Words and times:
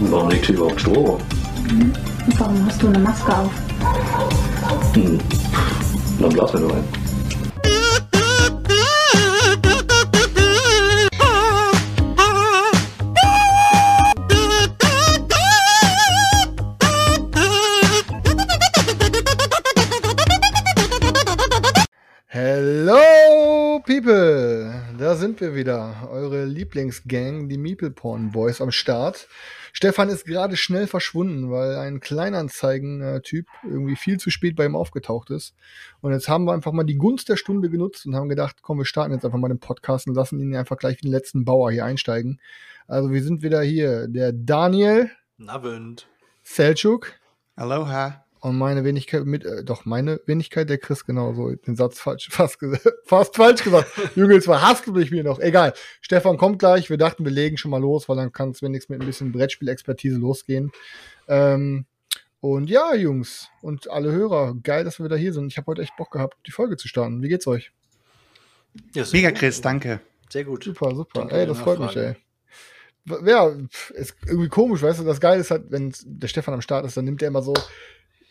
warum 0.00 0.30
liegt 0.30 0.46
hier 0.46 0.56
überhaupt 0.56 0.80
Strom? 0.80 1.20
Mhm. 1.68 1.92
Warum 2.38 2.66
hast 2.66 2.82
du 2.82 2.88
eine 2.88 2.98
Maske 2.98 3.36
auf? 3.36 3.52
Hm. 4.94 5.18
Dann 6.20 6.30
blasen 6.30 6.60
wir 6.60 6.68
nur 6.68 6.76
ein. 6.76 6.84
Hello, 22.28 23.80
People! 23.86 24.74
Da 24.98 25.14
sind 25.14 25.40
wir 25.40 25.54
wieder. 25.54 26.08
Eure 26.10 26.44
Lieblingsgang, 26.44 27.48
die 27.48 27.58
Meeple 27.58 27.90
Porn 27.90 28.32
Boys 28.32 28.60
am 28.60 28.70
Start. 28.70 29.28
Stefan 29.76 30.08
ist 30.08 30.24
gerade 30.24 30.56
schnell 30.56 30.86
verschwunden, 30.86 31.50
weil 31.50 31.74
ein 31.76 31.98
Kleinanzeigen-Typ 31.98 33.48
irgendwie 33.64 33.96
viel 33.96 34.18
zu 34.18 34.30
spät 34.30 34.54
bei 34.54 34.64
ihm 34.64 34.76
aufgetaucht 34.76 35.30
ist. 35.30 35.56
Und 36.00 36.12
jetzt 36.12 36.28
haben 36.28 36.44
wir 36.44 36.52
einfach 36.52 36.70
mal 36.70 36.84
die 36.84 36.96
Gunst 36.96 37.28
der 37.28 37.36
Stunde 37.36 37.68
genutzt 37.68 38.06
und 38.06 38.14
haben 38.14 38.28
gedacht, 38.28 38.58
komm, 38.62 38.78
wir 38.78 38.84
starten 38.84 39.12
jetzt 39.12 39.24
einfach 39.24 39.38
mal 39.38 39.48
den 39.48 39.58
Podcast 39.58 40.06
und 40.06 40.14
lassen 40.14 40.38
ihn 40.38 40.54
einfach 40.54 40.76
gleich 40.76 40.98
wie 40.98 41.08
den 41.08 41.10
letzten 41.10 41.44
Bauer 41.44 41.72
hier 41.72 41.84
einsteigen. 41.84 42.40
Also 42.86 43.10
wir 43.10 43.22
sind 43.24 43.42
wieder 43.42 43.62
hier. 43.62 44.06
Der 44.06 44.32
Daniel. 44.32 45.10
Abend. 45.44 46.06
Selçuk. 46.44 47.14
Aloha. 47.56 48.23
Und 48.44 48.58
meine 48.58 48.84
Wenigkeit 48.84 49.24
mit, 49.24 49.46
äh, 49.46 49.64
doch, 49.64 49.86
meine 49.86 50.20
Wenigkeit, 50.26 50.68
der 50.68 50.76
Chris 50.76 51.06
genauso, 51.06 51.54
den 51.54 51.76
Satz 51.76 51.98
falsch, 51.98 52.28
fast, 52.30 52.58
fast 53.06 53.36
falsch 53.36 53.64
gesagt. 53.64 53.90
Junge, 54.16 54.34
jetzt 54.34 54.44
verhasst 54.44 54.86
du 54.86 54.92
mich 54.92 55.10
mir 55.10 55.24
noch. 55.24 55.40
Egal. 55.40 55.72
Stefan 56.02 56.36
kommt 56.36 56.58
gleich. 56.58 56.90
Wir 56.90 56.98
dachten, 56.98 57.24
wir 57.24 57.32
legen 57.32 57.56
schon 57.56 57.70
mal 57.70 57.80
los, 57.80 58.06
weil 58.06 58.16
dann 58.16 58.32
kann 58.32 58.50
es 58.50 58.60
wenigstens 58.60 58.90
mit 58.90 59.00
ein 59.00 59.06
bisschen 59.06 59.32
Brettspielexpertise 59.32 60.18
losgehen. 60.18 60.72
Ähm, 61.26 61.86
und 62.40 62.68
ja, 62.68 62.94
Jungs 62.94 63.48
und 63.62 63.90
alle 63.90 64.12
Hörer, 64.12 64.54
geil, 64.62 64.84
dass 64.84 64.98
wir 64.98 65.06
wieder 65.06 65.16
hier 65.16 65.32
sind. 65.32 65.46
Ich 65.46 65.56
habe 65.56 65.68
heute 65.68 65.80
echt 65.80 65.96
Bock 65.96 66.10
gehabt, 66.10 66.36
die 66.46 66.50
Folge 66.52 66.76
zu 66.76 66.86
starten. 66.86 67.22
Wie 67.22 67.28
geht's 67.30 67.46
euch? 67.46 67.72
Ja, 68.94 69.04
Mega, 69.10 69.30
Chris, 69.30 69.62
danke. 69.62 70.00
Sehr 70.28 70.44
gut. 70.44 70.64
Super, 70.64 70.94
super. 70.94 71.20
Danke 71.20 71.36
ey, 71.36 71.46
das 71.46 71.60
freut 71.60 71.78
mich, 71.78 71.96
ey 71.96 72.14
ja, 73.26 73.52
ist 73.94 74.16
irgendwie 74.26 74.48
komisch, 74.48 74.82
weißt 74.82 75.00
du, 75.00 75.04
das 75.04 75.20
Geile 75.20 75.40
ist 75.40 75.50
halt, 75.50 75.64
wenn 75.70 75.92
der 76.04 76.28
Stefan 76.28 76.54
am 76.54 76.62
Start 76.62 76.86
ist, 76.86 76.96
dann 76.96 77.04
nimmt 77.04 77.20
er 77.22 77.28
immer 77.28 77.42
so 77.42 77.52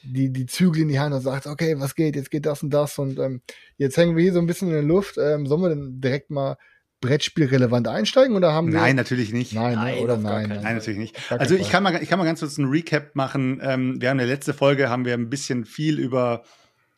die, 0.04 0.32
die 0.32 0.46
Zügel 0.46 0.84
in 0.84 0.90
die 0.90 1.00
Hand 1.00 1.14
und 1.14 1.22
sagt, 1.22 1.48
okay, 1.48 1.76
was 1.80 1.96
geht, 1.96 2.16
jetzt 2.16 2.32
geht 2.32 2.46
das 2.46 2.64
und 2.64 2.70
das 2.72 3.00
und 3.00 3.20
ähm, 3.20 3.42
jetzt 3.78 3.98
hängen 3.98 4.16
wir 4.16 4.24
hier 4.24 4.34
so 4.34 4.40
ein 4.40 4.46
bisschen 4.46 4.68
in 4.68 4.74
der 4.74 4.84
Luft. 4.84 5.18
Ähm, 5.18 5.48
sollen 5.48 5.62
wir 5.62 5.70
denn 5.70 6.02
direkt 6.02 6.30
mal 6.30 6.58
Brettspielrelevant 7.02 7.88
einsteigen 7.88 8.36
oder 8.36 8.54
haben 8.54 8.72
wir? 8.72 8.80
Nein, 8.80 8.96
natürlich 8.96 9.34
nicht. 9.34 9.54
Nein, 9.54 9.76
nein 9.76 10.00
oder 10.00 10.18
nein, 10.18 10.50
nein, 10.50 10.62
nein, 10.62 10.76
natürlich 10.76 11.00
nicht. 11.00 11.32
Also 11.32 11.56
ich 11.56 11.70
kann 11.70 11.84
mal, 11.84 12.02
ich 12.02 12.10
kann 12.10 12.18
mal 12.20 12.26
ganz 12.26 12.40
kurz 12.40 12.58
einen 12.58 12.70
Recap 12.70 13.16
machen. 13.16 13.60
Ähm, 13.62 14.02
wir 14.02 14.10
haben 14.10 14.20
in 14.20 14.28
der 14.28 14.36
letzten 14.36 14.54
Folge 14.54 14.90
haben 14.90 15.04
wir 15.06 15.14
ein 15.14 15.30
bisschen 15.30 15.66
viel 15.66 16.00
über, 16.00 16.44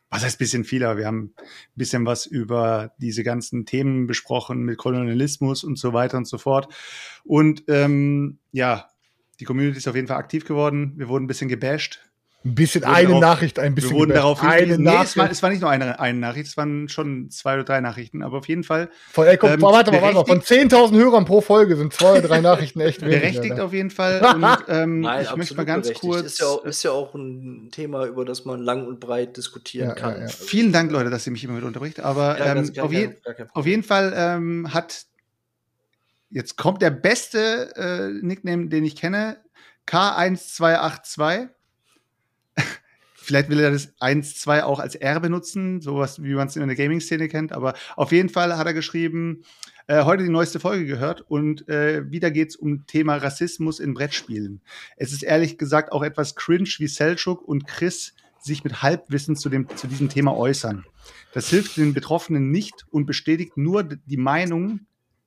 was 0.10 0.24
heißt 0.24 0.38
bisschen 0.38 0.64
viel, 0.64 0.84
aber 0.84 1.00
wir 1.00 1.08
haben 1.08 1.34
ein 1.38 1.76
bisschen 1.76 2.06
was 2.06 2.28
über 2.28 2.94
diese 3.00 3.24
ganzen 3.24 3.66
Themen 3.66 4.06
besprochen 4.06 4.64
mit 4.64 4.78
Kolonialismus 4.78 5.64
und 5.64 5.80
so 5.80 5.94
weiter 5.94 6.18
und 6.18 6.28
so 6.28 6.38
fort. 6.38 6.72
Und 7.24 7.64
ähm, 7.68 8.38
ja, 8.52 8.90
die 9.40 9.46
Community 9.46 9.80
ist 9.80 9.88
auf 9.88 9.96
jeden 9.96 10.08
Fall 10.08 10.18
aktiv 10.18 10.46
geworden. 10.46 10.94
Wir 10.98 11.08
wurden 11.08 11.24
ein 11.24 11.28
bisschen 11.28 11.50
gebasht 11.50 12.06
ein 12.46 12.54
bisschen 12.54 12.84
eine 12.84 13.08
darauf, 13.08 13.22
Nachricht, 13.22 13.58
ein 13.58 13.74
bisschen. 13.74 13.92
Wir 13.92 13.98
wurden 13.98 14.14
darauf 14.14 14.44
eine 14.44 14.78
nee, 14.78 14.92
Es 15.02 15.18
war, 15.18 15.32
es 15.32 15.42
war 15.42 15.50
nicht 15.50 15.62
nur 15.62 15.70
eine, 15.72 16.00
eine 16.00 16.20
Nachricht, 16.20 16.48
es 16.48 16.58
waren 16.58 16.88
schon 16.90 17.32
zwei 17.32 17.56
oder 17.56 17.64
drei 17.64 17.82
Nachrichten, 17.82 18.22
aber 18.22 18.38
auf 18.38 18.48
jeden 18.48 18.64
Fall. 18.64 18.90
Von, 19.12 19.26
ey, 19.26 19.36
komm, 19.38 19.54
ähm, 19.54 19.62
warte 19.64 19.92
mal, 19.92 20.02
warte 20.04 20.16
mal. 20.16 20.26
Von 20.26 20.42
10.000 20.42 20.96
Hörern 20.96 21.26
pro 21.26 21.42
Folge 21.42 21.76
sind 21.76 21.92
zwei 21.92 22.20
oder 22.20 22.28
drei 22.28 22.42
Nachrichten 22.42 22.82
echt 22.82 23.02
wenig. 23.02 23.20
Berechtigt 23.20 23.60
auf 23.60 23.74
jeden 23.74 23.90
Fall. 23.90 24.22
Und 24.36 24.46
ähm, 24.68 25.02
Nein, 25.02 25.24
ich 25.24 25.36
möchte 25.36 25.56
mal 25.56 25.66
ganz 25.66 25.92
kurz. 25.94 26.22
Ist 26.22 26.40
ja, 26.40 26.46
auch, 26.46 26.64
ist 26.66 26.84
ja 26.84 26.92
auch 26.92 27.16
ein 27.16 27.70
Thema, 27.72 28.06
über 28.06 28.26
das 28.26 28.46
man 28.46 28.62
lang 28.62 28.86
und 28.86 29.00
breit 29.00 29.38
diskutieren 29.38 29.90
ja, 29.90 29.96
kann. 29.96 30.14
Ja, 30.14 30.22
ja. 30.22 30.28
Vielen 30.28 30.72
Dank, 30.72 30.92
Leute, 30.92 31.10
dass 31.10 31.26
ihr 31.26 31.32
mich 31.32 31.44
immer 31.44 31.58
wieder 31.58 31.68
unterbricht. 31.68 32.00
Aber 32.00 32.40
ähm, 32.40 32.72
auf, 32.80 32.92
je 32.92 33.10
auf, 33.54 33.66
jeden 33.66 33.84
Fall 33.84 34.14
ähm, 34.16 34.72
hat 34.72 35.06
jetzt 36.30 36.58
kommt 36.58 36.84
der 36.84 36.92
beste 36.92 37.76
äh, 37.76 38.24
Nickname, 38.24 38.68
den 38.68 38.86
ich 38.86 38.96
kenne. 38.96 39.38
K1282 39.88 41.50
Vielleicht 43.26 43.50
will 43.50 43.60
er 43.60 43.72
das 43.72 43.94
1, 44.00 44.40
2 44.40 44.64
auch 44.64 44.80
als 44.80 44.94
R 44.94 45.20
benutzen, 45.20 45.82
sowas 45.82 46.22
wie 46.22 46.36
man 46.36 46.48
es 46.48 46.56
in 46.56 46.68
der 46.68 46.76
Gaming-Szene 46.76 47.28
kennt. 47.28 47.54
Aber 47.54 47.74
auf 47.96 48.12
jeden 48.12 48.30
Fall 48.30 48.56
hat 48.56 48.68
er 48.68 48.76
geschrieben, 48.76 49.44
äh, 49.88 50.04
heute 50.04 50.24
die 50.24 50.30
neueste 50.30 50.60
Folge 50.60 50.86
gehört 50.86 51.22
und 51.22 51.68
äh, 51.68 52.10
wieder 52.12 52.30
geht's 52.30 52.56
um 52.56 52.86
Thema 52.86 53.18
Rassismus 53.18 53.80
in 53.80 53.96
Brettspielen. 53.96 54.62
Es 54.96 55.12
ist 55.12 55.24
ehrlich 55.24 55.58
gesagt 55.58 55.92
auch 55.92 56.04
etwas 56.04 56.36
cringe, 56.36 56.70
wie 56.78 56.88
Selchuk 56.88 57.42
und 57.42 57.66
Chris 57.66 58.14
sich 58.40 58.64
mit 58.64 58.84
Halbwissen 58.84 59.36
zu, 59.36 59.50
dem, 59.50 59.68
zu 59.76 59.88
diesem 59.88 60.08
Thema 60.08 60.36
äußern. 60.36 60.86
Das 61.34 61.50
hilft 61.50 61.78
den 61.78 61.96
Betroffenen 61.96 62.52
nicht 62.52 62.86
und 62.92 63.08
bestätigt 63.08 63.58
nur 63.58 63.84
die 63.84 64.18
Meinung, 64.18 64.82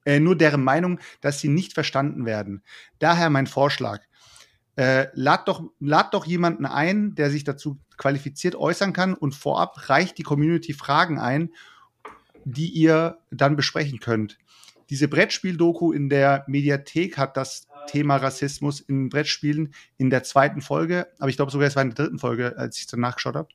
äh, 0.05 0.21
nur 0.21 0.37
deren 0.37 0.63
Meinung, 0.63 1.01
dass 1.21 1.41
sie 1.41 1.49
nicht 1.49 1.73
verstanden 1.73 2.27
werden. 2.27 2.63
Daher 3.01 3.29
mein 3.29 3.49
Vorschlag. 3.49 4.03
Äh, 4.79 5.09
lad, 5.15 5.49
doch, 5.49 5.65
lad 5.81 6.15
doch 6.15 6.25
jemanden 6.25 6.65
ein, 6.65 7.17
der 7.17 7.31
sich 7.31 7.43
dazu 7.43 7.81
qualifiziert 7.97 8.55
äußern 8.55 8.93
kann 8.93 9.15
und 9.15 9.35
vorab 9.35 9.89
reicht 9.89 10.19
die 10.19 10.23
Community 10.23 10.73
Fragen 10.73 11.19
ein, 11.19 11.51
die 12.45 12.69
ihr 12.69 13.19
dann 13.33 13.57
besprechen 13.57 13.99
könnt. 13.99 14.39
Diese 14.89 15.09
Brettspiel-Doku 15.09 15.91
in 15.91 16.09
der 16.09 16.45
Mediathek 16.47 17.19
hat 17.19 17.37
das 17.37 17.67
Thema 17.89 18.19
Rassismus 18.19 18.79
in 18.79 19.09
Brettspielen 19.09 19.75
in 19.97 20.11
der 20.11 20.23
zweiten 20.23 20.61
Folge, 20.61 21.09
aber 21.19 21.29
ich 21.29 21.35
glaube 21.35 21.51
sogar 21.51 21.67
es 21.67 21.75
war 21.75 21.83
in 21.83 21.91
der 21.93 22.05
dritten 22.05 22.21
Folge, 22.21 22.57
als 22.57 22.79
ich 22.79 22.87
danach 22.87 23.17
geschaut 23.17 23.35
habe, 23.35 23.49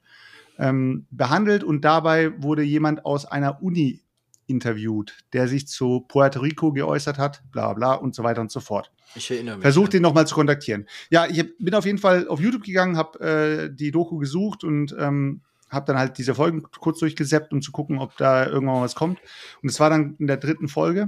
ähm, 0.59 1.07
behandelt 1.09 1.63
und 1.63 1.85
dabei 1.85 2.33
wurde 2.43 2.63
jemand 2.63 3.05
aus 3.05 3.25
einer 3.25 3.63
Uni 3.63 4.01
interviewt, 4.47 5.17
der 5.33 5.47
sich 5.47 5.67
zu 5.67 6.01
Puerto 6.07 6.39
Rico 6.39 6.71
geäußert 6.71 7.17
hat, 7.17 7.43
bla 7.51 7.73
bla 7.73 7.93
und 7.93 8.15
so 8.15 8.23
weiter 8.23 8.41
und 8.41 8.51
so 8.51 8.59
fort. 8.59 8.91
Ich 9.15 9.29
erinnere 9.31 9.57
mich. 9.57 9.63
Versucht 9.63 9.93
den 9.93 10.01
nochmal 10.01 10.27
zu 10.27 10.35
kontaktieren. 10.35 10.87
Ja, 11.09 11.25
ich 11.25 11.57
bin 11.57 11.73
auf 11.75 11.85
jeden 11.85 11.97
Fall 11.97 12.27
auf 12.27 12.39
YouTube 12.39 12.63
gegangen, 12.63 12.97
habe 12.97 13.19
äh, 13.19 13.69
die 13.73 13.91
Doku 13.91 14.17
gesucht 14.17 14.63
und 14.63 14.95
ähm, 14.99 15.41
habe 15.69 15.85
dann 15.85 15.97
halt 15.97 16.17
diese 16.17 16.35
Folgen 16.35 16.63
kurz 16.63 16.99
durchgesäppt, 16.99 17.51
um 17.51 17.61
zu 17.61 17.71
gucken, 17.71 17.99
ob 17.99 18.15
da 18.17 18.45
irgendwann 18.45 18.81
was 18.81 18.95
kommt. 18.95 19.19
Und 19.61 19.69
es 19.69 19.79
war 19.79 19.89
dann 19.89 20.15
in 20.19 20.27
der 20.27 20.37
dritten 20.37 20.67
Folge. 20.67 21.03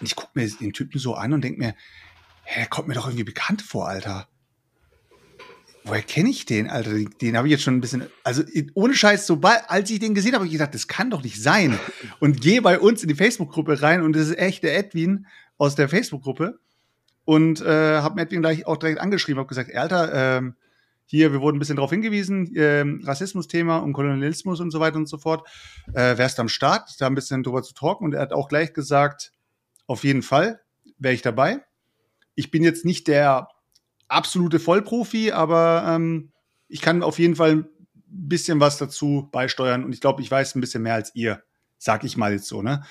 Und 0.00 0.06
ich 0.06 0.16
gucke 0.16 0.32
mir 0.34 0.48
den 0.48 0.72
Typen 0.72 0.98
so 0.98 1.14
an 1.14 1.32
und 1.32 1.42
denke 1.42 1.60
mir, 1.60 1.74
hä, 2.44 2.60
der 2.60 2.66
kommt 2.66 2.88
mir 2.88 2.94
doch 2.94 3.06
irgendwie 3.06 3.24
bekannt 3.24 3.62
vor, 3.62 3.88
Alter 3.88 4.28
woher 5.84 6.02
kenne 6.02 6.30
ich 6.30 6.46
den, 6.46 6.68
Alter? 6.68 6.92
Den, 6.92 7.10
den 7.20 7.36
habe 7.36 7.48
ich 7.48 7.52
jetzt 7.52 7.62
schon 7.62 7.76
ein 7.76 7.80
bisschen, 7.80 8.06
also 8.24 8.42
ohne 8.74 8.94
Scheiß, 8.94 9.26
sobald, 9.26 9.68
als 9.68 9.90
ich 9.90 9.98
den 9.98 10.14
gesehen 10.14 10.32
habe, 10.32 10.40
habe 10.40 10.46
ich 10.46 10.52
gedacht, 10.52 10.74
das 10.74 10.88
kann 10.88 11.10
doch 11.10 11.22
nicht 11.22 11.42
sein. 11.42 11.78
Und 12.20 12.40
gehe 12.40 12.62
bei 12.62 12.78
uns 12.78 13.02
in 13.02 13.08
die 13.08 13.14
Facebook-Gruppe 13.14 13.82
rein 13.82 14.02
und 14.02 14.14
das 14.14 14.28
ist 14.28 14.38
echt 14.38 14.62
der 14.62 14.76
Edwin 14.76 15.26
aus 15.58 15.74
der 15.74 15.88
Facebook-Gruppe. 15.88 16.58
Und 17.24 17.60
äh, 17.60 18.00
habe 18.00 18.16
mir 18.16 18.22
Edwin 18.22 18.40
gleich 18.40 18.66
auch 18.66 18.76
direkt 18.76 19.00
angeschrieben, 19.00 19.38
habe 19.38 19.48
gesagt, 19.48 19.74
Alter, 19.74 20.38
ähm, 20.38 20.54
hier, 21.06 21.32
wir 21.32 21.40
wurden 21.40 21.56
ein 21.56 21.58
bisschen 21.58 21.76
darauf 21.76 21.90
hingewiesen, 21.90 22.54
äh, 22.54 22.84
Rassismus-Thema 23.04 23.78
und 23.78 23.92
Kolonialismus 23.92 24.60
und 24.60 24.70
so 24.70 24.78
weiter 24.80 24.96
und 24.96 25.08
so 25.08 25.18
fort. 25.18 25.46
Äh, 25.92 26.16
wärst 26.16 26.38
du 26.38 26.42
am 26.42 26.48
Start, 26.48 26.90
da 27.00 27.06
ein 27.06 27.14
bisschen 27.14 27.42
drüber 27.42 27.62
zu 27.62 27.74
talken? 27.74 28.04
Und 28.04 28.14
er 28.14 28.20
hat 28.20 28.32
auch 28.32 28.48
gleich 28.48 28.72
gesagt, 28.72 29.32
auf 29.86 30.04
jeden 30.04 30.22
Fall 30.22 30.60
wäre 30.98 31.14
ich 31.14 31.22
dabei. 31.22 31.64
Ich 32.36 32.50
bin 32.50 32.62
jetzt 32.62 32.84
nicht 32.84 33.08
der 33.08 33.48
absolute 34.10 34.58
Vollprofi, 34.58 35.32
aber 35.32 35.84
ähm, 35.86 36.32
ich 36.68 36.80
kann 36.80 37.02
auf 37.02 37.18
jeden 37.18 37.36
Fall 37.36 37.52
ein 37.52 37.66
bisschen 38.06 38.60
was 38.60 38.78
dazu 38.78 39.28
beisteuern 39.32 39.84
und 39.84 39.92
ich 39.92 40.00
glaube, 40.00 40.22
ich 40.22 40.30
weiß 40.30 40.54
ein 40.54 40.60
bisschen 40.60 40.82
mehr 40.82 40.94
als 40.94 41.14
ihr, 41.14 41.42
sag 41.78 42.04
ich 42.04 42.16
mal 42.16 42.32
jetzt 42.32 42.48
so, 42.48 42.62
ne? 42.62 42.82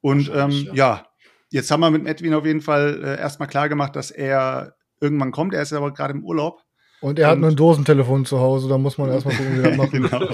Und 0.00 0.30
ähm, 0.34 0.50
ja. 0.50 0.74
ja. 0.74 1.06
jetzt 1.50 1.70
haben 1.70 1.80
wir 1.80 1.90
mit 1.90 2.06
Edwin 2.06 2.34
auf 2.34 2.44
jeden 2.44 2.60
Fall 2.60 3.00
äh, 3.02 3.18
erstmal 3.18 3.48
klar 3.48 3.68
gemacht, 3.68 3.96
dass 3.96 4.10
er 4.10 4.76
irgendwann 5.00 5.32
kommt. 5.32 5.54
Er 5.54 5.62
ist 5.62 5.72
aber 5.72 5.92
gerade 5.92 6.14
im 6.14 6.24
Urlaub. 6.24 6.63
Und 7.04 7.18
er 7.18 7.28
hat 7.28 7.38
nur 7.38 7.50
ein 7.50 7.56
Dosentelefon 7.56 8.24
zu 8.24 8.40
Hause, 8.40 8.66
da 8.66 8.78
muss 8.78 8.96
man 8.96 9.10
erstmal 9.10 9.36
gucken, 9.36 9.58
wie 9.58 9.62
er 9.62 9.68
das 9.68 9.76
macht. 9.76 9.92
genau. 9.92 10.26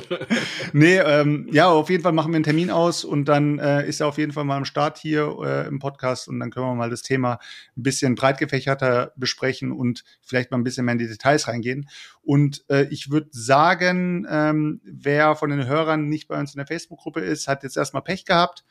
Nee, 0.72 0.98
ähm, 0.98 1.48
ja, 1.50 1.68
auf 1.68 1.90
jeden 1.90 2.04
Fall 2.04 2.12
machen 2.12 2.30
wir 2.30 2.36
einen 2.36 2.44
Termin 2.44 2.70
aus 2.70 3.02
und 3.04 3.24
dann 3.24 3.58
äh, 3.58 3.88
ist 3.88 4.00
er 4.00 4.06
auf 4.06 4.18
jeden 4.18 4.30
Fall 4.30 4.44
mal 4.44 4.56
am 4.56 4.64
Start 4.64 4.96
hier 4.96 5.36
äh, 5.42 5.66
im 5.66 5.80
Podcast 5.80 6.28
und 6.28 6.38
dann 6.38 6.52
können 6.52 6.66
wir 6.66 6.74
mal 6.76 6.88
das 6.88 7.02
Thema 7.02 7.40
ein 7.76 7.82
bisschen 7.82 8.14
breit 8.14 8.38
gefächerter 8.38 9.12
besprechen 9.16 9.72
und 9.72 10.04
vielleicht 10.22 10.52
mal 10.52 10.58
ein 10.58 10.62
bisschen 10.62 10.84
mehr 10.84 10.92
in 10.92 11.00
die 11.00 11.08
Details 11.08 11.48
reingehen. 11.48 11.88
Und 12.22 12.64
äh, 12.68 12.84
ich 12.84 13.10
würde 13.10 13.30
sagen, 13.32 14.24
ähm, 14.30 14.80
wer 14.84 15.34
von 15.34 15.50
den 15.50 15.66
Hörern 15.66 16.08
nicht 16.08 16.28
bei 16.28 16.38
uns 16.38 16.54
in 16.54 16.58
der 16.58 16.68
Facebook-Gruppe 16.68 17.18
ist, 17.18 17.48
hat 17.48 17.64
jetzt 17.64 17.78
erstmal 17.78 18.04
Pech 18.04 18.26
gehabt. 18.26 18.64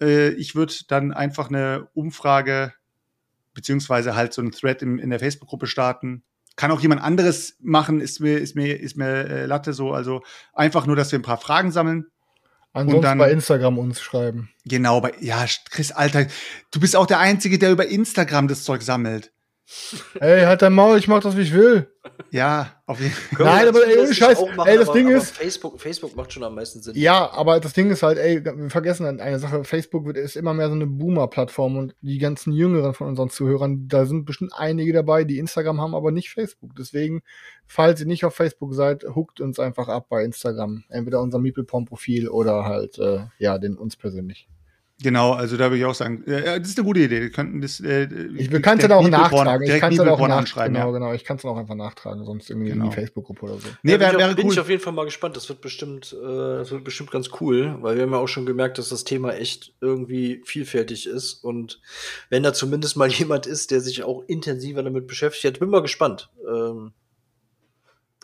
Äh, 0.00 0.28
ich 0.34 0.54
würde 0.54 0.72
dann 0.86 1.12
einfach 1.12 1.48
eine 1.48 1.88
Umfrage 1.94 2.74
beziehungsweise 3.54 4.14
halt 4.14 4.32
so 4.32 4.40
ein 4.40 4.52
Thread 4.52 4.82
im, 4.82 5.00
in 5.00 5.10
der 5.10 5.18
Facebook-Gruppe 5.18 5.66
starten 5.66 6.22
kann 6.56 6.70
auch 6.70 6.80
jemand 6.80 7.02
anderes 7.02 7.56
machen, 7.60 8.00
ist 8.00 8.20
mir, 8.20 8.38
ist 8.38 8.54
mir, 8.54 8.78
ist 8.78 8.96
mir 8.96 9.28
äh, 9.28 9.46
Latte 9.46 9.72
so. 9.72 9.92
Also 9.92 10.22
einfach 10.52 10.86
nur, 10.86 10.96
dass 10.96 11.10
wir 11.12 11.18
ein 11.18 11.22
paar 11.22 11.38
Fragen 11.38 11.72
sammeln. 11.72 12.06
Ansonsten 12.72 12.96
und 12.96 13.02
dann, 13.02 13.18
bei 13.18 13.30
Instagram 13.30 13.78
uns 13.78 14.00
schreiben. 14.00 14.50
Genau, 14.64 15.00
bei, 15.00 15.12
ja, 15.20 15.44
Chris, 15.70 15.92
Alter, 15.92 16.26
du 16.72 16.80
bist 16.80 16.96
auch 16.96 17.06
der 17.06 17.20
Einzige, 17.20 17.58
der 17.58 17.70
über 17.70 17.86
Instagram 17.86 18.48
das 18.48 18.64
Zeug 18.64 18.82
sammelt. 18.82 19.32
Ey, 20.20 20.42
halt 20.42 20.60
dein 20.60 20.74
Maul, 20.74 20.98
ich 20.98 21.08
mach 21.08 21.22
das, 21.22 21.36
wie 21.38 21.42
ich 21.42 21.54
will. 21.54 21.90
Ja, 22.30 22.82
auf 22.86 23.00
jeden 23.00 23.12
Fall. 23.12 23.46
Nein, 23.46 23.68
aber 23.68 23.86
ey, 23.86 23.98
ohne 23.98 24.12
Scheiß. 24.12 24.38
Machen, 24.56 24.68
ey, 24.68 24.76
das 24.76 24.88
aber, 24.88 24.98
Ding 24.98 25.06
aber 25.06 25.16
ist. 25.16 25.30
Facebook, 25.30 25.80
Facebook 25.80 26.14
macht 26.14 26.32
schon 26.34 26.44
am 26.44 26.54
meisten 26.54 26.82
Sinn. 26.82 26.94
Ja, 26.96 27.32
aber 27.32 27.60
das 27.60 27.72
Ding 27.72 27.90
ist 27.90 28.02
halt, 28.02 28.18
ey, 28.18 28.44
wir 28.44 28.68
vergessen 28.68 29.06
eine 29.20 29.38
Sache. 29.38 29.64
Facebook 29.64 30.04
wird, 30.04 30.18
ist 30.18 30.36
immer 30.36 30.52
mehr 30.52 30.68
so 30.68 30.74
eine 30.74 30.86
Boomer-Plattform 30.86 31.78
und 31.78 31.94
die 32.02 32.18
ganzen 32.18 32.52
Jüngeren 32.52 32.92
von 32.92 33.08
unseren 33.08 33.30
Zuhörern, 33.30 33.88
da 33.88 34.04
sind 34.04 34.26
bestimmt 34.26 34.52
einige 34.54 34.92
dabei, 34.92 35.24
die 35.24 35.38
Instagram 35.38 35.80
haben, 35.80 35.94
aber 35.94 36.10
nicht 36.12 36.28
Facebook. 36.28 36.72
Deswegen, 36.76 37.22
falls 37.66 38.00
ihr 38.00 38.06
nicht 38.06 38.26
auf 38.26 38.34
Facebook 38.34 38.74
seid, 38.74 39.04
huckt 39.14 39.40
uns 39.40 39.58
einfach 39.58 39.88
ab 39.88 40.06
bei 40.10 40.24
Instagram. 40.24 40.84
Entweder 40.90 41.22
unser 41.22 41.38
Meeple-Porn-Profil 41.38 42.28
oder 42.28 42.64
halt, 42.64 42.98
äh, 42.98 43.20
ja, 43.38 43.56
den 43.56 43.78
uns 43.78 43.96
persönlich. 43.96 44.46
Genau, 45.02 45.32
also 45.32 45.56
da 45.56 45.64
würde 45.64 45.78
ich 45.78 45.84
auch 45.84 45.94
sagen, 45.94 46.24
äh, 46.24 46.60
das 46.60 46.68
ist 46.68 46.78
eine 46.78 46.86
gute 46.86 47.00
Idee. 47.00 47.20
Wir 47.20 47.30
könnten 47.30 47.60
das. 47.60 47.80
Äh, 47.80 48.04
ich 48.36 48.50
kann 48.62 48.78
es 48.78 48.82
dann 48.82 48.92
auch 48.92 49.08
nachtragen. 49.08 49.68
Ich 49.68 49.80
kann 49.80 49.92
es 49.92 49.98
dann 49.98 50.08
auch 50.08 50.28
nachschreiben. 50.28 50.74
Genau, 50.74 50.86
ja. 50.86 50.92
genau. 50.92 51.12
Ich 51.12 51.24
kann 51.24 51.36
es 51.36 51.42
dann 51.42 51.50
auch 51.50 51.56
einfach 51.56 51.74
nachtragen, 51.74 52.24
sonst 52.24 52.48
irgendwie 52.48 52.70
genau. 52.70 52.84
in 52.84 52.90
die 52.90 52.94
Facebook-Gruppe 52.94 53.44
oder 53.44 53.54
so. 53.54 53.68
Nee, 53.82 53.92
ja, 53.92 54.00
wäre 54.00 54.18
wär 54.18 54.28
cool. 54.28 54.34
Bin 54.36 54.48
ich 54.48 54.60
auf 54.60 54.68
jeden 54.68 54.80
Fall 54.80 54.92
mal 54.92 55.04
gespannt. 55.04 55.36
Das 55.36 55.48
wird 55.48 55.60
bestimmt, 55.60 56.12
äh, 56.12 56.24
das 56.24 56.70
wird 56.70 56.84
bestimmt 56.84 57.10
ganz 57.10 57.28
cool, 57.40 57.76
weil 57.80 57.96
wir 57.96 58.04
haben 58.04 58.12
ja 58.12 58.18
auch 58.18 58.28
schon 58.28 58.46
gemerkt, 58.46 58.78
dass 58.78 58.88
das 58.88 59.02
Thema 59.02 59.34
echt 59.34 59.74
irgendwie 59.80 60.42
vielfältig 60.44 61.06
ist 61.08 61.34
und 61.34 61.80
wenn 62.30 62.44
da 62.44 62.52
zumindest 62.52 62.96
mal 62.96 63.08
jemand 63.10 63.46
ist, 63.46 63.72
der 63.72 63.80
sich 63.80 64.04
auch 64.04 64.22
intensiver 64.28 64.82
damit 64.84 65.08
beschäftigt, 65.08 65.58
bin 65.58 65.70
mal 65.70 65.82
gespannt. 65.82 66.30
Ähm, 66.48 66.92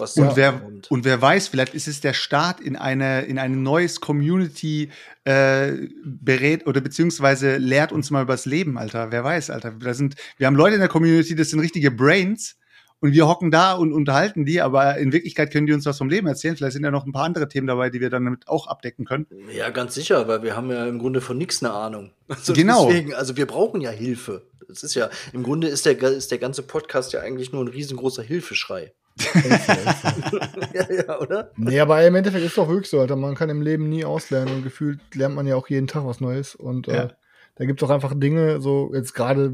was 0.00 0.16
und, 0.16 0.36
wer, 0.36 0.52
kommt. 0.52 0.90
und 0.90 1.04
wer 1.04 1.20
weiß, 1.20 1.48
vielleicht 1.48 1.74
ist 1.74 1.88
es 1.88 2.00
der 2.00 2.12
Start 2.12 2.60
in 2.60 2.76
eine 2.76 3.22
in 3.22 3.38
ein 3.38 3.62
neues 3.62 4.00
Community 4.00 4.90
äh, 5.24 5.72
berät 6.04 6.66
oder 6.66 6.80
beziehungsweise 6.80 7.56
lehrt 7.58 7.92
uns 7.92 8.10
mal 8.10 8.22
übers 8.22 8.46
Leben, 8.46 8.78
Alter. 8.78 9.12
Wer 9.12 9.22
weiß, 9.22 9.50
Alter. 9.50 9.72
Da 9.72 9.94
sind, 9.94 10.16
wir 10.38 10.46
haben 10.46 10.56
Leute 10.56 10.74
in 10.74 10.80
der 10.80 10.88
Community, 10.88 11.34
das 11.34 11.50
sind 11.50 11.60
richtige 11.60 11.90
Brains 11.90 12.56
und 13.00 13.12
wir 13.12 13.26
hocken 13.26 13.50
da 13.50 13.72
und 13.72 13.92
unterhalten 13.92 14.44
die, 14.44 14.60
aber 14.60 14.98
in 14.98 15.12
Wirklichkeit 15.12 15.50
können 15.50 15.66
die 15.66 15.72
uns 15.72 15.86
was 15.86 15.98
vom 15.98 16.10
Leben 16.10 16.26
erzählen. 16.26 16.56
Vielleicht 16.56 16.74
sind 16.74 16.84
ja 16.84 16.90
noch 16.90 17.06
ein 17.06 17.12
paar 17.12 17.24
andere 17.24 17.48
Themen 17.48 17.66
dabei, 17.66 17.90
die 17.90 18.00
wir 18.00 18.10
dann 18.10 18.24
damit 18.24 18.46
auch 18.46 18.66
abdecken 18.66 19.06
können. 19.06 19.26
Ja, 19.54 19.70
ganz 19.70 19.94
sicher, 19.94 20.28
weil 20.28 20.42
wir 20.42 20.54
haben 20.54 20.70
ja 20.70 20.86
im 20.86 20.98
Grunde 20.98 21.20
von 21.20 21.38
nichts 21.38 21.62
eine 21.62 21.72
Ahnung. 21.72 22.12
Also 22.28 22.52
genau. 22.52 22.86
Deswegen, 22.86 23.12
also 23.12 23.36
wir 23.36 23.46
brauchen 23.46 23.80
ja 23.80 23.90
Hilfe. 23.90 24.42
Das 24.68 24.84
ist 24.84 24.94
ja, 24.94 25.10
im 25.32 25.42
Grunde 25.42 25.66
ist 25.66 25.84
der, 25.84 26.00
ist 26.00 26.30
der 26.30 26.38
ganze 26.38 26.62
Podcast 26.62 27.12
ja 27.12 27.20
eigentlich 27.20 27.52
nur 27.52 27.64
ein 27.64 27.68
riesengroßer 27.68 28.22
Hilfeschrei. 28.22 28.92
ja, 30.74 30.90
ja, 30.90 31.20
oder? 31.20 31.50
Nee, 31.56 31.80
aber 31.80 32.04
im 32.06 32.14
Endeffekt 32.14 32.44
ist 32.44 32.50
es 32.50 32.56
doch 32.56 32.68
wirklich 32.68 32.88
so, 32.88 33.00
Alter. 33.00 33.16
Man 33.16 33.34
kann 33.34 33.50
im 33.50 33.62
Leben 33.62 33.88
nie 33.88 34.04
auslernen 34.04 34.56
und 34.56 34.62
gefühlt 34.62 35.00
lernt 35.14 35.34
man 35.34 35.46
ja 35.46 35.56
auch 35.56 35.68
jeden 35.68 35.86
Tag 35.86 36.06
was 36.06 36.20
Neues. 36.20 36.54
Und 36.54 36.88
äh, 36.88 36.94
ja. 36.94 37.02
äh, 37.04 37.08
da 37.56 37.64
gibt 37.64 37.82
es 37.82 37.88
auch 37.88 37.92
einfach 37.92 38.14
Dinge, 38.16 38.60
so 38.60 38.90
jetzt 38.94 39.12
gerade, 39.12 39.52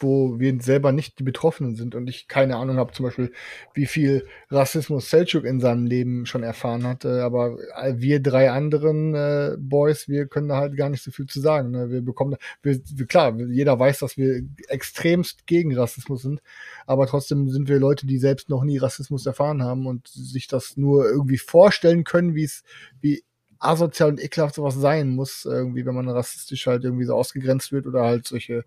wo 0.00 0.40
wir 0.40 0.60
selber 0.60 0.92
nicht 0.92 1.18
die 1.18 1.22
Betroffenen 1.22 1.76
sind 1.76 1.94
und 1.94 2.08
ich 2.08 2.26
keine 2.26 2.56
Ahnung 2.56 2.76
habe, 2.76 2.92
zum 2.92 3.04
Beispiel, 3.04 3.32
wie 3.74 3.86
viel 3.86 4.26
Rassismus 4.50 5.10
Selchuk 5.10 5.44
in 5.44 5.60
seinem 5.60 5.86
Leben 5.86 6.26
schon 6.26 6.42
erfahren 6.42 6.86
hat. 6.86 7.04
aber 7.04 7.58
wir 7.94 8.20
drei 8.20 8.50
anderen 8.50 9.14
äh, 9.14 9.56
Boys, 9.58 10.08
wir 10.08 10.26
können 10.26 10.48
da 10.48 10.56
halt 10.56 10.76
gar 10.76 10.88
nicht 10.88 11.02
so 11.02 11.10
viel 11.10 11.26
zu 11.26 11.40
sagen. 11.40 11.70
Ne? 11.70 11.90
Wir 11.90 12.02
bekommen, 12.02 12.36
wir, 12.62 12.80
wir, 12.94 13.06
klar, 13.06 13.38
jeder 13.38 13.78
weiß, 13.78 14.00
dass 14.00 14.16
wir 14.16 14.42
extremst 14.68 15.46
gegen 15.46 15.76
Rassismus 15.76 16.22
sind, 16.22 16.40
aber 16.86 17.06
trotzdem 17.06 17.48
sind 17.48 17.68
wir 17.68 17.78
Leute, 17.78 18.06
die 18.06 18.18
selbst 18.18 18.48
noch 18.48 18.64
nie 18.64 18.78
Rassismus 18.78 19.26
erfahren 19.26 19.62
haben 19.62 19.86
und 19.86 20.08
sich 20.08 20.48
das 20.48 20.76
nur 20.76 21.06
irgendwie 21.06 21.38
vorstellen 21.38 22.04
können, 22.04 22.34
wie 22.34 22.44
es, 22.44 22.62
wie 23.00 23.22
asozial 23.58 24.08
und 24.08 24.24
ekelhaft 24.24 24.54
sowas 24.54 24.74
sein 24.74 25.10
muss, 25.10 25.44
irgendwie, 25.44 25.84
wenn 25.84 25.94
man 25.94 26.08
rassistisch 26.08 26.66
halt 26.66 26.84
irgendwie 26.84 27.04
so 27.04 27.14
ausgegrenzt 27.14 27.72
wird 27.72 27.86
oder 27.86 28.02
halt 28.02 28.26
solche 28.26 28.64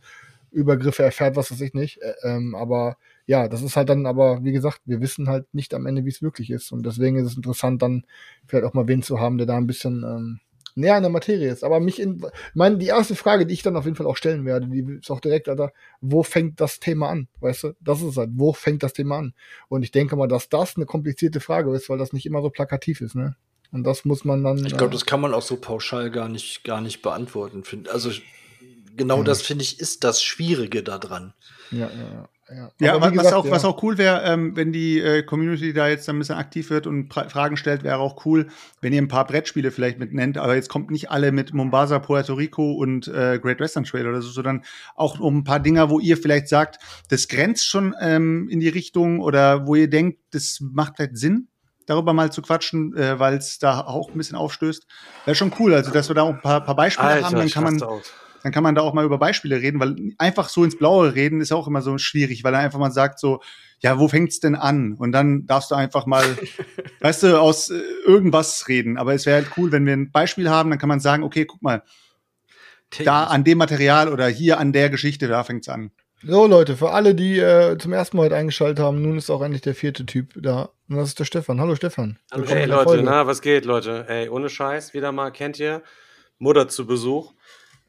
Übergriffe 0.53 1.03
erfährt, 1.03 1.35
was 1.35 1.51
weiß 1.51 1.61
ich 1.61 1.73
nicht. 1.73 1.99
ähm, 2.23 2.55
aber 2.55 2.97
ja, 3.25 3.47
das 3.47 3.61
ist 3.61 3.75
halt 3.75 3.89
dann, 3.89 4.05
aber 4.05 4.43
wie 4.43 4.51
gesagt, 4.51 4.81
wir 4.85 5.01
wissen 5.01 5.29
halt 5.29 5.53
nicht 5.53 5.73
am 5.73 5.85
Ende, 5.85 6.05
wie 6.05 6.09
es 6.09 6.21
wirklich 6.21 6.49
ist. 6.49 6.71
Und 6.71 6.85
deswegen 6.85 7.17
ist 7.17 7.27
es 7.27 7.35
interessant, 7.35 7.81
dann 7.81 8.05
vielleicht 8.45 8.65
auch 8.65 8.73
mal 8.73 8.87
wen 8.87 9.01
zu 9.01 9.19
haben, 9.19 9.37
der 9.37 9.47
da 9.47 9.57
ein 9.57 9.67
bisschen 9.67 10.03
ähm, 10.03 10.39
näher 10.75 10.95
an 10.95 11.03
der 11.03 11.11
Materie 11.11 11.49
ist. 11.49 11.63
Aber 11.63 11.79
mich 11.79 12.01
in, 12.01 12.25
meine, 12.53 12.77
die 12.77 12.87
erste 12.87 13.15
Frage, 13.15 13.45
die 13.45 13.53
ich 13.53 13.63
dann 13.63 13.77
auf 13.77 13.85
jeden 13.85 13.95
Fall 13.95 14.07
auch 14.07 14.17
stellen 14.17 14.45
werde, 14.45 14.67
die 14.67 14.85
ist 14.99 15.11
auch 15.11 15.19
direkt, 15.19 15.47
Alter, 15.47 15.71
wo 16.01 16.23
fängt 16.23 16.59
das 16.59 16.79
Thema 16.79 17.09
an? 17.09 17.27
Weißt 17.39 17.63
du? 17.63 17.73
Das 17.79 18.01
ist 18.01 18.17
halt, 18.17 18.31
wo 18.33 18.53
fängt 18.53 18.83
das 18.83 18.93
Thema 18.93 19.19
an? 19.19 19.33
Und 19.69 19.83
ich 19.83 19.91
denke 19.91 20.15
mal, 20.15 20.27
dass 20.27 20.49
das 20.49 20.75
eine 20.75 20.85
komplizierte 20.85 21.39
Frage 21.39 21.73
ist, 21.73 21.89
weil 21.89 21.97
das 21.97 22.13
nicht 22.13 22.25
immer 22.25 22.41
so 22.41 22.49
plakativ 22.49 23.01
ist, 23.01 23.15
ne? 23.15 23.35
Und 23.71 23.85
das 23.85 24.05
muss 24.05 24.23
man 24.23 24.43
dann. 24.43 24.63
Ich 24.65 24.77
glaube, 24.77 24.91
äh, 24.91 24.93
das 24.93 25.05
kann 25.05 25.19
man 25.19 25.33
auch 25.33 25.41
so 25.41 25.55
pauschal 25.55 26.11
gar 26.11 26.29
nicht, 26.29 26.63
gar 26.63 26.79
nicht 26.79 27.01
beantworten. 27.01 27.63
Also 27.91 28.11
genau 28.95 29.19
mhm. 29.19 29.25
das 29.25 29.41
finde 29.41 29.63
ich 29.63 29.79
ist 29.79 30.03
das 30.03 30.23
Schwierige 30.23 30.83
daran. 30.83 31.33
Ja, 31.71 31.89
ja, 31.89 32.11
ja. 32.11 32.29
Ja, 32.79 32.99
was, 33.01 33.11
gesagt, 33.11 33.33
auch, 33.33 33.45
ja. 33.45 33.51
was 33.51 33.65
auch 33.65 33.81
cool 33.83 33.97
wäre, 33.97 34.21
ähm, 34.25 34.55
wenn 34.55 34.73
die 34.73 34.99
äh, 34.99 35.23
Community 35.23 35.73
da 35.73 35.87
jetzt 35.87 36.07
ein 36.09 36.19
bisschen 36.19 36.35
aktiv 36.35 36.69
wird 36.69 36.85
und 36.85 37.07
pra 37.07 37.29
Fragen 37.29 37.57
stellt, 37.57 37.83
wäre 37.83 37.97
auch 37.97 38.25
cool, 38.25 38.47
wenn 38.81 38.93
ihr 38.93 39.01
ein 39.01 39.07
paar 39.07 39.25
Brettspiele 39.25 39.71
vielleicht 39.71 39.97
mit 39.97 40.13
nennt. 40.13 40.37
Aber 40.37 40.53
jetzt 40.53 40.69
kommt 40.69 40.91
nicht 40.91 41.09
alle 41.09 41.31
mit 41.31 41.53
Mombasa, 41.53 41.99
Puerto 41.99 42.33
Rico 42.33 42.73
und 42.73 43.07
äh, 43.07 43.39
Great 43.41 43.59
Western 43.59 43.85
Trail 43.85 44.07
oder 44.07 44.21
so, 44.21 44.29
sondern 44.29 44.63
auch 44.95 45.19
um 45.19 45.37
ein 45.37 45.43
paar 45.43 45.61
Dinger, 45.61 45.89
wo 45.89 45.99
ihr 45.99 46.17
vielleicht 46.17 46.49
sagt, 46.49 46.79
das 47.09 47.27
grenzt 47.27 47.67
schon 47.67 47.95
ähm, 47.99 48.49
in 48.49 48.59
die 48.59 48.69
Richtung 48.69 49.21
oder 49.21 49.65
wo 49.65 49.75
ihr 49.75 49.89
denkt, 49.89 50.19
das 50.31 50.59
macht 50.61 50.97
vielleicht 50.97 51.17
Sinn, 51.17 51.47
darüber 51.85 52.13
mal 52.13 52.31
zu 52.31 52.41
quatschen, 52.41 52.95
äh, 52.95 53.19
weil 53.19 53.35
es 53.35 53.57
da 53.57 53.81
auch 53.81 54.09
ein 54.09 54.17
bisschen 54.17 54.35
aufstößt. 54.35 54.85
Wäre 55.25 55.35
schon 55.35 55.53
cool, 55.59 55.73
also 55.73 55.91
dass 55.91 56.09
wir 56.09 56.15
da 56.15 56.23
auch 56.23 56.33
ein 56.33 56.41
paar, 56.41 56.61
paar 56.61 56.75
Beispiele 56.75 57.07
Alter, 57.07 57.25
haben, 57.25 57.35
dann 57.37 57.49
kann 57.49 57.63
man. 57.63 57.81
Aus 57.81 58.13
dann 58.43 58.51
kann 58.51 58.63
man 58.63 58.75
da 58.75 58.81
auch 58.81 58.93
mal 58.93 59.05
über 59.05 59.17
Beispiele 59.17 59.61
reden, 59.61 59.79
weil 59.79 59.95
einfach 60.17 60.49
so 60.49 60.65
ins 60.65 60.77
Blaue 60.77 61.15
reden 61.15 61.39
ist 61.39 61.53
auch 61.53 61.65
immer 61.65 61.81
so 61.81 61.97
schwierig, 61.97 62.43
weil 62.43 62.51
dann 62.51 62.61
einfach 62.61 62.77
mal 62.77 62.91
sagt 62.91 63.19
so, 63.19 63.41
ja, 63.79 63.99
wo 63.99 64.09
fängt's 64.09 64.41
denn 64.41 64.55
an? 64.55 64.93
Und 64.93 65.13
dann 65.13 65.45
darfst 65.45 65.71
du 65.71 65.75
einfach 65.75 66.05
mal, 66.05 66.25
weißt 66.99 67.23
du, 67.23 67.39
aus 67.39 67.69
äh, 67.69 67.81
irgendwas 68.05 68.67
reden. 68.67 68.97
Aber 68.97 69.13
es 69.13 69.25
wäre 69.25 69.43
halt 69.43 69.57
cool, 69.57 69.71
wenn 69.71 69.85
wir 69.85 69.93
ein 69.93 70.11
Beispiel 70.11 70.49
haben, 70.49 70.69
dann 70.69 70.79
kann 70.79 70.89
man 70.89 70.99
sagen, 70.99 71.23
okay, 71.23 71.45
guck 71.45 71.61
mal, 71.61 71.83
da 73.03 73.23
an 73.23 73.45
dem 73.45 73.57
Material 73.57 74.09
oder 74.09 74.27
hier 74.27 74.59
an 74.59 74.73
der 74.73 74.89
Geschichte, 74.89 75.27
da 75.27 75.43
fängt's 75.43 75.69
an. 75.69 75.91
So, 76.21 76.45
Leute, 76.45 76.75
für 76.75 76.91
alle, 76.91 77.15
die 77.15 77.39
äh, 77.39 77.77
zum 77.77 77.93
ersten 77.93 78.17
Mal 78.17 78.23
heute 78.23 78.35
eingeschaltet 78.35 78.79
haben, 78.79 79.01
nun 79.01 79.17
ist 79.17 79.29
auch 79.29 79.41
endlich 79.41 79.61
der 79.61 79.75
vierte 79.75 80.05
Typ 80.05 80.33
da. 80.35 80.69
Und 80.89 80.97
das 80.97 81.09
ist 81.09 81.19
der 81.19 81.25
Stefan. 81.25 81.59
Hallo, 81.59 81.75
Stefan. 81.75 82.19
Hallo, 82.31 82.45
hey, 82.47 82.65
Leute, 82.65 82.83
Folge. 82.83 83.03
na, 83.03 83.25
was 83.25 83.41
geht, 83.41 83.65
Leute? 83.65 84.05
Ey, 84.07 84.29
ohne 84.29 84.49
Scheiß, 84.49 84.93
wieder 84.93 85.11
mal, 85.11 85.31
kennt 85.31 85.59
ihr? 85.59 85.81
Mutter 86.39 86.67
zu 86.67 86.85
Besuch 86.85 87.33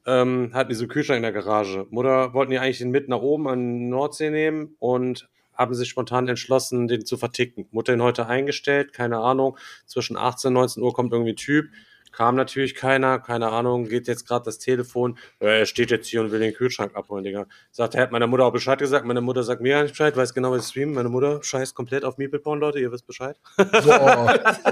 ähm, 0.07 0.51
hatten 0.53 0.69
die 0.69 0.75
so 0.75 0.83
einen 0.83 0.91
Kühlschrank 0.91 1.19
in 1.19 1.23
der 1.23 1.33
Garage. 1.33 1.87
Mutter 1.91 2.35
wollten 2.35 2.51
die 2.51 2.59
eigentlich 2.59 2.79
den 2.79 2.91
mit 2.91 3.09
nach 3.09 3.21
oben 3.21 3.49
an 3.49 3.89
Nordsee 3.89 4.31
nehmen 4.31 4.77
und 4.79 5.29
haben 5.55 5.75
sich 5.75 5.89
spontan 5.89 6.29
entschlossen, 6.29 6.89
den 6.89 7.07
zu 7.07 7.17
verticken. 7.17 7.67
Mutter 7.71 7.93
ihn 7.93 8.03
heute 8.03 8.27
eingestellt, 8.27 8.93
keine 8.93 9.19
Ahnung. 9.19 9.57
Zwischen 9.87 10.17
18 10.17 10.49
und 10.49 10.55
19 10.55 10.83
Uhr 10.83 10.93
kommt 10.93 11.13
irgendwie 11.13 11.35
Typ. 11.35 11.67
Kam 12.11 12.37
natürlich 12.37 12.77
keiner, 12.77 13.19
keine 13.19 13.49
Ahnung, 13.49 13.89
geht 13.89 14.07
jetzt 14.07 14.29
gerade 14.29 14.45
das 14.45 14.59
Telefon. 14.59 15.19
Äh, 15.41 15.61
er 15.61 15.67
steht 15.67 15.91
jetzt 15.91 16.07
hier 16.07 16.21
und 16.21 16.31
will 16.31 16.39
den 16.39 16.55
Kühlschrank 16.55 16.95
abholen, 16.95 17.25
Digga. 17.25 17.47
Sagt, 17.73 17.97
er 17.97 18.03
hat 18.03 18.13
meiner 18.13 18.29
Mutter 18.29 18.45
auch 18.45 18.53
Bescheid 18.53 18.79
gesagt. 18.79 19.05
Meine 19.05 19.21
Mutter 19.21 19.43
sagt 19.43 19.61
mir 19.61 19.75
gar 19.75 19.83
nicht 19.83 19.93
Bescheid, 19.93 20.17
weiß 20.17 20.33
genau, 20.33 20.53
was 20.53 20.67
ich 20.67 20.71
streame. 20.71 20.93
Meine 20.93 21.09
Mutter 21.09 21.43
scheißt 21.43 21.75
komplett 21.75 22.05
auf 22.05 22.17
Meeple 22.17 22.41
Leute, 22.45 22.79
ihr 22.79 22.93
wisst 22.93 23.07
Bescheid. 23.07 23.37
Boah. 23.57 24.35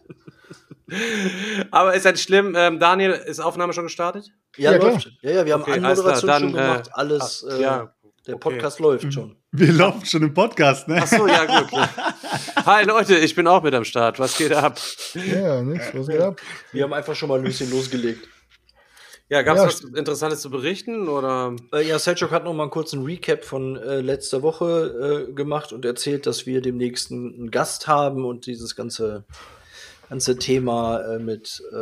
Aber 1.70 1.94
ist 1.94 2.04
halt 2.04 2.18
schlimm. 2.18 2.54
Ähm, 2.56 2.78
Daniel, 2.78 3.12
ist 3.12 3.40
Aufnahme 3.40 3.72
schon 3.72 3.84
gestartet? 3.84 4.30
Ja, 4.56 4.72
ja 4.72 4.78
läuft. 4.78 5.12
Ja, 5.22 5.30
ja, 5.30 5.46
wir 5.46 5.52
haben 5.54 5.62
okay, 5.62 5.72
eine 5.72 5.88
Moderation 5.88 6.28
dann, 6.28 6.42
schon 6.42 6.52
gemacht. 6.52 6.88
Äh, 6.88 6.92
Alles. 6.92 7.46
Äh, 7.48 7.62
ja, 7.62 7.94
der 8.26 8.36
Podcast 8.36 8.80
okay. 8.80 8.90
läuft 8.90 9.12
schon. 9.12 9.36
Wir 9.52 9.72
laufen 9.72 10.04
schon 10.06 10.22
im 10.22 10.34
Podcast, 10.34 10.86
ne? 10.88 11.00
Ach 11.02 11.06
so, 11.06 11.26
ja, 11.26 11.60
gut. 11.60 11.72
Ja. 11.72 11.88
Hi 12.66 12.84
Leute, 12.84 13.16
ich 13.16 13.34
bin 13.34 13.46
auch 13.46 13.62
mit 13.62 13.74
am 13.74 13.84
Start. 13.84 14.18
Was 14.18 14.36
geht 14.36 14.52
ab? 14.52 14.78
Ja, 15.14 15.62
nichts, 15.62 15.88
was 15.94 16.06
geht 16.06 16.20
ab? 16.20 16.40
Wir 16.72 16.84
haben 16.84 16.92
einfach 16.92 17.16
schon 17.16 17.28
mal 17.28 17.38
ein 17.38 17.44
bisschen 17.44 17.70
losgelegt. 17.70 18.28
Ja, 19.30 19.42
gab 19.42 19.56
es 19.56 19.62
Ja, 19.62 19.68
was 19.68 19.96
Interessantes 19.96 20.40
zu 20.40 20.50
berichten? 20.50 21.08
Oder? 21.08 21.54
Äh, 21.72 21.86
ja, 21.86 22.00
Selchuk 22.00 22.32
hat 22.32 22.44
noch 22.44 22.52
mal 22.52 22.64
einen 22.64 22.72
kurzen 22.72 23.04
Recap 23.04 23.44
von 23.44 23.76
äh, 23.76 24.00
letzter 24.00 24.42
Woche 24.42 25.26
äh, 25.28 25.32
gemacht 25.32 25.72
und 25.72 25.84
erzählt, 25.84 26.26
dass 26.26 26.46
wir 26.46 26.60
demnächst 26.60 27.12
einen, 27.12 27.34
einen 27.34 27.50
Gast 27.52 27.86
haben 27.86 28.24
und 28.24 28.46
dieses 28.46 28.74
ganze, 28.74 29.24
ganze 30.10 30.36
Thema 30.36 31.00
äh, 31.00 31.18
mit 31.18 31.62
äh, 31.72 31.76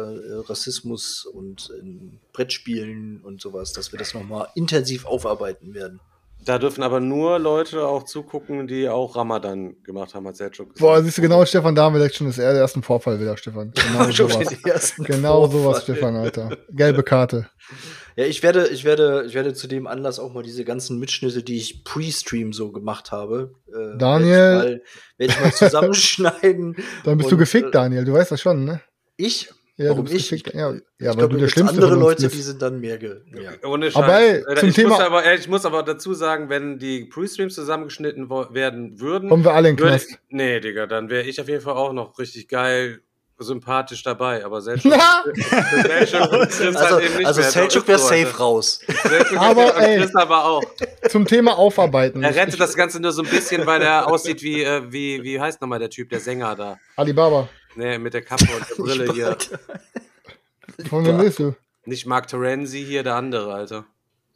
Rassismus 0.48 1.24
und 1.24 1.70
in 1.80 2.20
Brettspielen 2.32 3.20
und 3.24 3.40
sowas, 3.40 3.72
dass 3.72 3.90
wir 3.92 3.98
das 3.98 4.14
noch 4.14 4.22
mal 4.22 4.46
intensiv 4.54 5.06
aufarbeiten 5.06 5.74
werden. 5.74 5.98
Da 6.44 6.58
dürfen 6.58 6.84
aber 6.84 7.00
nur 7.00 7.38
Leute 7.40 7.84
auch 7.86 8.04
zugucken, 8.04 8.68
die 8.68 8.88
auch 8.88 9.16
Ramadan 9.16 9.74
gemacht 9.82 10.14
haben, 10.14 10.26
hat 10.28 10.36
Selchuk 10.36 10.68
gesagt. 10.74 10.78
Boah, 10.80 11.02
siehst 11.02 11.18
du 11.18 11.22
genau, 11.22 11.44
Stefan, 11.44 11.74
da 11.74 11.82
haben 11.82 11.94
wir 11.94 11.98
direkt 11.98 12.14
schon 12.14 12.28
das 12.28 12.38
er- 12.38 12.52
ersten 12.54 12.82
Vorfall 12.82 13.18
wieder, 13.20 13.36
Stefan. 13.36 13.72
Genau 13.92 14.10
Schon 14.12 14.30
sowas. 14.30 14.94
Genau 14.98 15.40
Vorfall. 15.48 15.60
sowas, 15.62 15.82
Stefan, 15.82 16.16
Alter. 16.16 16.56
Gelbe 16.70 17.02
Karte. 17.02 17.48
Ja, 18.18 18.24
ich 18.26 18.42
werde, 18.42 18.66
ich 18.66 18.82
werde, 18.84 19.22
ich 19.28 19.34
werde 19.34 19.54
zu 19.54 19.68
dem 19.68 19.86
Anlass 19.86 20.18
auch 20.18 20.32
mal 20.32 20.42
diese 20.42 20.64
ganzen 20.64 20.98
Mitschnitte, 20.98 21.44
die 21.44 21.56
ich 21.56 21.84
pre-Stream 21.84 22.52
so 22.52 22.72
gemacht 22.72 23.12
habe, 23.12 23.54
äh, 23.68 23.96
Daniel. 23.96 24.32
werde 24.32 24.58
ich 24.58 24.64
mal, 24.64 24.82
werde 25.18 25.32
ich 25.34 25.40
mal 25.40 25.52
zusammenschneiden. 25.52 26.76
Dann 27.04 27.16
bist 27.18 27.26
Und, 27.28 27.30
du 27.30 27.36
gefickt, 27.36 27.68
äh, 27.68 27.70
Daniel. 27.70 28.04
Du 28.04 28.12
weißt 28.14 28.32
das 28.32 28.40
schon, 28.40 28.64
ne? 28.64 28.80
Ich? 29.16 29.50
Ja, 29.76 29.90
Warum 29.90 30.06
du 30.06 30.10
bist 30.10 30.32
ich? 30.32 30.42
gefickt. 30.42 30.52
Ja, 30.56 30.72
ja 30.72 30.76
ich 30.98 31.06
weil 31.06 31.14
glaube, 31.14 31.34
du 31.34 31.40
der 31.42 31.46
Schlimmste 31.48 31.74
andere 31.76 31.94
Leute, 31.94 32.22
bist. 32.22 32.34
die 32.34 32.42
sind 32.42 32.60
dann 32.60 32.80
mehr, 32.80 32.98
ge 32.98 33.20
mehr. 33.30 33.52
Ohne 33.64 33.88
Scheiß. 33.92 34.02
Aber 34.02 34.18
ey, 34.20 34.42
Äh, 34.48 34.56
zum 34.56 34.68
ich, 34.70 34.74
Thema- 34.74 34.88
muss 34.88 35.00
aber, 35.00 35.24
äh, 35.24 35.36
ich 35.36 35.46
muss 35.48 35.64
aber 35.64 35.82
dazu 35.84 36.12
sagen, 36.14 36.48
wenn 36.48 36.80
die 36.80 37.04
Pre-Streams 37.04 37.54
zusammengeschnitten 37.54 38.28
werden 38.28 38.98
würden, 38.98 39.28
Kommen 39.28 39.44
wir 39.44 39.54
alle 39.54 39.68
in 39.68 39.76
den 39.76 39.84
würde, 39.84 39.98
Knast. 39.98 40.18
nee, 40.30 40.58
Digga, 40.58 40.86
dann 40.88 41.08
wäre 41.08 41.22
ich 41.22 41.40
auf 41.40 41.48
jeden 41.48 41.60
Fall 41.60 41.74
auch 41.74 41.92
noch 41.92 42.18
richtig 42.18 42.48
geil, 42.48 42.98
sympathisch 43.38 44.02
dabei. 44.02 44.44
Aber 44.44 44.60
Selchuk, 44.60 44.92
Na! 44.96 45.22
Selchuk 45.82 46.32
und 46.32 46.48
Chris 46.50 46.76
Also, 46.76 46.96
halt 46.96 47.04
eben 47.04 47.16
nicht 47.16 47.26
also 47.26 47.40
mehr. 47.40 47.50
Selchuk 47.50 47.88
wäre 47.88 47.98
safe 47.98 48.26
Alter. 48.26 48.38
raus. 48.38 48.80
Selchuk 49.08 49.38
Aber, 49.40 49.74
und 49.76 49.82
ey. 49.82 49.98
Chris 49.98 50.14
aber 50.14 50.44
auch. 50.44 50.62
Zum 51.08 51.26
Thema 51.26 51.56
Aufarbeiten. 51.58 52.22
Er 52.22 52.34
rettet 52.34 52.60
das 52.60 52.74
Ganze 52.74 53.00
nur 53.00 53.12
so 53.12 53.22
ein 53.22 53.28
bisschen, 53.28 53.66
weil 53.66 53.82
er 53.82 54.06
aussieht 54.08 54.42
wie, 54.42 54.62
äh, 54.62 54.82
wie, 54.90 55.22
wie 55.22 55.40
heißt 55.40 55.60
nochmal 55.60 55.78
der 55.78 55.90
Typ, 55.90 56.08
der 56.10 56.20
Sänger 56.20 56.54
da? 56.56 56.76
Alibaba. 56.96 57.48
Nee, 57.76 57.98
mit 57.98 58.14
der 58.14 58.22
Kappe 58.22 58.44
und 58.44 58.68
der 58.68 58.74
Brille 58.82 59.12
hier. 59.12 59.36
Von 60.88 61.06
wem 61.06 61.32
du? 61.34 61.54
Nicht 61.84 62.06
Mark 62.06 62.26
Terenzi 62.26 62.84
hier, 62.84 63.02
der 63.02 63.14
andere, 63.14 63.54
Alter. 63.54 63.84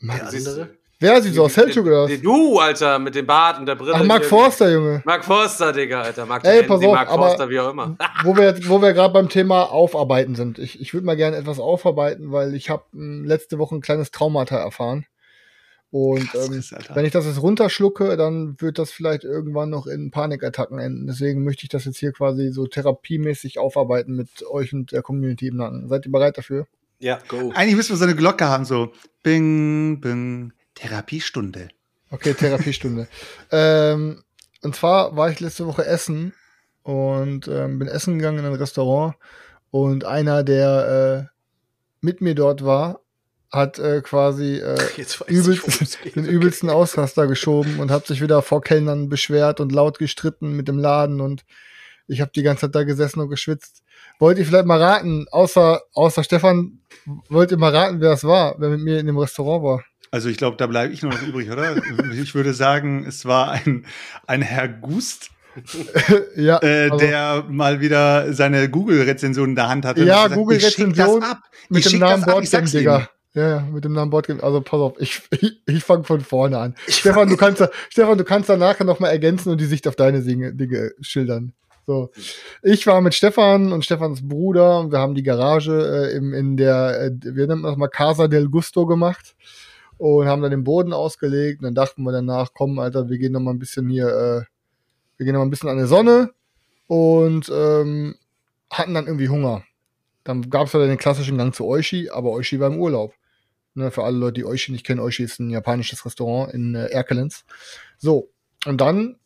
Der 0.01 0.27
andere? 0.27 0.71
Wer 1.03 1.21
sieht 1.23 1.35
so 1.35 1.45
aus? 1.45 1.55
Selchuk 1.55 1.87
oder 1.87 2.05
was? 2.05 2.21
Du, 2.21 2.59
Alter, 2.59 2.99
mit 2.99 3.15
dem 3.15 3.27
Bart 3.27 3.59
und 3.59 3.67
der 3.67 3.75
Brille. 3.75 3.93
Ach, 3.95 4.05
Mark. 4.05 4.25
Forster, 4.25 4.71
Junge. 4.73 5.03
Mark 5.05 5.25
Forster, 5.25 5.73
Digga, 5.73 6.03
Alter. 6.03 6.27
Mark 6.27 6.45
Ey, 6.45 6.63
pass 6.63 6.83
auf, 6.83 6.95
Mark 6.95 7.09
aber- 7.11 7.27
Forster, 7.27 7.51
wie 7.51 7.59
auch 7.61 7.71
immer. 7.71 7.97
wo 8.25 8.37
wir, 8.37 8.57
wo 8.69 8.81
wir 8.81 8.93
gerade 8.93 9.13
beim 9.13 9.29
Thema 9.29 9.65
Aufarbeiten 9.71 10.35
sind. 10.35 10.59
Ich, 10.59 10.81
ich 10.81 10.95
würde 10.95 11.05
mal 11.05 11.17
gerne 11.17 11.37
etwas 11.37 11.59
aufarbeiten, 11.59 12.33
weil 12.33 12.55
ich 12.55 12.71
habe 12.71 12.85
letzte 12.93 13.59
Woche 13.59 13.75
ein 13.75 13.81
kleines 13.81 14.11
Traumata 14.11 14.57
erfahren. 14.57 15.05
Und 15.91 16.31
Krass, 16.31 16.49
ähm, 16.49 16.79
wenn 16.95 17.05
ich 17.05 17.13
das 17.13 17.27
jetzt 17.27 17.43
runterschlucke, 17.43 18.17
dann 18.17 18.57
wird 18.59 18.79
das 18.79 18.91
vielleicht 18.93 19.25
irgendwann 19.25 19.69
noch 19.69 19.87
in 19.87 20.11
Panikattacken 20.11 20.79
enden. 20.79 21.07
Deswegen 21.07 21.45
möchte 21.45 21.65
ich 21.65 21.69
das 21.69 21.85
jetzt 21.85 21.99
hier 21.99 22.13
quasi 22.13 22.51
so 22.51 22.67
therapiemäßig 22.67 23.59
aufarbeiten 23.59 24.17
mit 24.17 24.29
euch 24.51 24.73
und 24.73 24.93
der 24.93 25.03
Community 25.03 25.49
im 25.49 25.57
Nacken. 25.57 25.89
Seid 25.89 26.07
ihr 26.07 26.13
bereit 26.13 26.39
dafür? 26.39 26.67
Ja. 26.99 27.19
Go. 27.29 27.53
Eigentlich 27.55 27.77
müssen 27.77 27.91
wir 27.91 27.97
so 27.99 28.05
eine 28.05 28.15
Glocke 28.15 28.47
haben, 28.47 28.65
so 28.65 28.93
Bing, 29.23 30.01
Bing, 30.01 30.53
Therapiestunde. 30.83 31.69
Okay, 32.11 32.35
Therapiestunde. 32.35 33.07
ähm, 33.53 34.23
und 34.63 34.75
zwar 34.75 35.17
war 35.17 35.31
ich 35.31 35.39
letzte 35.39 35.67
Woche 35.67 35.87
essen 35.87 36.35
und 36.83 37.47
ähm, 37.47 37.79
bin 37.79 37.89
essen 37.89 38.19
gegangen 38.19 38.41
in 38.41 38.47
ein 38.47 38.55
Restaurant 38.55 39.15
und 39.71 40.05
einer, 40.05 40.43
der 40.43 41.29
äh, 41.31 41.37
mit 42.01 42.21
mir 42.21 42.35
dort 42.35 42.65
war, 42.65 43.01
hat 43.51 43.79
äh, 43.79 44.01
quasi 44.01 44.57
äh, 44.57 44.77
ich, 44.97 45.21
übelst, 45.29 46.03
geht. 46.03 46.17
den 46.17 46.27
übelsten 46.27 46.69
Ausraster 46.69 47.29
geschoben 47.29 47.79
und 47.79 47.93
hat 47.93 48.07
sich 48.09 48.21
wieder 48.21 48.43
vor 48.43 48.61
Kellnern 48.61 49.09
beschwert 49.09 49.61
und 49.61 49.71
laut 49.71 50.01
gestritten 50.01 50.57
mit 50.57 50.67
dem 50.67 50.79
Laden 50.79 51.21
und 51.21 51.45
ich 52.09 52.21
habe 52.21 52.33
die 52.35 52.43
ganze 52.43 52.63
Zeit 52.63 52.75
da 52.75 52.83
gesessen 52.83 53.21
und 53.21 53.29
geschwitzt. 53.29 53.83
Wollt 54.19 54.37
ihr 54.37 54.45
vielleicht 54.45 54.67
mal 54.67 54.83
raten, 54.83 55.27
außer, 55.31 55.81
außer 55.95 56.25
Stefan, 56.25 56.81
wollt 57.29 57.53
ihr 57.53 57.57
mal 57.57 57.75
raten, 57.75 58.01
wer 58.01 58.11
es 58.11 58.25
war, 58.25 58.57
wer 58.59 58.69
mit 58.71 58.81
mir 58.81 58.99
in 58.99 59.07
dem 59.07 59.19
Restaurant 59.19 59.63
war? 59.63 59.85
Also 60.13 60.29
ich 60.29 60.37
glaube, 60.37 60.59
da 60.59 60.67
bleibe 60.67 60.93
ich 60.93 61.03
nur 61.03 61.11
noch 61.11 61.23
übrig, 61.23 61.51
oder? 61.51 61.75
Ich 62.13 62.35
würde 62.35 62.53
sagen, 62.53 63.07
es 63.09 63.25
war 63.25 63.51
ein, 63.51 63.87
ein 64.27 64.43
Herr 64.43 64.69
Gust, 64.69 65.31
ja, 66.37 66.63
äh, 66.63 66.91
also- 66.91 66.99
der 66.99 67.45
mal 67.49 67.81
wieder 67.81 68.33
seine 68.35 68.69
Google-Rezension 68.69 69.51
in 69.51 69.57
der 69.57 69.71
Hand 69.71 69.87
hatte. 69.87 70.05
Ja, 70.05 70.29
Google-Rezension 70.29 71.23
ich 71.23 71.71
mit 71.71 71.87
ich 71.87 71.93
dem 71.93 72.01
Namen 72.01 72.23
ich 72.23 72.27
Boardgame, 72.27 72.69
Digga. 72.69 73.09
Ja, 73.35 73.49
ja, 73.49 73.61
mit 73.63 73.85
dem 73.87 73.95
Namen 73.95 74.11
Boardgame. 74.11 74.43
Also 74.43 74.61
pass 74.61 74.81
auf, 74.81 74.95
ich, 74.99 75.23
ich, 75.31 75.63
ich 75.67 75.83
fange 75.83 76.05
von 76.05 76.21
vorne 76.21 76.59
an. 76.59 76.75
Stefan, 76.89 77.31
du 77.31 77.37
kannst 77.39 77.63
da, 77.63 77.71
Stefan, 77.89 78.19
du 78.19 78.25
kannst 78.25 78.51
da 78.51 78.59
nachher 78.59 78.85
noch 78.85 79.01
mal 79.01 79.09
ergänzen 79.09 79.51
und 79.51 79.63
die 79.63 79.67
Sicht 79.67 79.89
auf 79.89 79.97
deine 79.97 80.21
Dinge, 80.21 80.53
Dinge 80.55 80.93
schildern. 81.01 81.55
So. 81.87 82.11
Ich 82.63 82.87
war 82.87 83.01
mit 83.01 83.15
Stefan 83.15 83.73
und 83.73 83.85
Stefans 83.85 84.29
Bruder 84.29 84.79
und 84.81 84.93
wir 84.93 84.99
haben 84.99 85.15
die 85.15 85.23
Garage 85.23 86.11
äh, 86.13 86.17
im, 86.17 86.35
in 86.35 86.59
der, 86.59 87.01
äh, 87.01 87.11
wir 87.23 87.47
nennen 87.47 87.63
das 87.63 87.77
mal 87.77 87.89
Casa 87.89 88.29
del 88.29 88.51
Gusto 88.51 88.85
gemacht 88.87 89.35
und 90.03 90.27
haben 90.27 90.43
dann 90.43 90.51
den 90.51 90.65
Boden 90.65 90.93
ausgelegt 90.93 91.61
und 91.61 91.67
dann 91.67 91.77
dachten 91.77 92.03
wir 92.03 92.11
danach, 92.11 92.51
komm, 92.53 92.81
Alter, 92.81 93.09
wir 93.09 93.19
gehen 93.19 93.31
noch 93.31 93.39
mal 93.39 93.53
ein 93.53 93.61
bisschen 93.61 93.89
hier, 93.89 94.09
äh, 94.09 94.43
wir 95.17 95.25
gehen 95.25 95.35
noch 95.35 95.39
mal 95.39 95.47
ein 95.47 95.51
bisschen 95.51 95.69
an 95.69 95.79
die 95.79 95.87
Sonne 95.87 96.31
und 96.89 97.49
ähm, 97.55 98.17
hatten 98.69 98.95
dann 98.95 99.07
irgendwie 99.07 99.29
Hunger. 99.29 99.63
Dann 100.25 100.51
gab 100.51 100.67
es 100.67 100.73
ja 100.73 100.85
den 100.85 100.99
klassischen 100.99 101.39
Gang 101.39 101.55
zu 101.55 101.67
Oishi, 101.67 102.11
aber 102.11 102.33
Oishi 102.33 102.59
war 102.59 102.69
im 102.69 102.81
Urlaub. 102.81 103.15
Ne, 103.75 103.93
für 103.93 104.03
alle 104.03 104.17
Leute, 104.17 104.35
die 104.35 104.45
Oishi 104.45 104.73
nicht 104.73 104.85
kennen, 104.85 104.99
Oishi 104.99 105.23
ist 105.23 105.39
ein 105.39 105.51
japanisches 105.51 106.05
Restaurant 106.05 106.53
in 106.53 106.75
äh, 106.75 106.87
Erkelenz. 106.87 107.45
So, 107.99 108.29
und 108.67 108.81
dann, 108.81 109.21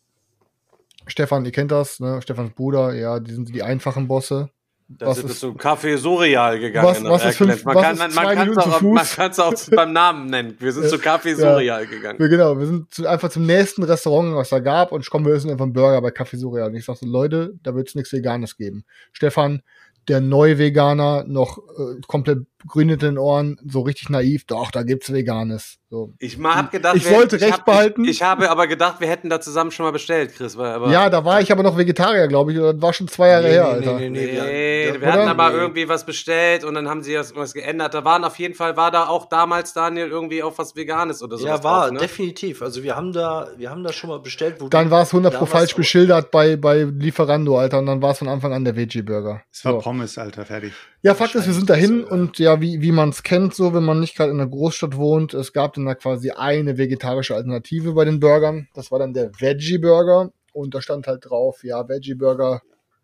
Stefan, 1.07 1.43
ihr 1.43 1.51
kennt 1.51 1.71
das, 1.71 1.99
ne? 1.99 2.21
Stefans 2.21 2.53
Bruder, 2.53 2.93
ja, 2.93 3.19
die 3.19 3.33
sind 3.33 3.49
die 3.49 3.63
einfachen 3.63 4.07
Bosse. 4.07 4.51
Da 4.89 5.07
Was 5.07 5.17
sind 5.17 5.25
wir 5.27 5.31
ist- 5.31 5.39
zu 5.41 5.47
Café 5.51 5.97
Surreal 5.97 6.59
gegangen. 6.59 6.87
Was- 6.87 7.03
was 7.03 7.25
ist 7.25 7.37
fünf- 7.37 7.65
man 7.65 7.75
kann 7.77 7.95
ist 7.97 8.15
Minuten 8.39 8.59
auch, 8.59 8.81
man 8.81 9.05
auch 9.39 9.53
beim 9.75 9.91
Namen 9.91 10.27
nennen. 10.27 10.55
Wir 10.59 10.71
sind 10.71 10.87
zu 10.87 10.95
Café 10.95 11.35
Surreal 11.35 11.85
gegangen. 11.87 12.17
Wir, 12.17 12.29
genau, 12.29 12.57
wir 12.57 12.65
sind 12.65 12.93
zu, 12.93 13.05
einfach 13.05 13.29
zum 13.29 13.45
nächsten 13.45 13.83
Restaurant, 13.83 14.33
was 14.35 14.47
da 14.49 14.59
gab, 14.59 14.93
und 14.93 15.09
komm, 15.09 15.25
wir 15.25 15.33
essen 15.33 15.51
einfach 15.51 15.65
einen 15.65 15.73
Burger 15.73 16.01
bei 16.01 16.09
Café 16.09 16.37
Surreal. 16.37 16.69
Und 16.69 16.75
ich 16.75 16.85
sagte, 16.85 17.05
Leute, 17.05 17.53
da 17.63 17.75
wird's 17.75 17.95
nichts 17.95 18.13
Veganes 18.13 18.55
geben. 18.55 18.85
Stefan, 19.11 19.61
der 20.07 20.21
Neu-Veganer, 20.21 21.25
noch 21.27 21.57
äh, 21.57 21.99
komplett 22.07 22.45
grün 22.67 22.97
den 22.97 23.17
Ohren, 23.17 23.57
so 23.65 23.81
richtig 23.81 24.09
naiv, 24.09 24.45
doch, 24.45 24.71
da 24.71 24.83
gibt's 24.83 25.11
Veganes. 25.11 25.77
So. 25.89 26.13
Ich 26.19 26.37
mal 26.37 26.55
hab 26.55 26.71
gedacht, 26.71 26.97
Ich 26.97 27.05
wir- 27.05 27.15
wollte 27.15 27.39
Recht 27.39 27.53
hab, 27.59 27.65
behalten. 27.65 28.03
Ich, 28.03 28.09
ich 28.09 28.21
habe 28.21 28.49
aber 28.49 28.67
gedacht, 28.67 28.99
wir 28.99 29.07
hätten 29.07 29.29
da 29.29 29.39
zusammen 29.39 29.71
schon 29.71 29.85
mal 29.85 29.91
bestellt, 29.91 30.35
Chris. 30.35 30.57
Aber 30.57 30.91
Ja, 30.91 31.09
da 31.09 31.23
war 31.23 31.39
ich 31.39 31.49
aber 31.51 31.63
noch 31.63 31.77
Vegetarier, 31.77 32.27
glaube 32.27 32.51
ich, 32.51 32.57
das 32.59 32.81
war 32.81 32.91
schon 32.91 33.07
zwei 33.07 33.29
Jahre 33.29 33.43
Nee, 33.43 33.49
her, 33.51 33.63
nee, 33.69 33.75
Alter. 33.87 33.99
nee, 33.99 34.09
nee, 34.09 34.25
Nee, 34.25 34.93
wir- 34.93 35.01
wir, 35.01 35.13
hatten 35.13 35.27
aber 35.29 35.49
Nee. 35.49 35.55
irgendwie 35.55 35.87
was 35.87 36.05
bestellt 36.05 36.65
und 36.65 36.73
dann 36.73 36.89
haben 36.89 37.03
sie 37.03 37.13
das 37.13 37.33
was 37.37 37.53
geändert. 37.53 37.93
Da 37.93 38.03
waren 38.03 38.25
auf 38.25 38.37
jeden 38.37 38.53
Fall, 38.53 38.75
war 38.75 38.91
da 38.91 39.07
auch 39.07 39.29
damals, 39.29 39.71
Daniel, 39.73 40.07
irgendwie 40.09 40.43
auch 40.43 40.57
was 40.57 40.75
Veganes 40.75 41.23
oder 41.23 41.37
so. 41.37 41.47
Ja, 41.47 41.63
war, 41.63 41.89
definitiv. 41.91 42.61
Also 42.61 42.83
wir 42.83 42.95
haben 42.97 43.13
da, 43.13 43.47
wir 43.55 43.69
haben 43.69 43.83
da 43.85 43.93
schon 43.93 44.09
mal 44.09 44.19
bestellt, 44.19 44.55
wo 44.59 44.67
Dann 44.67 44.91
war 44.91 45.03
es 45.03 45.13
100 45.13 45.35
pro 45.35 45.45
falsch 45.45 45.73
beschildert 45.75 46.31
bei, 46.31 46.57
bei 46.57 46.83
Lieferando, 46.83 47.57
Alter, 47.57 47.79
und 47.79 47.85
dann 47.85 48.01
war 48.01 48.11
es 48.11 48.17
von 48.17 48.27
Anfang 48.27 48.51
an 48.53 48.65
der 48.65 48.75
Veggie-Burger. 48.75 49.41
Es 49.53 49.63
war 49.63 49.73
So. 49.73 49.77
Pommes, 49.79 50.17
Alter, 50.17 50.45
fertig. 50.45 50.73
Ja, 51.03 51.13
Fakt 51.15 51.35
ist, 51.35 51.45
wir 51.47 51.53
sind 51.53 51.69
dahin 51.69 52.01
Scheiße, 52.01 52.13
und 52.13 52.39
ja, 52.39 52.56
wie, 52.61 52.81
wie 52.81 52.91
man 52.91 53.09
es 53.09 53.23
kennt, 53.23 53.53
so, 53.53 53.73
wenn 53.73 53.83
man 53.83 53.99
nicht 53.99 54.15
gerade 54.15 54.31
in 54.31 54.39
einer 54.39 54.49
Großstadt 54.49 54.97
wohnt, 54.97 55.33
es 55.33 55.53
gab 55.53 55.73
dann 55.73 55.85
da 55.85 55.95
quasi 55.95 56.31
eine 56.31 56.77
vegetarische 56.77 57.35
Alternative 57.35 57.93
bei 57.93 58.05
den 58.05 58.19
Burgern. 58.19 58.67
Das 58.73 58.91
war 58.91 58.99
dann 58.99 59.13
der 59.13 59.31
Veggie-Burger 59.39 60.31
und 60.53 60.73
da 60.73 60.81
stand 60.81 61.07
halt 61.07 61.25
drauf, 61.29 61.63
ja, 61.63 61.87
Veggie-Burger 61.87 62.61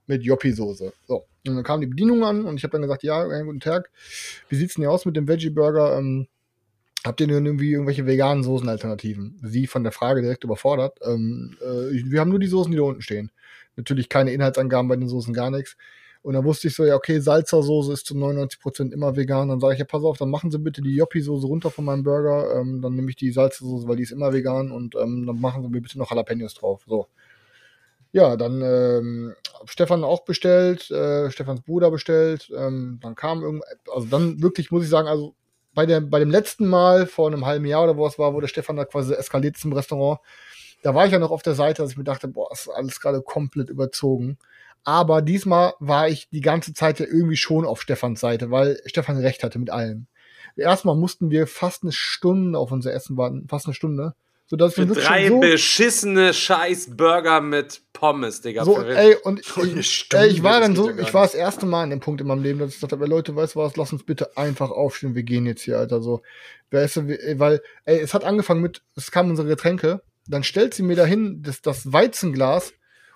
mit 0.07 0.23
Joppi-Soße. 0.23 0.93
So. 1.07 1.25
Und 1.47 1.55
dann 1.55 1.63
kam 1.63 1.81
die 1.81 1.87
Bedienung 1.87 2.23
an 2.23 2.45
und 2.45 2.57
ich 2.57 2.63
habe 2.63 2.71
dann 2.71 2.81
gesagt, 2.81 3.03
ja, 3.03 3.23
guten 3.43 3.59
Tag, 3.59 3.89
wie 4.49 4.55
sieht's 4.55 4.75
denn 4.75 4.83
hier 4.83 4.91
aus 4.91 5.05
mit 5.05 5.15
dem 5.15 5.27
Veggie-Burger? 5.27 5.97
Ähm, 5.97 6.27
habt 7.05 7.19
ihr 7.21 7.27
denn 7.27 7.45
irgendwie 7.45 7.71
irgendwelche 7.71 8.05
veganen 8.05 8.43
Soßenalternativen? 8.43 9.39
Sie 9.43 9.67
von 9.67 9.83
der 9.83 9.91
Frage 9.91 10.21
direkt 10.21 10.43
überfordert. 10.43 10.99
Ähm, 11.05 11.57
äh, 11.61 11.91
wir 12.09 12.19
haben 12.19 12.29
nur 12.29 12.39
die 12.39 12.47
Soßen, 12.47 12.71
die 12.71 12.77
da 12.77 12.83
unten 12.83 13.01
stehen. 13.01 13.31
Natürlich 13.75 14.09
keine 14.09 14.31
Inhaltsangaben 14.31 14.87
bei 14.87 14.95
den 14.95 15.09
Soßen, 15.09 15.33
gar 15.33 15.49
nichts. 15.49 15.75
Und 16.23 16.35
dann 16.35 16.45
wusste 16.45 16.69
ich 16.69 16.75
so, 16.75 16.85
ja, 16.85 16.95
okay, 16.95 17.19
Salzersoße 17.19 17.91
ist 17.91 18.05
zu 18.05 18.15
99% 18.15 18.93
immer 18.93 19.15
vegan. 19.17 19.49
Dann 19.49 19.59
sage 19.59 19.73
ich, 19.73 19.79
ja, 19.79 19.85
pass 19.85 20.03
auf, 20.03 20.17
dann 20.17 20.29
machen 20.29 20.51
Sie 20.51 20.57
bitte 20.57 20.81
die 20.81 20.95
Joppi-Soße 20.95 21.45
runter 21.45 21.69
von 21.69 21.83
meinem 21.83 22.03
Burger. 22.03 22.59
Ähm, 22.59 22.81
dann 22.81 22.95
nehme 22.95 23.09
ich 23.09 23.17
die 23.17 23.31
Salzersoße, 23.31 23.87
weil 23.89 23.97
die 23.97 24.03
ist 24.03 24.11
immer 24.11 24.31
vegan. 24.31 24.71
Und 24.71 24.95
ähm, 24.95 25.25
dann 25.27 25.39
machen 25.41 25.63
Sie 25.63 25.69
mir 25.69 25.81
bitte 25.81 25.97
noch 25.97 26.11
Jalapenos 26.11 26.53
drauf. 26.53 26.83
So. 26.87 27.07
Ja, 28.13 28.37
dann 28.37 28.61
ähm, 28.61 29.33
Stefan 29.65 30.05
auch 30.05 30.23
bestellt, 30.23 30.89
äh, 30.91 31.29
Stefans 31.29 31.61
Bruder 31.61 31.91
bestellt. 31.91 32.49
Ähm, 32.55 32.99
dann 33.01 33.15
kam 33.15 33.41
irgend, 33.41 33.63
also 33.93 34.07
dann 34.07 34.41
wirklich, 34.41 34.71
muss 34.71 34.83
ich 34.85 34.89
sagen, 34.89 35.09
also 35.09 35.35
bei, 35.73 35.85
der, 35.85 35.99
bei 35.99 36.19
dem 36.19 36.31
letzten 36.31 36.67
Mal 36.67 37.05
vor 37.05 37.27
einem 37.27 37.45
halben 37.45 37.65
Jahr 37.65 37.83
oder 37.83 37.97
wo 37.97 38.07
es 38.07 38.17
war, 38.17 38.33
wo 38.33 38.39
der 38.39 38.47
Stefan 38.47 38.77
da 38.77 38.85
quasi 38.85 39.13
eskaliert 39.13 39.57
im 39.65 39.73
Restaurant, 39.73 40.21
da 40.83 40.95
war 40.95 41.05
ich 41.05 41.11
ja 41.11 41.19
noch 41.19 41.31
auf 41.31 41.41
der 41.41 41.55
Seite, 41.55 41.81
dass 41.81 41.91
ich 41.91 41.97
mir 41.97 42.03
dachte, 42.03 42.27
boah, 42.29 42.49
ist 42.51 42.69
alles 42.69 43.01
gerade 43.01 43.21
komplett 43.21 43.69
überzogen. 43.69 44.37
Aber 44.83 45.21
diesmal 45.21 45.73
war 45.79 46.09
ich 46.09 46.29
die 46.29 46.41
ganze 46.41 46.73
Zeit 46.73 46.99
ja 46.99 47.05
irgendwie 47.05 47.37
schon 47.37 47.65
auf 47.65 47.81
Stefans 47.81 48.19
Seite, 48.19 48.51
weil 48.51 48.81
Stefan 48.85 49.17
recht 49.17 49.43
hatte 49.43 49.59
mit 49.59 49.69
allem. 49.69 50.07
Erstmal 50.55 50.95
mussten 50.95 51.31
wir 51.31 51.47
fast 51.47 51.83
eine 51.83 51.91
Stunde 51.91 52.59
auf 52.59 52.71
unser 52.71 52.93
Essen 52.93 53.17
warten, 53.17 53.47
fast 53.47 53.65
eine 53.65 53.73
Stunde. 53.73 54.13
So 54.45 54.57
dass 54.57 54.77
wir 54.77 54.83
Für 54.83 54.89
wirklich 54.89 55.07
drei 55.07 55.29
so, 55.29 55.39
beschissene 55.39 56.33
Scheiß 56.33 56.97
Burger 56.97 57.39
mit 57.39 57.81
Pommes, 57.93 58.41
Digga. 58.41 58.65
so 58.65 58.81
ey, 58.81 59.15
und 59.23 59.39
ich, 59.39 60.07
ey, 60.13 60.27
ich 60.27 60.43
war 60.43 60.59
das 60.59 60.67
dann 60.67 60.75
so, 60.75 60.89
ja 60.89 60.99
ich 60.99 61.13
war 61.13 61.23
das 61.23 61.33
erste 61.33 61.65
Mal 61.65 61.83
an 61.83 61.91
dem 61.91 62.01
Punkt 62.01 62.19
in 62.19 62.27
meinem 62.27 62.43
Leben, 62.43 62.59
dass 62.59 62.75
ich 62.75 62.83
ey, 62.83 63.07
Leute, 63.07 63.35
weißt 63.35 63.55
du 63.55 63.59
was, 63.59 63.77
lass 63.77 63.93
uns 63.93 64.03
bitte 64.03 64.35
einfach 64.37 64.69
aufstehen, 64.69 65.15
wir 65.15 65.23
gehen 65.23 65.45
jetzt 65.45 65.63
hier, 65.63 65.79
Alter, 65.79 66.01
so. 66.01 66.21
Weißt 66.71 66.97
du, 66.97 67.07
weil, 67.39 67.61
ey, 67.85 67.99
es 67.99 68.13
hat 68.13 68.25
angefangen 68.25 68.61
mit, 68.61 68.83
es 68.95 69.11
kamen 69.11 69.29
unsere 69.29 69.47
Getränke, 69.47 70.01
dann 70.27 70.43
stellt 70.43 70.73
sie 70.73 70.83
mir 70.83 70.97
dahin 70.97 71.41
das, 71.41 71.61
das 71.61 71.91
Weizenglas 71.93 72.73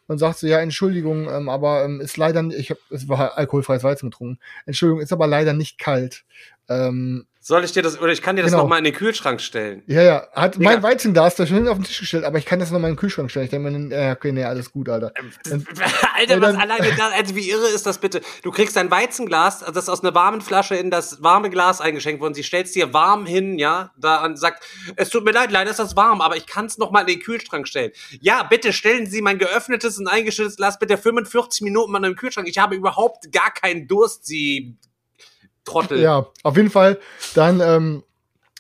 und 0.08 0.18
sagt 0.18 0.40
so, 0.40 0.48
ja, 0.48 0.60
Entschuldigung, 0.60 1.30
ähm, 1.30 1.50
aber 1.50 1.84
ähm, 1.84 2.02
ist 2.02 2.18
leider, 2.18 2.44
ich 2.58 2.72
hab, 2.72 2.78
es 2.90 3.08
war 3.08 3.38
alkoholfreies 3.38 3.84
Weizen 3.84 4.10
getrunken. 4.10 4.40
Entschuldigung, 4.66 5.02
ist 5.02 5.14
aber 5.14 5.28
leider 5.28 5.54
nicht 5.54 5.78
kalt. 5.78 6.24
Ähm, 6.70 7.28
Soll 7.48 7.64
ich 7.64 7.72
dir 7.72 7.82
das, 7.82 7.98
oder 8.02 8.12
ich 8.12 8.22
kann 8.22 8.36
dir 8.36 8.42
das 8.42 8.52
Genau. 8.52 8.64
noch 8.64 8.70
mal 8.70 8.78
in 8.78 8.84
den 8.84 8.94
Kühlschrank 8.94 9.40
stellen? 9.40 9.82
ja, 9.88 10.02
ja, 10.04 10.28
hat 10.34 10.60
mein 10.60 10.84
Weizenglas 10.84 11.36
da 11.36 11.48
schon 11.48 11.66
auf 11.70 11.78
den 11.78 11.86
Tisch 11.86 12.02
gestellt, 12.02 12.26
aber 12.26 12.38
ich 12.40 12.46
kann 12.46 12.60
das 12.60 12.72
noch 12.72 12.80
mal 12.80 12.90
in 12.90 12.96
den 12.96 13.00
Kühlschrank 13.00 13.32
stellen. 13.32 13.46
Ich 13.46 13.52
denke 13.52 13.72
mir, 13.72 13.96
äh, 13.96 14.12
okay, 14.12 14.34
nee, 14.34 14.44
alles 14.44 14.70
gut, 14.70 14.90
Alter. 14.90 15.14
Alter, 15.46 16.34
Ja, 16.36 16.42
was 16.42 16.52
dann- 16.52 16.56
alleine 16.58 16.94
da, 16.98 17.08
also 17.10 17.36
wie 17.38 17.50
irre 17.50 17.68
ist 17.70 17.86
das 17.86 18.00
bitte? 18.00 18.20
Du 18.44 18.52
kriegst 18.52 18.76
dein 18.76 18.92
Weizenglas, 18.92 19.60
das 19.60 19.76
ist 19.84 19.88
aus 19.90 20.04
einer 20.04 20.14
warmen 20.14 20.42
Flasche 20.42 20.76
in 20.76 20.92
das 20.92 21.24
warme 21.24 21.50
Glas 21.50 21.80
eingeschenkt 21.80 22.20
worden. 22.22 22.34
Sie 22.34 22.44
stellt 22.44 22.74
dir 22.76 22.94
warm 22.94 23.26
hin, 23.26 23.58
ja, 23.58 23.92
da 23.98 24.26
und 24.26 24.38
sagt, 24.38 24.66
es 24.98 25.10
tut 25.10 25.24
mir 25.24 25.32
leid, 25.32 25.50
leider 25.50 25.72
ist 25.72 25.80
das 25.80 25.96
warm, 25.96 26.20
aber 26.20 26.36
ich 26.36 26.48
kann 26.48 26.66
es 26.66 26.78
noch 26.78 26.92
mal 26.92 27.00
in 27.02 27.08
den 27.08 27.20
Kühlschrank 27.22 27.66
stellen. 27.70 27.92
Ja, 28.20 28.44
bitte 28.44 28.74
stellen 28.74 29.06
Sie 29.06 29.22
mein 29.22 29.38
geöffnetes 29.38 29.98
und 30.00 30.08
eingeschüttetes 30.10 30.58
Glas 30.58 30.80
bitte 30.80 30.98
45 30.98 31.62
Minuten 31.62 31.94
mal 31.94 32.00
in 32.00 32.04
den 32.12 32.16
Kühlschrank. 32.18 32.50
Ich 32.50 32.58
habe 32.58 32.76
überhaupt 32.76 33.32
gar 33.32 33.52
keinen 33.54 33.88
Durst, 33.88 34.26
Sie 34.26 34.76
Trottel. 35.68 36.00
Ja, 36.02 36.28
auf 36.44 36.58
jeden 36.58 36.70
Fall. 36.70 36.98
Dann, 37.36 37.60
ähm, 37.62 38.04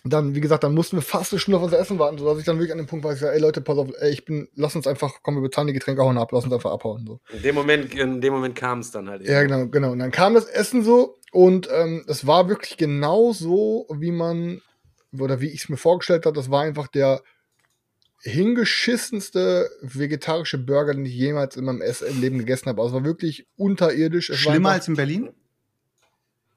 dann, 0.03 0.35
wie 0.35 0.41
gesagt, 0.41 0.63
dann 0.63 0.73
mussten 0.73 0.95
wir 0.97 1.01
fast 1.01 1.33
eine 1.33 1.39
Stunde 1.39 1.57
auf 1.57 1.63
unser 1.63 1.79
Essen 1.79 1.99
warten, 1.99 2.17
sodass 2.17 2.37
ich 2.39 2.45
dann 2.45 2.57
wirklich 2.57 2.71
an 2.71 2.77
dem 2.77 2.87
Punkt 2.87 3.03
war, 3.03 3.13
ich 3.13 3.19
sage, 3.19 3.33
ey 3.33 3.41
Leute, 3.41 3.59
pass 3.61 3.77
auf, 3.77 3.89
ey, 3.99 4.11
ich 4.11 4.23
bin, 4.23 4.47
lass 4.55 4.75
uns 4.75 4.87
einfach, 4.87 5.15
komm, 5.21 5.35
wir 5.35 5.41
bezahlen 5.41 5.67
die 5.67 5.73
Getränke, 5.73 6.01
hauen 6.01 6.17
ab, 6.17 6.31
lass 6.31 6.45
uns 6.45 6.53
einfach 6.53 6.71
abhauen. 6.71 7.05
So. 7.05 7.19
In 7.35 7.41
dem 7.41 7.55
Moment, 7.55 7.93
in 7.93 8.21
dem 8.21 8.33
Moment 8.33 8.55
kam 8.55 8.79
es 8.79 8.91
dann 8.91 9.09
halt. 9.09 9.23
Ja, 9.27 9.41
eben. 9.41 9.49
genau, 9.49 9.67
genau. 9.67 9.91
Und 9.91 9.99
dann 9.99 10.11
kam 10.11 10.33
das 10.33 10.45
Essen 10.45 10.83
so 10.83 11.17
und 11.31 11.67
ähm, 11.71 12.05
es 12.07 12.25
war 12.25 12.47
wirklich 12.47 12.77
genau 12.77 13.33
so, 13.33 13.87
wie 13.93 14.11
man, 14.11 14.61
oder 15.19 15.41
wie 15.41 15.47
ich 15.47 15.63
es 15.63 15.69
mir 15.69 15.77
vorgestellt 15.77 16.25
habe, 16.25 16.35
das 16.35 16.49
war 16.51 16.63
einfach 16.63 16.87
der 16.87 17.21
hingeschissenste 18.21 19.69
vegetarische 19.81 20.57
Burger, 20.57 20.93
den 20.93 21.05
ich 21.05 21.13
jemals 21.13 21.55
in 21.55 21.65
meinem 21.65 21.81
Leben 22.19 22.39
gegessen 22.39 22.67
habe. 22.69 22.81
Also 22.81 22.95
es 22.97 23.01
war 23.03 23.05
wirklich 23.05 23.47
unterirdisch. 23.57 24.29
Es 24.29 24.45
war 24.45 24.53
Schlimmer 24.53 24.69
einfach- 24.69 24.79
als 24.79 24.87
in 24.87 24.95
Berlin? 24.95 25.29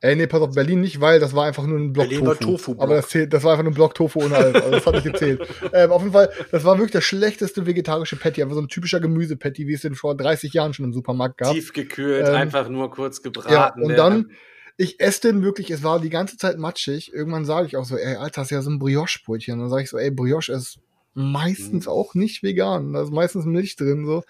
Ey, 0.02 0.16
nee, 0.16 0.26
pass 0.26 0.40
auf, 0.40 0.54
Berlin 0.54 0.80
nicht, 0.80 1.00
weil 1.02 1.20
das 1.20 1.34
war 1.34 1.44
einfach 1.46 1.66
nur 1.66 1.78
ein 1.78 1.92
Block 1.92 2.08
Berlin 2.08 2.26
war 2.26 2.34
Tofu. 2.38 2.52
Tofu-Block. 2.52 2.82
Aber 2.82 2.94
das, 2.96 3.08
zählt, 3.08 3.32
das 3.34 3.44
war 3.44 3.52
einfach 3.52 3.64
nur 3.64 3.72
ein 3.72 3.74
Block 3.74 3.94
Tofu 3.94 4.20
ohne 4.24 4.34
alles. 4.34 4.54
Also 4.54 4.70
das 4.70 4.86
hat 4.86 4.94
nicht 4.94 5.04
gezählt. 5.04 5.46
ähm, 5.74 5.90
auf 5.92 6.00
jeden 6.00 6.12
Fall, 6.14 6.30
das 6.50 6.64
war 6.64 6.76
wirklich 6.78 6.92
das 6.92 7.04
schlechteste 7.04 7.66
vegetarische 7.66 8.16
Patty. 8.16 8.42
Einfach 8.42 8.54
so 8.54 8.62
ein 8.62 8.68
typischer 8.68 8.98
Gemüsepatty, 9.00 9.66
wie 9.66 9.74
es 9.74 9.82
den 9.82 9.94
vor 9.94 10.16
30 10.16 10.54
Jahren 10.54 10.72
schon 10.72 10.86
im 10.86 10.92
Supermarkt 10.94 11.36
gab. 11.36 11.52
Tiefgekühlt, 11.52 12.26
Ähm, 12.28 12.34
einfach 12.34 12.68
nur 12.70 12.90
kurz 12.90 13.20
gebraten. 13.20 13.52
Ja, 13.52 13.74
und 13.74 13.88
der- 13.88 13.96
dann, 13.98 14.30
ich 14.78 15.00
esse 15.00 15.20
den 15.32 15.42
wirklich, 15.42 15.70
es 15.70 15.82
war 15.82 16.00
die 16.00 16.08
ganze 16.08 16.38
Zeit 16.38 16.56
matschig. 16.56 17.12
Irgendwann 17.12 17.44
sage 17.44 17.66
ich 17.66 17.76
auch 17.76 17.84
so, 17.84 17.96
ey, 17.98 18.16
Alter, 18.16 18.40
das 18.40 18.46
ist 18.46 18.52
ja 18.52 18.62
so 18.62 18.70
ein 18.70 18.78
Brioche-Brötchen. 18.78 19.52
Und 19.54 19.60
dann 19.60 19.68
sage 19.68 19.82
ich 19.82 19.90
so, 19.90 19.98
ey, 19.98 20.10
Brioche 20.10 20.50
ist 20.52 20.78
meistens 21.12 21.84
Mhm. 21.84 21.92
auch 21.92 22.14
nicht 22.14 22.42
vegan. 22.42 22.94
Da 22.94 23.02
ist 23.02 23.12
meistens 23.12 23.44
Milch 23.44 23.76
drin, 23.76 24.06
so. 24.06 24.22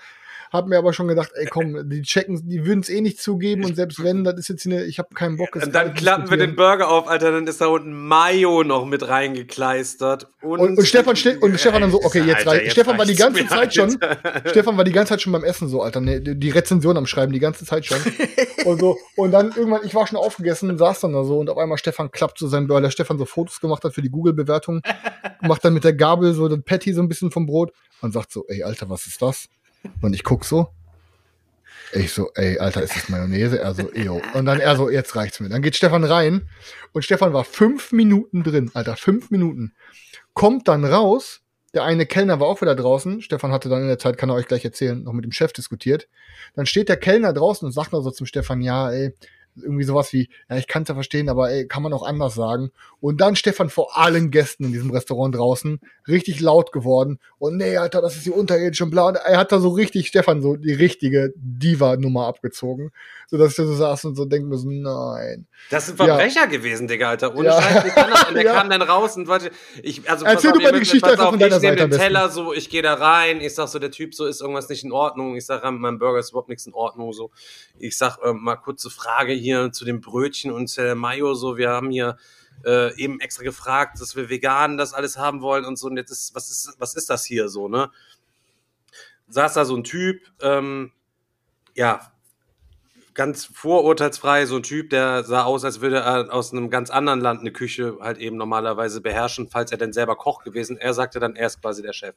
Hab 0.50 0.66
mir 0.66 0.78
aber 0.78 0.92
schon 0.92 1.09
gedacht, 1.09 1.30
ey, 1.35 1.47
komm, 1.47 1.88
die 1.88 2.02
checken, 2.02 2.49
die 2.49 2.66
würden 2.66 2.80
es 2.80 2.88
eh 2.88 3.00
nicht 3.00 3.21
zugeben 3.21 3.64
und 3.64 3.76
selbst 3.76 4.02
wenn, 4.02 4.25
das 4.25 4.38
ist 4.38 4.49
jetzt 4.49 4.66
eine, 4.66 4.85
ich 4.85 4.99
habe 4.99 5.14
keinen 5.14 5.37
Bock. 5.37 5.54
es 5.54 5.64
Und 5.64 5.75
dann 5.75 5.95
klappen 5.95 6.28
wir 6.28 6.37
den. 6.37 6.57
Burger 6.57 6.90
auf, 6.90 7.09
Alter, 7.09 7.30
dann 7.30 7.47
ist 7.47 7.61
da 7.61 7.66
unten 7.66 7.92
Mayo 7.92 8.64
noch 8.64 8.85
mit 8.85 9.09
reingekleistert. 9.09 10.28
Und, 10.42 10.61
Und, 10.61 10.78
und 10.78 10.87
Stefan 10.87 11.16
steht, 11.16 11.40
und 11.40 11.59
Stefan 11.59 11.80
dann 11.80 11.90
so, 11.90 12.02
okay, 12.02 12.23
jetzt 12.23 12.47
Alter, 12.47 12.50
reicht. 12.50 12.73
Stefan 12.73 12.99
war 12.99 13.07
die 13.07 13.14
ganze 13.14 13.47
Zeit 13.47 13.75
schon. 13.75 13.99
Stefan 14.47 14.76
war 14.76 14.85
die 14.85 14.92
ganze 14.92 15.11
Zeit 15.11 15.23
schon 15.23 15.33
beim 15.33 15.45
Essen 15.45 15.69
so, 15.69 15.83
Alter, 15.83 16.00
ne, 16.00 16.21
die 16.21 16.50
Rezension 16.50 16.97
am 16.97 17.07
Schreiben, 17.07 17.33
die 17.33 17.38
ganze 17.38 17.64
Zeit 17.64 17.87
schon. 17.87 17.99
und 18.64 18.80
so, 18.80 18.99
und 19.16 19.30
dann 19.30 19.52
irgendwann, 19.57 19.85
ich 19.85 19.95
war 19.95 20.07
schon 20.07 20.19
aufgegessen, 20.19 20.76
saß 20.76 21.00
dann 21.00 21.12
da 21.12 21.25
so, 21.25 21.38
und 21.38 21.49
auf 21.49 21.59
einmal 21.59 21.78
Stefan 21.78 22.11
klappt 22.11 22.38
so 22.38 22.49
sein, 22.49 22.69
weil 22.69 22.83
der 22.83 22.90
Stefan 22.90 23.19
so 23.19 23.25
Fotos 23.25 23.61
gemacht 23.61 23.85
hat 23.85 23.95
für 23.95 24.02
die 24.02 24.11
Google-Bewertung, 24.11 24.83
macht 25.40 25.64
dann 25.64 25.75
mit 25.75 25.85
der 25.85 25.95
Gabel 25.95 26.35
so 26.35 26.49
das 26.49 26.61
Patty 26.62 26.92
so 26.92 27.00
ein 27.00 27.09
bisschen 27.09 27.30
vom 27.30 27.47
Brot 27.47 27.73
und 28.00 28.12
sagt 28.12 28.33
so, 28.33 28.45
ey, 28.49 28.62
Alter, 28.62 28.88
was 28.90 29.07
ist 29.07 29.23
das? 29.23 29.49
Und 30.00 30.14
ich 30.14 30.25
guck 30.25 30.44
so. 30.44 30.68
Ich 31.93 32.12
so, 32.12 32.30
ey, 32.34 32.58
Alter, 32.58 32.82
ist 32.82 32.95
das 32.95 33.08
Mayonnaise? 33.08 33.58
Er 33.58 33.75
so, 33.75 33.90
yo. 33.93 34.23
Und 34.34 34.47
dann 34.47 34.60
er 34.60 34.76
so, 34.76 34.90
jetzt 34.90 35.16
reicht's 35.16 35.40
mir. 35.40 35.49
Dann 35.49 35.62
geht 35.62 35.75
Stefan 35.75 36.04
rein 36.04 36.49
und 36.93 37.04
Stefan 37.04 37.32
war 37.32 37.45
fünf 37.45 37.90
Minuten 37.90 38.45
drin, 38.45 38.71
Alter, 38.75 38.97
fünf 38.97 39.30
Minuten. 39.30 39.75
Kommt 40.32 40.69
dann 40.69 40.84
raus, 40.84 41.40
der 41.75 41.84
eine 41.84 42.06
Kellner 42.06 42.38
war 42.38 42.47
auch 42.47 42.60
wieder 42.60 42.76
draußen. 42.76 43.23
Stefan 43.23 43.50
hatte 43.52 43.69
dann 43.69 43.82
in 43.82 43.88
der 43.88 43.99
Zeit, 43.99 44.19
kann 44.19 44.28
er 44.28 44.36
euch 44.36 44.47
gleich 44.47 44.64
erzählen, 44.64 45.02
noch 45.02 45.12
mit 45.12 45.25
dem 45.25 45.32
Chef 45.32 45.52
diskutiert. 45.52 46.08
Dann 46.54 46.66
steht 46.66 46.88
der 46.88 46.97
Kellner 46.97 47.32
draußen 47.32 47.66
und 47.66 47.73
sagt 47.73 47.93
noch 47.93 48.02
so 48.02 48.10
zum 48.10 48.26
Stefan, 48.26 48.60
ja, 48.60 48.90
ey, 48.90 49.14
irgendwie 49.56 49.84
sowas 49.84 50.13
wie, 50.13 50.28
ja, 50.49 50.56
ich 50.56 50.67
kann's 50.67 50.89
ja 50.89 50.95
verstehen, 50.95 51.28
aber 51.28 51.50
ey, 51.50 51.67
kann 51.67 51.82
man 51.82 51.93
auch 51.93 52.02
anders 52.06 52.34
sagen. 52.34 52.71
Und 53.00 53.21
dann 53.21 53.36
Stefan 53.36 53.71
vor 53.71 53.97
allen 53.97 54.30
Gästen 54.30 54.65
in 54.65 54.73
diesem 54.73 54.91
Restaurant 54.91 55.34
draußen 55.34 55.80
richtig 56.08 56.41
laut 56.41 56.73
geworden. 56.73 57.19
Und 57.39 57.56
nee, 57.56 57.76
Alter, 57.76 58.02
das 58.02 58.17
ist 58.17 58.26
die 58.26 58.30
unterirdische 58.30 58.84
und 58.84 58.91
bla. 58.91 59.08
Und 59.08 59.17
er 59.17 59.39
hat 59.39 59.52
da 59.52 59.58
so 59.60 59.71
richtig, 59.71 60.08
Stefan, 60.08 60.43
so 60.43 60.56
die 60.56 60.73
richtige 60.73 61.32
Diva-Nummer 61.36 62.26
abgezogen. 62.26 62.93
So 63.28 63.39
dass 63.39 63.50
ich 63.52 63.56
da 63.56 63.65
so 63.65 63.75
saß 63.75 64.04
und 64.06 64.17
so 64.17 64.25
denke 64.25 64.49
mir 64.49 64.58
so, 64.58 64.69
nein. 64.69 65.47
Das 65.71 65.84
ist 65.84 65.93
ein 65.93 65.97
Verbrecher 65.97 66.47
gewesen, 66.49 66.89
Digga, 66.89 67.10
Alter. 67.10 67.34
Ohne 67.34 67.49
Ja. 67.49 67.63
Scheiß, 67.63 67.84
ich 67.84 68.28
und 68.28 68.34
der 68.34 68.45
Ja. 68.45 68.54
kam 68.54 68.69
dann 68.71 68.82
raus 68.82 69.17
und 69.17 69.28
wollte, 69.28 69.50
ich, 69.82 70.08
also, 70.10 70.25
Erzähl 70.26 70.50
pass 70.50 70.58
du 70.58 70.65
mal 70.65 70.73
die 70.73 70.78
Geschichte 70.80 71.08
einfach 71.10 71.25
auf, 71.26 71.30
von 71.30 71.39
deiner 71.39 71.56
ich 71.56 71.63
Seite 71.63 71.82
am 71.84 71.91
den. 71.91 71.99
Teller 71.99 72.28
so, 72.28 72.52
ich 72.52 72.69
gehe 72.71 72.82
da 72.82 72.95
rein, 72.95 73.41
ich 73.41 73.54
sag 73.54 73.69
so, 73.69 73.78
der 73.78 73.91
Typ 73.91 74.15
so, 74.15 74.26
ist 74.26 74.41
irgendwas 74.41 74.69
nicht 74.69 74.84
in 74.84 74.93
Ordnung. 74.93 75.36
Ich 75.36 75.47
sag, 75.47 75.63
meinem 75.65 75.99
Burger 75.99 76.19
ist 76.19 76.30
überhaupt 76.30 76.49
nichts 76.49 76.67
in 76.67 76.75
Ordnung, 76.75 77.13
so. 77.13 77.30
Ich 77.78 77.97
sag, 77.97 78.19
ähm, 78.25 78.43
mal 78.43 78.56
kurze 78.56 78.91
Frage 78.91 79.32
hier 79.40 79.72
zu 79.72 79.84
dem 79.84 80.00
Brötchen 80.00 80.52
und 80.52 80.74
der 80.76 80.94
Mayo, 80.94 81.34
so, 81.34 81.56
wir 81.56 81.70
haben 81.70 81.90
hier, 81.90 82.16
äh, 82.64 82.94
eben 82.96 83.20
extra 83.20 83.42
gefragt, 83.42 84.00
dass 84.00 84.16
wir 84.16 84.28
vegan 84.28 84.76
das 84.76 84.92
alles 84.92 85.16
haben 85.16 85.40
wollen 85.40 85.64
und 85.64 85.78
so, 85.78 85.88
und 85.88 85.96
jetzt 85.96 86.10
ist, 86.10 86.34
was 86.34 86.50
ist, 86.50 86.76
was 86.78 86.94
ist 86.94 87.10
das 87.10 87.24
hier 87.24 87.48
so, 87.48 87.68
ne? 87.68 87.90
Saß 89.28 89.54
da 89.54 89.64
so 89.64 89.76
ein 89.76 89.84
Typ, 89.84 90.22
ähm, 90.40 90.92
ja, 91.74 92.12
ganz 93.14 93.44
vorurteilsfrei, 93.44 94.46
so 94.46 94.56
ein 94.56 94.62
Typ, 94.62 94.90
der 94.90 95.24
sah 95.24 95.44
aus, 95.44 95.64
als 95.64 95.80
würde 95.80 95.98
er 95.98 96.32
aus 96.32 96.52
einem 96.52 96.70
ganz 96.70 96.90
anderen 96.90 97.20
Land 97.20 97.40
eine 97.40 97.52
Küche 97.52 97.98
halt 98.00 98.18
eben 98.18 98.36
normalerweise 98.36 99.00
beherrschen, 99.00 99.48
falls 99.48 99.72
er 99.72 99.78
denn 99.78 99.92
selber 99.92 100.16
Koch 100.16 100.42
gewesen. 100.42 100.76
Er 100.78 100.94
sagte 100.94 101.20
dann, 101.20 101.36
er 101.36 101.48
ist 101.48 101.60
quasi 101.60 101.82
der 101.82 101.92
Chef. 101.92 102.14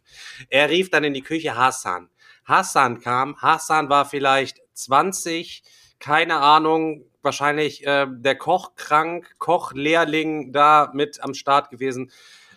Er 0.49 0.69
rief 0.69 0.89
dann 0.89 1.03
in 1.03 1.13
die 1.13 1.21
Küche 1.21 1.55
Hassan. 1.55 2.09
Hassan 2.45 2.99
kam, 2.99 3.35
Hassan 3.41 3.89
war 3.89 4.05
vielleicht 4.05 4.61
20, 4.73 5.63
keine 5.99 6.37
Ahnung, 6.37 7.05
wahrscheinlich 7.23 7.85
äh, 7.85 8.07
der 8.09 8.35
Koch 8.35 8.75
krank, 8.75 9.35
Kochlehrling 9.39 10.51
da 10.51 10.91
mit 10.93 11.23
am 11.23 11.33
Start 11.33 11.69
gewesen. 11.69 12.11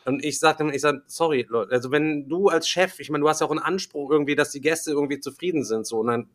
Und 0.04 0.24
ich 0.24 0.38
sagte 0.38 0.62
ihm, 0.62 0.70
ich 0.70 0.82
sag, 0.82 1.02
sorry, 1.06 1.46
Leute, 1.48 1.72
also 1.72 1.90
wenn 1.90 2.28
du 2.28 2.48
als 2.48 2.68
Chef, 2.68 3.00
ich 3.00 3.10
meine, 3.10 3.22
du 3.22 3.28
hast 3.28 3.40
ja 3.40 3.46
auch 3.46 3.50
einen 3.50 3.58
Anspruch 3.58 4.10
irgendwie, 4.10 4.36
dass 4.36 4.52
die 4.52 4.60
Gäste 4.60 4.92
irgendwie 4.92 5.18
zufrieden 5.18 5.64
sind, 5.64 5.86
so, 5.86 5.98
und 5.98 6.06
dann 6.06 6.30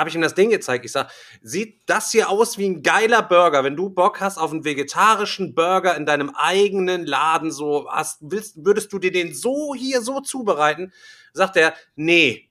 habe 0.00 0.08
ich 0.08 0.14
ihm 0.16 0.22
das 0.22 0.34
Ding 0.34 0.50
gezeigt. 0.50 0.84
Ich 0.84 0.92
sag, 0.92 1.10
sieht 1.42 1.82
das 1.86 2.10
hier 2.10 2.30
aus 2.30 2.58
wie 2.58 2.68
ein 2.68 2.82
geiler 2.82 3.22
Burger? 3.22 3.62
Wenn 3.62 3.76
du 3.76 3.90
Bock 3.90 4.20
hast 4.20 4.38
auf 4.38 4.50
einen 4.50 4.64
vegetarischen 4.64 5.54
Burger 5.54 5.96
in 5.96 6.06
deinem 6.06 6.30
eigenen 6.30 7.06
Laden, 7.06 7.52
so 7.52 7.88
hast, 7.90 8.18
willst, 8.22 8.64
würdest 8.64 8.92
du 8.92 8.98
dir 8.98 9.12
den 9.12 9.34
so 9.34 9.74
hier 9.74 10.00
so 10.00 10.20
zubereiten? 10.20 10.92
Sagt 11.32 11.56
er, 11.56 11.74
nee. 11.94 12.49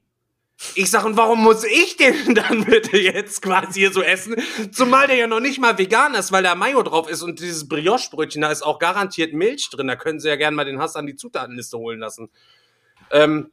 Ich 0.75 0.91
sag, 0.91 1.05
und 1.05 1.15
warum 1.15 1.41
muss 1.41 1.63
ich 1.63 1.95
den 1.95 2.35
dann 2.35 2.65
bitte 2.65 2.97
jetzt 2.97 3.41
quasi 3.41 3.79
hier 3.79 3.93
so 3.93 4.01
essen? 4.01 4.35
Zumal 4.71 5.07
der 5.07 5.15
ja 5.15 5.27
noch 5.27 5.39
nicht 5.39 5.59
mal 5.59 5.77
vegan 5.77 6.13
ist, 6.15 6.31
weil 6.31 6.43
da 6.43 6.53
Mayo 6.55 6.83
drauf 6.83 7.09
ist 7.09 7.21
und 7.21 7.39
dieses 7.39 7.67
Brioche-Brötchen, 7.67 8.41
da 8.41 8.51
ist 8.51 8.61
auch 8.61 8.77
garantiert 8.77 9.33
Milch 9.33 9.69
drin. 9.69 9.87
Da 9.87 9.95
können 9.95 10.19
sie 10.19 10.27
ja 10.27 10.35
gerne 10.35 10.55
mal 10.55 10.65
den 10.65 10.79
Hass 10.79 10.95
an 10.95 11.07
die 11.07 11.15
Zutatenliste 11.15 11.77
holen 11.77 11.99
lassen. 11.99 12.29
Ähm, 13.11 13.51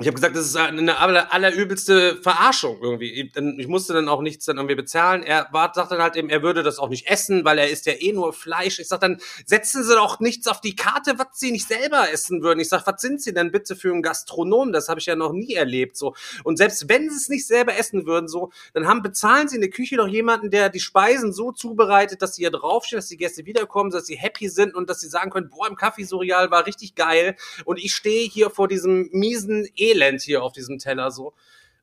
ich 0.00 0.06
habe 0.06 0.14
gesagt, 0.14 0.36
das 0.36 0.46
ist 0.46 0.56
eine 0.56 0.98
aller, 0.98 1.32
allerübelste 1.32 2.16
Verarschung 2.16 2.78
irgendwie. 2.80 3.30
Ich, 3.34 3.68
musste 3.68 3.92
dann 3.92 4.08
auch 4.08 4.20
nichts 4.20 4.44
dann 4.44 4.56
irgendwie 4.56 4.74
bezahlen. 4.74 5.22
Er 5.22 5.48
war, 5.52 5.72
sagte 5.74 5.94
dann 5.94 6.02
halt 6.02 6.16
eben, 6.16 6.30
er 6.30 6.42
würde 6.42 6.62
das 6.62 6.78
auch 6.78 6.88
nicht 6.88 7.08
essen, 7.08 7.44
weil 7.44 7.58
er 7.58 7.70
isst 7.70 7.86
ja 7.86 7.92
eh 7.92 8.12
nur 8.12 8.32
Fleisch. 8.32 8.78
Ich 8.78 8.88
sag 8.88 9.00
dann, 9.00 9.20
setzen 9.46 9.84
Sie 9.84 9.94
doch 9.94 10.20
nichts 10.20 10.46
auf 10.46 10.60
die 10.60 10.76
Karte, 10.76 11.18
was 11.18 11.28
Sie 11.34 11.52
nicht 11.52 11.68
selber 11.68 12.10
essen 12.10 12.42
würden. 12.42 12.60
Ich 12.60 12.68
sag, 12.68 12.86
was 12.86 13.00
sind 13.00 13.22
Sie 13.22 13.32
denn 13.32 13.52
bitte 13.52 13.76
für 13.76 13.92
ein 13.92 14.02
Gastronom? 14.02 14.72
Das 14.72 14.88
habe 14.88 15.00
ich 15.00 15.06
ja 15.06 15.16
noch 15.16 15.32
nie 15.32 15.54
erlebt. 15.54 15.96
So. 15.96 16.14
Und 16.44 16.56
selbst 16.56 16.88
wenn 16.88 17.08
Sie 17.10 17.16
es 17.16 17.28
nicht 17.28 17.46
selber 17.46 17.76
essen 17.76 18.06
würden, 18.06 18.28
so, 18.28 18.50
dann 18.74 18.86
haben, 18.86 19.02
bezahlen 19.02 19.48
Sie 19.48 19.56
in 19.56 19.62
der 19.62 19.70
Küche 19.70 19.96
doch 19.96 20.08
jemanden, 20.08 20.50
der 20.50 20.68
die 20.68 20.80
Speisen 20.80 21.32
so 21.32 21.52
zubereitet, 21.52 22.22
dass 22.22 22.34
sie 22.34 22.42
hier 22.42 22.50
draufstehen, 22.50 22.98
dass 22.98 23.08
die 23.08 23.16
Gäste 23.16 23.46
wiederkommen, 23.46 23.90
dass 23.90 24.06
sie 24.06 24.16
happy 24.16 24.48
sind 24.48 24.74
und 24.74 24.90
dass 24.90 25.00
sie 25.00 25.08
sagen 25.08 25.30
können, 25.30 25.50
boah, 25.50 25.68
im 25.68 25.76
Kaffeesorial 25.76 26.50
war 26.50 26.66
richtig 26.66 26.94
geil 26.94 27.36
und 27.64 27.78
ich 27.78 27.94
stehe 27.94 28.28
hier 28.28 28.50
vor 28.50 28.68
diesem 28.68 29.08
miesen 29.12 29.68
Elend 29.90 30.22
hier 30.22 30.42
auf 30.42 30.52
diesem 30.52 30.78
Teller 30.78 31.10
so. 31.10 31.34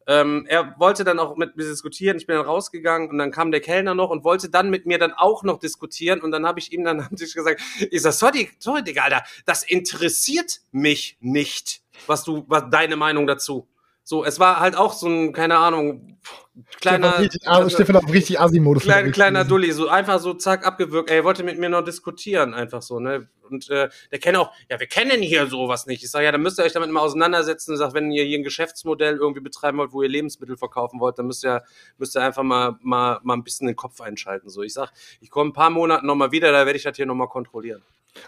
ähm, 0.07 0.45
er 0.47 0.73
wollte 0.79 1.03
dann 1.03 1.19
auch 1.19 1.35
mit 1.35 1.57
mir 1.57 1.65
diskutieren. 1.65 2.17
Ich 2.17 2.25
bin 2.25 2.37
dann 2.37 2.45
rausgegangen 2.45 3.09
und 3.09 3.17
dann 3.17 3.29
kam 3.31 3.51
der 3.51 3.59
Kellner 3.59 3.93
noch 3.93 4.09
und 4.09 4.23
wollte 4.23 4.49
dann 4.49 4.69
mit 4.69 4.85
mir 4.85 4.97
dann 4.97 5.11
auch 5.11 5.43
noch 5.43 5.59
diskutieren. 5.59 6.21
Und 6.21 6.31
dann 6.31 6.45
habe 6.45 6.59
ich 6.59 6.71
ihm 6.71 6.85
dann 6.85 7.01
am 7.01 7.15
Tisch 7.15 7.33
gesagt, 7.33 7.61
ich 7.91 8.01
sag, 8.01 8.13
sorry, 8.13 8.49
sorry, 8.57 8.83
Digga, 8.83 9.03
Alter, 9.03 9.23
das 9.45 9.63
interessiert 9.63 10.61
mich 10.71 11.17
nicht, 11.19 11.81
was 12.07 12.23
du, 12.23 12.45
was 12.47 12.63
deine 12.71 12.95
Meinung 12.95 13.27
dazu. 13.27 13.67
So, 14.09 14.23
es 14.23 14.39
war 14.39 14.61
halt 14.61 14.77
auch 14.77 14.93
so 14.93 15.05
ein, 15.09 15.33
keine 15.33 15.57
Ahnung, 15.57 16.17
kleiner. 16.79 17.15
Stefan, 17.29 17.97
also, 17.97 18.05
auf 18.05 18.13
richtig 18.13 18.39
Assi-Modus. 18.39 18.83
Klein, 18.83 19.11
kleiner. 19.11 19.43
Dulli, 19.43 19.69
so 19.73 19.89
einfach 19.89 20.21
so 20.21 20.33
zack 20.33 20.65
abgewürgt. 20.65 21.09
Ey, 21.09 21.17
er 21.17 21.23
wollte 21.25 21.43
mit 21.43 21.59
mir 21.59 21.67
noch 21.67 21.83
diskutieren, 21.83 22.53
einfach 22.53 22.81
so, 22.81 23.01
ne? 23.01 23.27
Und 23.49 23.69
äh, 23.69 23.89
der 24.09 24.19
kennt 24.19 24.37
auch, 24.37 24.53
ja, 24.69 24.79
wir 24.79 24.87
kennen 24.87 25.21
hier 25.21 25.47
sowas 25.47 25.87
nicht. 25.87 26.05
Ich 26.05 26.09
sage, 26.09 26.23
ja, 26.23 26.31
dann 26.31 26.41
müsst 26.41 26.57
ihr 26.57 26.63
euch 26.63 26.71
damit 26.71 26.89
mal 26.89 27.01
auseinandersetzen. 27.01 27.73
Ich 27.73 27.79
sag, 27.79 27.93
wenn 27.93 28.09
ihr 28.09 28.23
hier 28.23 28.39
ein 28.39 28.43
Geschäftsmodell 28.43 29.17
irgendwie 29.17 29.41
betreiben 29.41 29.77
wollt, 29.77 29.91
wo 29.91 30.01
ihr 30.01 30.09
Lebensmittel 30.09 30.55
verkaufen 30.55 31.01
wollt, 31.01 31.19
dann 31.19 31.27
müsst 31.27 31.43
ihr, 31.43 31.63
müsst 31.97 32.15
ihr 32.15 32.21
einfach 32.21 32.43
mal, 32.43 32.77
mal, 32.79 33.19
mal 33.23 33.33
ein 33.33 33.43
bisschen 33.43 33.67
den 33.67 33.75
Kopf 33.75 33.99
einschalten. 33.99 34.47
So, 34.47 34.63
ich 34.63 34.71
sag, 34.71 34.93
ich 35.19 35.29
komme 35.29 35.49
ein 35.49 35.53
paar 35.53 35.69
Monate 35.69 36.05
nochmal 36.05 36.31
wieder, 36.31 36.53
da 36.53 36.65
werde 36.65 36.77
ich 36.77 36.83
das 36.83 36.95
hier 36.95 37.05
nochmal 37.05 37.27
kontrollieren. 37.27 37.83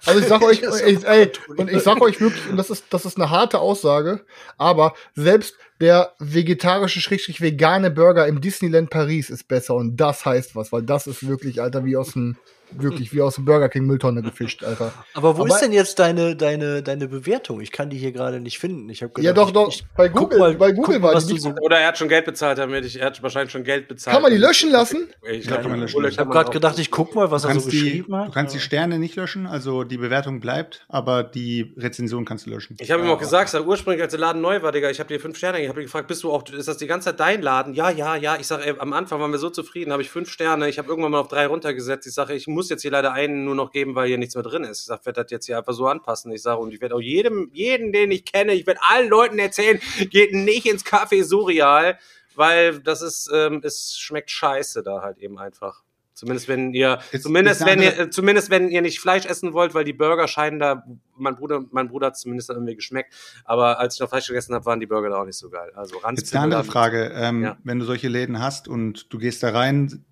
Also 0.05 0.19
ich 0.19 0.27
sag 0.27 0.41
euch, 0.43 0.61
ey, 0.61 0.99
ey, 1.03 1.31
und 1.57 1.69
ich 1.69 1.83
sag 1.83 2.01
euch 2.01 2.19
wirklich, 2.19 2.47
und 2.49 2.57
das 2.57 2.69
ist, 2.69 2.85
das 2.89 3.05
ist 3.05 3.17
eine 3.17 3.29
harte 3.29 3.59
Aussage, 3.59 4.21
aber 4.57 4.93
selbst 5.15 5.55
der 5.81 6.13
vegetarische, 6.19 7.01
schrägstrich 7.01 7.41
vegane 7.41 7.89
Burger 7.89 8.27
im 8.27 8.41
Disneyland 8.41 8.89
Paris 8.89 9.29
ist 9.29 9.47
besser 9.47 9.75
und 9.75 9.97
das 9.97 10.25
heißt 10.25 10.55
was, 10.55 10.71
weil 10.71 10.83
das 10.83 11.07
ist 11.07 11.27
wirklich, 11.27 11.61
Alter, 11.61 11.85
wie 11.85 11.95
aus 11.95 12.13
dem, 12.13 12.37
wirklich 12.71 13.13
wie 13.13 13.21
aus 13.21 13.35
dem 13.35 13.45
Burger 13.45 13.69
King 13.69 13.85
Mülltonne 13.85 14.21
gefischt, 14.21 14.63
Alter. 14.63 14.91
Aber 15.13 15.37
wo 15.37 15.41
Aber- 15.41 15.49
ist 15.53 15.59
denn 15.61 15.71
jetzt 15.71 15.99
deine, 15.99 16.35
deine, 16.35 16.83
deine 16.83 17.07
Bewertung? 17.07 17.61
Ich 17.61 17.71
kann 17.71 17.89
die 17.89 17.97
hier 17.97 18.11
gerade 18.11 18.39
nicht 18.39 18.59
finden. 18.59 18.89
Ich 18.89 19.03
hab 19.03 19.13
gedacht, 19.13 19.25
Ja, 19.25 19.33
doch, 19.33 19.51
doch, 19.51 19.69
Ich, 19.69 19.85
bei 19.95 20.07
Google, 20.09 20.39
mal- 20.39 20.53
bei 20.55 20.71
Google 20.71 20.99
guck, 20.99 21.03
war 21.13 21.19
die 21.19 21.33
du 21.35 21.39
so. 21.39 21.49
Oder 21.61 21.79
er 21.79 21.87
hat 21.89 21.97
schon 21.97 22.09
Geld 22.09 22.25
bezahlt 22.25 22.57
damit, 22.57 22.85
ich, 22.85 22.99
er 22.99 23.07
hat 23.07 23.21
wahrscheinlich 23.23 23.51
schon 23.51 23.63
Geld 23.63 23.87
bezahlt. 23.87 24.13
Kann 24.13 24.21
man 24.23 24.31
die 24.31 24.37
löschen 24.37 24.71
lassen? 24.71 25.07
Ich 25.29 25.47
glaub, 25.47 25.61
kann 25.61 25.71
man 25.71 25.79
löschen. 25.81 26.03
Ich 26.05 26.17
habe 26.19 26.29
gerade 26.29 26.51
gedacht, 26.51 26.77
ich 26.79 26.91
guck 26.91 27.15
mal, 27.15 27.31
was 27.31 27.43
er 27.43 27.49
so 27.49 27.53
kannst, 27.53 27.71
die, 27.71 27.81
geschrieben 27.81 28.15
hat. 28.15 28.27
du 28.27 28.31
kannst 28.31 28.53
die 28.55 28.59
Sterne 28.59 28.99
nicht 28.99 29.15
löschen, 29.15 29.45
also 29.47 29.83
die 29.83 29.97
Bewertung 29.97 30.39
bleibt, 30.39 30.85
aber 30.89 31.23
die 31.23 31.73
Rezension 31.77 32.25
kannst 32.25 32.45
du 32.45 32.49
löschen. 32.51 32.75
Ich 32.79 32.91
habe 32.91 33.03
ihm 33.03 33.09
auch 33.09 33.19
gesagt, 33.19 33.49
sag, 33.49 33.65
ursprünglich, 33.65 34.01
als 34.03 34.11
der 34.11 34.19
Laden 34.19 34.41
neu 34.41 34.61
war, 34.61 34.71
Digga, 34.71 34.89
ich 34.89 34.99
habe 34.99 35.07
dir 35.07 35.19
fünf 35.19 35.37
Sterne, 35.37 35.61
ich 35.61 35.69
habe 35.69 35.79
ihn 35.81 35.85
gefragt, 35.85 36.07
bist 36.07 36.23
du 36.23 36.31
auch, 36.31 36.47
ist 36.49 36.67
das 36.67 36.77
die 36.77 36.87
ganze 36.87 37.05
Zeit 37.09 37.19
dein 37.19 37.41
Laden? 37.41 37.73
Ja, 37.73 37.89
ja, 37.89 38.15
ja. 38.15 38.37
Ich 38.39 38.47
sage, 38.47 38.75
am 38.79 38.93
Anfang 38.93 39.19
waren 39.19 39.31
wir 39.31 39.39
so 39.39 39.49
zufrieden, 39.49 39.91
habe 39.91 40.01
ich 40.01 40.09
fünf 40.09 40.29
Sterne, 40.29 40.67
ich 40.69 40.77
habe 40.77 40.87
irgendwann 40.89 41.11
mal 41.11 41.19
auf 41.19 41.27
drei 41.27 41.47
runtergesetzt. 41.47 42.05
Ich 42.07 42.13
sage, 42.13 42.33
ich 42.33 42.47
muss 42.47 42.58
jetzt 42.67 42.81
hier 42.81 42.91
leider 42.91 43.13
einen 43.13 43.45
nur 43.45 43.55
noch 43.55 43.71
geben, 43.71 43.95
weil 43.95 44.09
hier 44.09 44.17
nichts 44.17 44.35
mehr 44.35 44.43
drin 44.43 44.65
ist. 44.65 44.79
Ich 44.81 44.85
sage, 44.87 45.05
werde 45.05 45.23
das 45.23 45.31
jetzt 45.31 45.45
hier 45.45 45.57
einfach 45.57 45.71
so 45.71 45.87
anpassen. 45.87 46.33
Ich 46.33 46.41
sage, 46.41 46.59
und 46.59 46.73
ich 46.73 46.81
werde 46.81 46.95
auch 46.95 46.99
jedem, 46.99 47.49
jeden, 47.53 47.93
den 47.93 48.11
ich 48.11 48.25
kenne, 48.25 48.53
ich 48.53 48.67
werde 48.67 48.81
allen 48.89 49.07
Leuten 49.07 49.39
erzählen, 49.39 49.79
geht 50.09 50.33
nicht 50.33 50.65
ins 50.65 50.83
Café 50.85 51.23
Surreal, 51.23 51.97
weil 52.35 52.79
das 52.79 53.01
ist, 53.01 53.29
ähm, 53.33 53.61
es 53.63 53.95
schmeckt 53.97 54.31
scheiße 54.31 54.83
da 54.83 55.01
halt 55.01 55.19
eben 55.19 55.39
einfach. 55.39 55.83
Zumindest 56.13 56.49
wenn 56.49 56.73
ihr, 56.73 56.99
Jetzt- 57.13 57.23
zumindest 57.23 57.65
wenn 57.65 57.81
ihr, 57.81 57.97
äh, 57.97 58.09
zumindest 58.09 58.49
wenn 58.49 58.67
ihr 58.67 58.81
nicht 58.81 58.99
Fleisch 58.99 59.25
essen 59.25 59.53
wollt, 59.53 59.73
weil 59.73 59.85
die 59.85 59.93
Burger 59.93 60.27
scheinen 60.27 60.59
da, 60.59 60.83
mein 61.15 61.37
Bruder, 61.37 61.63
mein 61.71 61.87
Bruder 61.87 62.07
hat 62.07 62.17
zumindest 62.17 62.49
irgendwie 62.49 62.75
geschmeckt, 62.75 63.13
aber 63.45 63.79
als 63.79 63.93
ich 63.95 64.01
noch 64.01 64.09
Fleisch 64.09 64.27
gegessen 64.27 64.53
habe, 64.53 64.65
waren 64.65 64.81
die 64.81 64.85
Burger 64.85 65.09
da 65.11 65.21
auch 65.21 65.25
nicht 65.25 65.37
so 65.37 65.49
geil. 65.49 65.71
Also 65.75 65.95
Jetzt 66.17 66.35
eine 66.35 66.43
andere 66.43 66.65
Frage. 66.65 67.13
Ähm, 67.15 67.43
Ja. 67.43 67.57
Wenn 67.63 67.79
du 67.79 67.85
solche 67.85 68.09
Läden 68.09 68.39
hast 68.41 68.67
und 68.67 69.13
du 69.13 69.17
gehst 69.17 69.43
da 69.43 69.51
rein, 69.51 70.03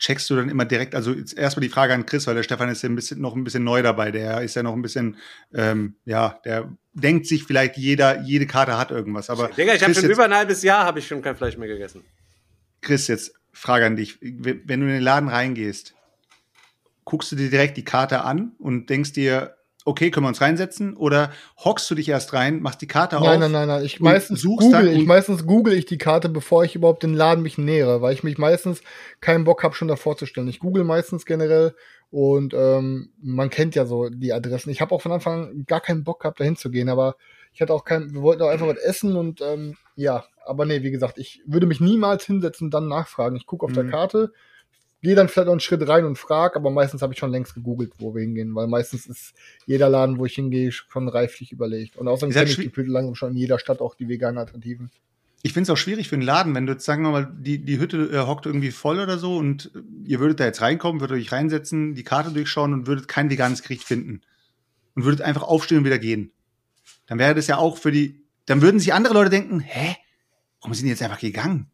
checkst 0.00 0.28
du 0.30 0.36
dann 0.36 0.48
immer 0.48 0.64
direkt, 0.64 0.94
also 0.94 1.12
jetzt 1.12 1.36
erstmal 1.36 1.62
die 1.62 1.68
Frage 1.68 1.94
an 1.94 2.06
Chris, 2.06 2.26
weil 2.26 2.34
der 2.34 2.42
Stefan 2.42 2.70
ist 2.70 2.82
ja 2.82 2.88
ein 2.88 2.96
bisschen, 2.96 3.20
noch 3.20 3.36
ein 3.36 3.44
bisschen 3.44 3.62
neu 3.62 3.82
dabei, 3.82 4.10
der 4.10 4.40
ist 4.40 4.56
ja 4.56 4.62
noch 4.62 4.72
ein 4.72 4.82
bisschen, 4.82 5.18
ähm, 5.54 5.94
ja, 6.06 6.40
der 6.44 6.74
denkt 6.94 7.26
sich 7.26 7.44
vielleicht 7.44 7.76
jeder, 7.76 8.22
jede 8.22 8.46
Karte 8.46 8.76
hat 8.76 8.90
irgendwas, 8.90 9.30
aber 9.30 9.48
Digga, 9.48 9.74
ich 9.74 9.82
habe 9.82 9.94
schon 9.94 10.04
jetzt, 10.04 10.12
über 10.12 10.24
ein 10.24 10.34
halbes 10.34 10.62
Jahr 10.62 10.84
habe 10.84 10.98
ich 10.98 11.06
schon 11.06 11.22
kein 11.22 11.36
Fleisch 11.36 11.56
mehr 11.56 11.68
gegessen. 11.68 12.02
Chris, 12.80 13.06
jetzt 13.08 13.34
Frage 13.52 13.86
an 13.86 13.96
dich. 13.96 14.18
Wenn 14.20 14.80
du 14.80 14.86
in 14.86 14.92
den 14.92 15.02
Laden 15.02 15.28
reingehst, 15.28 15.94
guckst 17.04 17.30
du 17.32 17.36
dir 17.36 17.50
direkt 17.50 17.76
die 17.76 17.84
Karte 17.84 18.22
an 18.22 18.52
und 18.58 18.88
denkst 18.88 19.12
dir, 19.12 19.56
okay, 19.90 20.10
können 20.10 20.24
wir 20.24 20.28
uns 20.28 20.40
reinsetzen? 20.40 20.96
Oder 20.96 21.30
hockst 21.62 21.90
du 21.90 21.94
dich 21.94 22.08
erst 22.08 22.32
rein, 22.32 22.62
machst 22.62 22.80
die 22.80 22.86
Karte 22.86 23.18
auf? 23.18 23.24
Nein, 23.24 23.40
nein, 23.40 23.52
nein, 23.52 23.68
nein. 23.68 23.84
Ich 23.84 24.00
meistens 24.00 24.42
google, 24.42 24.88
ich 24.88 25.06
meistens 25.06 25.46
google 25.46 25.74
ich 25.74 25.84
die 25.84 25.98
Karte, 25.98 26.28
bevor 26.28 26.64
ich 26.64 26.74
überhaupt 26.74 27.02
den 27.02 27.14
Laden 27.14 27.42
mich 27.42 27.58
nähere, 27.58 28.00
weil 28.00 28.14
ich 28.14 28.22
mich 28.22 28.38
meistens 28.38 28.80
keinen 29.20 29.44
Bock 29.44 29.62
habe, 29.62 29.74
schon 29.74 29.88
davor 29.88 30.16
zu 30.16 30.26
stellen. 30.26 30.48
Ich 30.48 30.60
google 30.60 30.84
meistens 30.84 31.26
generell 31.26 31.74
und 32.10 32.54
ähm, 32.54 33.10
man 33.20 33.50
kennt 33.50 33.74
ja 33.74 33.84
so 33.84 34.08
die 34.08 34.32
Adressen. 34.32 34.70
Ich 34.70 34.80
habe 34.80 34.94
auch 34.94 35.02
von 35.02 35.12
Anfang 35.12 35.48
an 35.48 35.64
gar 35.66 35.80
keinen 35.80 36.04
Bock 36.04 36.20
gehabt, 36.20 36.40
dahin 36.40 36.56
zu 36.56 36.70
gehen, 36.70 36.88
aber 36.88 37.16
ich 37.52 37.60
hatte 37.60 37.74
auch 37.74 37.84
keinen, 37.84 38.14
wir 38.14 38.22
wollten 38.22 38.42
auch 38.42 38.48
einfach 38.48 38.68
was 38.68 38.78
essen 38.78 39.16
und 39.16 39.40
ähm, 39.40 39.76
ja, 39.96 40.24
aber 40.46 40.64
nee, 40.64 40.82
wie 40.82 40.90
gesagt, 40.90 41.18
ich 41.18 41.42
würde 41.46 41.66
mich 41.66 41.80
niemals 41.80 42.24
hinsetzen 42.24 42.68
und 42.68 42.74
dann 42.74 42.88
nachfragen. 42.88 43.36
Ich 43.36 43.46
gucke 43.46 43.66
auf 43.66 43.72
der 43.72 43.84
Mhm. 43.84 43.90
Karte, 43.90 44.32
gehe 45.02 45.14
dann 45.14 45.28
vielleicht 45.28 45.46
noch 45.46 45.52
einen 45.52 45.60
Schritt 45.60 45.86
rein 45.88 46.04
und 46.04 46.18
frage, 46.18 46.56
aber 46.56 46.70
meistens 46.70 47.02
habe 47.02 47.12
ich 47.12 47.18
schon 47.18 47.30
längst 47.30 47.54
gegoogelt, 47.54 47.92
wo 47.98 48.14
wir 48.14 48.20
hingehen, 48.20 48.54
weil 48.54 48.66
meistens 48.66 49.06
ist 49.06 49.34
jeder 49.66 49.88
Laden, 49.88 50.18
wo 50.18 50.26
ich 50.26 50.34
hingehe, 50.34 50.72
schon 50.72 51.08
reiflich 51.08 51.52
überlegt. 51.52 51.96
Und 51.96 52.08
außerdem 52.08 52.34
halt 52.34 52.48
kenne 52.48 52.60
ich 52.60 52.68
gefühlt 52.68 52.88
langsam 52.88 53.14
schon 53.14 53.30
in 53.32 53.36
jeder 53.36 53.58
Stadt 53.58 53.80
auch 53.80 53.94
die 53.94 54.08
veganen 54.08 54.38
Alternativen. 54.38 54.90
Ich 55.42 55.54
finde 55.54 55.64
es 55.64 55.70
auch 55.70 55.80
schwierig 55.80 56.08
für 56.08 56.16
einen 56.16 56.22
Laden, 56.22 56.54
wenn 56.54 56.66
du 56.66 56.74
jetzt, 56.74 56.84
sagen 56.84 57.02
wir 57.02 57.10
mal, 57.12 57.32
die, 57.32 57.64
die 57.64 57.78
Hütte 57.78 58.10
äh, 58.12 58.26
hockt 58.26 58.44
irgendwie 58.44 58.70
voll 58.70 58.98
oder 58.98 59.16
so 59.16 59.38
und 59.38 59.70
äh, 59.74 59.80
ihr 60.04 60.20
würdet 60.20 60.38
da 60.38 60.44
jetzt 60.44 60.60
reinkommen, 60.60 61.00
würdet 61.00 61.16
euch 61.16 61.32
reinsetzen, 61.32 61.94
die 61.94 62.04
Karte 62.04 62.30
durchschauen 62.30 62.74
und 62.74 62.86
würdet 62.86 63.08
kein 63.08 63.30
veganes 63.30 63.62
Gericht 63.62 63.84
finden. 63.84 64.20
Und 64.94 65.04
würdet 65.04 65.22
einfach 65.22 65.42
aufstehen 65.42 65.78
und 65.78 65.84
wieder 65.84 65.98
gehen. 65.98 66.32
Dann 67.06 67.18
wäre 67.18 67.34
das 67.34 67.46
ja 67.46 67.56
auch 67.56 67.78
für 67.78 67.90
die, 67.90 68.22
dann 68.44 68.60
würden 68.60 68.80
sich 68.80 68.92
andere 68.92 69.14
Leute 69.14 69.30
denken, 69.30 69.60
hä? 69.60 69.96
Warum 70.60 70.74
sind 70.74 70.84
die 70.84 70.90
jetzt 70.90 71.02
einfach 71.02 71.20
gegangen? 71.20 71.70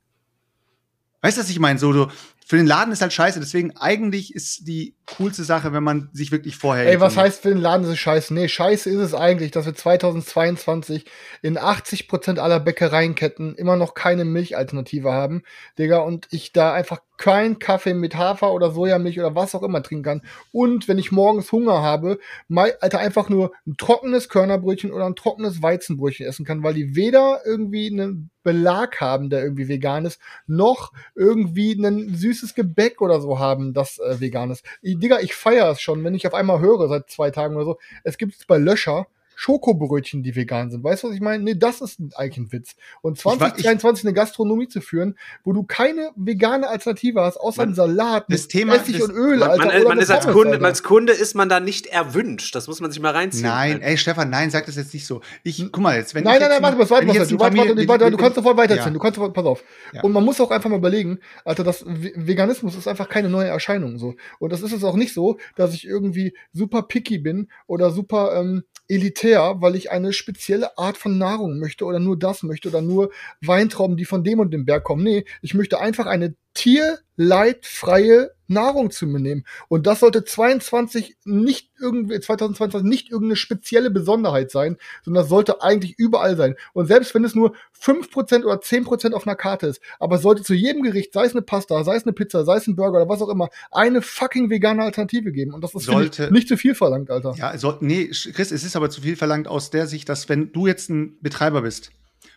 Weißt 1.23 1.37
du, 1.37 1.43
was 1.43 1.51
ich 1.51 1.59
meine? 1.59 1.79
So, 1.79 1.93
so, 1.93 2.09
für 2.49 2.57
den 2.57 2.67
Laden 2.67 2.93
ist 2.93 3.03
halt 3.03 3.13
scheiße, 3.13 3.41
deswegen 3.41 3.77
eigentlich 3.77 4.33
ist 4.33 4.69
die 4.69 4.95
coolste 5.17 5.43
Sache, 5.43 5.73
wenn 5.73 5.83
man 5.83 6.11
sich 6.13 6.31
wirklich 6.31 6.57
vorher. 6.57 6.87
Ey, 6.87 7.01
was 7.01 7.17
heißt 7.17 7.43
für 7.43 7.49
den 7.49 7.59
Laden 7.59 7.83
ist 7.83 7.91
es 7.91 7.99
scheiße? 7.99 8.33
Nee, 8.33 8.47
scheiße 8.47 8.89
ist 8.89 9.01
es 9.01 9.15
eigentlich, 9.15 9.51
dass 9.51 9.67
wir 9.67 9.75
2022 9.75 11.07
in 11.43 11.59
80% 11.59 12.39
aller 12.39 12.61
Bäckereienketten 12.61 13.57
immer 13.57 13.75
noch 13.75 13.95
keine 13.95 14.25
Milchalternative 14.25 15.13
haben, 15.13 15.43
Digga, 15.77 15.99
und 15.99 16.29
ich 16.31 16.53
da 16.53 16.73
einfach 16.73 17.01
keinen 17.17 17.59
Kaffee 17.59 17.95
mit 17.95 18.15
Hafer 18.15 18.53
oder 18.53 18.71
Sojamilch 18.71 19.19
oder 19.19 19.35
was 19.35 19.55
auch 19.55 19.63
immer 19.63 19.83
trinken 19.83 20.05
kann. 20.05 20.23
Und 20.53 20.87
wenn 20.87 20.99
ich 20.99 21.13
morgens 21.13 21.51
Hunger 21.51 21.83
habe, 21.83 22.19
mal, 22.47 22.75
Alter, 22.81 22.99
einfach 22.99 23.29
nur 23.29 23.53
ein 23.67 23.77
trockenes 23.77 24.29
Körnerbrötchen 24.29 24.93
oder 24.93 25.07
ein 25.07 25.17
trockenes 25.17 25.63
Weizenbrötchen 25.63 26.27
essen 26.27 26.45
kann, 26.45 26.63
weil 26.63 26.75
die 26.75 26.95
weder 26.95 27.41
irgendwie 27.45 27.91
einen 27.91 28.31
Belag 28.43 29.01
haben, 29.01 29.31
der 29.31 29.43
irgendwie 29.43 29.69
vegan 29.69 30.05
ist, 30.05 30.21
noch 30.47 30.93
irgendwie 31.15 31.73
ein 31.73 32.15
süßes 32.37 32.55
Gebäck 32.55 33.01
oder 33.01 33.21
so 33.21 33.39
haben, 33.39 33.73
das 33.73 33.99
äh, 33.99 34.21
vegan 34.21 34.51
ist. 34.51 34.65
Ich, 34.83 34.99
Digga, 34.99 35.21
ich 35.21 35.35
feiere 35.35 35.71
es 35.71 35.81
schon, 35.81 36.05
wenn 36.05 36.15
ich 36.15 36.27
auf 36.27 36.35
einmal 36.35 36.61
höre, 36.61 36.89
seit 36.89 37.11
zwei 37.11 37.31
Tagen 37.31 37.57
oder 37.57 37.65
so, 37.65 37.79
es 38.05 38.19
gibt 38.19 38.47
bei 38.47 38.59
Löscher 38.59 39.07
Schokobrötchen, 39.37 40.23
die 40.23 40.35
vegan 40.35 40.71
sind. 40.71 40.83
Weißt 40.83 41.03
du, 41.05 41.09
was 41.09 41.15
ich 41.15 41.21
meine? 41.21 41.45
Nee, 41.45 41.55
das 41.55 41.81
ist 41.81 42.01
eigentlich 42.17 42.39
ein 42.39 42.53
Witz. 42.53 42.75
Und 43.03 43.23
wa- 43.25 43.33
ich- 43.35 43.39
2023 43.39 44.05
eine 44.07 44.15
Gastronomie 44.15 44.67
zu 44.67 44.81
führen, 44.81 45.17
wo 45.45 45.53
du 45.53 45.63
keine 45.63 46.11
vegane 46.17 46.69
Alternative 46.69 47.21
hast, 47.21 47.37
außer 47.37 47.61
Man- 47.63 47.69
einen 47.69 47.75
Salat 47.77 48.25
das 48.29 48.43
mit 48.43 48.51
Thema- 48.51 48.75
Essig 48.77 48.99
das- 48.99 49.09
und 49.09 49.15
Öl, 49.15 49.37
Man, 49.39 49.51
Alter. 49.51 49.67
man, 49.67 49.77
oder 49.77 49.89
man 49.91 49.99
ist 49.99 50.11
als 50.11 50.25
Pommes, 50.25 50.35
Kunde, 50.37 50.53
Alter. 50.55 50.65
als 50.67 50.83
Kunde 50.83 51.13
ist 51.13 51.35
man 51.35 51.49
da 51.49 51.61
nicht 51.61 51.87
erwünscht. 51.87 52.55
Das 52.55 52.67
muss 52.67 52.81
man 52.81 52.91
sich 52.91 53.01
mal 53.01 53.13
reinziehen. 53.13 53.45
Nein, 53.47 53.83
ey, 53.83 53.97
Stefan, 53.99 54.31
nein, 54.31 54.51
sag 54.51 54.67
das 54.67 54.77
jetzt 54.77 54.95
nicht 54.95 55.07
so. 55.07 55.21
Ich, 55.45 55.59
guck 55.71 55.83
mal 55.83 55.97
jetzt, 55.97 56.15
wenn 56.15 56.25
Nein, 56.25 56.35
ich 56.35 56.41
nein, 56.41 56.51
jetzt 56.51 56.63
nein, 56.63 56.63
warte 56.63 56.79
warte 56.79 56.91
warte, 56.91 57.07
warte, 57.07 57.39
warte, 57.39 57.79
warte, 57.79 57.89
warte, 57.89 58.11
du 58.11 58.17
kannst 58.17 58.35
sofort 58.37 58.57
weitererzählen, 58.57 58.89
Ja. 58.89 58.95
du 58.95 59.01
kannst 59.01 59.17
sofort, 59.17 59.35
pass 59.35 59.45
auf. 59.45 59.63
Ja. 59.93 60.03
Und 60.03 60.13
man 60.13 60.25
muss 60.25 60.41
auch 60.41 60.51
einfach 60.51 60.71
mal 60.71 60.79
überlegen, 60.79 61.19
Alter, 61.45 61.63
das 61.63 61.85
Veganismus 61.87 62.75
ist 62.77 62.89
einfach 62.89 63.09
keine 63.09 63.29
neue 63.29 63.49
Erscheinung, 63.49 63.99
so. 63.99 64.15
Und 64.39 64.53
das 64.53 64.63
ist 64.63 64.73
es 64.73 64.83
auch 64.83 64.97
nicht 64.97 65.13
so, 65.13 65.37
dass 65.57 65.75
ich 65.75 65.87
irgendwie 65.87 66.35
super 66.53 66.83
picky 66.83 67.19
bin 67.19 67.49
oder 67.67 67.91
super, 67.91 68.35
ähm, 68.41 68.65
elitär, 68.89 69.26
weil 69.35 69.75
ich 69.77 69.91
eine 69.91 70.13
spezielle 70.13 70.79
Art 70.79 70.97
von 70.97 71.19
Nahrung 71.19 71.59
möchte 71.59 71.85
oder 71.85 71.99
nur 71.99 72.19
das 72.19 72.43
möchte 72.43 72.69
oder 72.69 72.83
nur 72.83 73.11
Weintrauben, 73.41 73.97
die 73.97 74.05
von 74.05 74.25
dem 74.25 74.41
und 74.41 74.53
dem 74.53 74.65
Berg 74.65 74.85
kommen. 74.85 75.03
Nee, 75.03 75.25
ich 75.43 75.55
möchte 75.55 75.81
einfach 75.81 76.07
eine 76.07 76.35
tierleidfreie 76.55 78.36
Nahrung 78.49 78.91
zu 78.91 79.07
mir 79.07 79.21
nehmen. 79.21 79.45
Und 79.69 79.87
das 79.87 80.01
sollte 80.01 80.25
22 80.25 81.17
nicht 81.25 81.71
irgendwie, 81.79 82.19
2022 82.21 82.89
nicht 82.89 83.11
irgendeine 83.11 83.37
spezielle 83.37 83.91
Besonderheit 83.91 84.51
sein, 84.51 84.77
sondern 85.05 85.23
das 85.23 85.29
sollte 85.31 85.63
eigentlich 85.63 85.99
überall 85.99 86.37
sein. 86.37 86.57
Und 86.73 86.87
selbst 86.87 87.15
wenn 87.15 87.25
es 87.25 87.35
nur 87.35 87.55
5% 87.81 88.45
oder 88.45 88.57
10% 88.61 89.13
auf 89.13 89.27
einer 89.27 89.37
Karte 89.37 89.67
ist, 89.67 89.81
aber 89.99 90.17
es 90.17 90.23
sollte 90.23 90.43
zu 90.43 90.55
jedem 90.55 90.83
Gericht, 90.83 91.13
sei 91.13 91.25
es 91.25 91.33
eine 91.33 91.43
Pasta, 91.43 91.85
sei 91.85 91.97
es 91.97 92.05
eine 92.05 92.13
Pizza, 92.13 92.45
sei 92.45 92.57
es 92.57 92.67
ein 92.67 92.77
Burger 92.77 93.03
oder 93.03 93.09
was 93.09 93.23
auch 93.23 93.29
immer, 93.29 93.49
eine 93.71 94.03
fucking 94.03 94.51
vegane 94.51 94.83
Alternative 94.83 95.33
geben. 95.33 95.53
Und 95.53 95.63
das 95.63 95.75
ist 95.75 95.85
Sollte- 95.85 96.25
ich, 96.27 96.31
nicht 96.31 96.49
zu 96.49 96.57
viel 96.57 96.75
verlangt, 96.75 97.11
Alter. 97.11 97.35
Ja, 97.37 97.49
also, 97.49 97.77
nee, 97.81 98.07
Chris, 98.09 98.51
es 98.53 98.65
ist 98.65 98.77
aber 98.77 98.91
zu 98.91 99.01
viel 99.01 99.17
verlangt 99.17 99.49
aus 99.49 99.71
der 99.71 99.87
Sicht, 99.87 100.09
dass 100.09 100.29
wenn 100.29 100.53
du 100.53 100.67
jetzt 100.67 100.89
ein 100.91 101.19
Betreiber 101.21 101.63
bist, 101.63 101.91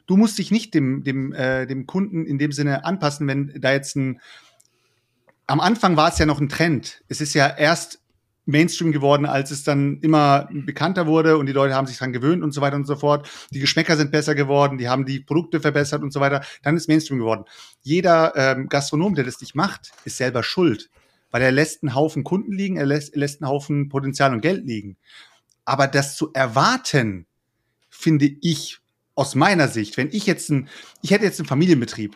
du 0.08 0.18
musst 0.18 0.38
dich 0.38 0.52
nicht 0.52 0.74
dem, 0.74 1.04
dem, 1.04 1.34
äh, 1.34 1.66
dem 1.68 1.86
Kunden 1.86 2.26
in 2.26 2.38
dem 2.40 2.52
Sinne 2.52 2.84
anpassen, 2.86 3.28
wenn 3.28 3.54
da 3.60 3.72
jetzt 3.74 3.96
ein 3.96 4.20
am 5.50 5.60
Anfang 5.60 5.98
war 5.98 6.10
es 6.10 6.20
ja 6.20 6.28
noch 6.28 6.40
ein 6.40 6.48
Trend. 6.48 7.04
Es 7.08 7.22
ist 7.22 7.34
ja 7.34 7.48
erst 7.48 8.00
Mainstream 8.46 8.92
geworden, 8.92 9.26
als 9.26 9.50
es 9.50 9.64
dann 9.64 10.00
immer 10.02 10.48
bekannter 10.52 11.08
wurde 11.08 11.38
und 11.38 11.48
die 11.48 11.54
Leute 11.54 11.74
haben 11.74 11.88
sich 11.88 11.98
dran 11.98 12.14
gewöhnt 12.14 12.44
und 12.44 12.52
so 12.52 12.62
weiter 12.62 12.76
und 12.76 12.86
so 12.86 12.96
fort. 12.96 13.28
Die 13.50 13.60
Geschmäcker 13.60 13.98
sind 13.98 14.12
besser 14.12 14.36
geworden, 14.36 14.78
die 14.78 14.90
haben 14.90 15.06
die 15.06 15.20
Produkte 15.20 15.60
verbessert 15.60 16.04
und 16.04 16.14
so 16.14 16.20
weiter. 16.20 16.44
Dann 16.62 16.78
ist 16.78 16.88
Mainstream 16.88 17.18
geworden. 17.18 17.46
Jeder 17.82 18.34
ähm, 18.36 18.70
Gastronom, 18.70 19.16
der 19.16 19.24
das 19.24 19.42
nicht 19.42 19.56
macht, 19.56 19.92
ist 20.06 20.18
selber 20.18 20.44
schuld, 20.44 20.92
weil 21.32 21.42
er 21.42 21.52
lässt 21.52 21.82
einen 21.82 21.96
Haufen 21.96 22.24
Kunden 22.24 22.54
liegen, 22.54 22.78
er 22.78 22.86
lässt, 22.86 23.14
er 23.14 23.20
lässt 23.20 23.42
einen 23.42 23.50
Haufen 23.50 23.90
Potenzial 23.90 24.34
und 24.34 24.42
Geld 24.42 24.66
liegen. 24.66 24.98
Aber 25.66 25.88
das 25.88 26.16
zu 26.16 26.32
erwarten, 26.34 27.26
finde 27.90 28.30
ich 28.42 28.80
aus 29.16 29.34
meiner 29.34 29.68
Sicht, 29.68 29.98
wenn 29.98 30.10
ich 30.12 30.28
jetzt 30.28 30.50
ein, 30.50 30.70
ich 31.02 31.10
hätte 31.10 31.26
jetzt 31.26 31.40
einen 31.40 31.48
Familienbetrieb, 31.48 32.16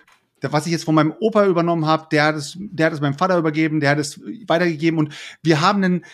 was 0.52 0.66
ich 0.66 0.72
jetzt 0.72 0.86
von 0.86 0.96
meinem 0.96 1.14
Opa 1.20 1.46
übernommen 1.46 1.86
habe, 1.86 2.08
der 2.12 2.26
hat 2.26 2.36
es, 2.36 2.58
der 2.58 2.88
hat 2.88 2.94
es 2.94 3.02
meinem 3.02 3.18
Vater 3.18 3.38
übergeben, 3.38 3.80
der 3.80 3.92
hat 3.92 4.00
es 4.00 4.20
weitergegeben 4.48 5.00
und 5.00 5.14
wir 5.42 5.62
haben 5.62 5.84
einen, 5.84 6.06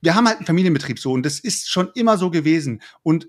wir 0.00 0.14
haben 0.14 0.26
halt 0.26 0.38
einen 0.38 0.46
Familienbetrieb 0.46 0.98
so 0.98 1.12
und 1.12 1.24
das 1.24 1.38
ist 1.38 1.70
schon 1.70 1.90
immer 1.94 2.18
so 2.18 2.30
gewesen 2.30 2.82
und 3.02 3.28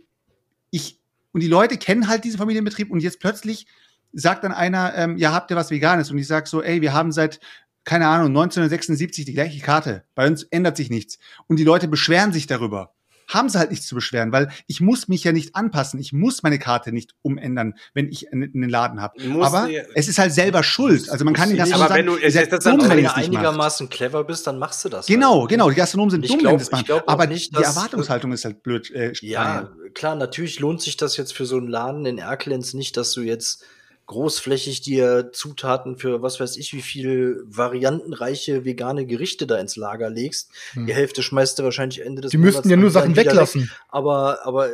ich 0.71 0.99
und 1.31 1.41
die 1.41 1.47
Leute 1.47 1.77
kennen 1.77 2.07
halt 2.07 2.23
diesen 2.23 2.39
Familienbetrieb 2.39 2.89
und 2.89 3.01
jetzt 3.01 3.19
plötzlich 3.19 3.67
sagt 4.13 4.43
dann 4.43 4.51
einer, 4.51 4.95
ähm, 4.95 5.17
ja 5.17 5.31
habt 5.33 5.51
ihr 5.51 5.57
was 5.57 5.69
Veganes? 5.69 6.09
Und 6.09 6.17
ich 6.17 6.25
sag 6.25 6.47
so, 6.47 6.63
ey, 6.63 6.81
wir 6.81 6.93
haben 6.93 7.11
seit 7.11 7.39
keine 7.83 8.07
Ahnung 8.07 8.27
1976 8.27 9.25
die 9.25 9.33
gleiche 9.33 9.61
Karte, 9.61 10.03
bei 10.15 10.27
uns 10.27 10.43
ändert 10.43 10.77
sich 10.77 10.89
nichts. 10.89 11.17
Und 11.47 11.57
die 11.57 11.63
Leute 11.63 11.87
beschweren 11.87 12.31
sich 12.31 12.47
darüber 12.47 12.93
haben 13.29 13.47
sie 13.47 13.57
halt 13.57 13.69
nichts 13.69 13.87
zu 13.87 13.95
beschweren, 13.95 14.31
weil 14.31 14.49
ich 14.67 14.81
muss 14.81 15.07
mich 15.07 15.23
ja 15.23 15.31
nicht 15.31 15.55
anpassen. 15.55 15.99
Ich 15.99 16.11
muss 16.11 16.43
meine 16.43 16.59
Karte 16.59 16.91
nicht 16.91 17.13
umändern, 17.21 17.75
wenn 17.93 18.09
ich 18.09 18.27
in, 18.27 18.41
in 18.41 18.61
den 18.61 18.69
Laden 18.69 19.01
habe. 19.01 19.21
Aber 19.41 19.67
die, 19.67 19.81
es 19.95 20.07
ist 20.07 20.17
halt 20.17 20.33
selber 20.33 20.63
schuld. 20.63 21.09
Also 21.09 21.23
man 21.23 21.33
kann 21.33 21.49
den 21.49 21.57
Gastronomen 21.57 21.87
sagen, 21.87 21.99
wenn 21.99 22.05
du, 22.07 22.17
es 22.17 22.35
ist 22.35 22.51
dumm, 22.65 22.81
wenn, 22.81 22.89
wenn 22.89 23.03
du 23.03 23.15
einigermaßen 23.15 23.85
macht. 23.85 23.93
clever 23.93 24.23
bist, 24.23 24.47
dann 24.47 24.57
machst 24.57 24.83
du 24.83 24.89
das. 24.89 25.05
Genau, 25.05 25.41
halt. 25.41 25.49
genau. 25.49 25.69
Die 25.69 25.75
Gastronomen 25.75 26.09
sind 26.09 26.25
ich 26.25 26.31
dumm, 26.31 26.39
glaub, 26.39 26.53
wenn 26.53 26.59
das 26.59 26.71
machen. 26.71 27.01
Aber 27.05 27.27
nicht, 27.27 27.57
die 27.57 27.63
Erwartungshaltung 27.63 28.31
ist 28.33 28.45
halt 28.45 28.63
blöd. 28.63 28.91
Äh, 28.91 29.13
ja, 29.21 29.69
klar, 29.93 30.15
natürlich 30.15 30.59
lohnt 30.59 30.81
sich 30.81 30.97
das 30.97 31.15
jetzt 31.17 31.33
für 31.33 31.45
so 31.45 31.57
einen 31.57 31.67
Laden 31.67 32.05
in 32.05 32.17
Erkelenz 32.17 32.73
nicht, 32.73 32.97
dass 32.97 33.13
du 33.13 33.21
jetzt 33.21 33.63
großflächig 34.09 34.81
dir 34.81 35.29
Zutaten 35.31 35.95
für 35.95 36.23
was 36.23 36.39
weiß 36.39 36.57
ich, 36.57 36.73
wie 36.73 36.81
viel 36.81 37.43
variantenreiche 37.45 38.65
vegane 38.65 39.05
Gerichte 39.05 39.45
da 39.45 39.57
ins 39.57 39.75
Lager 39.75 40.09
legst. 40.09 40.51
Hm. 40.73 40.87
Die 40.87 40.95
Hälfte 40.95 41.21
schmeißt 41.21 41.59
du 41.59 41.63
wahrscheinlich 41.63 42.01
Ende 42.01 42.23
des 42.23 42.31
Die 42.31 42.37
Monats 42.37 42.57
müssten 42.57 42.69
ja 42.71 42.77
nur 42.77 42.89
Sachen 42.89 43.15
weglassen. 43.15 43.61
Weg. 43.61 43.69
Aber, 43.87 44.45
aber 44.45 44.69
äh, 44.69 44.73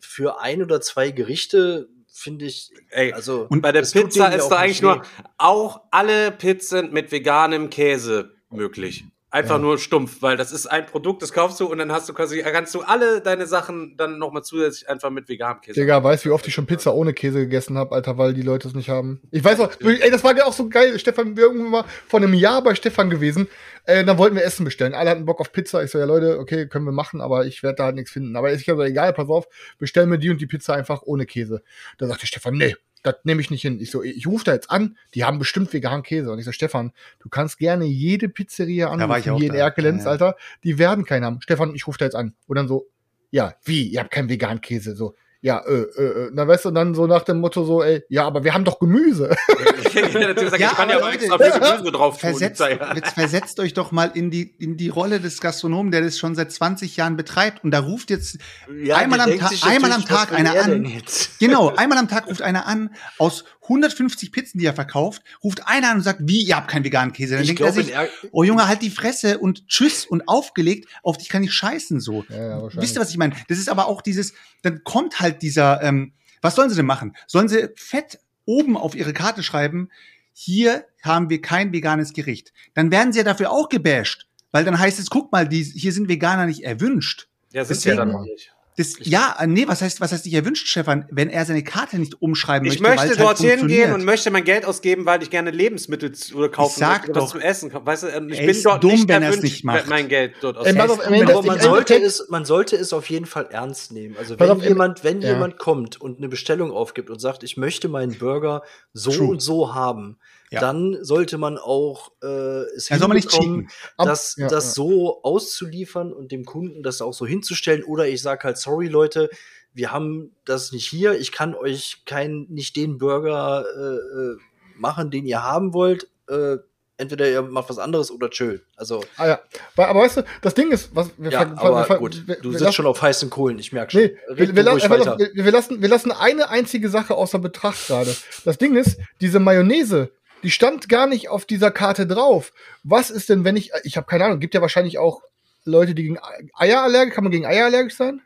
für 0.00 0.40
ein 0.40 0.62
oder 0.62 0.82
zwei 0.82 1.10
Gerichte 1.10 1.88
finde 2.06 2.44
ich, 2.44 2.70
Ey, 2.90 3.14
also. 3.14 3.46
Und 3.48 3.62
bei 3.62 3.72
der 3.72 3.80
Pizza 3.80 4.28
ist 4.28 4.48
da 4.48 4.56
eigentlich 4.56 4.82
nur 4.82 5.02
auch 5.38 5.80
alle 5.90 6.30
Pizzen 6.30 6.92
mit 6.92 7.10
veganem 7.10 7.70
Käse 7.70 8.34
möglich. 8.50 9.04
Einfach 9.36 9.56
ja. 9.56 9.58
nur 9.58 9.78
stumpf, 9.78 10.22
weil 10.22 10.38
das 10.38 10.50
ist 10.50 10.66
ein 10.66 10.86
Produkt, 10.86 11.20
das 11.20 11.30
kaufst 11.30 11.60
du 11.60 11.66
und 11.66 11.76
dann 11.76 11.92
hast 11.92 12.08
du 12.08 12.14
quasi, 12.14 12.40
kannst 12.40 12.74
du 12.74 12.80
alle 12.80 13.20
deine 13.20 13.46
Sachen 13.46 13.94
dann 13.98 14.18
nochmal 14.18 14.42
zusätzlich 14.42 14.88
einfach 14.88 15.10
mit 15.10 15.28
veganem 15.28 15.60
Käse. 15.60 15.78
Digga, 15.78 16.02
weißt 16.02 16.24
du, 16.24 16.30
wie 16.30 16.32
oft 16.32 16.48
ich 16.48 16.54
schon 16.54 16.64
Pizza 16.64 16.94
ohne 16.94 17.12
Käse 17.12 17.40
gegessen 17.40 17.76
habe, 17.76 17.94
Alter, 17.94 18.16
weil 18.16 18.32
die 18.32 18.40
Leute 18.40 18.66
es 18.66 18.72
nicht 18.72 18.88
haben. 18.88 19.20
Ich 19.30 19.44
weiß 19.44 19.60
auch, 19.60 19.70
ey, 19.78 20.10
das 20.10 20.24
war 20.24 20.34
ja 20.34 20.46
auch 20.46 20.54
so 20.54 20.70
geil. 20.70 20.98
Stefan, 20.98 21.36
wir 21.36 21.44
irgendwann 21.44 21.70
mal 21.70 21.84
vor 22.08 22.18
einem 22.18 22.32
Jahr 22.32 22.64
bei 22.64 22.74
Stefan 22.74 23.10
gewesen. 23.10 23.46
Äh, 23.84 24.06
dann 24.06 24.16
wollten 24.16 24.36
wir 24.36 24.42
Essen 24.42 24.64
bestellen. 24.64 24.94
Alle 24.94 25.10
hatten 25.10 25.26
Bock 25.26 25.38
auf 25.40 25.52
Pizza. 25.52 25.84
Ich 25.84 25.90
so, 25.90 25.98
ja 25.98 26.06
Leute, 26.06 26.38
okay, 26.38 26.66
können 26.66 26.86
wir 26.86 26.92
machen, 26.92 27.20
aber 27.20 27.44
ich 27.44 27.62
werde 27.62 27.76
da 27.76 27.84
halt 27.84 27.96
nichts 27.96 28.12
finden. 28.12 28.36
Aber 28.36 28.50
ich 28.50 28.66
habe 28.70 28.80
so, 28.80 28.84
egal, 28.84 29.12
pass 29.12 29.28
auf, 29.28 29.48
bestellen 29.76 30.10
wir 30.10 30.16
die 30.16 30.30
und 30.30 30.40
die 30.40 30.46
Pizza 30.46 30.72
einfach 30.72 31.02
ohne 31.02 31.26
Käse. 31.26 31.62
Da 31.98 32.06
sagte 32.06 32.26
Stefan, 32.26 32.54
nee, 32.54 32.74
das 33.06 33.16
nehme 33.24 33.40
ich 33.40 33.50
nicht 33.50 33.62
hin. 33.62 33.80
Ich 33.80 33.90
so, 33.90 34.02
ich 34.02 34.26
rufe 34.26 34.44
da 34.44 34.52
jetzt 34.52 34.70
an, 34.70 34.96
die 35.14 35.24
haben 35.24 35.38
bestimmt 35.38 35.72
veganen 35.72 36.02
Käse. 36.02 36.30
Und 36.30 36.38
ich 36.38 36.44
so, 36.44 36.52
Stefan, 36.52 36.92
du 37.20 37.28
kannst 37.28 37.58
gerne 37.58 37.84
jede 37.84 38.28
Pizzeria 38.28 38.90
anrufen, 38.90 39.36
hier 39.36 39.48
in 39.48 39.54
Erkelenz, 39.54 40.00
ja, 40.00 40.06
ja. 40.06 40.10
Alter, 40.12 40.36
die 40.64 40.78
werden 40.78 41.04
keinen 41.04 41.24
haben. 41.24 41.40
Stefan, 41.40 41.74
ich 41.74 41.86
rufe 41.86 41.98
da 41.98 42.04
jetzt 42.04 42.16
an. 42.16 42.34
Und 42.46 42.56
dann 42.56 42.68
so, 42.68 42.88
ja, 43.30 43.54
wie, 43.64 43.88
ihr 43.88 44.00
habt 44.00 44.10
keinen 44.10 44.28
veganen 44.28 44.60
Käse? 44.60 44.96
So, 44.96 45.14
ja, 45.46 45.60
äh, 45.60 45.74
äh, 45.74 46.02
äh, 46.02 46.30
na 46.32 46.48
weißt 46.48 46.64
du, 46.64 46.72
dann 46.72 46.92
so 46.96 47.06
nach 47.06 47.22
dem 47.22 47.38
Motto 47.38 47.62
so, 47.62 47.80
ey, 47.80 48.02
ja, 48.08 48.26
aber 48.26 48.42
wir 48.42 48.52
haben 48.52 48.64
doch 48.64 48.80
Gemüse. 48.80 49.36
ja, 49.94 50.02
ich 50.02 50.60
kann 50.60 50.90
ja 50.90 51.00
auch 51.00 51.08
extra 51.08 51.38
für 51.38 51.60
Gemüse 51.60 51.92
drauf 51.92 52.18
tun. 52.18 52.30
Versetzt, 52.30 52.60
jetzt 52.96 53.14
versetzt 53.14 53.60
euch 53.60 53.72
doch 53.72 53.92
mal 53.92 54.10
in 54.12 54.32
die, 54.32 54.56
in 54.58 54.76
die 54.76 54.88
Rolle 54.88 55.20
des 55.20 55.40
Gastronomen, 55.40 55.92
der 55.92 56.00
das 56.00 56.18
schon 56.18 56.34
seit 56.34 56.50
20 56.50 56.96
Jahren 56.96 57.16
betreibt 57.16 57.62
und 57.62 57.70
da 57.70 57.78
ruft 57.78 58.10
jetzt 58.10 58.38
ja, 58.82 58.96
einmal, 58.96 59.20
am 59.20 59.30
einmal 59.62 59.92
am 59.92 60.04
Tag 60.04 60.32
einer 60.32 60.60
an. 60.60 61.00
Genau, 61.38 61.72
einmal 61.76 61.98
am 61.98 62.08
Tag 62.08 62.26
ruft 62.26 62.42
einer 62.42 62.66
an 62.66 62.90
aus 63.18 63.44
150 63.66 64.32
Pizzen, 64.32 64.58
die 64.58 64.66
er 64.66 64.74
verkauft, 64.74 65.22
ruft 65.42 65.66
einer 65.66 65.90
an 65.90 65.98
und 65.98 66.02
sagt, 66.02 66.20
wie, 66.22 66.42
ihr 66.42 66.56
habt 66.56 66.68
keinen 66.68 66.84
veganen 66.84 67.12
Käse. 67.12 67.34
Dann 67.34 67.42
ich 67.42 67.48
denkt 67.48 67.62
glaub, 67.62 67.76
er 67.76 67.82
sich, 67.82 67.94
oh 68.32 68.42
Junge, 68.42 68.66
halt 68.66 68.82
die 68.82 68.90
Fresse 68.90 69.38
und 69.38 69.68
tschüss 69.68 70.06
und 70.06 70.28
aufgelegt, 70.28 70.88
auf 71.02 71.18
dich 71.18 71.28
kann 71.28 71.42
ich 71.42 71.52
scheißen 71.52 72.00
so. 72.00 72.24
Ja, 72.28 72.60
ja, 72.60 72.68
Wisst 72.74 72.96
ihr, 72.96 73.00
was 73.00 73.10
ich 73.10 73.18
meine? 73.18 73.34
Das 73.48 73.58
ist 73.58 73.68
aber 73.68 73.86
auch 73.86 74.02
dieses, 74.02 74.34
dann 74.62 74.82
kommt 74.84 75.20
halt 75.20 75.42
dieser, 75.42 75.82
ähm, 75.82 76.12
was 76.40 76.54
sollen 76.54 76.70
sie 76.70 76.76
denn 76.76 76.86
machen? 76.86 77.16
Sollen 77.26 77.48
sie 77.48 77.68
fett 77.76 78.18
oben 78.44 78.76
auf 78.76 78.94
ihre 78.94 79.12
Karte 79.12 79.42
schreiben, 79.42 79.90
hier 80.32 80.84
haben 81.02 81.30
wir 81.30 81.40
kein 81.40 81.72
veganes 81.72 82.12
Gericht. 82.12 82.52
Dann 82.74 82.90
werden 82.90 83.12
sie 83.12 83.18
ja 83.18 83.24
dafür 83.24 83.50
auch 83.50 83.68
gebasht, 83.68 84.26
weil 84.52 84.64
dann 84.64 84.78
heißt 84.78 84.98
es, 84.98 85.10
guck 85.10 85.32
mal, 85.32 85.48
die, 85.48 85.62
hier 85.62 85.92
sind 85.92 86.08
Veganer 86.08 86.46
nicht 86.46 86.62
erwünscht. 86.62 87.28
Ja, 87.52 87.64
sind 87.64 87.76
Deswegen, 87.76 87.96
ja 87.96 88.04
dann 88.04 88.12
noch 88.12 88.22
nicht. 88.22 88.52
Das, 88.76 88.96
ja, 89.00 89.34
äh, 89.40 89.46
nee, 89.46 89.66
was 89.66 89.80
heißt, 89.80 90.02
was 90.02 90.12
heißt 90.12 90.26
nicht 90.26 90.34
erwünscht, 90.34 90.68
Stefan, 90.68 91.06
wenn 91.10 91.30
er 91.30 91.46
seine 91.46 91.64
Karte 91.64 91.98
nicht 91.98 92.20
umschreiben 92.20 92.68
ich 92.70 92.78
möchte? 92.78 92.94
Ich 92.94 93.08
möchte 93.08 93.26
halt 93.26 93.40
dorthin 93.40 93.68
gehen 93.68 93.94
und 93.94 94.04
möchte 94.04 94.30
mein 94.30 94.44
Geld 94.44 94.66
ausgeben, 94.66 95.06
weil 95.06 95.22
ich 95.22 95.30
gerne 95.30 95.50
Lebensmittel 95.50 96.12
zu, 96.12 96.36
oder 96.36 96.50
kaufen 96.50 96.72
ich 96.74 96.78
sag 96.78 96.98
möchte, 96.98 97.12
doch, 97.12 97.30
zum 97.30 97.40
Essen. 97.40 97.72
Weißt 97.72 98.02
du, 98.02 98.08
ähm, 98.08 98.28
ich 98.28 98.44
bin 98.44 98.62
dort 98.62 98.84
dumm, 98.84 98.92
nicht 98.92 99.08
wenn 99.08 99.22
erwünscht, 99.22 99.42
nicht 99.44 99.64
macht. 99.64 99.88
mein 99.88 100.08
Geld 100.08 100.34
dort 100.42 100.58
ausgeben. 100.58 101.46
man, 101.46 101.60
sollte 101.60 101.94
es, 101.94 102.26
man 102.28 102.44
sollte 102.44 102.76
es 102.76 102.92
auf 102.92 103.08
jeden 103.08 103.24
Fall 103.24 103.48
ernst 103.50 103.92
nehmen. 103.92 104.14
Also 104.18 104.38
wenn 104.38 104.60
jemand, 104.60 105.04
wenn 105.04 105.22
ja. 105.22 105.30
jemand 105.30 105.56
kommt 105.56 105.98
und 105.98 106.18
eine 106.18 106.28
Bestellung 106.28 106.70
aufgibt 106.70 107.08
und 107.08 107.18
sagt, 107.18 107.44
ich 107.44 107.56
möchte 107.56 107.88
meinen 107.88 108.18
Burger 108.18 108.62
so 108.92 109.10
True. 109.10 109.28
und 109.28 109.40
so 109.40 109.74
haben, 109.74 110.18
ja. 110.50 110.60
dann 110.60 110.98
sollte 111.02 111.38
man 111.38 111.58
auch 111.58 112.12
äh, 112.22 112.62
es 112.76 112.88
ja, 112.88 112.96
hinbekommen, 112.96 113.68
das, 113.98 114.36
ja, 114.36 114.48
das 114.48 114.74
so 114.74 115.22
auszuliefern 115.22 116.12
und 116.12 116.32
dem 116.32 116.44
Kunden 116.44 116.82
das 116.82 117.02
auch 117.02 117.14
so 117.14 117.26
hinzustellen. 117.26 117.82
Oder 117.84 118.06
ich 118.08 118.22
sage 118.22 118.44
halt, 118.44 118.58
sorry 118.58 118.88
Leute, 118.88 119.30
wir 119.74 119.92
haben 119.92 120.34
das 120.44 120.72
nicht 120.72 120.86
hier. 120.86 121.18
Ich 121.18 121.32
kann 121.32 121.54
euch 121.54 122.02
kein, 122.06 122.46
nicht 122.48 122.76
den 122.76 122.98
Burger 122.98 123.64
äh, 123.76 123.96
äh 123.96 124.36
machen, 124.78 125.10
den 125.10 125.26
ihr 125.26 125.42
haben 125.42 125.72
wollt. 125.72 126.08
Äh, 126.28 126.58
entweder 126.98 127.28
ihr 127.28 127.42
macht 127.42 127.68
was 127.68 127.78
anderes 127.78 128.10
oder 128.10 128.30
chill. 128.30 128.62
Also. 128.76 129.04
Ah 129.16 129.26
ja. 129.26 129.40
Aber 129.76 130.00
weißt 130.00 130.18
du, 130.18 130.22
das 130.42 130.54
Ding 130.54 130.70
ist, 130.70 130.94
was 130.94 131.10
wir 131.16 131.30
ja, 131.30 131.40
aber 131.56 131.88
wir, 131.88 131.96
gut, 131.98 132.26
wir, 132.26 132.36
du 132.36 132.52
sitzt 132.52 132.74
schon 132.74 132.86
auf 132.86 133.02
heißen 133.02 133.30
Kohlen, 133.30 133.58
ich 133.58 133.72
merke 133.72 133.92
schon. 133.92 134.00
Nee, 134.00 134.16
wir, 134.34 134.56
wir, 134.56 134.62
lassen, 134.62 134.90
wir, 134.90 135.52
lassen, 135.52 135.82
wir 135.82 135.88
lassen 135.88 136.12
eine 136.12 136.48
einzige 136.48 136.88
Sache 136.88 137.14
außer 137.14 137.38
Betracht 137.38 137.86
gerade. 137.86 138.14
Das 138.44 138.58
Ding 138.58 138.76
ist, 138.76 138.98
diese 139.20 139.40
Mayonnaise, 139.40 140.10
die 140.42 140.50
stand 140.50 140.88
gar 140.88 141.06
nicht 141.06 141.28
auf 141.28 141.44
dieser 141.44 141.70
Karte 141.70 142.06
drauf. 142.06 142.52
Was 142.82 143.10
ist 143.10 143.28
denn, 143.28 143.44
wenn 143.44 143.56
ich, 143.56 143.70
ich 143.84 143.96
habe 143.96 144.06
keine 144.06 144.24
Ahnung, 144.24 144.40
gibt 144.40 144.54
ja 144.54 144.60
wahrscheinlich 144.60 144.98
auch 144.98 145.22
Leute, 145.64 145.94
die 145.94 146.02
gegen 146.04 146.18
Eier 146.54 146.82
allergisch, 146.82 147.14
kann 147.14 147.24
man 147.24 147.32
gegen 147.32 147.46
Eier 147.46 147.66
allergisch 147.66 147.96
sein? 147.96 148.22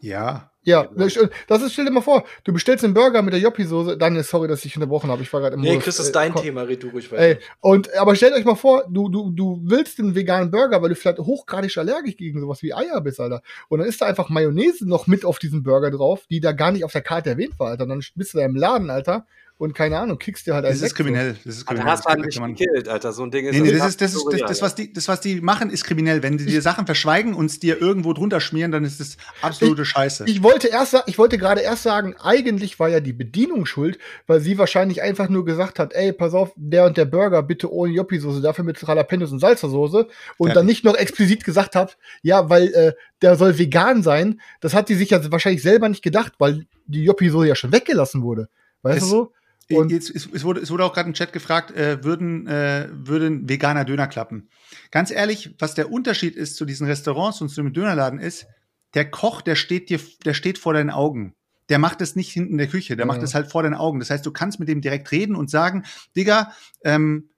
Ja. 0.00 0.50
Ja, 0.68 0.86
das 0.94 1.16
ist, 1.62 1.72
stell 1.72 1.86
dir 1.86 1.90
mal 1.90 2.02
vor, 2.02 2.24
du 2.44 2.52
bestellst 2.52 2.84
einen 2.84 2.92
Burger 2.92 3.22
mit 3.22 3.32
der 3.32 3.40
Joppi-Soße, 3.40 3.96
Daniel, 3.96 4.22
sorry, 4.22 4.48
dass 4.48 4.62
ich 4.66 4.76
unterbrochen 4.76 5.10
habe, 5.10 5.22
ich 5.22 5.32
war 5.32 5.40
gerade 5.40 5.54
im 5.54 5.62
Nee, 5.62 5.68
Modus, 5.68 5.84
Chris, 5.84 5.96
das 5.96 6.06
ist 6.06 6.14
dein 6.14 6.34
äh, 6.34 6.40
Thema, 6.42 6.62
red 6.62 6.82
du 6.82 6.88
ruhig 6.88 7.10
weiter. 7.10 7.22
Ey, 7.22 7.38
und, 7.60 7.94
aber 7.94 8.14
stellt 8.16 8.34
euch 8.34 8.44
mal 8.44 8.54
vor, 8.54 8.84
du, 8.90 9.08
du, 9.08 9.30
du 9.30 9.60
willst 9.64 9.98
einen 9.98 10.14
veganen 10.14 10.50
Burger, 10.50 10.82
weil 10.82 10.90
du 10.90 10.94
vielleicht 10.94 11.20
hochgradig 11.20 11.74
allergisch 11.78 12.18
gegen 12.18 12.38
sowas 12.38 12.60
wie 12.62 12.74
Eier 12.74 13.00
bist, 13.00 13.18
Alter. 13.18 13.40
Und 13.68 13.78
dann 13.78 13.88
ist 13.88 14.02
da 14.02 14.06
einfach 14.06 14.28
Mayonnaise 14.28 14.86
noch 14.86 15.06
mit 15.06 15.24
auf 15.24 15.38
diesem 15.38 15.62
Burger 15.62 15.90
drauf, 15.90 16.26
die 16.28 16.40
da 16.40 16.52
gar 16.52 16.70
nicht 16.70 16.84
auf 16.84 16.92
der 16.92 17.00
Karte 17.02 17.30
erwähnt 17.30 17.58
war, 17.58 17.68
Alter. 17.68 17.84
Und 17.84 17.88
dann 17.88 18.02
bist 18.14 18.34
du 18.34 18.38
da 18.38 18.44
im 18.44 18.54
Laden, 18.54 18.90
Alter, 18.90 19.26
und 19.58 19.74
keine 19.74 19.98
Ahnung, 19.98 20.18
kickst 20.18 20.46
dir 20.46 20.54
halt 20.54 20.64
Das 20.64 20.80
ist 20.80 20.94
kriminell. 20.94 21.36
Das 21.44 21.56
ist 21.56 21.66
kriminell. 21.66 21.90
hast 21.90 22.04
du 22.04 22.10
halt 22.10 22.24
nicht 22.24 22.40
gekillt, 22.40 22.88
Alter. 22.88 23.12
So 23.12 23.24
ein 23.24 23.32
Ding 23.32 23.44
ist. 23.44 23.54
Nee, 23.54 23.60
nee, 23.60 23.72
das, 23.72 23.88
ist, 23.88 24.00
das, 24.00 24.14
ist, 24.14 24.24
das, 24.30 24.40
das, 24.42 24.62
was 24.62 24.74
die, 24.76 24.92
das, 24.92 25.08
was 25.08 25.20
die 25.20 25.40
machen, 25.40 25.70
ist 25.70 25.84
kriminell. 25.84 26.22
Wenn 26.22 26.38
die 26.38 26.46
dir 26.46 26.62
Sachen 26.62 26.86
verschweigen 26.86 27.34
und 27.34 27.46
es 27.46 27.58
dir 27.58 27.82
irgendwo 27.82 28.12
drunter 28.12 28.40
schmieren, 28.40 28.70
dann 28.70 28.84
ist 28.84 29.00
das 29.00 29.16
absolute 29.42 29.82
ich, 29.82 29.88
Scheiße. 29.88 30.26
Ich 30.28 30.44
wollte 30.44 30.68
erst, 30.68 31.02
ich 31.06 31.18
wollte 31.18 31.38
gerade 31.38 31.60
erst 31.60 31.82
sagen, 31.82 32.14
eigentlich 32.20 32.78
war 32.78 32.88
ja 32.88 33.00
die 33.00 33.12
Bedienung 33.12 33.66
schuld, 33.66 33.98
weil 34.28 34.38
sie 34.38 34.58
wahrscheinlich 34.58 35.02
einfach 35.02 35.28
nur 35.28 35.44
gesagt 35.44 35.80
hat, 35.80 35.92
ey, 35.92 36.12
pass 36.12 36.34
auf, 36.34 36.52
der 36.54 36.84
und 36.84 36.96
der 36.96 37.06
Burger 37.06 37.42
bitte 37.42 37.72
ohne 37.72 37.92
Joppi-Soße, 37.92 38.40
dafür 38.40 38.64
mit 38.64 38.80
Jalapenos 38.80 39.32
und 39.32 39.40
Salsa-Soße. 39.40 40.06
Und 40.36 40.48
ja. 40.48 40.54
dann 40.54 40.66
nicht 40.66 40.84
noch 40.84 40.94
explizit 40.94 41.42
gesagt 41.42 41.74
hat, 41.74 41.98
ja, 42.22 42.48
weil 42.48 42.68
äh, 42.74 42.92
der 43.22 43.34
soll 43.34 43.58
vegan 43.58 44.04
sein. 44.04 44.40
Das 44.60 44.72
hat 44.72 44.86
sie 44.86 44.94
sich 44.94 45.10
ja 45.10 45.32
wahrscheinlich 45.32 45.62
selber 45.62 45.88
nicht 45.88 46.04
gedacht, 46.04 46.34
weil 46.38 46.66
die 46.86 47.02
Joppi-Soße 47.02 47.48
ja 47.48 47.56
schon 47.56 47.72
weggelassen 47.72 48.22
wurde. 48.22 48.48
Weißt 48.82 48.98
es, 48.98 49.02
du 49.02 49.08
so? 49.08 49.32
Und 49.70 49.90
Jetzt, 49.90 50.10
es, 50.10 50.44
wurde, 50.44 50.60
es 50.60 50.70
wurde 50.70 50.84
auch 50.84 50.94
gerade 50.94 51.08
im 51.08 51.14
Chat 51.14 51.32
gefragt, 51.32 51.70
äh, 51.72 52.02
würden, 52.02 52.46
äh, 52.46 52.88
würden 52.90 53.48
veganer 53.48 53.84
Döner 53.84 54.06
klappen? 54.06 54.48
Ganz 54.90 55.10
ehrlich, 55.10 55.54
was 55.58 55.74
der 55.74 55.92
Unterschied 55.92 56.36
ist 56.36 56.56
zu 56.56 56.64
diesen 56.64 56.86
Restaurants 56.86 57.40
und 57.40 57.50
zu 57.50 57.62
dem 57.62 57.72
Dönerladen 57.72 58.18
ist, 58.18 58.46
der 58.94 59.10
Koch, 59.10 59.42
der 59.42 59.56
steht 59.56 59.90
dir, 59.90 60.00
der 60.24 60.34
steht 60.34 60.58
vor 60.58 60.72
deinen 60.72 60.90
Augen. 60.90 61.34
Der 61.68 61.78
macht 61.78 62.00
es 62.00 62.16
nicht 62.16 62.32
hinten 62.32 62.52
in 62.52 62.58
der 62.58 62.68
Küche, 62.68 62.96
der 62.96 63.04
ja. 63.04 63.12
macht 63.12 63.22
es 63.22 63.34
halt 63.34 63.50
vor 63.50 63.62
deinen 63.62 63.74
Augen. 63.74 63.98
Das 63.98 64.08
heißt, 64.08 64.24
du 64.24 64.32
kannst 64.32 64.58
mit 64.58 64.68
dem 64.68 64.80
direkt 64.80 65.12
reden 65.12 65.36
und 65.36 65.50
sagen, 65.50 65.84
Digga, 66.16 66.52
ähm, 66.82 67.28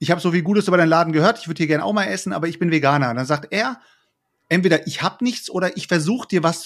ich 0.00 0.10
habe 0.10 0.20
so 0.20 0.32
viel 0.32 0.42
Gutes 0.42 0.66
über 0.66 0.76
deinen 0.76 0.88
Laden 0.88 1.12
gehört, 1.12 1.38
ich 1.38 1.48
würde 1.48 1.58
hier 1.58 1.68
gerne 1.68 1.84
auch 1.84 1.92
mal 1.92 2.04
essen, 2.04 2.32
aber 2.32 2.48
ich 2.48 2.58
bin 2.58 2.72
Veganer. 2.72 3.10
Und 3.10 3.16
dann 3.16 3.26
sagt 3.26 3.52
er, 3.52 3.80
entweder 4.48 4.86
ich 4.86 5.02
habe 5.02 5.22
nichts 5.22 5.48
oder 5.50 5.76
ich 5.76 5.86
versuche 5.86 6.26
dir 6.26 6.42
was 6.42 6.62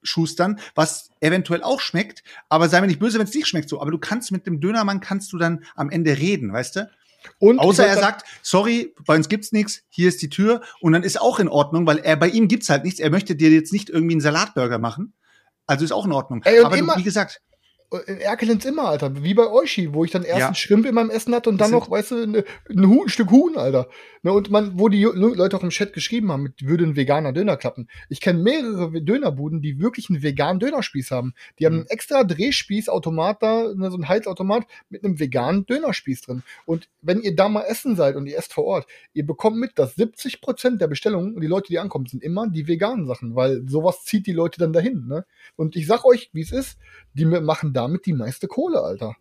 zusammenzuschustern, 0.00 0.58
was 0.74 1.10
eventuell 1.20 1.62
auch 1.62 1.80
schmeckt, 1.80 2.22
aber 2.48 2.68
sei 2.68 2.80
mir 2.80 2.86
nicht 2.86 3.00
böse, 3.00 3.18
wenn 3.18 3.26
es 3.26 3.34
nicht 3.34 3.46
schmeckt 3.46 3.68
so. 3.68 3.80
Aber 3.80 3.90
du 3.90 3.98
kannst 3.98 4.32
mit 4.32 4.46
dem 4.46 4.60
Dönermann 4.60 5.00
kannst 5.00 5.32
du 5.32 5.38
dann 5.38 5.64
am 5.74 5.90
Ende 5.90 6.18
reden, 6.18 6.52
weißt 6.52 6.76
du? 6.76 6.90
Und 7.38 7.58
Außer 7.58 7.86
er 7.86 7.98
sagt, 7.98 8.26
sorry, 8.42 8.94
bei 9.04 9.14
uns 9.14 9.28
gibt's 9.28 9.52
nichts, 9.52 9.82
hier 9.90 10.08
ist 10.08 10.22
die 10.22 10.30
Tür 10.30 10.62
und 10.80 10.92
dann 10.92 11.02
ist 11.02 11.20
auch 11.20 11.38
in 11.38 11.48
Ordnung, 11.48 11.86
weil 11.86 11.98
er 11.98 12.16
bei 12.16 12.28
ihm 12.28 12.48
gibt's 12.48 12.70
halt 12.70 12.84
nichts. 12.84 12.98
Er 12.98 13.10
möchte 13.10 13.36
dir 13.36 13.50
jetzt 13.50 13.74
nicht 13.74 13.90
irgendwie 13.90 14.14
einen 14.14 14.22
Salatburger 14.22 14.78
machen. 14.78 15.12
Also 15.66 15.84
ist 15.84 15.92
auch 15.92 16.06
in 16.06 16.12
Ordnung. 16.12 16.42
Ey, 16.44 16.60
Aber 16.60 16.76
du, 16.76 16.86
wie 16.96 17.02
gesagt, 17.02 17.42
in 18.06 18.18
Erkelenz 18.18 18.64
immer, 18.64 18.84
Alter. 18.88 19.22
Wie 19.24 19.34
bei 19.34 19.48
Euchi, 19.50 19.92
wo 19.92 20.04
ich 20.04 20.10
dann 20.10 20.22
erst 20.22 20.38
Ja. 20.40 20.46
einen 20.46 20.54
Schrimp 20.54 20.86
in 20.86 20.94
meinem 20.94 21.10
Essen 21.10 21.34
hatte 21.34 21.50
und 21.50 21.58
dann 21.60 21.70
noch, 21.72 21.90
weißt 21.90 22.10
du, 22.12 22.26
ne, 22.26 22.44
ein, 22.68 22.86
Huhn, 22.86 23.06
ein 23.06 23.08
Stück 23.08 23.30
Huhn, 23.30 23.56
Alter. 23.56 23.88
Ne, 24.22 24.32
und 24.32 24.50
man, 24.50 24.78
wo 24.78 24.88
die 24.88 25.04
Ju- 25.04 25.12
Leute 25.14 25.56
auch 25.56 25.62
im 25.62 25.70
Chat 25.70 25.92
geschrieben 25.92 26.30
haben, 26.30 26.42
mit 26.44 26.66
würde 26.66 26.84
ein 26.84 26.94
veganer 26.94 27.32
Döner 27.32 27.56
klappen. 27.56 27.88
Ich 28.08 28.20
kenne 28.20 28.38
mehrere 28.42 29.02
Dönerbuden, 29.02 29.60
die 29.62 29.80
wirklich 29.80 30.08
einen 30.10 30.22
veganen 30.22 30.60
Dönerspieß 30.60 31.10
haben. 31.10 31.34
Die 31.58 31.66
haben 31.66 31.74
Mhm. 31.74 31.80
einen 31.80 31.88
extra 31.88 32.22
Drehspießautomat 32.70 33.42
da, 33.42 33.72
ne, 33.74 33.90
so 33.90 33.96
ein 33.96 34.08
Heizautomat 34.08 34.64
mit 34.88 35.04
einem 35.04 35.18
veganen 35.18 35.66
Dönerspieß 35.66 36.22
drin. 36.22 36.42
Und 36.66 36.88
wenn 37.02 37.20
ihr 37.22 37.34
da 37.34 37.48
mal 37.48 37.62
essen 37.62 37.96
seid 37.96 38.16
und 38.16 38.26
ihr 38.26 38.36
esst 38.38 38.52
vor 38.52 38.64
Ort, 38.64 38.86
ihr 39.14 39.26
bekommt 39.26 39.56
mit, 39.56 39.78
dass 39.78 39.94
70 39.96 40.40
Prozent 40.40 40.80
der 40.80 40.88
Bestellungen 40.88 41.34
und 41.34 41.40
die 41.40 41.46
Leute, 41.46 41.68
die 41.68 41.78
ankommen, 41.78 42.06
sind 42.06 42.22
immer 42.22 42.48
die 42.48 42.68
veganen 42.68 43.06
Sachen, 43.06 43.34
weil 43.34 43.62
sowas 43.68 44.04
zieht 44.04 44.26
die 44.26 44.32
Leute 44.32 44.58
dann 44.60 44.72
dahin, 44.72 45.06
ne? 45.06 45.24
Und 45.56 45.76
ich 45.76 45.86
sag 45.86 46.04
euch, 46.04 46.30
wie 46.32 46.42
es 46.42 46.52
ist, 46.52 46.78
die 47.14 47.24
machen 47.24 47.72
damit 47.80 48.06
die 48.06 48.12
meiste 48.12 48.46
Kohle, 48.46 48.80
Alter. 48.82 49.16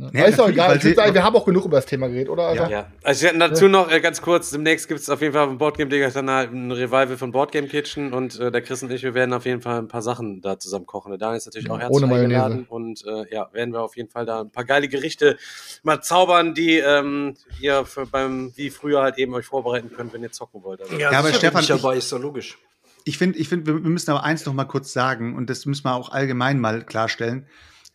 Ne? 0.00 0.10
Ja, 0.14 0.24
ist 0.24 0.38
doch 0.38 0.48
egal. 0.48 0.78
Ich 0.82 0.94
sagen, 0.94 1.12
wir 1.12 1.22
haben 1.22 1.36
auch 1.36 1.44
genug 1.44 1.66
über 1.66 1.76
das 1.76 1.84
Thema 1.84 2.08
geredet, 2.08 2.30
oder? 2.30 2.44
Alter? 2.44 2.70
Ja. 2.70 2.86
Also 3.02 3.22
ich 3.26 3.30
hätte 3.30 3.38
dazu 3.38 3.68
noch 3.68 3.90
äh, 3.90 4.00
ganz 4.00 4.22
kurz, 4.22 4.48
demnächst 4.48 4.88
gibt 4.88 4.98
es 5.00 5.10
auf 5.10 5.20
jeden 5.20 5.34
Fall 5.34 5.46
im 5.46 5.58
Boardgame 5.58 5.90
Digger 5.90 6.10
Kanal 6.10 6.46
ein 6.46 6.72
Revival 6.72 7.18
von 7.18 7.32
Boardgame 7.32 7.68
Kitchen 7.68 8.14
und 8.14 8.40
äh, 8.40 8.50
der 8.50 8.62
Chris 8.62 8.82
und 8.82 8.90
ich, 8.92 9.02
wir 9.02 9.12
werden 9.12 9.34
auf 9.34 9.44
jeden 9.44 9.60
Fall 9.60 9.76
ein 9.78 9.88
paar 9.88 10.00
Sachen 10.00 10.40
da 10.40 10.58
zusammen 10.58 10.86
kochen. 10.86 11.10
Der 11.10 11.18
Daniel 11.18 11.36
ist 11.36 11.44
natürlich 11.44 11.68
auch 11.68 11.74
Ja, 11.74 11.82
herzlich 11.82 12.02
ohne 12.02 12.06
Mayonnaise. 12.06 12.44
eingeladen 12.44 12.66
und 12.70 13.04
äh, 13.04 13.34
ja, 13.34 13.50
werden 13.52 13.74
wir 13.74 13.82
auf 13.82 13.94
jeden 13.94 14.08
Fall 14.08 14.24
da 14.24 14.40
ein 14.40 14.50
paar 14.50 14.64
geile 14.64 14.88
Gerichte 14.88 15.36
mal 15.82 16.00
zaubern, 16.00 16.54
die 16.54 16.78
ähm, 16.78 17.34
ihr 17.60 17.84
für 17.84 18.06
beim 18.06 18.52
wie 18.56 18.70
früher 18.70 19.02
halt 19.02 19.18
eben 19.18 19.34
euch 19.34 19.44
vorbereiten 19.44 19.90
könnt, 19.94 20.14
wenn 20.14 20.22
ihr 20.22 20.32
zocken 20.32 20.62
wollt. 20.62 20.80
Also, 20.80 20.96
Ja, 20.96 21.10
aber 21.10 21.30
Stefan, 21.34 21.60
ich 21.60 21.68
dabei, 21.68 21.98
ist 21.98 22.10
doch 22.10 22.18
logisch. 22.18 22.56
Ich 23.04 23.18
finde, 23.18 23.38
ich 23.38 23.48
finde, 23.48 23.82
wir 23.82 23.90
müssen 23.90 24.10
aber 24.10 24.24
eins 24.24 24.46
noch 24.46 24.54
mal 24.54 24.64
kurz 24.64 24.92
sagen 24.92 25.36
und 25.36 25.50
das 25.50 25.66
müssen 25.66 25.84
wir 25.84 25.94
auch 25.94 26.10
allgemein 26.10 26.60
mal 26.60 26.84
klarstellen. 26.84 27.46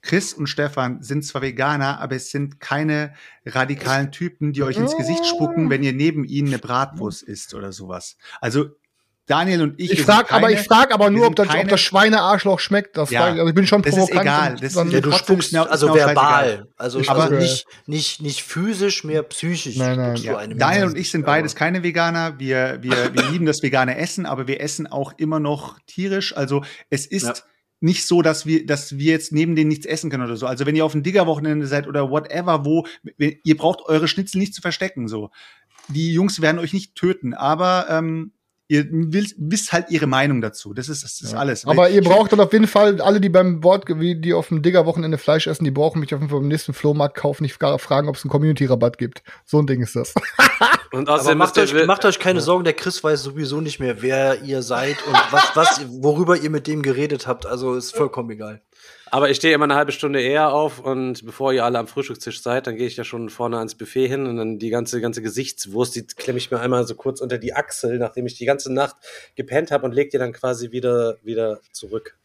Chris 0.02 0.34
und 0.34 0.48
Stefan 0.48 1.02
sind 1.02 1.26
zwar 1.26 1.42
Veganer, 1.42 2.00
aber 2.00 2.16
es 2.16 2.30
sind 2.30 2.60
keine 2.60 3.16
radikalen 3.46 4.12
Typen, 4.12 4.54
die 4.54 4.62
euch 4.62 4.78
ins 4.78 4.96
Gesicht 4.96 5.26
spucken, 5.26 5.72
wenn 5.72 5.82
ihr 5.82 5.94
neben 5.94 6.24
ihnen 6.24 6.50
eine 6.50 6.60
Bratwurst 6.60 7.24
isst 7.24 7.56
oder 7.56 7.72
sowas. 7.72 8.18
Also 8.40 8.70
Daniel 9.28 9.64
und 9.64 9.80
ich. 9.80 9.92
Ich 9.92 9.98
wir 10.00 10.06
frag, 10.06 10.28
sind 10.28 10.38
aber 10.38 10.52
ich 10.52 10.60
frag 10.60 10.94
aber 10.94 11.10
nur, 11.10 11.26
ob 11.28 11.36
das, 11.36 11.48
ob 11.48 11.54
keine- 11.56 11.70
das 11.70 11.82
Schweinearschloch 11.82 12.60
schmeckt. 12.60 12.96
Das 12.96 13.10
Ja, 13.10 13.28
ich, 13.34 13.40
also 13.40 13.48
ich 13.50 13.56
bin 13.56 13.66
schon 13.66 13.82
das 13.82 13.92
ist 13.94 13.98
provokant. 14.12 14.22
egal. 14.22 14.58
Das- 14.62 14.74
dann- 14.74 14.92
Ja, 14.92 15.02
du 15.02 15.12
spuckst, 15.12 15.48
ist 15.52 15.54
ist 15.54 15.68
also 15.68 15.94
verbal. 15.96 16.68
Also 16.78 17.00
Aber- 17.08 17.24
also 17.24 17.36
nicht, 17.36 17.66
nicht, 17.88 18.22
nicht 18.22 18.44
physisch, 18.44 19.04
mehr 19.04 19.24
psychisch. 19.24 19.78
Nein, 19.78 19.98
nein. 19.98 20.16
Ja, 20.18 20.46
Daniel 20.46 20.86
und 20.86 20.98
ich 20.98 21.10
sind 21.10 21.26
beides 21.26 21.54
aber- 21.54 21.60
keine 21.60 21.82
Veganer. 21.84 22.38
Wir, 22.40 22.78
wir, 22.82 23.14
wir 23.16 23.24
lieben 23.32 23.46
das 23.48 23.64
vegane 23.64 23.98
Essen, 23.98 24.26
aber 24.28 24.48
wir 24.48 24.62
essen 24.62 24.86
auch 24.86 25.14
immer 25.18 25.40
noch 25.40 25.80
tierisch. 25.88 26.38
Also 26.38 26.64
es 26.92 27.08
ist 27.08 27.24
Ja. 27.26 27.34
nicht 27.80 28.06
so, 28.06 28.22
dass 28.22 28.46
wir, 28.46 28.66
dass 28.68 28.98
wir 28.98 29.12
jetzt 29.12 29.32
neben 29.32 29.56
denen 29.56 29.70
nichts 29.70 29.88
essen 29.88 30.12
können 30.12 30.24
oder 30.26 30.38
so. 30.38 30.46
Also 30.46 30.68
wenn 30.68 30.76
ihr 30.76 30.86
auf 30.86 30.92
dem 30.92 31.02
Digger-Wochenende 31.02 31.66
seid 31.66 31.88
oder 31.88 32.12
whatever, 32.12 32.64
wo, 32.64 32.86
wenn- 33.18 33.38
ihr 33.44 33.58
braucht 33.58 33.80
eure 33.86 34.08
Schnitzel 34.08 34.38
nicht 34.38 34.54
zu 34.54 34.62
verstecken. 34.62 35.08
So, 35.08 35.32
die 35.88 36.14
Jungs 36.14 36.42
werden 36.42 36.60
euch 36.60 36.74
nicht 36.74 36.94
töten, 36.94 37.34
aber 37.34 37.88
ähm, 37.90 38.32
ihr 38.68 38.86
wisst, 38.90 39.36
wisst 39.38 39.74
halt 39.74 39.92
ihre 39.92 40.08
Meinung 40.08 40.42
dazu. 40.42 40.74
Das 40.74 40.90
ist, 40.90 41.04
das 41.04 41.22
ist 41.22 41.34
alles. 41.34 41.66
Aber 41.66 41.90
ihr 41.90 42.02
braucht 42.04 42.32
dann 42.32 42.40
auf 42.40 42.52
jeden 42.52 42.68
Fall, 42.68 43.00
alle, 43.02 43.22
die 43.22 43.30
beim 43.30 43.60
Board, 43.60 43.86
wie 43.88 44.16
die 44.16 44.34
auf 44.34 44.48
dem 44.48 44.62
Digger-Wochenende 44.62 45.18
Fleisch 45.18 45.48
essen, 45.48 45.66
die 45.66 45.72
brauchen 45.72 46.00
mich 46.00 46.14
auf 46.14 46.22
jeden 46.22 46.30
Fall 46.30 46.40
beim 46.40 46.48
nächsten 46.48 46.74
Flohmarkt 46.74 47.16
kaufen, 47.16 47.44
nicht 47.44 47.60
gar 47.60 47.78
fragen, 47.78 48.10
ob 48.10 48.16
es 48.16 48.24
einen 48.24 48.32
Community-Rabatt 48.32 48.98
gibt. 48.98 49.24
So 49.46 49.60
ein 49.60 49.68
Ding 49.68 49.82
ist 49.82 49.96
das. 49.96 50.14
Und 50.92 51.10
Aber 51.10 51.20
außerdem 51.20 51.38
macht 51.38 51.58
euch, 51.58 51.86
macht 51.86 52.06
euch 52.06 52.20
keine 52.20 52.42
Sorgen, 52.42 52.64
der 52.64 52.74
Chris 52.74 53.04
weiß 53.04 53.22
sowieso 53.22 53.60
nicht 53.60 53.80
mehr, 53.80 54.02
wer 54.02 54.42
ihr 54.44 54.62
seid 54.62 54.96
und 55.06 55.14
was, 55.32 55.52
was, 55.54 55.82
worüber 55.90 56.38
ihr 56.38 56.50
mit 56.50 56.68
dem 56.68 56.82
geredet 56.84 57.28
habt. 57.28 57.46
Also 57.46 57.76
ist 57.76 57.96
vollkommen 57.96 58.30
egal. 58.30 58.62
Aber 59.12 59.30
ich 59.30 59.38
stehe 59.38 59.54
immer 59.54 59.66
eine 59.66 59.76
halbe 59.76 59.92
Stunde 59.92 60.22
eher 60.22 60.52
auf 60.52 60.80
und 60.80 61.26
bevor 61.26 61.54
ihr 61.54 61.64
alle 61.64 61.80
am 61.80 61.88
Frühstückstisch 61.88 62.42
seid, 62.42 62.68
dann 62.68 62.76
gehe 62.76 62.88
ich 62.88 62.98
ja 62.98 63.04
schon 63.04 63.30
vorne 63.30 63.58
ans 63.58 63.76
Buffet 63.76 64.08
hin 64.08 64.26
und 64.26 64.38
dann 64.38 64.60
die 64.60 64.70
ganze, 64.70 65.00
ganze 65.00 65.22
Gesichtswurst, 65.22 65.96
die 65.96 66.06
klemme 66.06 66.38
ich 66.38 66.52
mir 66.52 66.60
einmal 66.60 66.86
so 66.86 66.96
kurz 66.96 67.22
unter 67.22 67.38
die 67.38 67.54
Achsel, 67.54 67.98
nachdem 67.98 68.26
ich 68.26 68.36
die 68.38 68.46
ganze 68.46 68.74
Nacht 68.74 68.98
gepennt 69.36 69.72
habe 69.72 69.86
und 69.86 69.94
leg 69.94 70.10
die 70.10 70.18
dann 70.18 70.34
quasi 70.34 70.72
wieder, 70.72 71.18
wieder 71.24 71.62
zurück. 71.72 72.18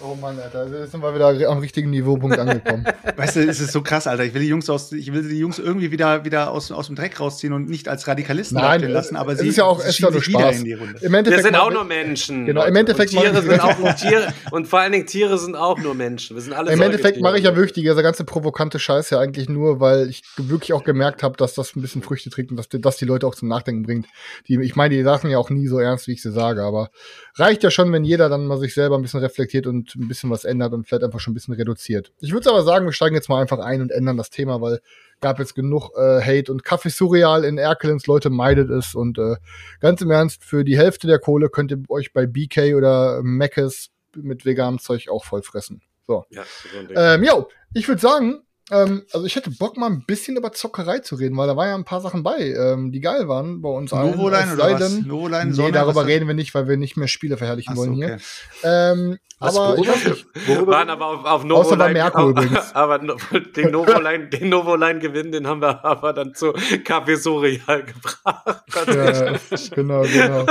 Oh 0.00 0.14
Mann, 0.14 0.38
Alter, 0.38 0.68
jetzt 0.78 0.92
sind 0.92 1.02
wir 1.02 1.12
wieder 1.12 1.50
am 1.50 1.58
richtigen 1.58 1.90
Niveaupunkt 1.90 2.38
angekommen. 2.38 2.84
Weißt 3.16 3.34
du, 3.34 3.40
es 3.40 3.58
ist 3.58 3.72
so 3.72 3.82
krass, 3.82 4.06
Alter. 4.06 4.22
Ich 4.24 4.32
will 4.32 4.42
die 4.42 4.46
Jungs 4.48 4.70
aus, 4.70 4.92
ich 4.92 5.12
will 5.12 5.28
die 5.28 5.38
Jungs 5.40 5.58
irgendwie 5.58 5.90
wieder, 5.90 6.24
wieder 6.24 6.52
aus, 6.52 6.70
aus 6.70 6.86
dem 6.86 6.94
Dreck 6.94 7.18
rausziehen 7.18 7.52
und 7.52 7.68
nicht 7.68 7.88
als 7.88 8.06
Radikalisten 8.06 8.58
Nein, 8.58 8.80
lassen, 8.82 9.16
aber 9.16 9.32
es 9.32 9.40
sie, 9.40 9.48
ist 9.48 9.56
ja 9.56 9.64
auch- 9.64 9.80
sie 9.80 9.88
es 9.88 9.94
ist 9.94 9.98
ja 9.98 10.10
nur 10.12 10.22
Spaß. 10.22 10.58
in 10.58 10.64
die 10.66 10.74
Runde. 10.74 10.94
Im 11.00 11.10
Wir 11.10 11.18
Endeffekt 11.18 11.42
sind 11.42 11.52
mach 11.52 11.62
auch 11.62 11.72
nur 11.72 11.82
Menschen. 11.82 12.46
Genau, 12.46 12.64
im. 12.64 12.76
Endeffekt 12.76 13.12
und 13.12 13.20
Tiere 13.20 13.32
machen- 13.32 13.48
sind 13.48 13.60
auch 13.60 13.78
nur 13.80 13.94
Tiere 13.96 14.28
und 14.52 14.68
vor 14.68 14.78
allen 14.78 14.92
Dingen 14.92 15.06
Tiere 15.06 15.36
sind 15.36 15.56
auch 15.56 15.78
nur 15.78 15.94
Menschen. 15.96 16.36
Wir 16.36 16.42
sind 16.42 16.52
alle 16.52 16.70
Im 16.72 16.80
Endeffekt 16.80 17.20
mache 17.20 17.38
ich 17.38 17.44
ja 17.44 17.56
wirklich 17.56 17.72
die 17.72 17.82
diese 17.82 18.00
ganze 18.02 18.22
provokante 18.22 18.78
Scheiße 18.78 19.16
ja 19.16 19.20
eigentlich 19.20 19.48
nur, 19.48 19.80
weil 19.80 20.08
ich 20.08 20.22
wirklich 20.36 20.74
auch 20.74 20.84
gemerkt 20.84 21.24
habe, 21.24 21.36
dass 21.36 21.54
das 21.54 21.74
ein 21.74 21.82
bisschen 21.82 22.02
Früchte 22.02 22.30
trägt 22.30 22.52
und 22.52 22.56
dass, 22.56 22.68
die- 22.68 22.80
dass 22.80 22.98
die 22.98 23.04
Leute 23.04 23.26
auch 23.26 23.34
zum 23.34 23.48
Nachdenken 23.48 23.82
bringt. 23.82 24.06
Die, 24.46 24.60
ich 24.62 24.76
meine 24.76 24.94
die 24.94 25.02
Sachen 25.02 25.28
ja 25.28 25.38
auch 25.38 25.50
nie 25.50 25.66
so 25.66 25.80
ernst, 25.80 26.06
wie 26.06 26.12
ich 26.12 26.22
sie 26.22 26.30
sage, 26.30 26.62
aber 26.62 26.90
reicht 27.38 27.62
ja 27.62 27.70
schon, 27.70 27.92
wenn 27.92 28.04
jeder 28.04 28.28
dann 28.28 28.46
mal 28.46 28.58
sich 28.58 28.74
selber 28.74 28.96
ein 28.96 29.02
bisschen 29.02 29.20
reflektiert 29.20 29.66
und 29.66 29.94
ein 29.96 30.08
bisschen 30.08 30.30
was 30.30 30.44
ändert 30.44 30.72
und 30.72 30.86
vielleicht 30.86 31.04
einfach 31.04 31.20
schon 31.20 31.32
ein 31.32 31.34
bisschen 31.34 31.54
reduziert. 31.54 32.12
Ich 32.20 32.32
würde 32.32 32.50
aber 32.50 32.62
sagen, 32.62 32.86
wir 32.86 32.92
steigen 32.92 33.14
jetzt 33.14 33.28
mal 33.28 33.40
einfach 33.40 33.58
ein 33.58 33.80
und 33.80 33.90
ändern 33.90 34.16
das 34.16 34.30
Thema, 34.30 34.60
weil 34.60 34.80
gab 35.20 35.38
jetzt 35.38 35.54
genug 35.54 35.90
äh, 35.96 36.20
Hate 36.20 36.50
und 36.52 36.64
Kaffee 36.64 36.90
Surreal 36.90 37.44
in 37.44 37.58
Erkelenz, 37.58 38.06
Leute 38.06 38.30
meidet 38.30 38.70
es 38.70 38.94
und 38.94 39.18
äh, 39.18 39.36
ganz 39.80 40.00
im 40.00 40.10
Ernst, 40.10 40.44
für 40.44 40.64
die 40.64 40.78
Hälfte 40.78 41.06
der 41.06 41.18
Kohle 41.18 41.48
könnt 41.48 41.70
ihr 41.70 41.82
euch 41.88 42.12
bei 42.12 42.26
BK 42.26 42.74
oder 42.74 43.22
Mc's 43.22 43.90
mit 44.16 44.44
veganem 44.44 44.78
Zeug 44.78 45.08
auch 45.08 45.24
voll 45.24 45.42
fressen. 45.42 45.82
So. 46.06 46.24
Ja, 46.30 46.44
so 46.72 46.78
ein 46.78 46.88
Ding. 46.88 46.96
Ähm, 46.98 47.24
jo, 47.24 47.48
ich 47.74 47.86
würde 47.86 48.00
sagen, 48.00 48.42
ähm, 48.70 49.02
also 49.12 49.26
ich 49.26 49.34
hätte 49.36 49.50
Bock 49.50 49.76
mal 49.76 49.86
ein 49.90 50.04
bisschen 50.06 50.36
über 50.36 50.52
Zockerei 50.52 50.98
zu 50.98 51.14
reden, 51.14 51.36
weil 51.36 51.46
da 51.46 51.56
war 51.56 51.66
ja 51.68 51.74
ein 51.74 51.84
paar 51.84 52.00
Sachen 52.00 52.22
bei, 52.22 52.38
ähm, 52.38 52.92
die 52.92 53.00
geil 53.00 53.28
waren 53.28 53.62
bei 53.62 53.68
uns 53.68 53.92
allen. 53.92 54.10
Novoline 54.16 54.54
oder 54.54 54.72
was? 54.80 54.98
Novoline, 55.00 55.52
Nee, 55.56 55.70
darüber 55.72 55.94
was- 56.02 56.06
reden 56.06 56.26
wir 56.26 56.34
nicht, 56.34 56.54
weil 56.54 56.68
wir 56.68 56.76
nicht 56.76 56.96
mehr 56.96 57.08
Spiele 57.08 57.36
verherrlichen 57.36 57.74
so, 57.74 57.80
wollen 57.82 57.94
hier. 57.94 58.06
okay. 58.14 58.22
Ähm, 58.64 59.18
Was, 59.40 59.56
aber 59.56 59.74
ich 59.78 59.86
worüber? 59.86 59.92
weiß 59.94 60.04
nicht. 60.06 60.26
Worüber? 60.48 60.72
waren 60.72 60.90
aber 60.90 61.06
auf, 61.06 61.24
auf 61.24 61.44
Außer 61.50 61.76
bei 61.76 61.92
Novoline. 61.92 61.92
Merkur 61.94 62.20
aber, 62.20 62.30
übrigens. 62.30 62.74
aber 62.74 62.98
den 62.98 63.70
Novoline, 63.70 64.28
den 64.28 64.48
Novoline 64.48 64.98
Gewinn, 64.98 65.32
den 65.32 65.46
haben 65.46 65.60
wir 65.62 65.84
aber 65.84 66.12
dann 66.12 66.34
zu 66.34 66.48
Café 66.54 67.16
Surreal 67.16 67.84
gebracht. 67.84 68.64
Ja, 68.88 69.32
genau, 69.74 70.02
genau. 70.02 70.46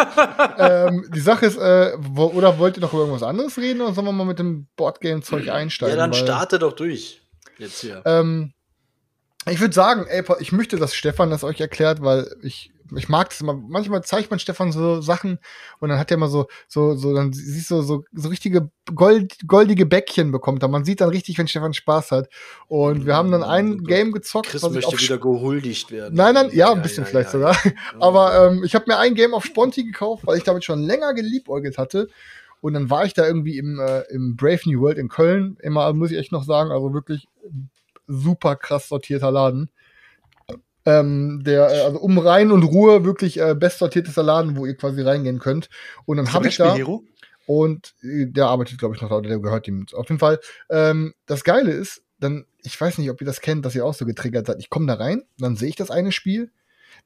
ähm, 0.58 1.06
die 1.14 1.20
Sache 1.20 1.46
ist, 1.46 1.58
äh, 1.58 1.94
wo, 1.98 2.26
oder 2.28 2.58
wollt 2.60 2.78
ihr 2.78 2.82
noch 2.82 2.92
über 2.94 3.02
irgendwas 3.04 3.24
anderes 3.24 3.58
reden 3.58 3.82
oder 3.82 3.94
sollen 3.94 4.08
wir 4.08 4.12
mal 4.12 4.26
mit 4.26 4.40
dem 4.40 4.68
Boardgame-Zeug 4.76 5.50
einsteigen? 5.50 5.96
Ja, 5.96 6.02
dann 6.02 6.12
Weil- 6.12 6.20
starte 6.20 6.60
doch 6.60 6.74
durch. 6.74 7.22
Jetzt 7.58 7.82
hier. 7.82 8.02
Ähm, 8.06 8.54
ich 9.50 9.60
würde 9.60 9.74
sagen, 9.74 10.06
ey, 10.08 10.24
ich 10.40 10.52
möchte, 10.52 10.78
dass 10.78 10.94
Stefan 10.94 11.30
das 11.30 11.44
euch 11.44 11.62
erklärt, 11.62 12.02
weil 12.02 12.30
ich, 12.42 12.72
ich 12.96 13.08
mag 13.08 13.30
das 13.30 13.40
immer. 13.40 13.54
Manchmal 13.54 14.04
zeigt 14.04 14.30
man 14.30 14.40
Stefan 14.40 14.74
so 14.74 15.00
Sachen 15.00 15.40
und 15.80 15.90
dann 15.90 15.98
hat 15.98 16.12
er 16.12 16.16
immer 16.16 16.28
so, 16.28 16.48
so, 16.68 16.96
so, 16.96 17.14
dann 17.14 17.32
siehst 17.32 17.72
du 17.72 17.82
so, 17.82 18.04
so 18.12 18.30
richtige 18.30 18.70
Gold, 18.94 19.48
goldige 19.48 19.86
Bäckchen 19.86 20.32
bekommt 20.32 20.64
er. 20.64 20.70
Man 20.70 20.84
sieht 20.84 21.00
dann 21.00 21.10
richtig, 21.10 21.38
wenn 21.38 21.48
Stefan 21.48 21.74
Spaß 21.74 22.12
hat. 22.12 22.30
Und 22.68 23.06
wir 23.06 23.16
haben 23.16 23.32
dann 23.32 23.44
ein 23.44 23.84
Game 23.84 24.12
gezockt, 24.12 24.50
Chris 24.50 24.64
möchte 24.70 25.00
wieder 25.00 25.18
gehuldigt 25.18 25.92
werden. 25.92 26.16
Nein, 26.16 26.34
nein, 26.34 26.50
ja, 26.52 26.72
ein 26.72 26.82
bisschen 26.82 27.06
vielleicht 27.06 27.28
ja. 27.28 27.32
sogar. 27.32 27.58
Aber 28.00 28.50
ähm, 28.50 28.64
ich 28.66 28.76
habe 28.76 28.86
mir 28.88 28.98
ein 28.98 29.16
Game 29.16 29.34
auf 29.34 29.46
Sponti 29.46 29.86
gekauft, 29.86 30.26
weil 30.26 30.38
ich 30.38 30.44
damit 30.44 30.66
schon 30.66 30.84
länger 30.84 31.14
geliebäugelt 31.14 31.78
hatte. 31.78 32.10
Und 32.68 32.74
dann 32.74 32.90
war 32.90 33.06
ich 33.06 33.14
da 33.14 33.26
irgendwie 33.26 33.58
im, 33.58 33.80
äh, 33.80 34.02
im 34.10 34.36
Brave 34.36 34.60
New 34.66 34.82
World 34.82 34.98
in 34.98 35.08
Köln. 35.08 35.56
Immer 35.62 35.94
muss 35.94 36.12
ich 36.12 36.18
echt 36.18 36.34
noch 36.34 36.44
sagen, 36.44 36.70
also 36.70 36.94
wirklich 36.94 37.30
super 38.08 38.58
krass 38.58 38.90
sortierter 38.90 39.32
Laden. 39.32 39.72
Ähm, 40.84 41.44
der, 41.46 41.70
äh, 41.70 41.82
also 41.84 42.00
um 42.00 42.18
Rhein 42.18 42.52
und 42.52 42.64
Ruhe 42.64 43.06
wirklich 43.06 43.40
äh, 43.40 43.56
best 43.56 43.80
sortiertester 43.80 44.22
Laden, 44.22 44.58
wo 44.58 44.66
ihr 44.66 44.76
quasi 44.76 45.02
reingehen 45.02 45.40
könnt. 45.40 45.70
Und 46.04 46.18
dann 46.18 46.34
habe 46.34 46.50
ich 46.50 46.58
da. 46.58 46.76
Hero? 46.76 47.06
Und 47.46 47.94
äh, 48.04 48.26
der 48.26 48.48
arbeitet, 48.48 48.80
glaube 48.80 48.96
ich, 48.96 49.02
noch 49.02 49.08
da, 49.08 49.16
oder 49.16 49.30
der 49.30 49.40
gehört 49.40 49.66
ihm. 49.70 49.86
Auf 49.94 50.10
jeden 50.10 50.20
Fall. 50.20 50.38
Ähm, 50.70 51.14
das 51.26 51.46
Geile 51.46 51.72
ist, 51.72 52.04
dann, 52.20 52.48
ich 52.64 52.80
weiß 52.82 52.98
nicht, 52.98 53.10
ob 53.10 53.22
ihr 53.22 53.28
das 53.28 53.40
kennt, 53.40 53.66
dass 53.66 53.76
ihr 53.76 53.86
auch 53.86 53.94
so 53.94 54.06
getriggert 54.06 54.46
seid. 54.46 54.58
Ich 54.60 54.70
komme 54.70 54.88
da 54.88 54.96
rein, 54.96 55.24
dann 55.38 55.56
sehe 55.56 55.70
ich 55.70 55.78
das 55.78 55.90
eine 55.90 56.12
Spiel, 56.12 56.52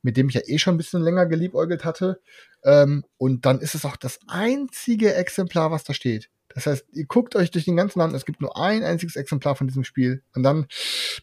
mit 0.01 0.17
dem 0.17 0.29
ich 0.29 0.35
ja 0.35 0.41
eh 0.45 0.57
schon 0.57 0.75
ein 0.75 0.77
bisschen 0.77 1.01
länger 1.01 1.25
geliebäugelt 1.25 1.85
hatte. 1.85 2.21
Ähm, 2.63 3.03
und 3.17 3.45
dann 3.45 3.59
ist 3.59 3.75
es 3.75 3.85
auch 3.85 3.97
das 3.97 4.19
einzige 4.27 5.13
Exemplar, 5.13 5.71
was 5.71 5.83
da 5.83 5.93
steht. 5.93 6.29
Das 6.53 6.65
heißt, 6.65 6.85
ihr 6.91 7.05
guckt 7.05 7.35
euch 7.35 7.51
durch 7.51 7.65
den 7.65 7.77
ganzen 7.77 7.99
Land, 7.99 8.13
es 8.13 8.25
gibt 8.25 8.41
nur 8.41 8.57
ein 8.57 8.83
einziges 8.83 9.15
Exemplar 9.15 9.55
von 9.55 9.67
diesem 9.67 9.83
Spiel. 9.83 10.23
Und 10.35 10.43
dann, 10.43 10.67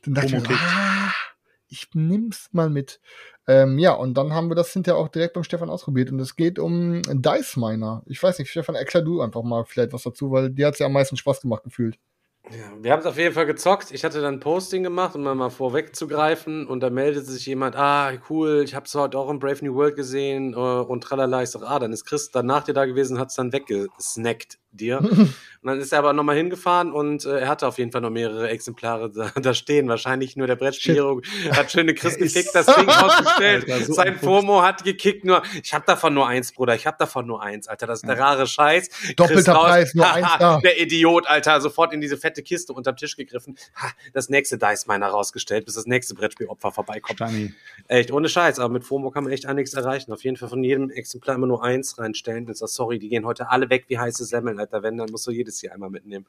dann 0.04 0.14
dachte 0.14 0.28
ich 0.28 0.32
mir, 0.32 0.40
so, 0.40 0.54
ah, 0.54 1.12
ich 1.68 1.88
nimm's 1.92 2.48
mal 2.52 2.70
mit. 2.70 3.00
Ähm, 3.46 3.78
ja, 3.78 3.92
und 3.92 4.14
dann 4.14 4.32
haben 4.32 4.50
wir 4.50 4.54
das 4.54 4.72
hinterher 4.72 4.98
auch 4.98 5.08
direkt 5.08 5.34
beim 5.34 5.44
Stefan 5.44 5.70
ausprobiert. 5.70 6.10
Und 6.10 6.20
es 6.20 6.36
geht 6.36 6.58
um 6.58 7.02
Dice 7.02 7.56
Miner. 7.56 8.02
Ich 8.06 8.22
weiß 8.22 8.38
nicht, 8.38 8.50
Stefan, 8.50 8.74
erklär 8.74 9.02
du 9.02 9.20
einfach 9.20 9.42
mal 9.42 9.64
vielleicht 9.64 9.92
was 9.92 10.02
dazu, 10.02 10.30
weil 10.30 10.50
dir 10.50 10.66
hat's 10.66 10.78
ja 10.78 10.86
am 10.86 10.92
meisten 10.92 11.16
Spaß 11.16 11.42
gemacht 11.42 11.64
gefühlt. 11.64 11.98
Ja, 12.50 12.72
wir 12.80 12.92
haben 12.92 13.00
es 13.00 13.06
auf 13.06 13.18
jeden 13.18 13.34
Fall 13.34 13.46
gezockt. 13.46 13.90
Ich 13.90 14.04
hatte 14.04 14.22
dann 14.22 14.40
Posting 14.40 14.82
gemacht, 14.82 15.14
um 15.14 15.22
mal 15.22 15.50
vorwegzugreifen. 15.50 16.66
Und 16.66 16.80
da 16.80 16.88
meldete 16.88 17.26
sich 17.26 17.44
jemand, 17.46 17.76
ah, 17.76 18.12
cool, 18.30 18.62
ich 18.64 18.74
habe 18.74 18.86
es 18.86 18.94
heute 18.94 19.18
auch 19.18 19.30
in 19.30 19.38
Brave 19.38 19.64
New 19.64 19.74
World 19.74 19.96
gesehen. 19.96 20.54
Uh, 20.54 20.82
und 20.82 21.02
tralala. 21.02 21.42
Ich 21.42 21.50
sag, 21.50 21.62
ah, 21.62 21.78
dann 21.78 21.92
ist 21.92 22.04
Chris 22.04 22.30
dann 22.30 22.46
nach 22.46 22.64
dir 22.64 22.72
da 22.72 22.86
gewesen 22.86 23.14
und 23.14 23.20
hat 23.20 23.28
es 23.28 23.34
dann 23.34 23.52
weggesnackt 23.52 24.58
dir. 24.70 24.98
und 25.00 25.34
dann 25.62 25.80
ist 25.80 25.92
er 25.92 26.00
aber 26.00 26.12
nochmal 26.12 26.36
hingefahren 26.36 26.92
und 26.92 27.24
äh, 27.24 27.40
er 27.40 27.48
hatte 27.48 27.66
auf 27.66 27.78
jeden 27.78 27.92
Fall 27.92 28.00
noch 28.00 28.10
mehrere 28.10 28.48
Exemplare 28.48 29.10
da, 29.10 29.30
da 29.40 29.54
stehen. 29.54 29.88
Wahrscheinlich 29.88 30.36
nur 30.36 30.46
der 30.46 30.56
Brettspielhero 30.56 31.20
hat 31.50 31.72
schöne 31.72 31.94
Chris 31.94 32.16
gekickt, 32.16 32.50
das 32.54 32.66
Ding 32.66 32.88
ausgestellt. 32.88 33.66
So 33.86 33.94
Sein 33.94 34.18
FOMO 34.18 34.62
hat 34.62 34.84
gekickt 34.84 35.24
nur, 35.24 35.42
ich 35.62 35.74
habe 35.74 35.84
davon 35.86 36.14
nur 36.14 36.26
eins, 36.26 36.52
Bruder, 36.52 36.74
ich 36.74 36.86
habe 36.86 36.96
davon 36.98 37.26
nur 37.26 37.42
eins, 37.42 37.68
Alter, 37.68 37.86
das 37.86 38.02
ist 38.02 38.08
der 38.08 38.18
rare 38.18 38.46
Scheiß. 38.46 38.88
Doppelter 39.16 39.52
Chris 39.52 39.64
Preis, 39.64 39.94
nur 39.94 40.12
eins 40.12 40.28
da. 40.38 40.60
Der 40.60 40.80
Idiot, 40.80 41.26
Alter, 41.26 41.60
sofort 41.60 41.92
in 41.92 42.00
diese 42.00 42.16
fette 42.16 42.42
Kiste 42.42 42.72
unterm 42.72 42.96
Tisch 42.96 43.16
gegriffen. 43.16 43.56
Ha, 43.76 43.90
das 44.12 44.28
nächste 44.28 44.58
Dice 44.58 44.86
Miner 44.86 45.08
rausgestellt, 45.08 45.64
bis 45.64 45.74
das 45.74 45.86
nächste 45.86 46.14
Brettspielopfer 46.14 46.72
vorbeikommt. 46.72 47.18
Stani. 47.18 47.54
Echt, 47.88 48.12
ohne 48.12 48.28
Scheiß, 48.28 48.58
aber 48.58 48.72
mit 48.72 48.84
FOMO 48.84 49.10
kann 49.10 49.24
man 49.24 49.32
echt 49.32 49.46
einiges 49.46 49.74
erreichen. 49.74 50.12
Auf 50.12 50.24
jeden 50.24 50.36
Fall 50.36 50.48
von 50.48 50.62
jedem 50.62 50.90
Exemplar 50.90 51.36
immer 51.36 51.46
nur 51.46 51.64
eins 51.64 51.98
reinstellen. 51.98 52.46
Das 52.46 52.60
ist, 52.60 52.74
sorry, 52.74 52.98
die 52.98 53.08
gehen 53.08 53.24
heute 53.24 53.50
alle 53.50 53.70
weg 53.70 53.84
wie 53.88 53.98
heiße 53.98 54.24
Semmeln, 54.24 54.57
Alter, 54.58 54.82
wenn, 54.82 54.96
dann 54.96 55.10
musst 55.10 55.26
du 55.26 55.30
jedes 55.30 55.62
Jahr 55.62 55.74
einmal 55.74 55.90
mitnehmen. 55.90 56.26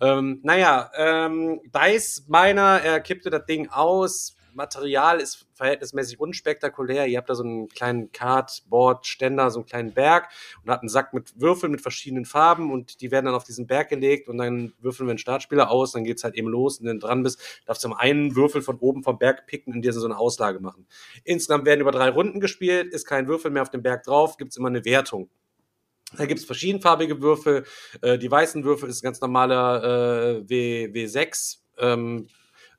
Ähm, 0.00 0.40
naja, 0.42 0.90
ähm, 0.96 1.60
Dice 1.64 2.24
Miner, 2.28 2.80
er 2.82 3.00
kippte 3.00 3.30
das 3.30 3.46
Ding 3.46 3.68
aus. 3.68 4.36
Material 4.58 5.20
ist 5.20 5.46
verhältnismäßig 5.54 6.20
unspektakulär. 6.20 7.06
Ihr 7.06 7.18
habt 7.18 7.30
da 7.30 7.34
so 7.34 7.44
einen 7.44 7.68
kleinen 7.68 8.12
Cardboard-Ständer, 8.12 9.50
so 9.50 9.60
einen 9.60 9.66
kleinen 9.66 9.92
Berg 9.94 10.28
und 10.62 10.70
habt 10.70 10.82
einen 10.82 10.88
Sack 10.88 11.14
mit 11.14 11.40
Würfeln 11.40 11.72
mit 11.72 11.80
verschiedenen 11.80 12.24
Farben 12.24 12.72
und 12.72 13.00
die 13.00 13.10
werden 13.10 13.26
dann 13.26 13.34
auf 13.34 13.44
diesen 13.44 13.66
Berg 13.66 13.88
gelegt 13.88 14.28
und 14.28 14.38
dann 14.38 14.72
würfeln 14.80 15.06
wir 15.06 15.12
einen 15.12 15.18
Startspieler 15.18 15.70
aus, 15.70 15.92
dann 15.92 16.04
geht's 16.04 16.24
halt 16.24 16.34
eben 16.34 16.48
los 16.48 16.80
und 16.80 16.86
wenn 16.86 16.98
du 16.98 17.06
dran 17.06 17.22
bist, 17.22 17.40
darfst 17.66 17.84
du 17.84 17.92
einen 17.92 18.34
Würfel 18.34 18.60
von 18.60 18.78
oben 18.78 19.02
vom 19.04 19.18
Berg 19.18 19.46
picken 19.46 19.74
und 19.74 19.82
dir 19.82 19.92
so 19.92 20.04
eine 20.04 20.18
Auslage 20.18 20.60
machen. 20.60 20.86
Insgesamt 21.24 21.64
werden 21.64 21.80
über 21.80 21.92
drei 21.92 22.08
Runden 22.10 22.40
gespielt, 22.40 22.92
ist 22.92 23.06
kein 23.06 23.28
Würfel 23.28 23.50
mehr 23.50 23.62
auf 23.62 23.70
dem 23.70 23.82
Berg 23.82 24.02
drauf, 24.02 24.36
gibt's 24.36 24.56
immer 24.56 24.68
eine 24.68 24.84
Wertung. 24.84 25.30
Da 26.16 26.26
gibt's 26.26 26.44
verschiedenfarbige 26.44 27.20
Würfel. 27.20 27.64
Äh, 28.00 28.18
die 28.18 28.30
weißen 28.30 28.64
Würfel 28.64 28.88
ist 28.88 29.02
ein 29.02 29.04
ganz 29.04 29.20
normaler 29.20 30.40
äh, 30.40 30.48
w, 30.48 30.86
W6. 30.86 31.58
Ähm, 31.78 32.28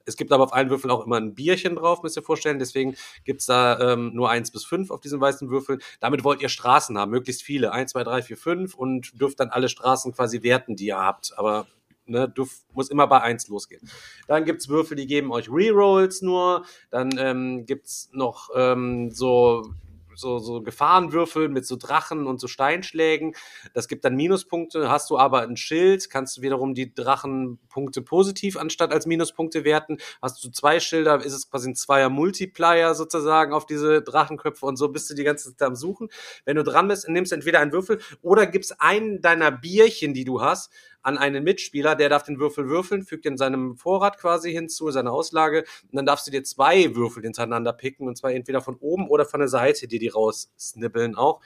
es 0.05 0.17
gibt 0.17 0.31
aber 0.31 0.43
auf 0.43 0.53
allen 0.53 0.71
Würfeln 0.71 0.89
auch 0.89 1.05
immer 1.05 1.17
ein 1.17 1.35
Bierchen 1.35 1.75
drauf, 1.75 2.01
müsst 2.01 2.17
ihr 2.17 2.23
vorstellen. 2.23 2.57
Deswegen 2.57 2.95
gibt's 3.25 3.45
da 3.45 3.93
ähm, 3.93 4.11
nur 4.15 4.31
eins 4.31 4.49
bis 4.49 4.65
fünf 4.65 4.89
auf 4.89 5.01
diesen 5.01 5.21
weißen 5.21 5.51
Würfeln. 5.51 5.79
Damit 5.99 6.23
wollt 6.23 6.41
ihr 6.41 6.49
Straßen 6.49 6.97
haben, 6.97 7.11
möglichst 7.11 7.43
viele. 7.43 7.71
Eins, 7.71 7.91
zwei, 7.91 8.03
drei, 8.03 8.23
vier, 8.23 8.37
fünf 8.37 8.73
und 8.73 9.21
dürft 9.21 9.39
dann 9.39 9.49
alle 9.49 9.69
Straßen 9.69 10.13
quasi 10.13 10.41
werten, 10.41 10.75
die 10.75 10.87
ihr 10.87 10.97
habt. 10.97 11.37
Aber 11.37 11.67
ne, 12.07 12.27
dürf, 12.27 12.63
muss 12.73 12.89
immer 12.89 13.05
bei 13.05 13.21
eins 13.21 13.47
losgehen. 13.47 13.87
Dann 14.27 14.45
gibt's 14.45 14.67
Würfel, 14.67 14.97
die 14.97 15.05
geben 15.05 15.31
euch 15.31 15.47
Rerolls 15.51 16.23
nur. 16.23 16.65
Dann 16.89 17.11
ähm, 17.19 17.67
gibt's 17.67 18.09
noch 18.11 18.49
ähm, 18.55 19.11
so 19.11 19.73
so, 20.15 20.39
so 20.39 20.61
Gefahrenwürfel 20.61 21.49
mit 21.49 21.65
so 21.65 21.75
Drachen 21.75 22.27
und 22.27 22.39
so 22.39 22.47
Steinschlägen. 22.47 23.35
Das 23.73 23.87
gibt 23.87 24.05
dann 24.05 24.15
Minuspunkte. 24.15 24.89
Hast 24.89 25.09
du 25.09 25.17
aber 25.17 25.41
ein 25.41 25.57
Schild, 25.57 26.09
kannst 26.09 26.37
du 26.37 26.41
wiederum 26.41 26.73
die 26.73 26.93
Drachenpunkte 26.93 28.01
positiv 28.01 28.57
anstatt 28.57 28.91
als 28.91 29.05
Minuspunkte 29.05 29.63
werten. 29.63 29.97
Hast 30.21 30.43
du 30.43 30.49
zwei 30.49 30.79
Schilder, 30.79 31.23
ist 31.23 31.33
es 31.33 31.49
quasi 31.49 31.69
ein 31.69 31.75
Zweier 31.75 32.09
Multiplier 32.09 32.93
sozusagen 32.95 33.53
auf 33.53 33.65
diese 33.65 34.01
Drachenköpfe 34.01 34.65
und 34.65 34.77
so 34.77 34.89
bist 34.89 35.09
du 35.09 35.15
die 35.15 35.23
ganze 35.23 35.55
Zeit 35.55 35.67
am 35.67 35.75
Suchen. 35.75 36.09
Wenn 36.45 36.55
du 36.55 36.63
dran 36.63 36.87
bist, 36.87 37.07
nimmst 37.07 37.31
entweder 37.31 37.59
einen 37.59 37.71
Würfel 37.71 38.01
oder 38.21 38.45
gibst 38.45 38.81
einen 38.81 39.21
deiner 39.21 39.51
Bierchen, 39.51 40.13
die 40.13 40.25
du 40.25 40.41
hast, 40.41 40.71
an 41.01 41.17
einen 41.17 41.43
Mitspieler, 41.43 41.95
der 41.95 42.09
darf 42.09 42.23
den 42.23 42.39
Würfel 42.39 42.69
würfeln, 42.69 43.03
fügt 43.03 43.25
in 43.25 43.37
seinem 43.37 43.75
Vorrat 43.77 44.17
quasi 44.17 44.51
hinzu, 44.51 44.91
seine 44.91 45.11
Auslage, 45.11 45.59
und 45.83 45.95
dann 45.95 46.05
darfst 46.05 46.27
du 46.27 46.31
dir 46.31 46.43
zwei 46.43 46.95
Würfel 46.95 47.23
hintereinander 47.23 47.73
picken, 47.73 48.07
und 48.07 48.17
zwar 48.17 48.31
entweder 48.31 48.61
von 48.61 48.75
oben 48.77 49.07
oder 49.09 49.25
von 49.25 49.39
der 49.39 49.49
Seite, 49.49 49.87
die 49.87 49.99
die 49.99 50.09
raussnibbeln 50.09 51.15
auch. 51.15 51.41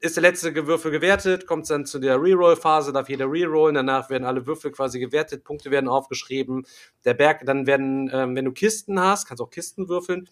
Ist 0.00 0.16
der 0.16 0.22
letzte 0.22 0.54
Würfel 0.68 0.92
gewertet, 0.92 1.46
kommt 1.46 1.68
dann 1.68 1.84
zu 1.84 1.98
der 1.98 2.22
Reroll-Phase, 2.22 2.92
darf 2.92 3.08
jeder 3.08 3.26
rerollen, 3.26 3.74
danach 3.74 4.10
werden 4.10 4.24
alle 4.24 4.46
Würfel 4.46 4.70
quasi 4.70 5.00
gewertet, 5.00 5.42
Punkte 5.42 5.72
werden 5.72 5.88
aufgeschrieben, 5.88 6.66
der 7.04 7.14
Berg, 7.14 7.44
dann 7.44 7.66
werden, 7.66 8.08
ähm, 8.12 8.36
wenn 8.36 8.44
du 8.44 8.52
Kisten 8.52 9.00
hast, 9.00 9.26
kannst 9.26 9.42
auch 9.42 9.50
Kisten 9.50 9.88
würfeln, 9.88 10.28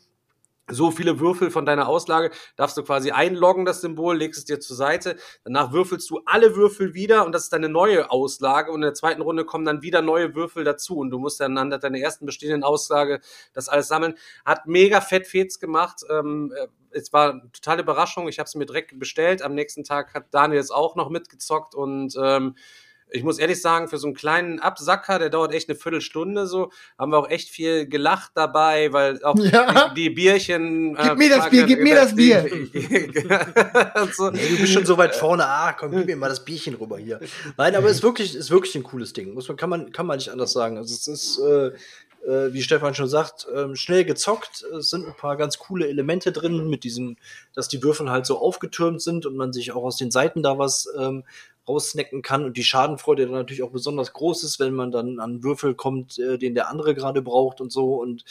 so 0.69 0.91
viele 0.91 1.21
Würfel 1.21 1.51
von 1.51 1.64
deiner 1.64 1.89
Auslage, 1.89 2.31
darfst 2.57 2.77
du 2.77 2.83
quasi 2.83 3.11
einloggen, 3.11 3.64
das 3.64 3.81
Symbol, 3.81 4.17
legst 4.17 4.39
es 4.39 4.45
dir 4.45 4.61
zur 4.61 4.77
Seite, 4.77 5.17
danach 5.45 5.73
würfelst 5.73 6.11
du 6.11 6.21
alle 6.27 6.57
Würfel 6.57 6.95
wieder 6.95 7.25
und 7.25 7.33
das 7.33 7.45
ist 7.45 7.53
deine 7.53 7.69
neue 7.69 8.11
Auslage. 8.11 8.71
Und 8.71 8.77
in 8.77 8.83
der 8.83 8.95
zweiten 8.95 9.23
Runde 9.23 9.45
kommen 9.45 9.64
dann 9.64 9.83
wieder 9.83 10.03
neue 10.03 10.35
Würfel 10.35 10.64
dazu 10.64 10.99
und 10.99 11.11
du 11.11 11.19
musst 11.19 11.41
dann 11.41 11.57
an 11.59 11.71
deiner 11.71 11.99
ersten 11.99 12.27
bestehenden 12.27 12.64
Auslage 12.64 13.21
das 13.53 13.69
alles 13.69 13.89
sammeln. 13.89 14.14
Hat 14.45 14.67
mega 14.67 15.01
fett 15.01 15.27
Fets 15.27 15.61
gemacht, 15.61 16.03
ähm, 16.11 16.53
äh, 16.57 16.67
es 16.91 17.12
war 17.12 17.31
eine 17.31 17.53
totale 17.53 17.83
Überraschung, 17.83 18.27
ich 18.27 18.39
habe 18.39 18.47
es 18.47 18.55
mir 18.55 18.64
direkt 18.64 18.99
bestellt, 18.99 19.43
am 19.43 19.55
nächsten 19.55 19.85
Tag 19.85 20.14
hat 20.14 20.33
Daniel 20.33 20.61
es 20.61 20.71
auch 20.71 20.97
noch 20.97 21.11
mitgezockt 21.11 21.75
und 21.75 22.17
ähm, 22.21 22.57
ich 23.11 23.22
muss 23.22 23.38
ehrlich 23.38 23.61
sagen, 23.61 23.88
für 23.88 23.98
so 23.98 24.09
einen 24.09 24.16
kleinen 24.16 24.59
Absacker, 24.59 25.18
der 25.18 25.30
dauert 25.30 25.52
echt 25.52 25.68
eine 25.68 25.78
Viertelstunde 25.78 26.46
so, 26.46 26.70
haben 26.98 27.12
wir 27.12 27.18
auch 27.18 27.28
echt 27.28 27.48
viel 27.48 27.86
gelacht 27.86 28.32
dabei, 28.34 28.92
weil 28.92 29.22
auch 29.22 29.36
ja. 29.38 29.88
die, 29.90 30.02
die, 30.02 30.11
Bierchen. 30.11 30.96
Äh, 30.96 31.09
gib 31.11 31.18
mir 31.18 31.30
das 31.30 31.50
Bier, 31.50 31.64
gib 31.66 31.80
mir 31.80 31.94
das 31.94 32.14
Bier. 32.14 32.42
so. 34.12 34.30
nee, 34.30 34.48
du 34.48 34.57
bist 34.61 34.72
schon 34.72 34.86
so 34.86 34.98
weit 34.98 35.14
vorne, 35.14 35.46
ah, 35.46 35.72
komm, 35.72 35.92
gib 35.92 36.07
mir 36.07 36.16
mal 36.16 36.28
das 36.28 36.44
Bierchen 36.44 36.74
rüber 36.74 36.98
hier. 36.98 37.20
Nein, 37.57 37.74
aber 37.76 37.86
es 37.86 37.98
ist 37.98 38.02
wirklich, 38.02 38.34
ist 38.34 38.50
wirklich 38.50 38.74
ein 38.74 38.82
cooles 38.82 39.12
Ding. 39.12 39.34
Muss 39.34 39.48
man, 39.48 39.57
kann 39.57 39.70
man, 39.70 39.92
kann 39.92 40.07
man 40.07 40.16
nicht 40.16 40.30
anders 40.30 40.52
sagen. 40.52 40.76
Also 40.76 40.94
es 40.94 41.07
ist, 41.07 41.38
äh, 41.38 41.70
äh, 42.26 42.52
wie 42.52 42.62
Stefan 42.62 42.94
schon 42.94 43.09
sagt, 43.09 43.46
ähm, 43.54 43.76
schnell 43.76 44.04
gezockt. 44.04 44.64
Es 44.76 44.90
sind 44.90 45.07
ein 45.07 45.14
paar 45.16 45.36
ganz 45.36 45.59
coole 45.59 45.88
Elemente 45.88 46.32
drin, 46.32 46.68
mit 46.68 46.84
diesem, 46.84 47.16
dass 47.54 47.68
die 47.68 47.82
Würfel 47.82 48.11
halt 48.11 48.26
so 48.26 48.38
aufgetürmt 48.38 49.00
sind 49.00 49.26
und 49.26 49.36
man 49.36 49.52
sich 49.52 49.72
auch 49.72 49.84
aus 49.84 49.96
den 49.96 50.11
Seiten 50.11 50.42
da 50.42 50.59
was 50.59 50.88
ähm, 50.98 51.24
raussnacken 51.69 52.23
kann 52.23 52.45
und 52.45 52.57
die 52.57 52.64
Schadenfreude 52.64 53.25
dann 53.25 53.35
natürlich 53.35 53.62
auch 53.62 53.71
besonders 53.71 54.12
groß 54.12 54.45
ist, 54.45 54.61
wenn 54.61 54.75
man 54.75 54.91
dann 54.91 55.19
an 55.19 55.43
Würfel 55.43 55.75
kommt, 55.75 56.19
äh, 56.19 56.39
den 56.39 56.55
der 56.55 56.69
andere 56.69 56.95
gerade 56.95 57.23
braucht 57.23 57.61
und 57.61 57.73
so. 57.73 57.95
Und 57.97 58.25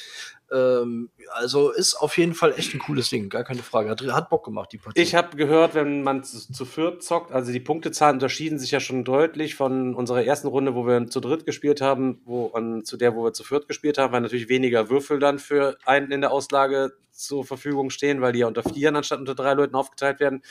ähm, 0.52 1.10
also 1.34 1.72
ist 1.72 1.96
auf 1.96 2.18
jeden 2.18 2.34
Fall 2.34 2.54
echt 2.56 2.74
ein 2.74 2.80
cooles 2.80 3.10
Ding, 3.10 3.30
gar 3.30 3.44
keine 3.44 3.64
Frage. 3.64 3.90
Hat, 3.90 4.02
hat 4.02 4.30
Bock 4.30 4.46
gemacht, 4.46 4.72
die 4.72 4.78
Partie. 4.78 5.02
Ich 5.02 5.16
habe 5.16 5.36
gehört, 5.38 5.76
wenn 5.76 6.04
man 6.04 6.24
zu, 6.24 6.52
zu 6.52 6.66
viert 6.66 7.04
zockt, 7.04 7.32
also 7.32 7.52
die 7.52 7.60
Punktezahlen 7.60 8.18
unterschieden 8.18 8.60
sich 8.60 8.72
ja 8.72 8.80
schon 8.80 9.04
deutlich 9.04 9.56
von 9.56 9.96
unserer 9.96 10.24
ersten 10.24 10.48
Runde, 10.48 10.76
wo 10.76 10.86
wir 10.86 11.08
zu 11.08 11.20
dritt 11.20 11.46
gespielt 11.46 11.82
haben, 11.82 12.22
wo 12.26 12.52
an, 12.52 12.86
zu 12.86 12.96
der, 12.98 13.16
wo 13.16 13.24
wir 13.24 13.34
zu 13.34 13.44
viert 13.44 13.68
gespielt 13.68 13.98
haben, 13.98 14.14
weil 14.14 14.22
natürlich 14.22 14.50
weniger 14.50 14.90
Würfel 14.90 15.20
dann 15.20 15.40
für 15.40 15.78
einen 15.86 16.12
in 16.12 16.22
der 16.22 16.32
Auslage 16.32 16.94
zur 17.12 17.46
Verfügung 17.46 17.90
stehen, 17.90 18.22
weil 18.22 18.34
die 18.34 18.40
ja 18.40 18.48
unter 18.48 18.64
vier 18.64 18.94
anstatt 18.94 19.20
unter 19.20 19.36
drei 19.36 19.54
Leuten 19.54 19.76
aufgeteilt 19.76 20.20
werden 20.20 20.44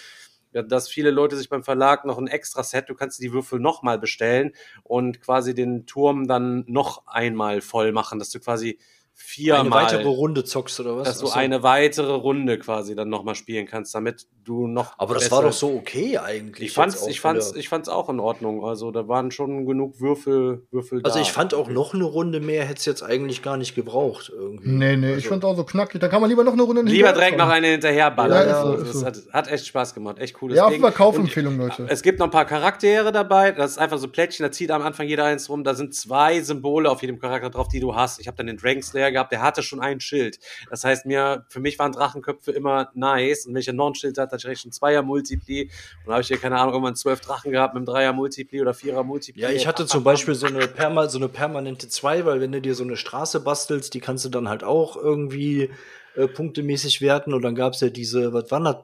dass 0.62 0.88
viele 0.88 1.10
Leute 1.10 1.36
sich 1.36 1.48
beim 1.48 1.64
Verlag 1.64 2.04
noch 2.04 2.18
ein 2.18 2.26
extra 2.26 2.62
Set, 2.62 2.88
du 2.88 2.94
kannst 2.94 3.20
die 3.20 3.32
Würfel 3.32 3.60
nochmal 3.60 3.98
bestellen 3.98 4.52
und 4.82 5.20
quasi 5.20 5.54
den 5.54 5.86
Turm 5.86 6.26
dann 6.26 6.64
noch 6.66 7.06
einmal 7.06 7.60
voll 7.60 7.92
machen, 7.92 8.18
dass 8.18 8.30
du 8.30 8.40
quasi 8.40 8.78
viermal. 9.14 9.60
Eine 9.60 9.70
weitere 9.70 10.08
Runde 10.08 10.44
zockst 10.44 10.80
oder 10.80 10.96
was? 10.96 11.08
Dass 11.08 11.18
du 11.18 11.30
eine 11.30 11.62
weitere 11.62 12.12
Runde 12.12 12.58
quasi 12.58 12.94
dann 12.94 13.08
nochmal 13.08 13.34
spielen 13.34 13.66
kannst, 13.66 13.94
damit 13.94 14.26
du 14.44 14.66
noch. 14.66 14.98
Aber 14.98 15.14
das 15.14 15.30
war 15.30 15.42
doch 15.42 15.52
so 15.52 15.74
okay 15.74 16.18
eigentlich. 16.18 16.68
Ich 16.68 16.74
fand's, 16.74 17.06
ich 17.06 17.20
fand's, 17.20 17.54
ich 17.54 17.68
fand's 17.68 17.88
auch 17.88 18.08
in 18.08 18.20
Ordnung. 18.20 18.64
Also 18.64 18.90
da 18.90 19.08
waren 19.08 19.30
schon 19.30 19.66
genug 19.66 20.00
Würfel, 20.00 20.66
Würfel 20.70 21.00
Also 21.04 21.18
da. 21.18 21.22
ich 21.22 21.32
fand 21.32 21.54
auch 21.54 21.68
noch 21.68 21.94
eine 21.94 22.04
Runde 22.04 22.40
mehr 22.40 22.64
hätte 22.64 22.78
es 22.78 22.84
jetzt 22.84 23.02
eigentlich 23.02 23.42
gar 23.42 23.56
nicht 23.56 23.74
gebraucht 23.74 24.30
irgendwie. 24.34 24.68
Nee, 24.68 24.96
nee, 24.96 25.06
also 25.06 25.18
ich 25.18 25.28
fand 25.28 25.44
auch 25.44 25.56
so 25.56 25.64
knackig. 25.64 26.00
Da 26.00 26.08
kann 26.08 26.20
man 26.20 26.30
lieber 26.30 26.44
noch 26.44 26.52
eine 26.52 26.62
Runde 26.62 26.82
Lieber 26.82 27.12
direkt 27.12 27.38
noch 27.38 27.48
eine 27.48 27.68
hinterherballern. 27.68 28.48
Ja, 28.48 28.62
also, 28.62 28.76
so, 28.76 28.84
das 28.84 28.92
so. 28.92 29.06
Hat, 29.06 29.18
hat, 29.32 29.48
echt 29.48 29.66
Spaß 29.66 29.94
gemacht. 29.94 30.18
Echt 30.18 30.34
cooles 30.34 30.56
ja, 30.56 30.68
Ding. 30.68 30.82
Ja, 30.82 30.90
Kaufempfehlung, 30.90 31.56
Leute. 31.56 31.86
Es 31.88 32.02
gibt 32.02 32.18
noch 32.18 32.26
ein 32.26 32.32
paar 32.32 32.44
Charaktere 32.44 33.12
dabei. 33.12 33.52
Das 33.52 33.72
ist 33.72 33.78
einfach 33.78 33.98
so 33.98 34.08
Plättchen, 34.08 34.44
da 34.44 34.52
zieht 34.52 34.70
am 34.70 34.82
Anfang 34.82 35.06
jeder 35.06 35.24
eins 35.24 35.48
rum. 35.48 35.64
Da 35.64 35.74
sind 35.74 35.94
zwei 35.94 36.40
Symbole 36.40 36.90
auf 36.90 37.00
jedem 37.02 37.18
Charakter 37.18 37.50
drauf, 37.50 37.68
die 37.68 37.80
du 37.80 37.94
hast. 37.94 38.20
Ich 38.20 38.26
habe 38.26 38.36
dann 38.36 38.46
den 38.46 38.56
Dragon 38.56 38.82
Slayer 39.04 39.12
gehabt, 39.12 39.32
der 39.32 39.42
hatte 39.42 39.62
schon 39.62 39.80
ein 39.80 40.00
Schild. 40.00 40.38
Das 40.70 40.84
heißt, 40.84 41.06
mir, 41.06 41.44
für 41.48 41.60
mich 41.60 41.78
waren 41.78 41.92
Drachenköpfe 41.92 42.52
immer 42.52 42.90
nice. 42.94 43.46
Und 43.46 43.54
wenn 43.54 43.60
ich 43.60 43.68
ein 43.68 43.76
Non-Schild 43.76 44.18
hatte, 44.18 44.32
hatte 44.32 44.46
ich 44.46 44.46
recht 44.46 44.66
ein 44.66 44.72
Zweier-Multipli. 44.72 45.70
Und 46.04 46.12
habe 46.12 46.22
ich 46.22 46.28
hier, 46.28 46.38
keine 46.38 46.58
Ahnung, 46.58 46.74
irgendwann 46.74 46.96
zwölf 46.96 47.20
Drachen 47.20 47.52
gehabt 47.52 47.74
mit 47.74 47.80
einem 47.80 47.86
Dreier-Multipli 47.86 48.60
oder 48.60 48.74
Vierer-Multipli. 48.74 49.42
Ja, 49.42 49.50
ich 49.50 49.66
hatte 49.66 49.86
zum 49.86 50.04
Beispiel 50.04 50.34
so 50.34 50.46
eine, 50.46 50.66
Perma 50.66 51.08
so 51.08 51.18
eine 51.18 51.28
permanente 51.28 51.88
Zwei, 51.88 52.24
weil 52.24 52.40
wenn 52.40 52.52
du 52.52 52.60
dir 52.60 52.74
so 52.74 52.84
eine 52.84 52.96
Straße 52.96 53.40
bastelst, 53.40 53.94
die 53.94 54.00
kannst 54.00 54.24
du 54.24 54.28
dann 54.28 54.48
halt 54.48 54.64
auch 54.64 54.96
irgendwie 54.96 55.70
äh, 56.16 56.26
punktemäßig 56.26 57.00
werten. 57.00 57.34
Und 57.34 57.42
dann 57.42 57.54
gab 57.54 57.74
es 57.74 57.80
ja 57.80 57.88
diese, 57.88 58.32
was 58.32 58.50
waren 58.50 58.64
das? 58.64 58.76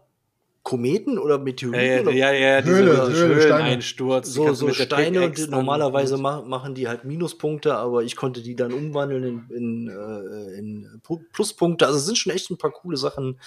Kometen 0.63 1.19
oder 1.19 1.39
Meteoriten? 1.39 1.87
Ja, 1.87 2.01
oder? 2.03 2.11
ja, 2.13 2.33
ja, 2.33 2.39
ja, 2.57 2.61
diese, 2.63 2.77
Höhle, 2.77 3.07
diese 3.09 3.27
Höhle. 3.27 3.35
Höhleneinsturz. 3.45 4.29
so, 4.29 4.53
so 4.53 4.73
Steine 4.73 5.23
und 5.25 5.51
normalerweise 5.51 6.19
ma 6.19 6.43
machen 6.43 6.75
die 6.75 6.87
halt 6.87 7.05
Minuspunkte, 7.05 7.75
aber 7.75 8.03
ich 8.03 8.15
konnte 8.15 8.43
die 8.43 8.55
dann 8.57 8.73
umwandeln 8.73 9.25
in, 9.25 9.57
in, 9.57 9.89
äh, 9.89 10.59
in 10.59 11.01
Pu- 11.07 11.23
Pluspunkte. 11.33 11.87
Also 11.87 11.99
es 11.99 12.07
sind 12.07 12.19
schon 12.19 12.33
echt 12.33 12.51
ein 12.51 12.59
paar 12.59 12.73
coole 12.73 12.99
Sachen 12.99 13.41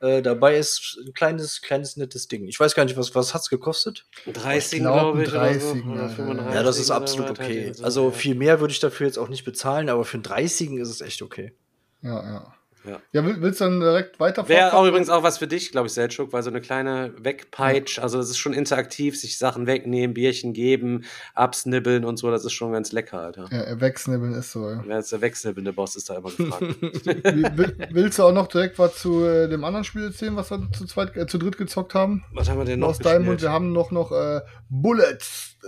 äh, 0.00 0.20
dabei. 0.20 0.58
Ist 0.58 0.98
ein 1.06 1.14
kleines, 1.14 1.62
kleines, 1.62 1.96
nettes 1.96 2.28
Ding. 2.28 2.46
Ich 2.46 2.60
weiß 2.60 2.74
gar 2.74 2.84
nicht, 2.84 2.96
was, 2.98 3.14
was 3.14 3.32
hat's 3.32 3.48
gekostet? 3.48 4.04
30, 4.30 4.72
Ich 4.74 4.78
glaub, 4.80 5.14
glaube 5.14 5.22
ich, 5.22 5.28
oder 5.30 5.54
so. 5.60 5.72
30, 5.72 5.86
Oder 5.86 6.02
ja, 6.02 6.08
35 6.08 6.54
Ja, 6.54 6.62
das 6.62 6.78
ist 6.78 6.90
absolut 6.90 7.30
okay. 7.30 7.72
so, 7.72 7.84
Also 7.84 8.04
ja. 8.04 8.10
viel 8.10 8.34
mehr 8.34 8.60
würde 8.60 8.72
ich 8.72 8.80
dafür 8.80 9.06
jetzt 9.06 9.18
auch 9.18 9.28
nicht 9.30 9.44
bezahlen, 9.44 9.88
aber 9.88 10.04
für 10.04 10.14
einen 10.14 10.24
30 10.24 10.72
ist 10.72 10.90
es 10.90 11.00
echt 11.00 11.22
okay. 11.22 11.54
Ja, 12.02 12.22
ja. 12.22 12.54
Ja. 12.84 12.98
Ja, 13.12 13.24
will- 13.26 13.36
willst 13.40 13.60
du 13.60 13.64
dann 13.64 13.80
direkt 13.80 14.18
weiter 14.20 14.48
Wäre 14.48 14.72
auch 14.74 14.86
übrigens 14.86 15.10
auch 15.10 15.22
was 15.22 15.36
für 15.38 15.46
dich, 15.46 15.70
glaube 15.70 15.88
ich, 15.88 15.92
Seltschuk, 15.92 16.32
weil 16.32 16.42
so 16.42 16.48
eine 16.50 16.60
kleine 16.62 17.12
Wegpeitsch, 17.18 17.98
also 17.98 18.16
das 18.16 18.30
ist 18.30 18.38
schon 18.38 18.54
interaktiv, 18.54 19.18
sich 19.20 19.36
Sachen 19.36 19.66
wegnehmen, 19.66 20.14
Bierchen 20.14 20.52
geben, 20.54 21.04
absnibbeln 21.34 22.04
und 22.06 22.16
so, 22.16 22.30
das 22.30 22.44
ist 22.44 22.52
schon 22.52 22.72
ganz 22.72 22.92
lecker, 22.92 23.20
Alter. 23.20 23.48
Ja, 23.50 23.80
wegschnibbeln 23.80 24.32
ist 24.34 24.52
so. 24.52 24.68
Ja. 24.70 24.82
Jetzt 24.88 25.12
der 25.12 25.20
wechselbinde 25.20 25.72
Boss 25.74 25.94
ist 25.96 26.08
da 26.08 26.16
immer 26.16 26.30
gefragt. 26.30 26.60
Will- 26.82 27.56
will- 27.58 27.88
Willst 27.90 28.18
du 28.18 28.22
auch 28.24 28.32
noch 28.32 28.46
direkt 28.48 28.78
was 28.78 28.96
zu 28.98 29.24
äh, 29.24 29.48
dem 29.48 29.62
anderen 29.64 29.84
Spiel 29.84 30.04
erzählen, 30.04 30.34
was 30.36 30.50
wir 30.50 30.66
zu 30.72 30.86
zweit, 30.86 31.14
äh, 31.16 31.26
zu 31.26 31.36
dritt 31.38 31.58
gezockt 31.58 31.94
haben? 31.94 32.24
was 32.32 32.48
haben 32.48 32.58
wir 32.58 32.64
denn 32.64 32.80
noch 32.80 32.88
Aus 32.88 32.98
deinem 32.98 33.26
Mund, 33.26 33.42
wir 33.42 33.50
haben 33.50 33.72
noch 33.72 33.90
noch 33.90 34.10
äh, 34.12 34.40
Bullet 34.70 35.18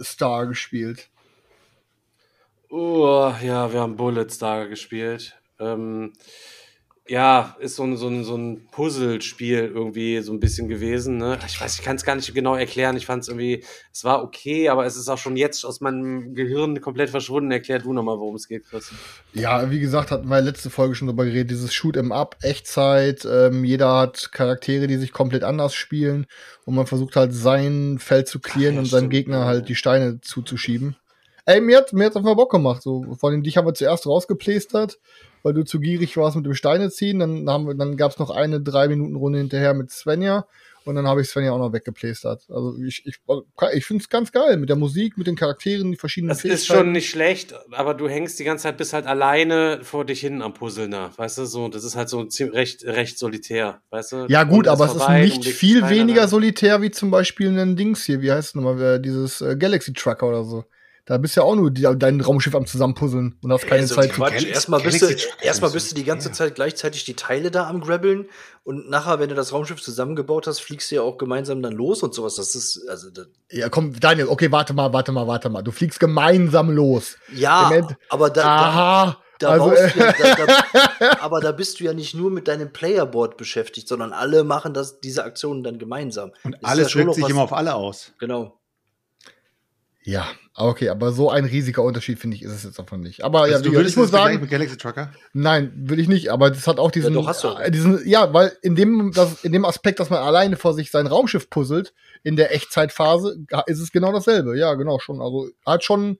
Star 0.02 0.46
gespielt. 0.46 1.10
Oh, 2.70 3.32
ja, 3.42 3.70
wir 3.72 3.80
haben 3.80 3.96
Bullets 3.96 4.38
da 4.38 4.64
gespielt. 4.64 5.36
Ähm, 5.60 6.12
ja, 7.12 7.54
ist 7.60 7.76
so 7.76 7.82
ein, 7.82 7.98
so 7.98 8.08
ein, 8.08 8.24
so 8.24 8.38
ein 8.38 8.66
Puzzlespiel 8.70 9.70
irgendwie 9.74 10.22
so 10.22 10.32
ein 10.32 10.40
bisschen 10.40 10.66
gewesen. 10.66 11.18
Ne? 11.18 11.38
Ich 11.46 11.60
weiß, 11.60 11.78
ich 11.78 11.84
kann 11.84 11.96
es 11.96 12.04
gar 12.04 12.16
nicht 12.16 12.32
genau 12.32 12.54
erklären. 12.54 12.96
Ich 12.96 13.04
fand 13.04 13.22
es 13.22 13.28
irgendwie, 13.28 13.62
es 13.92 14.02
war 14.02 14.22
okay, 14.24 14.70
aber 14.70 14.86
es 14.86 14.96
ist 14.96 15.10
auch 15.10 15.18
schon 15.18 15.36
jetzt 15.36 15.66
aus 15.66 15.82
meinem 15.82 16.34
Gehirn 16.34 16.80
komplett 16.80 17.10
verschwunden. 17.10 17.50
Erklär 17.50 17.80
du 17.80 17.92
nochmal, 17.92 18.18
worum 18.18 18.36
es 18.36 18.48
geht, 18.48 18.64
Chris. 18.64 18.90
Ja, 19.34 19.70
wie 19.70 19.78
gesagt, 19.78 20.10
hatten 20.10 20.26
wir 20.26 20.40
letzte 20.40 20.70
Folge 20.70 20.94
schon 20.94 21.06
drüber 21.06 21.26
geredet, 21.26 21.50
dieses 21.50 21.74
Shoot 21.74 21.98
'em 21.98 22.12
Up, 22.12 22.38
Echtzeit, 22.40 23.28
ähm, 23.30 23.62
jeder 23.62 23.94
hat 23.94 24.32
Charaktere, 24.32 24.86
die 24.86 24.96
sich 24.96 25.12
komplett 25.12 25.44
anders 25.44 25.74
spielen 25.74 26.24
und 26.64 26.76
man 26.76 26.86
versucht 26.86 27.16
halt 27.16 27.34
sein 27.34 27.98
Feld 27.98 28.26
zu 28.26 28.40
clearen 28.40 28.76
Ach 28.76 28.76
ja, 28.76 28.80
und 28.80 28.86
seinem 28.86 29.10
Gegner 29.10 29.44
halt 29.44 29.68
die 29.68 29.74
Steine 29.74 30.22
zuzuschieben. 30.22 30.96
Ey, 31.44 31.60
mir 31.60 31.76
hat 31.76 31.92
mir 31.92 32.06
hat's 32.06 32.16
einfach 32.16 32.36
Bock 32.36 32.52
gemacht, 32.52 32.80
so 32.80 33.04
vor 33.20 33.28
allem 33.28 33.42
dich 33.42 33.58
haben 33.58 33.66
wir 33.66 33.74
zuerst 33.74 34.06
rausgeplästert, 34.06 34.98
weil 35.42 35.54
du 35.54 35.64
zu 35.64 35.80
gierig 35.80 36.16
warst 36.16 36.36
mit 36.36 36.46
dem 36.46 36.54
Steine 36.54 36.90
ziehen, 36.90 37.18
dann 37.18 37.48
haben 37.48 37.66
wir 37.66 37.74
dann 37.74 37.96
gab's 37.96 38.18
noch 38.18 38.30
eine 38.30 38.60
drei 38.60 38.88
Minuten 38.88 39.16
Runde 39.16 39.38
hinterher 39.38 39.74
mit 39.74 39.90
Svenja 39.90 40.46
und 40.84 40.96
dann 40.96 41.06
habe 41.06 41.20
ich 41.22 41.28
Svenja 41.28 41.52
auch 41.52 41.58
noch 41.58 41.72
weggeplästert. 41.72 42.44
Also 42.48 42.76
ich 42.84 43.04
ich 43.06 43.18
ich 43.72 43.84
finde 43.84 44.02
es 44.02 44.08
ganz 44.08 44.32
geil 44.32 44.56
mit 44.56 44.68
der 44.68 44.76
Musik, 44.76 45.16
mit 45.16 45.26
den 45.26 45.36
Charakteren, 45.36 45.90
die 45.90 45.96
verschiedenen 45.96 46.30
Das 46.30 46.44
ist 46.44 46.66
schon 46.66 46.92
nicht 46.92 47.10
schlecht, 47.10 47.54
aber 47.70 47.94
du 47.94 48.08
hängst 48.08 48.38
die 48.38 48.44
ganze 48.44 48.64
Zeit 48.64 48.76
bis 48.76 48.92
halt 48.92 49.06
alleine 49.06 49.80
vor 49.82 50.04
dich 50.04 50.20
hin 50.20 50.42
am 50.42 50.54
Puzzeln 50.54 50.90
da, 50.90 51.10
weißt 51.16 51.38
du, 51.38 51.46
so, 51.46 51.68
das 51.68 51.84
ist 51.84 51.96
halt 51.96 52.08
so 52.08 52.24
ziemlich 52.24 52.56
recht, 52.56 52.84
recht 52.84 53.18
solitär, 53.18 53.82
weißt 53.90 54.12
du? 54.12 54.26
Ja, 54.28 54.44
gut, 54.44 54.68
aber 54.68 54.86
es 54.86 54.94
ist 54.94 55.08
nicht 55.08 55.44
viel 55.46 55.88
weniger 55.88 56.28
solitär 56.28 56.82
wie 56.82 56.90
zum 56.90 57.10
Beispiel 57.10 57.48
ein 57.48 57.76
Dings 57.76 58.04
hier, 58.04 58.20
wie 58.20 58.32
heißt 58.32 58.48
es 58.50 58.54
nochmal, 58.54 58.80
äh, 58.96 59.00
dieses 59.00 59.40
äh, 59.40 59.56
Galaxy 59.56 59.92
Trucker 59.92 60.28
oder 60.28 60.44
so. 60.44 60.64
Da 61.04 61.18
bist 61.18 61.36
du 61.36 61.40
ja 61.40 61.46
auch 61.46 61.56
nur 61.56 61.72
die, 61.72 61.82
dein 61.96 62.20
Raumschiff 62.20 62.54
am 62.54 62.64
Zusammenpuzzeln 62.64 63.36
und 63.42 63.52
hast 63.52 63.66
keine 63.66 63.82
Also, 63.82 63.96
Zeit. 63.96 64.12
Quatsch. 64.12 64.44
Erstmal 64.46 64.80
bist, 64.80 65.02
du, 65.02 65.06
erstmal 65.42 65.68
ist 65.70 65.74
bist 65.74 65.90
du 65.90 65.96
die 65.96 66.04
ganze 66.04 66.28
schwer. 66.28 66.34
Zeit 66.36 66.54
gleichzeitig 66.54 67.04
die 67.04 67.14
Teile 67.14 67.50
da 67.50 67.68
am 67.68 67.80
Grabbeln 67.80 68.26
und 68.62 68.88
nachher, 68.88 69.18
wenn 69.18 69.28
du 69.28 69.34
das 69.34 69.52
Raumschiff 69.52 69.82
zusammengebaut 69.82 70.46
hast, 70.46 70.60
fliegst 70.60 70.92
du 70.92 70.94
ja 70.94 71.02
auch 71.02 71.18
gemeinsam 71.18 71.60
dann 71.60 71.72
los 71.72 72.04
und 72.04 72.14
sowas. 72.14 72.36
Das 72.36 72.54
ist, 72.54 72.86
also, 72.88 73.10
das, 73.10 73.26
Ja, 73.50 73.68
komm, 73.68 73.98
Daniel, 73.98 74.28
okay, 74.28 74.52
warte 74.52 74.74
mal, 74.74 74.92
warte 74.92 75.10
mal, 75.10 75.26
warte 75.26 75.48
mal. 75.48 75.62
Du 75.62 75.72
fliegst 75.72 75.98
gemeinsam 75.98 76.70
los. 76.70 77.16
ja, 77.34 77.72
aber 78.08 78.30
da, 78.30 78.44
Aha. 78.44 79.18
da 79.40 79.48
also, 79.48 79.70
baust 79.70 79.96
du 79.96 79.98
ja, 79.98 80.12
da, 80.12 80.46
da, 81.00 81.16
aber 81.20 81.40
da 81.40 81.50
bist 81.50 81.80
du 81.80 81.84
ja 81.84 81.94
nicht 81.94 82.14
nur 82.14 82.30
mit 82.30 82.46
deinem 82.46 82.72
Playerboard 82.72 83.36
beschäftigt, 83.36 83.88
sondern 83.88 84.12
alle 84.12 84.44
machen 84.44 84.72
das, 84.72 85.00
diese 85.00 85.24
Aktionen 85.24 85.64
dann 85.64 85.80
gemeinsam. 85.80 86.30
Und 86.44 86.54
ist 86.54 86.64
alles 86.64 86.94
ja 86.94 87.00
wirkt 87.00 87.14
sich 87.16 87.24
was- 87.24 87.30
immer 87.32 87.42
auf 87.42 87.52
alle 87.52 87.74
aus. 87.74 88.12
Genau. 88.20 88.56
Ja, 90.04 90.26
okay, 90.54 90.88
aber 90.88 91.12
so 91.12 91.30
ein 91.30 91.44
riesiger 91.44 91.82
Unterschied, 91.82 92.18
finde 92.18 92.36
ich, 92.36 92.42
ist 92.42 92.52
es 92.52 92.64
jetzt 92.64 92.78
davon 92.78 93.00
nicht. 93.00 93.22
Aber 93.24 93.46
ja, 93.48 93.54
Also, 93.56 93.66
wie 93.66 93.70
du 93.70 93.76
würdest 93.76 93.94
ich 93.94 94.00
muss 94.00 94.10
sagen, 94.10 94.40
mit 94.40 94.50
Galaxy 94.50 94.76
Trucker? 94.76 95.12
nein, 95.32 95.72
will 95.76 96.00
ich 96.00 96.08
nicht, 96.08 96.30
aber 96.30 96.50
das 96.50 96.66
hat 96.66 96.78
auch 96.78 96.90
diesen, 96.90 97.14
doch, 97.14 97.26
hast 97.26 97.44
du. 97.44 97.48
äh, 97.48 97.70
diesen 97.70 98.06
ja, 98.08 98.32
weil 98.34 98.52
in 98.62 98.74
dem, 98.74 99.12
das, 99.14 99.44
in 99.44 99.52
dem 99.52 99.64
Aspekt, 99.64 100.00
dass 100.00 100.10
man 100.10 100.20
alleine 100.20 100.56
vor 100.56 100.74
sich 100.74 100.90
sein 100.90 101.06
Raumschiff 101.06 101.50
puzzelt, 101.50 101.94
in 102.24 102.36
der 102.36 102.54
Echtzeitphase, 102.54 103.44
ist 103.66 103.80
es 103.80 103.92
genau 103.92 104.12
dasselbe. 104.12 104.58
Ja, 104.58 104.74
genau, 104.74 104.98
schon. 104.98 105.20
Also, 105.20 105.48
hat 105.64 105.84
schon 105.84 106.18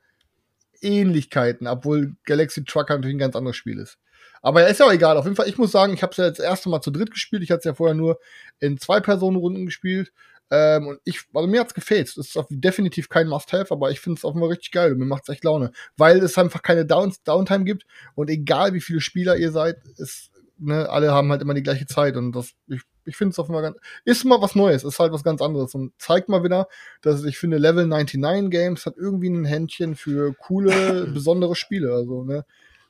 Ähnlichkeiten, 0.80 1.66
obwohl 1.66 2.14
Galaxy 2.24 2.64
Trucker 2.64 2.94
natürlich 2.94 3.16
ein 3.16 3.20
ganz 3.20 3.36
anderes 3.36 3.56
Spiel 3.56 3.78
ist. 3.78 3.98
Aber 4.42 4.60
ja, 4.62 4.66
ist 4.66 4.80
ja 4.80 4.86
auch 4.86 4.92
egal. 4.92 5.16
Auf 5.16 5.24
jeden 5.24 5.36
Fall, 5.36 5.48
ich 5.48 5.58
muss 5.58 5.70
sagen, 5.70 5.94
ich 5.94 6.02
habe 6.02 6.10
es 6.10 6.16
ja 6.16 6.26
jetzt 6.26 6.38
das 6.40 6.46
erste 6.46 6.68
Mal 6.68 6.80
zu 6.80 6.90
dritt 6.90 7.12
gespielt. 7.12 7.44
Ich 7.44 7.50
hatte 7.50 7.60
es 7.60 7.64
ja 7.64 7.74
vorher 7.74 7.94
nur 7.94 8.18
in 8.58 8.76
zwei 8.78 8.98
Personenrunden 8.98 9.66
gespielt. 9.66 10.12
Ähm, 10.54 10.86
und 10.88 11.00
ich, 11.04 11.20
also 11.32 11.48
mir 11.48 11.60
hat's 11.60 11.72
gefällt. 11.72 12.08
Es 12.08 12.16
ist 12.18 12.36
auf- 12.36 12.46
definitiv 12.50 13.08
kein 13.08 13.26
Must-Have, 13.26 13.72
aber 13.72 13.90
ich 13.90 14.00
finde 14.00 14.18
es 14.18 14.24
offenbar 14.24 14.50
richtig 14.50 14.70
geil 14.70 14.92
und 14.92 14.98
mir 14.98 15.06
macht's 15.06 15.30
echt 15.30 15.44
Laune. 15.44 15.72
Weil 15.96 16.18
es 16.18 16.36
einfach 16.36 16.60
keine 16.60 16.84
Down 16.84 17.14
Downtime 17.24 17.64
gibt 17.64 17.84
und 18.14 18.28
egal 18.28 18.74
wie 18.74 18.82
viele 18.82 19.00
Spieler 19.00 19.36
ihr 19.38 19.50
seid, 19.50 19.76
ist, 19.96 20.30
ne, 20.58 20.90
alle 20.90 21.10
haben 21.12 21.30
halt 21.30 21.40
immer 21.40 21.54
die 21.54 21.62
gleiche 21.62 21.86
Zeit 21.86 22.16
und 22.16 22.32
das, 22.32 22.50
ich, 22.68 22.82
ich 23.06 23.16
finde 23.16 23.32
es 23.32 23.38
offenbar 23.38 23.62
ganz, 23.62 23.78
ist 24.04 24.24
mal 24.26 24.42
was 24.42 24.54
Neues, 24.54 24.84
ist 24.84 24.98
halt 24.98 25.12
was 25.12 25.24
ganz 25.24 25.40
anderes 25.40 25.74
und 25.74 25.94
zeigt 25.98 26.28
mal 26.28 26.44
wieder, 26.44 26.68
dass 27.00 27.24
ich 27.24 27.38
finde, 27.38 27.56
Level 27.56 27.86
99 27.86 28.50
Games 28.50 28.84
hat 28.84 28.96
irgendwie 28.98 29.30
ein 29.30 29.46
Händchen 29.46 29.96
für 29.96 30.34
coole, 30.34 31.06
besondere 31.14 31.56
Spiele, 31.56 31.94
also, 31.94 32.24
ne, 32.24 32.44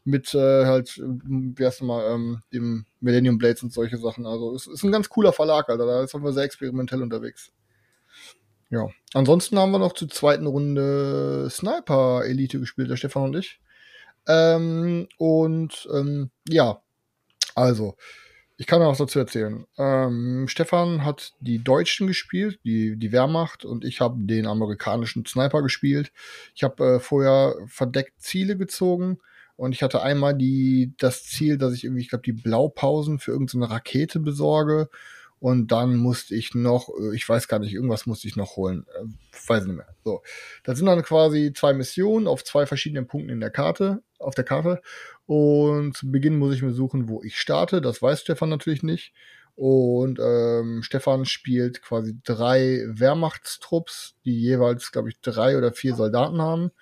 mit 0.04 0.34
äh, 0.34 0.66
halt, 0.66 1.00
wie 1.00 1.64
heißt 1.64 1.82
mal, 1.82 2.12
ähm, 2.12 2.42
dem 2.52 2.86
Millennium 3.00 3.38
Blades 3.38 3.62
und 3.62 3.72
solche 3.72 3.98
Sachen. 3.98 4.26
Also 4.26 4.54
es 4.54 4.66
ist 4.66 4.82
ein 4.82 4.92
ganz 4.92 5.08
cooler 5.08 5.32
Verlag, 5.32 5.68
Alter. 5.68 5.86
Da 5.86 6.02
ist 6.02 6.14
wir 6.14 6.32
sehr 6.32 6.44
experimentell 6.44 7.02
unterwegs. 7.02 7.52
Ja. 8.70 8.88
Ansonsten 9.14 9.58
haben 9.58 9.70
wir 9.70 9.78
noch 9.78 9.92
zur 9.92 10.08
zweiten 10.08 10.46
Runde 10.46 11.48
Sniper 11.50 12.24
Elite 12.24 12.58
gespielt, 12.58 12.90
der 12.90 12.96
Stefan 12.96 13.24
und 13.24 13.36
ich. 13.36 13.60
Ähm, 14.26 15.08
und 15.18 15.88
ähm, 15.92 16.30
ja, 16.48 16.80
also, 17.54 17.96
ich 18.56 18.66
kann 18.66 18.80
noch 18.80 18.90
was 18.90 18.98
dazu 18.98 19.18
erzählen. 19.18 19.66
Ähm, 19.76 20.46
Stefan 20.48 21.04
hat 21.04 21.32
die 21.40 21.62
Deutschen 21.62 22.06
gespielt, 22.06 22.60
die, 22.64 22.96
die 22.96 23.12
Wehrmacht, 23.12 23.64
und 23.64 23.84
ich 23.84 24.00
habe 24.00 24.16
den 24.18 24.46
amerikanischen 24.46 25.26
Sniper 25.26 25.62
gespielt. 25.62 26.12
Ich 26.54 26.62
habe 26.62 26.94
äh, 26.94 27.00
vorher 27.00 27.56
verdeckt 27.66 28.20
Ziele 28.22 28.56
gezogen 28.56 29.18
und 29.62 29.76
ich 29.76 29.84
hatte 29.84 30.02
einmal 30.02 30.34
die, 30.34 30.92
das 30.98 31.22
Ziel, 31.22 31.56
dass 31.56 31.72
ich 31.72 31.84
irgendwie, 31.84 32.02
ich 32.02 32.08
glaube, 32.08 32.24
die 32.24 32.32
Blaupausen 32.32 33.20
für 33.20 33.30
irgendeine 33.30 33.70
Rakete 33.70 34.18
besorge. 34.18 34.88
Und 35.38 35.68
dann 35.70 35.94
musste 35.94 36.34
ich 36.34 36.52
noch, 36.56 36.88
äh, 36.88 37.14
ich 37.14 37.28
weiß 37.28 37.46
gar 37.46 37.60
nicht, 37.60 37.72
irgendwas 37.72 38.04
musste 38.04 38.26
ich 38.26 38.34
noch 38.34 38.56
holen. 38.56 38.86
Äh, 38.98 39.04
weiß 39.46 39.66
nicht 39.66 39.76
mehr. 39.76 39.86
So. 40.02 40.22
Das 40.64 40.78
sind 40.78 40.86
dann 40.86 41.04
quasi 41.04 41.52
zwei 41.54 41.74
Missionen 41.74 42.26
auf 42.26 42.42
zwei 42.42 42.66
verschiedenen 42.66 43.06
Punkten 43.06 43.30
in 43.30 43.38
der 43.38 43.50
Karte, 43.50 44.02
auf 44.18 44.34
der 44.34 44.42
Karte. 44.42 44.82
Und 45.26 45.96
zu 45.96 46.10
Beginn 46.10 46.40
muss 46.40 46.56
ich 46.56 46.62
mir 46.62 46.72
suchen, 46.72 47.08
wo 47.08 47.22
ich 47.22 47.38
starte. 47.38 47.80
Das 47.80 48.02
weiß 48.02 48.22
Stefan 48.22 48.48
natürlich 48.48 48.82
nicht. 48.82 49.12
Und 49.54 50.18
ähm, 50.18 50.82
Stefan 50.82 51.24
spielt 51.24 51.82
quasi 51.82 52.18
drei 52.24 52.82
Wehrmachtstrupps, 52.88 54.16
die 54.24 54.40
jeweils, 54.40 54.90
glaube 54.90 55.10
ich, 55.10 55.20
drei 55.20 55.56
oder 55.56 55.72
vier 55.72 55.94
Soldaten 55.94 56.42
haben. 56.42 56.72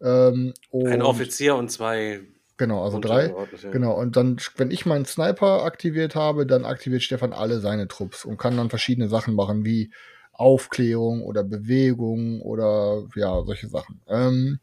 Ähm, 0.00 0.54
Ein 0.72 1.02
Offizier 1.02 1.56
und 1.56 1.70
zwei. 1.70 2.20
Genau, 2.56 2.84
also 2.84 2.98
drei. 2.98 3.26
Untergeordnete. 3.26 3.70
Genau, 3.70 3.92
und 3.92 4.16
dann, 4.16 4.36
wenn 4.56 4.70
ich 4.70 4.84
meinen 4.84 5.04
Sniper 5.04 5.64
aktiviert 5.64 6.14
habe, 6.14 6.44
dann 6.44 6.64
aktiviert 6.64 7.02
Stefan 7.02 7.32
alle 7.32 7.60
seine 7.60 7.86
Trupps 7.86 8.24
und 8.24 8.36
kann 8.36 8.56
dann 8.56 8.68
verschiedene 8.68 9.08
Sachen 9.08 9.34
machen, 9.34 9.64
wie 9.64 9.90
Aufklärung 10.32 11.22
oder 11.22 11.44
Bewegung 11.44 12.40
oder 12.42 13.04
ja, 13.14 13.42
solche 13.44 13.68
Sachen. 13.68 14.00
Ähm, 14.08 14.58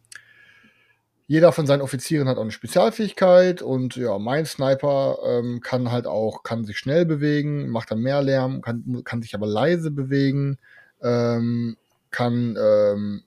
jeder 1.27 1.51
von 1.51 1.65
seinen 1.65 1.81
Offizieren 1.81 2.27
hat 2.27 2.37
auch 2.37 2.43
eine 2.43 2.51
Spezialfähigkeit 2.51 3.61
und 3.61 3.95
ja, 3.95 4.19
mein 4.19 4.45
Sniper 4.45 5.17
ähm, 5.25 5.59
kann 5.61 5.91
halt 5.91 6.05
auch, 6.05 6.43
kann 6.43 6.65
sich 6.65 6.77
schnell 6.77 7.05
bewegen, 7.05 7.69
macht 7.69 7.91
dann 7.91 7.99
mehr 7.99 8.21
Lärm, 8.21 8.61
kann, 8.61 9.01
kann 9.03 9.21
sich 9.21 9.33
aber 9.33 9.47
leise 9.47 9.89
bewegen, 9.89 10.59
ähm, 11.01 11.77
kann 12.11 12.57
ähm, 12.61 13.23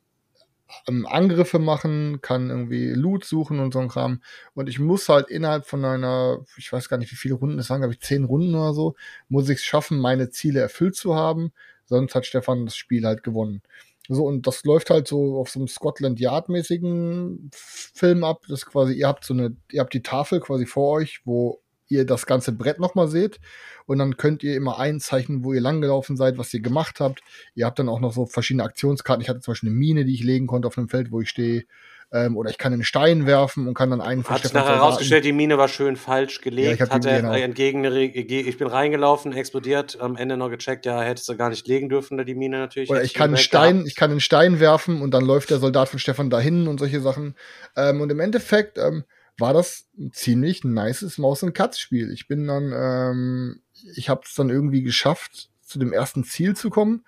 Angriffe 1.07 1.59
machen, 1.59 2.21
kann 2.21 2.51
irgendwie 2.51 2.91
Loot 2.91 3.25
suchen 3.25 3.61
und 3.61 3.73
so 3.73 3.81
ein 3.81 3.89
Kram. 3.89 4.23
Und 4.55 4.69
ich 4.69 4.79
muss 4.79 5.09
halt 5.09 5.29
innerhalb 5.29 5.67
von 5.67 5.85
einer, 5.85 6.45
ich 6.57 6.73
weiß 6.73 6.89
gar 6.89 6.99
nicht, 6.99 7.11
wie 7.13 7.17
viele 7.17 7.35
Runden 7.35 7.59
es 7.59 7.71
waren, 7.71 7.81
glaube 7.81 7.95
ich, 7.95 8.01
zehn 8.01 8.25
Runden 8.25 8.55
oder 8.55 8.75
so, 8.75 8.95
muss 9.29 9.49
ich 9.49 9.59
es 9.59 9.65
schaffen, 9.65 9.99
meine 9.99 10.31
Ziele 10.31 10.61
erfüllt 10.61 10.97
zu 10.97 11.15
haben. 11.15 11.53
Sonst 11.87 12.15
hat 12.15 12.27
Stefan 12.27 12.67
das 12.67 12.77
Spiel 12.77 13.05
halt 13.07 13.23
gewonnen. 13.23 13.63
So, 14.09 14.25
und 14.25 14.47
das 14.47 14.65
läuft 14.65 14.91
halt 14.91 15.07
so 15.07 15.39
auf 15.39 15.51
so 15.51 15.59
einem 15.61 15.69
Scotland 15.69 16.19
Yard-mäßigen 16.19 17.51
Film 17.53 18.25
ab. 18.25 18.43
Das 18.49 18.61
ist 18.61 18.67
quasi, 18.67 18.95
ihr 18.95 19.07
habt 19.07 19.25
so 19.25 19.35
eine, 19.35 19.55
ihr 19.71 19.81
habt 19.81 19.93
die 19.93 20.03
Tafel 20.03 20.41
quasi 20.41 20.65
vor 20.65 20.93
euch, 20.93 21.21
wo 21.25 21.61
ihr 21.89 22.05
das 22.07 22.27
ganze 22.27 22.53
Brett 22.53 22.79
nochmal 22.79 23.09
seht. 23.09 23.41
Und 23.87 23.99
dann 23.99 24.17
könnt 24.17 24.43
ihr 24.43 24.55
immer 24.55 24.79
einzeichnen, 24.79 25.45
wo 25.45 25.53
ihr 25.55 25.61
langgelaufen 25.61 26.17
seid, 26.17 26.37
was 26.39 26.53
ihr 26.53 26.61
gemacht 26.61 27.01
habt. 27.01 27.23
Ihr 27.55 27.65
habt 27.67 27.79
dann 27.79 27.89
auch 27.89 28.01
noch 28.01 28.13
so 28.13 28.27
verschiedene 28.27 28.65
Aktionskarten. 28.65 29.23
Ich 29.23 29.29
hatte 29.29 29.41
zum 29.41 29.53
Beispiel 29.53 29.71
eine 29.71 29.79
Mine, 29.79 30.05
die 30.05 30.15
ich 30.15 30.23
legen 30.23 30.47
konnte 30.47 30.69
auf 30.69 30.77
einem 30.77 30.89
Feld, 30.89 31.11
wo 31.11 31.21
ich 31.21 31.31
stehe. 31.31 31.65
Ähm, 32.11 32.39
oder 32.39 32.49
ich 32.49 32.57
kann 32.57 32.73
einen 32.73 32.85
Stein 32.85 33.27
werfen 33.27 33.69
und 33.69 33.75
kann 33.75 33.91
dann 33.91 34.01
einen 34.01 34.25
Hat 34.25 34.43
sich 34.43 34.55
nachher 34.55 34.77
herausgestellt, 34.77 35.27
die 35.27 35.33
Mine 35.33 35.59
war 35.59 35.69
schön 35.69 35.97
falsch 35.97 36.41
gelegt. 36.41 36.67
Ja, 36.69 36.73
ich 36.75 36.81
hab 36.81 36.91
hat 36.91 37.05
die- 37.05 37.09
er 37.09 37.21
genau. 37.21 37.35
entgegen, 37.35 37.85
ich 37.85 38.57
bin 38.57 38.67
reingelaufen, 38.67 39.35
explodiert, 39.35 40.01
am 40.01 40.17
Ende 40.17 40.39
noch 40.39 40.49
gecheckt, 40.49 40.87
ja, 40.87 41.03
hättest 41.03 41.29
du 41.29 41.37
gar 41.37 41.51
nicht 41.51 41.69
legen 41.69 41.91
dürfen, 41.91 42.17
da 42.17 42.25
die 42.25 42.35
Mine 42.35 42.59
natürlich. 42.61 42.89
Oder 42.89 43.05
ich 43.05 43.13
kann 43.13 43.29
einen 43.29 43.37
Stein, 43.37 43.73
gehabt. 43.75 43.89
ich 43.89 43.95
kann 43.95 44.11
einen 44.11 44.21
Stein 44.21 44.59
werfen 44.59 45.03
und 45.03 45.13
dann 45.13 45.25
läuft 45.25 45.51
der 45.51 45.59
Soldat 45.59 45.91
von 45.91 45.99
Stefan 45.99 46.31
dahin 46.31 46.67
und 46.67 46.79
solche 46.79 47.01
Sachen. 47.01 47.35
Ähm, 47.77 48.01
und 48.01 48.11
im 48.11 48.21
Endeffekt 48.21 48.79
ähm, 48.79 49.05
war 49.39 49.53
das 49.53 49.87
ein 49.97 50.13
ziemlich 50.13 50.65
nices 50.65 51.19
Maus- 51.19 51.43
und 51.43 51.55
Katz-Spiel. 51.55 52.13
Ich 52.13 52.27
bin 52.27 52.47
dann, 52.47 52.73
ähm, 52.75 53.63
ich 53.95 54.09
habe 54.09 54.23
es 54.25 54.35
dann 54.35 54.51
irgendwie 54.51 54.83
geschafft, 54.83 55.51
zu 55.63 55.79
dem 55.79 55.93
ersten 55.93 56.25
Ziel 56.25 56.57
zu 56.57 56.71
kommen. 56.71 57.05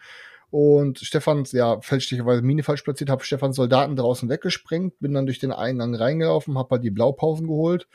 Und 0.51 0.99
Stefans, 0.99 1.53
ja, 1.53 1.81
fälschlicherweise 1.81 2.43
Mine 2.43 2.63
falsch 2.63 2.83
platziert, 2.83 3.11
habe 3.11 3.25
Stefans 3.25 3.57
Soldaten 3.57 3.97
draußen 3.97 4.29
weggesprengt, 4.29 4.99
bin 4.99 5.15
dann 5.15 5.27
durch 5.27 5.39
den 5.39 5.53
Eingang 5.53 5.95
reingelaufen, 5.95 6.59
habe 6.59 6.77
halt 6.77 6.85
die 6.85 6.91
Blaupausen 6.91 7.47
geholt 7.47 7.87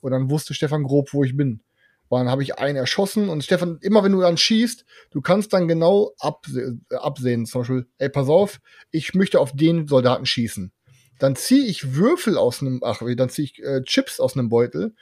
und 0.00 0.12
dann 0.12 0.30
wusste 0.30 0.54
Stefan 0.54 0.84
grob, 0.84 1.12
wo 1.12 1.24
ich 1.24 1.36
bin. 1.36 1.62
Und 2.08 2.20
dann 2.20 2.30
habe 2.30 2.44
ich 2.44 2.58
einen 2.58 2.76
erschossen 2.76 3.28
und 3.28 3.42
Stefan, 3.42 3.78
immer 3.82 4.04
wenn 4.04 4.12
du 4.12 4.20
dann 4.20 4.36
schießt, 4.36 4.84
du 5.10 5.20
kannst 5.20 5.52
dann 5.52 5.66
genau 5.66 6.12
abse 6.20 6.78
äh, 6.90 6.94
absehen, 6.94 7.46
zum 7.46 7.62
Beispiel, 7.62 7.86
ey, 7.98 8.08
pass 8.08 8.28
auf, 8.28 8.60
ich 8.92 9.14
möchte 9.14 9.40
auf 9.40 9.52
den 9.52 9.88
Soldaten 9.88 10.26
schießen. 10.26 10.70
Dann 11.18 11.36
ziehe 11.36 11.66
ich 11.66 11.94
Würfel 11.94 12.36
aus 12.36 12.60
einem, 12.60 12.80
ach, 12.84 13.02
dann 13.16 13.28
ziehe 13.28 13.46
ich 13.46 13.62
äh, 13.62 13.82
Chips 13.82 14.20
aus 14.20 14.36
einem 14.36 14.48
Beutel 14.48 14.94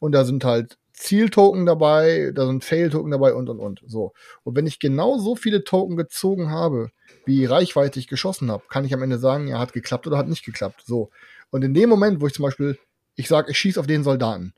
und 0.00 0.12
da 0.12 0.24
sind 0.24 0.44
halt 0.44 0.78
Zieltoken 0.98 1.64
dabei, 1.64 2.32
da 2.34 2.46
sind 2.46 2.64
Fail-Token 2.64 3.10
dabei 3.10 3.32
und 3.32 3.48
und 3.48 3.60
und. 3.60 3.82
So. 3.86 4.12
Und 4.42 4.56
wenn 4.56 4.66
ich 4.66 4.80
genau 4.80 5.18
so 5.18 5.36
viele 5.36 5.62
Token 5.62 5.96
gezogen 5.96 6.50
habe, 6.50 6.90
wie 7.24 7.44
Reichweite 7.44 8.00
ich 8.00 8.08
geschossen 8.08 8.50
habe, 8.50 8.64
kann 8.68 8.84
ich 8.84 8.92
am 8.92 9.02
Ende 9.02 9.18
sagen, 9.18 9.46
ja, 9.46 9.60
hat 9.60 9.72
geklappt 9.72 10.06
oder 10.06 10.18
hat 10.18 10.28
nicht 10.28 10.44
geklappt. 10.44 10.82
So. 10.84 11.10
Und 11.50 11.62
in 11.62 11.72
dem 11.72 11.88
Moment, 11.88 12.20
wo 12.20 12.26
ich 12.26 12.34
zum 12.34 12.44
Beispiel, 12.44 12.78
ich 13.14 13.28
sage, 13.28 13.50
ich 13.50 13.58
schieße 13.58 13.78
auf 13.78 13.86
den 13.86 14.02
Soldaten. 14.02 14.54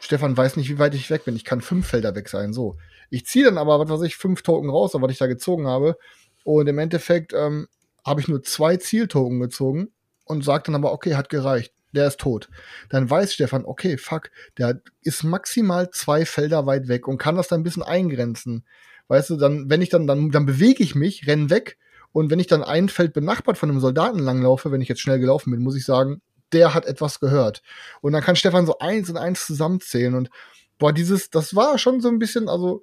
Stefan 0.00 0.36
weiß 0.36 0.56
nicht, 0.56 0.68
wie 0.68 0.78
weit 0.78 0.94
ich 0.94 1.10
weg 1.10 1.24
bin. 1.24 1.36
Ich 1.36 1.44
kann 1.44 1.60
fünf 1.60 1.86
Felder 1.86 2.14
weg 2.14 2.28
sein. 2.28 2.52
So. 2.52 2.76
Ich 3.10 3.24
ziehe 3.26 3.44
dann 3.44 3.58
aber, 3.58 3.78
was 3.78 3.88
weiß 3.88 4.02
ich, 4.02 4.16
fünf 4.16 4.42
Token 4.42 4.70
raus, 4.70 4.92
was 4.94 5.12
ich 5.12 5.18
da 5.18 5.26
gezogen 5.26 5.66
habe. 5.66 5.96
Und 6.44 6.66
im 6.68 6.78
Endeffekt 6.78 7.32
ähm, 7.34 7.68
habe 8.04 8.20
ich 8.20 8.28
nur 8.28 8.42
zwei 8.42 8.76
Zieltoken 8.76 9.38
gezogen 9.40 9.92
und 10.28 10.44
sage 10.44 10.64
dann 10.66 10.74
aber, 10.74 10.92
okay, 10.92 11.14
hat 11.14 11.28
gereicht. 11.28 11.72
Der 11.92 12.06
ist 12.06 12.20
tot. 12.20 12.50
Dann 12.90 13.08
weiß 13.08 13.32
Stefan, 13.32 13.64
okay, 13.64 13.96
fuck, 13.96 14.30
der 14.58 14.80
ist 15.02 15.24
maximal 15.24 15.90
zwei 15.90 16.26
Felder 16.26 16.66
weit 16.66 16.88
weg 16.88 17.08
und 17.08 17.18
kann 17.18 17.36
das 17.36 17.48
dann 17.48 17.60
ein 17.60 17.64
bisschen 17.64 17.82
eingrenzen. 17.82 18.64
Weißt 19.08 19.30
du, 19.30 19.36
dann, 19.36 19.70
wenn 19.70 19.80
ich 19.80 19.88
dann, 19.88 20.06
dann, 20.06 20.30
dann 20.30 20.44
bewege 20.44 20.82
ich 20.82 20.94
mich, 20.94 21.26
renn 21.26 21.48
weg 21.48 21.78
und 22.12 22.30
wenn 22.30 22.40
ich 22.40 22.46
dann 22.46 22.62
ein 22.62 22.90
Feld 22.90 23.14
benachbart 23.14 23.56
von 23.56 23.70
einem 23.70 23.80
Soldaten 23.80 24.18
langlaufe, 24.18 24.70
wenn 24.70 24.82
ich 24.82 24.88
jetzt 24.88 25.00
schnell 25.00 25.18
gelaufen 25.18 25.50
bin, 25.50 25.60
muss 25.60 25.76
ich 25.76 25.86
sagen, 25.86 26.20
der 26.52 26.74
hat 26.74 26.84
etwas 26.84 27.20
gehört. 27.20 27.62
Und 28.00 28.12
dann 28.12 28.22
kann 28.22 28.36
Stefan 28.36 28.66
so 28.66 28.78
eins 28.78 29.08
und 29.08 29.16
eins 29.16 29.46
zusammenzählen 29.46 30.14
und 30.14 30.30
boah, 30.78 30.92
dieses, 30.92 31.30
das 31.30 31.54
war 31.54 31.78
schon 31.78 32.00
so 32.00 32.08
ein 32.08 32.18
bisschen, 32.18 32.48
also 32.48 32.82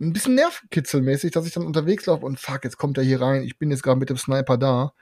ein 0.00 0.12
bisschen 0.12 0.34
nervkitzelmäßig, 0.34 1.32
dass 1.32 1.46
ich 1.46 1.52
dann 1.52 1.66
unterwegs 1.66 2.06
laufe 2.06 2.26
und 2.26 2.38
fuck, 2.38 2.64
jetzt 2.64 2.76
kommt 2.76 2.98
er 2.98 3.04
hier 3.04 3.20
rein, 3.20 3.42
ich 3.42 3.58
bin 3.58 3.70
jetzt 3.70 3.82
gerade 3.82 3.98
mit 3.98 4.10
dem 4.10 4.16
Sniper 4.16 4.58
da. 4.58 4.92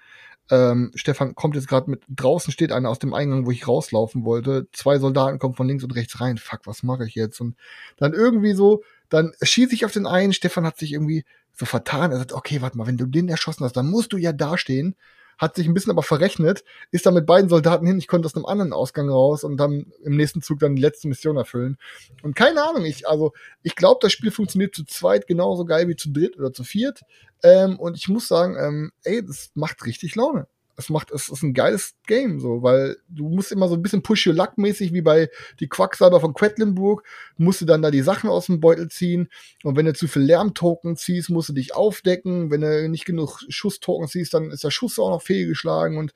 Ähm, 0.50 0.92
Stefan 0.94 1.34
kommt 1.34 1.54
jetzt 1.54 1.68
gerade 1.68 1.90
mit, 1.90 2.02
draußen 2.08 2.52
steht 2.52 2.70
einer 2.70 2.90
aus 2.90 2.98
dem 2.98 3.14
Eingang, 3.14 3.46
wo 3.46 3.50
ich 3.50 3.66
rauslaufen 3.66 4.24
wollte. 4.24 4.66
Zwei 4.72 4.98
Soldaten 4.98 5.38
kommen 5.38 5.54
von 5.54 5.66
links 5.66 5.84
und 5.84 5.94
rechts 5.94 6.20
rein. 6.20 6.36
Fuck, 6.36 6.60
was 6.64 6.82
mache 6.82 7.06
ich 7.06 7.14
jetzt? 7.14 7.40
Und 7.40 7.56
dann 7.96 8.12
irgendwie 8.12 8.52
so, 8.52 8.82
dann 9.08 9.32
schieße 9.42 9.74
ich 9.74 9.84
auf 9.84 9.92
den 9.92 10.06
einen. 10.06 10.32
Stefan 10.32 10.66
hat 10.66 10.78
sich 10.78 10.92
irgendwie 10.92 11.24
so 11.54 11.64
vertan. 11.66 12.12
Er 12.12 12.18
sagt, 12.18 12.32
okay, 12.32 12.60
warte 12.60 12.76
mal, 12.76 12.86
wenn 12.86 12.98
du 12.98 13.06
den 13.06 13.28
erschossen 13.28 13.64
hast, 13.64 13.76
dann 13.76 13.90
musst 13.90 14.12
du 14.12 14.18
ja 14.18 14.32
dastehen. 14.32 14.96
Hat 15.38 15.56
sich 15.56 15.66
ein 15.66 15.74
bisschen 15.74 15.90
aber 15.90 16.02
verrechnet, 16.02 16.64
ist 16.90 17.06
dann 17.06 17.14
mit 17.14 17.26
beiden 17.26 17.48
Soldaten 17.48 17.86
hin. 17.86 17.98
Ich 17.98 18.08
konnte 18.08 18.26
aus 18.26 18.34
einem 18.34 18.46
anderen 18.46 18.72
Ausgang 18.72 19.08
raus 19.08 19.44
und 19.44 19.56
dann 19.56 19.92
im 20.02 20.16
nächsten 20.16 20.42
Zug 20.42 20.58
dann 20.58 20.76
die 20.76 20.82
letzte 20.82 21.08
Mission 21.08 21.36
erfüllen. 21.36 21.76
Und 22.22 22.34
keine 22.34 22.62
Ahnung, 22.62 22.84
ich, 22.84 23.08
also, 23.08 23.32
ich 23.62 23.76
glaube, 23.76 23.98
das 24.02 24.12
Spiel 24.12 24.30
funktioniert 24.30 24.74
zu 24.74 24.84
zweit 24.84 25.26
genauso 25.26 25.64
geil 25.64 25.88
wie 25.88 25.96
zu 25.96 26.10
dritt 26.12 26.38
oder 26.38 26.52
zu 26.52 26.64
viert. 26.64 27.02
Ähm, 27.42 27.78
und 27.78 27.96
ich 27.96 28.08
muss 28.08 28.28
sagen, 28.28 28.56
ähm, 28.58 28.92
ey, 29.02 29.24
das 29.24 29.50
macht 29.54 29.84
richtig 29.84 30.14
Laune. 30.14 30.46
Es 30.76 30.90
macht, 30.90 31.10
es 31.12 31.28
ist 31.28 31.42
ein 31.42 31.54
geiles 31.54 31.94
Game, 32.06 32.40
so, 32.40 32.62
weil 32.62 32.96
du 33.08 33.28
musst 33.28 33.52
immer 33.52 33.68
so 33.68 33.74
ein 33.74 33.82
bisschen 33.82 34.02
push 34.02 34.26
your 34.26 34.34
luck 34.34 34.58
mäßig 34.58 34.92
wie 34.92 35.02
bei 35.02 35.30
die 35.60 35.68
Quacksalber 35.68 36.20
von 36.20 36.34
Quedlinburg, 36.34 37.04
musst 37.36 37.60
du 37.60 37.64
dann 37.64 37.82
da 37.82 37.90
die 37.90 38.02
Sachen 38.02 38.28
aus 38.28 38.46
dem 38.46 38.60
Beutel 38.60 38.88
ziehen 38.88 39.28
und 39.62 39.76
wenn 39.76 39.86
du 39.86 39.94
zu 39.94 40.08
viel 40.08 40.22
Lärmtoken 40.22 40.96
ziehst, 40.96 41.30
musst 41.30 41.48
du 41.48 41.52
dich 41.52 41.74
aufdecken, 41.74 42.50
wenn 42.50 42.60
du 42.62 42.88
nicht 42.88 43.04
genug 43.04 43.40
Schusstoken 43.48 44.08
ziehst, 44.08 44.34
dann 44.34 44.50
ist 44.50 44.64
der 44.64 44.70
Schuss 44.70 44.98
auch 44.98 45.10
noch 45.10 45.22
fehlgeschlagen 45.22 45.96
und 45.98 46.12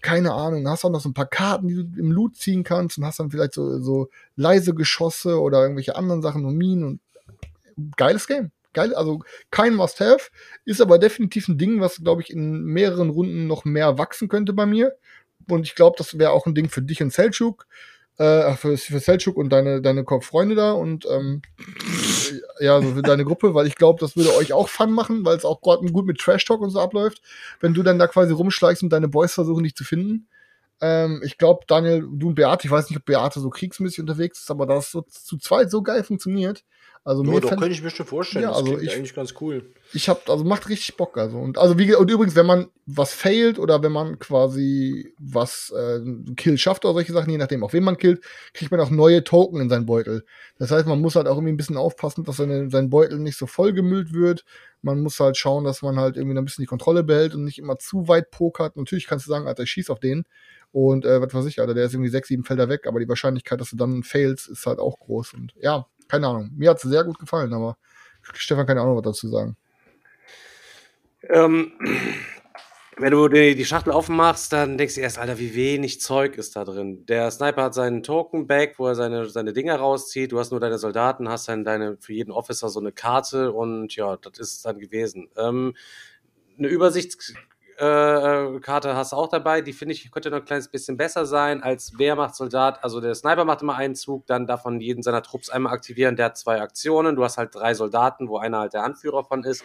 keine 0.00 0.32
Ahnung, 0.32 0.68
hast 0.68 0.84
auch 0.84 0.90
noch 0.90 1.00
so 1.00 1.08
ein 1.08 1.14
paar 1.14 1.26
Karten, 1.26 1.68
die 1.68 1.74
du 1.76 2.00
im 2.00 2.10
Loot 2.10 2.36
ziehen 2.36 2.64
kannst 2.64 2.98
und 2.98 3.04
hast 3.04 3.20
dann 3.20 3.30
vielleicht 3.30 3.54
so, 3.54 3.80
so 3.80 4.08
leise 4.34 4.74
Geschosse 4.74 5.40
oder 5.40 5.62
irgendwelche 5.62 5.96
anderen 5.96 6.22
Sachen 6.22 6.44
und 6.44 6.56
Minen 6.56 6.84
und 6.84 7.00
geiles 7.96 8.26
Game. 8.26 8.50
Geil, 8.72 8.94
also 8.94 9.20
kein 9.50 9.74
Must-Have, 9.74 10.30
ist 10.64 10.80
aber 10.80 10.98
definitiv 10.98 11.48
ein 11.48 11.58
Ding, 11.58 11.80
was, 11.80 12.02
glaube 12.02 12.22
ich, 12.22 12.30
in 12.30 12.64
mehreren 12.64 13.10
Runden 13.10 13.46
noch 13.46 13.64
mehr 13.64 13.98
wachsen 13.98 14.28
könnte 14.28 14.52
bei 14.52 14.66
mir. 14.66 14.96
Und 15.48 15.66
ich 15.66 15.74
glaube, 15.74 15.96
das 15.98 16.18
wäre 16.18 16.30
auch 16.30 16.46
ein 16.46 16.54
Ding 16.54 16.68
für 16.68 16.82
dich 16.82 17.02
und 17.02 17.12
Selchuk, 17.12 17.66
äh, 18.18 18.54
für, 18.54 18.76
für 18.76 19.00
Selchuk 19.00 19.36
und 19.36 19.50
deine, 19.50 19.82
deine 19.82 20.04
Freunde 20.04 20.54
da 20.54 20.72
und 20.72 21.06
ähm, 21.06 21.42
ja, 22.60 22.80
so 22.80 22.94
für 22.94 23.02
deine 23.02 23.24
Gruppe, 23.24 23.54
weil 23.54 23.66
ich 23.66 23.76
glaube, 23.76 24.00
das 24.00 24.16
würde 24.16 24.34
euch 24.36 24.52
auch 24.52 24.68
Fun 24.68 24.92
machen, 24.92 25.24
weil 25.24 25.36
es 25.36 25.44
auch 25.44 25.60
gerade 25.60 25.86
gut 25.86 26.06
mit 26.06 26.18
Trash 26.18 26.44
Talk 26.44 26.60
und 26.60 26.70
so 26.70 26.80
abläuft, 26.80 27.22
wenn 27.60 27.74
du 27.74 27.82
dann 27.82 27.98
da 27.98 28.06
quasi 28.06 28.32
rumschleichst 28.32 28.82
und 28.82 28.90
deine 28.90 29.08
Boys 29.08 29.34
versuchen, 29.34 29.64
dich 29.64 29.74
zu 29.74 29.84
finden. 29.84 30.28
Ähm, 30.80 31.22
ich 31.24 31.38
glaube, 31.38 31.64
Daniel, 31.66 32.06
du 32.12 32.28
und 32.28 32.34
Beate, 32.34 32.66
ich 32.66 32.70
weiß 32.70 32.90
nicht, 32.90 32.98
ob 32.98 33.04
Beate 33.04 33.40
so 33.40 33.50
kriegsmäßig 33.50 34.00
unterwegs 34.00 34.40
ist, 34.40 34.50
aber 34.50 34.66
das 34.66 34.90
so 34.90 35.02
zu 35.02 35.38
zweit 35.38 35.70
so 35.70 35.82
geil 35.82 36.04
funktioniert. 36.04 36.64
Also 37.04 37.24
Ja, 37.24 37.30
mir 37.30 37.40
doch, 37.40 37.50
fänd- 37.50 37.58
könnte 37.58 37.74
ich 37.74 37.82
mir 37.82 37.90
schon 37.90 38.06
vorstellen. 38.06 38.44
Ja, 38.44 38.52
also 38.52 38.78
ich- 38.78 38.94
eigentlich 38.94 39.12
ganz 39.14 39.34
cool. 39.40 39.72
ich 39.92 40.08
hab, 40.08 40.30
also 40.30 40.44
macht 40.44 40.68
richtig 40.68 40.96
Bock, 40.96 41.18
also. 41.18 41.36
Und, 41.38 41.58
also 41.58 41.76
wie, 41.76 41.92
und 41.96 42.08
übrigens, 42.08 42.36
wenn 42.36 42.46
man 42.46 42.68
was 42.86 43.12
failt 43.12 43.58
oder 43.58 43.82
wenn 43.82 43.90
man 43.90 44.20
quasi 44.20 45.12
was, 45.18 45.72
äh, 45.76 45.98
Kill 46.36 46.58
schafft 46.58 46.84
oder 46.84 46.94
solche 46.94 47.12
Sachen, 47.12 47.30
je 47.30 47.38
nachdem, 47.38 47.64
auf 47.64 47.72
wen 47.72 47.82
man 47.82 47.98
killt, 47.98 48.22
kriegt 48.54 48.70
man 48.70 48.80
auch 48.80 48.90
neue 48.90 49.24
Token 49.24 49.60
in 49.60 49.68
seinen 49.68 49.84
Beutel. 49.86 50.24
Das 50.58 50.70
heißt, 50.70 50.86
man 50.86 51.00
muss 51.00 51.16
halt 51.16 51.26
auch 51.26 51.36
irgendwie 51.36 51.52
ein 51.52 51.56
bisschen 51.56 51.76
aufpassen, 51.76 52.22
dass 52.22 52.36
seine, 52.36 52.70
sein 52.70 52.88
Beutel 52.88 53.18
nicht 53.18 53.36
so 53.36 53.46
vollgemüllt 53.48 54.12
wird. 54.12 54.44
Man 54.80 55.00
muss 55.00 55.18
halt 55.18 55.36
schauen, 55.36 55.64
dass 55.64 55.82
man 55.82 55.98
halt 55.98 56.16
irgendwie 56.16 56.38
ein 56.38 56.44
bisschen 56.44 56.62
die 56.62 56.68
Kontrolle 56.68 57.02
behält 57.02 57.34
und 57.34 57.42
nicht 57.44 57.58
immer 57.58 57.78
zu 57.78 58.06
weit 58.06 58.30
pokert. 58.30 58.76
Natürlich 58.76 59.08
kannst 59.08 59.26
du 59.26 59.30
sagen, 59.30 59.48
Alter, 59.48 59.64
ich 59.64 59.70
schieß 59.70 59.90
auf 59.90 59.98
den. 59.98 60.24
Und, 60.70 61.04
äh, 61.04 61.20
was 61.20 61.34
weiß 61.34 61.46
ich, 61.46 61.60
Alter, 61.60 61.74
der 61.74 61.84
ist 61.84 61.92
irgendwie 61.94 62.10
sechs, 62.10 62.28
sieben 62.28 62.44
Felder 62.44 62.68
weg, 62.68 62.86
aber 62.86 62.98
die 63.00 63.08
Wahrscheinlichkeit, 63.08 63.60
dass 63.60 63.70
du 63.70 63.76
dann 63.76 64.02
failst, 64.04 64.48
ist 64.48 64.64
halt 64.66 64.78
auch 64.78 64.98
groß. 65.00 65.34
Und 65.34 65.52
ja, 65.60 65.86
keine 66.12 66.26
Ahnung. 66.26 66.50
Mir 66.54 66.68
hat's 66.68 66.82
sehr 66.82 67.04
gut 67.04 67.18
gefallen, 67.18 67.54
aber 67.54 67.78
Stefan 68.34 68.68
auch 68.78 68.84
noch 68.84 68.96
was 68.96 69.02
dazu 69.02 69.28
sagen. 69.28 69.56
Ähm, 71.30 71.72
wenn 72.98 73.12
du 73.12 73.28
die, 73.28 73.64
Schachtel 73.64 73.94
aufmachst, 73.94 74.52
dann 74.52 74.76
denkst 74.76 74.96
du 74.96 75.00
erst, 75.00 75.18
Alter, 75.18 75.38
wie 75.38 75.54
wenig 75.54 76.02
Zeug 76.02 76.36
ist 76.36 76.54
da 76.54 76.64
drin. 76.64 77.06
Der 77.06 77.30
Sniper 77.30 77.62
hat 77.62 77.74
seinen 77.74 78.02
Token-Bag, 78.02 78.74
wo 78.76 78.88
er 78.88 78.94
seine, 78.94 79.30
seine 79.30 79.54
Dinger 79.54 79.76
rauszieht. 79.76 80.32
Du 80.32 80.38
hast 80.38 80.50
nur 80.50 80.60
deine 80.60 80.76
Soldaten, 80.76 81.30
hast 81.30 81.48
dann 81.48 81.64
deine, 81.64 81.96
für 81.96 82.12
jeden 82.12 82.30
Officer 82.30 82.68
so 82.68 82.80
eine 82.80 82.92
Karte 82.92 83.52
und 83.52 83.96
ja, 83.96 84.18
das 84.18 84.38
ist 84.38 84.56
es 84.56 84.62
dann 84.62 84.78
gewesen. 84.78 85.30
Ähm, 85.38 85.74
eine 86.58 86.68
Übersichtskarte 86.68 87.40
äh, 87.40 87.51
Karte 88.60 88.94
hast 88.94 89.12
du 89.12 89.16
auch 89.16 89.28
dabei. 89.28 89.60
Die 89.60 89.72
finde 89.72 89.94
ich 89.94 90.10
könnte 90.10 90.30
noch 90.30 90.38
ein 90.38 90.44
kleines 90.44 90.68
bisschen 90.68 90.96
besser 90.96 91.26
sein 91.26 91.62
als 91.62 91.94
wer 91.96 92.14
macht 92.14 92.36
Soldat. 92.36 92.84
Also 92.84 93.00
der 93.00 93.14
Sniper 93.14 93.44
macht 93.44 93.62
immer 93.62 93.74
einen 93.74 93.96
Zug, 93.96 94.26
dann 94.26 94.46
man 94.64 94.80
jeden 94.80 95.02
seiner 95.02 95.22
Trupps 95.22 95.50
einmal 95.50 95.72
aktivieren. 95.72 96.14
Der 96.14 96.26
hat 96.26 96.38
zwei 96.38 96.60
Aktionen. 96.60 97.16
Du 97.16 97.24
hast 97.24 97.38
halt 97.38 97.54
drei 97.54 97.74
Soldaten, 97.74 98.28
wo 98.28 98.38
einer 98.38 98.60
halt 98.60 98.74
der 98.74 98.84
Anführer 98.84 99.24
von 99.24 99.42
ist. 99.42 99.64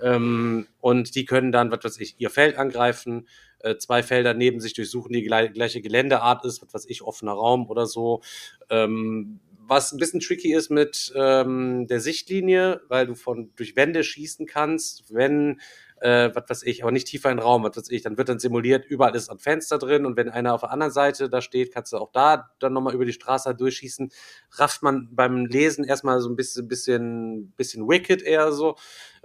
Ähm, 0.00 0.68
und 0.80 1.14
die 1.16 1.24
können 1.24 1.50
dann, 1.50 1.72
was 1.72 1.82
weiß 1.82 1.98
ich, 1.98 2.14
ihr 2.18 2.30
Feld 2.30 2.56
angreifen, 2.56 3.26
äh, 3.60 3.76
zwei 3.76 4.02
Felder 4.04 4.34
neben 4.34 4.60
sich 4.60 4.74
durchsuchen, 4.74 5.12
die 5.12 5.22
gleich, 5.22 5.52
gleiche 5.52 5.80
Geländeart 5.80 6.44
ist, 6.44 6.62
was 6.62 6.72
weiß 6.72 6.86
ich, 6.88 7.02
offener 7.02 7.32
Raum 7.32 7.68
oder 7.68 7.86
so. 7.86 8.20
Ähm, 8.70 9.40
was 9.68 9.92
ein 9.92 9.98
bisschen 9.98 10.20
tricky 10.20 10.54
ist 10.54 10.70
mit 10.70 11.12
ähm, 11.14 11.86
der 11.88 12.00
Sichtlinie, 12.00 12.80
weil 12.88 13.06
du 13.06 13.14
von 13.14 13.50
durch 13.56 13.76
Wände 13.76 14.02
schießen 14.02 14.46
kannst, 14.46 15.12
wenn 15.12 15.60
äh, 16.00 16.30
was 16.34 16.48
weiß 16.48 16.62
ich, 16.64 16.82
aber 16.82 16.92
nicht 16.92 17.06
tiefer 17.06 17.30
in 17.30 17.38
den 17.38 17.42
Raum, 17.42 17.64
was 17.64 17.76
weiß 17.76 17.90
ich, 17.90 18.02
dann 18.02 18.16
wird 18.18 18.28
dann 18.28 18.38
simuliert, 18.38 18.84
überall 18.86 19.14
ist 19.14 19.30
ein 19.30 19.38
Fenster 19.38 19.78
drin 19.78 20.06
und 20.06 20.16
wenn 20.16 20.28
einer 20.28 20.54
auf 20.54 20.60
der 20.62 20.70
anderen 20.70 20.92
Seite 20.92 21.28
da 21.28 21.40
steht, 21.40 21.72
kannst 21.72 21.92
du 21.92 21.98
auch 21.98 22.12
da 22.12 22.50
dann 22.58 22.72
nochmal 22.72 22.94
über 22.94 23.04
die 23.04 23.12
Straße 23.12 23.54
durchschießen. 23.54 24.10
Rafft 24.52 24.82
man 24.82 25.08
beim 25.12 25.46
Lesen 25.46 25.84
erstmal 25.84 26.20
so 26.20 26.28
ein 26.28 26.36
bisschen, 26.36 26.68
bisschen, 26.68 27.52
bisschen 27.56 27.88
wicked 27.88 28.22
eher 28.22 28.52
so. 28.52 28.76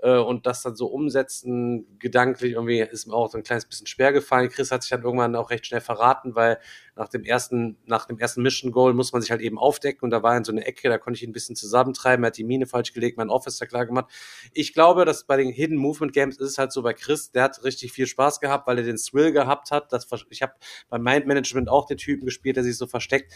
äh, 0.04 0.18
und 0.18 0.46
das 0.46 0.62
dann 0.62 0.76
so 0.76 0.88
umsetzen, 0.88 1.98
gedanklich 1.98 2.54
irgendwie 2.54 2.80
ist 2.82 3.08
mir 3.08 3.14
auch 3.14 3.32
so 3.32 3.38
ein 3.38 3.44
kleines 3.44 3.66
bisschen 3.66 3.88
schwer 3.88 4.12
gefallen. 4.12 4.50
Chris 4.50 4.72
hat 4.72 4.84
sich 4.84 4.90
dann 4.92 5.04
irgendwann 5.04 5.36
auch 5.36 5.50
recht 5.50 5.66
schnell 5.66 5.82
verraten, 5.82 6.36
weil 6.36 6.60
nach 6.96 7.10
dem 7.10 7.24
ersten, 7.24 7.78
nach 7.86 8.06
dem 8.06 8.20
ersten 8.20 8.42
Mission 8.42 8.72
Goal 8.72 8.94
muss 8.94 9.14
man 9.14 9.22
sich 9.22 9.32
halt 9.32 9.42
eben 9.42 9.58
aufdecken 9.58 10.04
und 10.04 10.12
da 10.12 10.22
war 10.22 10.38
in 10.38 10.44
so 10.44 10.52
eine 10.52 10.66
Ecke, 10.66 10.90
da 10.90 10.98
konnte 10.98 11.18
ich 11.18 11.24
ihn 11.24 11.30
ein 11.30 11.34
bisschen 11.34 11.56
zusammentreiben, 11.56 12.24
er 12.24 12.28
hat 12.28 12.38
die 12.38 12.44
Mine 12.44 12.68
falsch 12.68 12.94
gelegt, 12.94 13.18
mein 13.18 13.30
Officer 13.30 13.66
klar 13.66 13.86
gemacht. 13.86 14.12
Ich 14.54 14.74
glaube, 14.74 15.06
dass 15.06 15.26
bei 15.26 15.38
den 15.38 15.50
Hidden 15.50 15.78
Movement 15.78 16.14
Games 16.14 16.38
ist 16.38 16.52
es 16.52 16.58
halt 16.58 16.72
so 16.72 16.84
bei 16.84 16.94
Chris, 16.94 17.32
der 17.32 17.44
hat 17.44 17.64
richtig 17.64 17.92
viel 17.92 18.08
Spaß 18.08 18.40
gehabt, 18.40 18.68
weil 18.68 18.78
er 18.78 18.84
den 18.84 18.98
Thrill 18.98 19.32
gehabt 19.32 19.72
hat. 19.72 19.92
Das, 19.92 20.08
ich 20.30 20.42
habe 20.42 20.54
beim 20.90 21.02
Mind 21.02 21.26
Management 21.26 21.70
auch 21.70 21.88
den 21.88 21.98
Typen 21.98 22.26
gespielt, 22.26 22.58
der 22.58 22.64
sich 22.64 22.78
so 22.78 22.88
versteckt. 22.88 23.34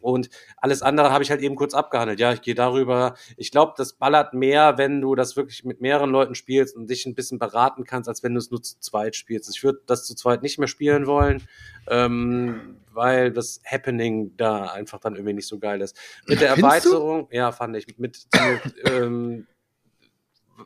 Und 0.00 0.30
alles 0.56 0.82
andere 0.82 1.12
habe 1.12 1.24
ich 1.24 1.30
halt 1.30 1.40
eben 1.40 1.56
kurz 1.56 1.74
abgehandelt. 1.74 2.20
Ja, 2.20 2.32
ich 2.32 2.42
gehe 2.42 2.54
darüber. 2.54 3.14
Ich 3.36 3.50
glaube, 3.50 3.74
das 3.76 3.94
ballert 3.94 4.34
mehr, 4.34 4.78
wenn 4.78 5.00
du 5.00 5.14
das 5.14 5.36
wirklich 5.36 5.64
mit 5.64 5.80
mehreren 5.80 6.10
Leuten 6.10 6.34
spielst 6.34 6.76
und 6.76 6.88
dich 6.88 7.06
ein 7.06 7.14
bisschen 7.14 7.38
beraten 7.38 7.84
kannst, 7.84 8.08
als 8.08 8.22
wenn 8.22 8.34
du 8.34 8.38
es 8.38 8.50
nur 8.50 8.62
zu 8.62 8.78
zweit 8.80 9.16
spielst. 9.16 9.50
Ich 9.54 9.62
würde 9.64 9.80
das 9.86 10.04
zu 10.04 10.14
zweit 10.14 10.42
nicht 10.42 10.58
mehr 10.58 10.68
spielen 10.68 11.06
wollen, 11.06 11.42
ähm, 11.88 12.76
weil 12.92 13.32
das 13.32 13.60
Happening 13.64 14.36
da 14.36 14.66
einfach 14.66 15.00
dann 15.00 15.14
irgendwie 15.14 15.34
nicht 15.34 15.48
so 15.48 15.58
geil 15.58 15.80
ist. 15.80 15.96
Mit 16.26 16.40
der? 16.40 16.48
Erweiterung, 16.48 17.28
ja, 17.30 17.52
fand 17.52 17.76
ich. 17.76 17.86
Mit, 17.86 17.98
mit 17.98 18.28
ähm, 18.84 19.46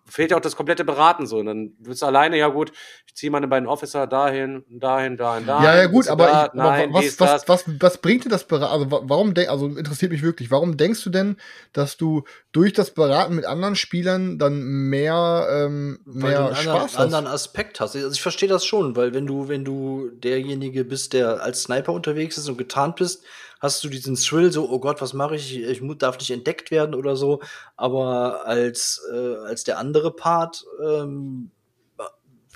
fehlt 0.07 0.31
ja 0.31 0.37
auch 0.37 0.41
das 0.43 0.57
komplette 0.57 0.85
Beraten 0.85 1.27
so. 1.27 1.39
Und 1.39 1.47
dann 1.47 1.75
bist 1.79 2.03
du 2.03 2.07
alleine, 2.07 2.37
ja 2.39 2.49
gut, 2.49 2.73
ich 3.07 3.15
ziehe 3.15 3.31
meine 3.31 3.49
beiden 3.49 3.69
Officer 3.69 4.07
dahin, 4.07 4.65
dahin, 4.69 5.17
dahin, 5.17 5.47
dahin. 5.47 5.65
Ja, 5.65 5.77
ja, 5.77 5.87
gut, 5.87 6.09
aber, 6.09 6.27
da? 6.27 6.45
ich, 6.47 6.61
aber 6.61 6.71
Nein, 6.71 6.93
was, 6.93 7.03
dies, 7.05 7.21
was, 7.21 7.45
das. 7.45 7.49
was, 7.49 7.65
was 7.81 7.99
bringt 7.99 8.25
dir 8.25 8.29
das 8.29 8.45
Beraten? 8.45 8.73
Also, 8.73 8.91
wa- 8.91 9.03
warum 9.05 9.35
also 9.49 9.67
interessiert 9.69 10.13
mich 10.13 10.23
wirklich, 10.23 10.51
warum 10.51 10.77
denkst 10.77 11.03
du 11.05 11.11
denn, 11.11 11.37
dass 11.73 11.97
du 11.97 12.25
durch 12.53 12.73
das 12.73 12.93
Beraten 12.93 13.35
mit 13.35 13.45
anderen 13.45 13.77
Spielern 13.77 14.39
dann 14.39 14.63
mehr, 14.63 15.47
ähm, 15.51 16.01
Weil 16.05 16.15
du 16.15 16.27
mehr 16.29 16.39
einen 16.39 16.47
anderen, 16.57 16.63
Spaß 16.63 16.83
hast? 16.99 17.05
anderen 17.05 17.27
Aspekt 17.27 17.81
hast. 17.81 17.95
Also 17.97 18.11
ich 18.11 18.23
verstehe 18.23 18.49
das 18.49 18.65
schon, 18.65 18.97
weil 18.97 19.15
wenn 19.15 19.27
du, 19.27 19.49
wenn 19.49 19.65
du 19.65 20.11
derjenige 20.15 20.85
bist, 20.85 21.13
der 21.13 21.43
als 21.43 21.63
Sniper 21.65 21.93
unterwegs 21.93 22.39
ist 22.39 22.49
und 22.49 22.59
getarnt 22.59 22.97
bist, 22.97 23.25
hast 23.63 23.83
du 23.85 23.89
diesen 23.89 24.17
Thrill, 24.17 24.51
so, 24.53 24.69
oh 24.69 24.81
Gott, 24.81 25.01
was 25.01 25.15
mache 25.15 25.37
ich? 25.37 25.63
Ich 25.63 25.81
darf 25.99 26.19
nicht 26.19 26.31
entdeckt 26.31 26.71
werden 26.71 26.95
oder 26.95 27.15
so. 27.15 27.41
Aber 27.77 28.45
als, 28.45 29.01
äh, 29.13 29.37
als 29.37 29.63
der 29.63 29.79
andere 29.79 30.15
Part 30.15 30.65
ähm, 30.85 31.53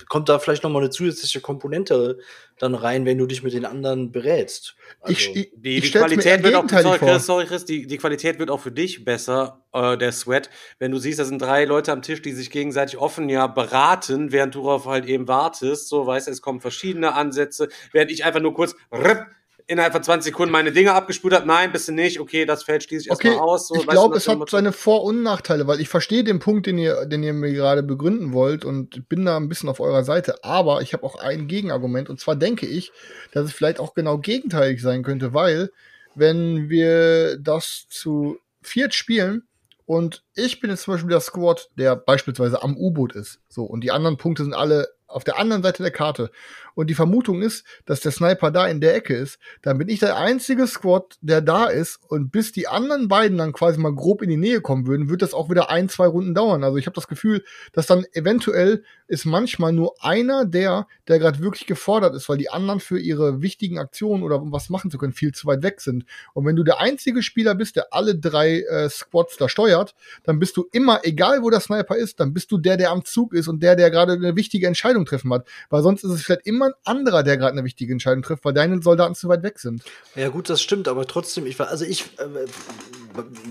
kommt 0.09 0.29
da 0.29 0.37
vielleicht 0.37 0.63
noch 0.63 0.69
mal 0.69 0.79
eine 0.79 0.89
zusätzliche 0.89 1.41
Komponente 1.41 2.19
dann 2.59 2.75
rein, 2.75 3.05
wenn 3.05 3.17
du 3.17 3.25
dich 3.25 3.43
mit 3.43 3.53
den 3.53 3.65
anderen 3.65 4.11
berätst. 4.11 4.75
Also, 5.01 5.13
ich, 5.13 5.35
ich, 5.35 5.51
Die, 5.55 5.77
ich 5.77 5.91
die 5.91 5.97
Qualität 5.97 6.43
wird 6.43 6.55
auch, 6.55 6.67
sorry 6.69 6.99
vor. 6.99 7.07
Chris, 7.07 7.25
sorry 7.25 7.45
Chris, 7.45 7.65
die, 7.65 7.87
die 7.87 7.97
Qualität 7.97 8.39
wird 8.39 8.49
auch 8.49 8.59
für 8.59 8.71
dich 8.71 9.05
besser, 9.05 9.63
äh, 9.73 9.97
der 9.97 10.11
Sweat, 10.11 10.49
wenn 10.79 10.91
du 10.91 10.97
siehst, 10.97 11.19
da 11.19 11.25
sind 11.25 11.41
drei 11.41 11.65
Leute 11.65 11.91
am 11.91 12.01
Tisch, 12.01 12.21
die 12.21 12.33
sich 12.33 12.49
gegenseitig 12.51 12.97
offen 12.97 13.29
ja 13.29 13.47
beraten, 13.47 14.31
während 14.31 14.55
du 14.55 14.63
darauf 14.63 14.85
halt 14.85 15.05
eben 15.05 15.27
wartest, 15.27 15.87
so 15.87 16.05
weißt 16.05 16.27
du, 16.27 16.31
es 16.31 16.41
kommen 16.41 16.59
verschiedene 16.59 17.13
Ansätze, 17.13 17.69
während 17.91 18.11
ich 18.11 18.25
einfach 18.25 18.41
nur 18.41 18.53
kurz 18.53 18.75
ripp, 18.91 19.25
innerhalb 19.67 19.93
von 19.93 20.01
20 20.01 20.31
Sekunden 20.31 20.51
meine 20.51 20.71
Dinge 20.71 20.93
abgespult 20.93 21.33
habe, 21.33 21.45
nein, 21.45 21.71
bist 21.71 21.87
du 21.87 21.91
nicht, 21.91 22.19
okay, 22.19 22.45
das 22.45 22.63
Feld 22.63 22.83
schließe 22.83 23.05
ich 23.05 23.11
Okay, 23.11 23.27
erstmal 23.27 23.49
aus. 23.49 23.67
So, 23.67 23.75
ich 23.75 23.85
glaube, 23.85 24.17
es 24.17 24.27
hat 24.27 24.49
seine 24.49 24.71
Vor- 24.71 25.03
und 25.03 25.21
Nachteile, 25.21 25.67
weil 25.67 25.81
ich 25.81 25.89
verstehe 25.89 26.23
den 26.23 26.39
Punkt, 26.39 26.65
den 26.65 26.77
ihr, 26.77 27.05
den 27.05 27.21
ihr 27.21 27.33
mir 27.33 27.51
gerade 27.51 27.83
begründen 27.83 28.33
wollt 28.33 28.63
und 28.63 29.07
bin 29.09 29.25
da 29.25 29.37
ein 29.37 29.49
bisschen 29.49 29.69
auf 29.69 29.79
eurer 29.79 30.03
Seite. 30.03 30.43
Aber 30.43 30.81
ich 30.81 30.93
habe 30.93 31.03
auch 31.03 31.15
ein 31.15 31.47
Gegenargument 31.47 32.09
und 32.09 32.19
zwar 32.19 32.35
denke 32.35 32.65
ich, 32.65 32.91
dass 33.33 33.45
es 33.45 33.51
vielleicht 33.51 33.79
auch 33.79 33.93
genau 33.93 34.17
gegenteilig 34.17 34.81
sein 34.81 35.03
könnte, 35.03 35.33
weil 35.33 35.71
wenn 36.15 36.69
wir 36.69 37.37
das 37.37 37.85
zu 37.89 38.39
viert 38.61 38.93
spielen 38.93 39.43
und 39.85 40.23
ich 40.37 40.59
bin 40.59 40.69
jetzt 40.69 40.83
zum 40.83 40.93
Beispiel 40.93 41.09
der 41.09 41.19
Squad, 41.19 41.69
der 41.77 41.95
beispielsweise 41.95 42.61
am 42.63 42.77
U-Boot 42.77 43.13
ist, 43.13 43.41
so 43.49 43.63
und 43.63 43.81
die 43.81 43.91
anderen 43.91 44.17
Punkte 44.17 44.43
sind 44.43 44.53
alle 44.53 44.87
auf 45.07 45.23
der 45.23 45.39
anderen 45.39 45.63
Seite 45.63 45.83
der 45.83 45.91
Karte 45.91 46.31
und 46.75 46.89
die 46.89 46.93
Vermutung 46.93 47.41
ist, 47.41 47.65
dass 47.85 48.01
der 48.01 48.11
Sniper 48.11 48.51
da 48.51 48.67
in 48.67 48.81
der 48.81 48.93
Ecke 48.93 49.15
ist, 49.15 49.39
dann 49.61 49.77
bin 49.77 49.87
ich 49.89 49.99
der 49.99 50.17
einzige 50.17 50.67
Squad, 50.67 51.17
der 51.21 51.41
da 51.41 51.65
ist 51.65 51.99
und 52.07 52.31
bis 52.31 52.51
die 52.51 52.67
anderen 52.67 53.07
beiden 53.07 53.37
dann 53.37 53.53
quasi 53.53 53.79
mal 53.79 53.95
grob 53.95 54.21
in 54.21 54.29
die 54.29 54.37
Nähe 54.37 54.61
kommen 54.61 54.85
würden, 54.85 55.09
wird 55.09 55.21
das 55.21 55.33
auch 55.33 55.49
wieder 55.49 55.71
ein, 55.71 55.89
zwei 55.89 56.07
Runden 56.07 56.35
dauern. 56.35 56.63
Also 56.63 56.77
ich 56.77 56.85
habe 56.85 56.93
das 56.93 57.07
Gefühl, 57.07 57.43
dass 57.71 57.87
dann 57.87 58.05
eventuell 58.13 58.83
ist 59.07 59.25
manchmal 59.25 59.71
nur 59.71 59.95
einer 60.01 60.45
der, 60.45 60.87
der 61.07 61.19
gerade 61.19 61.39
wirklich 61.39 61.65
gefordert 61.65 62.13
ist, 62.13 62.27
weil 62.27 62.37
die 62.37 62.49
anderen 62.49 62.81
für 62.81 62.99
ihre 62.99 63.41
wichtigen 63.41 63.79
Aktionen 63.79 64.21
oder 64.21 64.41
um 64.41 64.51
was 64.51 64.69
machen 64.69 64.91
zu 64.91 64.97
können, 64.97 65.13
viel 65.13 65.31
zu 65.31 65.47
weit 65.47 65.63
weg 65.63 65.79
sind. 65.79 66.05
Und 66.33 66.45
wenn 66.45 66.57
du 66.57 66.63
der 66.63 66.81
einzige 66.81 67.23
Spieler 67.23 67.55
bist, 67.55 67.77
der 67.77 67.93
alle 67.93 68.15
drei 68.15 68.61
äh, 68.61 68.89
Squads 68.89 69.37
da 69.37 69.47
steuert, 69.47 69.95
dann 70.27 70.39
bist 70.39 70.57
du 70.57 70.67
immer, 70.73 70.99
egal 71.03 71.41
wo 71.41 71.49
der 71.49 71.61
Sniper 71.61 71.95
ist, 71.95 72.19
dann 72.19 72.33
bist 72.33 72.51
du 72.51 72.57
der, 72.57 72.75
der 72.75 72.91
am 72.91 73.05
Zug 73.05 73.33
ist 73.33 73.47
und 73.47 73.63
der, 73.63 73.77
der 73.77 73.89
gerade 73.89 74.11
eine 74.11 74.35
wichtige 74.35 74.67
Entscheidung 74.67 75.05
treffen 75.05 75.33
hat. 75.33 75.47
Weil 75.69 75.81
sonst 75.83 76.03
ist 76.03 76.11
es 76.11 76.21
vielleicht 76.21 76.45
immer 76.45 76.65
ein 76.65 76.73
anderer, 76.83 77.23
der 77.23 77.37
gerade 77.37 77.53
eine 77.53 77.63
wichtige 77.63 77.93
Entscheidung 77.93 78.23
trifft, 78.23 78.43
weil 78.43 78.53
deine 78.53 78.81
Soldaten 78.81 79.15
zu 79.15 79.29
weit 79.29 79.41
weg 79.43 79.57
sind. 79.57 79.83
Ja, 80.15 80.27
gut, 80.27 80.49
das 80.49 80.61
stimmt, 80.61 80.89
aber 80.89 81.07
trotzdem, 81.07 81.45
ich 81.45 81.57
war, 81.57 81.69
also 81.69 81.85
ich, 81.85 82.01
äh, 82.17 82.45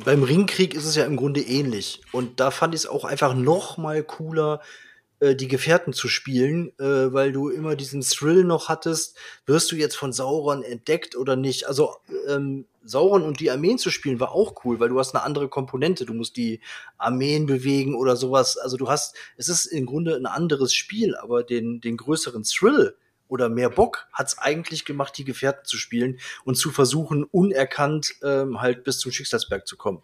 beim 0.05 0.23
Ringkrieg 0.23 0.75
ist 0.75 0.85
es 0.85 0.97
ja 0.97 1.07
im 1.07 1.17
Grunde 1.17 1.41
ähnlich. 1.41 2.03
Und 2.13 2.41
da 2.41 2.51
fand 2.51 2.75
ich 2.75 2.83
es 2.83 2.87
auch 2.87 3.07
einfach 3.07 3.35
noch 3.35 3.79
mal 3.79 4.03
cooler, 4.03 4.61
die 5.21 5.49
Gefährten 5.49 5.93
zu 5.93 6.09
spielen, 6.09 6.73
äh, 6.79 7.13
weil 7.13 7.33
du 7.33 7.49
immer 7.49 7.77
diesen 7.77 8.03
Thrill 8.03 8.45
noch 8.45 8.69
hattest, 8.69 9.17
wirst 9.47 9.73
du 9.73 9.77
jetzt 9.77 9.97
von 9.97 10.13
Sauron 10.13 10.63
entdeckt 10.63 11.17
oder 11.17 11.37
nicht? 11.37 11.67
Also, 11.67 11.97
ähm, 12.29 12.67
Sauron 12.87 13.23
und 13.23 13.41
die 13.41 13.51
Armeen 13.51 13.79
zu 13.79 13.91
spielen 13.91 14.21
war 14.21 14.33
auch 14.33 14.65
cool, 14.65 14.79
weil 14.79 14.89
du 14.89 14.99
hast 14.99 15.15
eine 15.15 15.25
andere 15.25 15.49
Komponente. 15.49 16.07
Du 16.07 16.15
musst 16.15 16.37
die 16.37 16.61
Armeen 16.99 17.47
bewegen 17.47 17.97
oder 17.97 18.17
sowas. 18.17 18.57
Also 18.57 18.77
du 18.77 18.89
hast, 18.89 19.17
es 19.37 19.49
ist 19.49 19.67
im 19.67 19.87
Grunde 19.87 20.15
ein 20.15 20.27
anderes 20.27 20.73
Spiel, 20.73 21.17
aber 21.17 21.43
den, 21.43 21.81
den 21.81 21.97
größeren 21.97 22.45
Thrill 22.45 22.97
oder 23.29 23.49
mehr 23.49 23.71
Bock 23.71 24.07
hat's 24.13 24.39
eigentlich 24.39 24.85
gemacht, 24.85 25.19
die 25.19 25.25
Gefährten 25.25 25.65
zu 25.65 25.79
spielen 25.79 26.21
und 26.45 26.57
zu 26.57 26.71
versuchen, 26.71 27.25
unerkannt 27.25 28.15
ähm, 28.23 28.61
halt 28.61 28.85
bis 28.85 29.01
zum 29.01 29.11
Schicksalsberg 29.11 29.67
zu 29.67 29.77
kommen. 29.77 30.03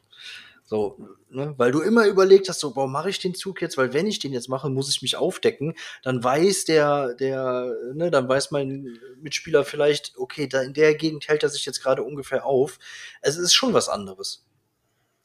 So, 0.73 0.97
ne? 1.29 1.53
Weil 1.59 1.71
du 1.71 1.83
immer 1.83 2.07
überlegt 2.07 2.49
hast, 2.49 2.61
so, 2.61 2.75
warum 2.75 2.93
mache 2.93 3.11
ich 3.11 3.19
den 3.19 3.35
Zug 3.35 3.61
jetzt? 3.61 3.77
Weil 3.77 3.93
wenn 3.93 4.07
ich 4.07 4.21
den 4.21 4.33
jetzt 4.33 4.49
mache, 4.49 4.71
muss 4.71 4.89
ich 4.89 5.03
mich 5.03 5.17
aufdecken. 5.17 5.75
Dann 6.03 6.25
weiß 6.25 6.65
der, 6.65 7.13
der, 7.13 7.77
ne, 7.93 8.11
dann 8.11 8.27
weiß 8.27 8.53
mein 8.53 8.99
Mitspieler 9.21 9.67
vielleicht, 9.67 10.15
okay, 10.17 10.47
da 10.47 10.63
in 10.63 10.73
der 10.73 10.95
Gegend 10.95 11.29
hält 11.29 11.43
er 11.43 11.51
sich 11.51 11.67
jetzt 11.67 11.83
gerade 11.83 12.03
ungefähr 12.03 12.47
auf. 12.47 12.79
Es 13.21 13.37
ist 13.37 13.53
schon 13.53 13.75
was 13.75 13.91
anderes. 13.91 14.47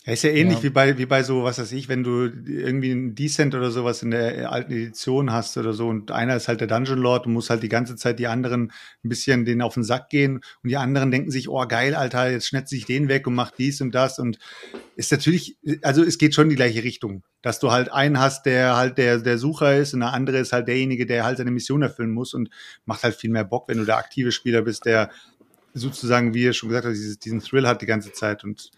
Ja, 0.07 0.13
ist 0.13 0.23
ja 0.23 0.29
ähnlich 0.29 0.59
Ja. 0.59 0.63
wie 0.63 0.69
bei, 0.69 0.97
wie 0.97 1.05
bei 1.05 1.21
so, 1.21 1.43
was 1.43 1.59
weiß 1.59 1.73
ich, 1.73 1.89
wenn 1.89 2.01
du 2.01 2.23
irgendwie 2.23 2.91
ein 2.93 3.13
Descent 3.13 3.53
oder 3.53 3.71
sowas 3.71 4.01
in 4.03 4.11
der 4.11 4.49
alten 4.53 4.71
Edition 4.71 5.33
hast 5.33 5.57
oder 5.57 5.73
so 5.73 5.89
und 5.89 6.11
einer 6.11 6.37
ist 6.37 6.47
halt 6.47 6.61
der 6.61 6.67
Dungeon 6.67 6.97
Lord 6.97 7.27
und 7.27 7.33
muss 7.33 7.49
halt 7.49 7.61
die 7.61 7.67
ganze 7.67 7.97
Zeit 7.97 8.17
die 8.17 8.27
anderen 8.27 8.71
ein 9.03 9.09
bisschen 9.09 9.43
denen 9.43 9.61
auf 9.61 9.73
den 9.73 9.83
Sack 9.83 10.09
gehen 10.09 10.37
und 10.63 10.69
die 10.69 10.77
anderen 10.77 11.11
denken 11.11 11.29
sich, 11.29 11.49
oh 11.49 11.61
geil, 11.67 11.93
Alter, 11.93 12.31
jetzt 12.31 12.47
schnetze 12.47 12.77
ich 12.77 12.85
den 12.85 13.09
weg 13.09 13.27
und 13.27 13.35
mach 13.35 13.51
dies 13.51 13.81
und 13.81 13.93
das 13.93 14.17
und 14.17 14.39
ist 14.95 15.11
natürlich, 15.11 15.57
also 15.81 16.03
es 16.03 16.17
geht 16.17 16.33
schon 16.33 16.45
in 16.45 16.51
die 16.51 16.55
gleiche 16.55 16.85
Richtung, 16.85 17.23
dass 17.41 17.59
du 17.59 17.71
halt 17.71 17.91
einen 17.91 18.17
hast, 18.17 18.45
der 18.45 18.77
halt 18.77 18.97
der, 18.97 19.19
der 19.19 19.37
Sucher 19.37 19.75
ist 19.75 19.93
und 19.93 19.99
der 19.99 20.13
andere 20.13 20.37
ist 20.37 20.53
halt 20.53 20.69
derjenige, 20.69 21.05
der 21.05 21.25
halt 21.25 21.37
seine 21.37 21.51
Mission 21.51 21.81
erfüllen 21.81 22.11
muss 22.11 22.33
und 22.33 22.49
macht 22.85 23.03
halt 23.03 23.15
viel 23.15 23.29
mehr 23.29 23.43
Bock, 23.43 23.67
wenn 23.67 23.77
du 23.77 23.83
der 23.83 23.97
aktive 23.97 24.31
Spieler 24.31 24.61
bist, 24.61 24.85
der 24.85 25.11
sozusagen, 25.73 26.33
wie 26.33 26.43
ihr 26.43 26.53
schon 26.53 26.69
gesagt 26.69 26.85
habt, 26.87 27.25
diesen 27.25 27.41
Thrill 27.41 27.67
hat 27.67 27.81
die 27.81 27.85
ganze 27.85 28.13
Zeit 28.13 28.45
und 28.45 28.71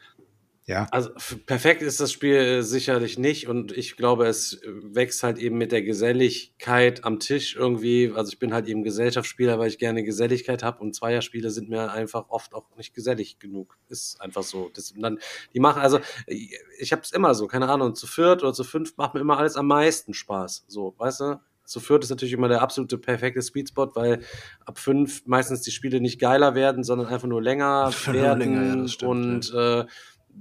ja. 0.70 0.86
Also 0.92 1.10
perfekt 1.48 1.82
ist 1.82 2.00
das 2.00 2.12
Spiel 2.12 2.36
äh, 2.36 2.62
sicherlich 2.62 3.18
nicht 3.18 3.48
und 3.48 3.72
ich 3.72 3.98
glaube, 3.98 4.28
es 4.28 4.54
äh, 4.54 4.68
wächst 4.84 5.24
halt 5.24 5.40
eben 5.40 5.58
mit 5.58 5.72
der 5.72 5.82
Geselligkeit 5.82 7.04
am 7.04 7.20
Tisch 7.20 7.56
irgendwie. 7.56 8.12
Also 8.14 8.32
ich 8.32 8.38
bin 8.38 8.54
halt 8.54 8.68
eben 8.68 8.84
Gesellschaftsspieler, 8.84 9.58
weil 9.58 9.70
ich 9.70 9.80
gerne 9.80 10.04
Geselligkeit 10.04 10.62
habe 10.62 10.80
und 10.82 10.96
Zweierspiele 10.96 11.50
sind 11.50 11.70
mir 11.70 11.92
einfach 11.92 12.30
oft 12.30 12.54
auch 12.54 12.68
nicht 12.78 12.94
gesellig 12.94 13.40
genug. 13.40 13.80
Ist 13.88 14.22
einfach 14.22 14.44
so. 14.44 14.70
Das, 14.76 14.94
dann, 14.96 15.18
die 15.56 15.60
machen, 15.60 15.82
also 15.82 15.98
äh, 16.28 16.50
ich 16.78 16.92
habe 16.92 17.02
es 17.02 17.14
immer 17.14 17.34
so, 17.34 17.48
keine 17.48 17.68
Ahnung, 17.68 17.96
zu 17.96 18.06
viert 18.06 18.44
oder 18.44 18.54
zu 18.54 18.64
fünf 18.64 18.96
macht 18.96 19.16
mir 19.16 19.22
immer 19.22 19.40
alles 19.40 19.56
am 19.56 19.66
meisten 19.66 20.14
Spaß. 20.14 20.66
So, 20.68 20.94
weißt 21.00 21.22
du? 21.22 21.42
Zu 21.66 21.80
viert 21.80 22.04
ist 22.04 22.12
natürlich 22.12 22.34
immer 22.34 22.48
der 22.48 22.62
absolute 22.62 23.00
perfekte 23.00 23.42
Sweetspot, 23.42 23.96
weil 23.96 24.22
ab 24.66 24.78
fünf 24.78 25.26
meistens 25.26 25.62
die 25.62 25.72
Spiele 25.72 26.00
nicht 26.00 26.20
geiler 26.20 26.54
werden, 26.54 26.84
sondern 26.84 27.08
einfach 27.08 27.28
nur 27.28 27.42
länger 27.42 27.92
werden 28.06 28.40
länger, 28.40 28.82
ja, 28.82 28.88
stimmt, 28.88 29.10
und 29.10 29.54
äh, 29.56 29.86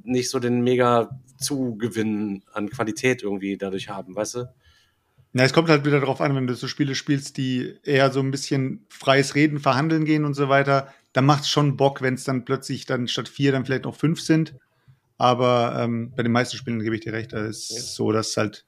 nicht 0.05 0.31
so 0.31 0.39
den 0.39 0.63
mega 0.63 1.11
Zugewinn 1.39 2.43
an 2.53 2.69
Qualität 2.71 3.23
irgendwie 3.23 3.57
dadurch 3.57 3.89
haben, 3.89 4.15
weißt 4.17 4.35
du? 4.37 4.45
Na, 5.33 5.45
es 5.45 5.53
kommt 5.53 5.69
halt 5.69 5.85
wieder 5.85 6.01
darauf 6.01 6.21
an, 6.21 6.35
wenn 6.35 6.47
du 6.47 6.55
so 6.55 6.67
Spiele 6.69 6.95
spielst, 6.95 7.37
die 7.37 7.75
eher 7.85 8.11
so 8.11 8.21
ein 8.21 8.31
bisschen 8.31 8.87
freies 8.89 9.35
Reden, 9.35 9.61
verhandeln 9.61 10.05
gehen 10.05 10.25
und 10.25 10.35
so 10.35 10.49
weiter, 10.49 10.93
dann 11.13 11.27
macht 11.27 11.43
es 11.43 11.51
schon 11.51 11.77
Bock, 11.77 12.01
wenn 12.03 12.15
es 12.15 12.25
dann 12.25 12.45
plötzlich 12.45 12.87
dann 12.87 13.09
statt 13.09 13.29
vier 13.29 13.53
dann 13.53 13.65
vielleicht 13.65 13.85
noch 13.85 13.95
fünf 13.95 14.21
sind. 14.21 14.55
Aber 15.19 15.77
ähm, 15.81 16.13
bei 16.17 16.23
den 16.23 16.33
meisten 16.33 16.57
Spielen 16.57 16.81
gebe 16.81 16.95
ich 16.95 17.03
dir 17.03 17.13
recht, 17.13 17.33
da 17.33 17.45
ist 17.45 17.71
Ja. 17.71 17.81
so, 17.81 18.13
dass 18.13 18.37
halt, 18.37 18.65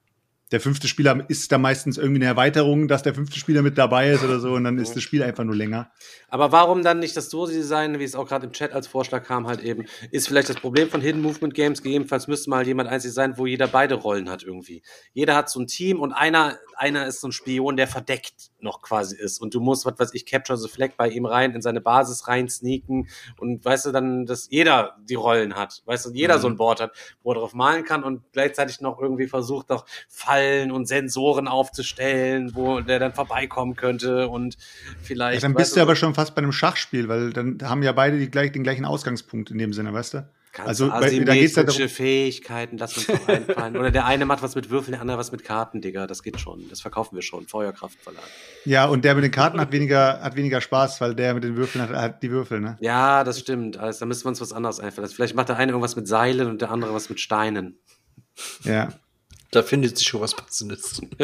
der 0.53 0.61
fünfte 0.61 0.89
Spieler 0.89 1.25
ist 1.29 1.53
da 1.53 1.59
meistens 1.59 1.97
irgendwie 1.97 2.19
eine 2.19 2.27
Erweiterung, 2.27 2.89
dass 2.89 3.03
der 3.05 3.15
fünfte 3.15 3.39
Spieler 3.39 3.63
mit 3.63 3.79
dabei 3.79 4.11
ist 4.11 4.25
oder 4.25 4.41
so 4.41 4.55
und 4.55 4.65
dann 4.65 4.79
ist 4.79 4.95
das 4.97 5.03
Spiel 5.03 5.23
einfach 5.23 5.45
nur 5.45 5.55
länger. 5.55 5.93
Aber 6.31 6.53
warum 6.53 6.83
dann 6.83 6.99
nicht 7.01 7.17
das 7.17 7.29
Dosi-Design, 7.29 7.99
wie 7.99 8.05
es 8.05 8.15
auch 8.15 8.27
gerade 8.27 8.47
im 8.47 8.53
Chat 8.53 8.73
als 8.73 8.87
Vorschlag 8.87 9.25
kam, 9.25 9.47
halt 9.47 9.61
eben, 9.63 9.87
ist 10.11 10.29
vielleicht 10.29 10.49
das 10.49 10.57
Problem 10.57 10.89
von 10.89 11.01
Hidden 11.01 11.21
Movement 11.23 11.55
Games. 11.55 11.83
Gegebenenfalls 11.83 12.29
müsste 12.29 12.51
mal 12.51 12.67
jemand 12.67 12.89
einzig 12.89 13.13
sein, 13.13 13.37
wo 13.37 13.47
jeder 13.47 13.67
beide 13.67 13.95
Rollen 13.97 14.31
hat 14.31 14.43
irgendwie. 14.43 14.83
Jeder 15.13 15.35
hat 15.35 15.51
so 15.51 15.61
ein 15.61 15.67
Team 15.67 16.01
und 16.01 16.13
einer, 16.13 16.57
einer 16.77 17.07
ist 17.07 17.21
so 17.21 17.29
ein 17.29 17.33
Spion, 17.33 17.77
der 17.77 17.87
verdeckt 17.89 18.51
noch 18.61 18.83
quasi 18.83 19.17
ist. 19.17 19.41
Und 19.41 19.55
du 19.55 19.61
musst, 19.61 19.85
was 19.87 19.99
weiß 19.99 20.15
ich, 20.15 20.27
Capture 20.27 20.57
the 20.59 20.69
Flag 20.69 20.91
bei 20.97 21.09
ihm 21.09 21.27
rein, 21.27 21.53
in 21.55 21.63
seine 21.63 21.81
Basis 21.81 22.29
rein 22.29 22.49
sneaken 22.49 23.09
und 23.39 23.65
weißt 23.65 23.87
du 23.87 23.93
dann, 23.93 24.27
dass 24.27 24.49
jeder 24.51 24.97
die 25.03 25.15
Rollen 25.15 25.57
hat. 25.57 25.83
Weißt 25.87 26.07
du, 26.07 26.11
jeder 26.13 26.37
Mhm. 26.37 26.41
so 26.43 26.49
ein 26.49 26.57
Board 26.57 26.81
hat, 26.81 26.93
wo 27.23 27.33
er 27.33 27.37
drauf 27.37 27.55
malen 27.55 27.85
kann 27.85 28.05
und 28.05 28.23
gleichzeitig 28.33 28.81
noch 28.81 29.01
irgendwie 29.01 29.27
versucht, 29.27 29.69
noch 29.71 29.87
Fallen 30.09 30.71
und 30.71 30.87
Sensoren 30.87 31.49
aufzustellen, 31.49 32.55
wo 32.55 32.81
der 32.81 32.99
dann 32.99 33.15
vorbeikommen 33.15 33.77
könnte 33.77 34.29
und 34.29 34.55
Ja, 34.55 34.61
vielleicht. 35.03 35.43
dann 35.43 35.55
weißt 35.55 35.59
bist 35.59 35.77
du 35.77 35.81
aber 35.81 35.97
schon 35.97 36.15
fast 36.21 36.35
bei 36.35 36.43
einem 36.43 36.53
Schachspiel, 36.53 37.09
weil 37.09 37.33
dann 37.33 37.59
haben 37.63 37.83
ja 37.83 37.93
beide 37.93 38.19
die 38.19 38.31
gleich, 38.31 38.53
den 38.53 38.63
gleichen 38.63 38.85
Ausgangspunkt 38.85 39.51
in 39.51 39.59
dem 39.59 39.73
Sinne, 39.73 39.93
weißt 39.93 40.15
du? 40.15 40.29
Also, 40.65 40.91
Also, 40.91 41.07
bei- 41.19 41.25
da 41.25 41.33
geht's 41.35 41.55
ja 41.55 41.63
darum- 41.63 41.89
Fähigkeiten, 41.89 42.77
lass 42.77 42.97
uns 42.97 43.07
doch 43.07 43.29
einfallen. 43.29 43.77
Oder 43.77 43.93
der 43.93 44.05
eine 44.07 44.27
macht 44.27 44.43
was 44.43 44.57
mit 44.57 44.69
Würfeln, 44.69 44.93
der 44.93 45.01
andere 45.01 45.17
was 45.17 45.31
mit 45.31 45.45
Karten, 45.45 45.81
Digga. 45.81 46.09
Das 46.09 46.25
geht 46.25 46.41
schon. 46.41 46.69
Das 46.69 46.81
verkaufen 46.81 47.15
wir 47.15 47.23
schon. 47.23 47.47
Feuerkraftverlag. 47.47 48.25
Ja, 48.65 48.87
und 48.87 49.05
der 49.05 49.15
mit 49.15 49.23
den 49.23 49.31
Karten 49.31 49.61
hat 49.61 49.71
weniger, 49.71 50.21
hat 50.21 50.35
weniger 50.35 50.61
Spaß, 50.61 51.01
weil 51.01 51.15
der 51.15 51.35
mit 51.35 51.45
den 51.45 51.55
Würfeln 51.57 51.83
hat, 51.89 51.91
hat 51.97 52.23
die 52.25 52.33
Würfel, 52.33 52.59
ne? 52.61 52.77
Ja, 52.81 53.23
das 53.23 53.39
stimmt. 53.39 53.77
Also, 53.77 54.01
da 54.01 54.07
müssen 54.07 54.25
wir 54.25 54.31
uns 54.31 54.41
was 54.41 54.53
anderes 54.53 54.81
einfallen. 54.81 55.05
lassen. 55.05 55.15
Vielleicht 55.15 55.37
macht 55.37 55.49
der 55.51 55.57
eine 55.57 55.71
irgendwas 55.71 55.95
mit 55.95 56.09
Seilen 56.09 56.49
und 56.49 56.61
der 56.61 56.73
andere 56.73 56.93
was 56.95 57.09
mit 57.09 57.21
Steinen. 57.21 57.79
Ja. 58.65 58.89
Da 59.53 59.63
findet 59.63 59.99
sich 59.99 60.09
schon 60.09 60.21
was 60.21 60.35
Passendes. 60.35 61.01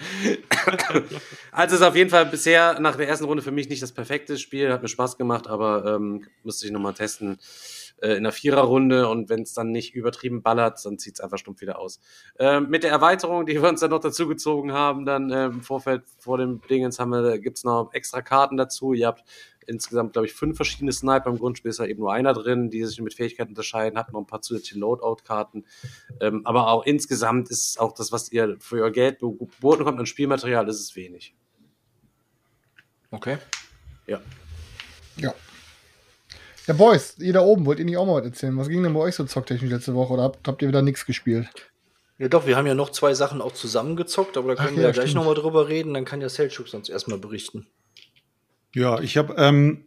Also 1.52 1.76
ist 1.76 1.82
auf 1.82 1.96
jeden 1.96 2.10
Fall 2.10 2.26
bisher 2.26 2.78
nach 2.80 2.96
der 2.96 3.08
ersten 3.08 3.24
Runde 3.24 3.42
für 3.42 3.50
mich 3.50 3.68
nicht 3.68 3.82
das 3.82 3.92
perfekte 3.92 4.38
Spiel, 4.38 4.72
hat 4.72 4.82
mir 4.82 4.88
Spaß 4.88 5.18
gemacht, 5.18 5.48
aber 5.48 5.84
ähm, 5.84 6.26
müsste 6.44 6.66
ich 6.66 6.72
nochmal 6.72 6.94
testen 6.94 7.38
äh, 8.00 8.14
in 8.14 8.22
der 8.22 8.32
Viererrunde 8.32 9.08
und 9.08 9.28
wenn 9.28 9.42
es 9.42 9.52
dann 9.52 9.70
nicht 9.72 9.94
übertrieben 9.94 10.42
ballert, 10.42 10.84
dann 10.84 10.98
zieht 10.98 11.14
es 11.14 11.20
einfach 11.20 11.38
stumpf 11.38 11.60
wieder 11.60 11.78
aus. 11.78 12.00
Ähm, 12.38 12.68
mit 12.70 12.82
der 12.82 12.90
Erweiterung, 12.90 13.46
die 13.46 13.60
wir 13.60 13.68
uns 13.68 13.80
dann 13.80 13.90
noch 13.90 14.00
dazu 14.00 14.26
gezogen 14.28 14.72
haben, 14.72 15.04
dann 15.04 15.30
ähm, 15.30 15.52
im 15.52 15.62
Vorfeld 15.62 16.04
vor 16.18 16.38
dem 16.38 16.60
Dingens 16.68 16.98
haben 16.98 17.10
wir, 17.10 17.38
gibt's 17.38 17.64
noch 17.64 17.92
extra 17.92 18.22
Karten 18.22 18.56
dazu. 18.56 18.92
Ihr 18.92 19.06
habt 19.06 19.24
insgesamt, 19.66 20.12
glaube 20.12 20.26
ich, 20.26 20.32
fünf 20.32 20.56
verschiedene 20.56 20.92
Sniper. 20.92 21.30
Im 21.30 21.38
Grundspiel 21.38 21.70
ist 21.70 21.80
da 21.80 21.84
eben 21.84 22.00
nur 22.00 22.12
einer 22.12 22.32
drin, 22.32 22.70
die 22.70 22.84
sich 22.84 23.00
mit 23.00 23.14
Fähigkeiten 23.14 23.50
unterscheiden, 23.50 23.98
hat 23.98 24.12
noch 24.12 24.20
ein 24.20 24.26
paar 24.26 24.42
zusätzliche 24.42 24.78
Loadout-Karten. 24.78 25.64
Ähm, 26.20 26.42
aber 26.44 26.68
auch 26.68 26.84
insgesamt 26.84 27.50
ist 27.50 27.78
auch 27.80 27.92
das, 27.92 28.12
was 28.12 28.30
ihr 28.32 28.56
für 28.60 28.82
euer 28.82 28.90
Geld 28.90 29.20
geboten 29.20 29.84
kommt 29.84 29.98
an 29.98 30.06
Spielmaterial, 30.06 30.68
ist 30.68 30.80
es 30.80 30.96
wenig. 30.96 31.34
Okay. 33.10 33.38
Ja. 34.06 34.20
Ja, 36.70 36.76
Boys, 36.76 37.18
ihr 37.18 37.32
da 37.32 37.40
oben, 37.40 37.66
wollt 37.66 37.80
ihr 37.80 37.84
nicht 37.84 37.96
auch 37.96 38.06
mal 38.06 38.20
was 38.20 38.24
erzählen? 38.24 38.56
Was 38.56 38.68
ging 38.68 38.82
denn 38.82 38.94
bei 38.94 39.00
euch 39.00 39.16
so 39.16 39.24
zocktechnisch 39.24 39.70
letzte 39.70 39.94
Woche 39.94 40.12
oder 40.12 40.22
habt, 40.22 40.46
habt 40.46 40.62
ihr 40.62 40.68
wieder 40.68 40.82
nichts 40.82 41.04
gespielt? 41.04 41.48
Ja 42.18 42.28
doch, 42.28 42.46
wir 42.46 42.56
haben 42.56 42.66
ja 42.66 42.74
noch 42.74 42.90
zwei 42.90 43.12
Sachen 43.14 43.40
auch 43.40 43.52
zusammengezockt, 43.52 44.36
aber 44.36 44.54
da 44.54 44.54
können 44.54 44.74
Ach 44.74 44.76
wir 44.76 44.82
ja, 44.82 44.88
ja 44.90 44.92
gleich 44.92 45.14
nochmal 45.14 45.34
drüber 45.34 45.68
reden. 45.68 45.94
Dann 45.94 46.04
kann 46.04 46.20
ja 46.20 46.28
Selchuk 46.28 46.68
sonst 46.68 46.88
erstmal 46.88 47.18
berichten. 47.18 47.66
Ja, 48.74 49.00
ich 49.00 49.16
habe 49.16 49.34
ähm, 49.36 49.86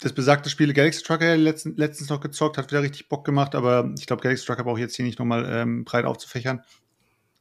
das 0.00 0.12
besagte 0.12 0.50
Spiel 0.50 0.72
Galaxy 0.72 1.02
Trucker 1.02 1.36
letzten, 1.36 1.76
letztens 1.76 2.10
noch 2.10 2.20
gezockt, 2.20 2.58
hat 2.58 2.70
wieder 2.70 2.82
richtig 2.82 3.08
Bock 3.08 3.24
gemacht, 3.24 3.54
aber 3.54 3.92
ich 3.98 4.06
glaube, 4.06 4.22
Galaxy 4.22 4.44
Trucker 4.44 4.64
brauche 4.64 4.78
ich 4.78 4.82
jetzt 4.82 4.96
hier 4.96 5.04
nicht 5.04 5.18
nochmal 5.18 5.46
ähm, 5.50 5.84
breit 5.84 6.04
aufzufächern. 6.04 6.62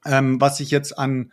Ähm, 0.06 0.40
was 0.40 0.60
ich 0.60 0.72
jetzt 0.72 0.98
an 0.98 1.32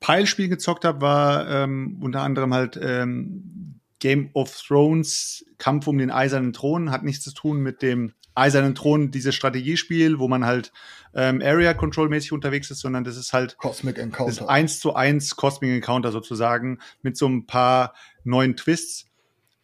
Peilspielen 0.00 0.50
gezockt 0.50 0.84
habe, 0.84 1.00
war 1.00 1.48
ähm, 1.48 1.98
unter 2.02 2.22
anderem 2.22 2.54
halt 2.54 2.78
ähm, 2.82 3.80
Game 4.02 4.30
of 4.34 4.60
Thrones 4.60 5.46
Kampf 5.58 5.86
um 5.86 5.96
den 5.96 6.10
eisernen 6.10 6.52
Thron. 6.52 6.90
Hat 6.90 7.04
nichts 7.04 7.22
zu 7.22 7.32
tun 7.32 7.60
mit 7.60 7.82
dem 7.82 8.14
eisernen 8.34 8.74
Thron, 8.74 9.12
dieses 9.12 9.36
Strategiespiel, 9.36 10.18
wo 10.18 10.26
man 10.26 10.44
halt 10.44 10.72
ähm, 11.14 11.40
Area 11.40 11.72
Control 11.72 12.08
mäßig 12.08 12.32
unterwegs 12.32 12.68
ist, 12.72 12.80
sondern 12.80 13.04
das 13.04 13.16
ist 13.16 13.32
halt 13.32 13.56
Cosmic 13.58 13.94
das 13.94 14.04
Encounter. 14.04 14.48
1 14.48 14.80
zu 14.80 14.96
1 14.96 15.36
Cosmic 15.36 15.70
Encounter 15.70 16.10
sozusagen 16.10 16.80
mit 17.02 17.16
so 17.16 17.28
ein 17.28 17.46
paar 17.46 17.94
neuen 18.24 18.56
Twists. 18.56 19.06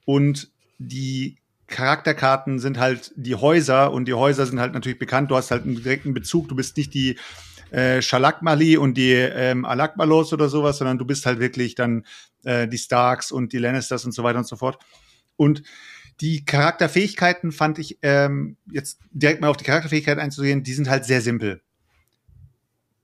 Und 0.05 0.53
die 0.79 1.39
Charakterkarten 1.67 2.61
sind 2.61 2.79
halt 2.79 3.13
die 3.17 3.35
Häuser 3.35 3.93
und 3.93 4.07
die 4.07 4.15
Häuser 4.15 4.47
sind 4.47 4.61
halt 4.61 4.73
natürlich 4.73 5.01
bekannt. 5.01 5.33
Du 5.33 5.37
hast 5.37 5.51
halt 5.51 5.65
einen 5.65 5.83
direkten 5.83 6.15
Bezug. 6.15 6.49
Du 6.49 6.55
bist 6.55 6.77
nicht 6.77 6.95
die 6.95 7.19
äh, 7.71 8.03
Shalakmali 8.03 8.77
und 8.77 8.95
die 8.95 9.13
ähm, 9.13 9.65
Alakmalos 9.65 10.33
oder 10.33 10.49
sowas, 10.49 10.79
sondern 10.79 10.99
du 10.99 11.05
bist 11.05 11.27
halt 11.27 11.41
wirklich 11.41 11.75
dann 11.75 12.05
äh, 12.45 12.69
die 12.69 12.79
Starks 12.79 13.31
und 13.33 13.53
die 13.53 13.59
Lannisters 13.59 14.05
und 14.05 14.13
so 14.13 14.23
weiter 14.23 14.39
und 14.39 14.47
so 14.47 14.57
fort. 14.57 14.79
Und 15.37 15.63
die 16.21 16.45
Charakterfähigkeiten 16.45 17.53
fand 17.53 17.79
ich, 17.79 17.99
ähm, 18.03 18.57
jetzt 18.73 18.99
direkt 19.11 19.41
mal 19.41 19.49
auf 19.49 19.57
die 19.57 19.65
Charakterfähigkeit 19.65 20.19
einzugehen, 20.19 20.63
die 20.63 20.73
sind 20.73 20.89
halt 20.89 21.05
sehr 21.05 21.21
simpel 21.21 21.63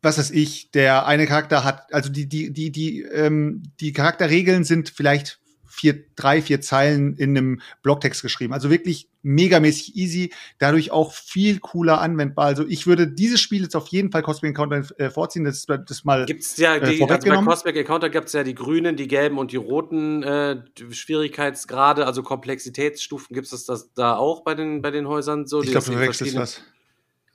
was 0.04 0.18
weiß 0.18 0.30
ich, 0.32 0.70
der 0.70 1.06
eine 1.06 1.26
Charakter 1.26 1.64
hat, 1.64 1.92
also 1.92 2.10
die, 2.10 2.28
die, 2.28 2.52
die, 2.52 2.70
die, 2.70 3.00
ähm, 3.02 3.62
die 3.80 3.92
Charakterregeln 3.92 4.62
sind 4.62 4.90
vielleicht 4.90 5.40
vier, 5.74 6.04
drei, 6.14 6.40
vier 6.40 6.60
Zeilen 6.60 7.16
in 7.16 7.36
einem 7.36 7.60
Blogtext 7.82 8.22
geschrieben. 8.22 8.52
Also 8.52 8.70
wirklich 8.70 9.08
megamäßig 9.22 9.96
easy, 9.96 10.32
dadurch 10.58 10.92
auch 10.92 11.12
viel 11.12 11.58
cooler 11.58 12.00
anwendbar. 12.00 12.46
Also 12.46 12.64
ich 12.68 12.86
würde 12.86 13.08
dieses 13.08 13.40
Spiel 13.40 13.62
jetzt 13.62 13.74
auf 13.74 13.88
jeden 13.88 14.12
Fall 14.12 14.22
Cosmic 14.22 14.50
Encounter 14.50 14.82
äh, 14.98 15.10
vorziehen. 15.10 15.44
Das, 15.44 15.66
das 15.66 16.04
mal 16.04 16.26
Gibt's 16.26 16.56
ja, 16.56 16.76
äh, 16.76 16.96
die, 16.96 17.02
also 17.02 17.28
bei. 17.28 17.36
Cosmic 17.36 17.76
Encounter 17.76 18.08
gibt's 18.08 18.32
ja 18.32 18.44
die 18.44 18.54
grünen, 18.54 18.96
die 18.96 19.08
gelben 19.08 19.38
und 19.38 19.50
die 19.50 19.56
roten 19.56 20.22
äh, 20.22 20.62
Schwierigkeitsgrade, 20.90 22.06
also 22.06 22.22
Komplexitätsstufen. 22.22 23.34
Gibt's 23.34 23.50
das, 23.50 23.64
das 23.64 23.92
da 23.94 24.16
auch 24.16 24.44
bei 24.44 24.54
den, 24.54 24.80
bei 24.80 24.90
den 24.90 25.08
Häusern 25.08 25.46
so? 25.46 25.60
ich 25.60 25.66
Die 25.66 25.72
glaube, 25.72 25.86
das 25.86 25.94
du 25.94 26.00
wechselst 26.00 26.36
was. 26.36 26.60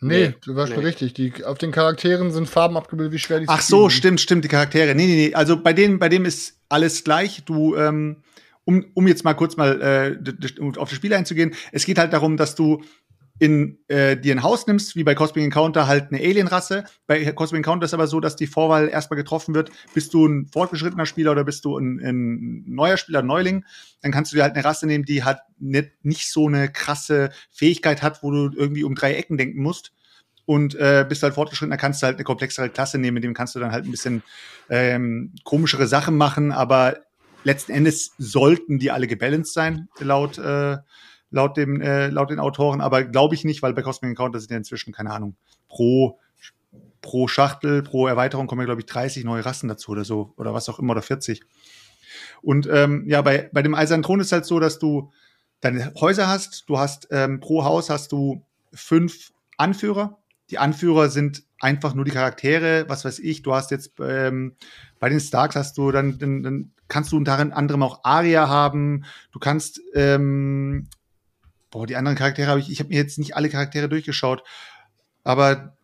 Nee, 0.01 0.27
Nee, 0.27 0.35
du 0.45 0.55
warst 0.55 0.71
schon 0.71 0.81
nee. 0.81 0.87
richtig. 0.87 1.13
Die, 1.13 1.43
auf 1.43 1.57
den 1.57 1.71
Charakteren 1.71 2.31
sind 2.31 2.47
Farben 2.47 2.77
abgebildet, 2.77 3.13
wie 3.13 3.19
schwer 3.19 3.41
die 3.41 3.47
zu 3.47 3.51
Ach 3.51 3.61
so, 3.61 3.89
stimmt, 3.89 4.21
stimmt, 4.21 4.45
die 4.45 4.47
Charaktere. 4.47 4.95
Nee, 4.95 5.07
nee, 5.07 5.27
nee. 5.27 5.33
Also 5.33 5.61
bei 5.61 5.73
denen, 5.73 5.99
bei 5.99 6.07
dem 6.07 6.23
ist 6.23 6.58
alles 6.69 7.03
gleich. 7.03 7.43
Du, 7.45 7.75
ähm, 7.75 8.17
um, 8.63 8.85
um 8.93 9.07
jetzt 9.07 9.23
mal 9.23 9.33
kurz 9.33 9.57
mal 9.57 9.81
äh, 9.81 10.77
auf 10.77 10.89
das 10.89 10.95
Spiel 10.95 11.13
einzugehen, 11.13 11.55
es 11.71 11.85
geht 11.85 11.97
halt 11.97 12.13
darum, 12.13 12.37
dass 12.37 12.55
du 12.55 12.83
in 13.39 13.79
äh, 13.87 14.17
dir 14.17 14.35
ein 14.35 14.43
Haus 14.43 14.67
nimmst, 14.67 14.97
wie 14.97 15.03
bei 15.03 15.15
Cosmic 15.15 15.45
Encounter 15.45 15.87
halt 15.87 16.11
eine 16.11 16.21
Alienrasse. 16.21 16.83
Bei 17.07 17.31
Cosmic 17.31 17.59
Encounter 17.59 17.85
ist 17.85 17.93
aber 17.93 18.07
so, 18.07 18.19
dass 18.19 18.35
die 18.35 18.47
Vorwahl 18.47 18.89
erstmal 18.89 19.15
getroffen 19.15 19.55
wird, 19.55 19.71
bist 19.93 20.13
du 20.13 20.27
ein 20.27 20.47
fortgeschrittener 20.47 21.05
Spieler 21.05 21.31
oder 21.31 21.45
bist 21.45 21.63
du 21.63 21.77
ein, 21.77 21.99
ein 21.99 22.63
neuer 22.67 22.97
Spieler, 22.97 23.19
ein 23.19 23.27
Neuling, 23.27 23.63
dann 24.01 24.11
kannst 24.11 24.31
du 24.31 24.35
dir 24.35 24.43
halt 24.43 24.55
eine 24.55 24.65
Rasse 24.65 24.87
nehmen, 24.87 25.05
die 25.05 25.23
halt 25.23 25.39
nicht, 25.57 25.91
nicht 26.03 26.29
so 26.29 26.47
eine 26.47 26.69
krasse 26.69 27.31
Fähigkeit 27.49 28.03
hat, 28.03 28.23
wo 28.23 28.31
du 28.31 28.51
irgendwie 28.55 28.83
um 28.83 28.93
drei 28.93 29.13
Ecken 29.13 29.37
denken 29.37 29.61
musst 29.61 29.93
und 30.49 30.73
äh, 30.73 31.05
bist 31.07 31.21
halt 31.21 31.35
fortgeschritten, 31.35 31.69
da 31.69 31.77
kannst 31.77 32.01
du 32.01 32.07
halt 32.07 32.15
eine 32.15 32.23
komplexere 32.23 32.71
Klasse 32.71 32.97
nehmen, 32.97 33.13
mit 33.13 33.23
dem 33.23 33.35
kannst 33.35 33.53
du 33.53 33.59
dann 33.59 33.71
halt 33.71 33.85
ein 33.85 33.91
bisschen 33.91 34.23
ähm, 34.67 35.35
komischere 35.43 35.85
Sachen 35.85 36.17
machen, 36.17 36.51
aber 36.51 37.01
letzten 37.43 37.71
Endes 37.71 38.13
sollten 38.17 38.79
die 38.79 38.89
alle 38.89 39.05
gebalanced 39.05 39.53
sein, 39.53 39.89
laut, 39.99 40.39
äh, 40.39 40.77
laut, 41.29 41.55
dem, 41.55 41.81
äh, 41.81 42.07
laut 42.07 42.31
den 42.31 42.39
Autoren, 42.39 42.81
aber 42.81 43.03
glaube 43.03 43.35
ich 43.35 43.45
nicht, 43.45 43.61
weil 43.61 43.75
bei 43.75 43.83
Cosmic 43.83 44.09
Encounter 44.09 44.39
sind 44.39 44.49
ja 44.49 44.57
inzwischen, 44.57 44.91
keine 44.91 45.11
Ahnung, 45.11 45.35
pro, 45.67 46.17
pro 47.01 47.27
Schachtel, 47.27 47.83
pro 47.83 48.07
Erweiterung 48.07 48.47
kommen 48.47 48.61
ja, 48.61 48.65
glaube 48.65 48.81
ich, 48.81 48.87
30 48.87 49.25
neue 49.25 49.45
Rassen 49.45 49.69
dazu 49.69 49.91
oder 49.91 50.03
so, 50.03 50.33
oder 50.35 50.51
was 50.51 50.67
auch 50.67 50.79
immer, 50.79 50.93
oder 50.93 51.03
40. 51.03 51.43
Und 52.41 52.67
ähm, 52.71 53.03
ja, 53.05 53.21
bei, 53.21 53.51
bei 53.53 53.61
dem 53.61 53.75
Eisernen 53.75 54.01
Thron 54.01 54.19
ist 54.19 54.31
halt 54.31 54.45
so, 54.45 54.59
dass 54.59 54.79
du 54.79 55.11
deine 55.61 55.93
Häuser 55.99 56.27
hast, 56.27 56.67
du 56.67 56.79
hast 56.79 57.07
ähm, 57.11 57.39
pro 57.39 57.65
Haus 57.65 57.91
hast 57.91 58.11
du 58.13 58.43
fünf 58.73 59.31
Anführer. 59.57 60.18
Die 60.51 60.57
Anführer 60.57 61.09
sind 61.09 61.43
einfach 61.59 61.93
nur 61.93 62.05
die 62.05 62.11
Charaktere, 62.11 62.85
was 62.87 63.05
weiß 63.05 63.19
ich. 63.19 63.41
Du 63.41 63.53
hast 63.53 63.71
jetzt 63.71 63.93
ähm, 63.99 64.55
bei 64.99 65.09
den 65.09 65.19
Starks 65.19 65.55
hast 65.55 65.77
du 65.77 65.91
dann, 65.91 66.17
dann, 66.17 66.43
dann 66.43 66.71
kannst 66.87 67.11
du 67.11 67.17
unter 67.17 67.37
anderem 67.37 67.83
auch 67.83 68.03
Aria 68.03 68.47
haben. 68.47 69.05
Du 69.31 69.39
kannst 69.39 69.81
ähm, 69.93 70.87
boah, 71.71 71.85
die 71.85 71.95
anderen 71.95 72.17
Charaktere 72.17 72.47
habe 72.47 72.59
ich, 72.59 72.71
ich 72.71 72.79
habe 72.79 72.89
mir 72.89 72.97
jetzt 72.97 73.19
nicht 73.19 73.35
alle 73.35 73.49
Charaktere 73.49 73.89
durchgeschaut, 73.89 74.43
aber 75.23 75.75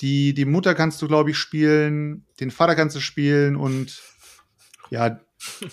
die, 0.00 0.34
die 0.34 0.44
Mutter 0.44 0.74
kannst 0.74 1.00
du, 1.02 1.08
glaube 1.08 1.30
ich, 1.30 1.38
spielen, 1.38 2.24
den 2.40 2.50
Vater 2.50 2.74
kannst 2.74 2.96
du 2.96 3.00
spielen 3.00 3.56
und 3.56 4.02
ja, 4.90 5.20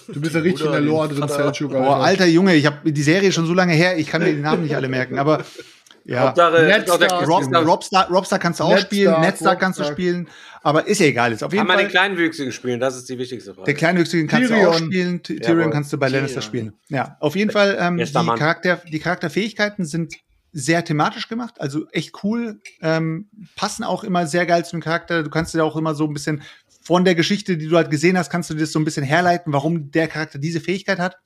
Du 0.07 0.19
bist 0.19 0.35
ja 0.35 0.41
richtig 0.41 0.65
in 0.65 0.71
der 0.73 0.81
Lore 0.81 1.07
drin. 1.07 1.27
Selchuk. 1.29 1.73
Oh, 1.73 1.91
alter 1.91 2.25
Junge, 2.25 2.55
ich 2.55 2.65
habe 2.65 2.91
die 2.91 3.03
Serie 3.03 3.31
schon 3.31 3.45
so 3.45 3.53
lange 3.53 3.73
her, 3.73 3.97
ich 3.97 4.07
kann 4.07 4.21
mir 4.21 4.33
die 4.33 4.41
Namen 4.41 4.63
nicht 4.63 4.75
alle 4.75 4.89
merken, 4.89 5.17
aber 5.17 5.45
ja. 6.05 6.27
Hauptsache, 6.27 7.25
Rob. 7.25 7.67
Robstar, 7.67 8.09
Robstar 8.09 8.39
kannst 8.39 8.59
du 8.59 8.63
auch 8.63 8.69
Netstar, 8.69 8.85
spielen, 8.87 9.21
Netstar 9.21 9.55
kannst 9.55 9.79
du 9.79 9.83
spielen, 9.85 10.27
aber 10.63 10.87
ist 10.87 10.99
ja 10.99 11.07
egal. 11.07 11.31
Ist 11.31 11.43
auf 11.43 11.51
jeden 11.51 11.59
kann 11.61 11.67
man 11.67 11.77
Fall. 11.77 11.85
den 11.85 11.91
Kleinwüchsigen 11.91 12.51
spielen? 12.51 12.79
Das 12.79 12.95
ist 12.97 13.07
die 13.09 13.17
wichtigste 13.17 13.53
Frage. 13.53 13.65
Der 13.65 13.73
Kleinwüchsigen 13.75 14.27
kannst 14.27 14.49
du 14.49 14.55
auch 14.55 14.71
Tyrion. 14.75 14.85
spielen, 14.91 15.23
Ty- 15.23 15.39
Tyrion 15.39 15.59
Jawohl. 15.59 15.71
kannst 15.71 15.93
du 15.93 15.97
bei 15.97 16.09
Lannister 16.09 16.41
Tyrion. 16.41 16.47
spielen. 16.47 16.73
Ja, 16.89 17.17
auf 17.19 17.35
jeden 17.35 17.51
Fall, 17.51 17.77
ähm, 17.79 17.97
die. 17.97 18.11
Charakter, 18.11 18.81
die 18.91 18.99
Charakterfähigkeiten 18.99 19.85
sind 19.85 20.15
sehr 20.53 20.83
thematisch 20.83 21.27
gemacht, 21.29 21.55
also 21.61 21.87
echt 21.91 22.23
cool. 22.23 22.59
Ähm, 22.81 23.29
passen 23.55 23.83
auch 23.83 24.03
immer 24.03 24.27
sehr 24.27 24.45
geil 24.45 24.65
zu 24.65 24.71
dem 24.71 24.81
Charakter. 24.81 25.23
Du 25.23 25.29
kannst 25.29 25.53
dir 25.53 25.63
auch 25.63 25.77
immer 25.77 25.95
so 25.95 26.05
ein 26.05 26.13
bisschen 26.13 26.41
von 26.83 27.05
der 27.05 27.15
Geschichte, 27.15 27.57
die 27.57 27.67
du 27.67 27.77
halt 27.77 27.89
gesehen 27.91 28.17
hast, 28.17 28.29
kannst 28.29 28.49
du 28.49 28.55
dir 28.55 28.61
das 28.61 28.71
so 28.71 28.79
ein 28.79 28.85
bisschen 28.85 29.03
herleiten, 29.05 29.53
warum 29.53 29.91
der 29.91 30.07
Charakter 30.07 30.39
diese 30.39 30.59
Fähigkeit 30.59 30.99
hat. 30.99 31.17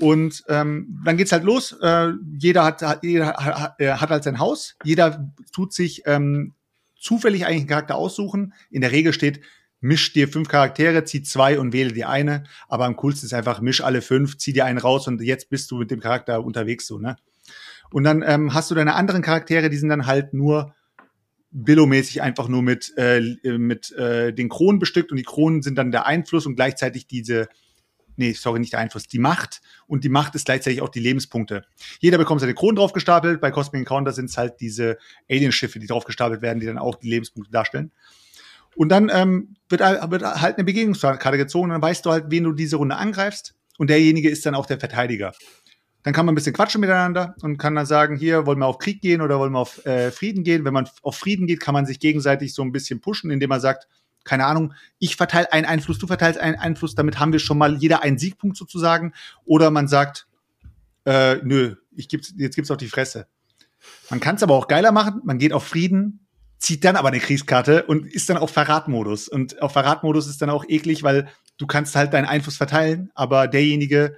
Und 0.00 0.44
ähm, 0.48 1.00
dann 1.04 1.16
geht's 1.16 1.32
halt 1.32 1.44
los. 1.44 1.76
Äh, 1.82 2.12
jeder 2.38 2.64
hat, 2.64 2.82
hat, 2.82 3.02
jeder 3.02 3.34
hat, 3.34 3.78
hat 3.78 4.10
halt 4.10 4.24
sein 4.24 4.38
Haus. 4.38 4.76
Jeder 4.84 5.32
tut 5.52 5.72
sich 5.72 6.02
ähm, 6.06 6.54
zufällig 6.98 7.46
eigentlich 7.46 7.60
einen 7.60 7.68
Charakter 7.68 7.96
aussuchen. 7.96 8.52
In 8.70 8.80
der 8.80 8.92
Regel 8.92 9.12
steht, 9.12 9.40
misch 9.80 10.12
dir 10.12 10.28
fünf 10.28 10.48
Charaktere, 10.48 11.04
zieh 11.04 11.22
zwei 11.22 11.58
und 11.58 11.72
wähle 11.72 11.92
die 11.92 12.04
eine. 12.04 12.44
Aber 12.68 12.84
am 12.84 12.96
coolsten 12.96 13.26
ist 13.26 13.34
einfach, 13.34 13.60
misch 13.60 13.82
alle 13.82 14.02
fünf, 14.02 14.38
zieh 14.38 14.52
dir 14.52 14.64
einen 14.64 14.78
raus 14.78 15.06
und 15.08 15.20
jetzt 15.22 15.50
bist 15.50 15.70
du 15.70 15.78
mit 15.78 15.90
dem 15.90 16.00
Charakter 16.00 16.44
unterwegs 16.44 16.86
so, 16.86 16.98
ne? 16.98 17.16
Und 17.90 18.04
dann 18.04 18.22
ähm, 18.26 18.52
hast 18.52 18.70
du 18.70 18.74
deine 18.74 18.94
anderen 18.94 19.22
Charaktere, 19.22 19.70
die 19.70 19.78
sind 19.78 19.88
dann 19.88 20.06
halt 20.06 20.34
nur 20.34 20.74
Billo-mäßig 21.50 22.20
einfach 22.20 22.48
nur 22.48 22.62
mit, 22.62 22.92
äh, 22.98 23.20
mit 23.56 23.90
äh, 23.92 24.34
den 24.34 24.50
Kronen 24.50 24.78
bestückt 24.78 25.10
und 25.10 25.16
die 25.16 25.22
Kronen 25.22 25.62
sind 25.62 25.76
dann 25.76 25.90
der 25.90 26.04
Einfluss 26.04 26.44
und 26.44 26.56
gleichzeitig 26.56 27.06
diese, 27.06 27.48
nee, 28.18 28.32
sorry, 28.32 28.60
nicht 28.60 28.72
der 28.72 28.80
Einfluss, 28.80 29.04
die 29.04 29.18
Macht 29.18 29.60
und 29.86 30.04
die 30.04 30.08
Macht 30.08 30.34
ist 30.34 30.46
gleichzeitig 30.46 30.82
auch 30.82 30.88
die 30.88 31.00
Lebenspunkte. 31.00 31.64
Jeder 32.00 32.18
bekommt 32.18 32.40
seine 32.40 32.54
Kronen 32.54 32.76
draufgestapelt, 32.76 33.40
bei 33.40 33.50
Cosmic 33.50 33.80
Encounter 33.80 34.12
sind 34.12 34.30
es 34.30 34.36
halt 34.36 34.60
diese 34.60 34.98
Alien-Schiffe, 35.30 35.78
die 35.78 35.86
draufgestapelt 35.86 36.42
werden, 36.42 36.60
die 36.60 36.66
dann 36.66 36.78
auch 36.78 36.96
die 36.96 37.08
Lebenspunkte 37.08 37.50
darstellen. 37.50 37.92
Und 38.76 38.90
dann 38.90 39.10
ähm, 39.12 39.56
wird, 39.68 39.80
wird 39.80 40.22
halt 40.22 40.56
eine 40.56 40.64
Begegnungskarte 40.64 41.38
gezogen, 41.38 41.70
dann 41.70 41.82
weißt 41.82 42.04
du 42.06 42.10
halt, 42.10 42.26
wen 42.28 42.44
du 42.44 42.52
diese 42.52 42.76
Runde 42.76 42.96
angreifst 42.96 43.54
und 43.78 43.90
derjenige 43.90 44.28
ist 44.28 44.44
dann 44.46 44.54
auch 44.54 44.66
der 44.66 44.78
Verteidiger. 44.78 45.32
Dann 46.02 46.14
kann 46.14 46.26
man 46.26 46.32
ein 46.32 46.36
bisschen 46.36 46.52
quatschen 46.52 46.80
miteinander 46.80 47.34
und 47.42 47.58
kann 47.58 47.74
dann 47.74 47.86
sagen, 47.86 48.16
hier 48.16 48.46
wollen 48.46 48.58
wir 48.58 48.66
auf 48.66 48.78
Krieg 48.78 49.00
gehen 49.00 49.20
oder 49.20 49.38
wollen 49.38 49.52
wir 49.52 49.58
auf 49.58 49.84
äh, 49.84 50.10
Frieden 50.10 50.44
gehen. 50.44 50.64
Wenn 50.64 50.72
man 50.72 50.88
auf 51.02 51.16
Frieden 51.16 51.46
geht, 51.46 51.60
kann 51.60 51.74
man 51.74 51.86
sich 51.86 51.98
gegenseitig 51.98 52.54
so 52.54 52.62
ein 52.62 52.72
bisschen 52.72 53.00
pushen, 53.00 53.30
indem 53.30 53.48
man 53.48 53.60
sagt, 53.60 53.88
keine 54.28 54.46
Ahnung, 54.46 54.74
ich 54.98 55.16
verteile 55.16 55.52
einen 55.52 55.66
Einfluss, 55.66 55.98
du 55.98 56.06
verteilst 56.06 56.38
einen 56.38 56.56
Einfluss, 56.56 56.94
damit 56.94 57.18
haben 57.18 57.32
wir 57.32 57.38
schon 57.38 57.58
mal 57.58 57.76
jeder 57.76 58.02
einen 58.02 58.18
Siegpunkt 58.18 58.56
sozusagen. 58.56 59.14
Oder 59.44 59.70
man 59.70 59.88
sagt, 59.88 60.26
äh, 61.04 61.36
nö, 61.42 61.76
ich 61.96 62.08
gib's, 62.08 62.34
jetzt 62.36 62.54
gibt's 62.54 62.70
auf 62.70 62.76
die 62.76 62.88
Fresse. 62.88 63.26
Man 64.10 64.20
kann 64.20 64.36
es 64.36 64.42
aber 64.42 64.54
auch 64.54 64.68
geiler 64.68 64.92
machen, 64.92 65.22
man 65.24 65.38
geht 65.38 65.52
auf 65.52 65.66
Frieden, 65.66 66.26
zieht 66.58 66.84
dann 66.84 66.96
aber 66.96 67.08
eine 67.08 67.20
Kriegskarte 67.20 67.84
und 67.84 68.06
ist 68.06 68.28
dann 68.28 68.36
auf 68.36 68.50
Verratmodus. 68.50 69.28
Und 69.28 69.62
auf 69.62 69.72
Verratmodus 69.72 70.26
ist 70.26 70.42
dann 70.42 70.50
auch 70.50 70.64
eklig, 70.68 71.02
weil 71.02 71.28
du 71.56 71.66
kannst 71.66 71.96
halt 71.96 72.12
deinen 72.12 72.26
Einfluss 72.26 72.56
verteilen, 72.56 73.10
aber 73.14 73.48
derjenige 73.48 74.16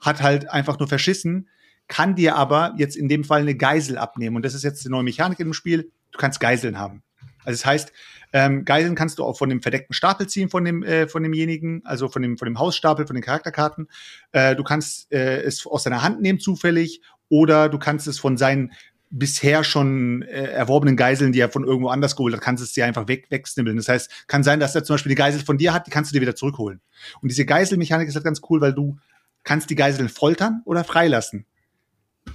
hat 0.00 0.22
halt 0.22 0.50
einfach 0.50 0.78
nur 0.78 0.88
verschissen, 0.88 1.48
kann 1.88 2.16
dir 2.16 2.36
aber 2.36 2.74
jetzt 2.76 2.96
in 2.96 3.08
dem 3.08 3.22
Fall 3.24 3.42
eine 3.42 3.54
Geisel 3.54 3.96
abnehmen. 3.96 4.36
Und 4.36 4.44
das 4.44 4.54
ist 4.54 4.64
jetzt 4.64 4.84
die 4.84 4.88
neue 4.88 5.04
Mechanik 5.04 5.38
im 5.38 5.52
Spiel. 5.52 5.92
Du 6.10 6.18
kannst 6.18 6.40
Geiseln 6.40 6.78
haben. 6.78 7.02
Also 7.44 7.58
das 7.58 7.66
heißt, 7.66 7.92
ähm, 8.32 8.64
Geiseln 8.64 8.94
kannst 8.94 9.18
du 9.18 9.24
auch 9.24 9.38
von 9.38 9.48
dem 9.48 9.62
verdeckten 9.62 9.94
Stapel 9.94 10.26
ziehen 10.26 10.48
von 10.48 10.64
dem 10.64 10.82
äh, 10.82 11.08
von 11.08 11.22
demjenigen, 11.22 11.82
also 11.84 12.08
von 12.08 12.22
dem 12.22 12.38
von 12.38 12.46
dem 12.46 12.58
Hausstapel, 12.58 13.06
von 13.06 13.14
den 13.14 13.22
Charakterkarten. 13.22 13.88
Äh, 14.32 14.56
du 14.56 14.64
kannst 14.64 15.12
äh, 15.12 15.42
es 15.42 15.66
aus 15.66 15.84
deiner 15.84 16.02
Hand 16.02 16.20
nehmen 16.20 16.40
zufällig 16.40 17.00
oder 17.28 17.68
du 17.68 17.78
kannst 17.78 18.06
es 18.06 18.18
von 18.18 18.36
seinen 18.36 18.72
bisher 19.10 19.64
schon 19.64 20.22
äh, 20.22 20.46
erworbenen 20.46 20.96
Geiseln, 20.96 21.32
die 21.32 21.40
er 21.40 21.48
von 21.48 21.64
irgendwo 21.64 21.88
anders 21.88 22.16
geholt 22.16 22.34
hat, 22.34 22.40
kannst 22.40 22.60
du 22.60 22.64
es 22.64 22.72
dir 22.72 22.84
einfach 22.86 23.08
weg, 23.08 23.26
wegsnibbeln. 23.30 23.76
Das 23.76 23.88
heißt, 23.88 24.26
kann 24.26 24.42
sein, 24.42 24.60
dass 24.60 24.74
er 24.74 24.84
zum 24.84 24.94
Beispiel 24.94 25.10
die 25.10 25.16
Geisel 25.16 25.44
von 25.44 25.58
dir 25.58 25.72
hat, 25.72 25.86
die 25.86 25.90
kannst 25.90 26.10
du 26.10 26.14
dir 26.14 26.20
wieder 26.20 26.34
zurückholen. 26.34 26.80
Und 27.22 27.30
diese 27.30 27.46
Geiselmechanik 27.46 28.08
ist 28.08 28.14
halt 28.14 28.24
ganz 28.24 28.40
cool, 28.50 28.60
weil 28.60 28.74
du 28.74 28.98
kannst 29.44 29.70
die 29.70 29.76
Geiseln 29.76 30.08
foltern 30.08 30.62
oder 30.64 30.82
freilassen. 30.82 31.46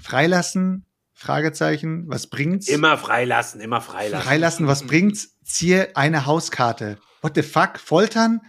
Freilassen, 0.02 0.86
Fragezeichen, 1.22 2.06
was 2.08 2.26
bringt's? 2.26 2.68
Immer 2.68 2.98
freilassen, 2.98 3.62
immer 3.62 3.80
freilassen. 3.80 4.28
Freilassen, 4.28 4.66
was 4.66 4.88
bringt's? 4.88 5.38
Ziehe 5.44 5.96
eine 5.96 6.26
Hauskarte. 6.26 6.98
What 7.22 7.36
the 7.36 7.44
fuck? 7.44 7.78
Foltern? 7.78 8.42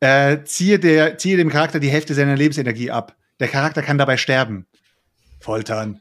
Äh, 0.00 0.44
ziehe, 0.44 0.78
der, 0.78 1.18
ziehe 1.18 1.36
dem 1.36 1.50
Charakter 1.50 1.78
die 1.78 1.90
Hälfte 1.90 2.14
seiner 2.14 2.36
Lebensenergie 2.36 2.90
ab. 2.90 3.16
Der 3.38 3.48
Charakter 3.48 3.82
kann 3.82 3.98
dabei 3.98 4.16
sterben. 4.16 4.66
Foltern. 5.40 6.00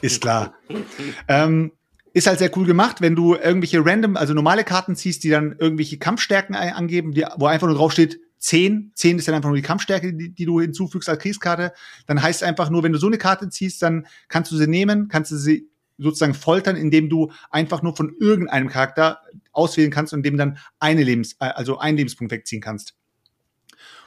Ist 0.00 0.22
klar. 0.22 0.54
ähm, 1.28 1.72
ist 2.14 2.26
halt 2.26 2.38
sehr 2.38 2.56
cool 2.56 2.64
gemacht, 2.64 3.02
wenn 3.02 3.14
du 3.14 3.34
irgendwelche 3.34 3.84
random, 3.84 4.16
also 4.16 4.32
normale 4.32 4.64
Karten 4.64 4.96
ziehst, 4.96 5.22
die 5.22 5.28
dann 5.28 5.54
irgendwelche 5.58 5.98
Kampfstärken 5.98 6.54
angeben, 6.54 7.12
die, 7.12 7.26
wo 7.36 7.44
einfach 7.44 7.66
nur 7.66 7.76
drauf 7.76 7.92
steht, 7.92 8.18
10. 8.38 8.92
10 8.94 9.18
ist 9.18 9.28
dann 9.28 9.34
einfach 9.34 9.48
nur 9.48 9.56
die 9.56 9.62
Kampfstärke, 9.62 10.14
die, 10.14 10.30
die 10.30 10.44
du 10.44 10.60
hinzufügst 10.60 11.08
als 11.08 11.18
Kriegskarte. 11.20 11.72
Dann 12.06 12.22
heißt 12.22 12.42
es 12.42 12.48
einfach 12.48 12.70
nur, 12.70 12.82
wenn 12.82 12.92
du 12.92 12.98
so 12.98 13.06
eine 13.06 13.18
Karte 13.18 13.48
ziehst, 13.48 13.82
dann 13.82 14.06
kannst 14.28 14.52
du 14.52 14.56
sie 14.56 14.66
nehmen, 14.66 15.08
kannst 15.08 15.30
du 15.32 15.36
sie 15.36 15.68
sozusagen 15.98 16.34
foltern, 16.34 16.76
indem 16.76 17.08
du 17.08 17.32
einfach 17.50 17.82
nur 17.82 17.96
von 17.96 18.14
irgendeinem 18.20 18.68
Charakter 18.68 19.20
auswählen 19.52 19.90
kannst 19.90 20.12
und 20.12 20.22
dem 20.24 20.36
dann 20.36 20.58
eine 20.78 21.02
Lebens, 21.02 21.36
also 21.38 21.78
einen 21.78 21.96
Lebenspunkt 21.96 22.32
wegziehen 22.32 22.60
kannst. 22.60 22.94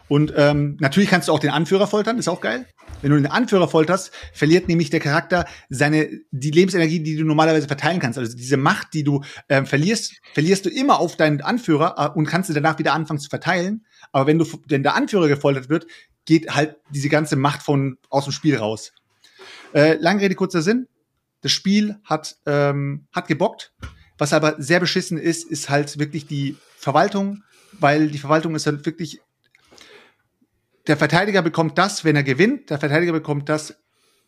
Und 0.09 0.33
ähm, 0.35 0.75
natürlich 0.79 1.09
kannst 1.09 1.27
du 1.27 1.31
auch 1.31 1.39
den 1.39 1.51
Anführer 1.51 1.85
foltern, 1.85 2.17
ist 2.17 2.27
auch 2.27 2.41
geil. 2.41 2.65
Wenn 3.01 3.11
du 3.11 3.17
den 3.17 3.27
Anführer 3.27 3.67
folterst, 3.67 4.11
verliert 4.33 4.67
nämlich 4.67 4.89
der 4.89 4.99
Charakter 4.99 5.45
seine 5.69 6.09
die 6.31 6.49
Lebensenergie, 6.49 6.99
die 6.99 7.15
du 7.15 7.23
normalerweise 7.23 7.67
verteilen 7.67 7.99
kannst. 7.99 8.17
Also 8.17 8.35
diese 8.35 8.57
Macht, 8.57 8.95
die 8.95 9.03
du 9.03 9.23
ähm, 9.49 9.67
verlierst, 9.67 10.19
verlierst 10.33 10.65
du 10.65 10.69
immer 10.69 10.99
auf 10.99 11.15
deinen 11.15 11.41
Anführer 11.41 11.95
äh, 11.97 12.17
und 12.17 12.25
kannst 12.25 12.47
sie 12.47 12.55
danach 12.55 12.79
wieder 12.79 12.93
anfangen 12.93 13.19
zu 13.19 13.29
verteilen. 13.29 13.85
Aber 14.11 14.27
wenn 14.27 14.37
du 14.37 14.45
wenn 14.67 14.83
der 14.83 14.95
Anführer 14.95 15.27
gefoltert 15.27 15.69
wird, 15.69 15.87
geht 16.25 16.55
halt 16.55 16.77
diese 16.89 17.09
ganze 17.09 17.35
Macht 17.35 17.63
von 17.63 17.97
aus 18.09 18.25
dem 18.25 18.33
Spiel 18.33 18.57
raus. 18.57 18.93
Äh, 19.73 19.95
lange 19.95 20.21
Rede 20.21 20.35
kurzer 20.35 20.61
Sinn. 20.61 20.87
Das 21.41 21.51
Spiel 21.51 21.97
hat 22.03 22.37
ähm, 22.45 23.07
hat 23.11 23.27
gebockt. 23.27 23.73
Was 24.17 24.33
aber 24.33 24.61
sehr 24.61 24.79
beschissen 24.79 25.17
ist, 25.17 25.49
ist 25.49 25.69
halt 25.69 25.97
wirklich 25.97 26.27
die 26.27 26.57
Verwaltung, 26.75 27.43
weil 27.73 28.09
die 28.09 28.17
Verwaltung 28.17 28.55
ist 28.55 28.65
halt 28.65 28.85
wirklich 28.85 29.21
der 30.87 30.97
Verteidiger 30.97 31.41
bekommt 31.41 31.77
das, 31.77 32.03
wenn 32.03 32.15
er 32.15 32.23
gewinnt. 32.23 32.69
Der 32.69 32.79
Verteidiger 32.79 33.13
bekommt 33.13 33.47
das, 33.47 33.75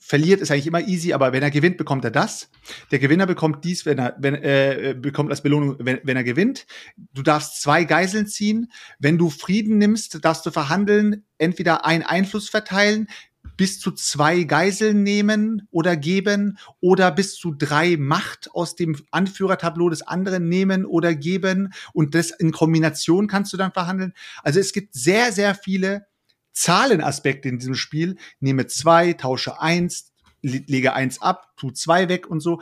verliert 0.04 0.42
ist 0.42 0.50
eigentlich 0.50 0.66
immer 0.68 0.88
easy, 0.88 1.14
aber 1.14 1.32
wenn 1.32 1.44
er 1.44 1.52
gewinnt, 1.52 1.78
bekommt 1.78 2.04
er 2.04 2.12
das. 2.12 2.50
Der 2.90 2.98
Gewinner 2.98 3.28
bekommt 3.28 3.64
dies, 3.64 3.86
wenn 3.86 4.00
er 4.00 4.16
wenn, 4.18 4.34
äh, 4.34 4.96
bekommt 5.00 5.30
als 5.30 5.44
Belohnung, 5.44 5.76
wenn, 5.80 6.00
wenn 6.04 6.18
er 6.18 6.24
gewinnt. 6.24 6.66
Du 7.14 7.22
darfst 7.22 7.62
zwei 7.62 7.84
Geiseln 7.84 8.26
ziehen. 8.26 8.72
Wenn 8.98 9.20
du 9.20 9.30
Frieden 9.30 9.78
nimmst, 9.78 10.26
darfst 10.26 10.44
du 10.46 10.52
verhandeln, 10.52 11.24
entweder 11.38 11.86
einen 11.86 12.02
Einfluss 12.02 12.50
verteilen, 12.50 13.08
bis 13.58 13.80
zu 13.80 13.92
zwei 13.92 14.44
Geiseln 14.44 15.04
nehmen 15.04 15.68
oder 15.70 15.96
geben 15.96 16.58
oder 16.80 17.12
bis 17.12 17.36
zu 17.36 17.54
drei 17.54 17.96
Macht 17.96 18.50
aus 18.56 18.76
dem 18.76 18.98
Anführertableau 19.12 19.88
des 19.90 20.02
anderen 20.02 20.50
nehmen 20.50 20.84
oder 20.84 21.14
geben 21.14 21.74
und 21.94 22.16
das 22.16 22.32
in 22.32 22.52
Kombination 22.52 23.28
kannst 23.28 23.54
du 23.54 23.58
dann 23.58 23.72
verhandeln. 23.72 24.14
Also 24.42 24.60
es 24.60 24.74
gibt 24.74 24.96
sehr, 24.96 25.32
sehr 25.32 25.54
viele 25.54 26.08
Zahlenaspekte 26.62 27.50
in 27.50 27.58
diesem 27.58 27.74
Spiel. 27.76 28.18
Nehme 28.40 28.68
zwei, 28.68 29.14
tausche 29.14 29.60
eins, 29.60 30.14
lege 30.42 30.94
eins 30.94 31.22
ab, 31.22 31.54
tu 31.58 31.72
zwei 31.72 32.08
weg 32.08 32.28
und 32.30 32.40
so. 32.40 32.62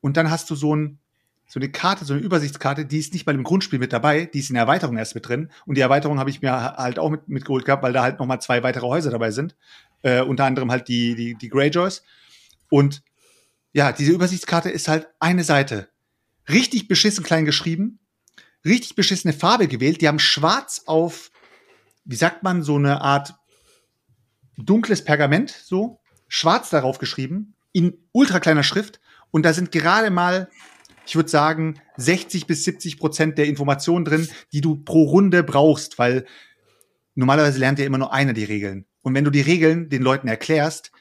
Und 0.00 0.16
dann 0.16 0.30
hast 0.30 0.48
du 0.48 0.54
so 0.54 0.74
ein, 0.74 0.98
so 1.46 1.60
eine 1.60 1.70
Karte, 1.70 2.06
so 2.06 2.14
eine 2.14 2.22
Übersichtskarte, 2.22 2.86
die 2.86 2.98
ist 2.98 3.12
nicht 3.12 3.26
mal 3.26 3.34
im 3.34 3.44
Grundspiel 3.44 3.78
mit 3.78 3.92
dabei, 3.92 4.24
die 4.24 4.38
ist 4.38 4.48
in 4.48 4.54
der 4.54 4.62
Erweiterung 4.62 4.96
erst 4.96 5.14
mit 5.14 5.28
drin. 5.28 5.50
Und 5.66 5.76
die 5.76 5.82
Erweiterung 5.82 6.18
habe 6.18 6.30
ich 6.30 6.40
mir 6.40 6.52
halt 6.52 6.98
auch 6.98 7.10
mit, 7.10 7.28
mitgeholt 7.28 7.66
gehabt, 7.66 7.82
weil 7.82 7.92
da 7.92 8.02
halt 8.02 8.18
nochmal 8.18 8.40
zwei 8.40 8.62
weitere 8.62 8.86
Häuser 8.86 9.10
dabei 9.10 9.30
sind. 9.30 9.54
Äh, 10.02 10.22
unter 10.22 10.44
anderem 10.44 10.70
halt 10.70 10.88
die, 10.88 11.14
die, 11.14 11.34
die 11.34 11.48
Greyjoys. 11.50 12.02
Und 12.70 13.02
ja, 13.72 13.92
diese 13.92 14.12
Übersichtskarte 14.12 14.70
ist 14.70 14.88
halt 14.88 15.08
eine 15.20 15.44
Seite. 15.44 15.90
Richtig 16.48 16.88
beschissen 16.88 17.22
klein 17.22 17.44
geschrieben, 17.44 17.98
richtig 18.64 18.96
beschissene 18.96 19.34
Farbe 19.34 19.68
gewählt. 19.68 20.00
Die 20.00 20.08
haben 20.08 20.18
schwarz 20.18 20.84
auf 20.86 21.30
wie 22.06 22.16
sagt 22.16 22.42
man, 22.42 22.62
so 22.62 22.76
eine 22.76 23.02
Art 23.02 23.34
dunkles 24.56 25.04
Pergament, 25.04 25.50
so, 25.50 26.00
schwarz 26.28 26.70
darauf 26.70 26.98
geschrieben, 26.98 27.54
in 27.72 27.98
ultra 28.12 28.40
kleiner 28.40 28.62
Schrift. 28.62 29.00
Und 29.30 29.44
da 29.44 29.52
sind 29.52 29.72
gerade 29.72 30.10
mal, 30.10 30.48
ich 31.04 31.16
würde 31.16 31.28
sagen, 31.28 31.80
60 31.96 32.46
bis 32.46 32.64
70 32.64 32.98
Prozent 32.98 33.38
der 33.38 33.46
Informationen 33.46 34.04
drin, 34.04 34.28
die 34.52 34.60
du 34.60 34.76
pro 34.76 35.02
Runde 35.04 35.42
brauchst, 35.42 35.98
weil 35.98 36.24
normalerweise 37.14 37.58
lernt 37.58 37.78
ja 37.78 37.84
immer 37.84 37.98
nur 37.98 38.12
einer 38.12 38.32
die 38.32 38.44
Regeln. 38.44 38.86
Und 39.02 39.14
wenn 39.14 39.24
du 39.24 39.30
die 39.30 39.42
Regeln 39.42 39.88
den 39.88 40.02
Leuten 40.02 40.28
erklärst, 40.28 40.92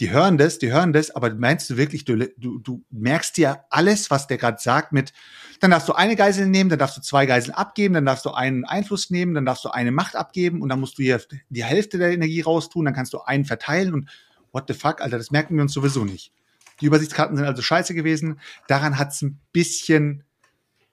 die 0.00 0.10
hören 0.10 0.36
das, 0.36 0.58
die 0.58 0.72
hören 0.72 0.92
das, 0.92 1.10
aber 1.10 1.34
meinst 1.34 1.70
du 1.70 1.76
wirklich, 1.76 2.04
du, 2.04 2.16
du, 2.36 2.58
du 2.58 2.84
merkst 2.90 3.36
dir 3.36 3.64
alles, 3.70 4.10
was 4.10 4.26
der 4.26 4.36
gerade 4.36 4.58
sagt, 4.60 4.92
mit, 4.92 5.12
dann 5.60 5.70
darfst 5.70 5.88
du 5.88 5.94
eine 5.94 6.16
Geisel 6.16 6.46
nehmen, 6.46 6.68
dann 6.68 6.78
darfst 6.78 6.98
du 6.98 7.00
zwei 7.00 7.24
Geiseln 7.24 7.54
abgeben, 7.54 7.94
dann 7.94 8.04
darfst 8.04 8.24
du 8.26 8.30
einen 8.30 8.64
Einfluss 8.64 9.10
nehmen, 9.10 9.34
dann 9.34 9.46
darfst 9.46 9.64
du 9.64 9.70
eine 9.70 9.92
Macht 9.92 10.14
abgeben 10.14 10.60
und 10.60 10.68
dann 10.68 10.80
musst 10.80 10.98
du 10.98 11.02
hier 11.02 11.20
die 11.48 11.64
Hälfte 11.64 11.96
der 11.98 12.12
Energie 12.12 12.42
raustun, 12.42 12.84
dann 12.84 12.94
kannst 12.94 13.14
du 13.14 13.20
einen 13.20 13.46
verteilen 13.46 13.94
und 13.94 14.10
what 14.52 14.64
the 14.68 14.74
fuck, 14.74 15.00
Alter, 15.00 15.16
das 15.16 15.30
merken 15.30 15.56
wir 15.56 15.62
uns 15.62 15.72
sowieso 15.72 16.04
nicht. 16.04 16.32
Die 16.80 16.86
Übersichtskarten 16.86 17.36
sind 17.36 17.46
also 17.46 17.62
scheiße 17.62 17.94
gewesen. 17.94 18.38
Daran 18.68 18.98
hat's 18.98 19.22
ein 19.22 19.40
bisschen, 19.52 20.24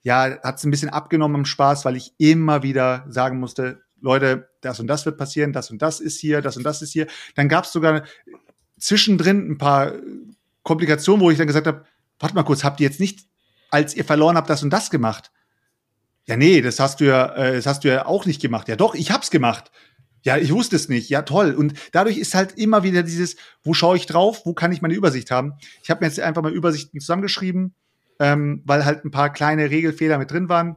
ja, 0.02 0.38
hat's 0.42 0.64
ein 0.64 0.70
bisschen 0.70 0.88
abgenommen 0.88 1.36
am 1.36 1.44
Spaß, 1.44 1.84
weil 1.84 1.96
ich 1.96 2.14
immer 2.16 2.62
wieder 2.62 3.04
sagen 3.08 3.38
musste, 3.38 3.82
Leute, 4.00 4.50
das 4.60 4.80
und 4.80 4.86
das 4.86 5.06
wird 5.06 5.18
passieren, 5.18 5.52
das 5.52 5.70
und 5.70 5.80
das 5.80 6.00
ist 6.00 6.18
hier, 6.20 6.42
das 6.42 6.56
und 6.56 6.62
das 6.62 6.82
ist 6.82 6.92
hier. 6.92 7.06
Dann 7.34 7.48
gab's 7.48 7.72
sogar 7.72 8.04
zwischendrin 8.84 9.50
ein 9.50 9.58
paar 9.58 9.92
Komplikation, 10.62 11.20
wo 11.20 11.30
ich 11.30 11.38
dann 11.38 11.46
gesagt 11.46 11.66
habe, 11.66 11.84
warte 12.18 12.34
mal 12.34 12.42
kurz, 12.42 12.64
habt 12.64 12.80
ihr 12.80 12.86
jetzt 12.86 13.00
nicht, 13.00 13.26
als 13.70 13.94
ihr 13.94 14.04
verloren 14.04 14.36
habt, 14.36 14.50
das 14.50 14.62
und 14.62 14.70
das 14.70 14.90
gemacht? 14.90 15.30
Ja, 16.26 16.36
nee, 16.36 16.60
das 16.60 16.80
hast 16.80 17.00
du 17.00 17.06
ja, 17.06 17.34
äh, 17.34 17.54
das 17.54 17.66
hast 17.66 17.84
du 17.84 17.88
ja 17.88 18.06
auch 18.06 18.26
nicht 18.26 18.40
gemacht. 18.40 18.68
Ja, 18.68 18.76
doch, 18.76 18.94
ich 18.94 19.10
hab's 19.10 19.30
gemacht. 19.30 19.70
Ja, 20.22 20.38
ich 20.38 20.52
wusste 20.52 20.76
es 20.76 20.88
nicht. 20.88 21.10
Ja, 21.10 21.22
toll. 21.22 21.52
Und 21.52 21.74
dadurch 21.92 22.16
ist 22.16 22.34
halt 22.34 22.56
immer 22.56 22.82
wieder 22.82 23.02
dieses, 23.02 23.36
wo 23.62 23.74
schaue 23.74 23.96
ich 23.96 24.06
drauf, 24.06 24.42
wo 24.44 24.54
kann 24.54 24.72
ich 24.72 24.80
meine 24.80 24.94
Übersicht 24.94 25.30
haben? 25.30 25.54
Ich 25.82 25.90
habe 25.90 26.00
mir 26.00 26.06
jetzt 26.06 26.20
einfach 26.20 26.42
mal 26.42 26.52
Übersichten 26.52 27.00
zusammengeschrieben, 27.00 27.74
ähm, 28.20 28.62
weil 28.64 28.86
halt 28.86 29.04
ein 29.04 29.10
paar 29.10 29.32
kleine 29.32 29.70
Regelfehler 29.70 30.18
mit 30.18 30.30
drin 30.30 30.48
waren. 30.48 30.76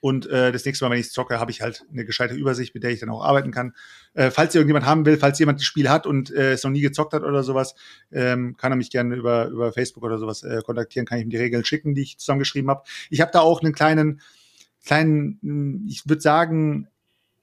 Und 0.00 0.26
äh, 0.26 0.50
das 0.50 0.64
nächste 0.64 0.84
Mal, 0.84 0.92
wenn 0.92 1.00
ich 1.00 1.12
zocke, 1.12 1.38
habe 1.38 1.50
ich 1.50 1.60
halt 1.60 1.84
eine 1.92 2.06
gescheite 2.06 2.34
Übersicht, 2.34 2.74
mit 2.74 2.82
der 2.82 2.90
ich 2.90 3.00
dann 3.00 3.10
auch 3.10 3.22
arbeiten 3.22 3.50
kann. 3.50 3.74
Äh, 4.14 4.30
falls 4.30 4.54
irgendjemand 4.54 4.86
haben 4.86 5.04
will, 5.04 5.18
falls 5.18 5.38
jemand 5.38 5.58
das 5.58 5.66
Spiel 5.66 5.90
hat 5.90 6.06
und 6.06 6.30
äh, 6.30 6.52
es 6.52 6.64
noch 6.64 6.70
nie 6.70 6.80
gezockt 6.80 7.12
hat 7.12 7.22
oder 7.22 7.42
sowas, 7.42 7.74
ähm, 8.10 8.56
kann 8.56 8.72
er 8.72 8.76
mich 8.76 8.90
gerne 8.90 9.14
über, 9.14 9.48
über 9.48 9.72
Facebook 9.72 10.02
oder 10.02 10.18
sowas 10.18 10.42
äh, 10.42 10.62
kontaktieren, 10.64 11.06
kann 11.06 11.18
ich 11.18 11.24
ihm 11.24 11.30
die 11.30 11.36
Regeln 11.36 11.64
schicken, 11.64 11.94
die 11.94 12.02
ich 12.02 12.18
zusammengeschrieben 12.18 12.70
habe. 12.70 12.82
Ich 13.10 13.20
habe 13.20 13.30
da 13.30 13.40
auch 13.40 13.62
einen 13.62 13.74
kleinen, 13.74 14.22
kleinen, 14.84 15.86
ich 15.86 16.08
würde 16.08 16.22
sagen, 16.22 16.88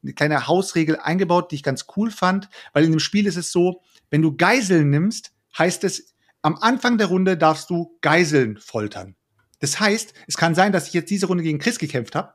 eine 0.03 0.13
kleine 0.13 0.47
Hausregel 0.47 0.97
eingebaut, 0.97 1.51
die 1.51 1.55
ich 1.55 1.63
ganz 1.63 1.85
cool 1.95 2.09
fand, 2.09 2.49
weil 2.73 2.85
in 2.85 2.91
dem 2.91 2.99
Spiel 2.99 3.27
ist 3.27 3.37
es 3.37 3.51
so, 3.51 3.81
wenn 4.09 4.21
du 4.21 4.35
Geiseln 4.35 4.89
nimmst, 4.89 5.31
heißt 5.57 5.83
es, 5.83 6.15
am 6.41 6.55
Anfang 6.55 6.97
der 6.97 7.07
Runde 7.07 7.37
darfst 7.37 7.69
du 7.69 7.97
Geiseln 8.01 8.57
foltern. 8.57 9.15
Das 9.59 9.79
heißt, 9.79 10.13
es 10.27 10.37
kann 10.37 10.55
sein, 10.55 10.71
dass 10.71 10.87
ich 10.87 10.93
jetzt 10.93 11.09
diese 11.09 11.25
Runde 11.25 11.43
gegen 11.43 11.59
Chris 11.59 11.79
gekämpft 11.79 12.15
habe, 12.15 12.33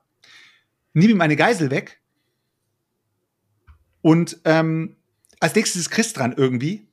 nehme 0.95 1.13
ihm 1.13 1.21
eine 1.21 1.37
Geisel 1.37 1.71
weg 1.71 2.03
und 4.03 4.41
ähm, 4.45 4.97
als 5.41 5.55
nächstes 5.55 5.83
ist 5.83 5.91
Chris 5.91 6.13
dran 6.13 6.35
irgendwie. 6.37 6.89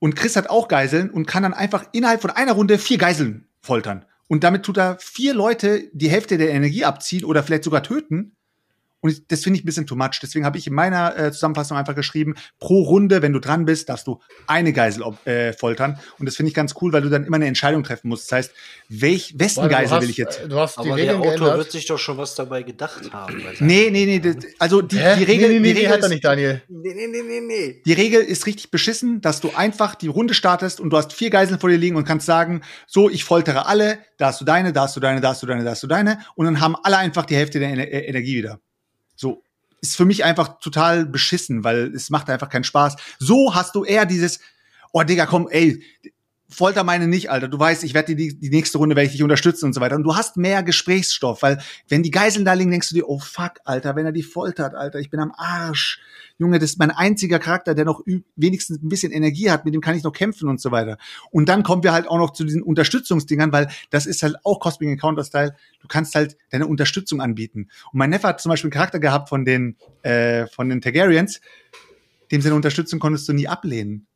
Und 0.00 0.14
Chris 0.14 0.36
hat 0.36 0.50
auch 0.50 0.68
Geiseln 0.68 1.10
und 1.10 1.26
kann 1.26 1.42
dann 1.42 1.54
einfach 1.54 1.86
innerhalb 1.92 2.20
von 2.20 2.30
einer 2.30 2.52
Runde 2.52 2.78
vier 2.78 2.98
Geiseln 2.98 3.48
foltern. 3.60 4.04
Und 4.28 4.44
damit 4.44 4.64
tut 4.64 4.76
er 4.76 4.98
vier 4.98 5.34
Leute 5.34 5.90
die 5.92 6.10
Hälfte 6.10 6.38
der 6.38 6.50
Energie 6.50 6.84
abziehen 6.84 7.24
oder 7.24 7.42
vielleicht 7.42 7.64
sogar 7.64 7.82
töten. 7.82 8.36
Und 9.00 9.30
das 9.30 9.44
finde 9.44 9.58
ich 9.58 9.62
ein 9.64 9.66
bisschen 9.66 9.86
too 9.86 9.94
much. 9.94 10.18
Deswegen 10.22 10.44
habe 10.44 10.58
ich 10.58 10.66
in 10.66 10.74
meiner 10.74 11.16
äh, 11.16 11.30
Zusammenfassung 11.32 11.76
einfach 11.76 11.94
geschrieben, 11.94 12.34
pro 12.58 12.82
Runde, 12.82 13.22
wenn 13.22 13.32
du 13.32 13.38
dran 13.38 13.64
bist, 13.64 13.88
darfst 13.88 14.06
du 14.06 14.20
eine 14.46 14.72
Geisel 14.72 15.04
äh, 15.24 15.52
foltern. 15.52 15.98
Und 16.18 16.26
das 16.26 16.36
finde 16.36 16.48
ich 16.48 16.54
ganz 16.54 16.74
cool, 16.80 16.92
weil 16.92 17.02
du 17.02 17.08
dann 17.08 17.24
immer 17.24 17.36
eine 17.36 17.46
Entscheidung 17.46 17.84
treffen 17.84 18.08
musst. 18.08 18.30
Das 18.32 18.36
heißt, 18.38 18.52
welch, 18.88 19.34
wessen 19.38 19.62
Weil 19.62 19.68
Geisel 19.68 19.90
hast- 19.96 20.02
will 20.02 20.10
ich 20.10 20.16
jetzt? 20.16 20.42
Du 20.48 20.58
hast 20.58 20.76
die 20.76 20.80
Aber 20.80 20.88
der 20.88 20.96
Regeln 20.96 21.18
Autor 21.18 21.30
geändert. 21.32 21.58
wird 21.58 21.72
sich 21.72 21.86
doch 21.86 21.98
schon 21.98 22.16
was 22.18 22.34
dabei 22.34 22.62
gedacht 22.62 23.12
haben. 23.12 23.42
Nee, 23.60 23.90
nee, 23.90 24.04
nee. 24.04 24.18
Das, 24.20 24.36
also 24.58 24.82
die, 24.82 24.98
Hä? 24.98 25.14
die 25.16 25.24
Regel, 25.24 25.48
nee, 25.48 25.54
nee, 25.54 25.60
nee, 25.60 25.72
die, 25.74 25.78
Regel 25.80 25.90
hat 25.92 25.98
er 26.00 26.04
ist, 26.04 26.10
nicht, 26.10 26.24
Daniel. 26.24 26.62
Nee, 26.68 26.94
nee, 26.94 27.06
nee, 27.06 27.22
nee, 27.22 27.40
nee. 27.40 27.82
die 27.84 27.92
Regel 27.92 28.20
ist 28.22 28.46
richtig 28.46 28.70
beschissen, 28.70 29.20
dass 29.20 29.40
du 29.40 29.50
einfach 29.54 29.94
die 29.94 30.08
Runde 30.08 30.34
startest 30.34 30.80
und 30.80 30.90
du 30.90 30.96
hast 30.96 31.12
vier 31.12 31.30
Geiseln 31.30 31.60
vor 31.60 31.70
dir 31.70 31.76
liegen 31.78 31.96
und 31.96 32.04
kannst 32.04 32.26
sagen, 32.26 32.62
so, 32.86 33.08
ich 33.08 33.24
foltere 33.24 33.66
alle, 33.66 33.98
da 34.16 34.26
hast 34.28 34.40
du 34.40 34.44
deine, 34.44 34.72
da 34.72 34.82
hast 34.82 34.96
du 34.96 35.00
deine, 35.00 35.20
da 35.20 35.28
hast 35.30 35.42
du 35.42 35.46
deine, 35.46 35.62
da 35.62 35.70
hast 35.70 35.82
du 35.82 35.86
deine. 35.86 36.18
Und 36.34 36.46
dann 36.46 36.60
haben 36.60 36.74
alle 36.82 36.96
einfach 36.98 37.26
die 37.26 37.36
Hälfte 37.36 37.58
der 37.60 37.68
Ener 37.68 37.86
äh, 37.86 38.06
Energie 38.06 38.38
wieder. 38.38 38.60
So. 39.18 39.42
Ist 39.80 39.96
für 39.96 40.06
mich 40.06 40.24
einfach 40.24 40.58
total 40.58 41.06
beschissen, 41.06 41.62
weil 41.62 41.94
es 41.94 42.10
macht 42.10 42.28
einfach 42.30 42.48
keinen 42.48 42.64
Spaß. 42.64 42.96
So 43.18 43.54
hast 43.54 43.76
du 43.76 43.84
eher 43.84 44.06
dieses, 44.06 44.40
oh 44.92 45.02
Digga, 45.02 45.26
komm, 45.26 45.48
ey, 45.48 45.84
folter 46.48 46.82
meine 46.82 47.06
nicht, 47.06 47.30
Alter. 47.30 47.48
Du 47.48 47.58
weißt, 47.58 47.84
ich 47.84 47.94
werde 47.94 48.16
die, 48.16 48.38
die 48.38 48.50
nächste 48.50 48.78
Runde 48.78 48.96
werde 48.96 49.06
ich 49.06 49.12
dich 49.12 49.22
unterstützen 49.22 49.66
und 49.66 49.74
so 49.74 49.80
weiter. 49.80 49.96
Und 49.96 50.04
du 50.04 50.16
hast 50.16 50.36
mehr 50.36 50.62
Gesprächsstoff, 50.62 51.42
weil 51.42 51.58
wenn 51.88 52.02
die 52.02 52.10
Geiseln 52.10 52.44
da 52.44 52.54
liegen, 52.54 52.70
denkst 52.70 52.88
du 52.88 52.94
dir, 52.94 53.08
oh 53.08 53.18
fuck, 53.18 53.54
Alter, 53.64 53.96
wenn 53.96 54.06
er 54.06 54.12
die 54.12 54.22
foltert, 54.22 54.74
Alter, 54.74 54.98
ich 54.98 55.10
bin 55.10 55.20
am 55.20 55.32
Arsch. 55.36 56.00
Junge, 56.38 56.58
das 56.58 56.70
ist 56.70 56.78
mein 56.78 56.90
einziger 56.90 57.38
Charakter, 57.38 57.74
der 57.74 57.84
noch 57.84 58.02
wenigstens 58.36 58.80
ein 58.82 58.88
bisschen 58.88 59.12
Energie 59.12 59.50
hat, 59.50 59.64
mit 59.64 59.74
dem 59.74 59.80
kann 59.80 59.96
ich 59.96 60.04
noch 60.04 60.12
kämpfen 60.12 60.48
und 60.48 60.60
so 60.60 60.70
weiter. 60.70 60.96
Und 61.30 61.48
dann 61.48 61.62
kommen 61.62 61.82
wir 61.82 61.92
halt 61.92 62.08
auch 62.08 62.18
noch 62.18 62.32
zu 62.32 62.44
diesen 62.44 62.62
Unterstützungsdingern, 62.62 63.52
weil 63.52 63.68
das 63.90 64.06
ist 64.06 64.22
halt 64.22 64.36
auch 64.44 64.60
Cosmic 64.60 64.88
Encounter 64.88 65.24
Style. 65.24 65.54
Du 65.80 65.88
kannst 65.88 66.14
halt 66.14 66.36
deine 66.50 66.66
Unterstützung 66.66 67.20
anbieten. 67.20 67.68
Und 67.92 67.98
mein 67.98 68.10
Neffe 68.10 68.28
hat 68.28 68.40
zum 68.40 68.50
Beispiel 68.50 68.68
einen 68.68 68.74
Charakter 68.74 69.00
gehabt 69.00 69.28
von 69.28 69.44
den, 69.44 69.76
äh, 70.02 70.46
von 70.46 70.68
den 70.68 70.80
Targaryens, 70.80 71.40
dem 72.30 72.40
seine 72.40 72.54
Unterstützung 72.54 73.00
konntest 73.00 73.28
du 73.28 73.32
nie 73.32 73.48
ablehnen 73.48 74.06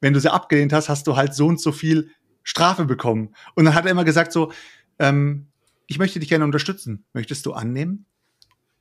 wenn 0.00 0.12
du 0.12 0.20
sie 0.20 0.32
abgelehnt 0.32 0.72
hast, 0.72 0.88
hast 0.88 1.06
du 1.06 1.16
halt 1.16 1.34
so 1.34 1.46
und 1.46 1.60
so 1.60 1.72
viel 1.72 2.10
Strafe 2.42 2.84
bekommen. 2.84 3.34
Und 3.54 3.64
dann 3.64 3.74
hat 3.74 3.84
er 3.84 3.90
immer 3.90 4.04
gesagt 4.04 4.32
so, 4.32 4.52
ähm, 4.98 5.48
ich 5.86 5.98
möchte 5.98 6.20
dich 6.20 6.28
gerne 6.28 6.44
unterstützen. 6.44 7.04
Möchtest 7.12 7.46
du 7.46 7.52
annehmen? 7.52 8.06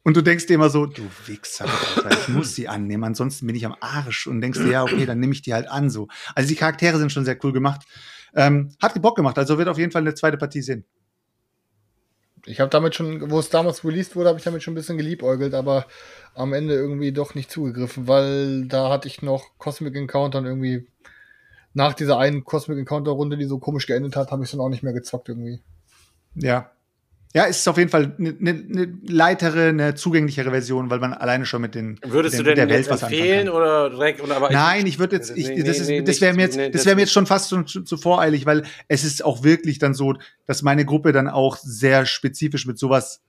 Und 0.03 0.15
du 0.15 0.21
denkst 0.21 0.45
dir 0.45 0.53
immer 0.53 0.69
so, 0.69 0.85
du 0.85 1.03
Wichser, 1.25 1.65
Alter, 1.65 2.11
ich 2.11 2.29
muss 2.29 2.55
sie 2.55 2.69
annehmen, 2.69 3.03
ansonsten 3.03 3.45
bin 3.45 3.57
ich 3.57 3.65
am 3.65 3.75
Arsch. 3.81 4.27
Und 4.27 4.39
denkst 4.39 4.59
dir, 4.59 4.71
ja, 4.71 4.83
okay, 4.83 5.05
dann 5.05 5.19
nehme 5.19 5.33
ich 5.33 5.41
die 5.41 5.53
halt 5.53 5.67
an 5.69 5.89
so. 5.89 6.07
Also 6.33 6.47
die 6.47 6.55
Charaktere 6.55 6.97
sind 6.97 7.11
schon 7.11 7.25
sehr 7.25 7.37
cool 7.43 7.51
gemacht. 7.51 7.81
Ähm, 8.33 8.73
hat 8.81 9.01
Bock 9.01 9.17
gemacht, 9.17 9.37
also 9.37 9.57
wird 9.57 9.67
auf 9.67 9.77
jeden 9.77 9.91
Fall 9.91 10.03
eine 10.03 10.13
zweite 10.13 10.37
Partie 10.37 10.61
sehen. 10.61 10.85
Ich 12.45 12.61
habe 12.61 12.69
damit 12.69 12.95
schon, 12.95 13.29
wo 13.29 13.39
es 13.39 13.49
damals 13.49 13.83
released 13.83 14.15
wurde, 14.15 14.29
habe 14.29 14.39
ich 14.39 14.45
damit 14.45 14.63
schon 14.63 14.71
ein 14.71 14.75
bisschen 14.75 14.97
geliebäugelt, 14.97 15.53
aber 15.53 15.85
am 16.33 16.53
Ende 16.53 16.75
irgendwie 16.75 17.11
doch 17.11 17.35
nicht 17.35 17.51
zugegriffen, 17.51 18.07
weil 18.07 18.65
da 18.67 18.89
hatte 18.89 19.09
ich 19.09 19.21
noch 19.21 19.57
Cosmic 19.57 19.95
Encounter 19.95 20.37
und 20.37 20.45
irgendwie 20.45 20.87
nach 21.77 21.93
dieser 21.93 22.17
einen 22.17 22.43
Cosmic 22.43 22.79
Encounter 22.79 23.11
Runde, 23.11 23.37
die 23.37 23.45
so 23.45 23.59
komisch 23.59 23.85
geendet 23.85 24.15
hat, 24.15 24.31
habe 24.31 24.43
ich 24.43 24.49
dann 24.49 24.59
auch 24.59 24.69
nicht 24.69 24.81
mehr 24.81 24.93
gezockt 24.93 25.29
irgendwie. 25.29 25.61
Ja. 26.33 26.71
Ja, 27.35 27.45
es 27.45 27.59
ist 27.59 27.67
auf 27.67 27.77
jeden 27.77 27.91
Fall 27.91 28.15
eine 28.17 28.33
ne, 28.39 28.53
ne 28.53 28.97
leitere, 29.05 29.67
eine 29.67 29.93
zugänglichere 29.93 30.49
Version, 30.49 30.89
weil 30.89 30.97
man 30.97 31.13
alleine 31.13 31.45
schon 31.45 31.61
mit 31.61 31.75
den 31.75 31.99
Würdest 32.03 32.35
mit 32.35 32.39
du 32.39 32.43
der, 32.45 32.55
denn 32.55 32.69
der 32.69 32.77
jetzt 32.77 32.89
Welt 32.89 32.95
was 32.95 33.03
anfangen 33.03 33.21
empfehlen 33.21 33.45
kann. 33.47 33.55
oder 33.55 33.89
direkt? 33.91 34.23
Oder, 34.23 34.37
aber 34.37 34.49
Nein, 34.49 34.87
ich 34.87 34.97
würde 34.97 35.17
jetzt, 35.17 35.37
ich, 35.37 35.49
Nee, 35.49 35.61
das, 35.61 35.79
ist, 35.79 35.87
nee, 35.87 36.01
das 36.01 36.19
wäre 36.19 36.33
mir 36.33 36.43
jetzt, 36.43 36.57
nee, 36.57 36.71
das 36.71 36.85
wäre 36.87 36.95
mir 36.95 37.01
jetzt 37.01 37.11
schon 37.11 37.27
fast 37.27 37.49
zu, 37.49 37.61
zu, 37.61 37.83
zu 37.83 37.97
voreilig, 37.97 38.47
weil 38.47 38.63
es 38.87 39.03
ist 39.03 39.23
auch 39.23 39.43
wirklich 39.43 39.77
dann 39.77 39.93
so, 39.93 40.15
dass 40.47 40.63
meine 40.63 40.83
Gruppe 40.83 41.11
dann 41.11 41.27
auch 41.27 41.57
sehr 41.57 42.07
spezifisch 42.07 42.65
mit 42.65 42.79
sowas 42.79 43.21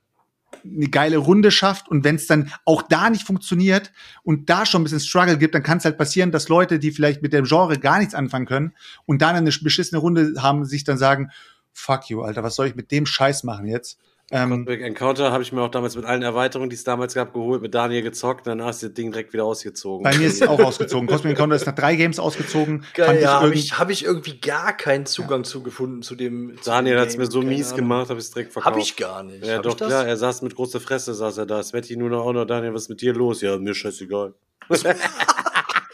eine 0.63 0.87
geile 0.89 1.17
Runde 1.17 1.51
schafft 1.51 1.89
und 1.89 2.03
wenn 2.03 2.15
es 2.15 2.27
dann 2.27 2.51
auch 2.65 2.81
da 2.81 3.09
nicht 3.09 3.25
funktioniert 3.25 3.91
und 4.23 4.49
da 4.49 4.65
schon 4.65 4.81
ein 4.81 4.83
bisschen 4.83 4.99
Struggle 4.99 5.37
gibt, 5.37 5.55
dann 5.55 5.63
kann 5.63 5.77
es 5.79 5.85
halt 5.85 5.97
passieren, 5.97 6.31
dass 6.31 6.49
Leute, 6.49 6.79
die 6.79 6.91
vielleicht 6.91 7.21
mit 7.21 7.33
dem 7.33 7.45
Genre 7.45 7.77
gar 7.77 7.99
nichts 7.99 8.13
anfangen 8.13 8.45
können 8.45 8.73
und 9.05 9.21
dann 9.21 9.35
eine 9.35 9.49
beschissene 9.49 9.99
Runde 9.99 10.33
haben, 10.37 10.65
sich 10.65 10.83
dann 10.83 10.97
sagen, 10.97 11.29
fuck 11.71 12.09
you, 12.09 12.21
Alter, 12.21 12.43
was 12.43 12.55
soll 12.55 12.67
ich 12.67 12.75
mit 12.75 12.91
dem 12.91 13.05
Scheiß 13.05 13.43
machen 13.43 13.65
jetzt? 13.65 13.99
Ähm, 14.31 14.49
Cosmic 14.65 14.81
Encounter 14.81 15.31
habe 15.31 15.41
ich 15.41 15.51
mir 15.51 15.61
auch 15.63 15.69
damals 15.71 15.95
mit 15.95 16.05
allen 16.05 16.21
Erweiterungen, 16.21 16.69
die 16.69 16.75
es 16.75 16.83
damals 16.83 17.15
gab, 17.15 17.33
geholt, 17.33 17.63
mit 17.63 17.73
Daniel 17.73 18.03
gezockt, 18.03 18.45
danach 18.45 18.69
ist 18.69 18.83
das 18.83 18.93
Ding 18.93 19.11
direkt 19.11 19.33
wieder 19.33 19.43
ausgezogen. 19.45 20.03
bei 20.03 20.15
mir 20.17 20.27
ist 20.27 20.41
es 20.41 20.47
auch 20.47 20.59
ausgezogen. 20.59 21.07
Cosmic 21.07 21.31
Encounter 21.31 21.55
ist 21.55 21.65
nach 21.65 21.73
drei 21.73 21.95
Games 21.95 22.19
ausgezogen. 22.19 22.85
Geil, 22.93 23.21
ja, 23.21 23.33
habe 23.33 23.45
irgendwie- 23.47 23.59
ich, 23.59 23.79
hab 23.79 23.89
ich 23.89 24.05
irgendwie 24.05 24.39
gar 24.39 24.77
keinen 24.77 25.07
Zugang 25.07 25.43
zu 25.45 25.63
gefunden 25.63 26.03
zu 26.03 26.13
dem. 26.15 26.55
Daniel 26.63 26.99
hat 26.99 27.07
es 27.07 27.17
mir 27.17 27.25
so 27.25 27.39
keine 27.39 27.51
mies 27.55 27.67
Ahnung. 27.69 27.77
gemacht, 27.77 28.09
habe 28.09 28.19
ich 28.19 28.25
es 28.27 28.31
direkt 28.31 28.53
verkauft. 28.53 28.75
Hab 28.75 28.81
ich 28.81 28.95
gar 28.95 29.23
nicht. 29.23 29.43
Ja, 29.45 29.55
Hab 29.57 29.63
doch, 29.63 29.75
klar, 29.77 30.05
er 30.05 30.15
saß 30.17 30.43
mit 30.43 30.55
großer 30.55 30.79
Fresse, 30.79 31.13
saß 31.15 31.39
er 31.39 31.45
da. 31.47 31.63
Svetty 31.63 31.95
nur 31.97 32.09
noch, 32.11 32.23
auch 32.25 32.33
noch, 32.33 32.45
Daniel, 32.45 32.73
was 32.75 32.83
ist 32.83 32.89
mit 32.89 33.01
dir 33.01 33.13
los? 33.13 33.41
Ja, 33.41 33.57
mir 33.57 33.73
scheißegal. 33.73 34.33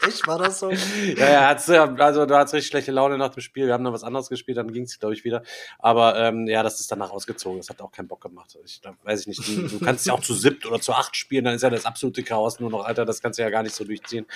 Echt, 0.06 0.26
war 0.26 0.38
das 0.38 0.60
so? 0.60 0.70
Ja, 1.16 1.30
ja, 1.30 1.94
also 1.98 2.26
du 2.26 2.36
hattest 2.36 2.54
richtig 2.54 2.68
schlechte 2.68 2.92
Laune 2.92 3.18
nach 3.18 3.30
dem 3.30 3.40
Spiel. 3.40 3.66
Wir 3.66 3.74
haben 3.74 3.84
dann 3.84 3.92
was 3.92 4.04
anderes 4.04 4.28
gespielt, 4.28 4.56
dann 4.58 4.72
ging 4.72 4.84
es, 4.84 4.98
glaube 4.98 5.14
ich, 5.14 5.24
wieder. 5.24 5.42
Aber 5.78 6.16
ähm, 6.18 6.46
ja, 6.46 6.62
das 6.62 6.80
ist 6.80 6.90
danach 6.90 7.10
ausgezogen. 7.10 7.58
Das 7.58 7.68
hat 7.68 7.80
auch 7.80 7.90
keinen 7.92 8.08
Bock 8.08 8.20
gemacht. 8.20 8.56
Ich 8.64 8.80
da 8.80 8.94
weiß 9.04 9.20
ich 9.22 9.26
nicht. 9.26 9.48
Du, 9.48 9.68
du 9.68 9.84
kannst 9.84 10.06
ja 10.06 10.12
auch 10.12 10.20
zu 10.20 10.34
siebt 10.34 10.66
oder 10.66 10.80
zu 10.80 10.92
acht 10.92 11.16
spielen, 11.16 11.44
dann 11.44 11.54
ist 11.54 11.62
ja 11.62 11.70
das 11.70 11.86
absolute 11.86 12.22
Chaos 12.22 12.60
nur 12.60 12.70
noch, 12.70 12.84
Alter, 12.84 13.04
das 13.04 13.20
kannst 13.20 13.38
du 13.38 13.42
ja 13.42 13.50
gar 13.50 13.62
nicht 13.62 13.74
so 13.74 13.84
durchziehen. 13.84 14.26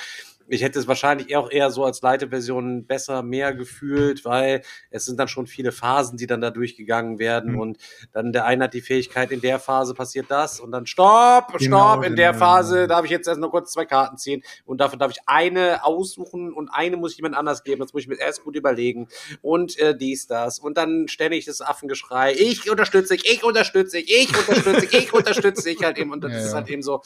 Ich 0.51 0.63
hätte 0.63 0.79
es 0.79 0.89
wahrscheinlich 0.89 1.37
auch 1.37 1.51
eher 1.51 1.71
so 1.71 1.85
als 1.85 2.03
Leite-Version 2.03 2.87
besser, 2.87 3.23
mehr 3.23 3.55
gefühlt, 3.55 4.25
weil 4.25 4.63
es 4.91 5.05
sind 5.05 5.19
dann 5.19 5.29
schon 5.29 5.47
viele 5.47 5.73
Phasen, 5.73 6.17
die 6.19 6.27
dann 6.27 6.41
da 6.41 6.51
durchgegangen 6.51 7.19
werden. 7.19 7.53
Mhm. 7.53 7.61
Und 7.61 7.79
dann 8.13 8.33
der 8.33 8.45
eine 8.47 8.65
hat 8.65 8.75
die 8.75 8.81
Fähigkeit, 8.81 9.31
in 9.31 9.41
der 9.41 9.59
Phase 9.59 9.95
passiert 9.95 10.27
das 10.29 10.61
und 10.61 10.73
dann 10.73 10.87
stopp, 10.87 11.51
stopp, 11.51 11.59
Genau, 11.59 12.03
in 12.03 12.17
der 12.17 12.33
genau. 12.33 12.45
Phase 12.45 12.87
darf 12.87 13.05
ich 13.05 13.11
jetzt 13.11 13.29
erst 13.29 13.41
nur 13.41 13.51
kurz 13.51 13.73
zwei 13.73 13.85
Karten 13.85 14.17
ziehen 14.17 14.43
und 14.65 14.81
davon 14.81 14.99
darf 14.99 15.11
ich 15.11 15.19
eine 15.27 15.85
aussuchen 15.85 16.53
und 16.53 16.69
eine 16.69 16.97
muss 16.97 17.13
ich 17.13 17.19
jemand 17.19 17.37
anders 17.37 17.63
geben. 17.63 17.81
Das 17.81 17.93
muss 17.93 18.03
ich 18.03 18.09
mir 18.09 18.19
erst 18.19 18.45
gut 18.45 18.57
überlegen 18.57 19.09
und 19.43 19.79
äh, 19.79 19.97
dies, 19.97 20.27
das 20.27 20.59
und 20.59 20.77
dann 20.77 21.09
ständig 21.09 21.45
das 21.47 21.61
Affengeschrei. 21.61 22.35
Ich 22.35 22.71
unterstütze 22.71 23.15
dich, 23.17 23.31
ich 23.31 23.45
unterstütze 23.45 23.99
dich, 23.99 24.11
ich 24.11 24.37
unterstütze 24.37 24.81
dich, 24.81 24.95
ich 24.95 25.13
unterstütze 25.13 25.65
dich 25.69 25.83
halt 25.85 25.99
eben 25.99 26.13
und 26.13 26.23
das 26.23 26.33
Ja, 26.33 26.39
ist 26.39 26.55
halt 26.55 26.69
eben 26.71 26.83
so, 26.83 27.03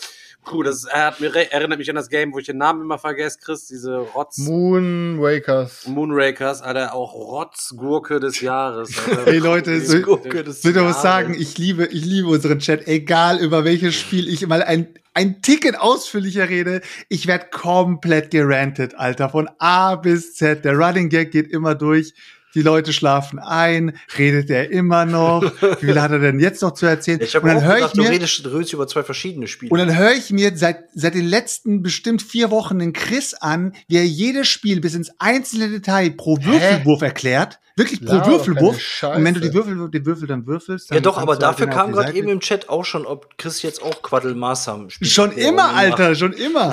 cool, 0.53 0.65
das 0.65 0.87
hat 0.91 1.21
mir, 1.21 1.35
erinnert 1.53 1.79
mich 1.79 1.89
an 1.91 1.97
das 1.97 2.09
Game, 2.09 2.33
wo 2.33 2.39
ich 2.39 2.47
den 2.47 2.59
Namen 2.59 2.83
immer 2.83 2.99
vergesse, 2.99 3.34
Chris, 3.41 3.67
diese 3.67 3.97
Rotz. 3.99 4.39
Moonrakers. 4.39 5.87
Moonrakers, 5.87 6.63
Alter, 6.63 6.95
auch 6.95 7.15
Rotzgurke 7.15 8.21
des 8.21 8.41
Jahres. 8.41 8.91
Alter. 9.09 9.27
Ey, 9.33 9.39
Leute, 9.39 9.81
so- 9.81 9.95
will 9.95 10.73
doch 10.73 10.85
was 10.85 11.03
sagen, 11.03 11.35
ich 11.39 11.57
liebe, 11.59 11.87
ich 11.87 12.05
liebe 12.05 12.29
unseren 12.29 12.59
Chat, 12.59 12.87
egal 12.87 13.39
über 13.39 13.65
welches 13.65 13.95
Spiel 13.95 14.29
ich 14.29 14.47
mal 14.47 14.63
ein, 14.63 14.89
ein 15.15 15.43
Ticket 15.43 15.79
ausführlicher 15.79 16.49
rede, 16.49 16.81
ich 17.09 17.27
werde 17.27 17.47
komplett 17.51 18.31
gerantet, 18.31 18.95
Alter, 18.97 19.29
von 19.31 19.49
A 19.59 19.97
bis 19.97 20.35
Z. 20.35 20.65
Der 20.65 20.77
Running 20.77 21.09
Gag 21.09 21.31
geht 21.31 21.49
immer 21.51 21.75
durch. 21.75 22.15
Die 22.55 22.63
Leute 22.63 22.93
schlafen 22.93 23.39
ein, 23.39 23.97
redet 24.17 24.51
er 24.51 24.71
immer 24.71 25.05
noch, 25.05 25.43
wie 25.81 25.87
viel 25.87 26.01
hat 26.01 26.13
er 26.13 26.19
denn 26.19 26.41
jetzt 26.41 26.63
noch 26.63 26.73
zu 26.73 26.87
erzählen? 26.87 27.21
Ich 27.21 27.35
habe 27.35 27.49
und 27.49 27.55
dann 27.55 27.63
auch 27.63 27.67
höre 27.67 27.75
gedacht, 27.75 27.93
ich 27.95 27.99
du 27.99 28.03
mir, 28.03 28.11
redest, 28.11 28.47
redest 28.47 28.73
über 28.73 28.87
zwei 28.87 29.03
verschiedene 29.03 29.47
Spiele. 29.47 29.73
und 29.73 29.79
dann 29.79 29.97
höre 29.97 30.13
ich 30.13 30.31
mir 30.31 30.57
seit, 30.57 30.85
seit 30.95 31.15
den 31.15 31.27
letzten 31.27 31.83
bestimmt 31.83 32.23
vier 32.23 32.51
Wochen 32.51 32.79
den 32.79 32.93
Chris 32.93 33.35
an, 33.35 33.73
wie 33.89 33.97
er 33.97 34.07
jedes 34.07 34.49
Spiel 34.49 34.81
bis 34.81 34.95
ins 34.95 35.11
einzelne 35.19 35.69
Detail 35.69 36.11
pro 36.11 36.37
Würfelwurf 36.43 37.03
erklärt. 37.03 37.59
Wirklich 37.77 38.05
pro 38.05 38.15
Laber 38.15 38.25
doch 38.25 38.47
Würfelwurf. 38.47 39.03
Und 39.17 39.25
wenn 39.25 39.35
du 39.35 39.41
die. 39.41 39.53
Würfel, 39.53 39.91
den 39.91 40.07
Würfel 40.07 40.29
dann 40.29 40.47
würfelst, 40.47 40.91
dann 40.91 40.97
ja 40.97 41.01
doch, 41.01 41.19
aber 41.19 41.35
du 41.35 41.45
halt 41.47 41.59
dafür 41.59 41.67
den 41.67 41.73
auf 41.73 41.79
kam 41.81 41.93
gerade 41.93 42.13
eben 42.13 42.29
im 42.29 42.39
Chat 42.39 42.69
auch 42.69 42.85
schon, 42.85 43.05
ob 43.05 43.37
Chris 43.37 43.63
jetzt 43.63 43.83
auch 43.83 44.01
Quaddle-Maßam 44.01 44.91
spielt. 44.91 45.11
Schon 45.11 45.33
immer, 45.33 45.75
Alter, 45.75 46.15
schon 46.15 46.33
immer. 46.33 46.73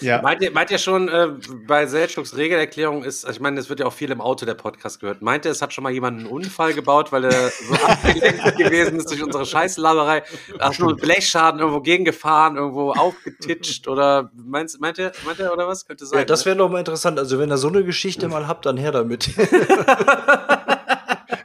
Ja. 0.00 0.22
Meint 0.22 0.42
ihr, 0.42 0.50
meint 0.50 0.70
ihr 0.70 0.78
schon, 0.78 1.08
äh, 1.08 1.28
bei 1.66 1.86
Selchuks 1.86 2.36
Regelerklärung 2.36 3.02
ist, 3.04 3.28
ich 3.28 3.40
meine, 3.40 3.60
es 3.60 3.68
wird 3.68 3.80
ja 3.80 3.86
auch 3.86 3.92
viel 3.92 4.10
im 4.10 4.20
Auto 4.20 4.46
der 4.46 4.54
Podcast 4.54 5.00
gehört. 5.00 5.22
Meint 5.22 5.44
ihr, 5.44 5.50
es 5.50 5.62
hat 5.62 5.72
schon 5.72 5.84
mal 5.84 5.92
jemand 5.92 6.18
einen 6.18 6.26
Unfall 6.26 6.74
gebaut, 6.74 7.12
weil 7.12 7.24
er 7.24 7.50
so 7.50 7.74
abgelenkt 7.84 8.56
gewesen 8.56 8.98
ist 8.98 9.10
durch 9.10 9.22
unsere 9.22 9.46
Scheißlaberei? 9.46 10.22
Hast 10.58 10.80
du 10.80 10.88
einen 10.88 10.96
Blechschaden 10.96 11.60
irgendwo 11.60 11.80
gegengefahren, 11.80 12.56
irgendwo 12.56 12.92
aufgetitscht 12.92 13.88
oder 13.88 14.30
meinst, 14.34 14.80
meint 14.80 14.98
ihr, 14.98 15.12
meint 15.24 15.38
ihr 15.38 15.52
oder 15.52 15.66
was? 15.66 15.86
Könnte 15.86 16.06
sein. 16.06 16.20
Ja, 16.20 16.24
das 16.24 16.40
ne? 16.40 16.46
wäre 16.46 16.56
doch 16.58 16.70
mal 16.70 16.78
interessant. 16.78 17.18
Also, 17.18 17.38
wenn 17.38 17.50
ihr 17.50 17.58
so 17.58 17.68
eine 17.68 17.84
Geschichte 17.84 18.28
mal 18.28 18.46
habt, 18.46 18.66
dann 18.66 18.76
her 18.76 18.92
damit. 18.92 19.30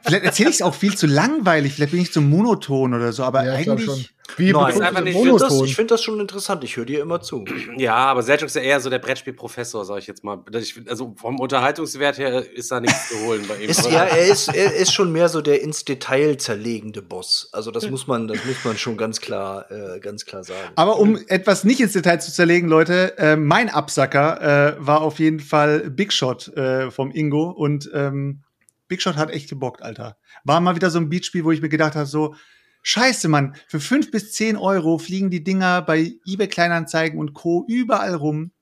Vielleicht 0.06 0.24
erzähle 0.24 0.50
ich 0.50 0.56
es 0.56 0.62
auch 0.62 0.74
viel 0.74 0.96
zu 0.96 1.06
langweilig, 1.06 1.74
vielleicht 1.74 1.92
bin 1.92 2.00
ich 2.00 2.12
zu 2.12 2.20
monoton 2.20 2.94
oder 2.94 3.12
so, 3.12 3.22
aber 3.24 3.44
Ja, 3.44 3.52
eigentlich. 3.54 4.12
Wie 4.36 4.50
Nein, 4.52 4.82
einfach 4.82 5.02
nicht- 5.02 5.14
Ich 5.16 5.22
finde 5.22 5.38
das, 5.38 5.60
ich 5.62 5.76
find 5.76 5.90
das 5.92 6.02
schon 6.02 6.18
interessant. 6.18 6.64
Ich 6.64 6.76
höre 6.76 6.84
dir 6.84 7.00
immer 7.00 7.20
zu. 7.20 7.44
Ja, 7.76 7.94
aber 7.94 8.22
Selchuk 8.24 8.46
ist 8.48 8.56
ja 8.56 8.62
eher 8.62 8.80
so 8.80 8.90
der 8.90 8.98
Brettspielprofessor, 8.98 9.84
sag 9.84 9.98
ich 9.98 10.08
jetzt 10.08 10.24
mal. 10.24 10.40
Ich, 10.52 10.74
find- 10.74 10.90
also 10.90 11.14
vom 11.16 11.38
Unterhaltungswert 11.38 12.18
her 12.18 12.44
ist 12.54 12.72
da 12.72 12.80
nichts 12.80 13.08
zu 13.08 13.20
holen 13.24 13.44
bei 13.48 13.56
ihm. 13.62 13.70
Ist, 13.70 13.88
ja, 13.88 14.02
er 14.04 14.26
ist, 14.26 14.48
er 14.48 14.74
ist 14.74 14.92
schon 14.92 15.12
mehr 15.12 15.28
so 15.28 15.40
der 15.42 15.62
ins 15.62 15.84
Detail 15.84 16.36
zerlegende 16.38 17.02
Boss. 17.02 17.48
Also 17.52 17.70
das 17.70 17.88
muss 17.88 18.08
man, 18.08 18.26
das 18.26 18.44
muss 18.44 18.56
man 18.64 18.76
schon 18.76 18.96
ganz 18.96 19.20
klar, 19.20 19.70
äh, 19.70 20.00
ganz 20.00 20.24
klar 20.24 20.42
sagen. 20.42 20.70
Aber 20.74 20.98
um 20.98 21.16
etwas 21.28 21.62
nicht 21.62 21.80
ins 21.80 21.92
Detail 21.92 22.18
zu 22.20 22.32
zerlegen, 22.32 22.68
Leute, 22.68 23.16
äh, 23.18 23.36
mein 23.36 23.70
Absacker 23.70 24.76
äh, 24.80 24.86
war 24.86 25.02
auf 25.02 25.20
jeden 25.20 25.38
Fall 25.40 25.88
Big 25.88 26.12
Shot 26.12 26.48
äh, 26.56 26.90
vom 26.90 27.12
Ingo 27.12 27.50
und 27.50 27.88
ähm, 27.94 28.42
Big 28.88 29.02
Shot 29.02 29.16
hat 29.16 29.30
echt 29.30 29.48
gebockt, 29.48 29.82
Alter. 29.82 30.16
War 30.44 30.60
mal 30.60 30.74
wieder 30.76 30.90
so 30.90 30.98
ein 30.98 31.08
Beatspiel, 31.08 31.44
wo 31.44 31.50
ich 31.52 31.60
mir 31.62 31.68
gedacht 31.68 31.94
habe, 31.96 32.06
so, 32.06 32.34
scheiße, 32.82 33.28
Mann, 33.28 33.56
für 33.68 33.80
fünf 33.80 34.10
bis 34.10 34.32
zehn 34.32 34.56
Euro 34.56 34.98
fliegen 34.98 35.30
die 35.30 35.42
Dinger 35.42 35.82
bei 35.82 36.14
eBay 36.26 36.48
Kleinanzeigen 36.48 37.18
und 37.18 37.34
Co. 37.34 37.64
überall 37.68 38.14
rum. 38.14 38.52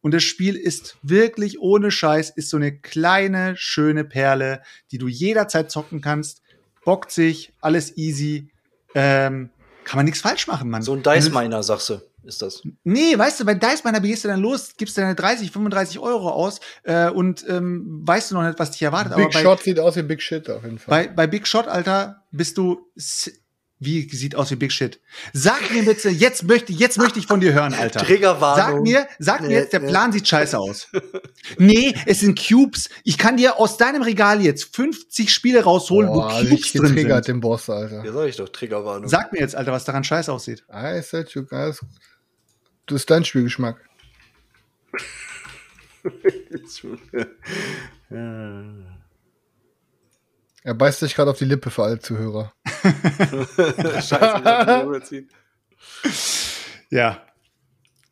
Und 0.00 0.14
das 0.14 0.22
Spiel 0.22 0.54
ist 0.56 0.96
wirklich 1.02 1.58
ohne 1.60 1.90
Scheiß, 1.90 2.30
ist 2.30 2.48
so 2.50 2.56
eine 2.56 2.78
kleine, 2.78 3.54
schöne 3.56 4.04
Perle, 4.04 4.62
die 4.92 4.98
du 4.98 5.08
jederzeit 5.08 5.70
zocken 5.70 6.00
kannst. 6.00 6.42
Bockt 6.84 7.10
sich, 7.10 7.52
alles 7.60 7.96
easy. 7.96 8.48
Ähm, 8.94 9.50
kann 9.84 9.98
man 9.98 10.04
nichts 10.04 10.20
falsch 10.20 10.46
machen, 10.46 10.70
Mann. 10.70 10.82
So 10.82 10.94
ein 10.94 11.02
Dice 11.02 11.28
du- 11.30 11.38
Miner, 11.38 11.62
sagst 11.64 11.90
du, 11.90 12.00
ist 12.26 12.42
das. 12.42 12.62
Nee, 12.84 13.16
weißt 13.16 13.40
du, 13.40 13.44
bei 13.44 13.54
Dice 13.54 13.84
Miner 13.84 14.00
gehst 14.00 14.24
du 14.24 14.28
dann 14.28 14.40
los, 14.40 14.72
gibst 14.76 14.98
deine 14.98 15.14
30, 15.14 15.50
35 15.50 15.98
Euro 15.98 16.30
aus 16.30 16.60
äh, 16.82 17.08
und 17.08 17.44
ähm, 17.48 18.02
weißt 18.04 18.30
du 18.30 18.34
noch 18.36 18.42
nicht, 18.42 18.58
was 18.58 18.72
dich 18.72 18.82
erwartet. 18.82 19.14
Big 19.16 19.24
aber 19.24 19.32
bei, 19.32 19.42
Shot 19.42 19.62
sieht 19.62 19.78
aus 19.78 19.96
wie 19.96 20.02
Big 20.02 20.22
Shit 20.22 20.50
auf 20.50 20.64
jeden 20.64 20.78
Fall. 20.78 21.06
bei, 21.06 21.12
bei 21.12 21.26
Big 21.26 21.46
Shot, 21.46 21.68
Alter, 21.68 22.24
bist 22.30 22.58
du. 22.58 22.80
Wie 23.78 24.08
sieht 24.08 24.36
aus 24.36 24.50
wie 24.50 24.56
Big 24.56 24.72
Shit? 24.72 25.00
Sag 25.34 25.70
mir 25.70 25.84
bitte, 25.84 26.08
jetzt 26.08 26.44
möchte, 26.44 26.72
jetzt 26.72 26.96
möchte 26.96 27.18
ich 27.18 27.26
von 27.26 27.40
dir 27.40 27.52
hören, 27.52 27.74
Alter. 27.74 28.00
Triggerwarnung. 28.00 28.56
Sag 28.56 28.82
mir, 28.82 29.06
sag 29.18 29.40
mir 29.42 29.50
jetzt, 29.50 29.74
der. 29.74 29.80
Plan 29.80 30.12
sieht 30.12 30.26
scheiße 30.26 30.58
aus. 30.58 30.88
nee, 31.58 31.94
es 32.06 32.20
sind 32.20 32.38
Cubes. 32.38 32.88
Ich 33.04 33.18
kann 33.18 33.36
dir 33.36 33.58
aus 33.60 33.76
deinem 33.76 34.00
Regal 34.00 34.40
jetzt 34.40 34.74
50 34.74 35.30
Spiele 35.30 35.62
rausholen, 35.62 36.10
Boah, 36.10 36.30
wo 36.30 36.38
Cubes 36.38 36.50
richtig 36.52 36.72
drin 36.72 36.82
getriggert 36.94 37.26
sind. 37.26 37.34
den 37.34 37.40
Boss, 37.40 37.68
Alter. 37.68 38.02
Ja, 38.02 38.12
sag 38.12 38.26
ich 38.28 38.36
doch, 38.36 38.48
Triggerwarnung. 38.48 39.10
Sag 39.10 39.32
mir 39.34 39.40
jetzt, 39.40 39.54
Alter, 39.54 39.72
was 39.72 39.84
daran 39.84 40.04
scheiße 40.04 40.32
aussieht. 40.32 40.64
Ah, 40.68 40.98
Selchuk, 41.02 41.52
alles 41.52 41.80
gut. 41.80 41.90
Das 42.86 42.96
ist 42.96 43.10
dein 43.10 43.24
Spielgeschmack. 43.24 43.80
Er 50.62 50.74
beißt 50.74 51.00
sich 51.00 51.14
gerade 51.14 51.30
auf 51.30 51.38
die 51.38 51.44
Lippe 51.44 51.70
für 51.70 51.84
alle 51.84 51.98
Zuhörer. 52.00 52.52
Scheiße, 54.02 55.22
Ja. 56.90 57.22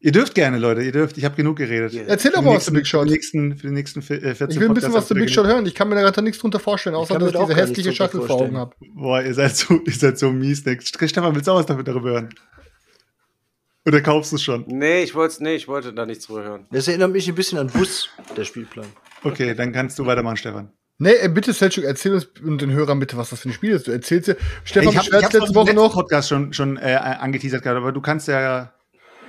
Ihr 0.00 0.12
dürft 0.12 0.34
gerne, 0.34 0.58
Leute, 0.58 0.82
ihr 0.82 0.92
dürft. 0.92 1.16
Ich 1.16 1.24
habe 1.24 1.34
genug 1.34 1.56
geredet. 1.56 1.94
Erzähl 2.06 2.30
doch 2.30 2.42
mal 2.42 2.56
was 2.56 2.66
zu 2.66 2.72
Big 2.72 2.86
Shot. 2.86 3.02
Für 3.02 3.06
die 3.08 3.12
nächsten, 3.14 3.56
für 3.56 3.66
die 3.68 3.72
nächsten 3.72 4.00
vi- 4.02 4.22
äh, 4.22 4.34
14 4.34 4.50
Ich 4.50 4.60
will 4.60 4.68
ein 4.68 4.74
bisschen 4.74 4.90
Podcasts 4.90 4.94
was 4.94 5.08
zu 5.08 5.14
Big 5.14 5.30
Shot 5.30 5.46
hören. 5.46 5.64
Ich 5.66 5.74
kann 5.74 5.88
mir 5.88 5.94
da 5.94 6.02
gerade 6.02 6.20
nichts 6.22 6.40
drunter 6.40 6.60
vorstellen, 6.60 6.94
außer 6.94 7.14
kann 7.14 7.22
dass 7.22 7.32
ich 7.34 7.40
diese 7.40 7.56
hässliche 7.56 7.92
Schachtel 7.94 8.20
vor 8.20 8.42
Augen 8.42 8.56
habe. 8.58 8.74
Boah, 8.94 9.22
ihr 9.22 9.32
seid 9.32 9.56
so, 9.56 9.80
ihr 9.84 9.92
seid 9.92 10.18
so 10.18 10.30
mies. 10.30 10.62
Stefan, 10.82 11.34
willst 11.34 11.48
du 11.48 11.52
auch 11.52 11.58
was 11.58 11.66
damit 11.66 11.88
darüber 11.88 12.10
hören? 12.10 12.28
Oder 13.86 14.00
kaufst 14.00 14.32
du 14.32 14.36
es 14.36 14.42
schon? 14.42 14.64
Nee, 14.66 15.02
ich 15.02 15.14
wollte 15.14 15.42
nee, 15.42 15.54
ich 15.56 15.68
wollte 15.68 15.92
da 15.92 16.06
nichts 16.06 16.26
drüber 16.26 16.42
hören. 16.42 16.66
Das 16.70 16.88
erinnert 16.88 17.10
mich 17.12 17.28
ein 17.28 17.34
bisschen 17.34 17.58
an 17.58 17.68
Bus, 17.68 18.08
der 18.36 18.44
Spielplan. 18.44 18.86
Okay, 19.22 19.54
dann 19.54 19.72
kannst 19.72 19.98
du 19.98 20.06
weitermachen, 20.06 20.36
Stefan. 20.36 20.72
Nee, 20.98 21.12
ey, 21.14 21.28
bitte, 21.28 21.52
Selchuk, 21.52 21.84
erzähl 21.84 22.14
uns 22.14 22.26
und 22.42 22.62
den 22.62 22.70
Hörern 22.70 23.00
bitte, 23.00 23.16
was 23.16 23.30
das 23.30 23.40
für 23.40 23.48
ein 23.48 23.52
Spiel 23.52 23.72
ist. 23.72 23.86
Du 23.86 23.90
erzählst 23.90 24.28
dir, 24.28 24.36
Stefan 24.64 24.92
ich 24.92 24.98
habe 24.98 25.22
hab 25.24 25.32
letzte 25.32 25.54
Woche 25.54 25.74
noch. 25.74 25.92
Podcast 25.92 26.28
schon, 26.28 26.52
schon 26.52 26.76
äh, 26.76 26.94
angeteasert 26.94 27.62
gehabt, 27.62 27.76
aber 27.76 27.92
du 27.92 28.00
kannst 28.00 28.28
ja 28.28 28.72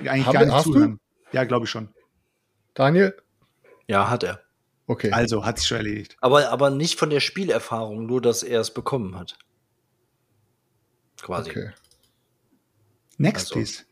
eigentlich 0.00 0.26
Hab- 0.26 0.34
gar 0.34 0.44
nicht 0.44 0.54
hast 0.54 0.66
du? 0.66 0.72
zuhören. 0.72 1.00
Ja, 1.32 1.44
glaube 1.44 1.64
ich 1.64 1.70
schon. 1.70 1.88
Daniel? 2.74 3.16
Ja, 3.88 4.08
hat 4.08 4.22
er. 4.22 4.40
Okay. 4.86 5.10
Also, 5.10 5.44
hat 5.44 5.58
sich 5.58 5.66
schon 5.66 5.78
erledigt. 5.78 6.16
Aber, 6.20 6.50
aber 6.50 6.70
nicht 6.70 6.98
von 6.98 7.10
der 7.10 7.18
Spielerfahrung, 7.20 8.06
nur 8.06 8.22
dass 8.22 8.42
er 8.44 8.60
es 8.60 8.72
bekommen 8.72 9.18
hat. 9.18 9.36
Quasi. 11.20 11.50
okay. 11.50 11.70
Next, 13.18 13.46
Also. 13.46 13.54
please. 13.54 13.82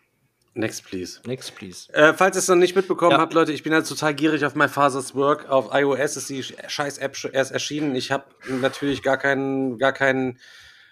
Next, 0.57 0.85
please. 0.85 1.21
Next, 1.27 1.55
please. 1.57 1.93
Äh, 1.93 2.15
falls 2.15 2.37
ihr 2.37 2.39
es 2.39 2.49
noch 2.49 2.55
nicht 2.55 2.77
mitbekommen 2.77 3.13
Ja. 3.13 3.19
habt, 3.19 3.35
Leute, 3.35 3.53
ich 3.53 3.63
bin 3.65 3.73
halt 3.75 3.89
total 3.89 4.15
gierig 4.15 4.45
auf 4.45 4.55
My 4.55 4.69
Father's 4.69 5.15
Work. 5.15 5.49
Auf 5.51 5.71
iOS 5.75 6.17
ist 6.17 6.29
die 6.31 6.45
scheiß 6.45 6.99
App 6.99 7.17
schon 7.17 7.33
erst 7.33 7.51
erschienen. 7.51 7.97
Ich 7.97 8.13
habe 8.13 8.25
natürlich 8.49 9.03
gar 9.03 9.17
keinen, 9.17 9.79
gar 9.79 9.93
keinen, 9.93 10.39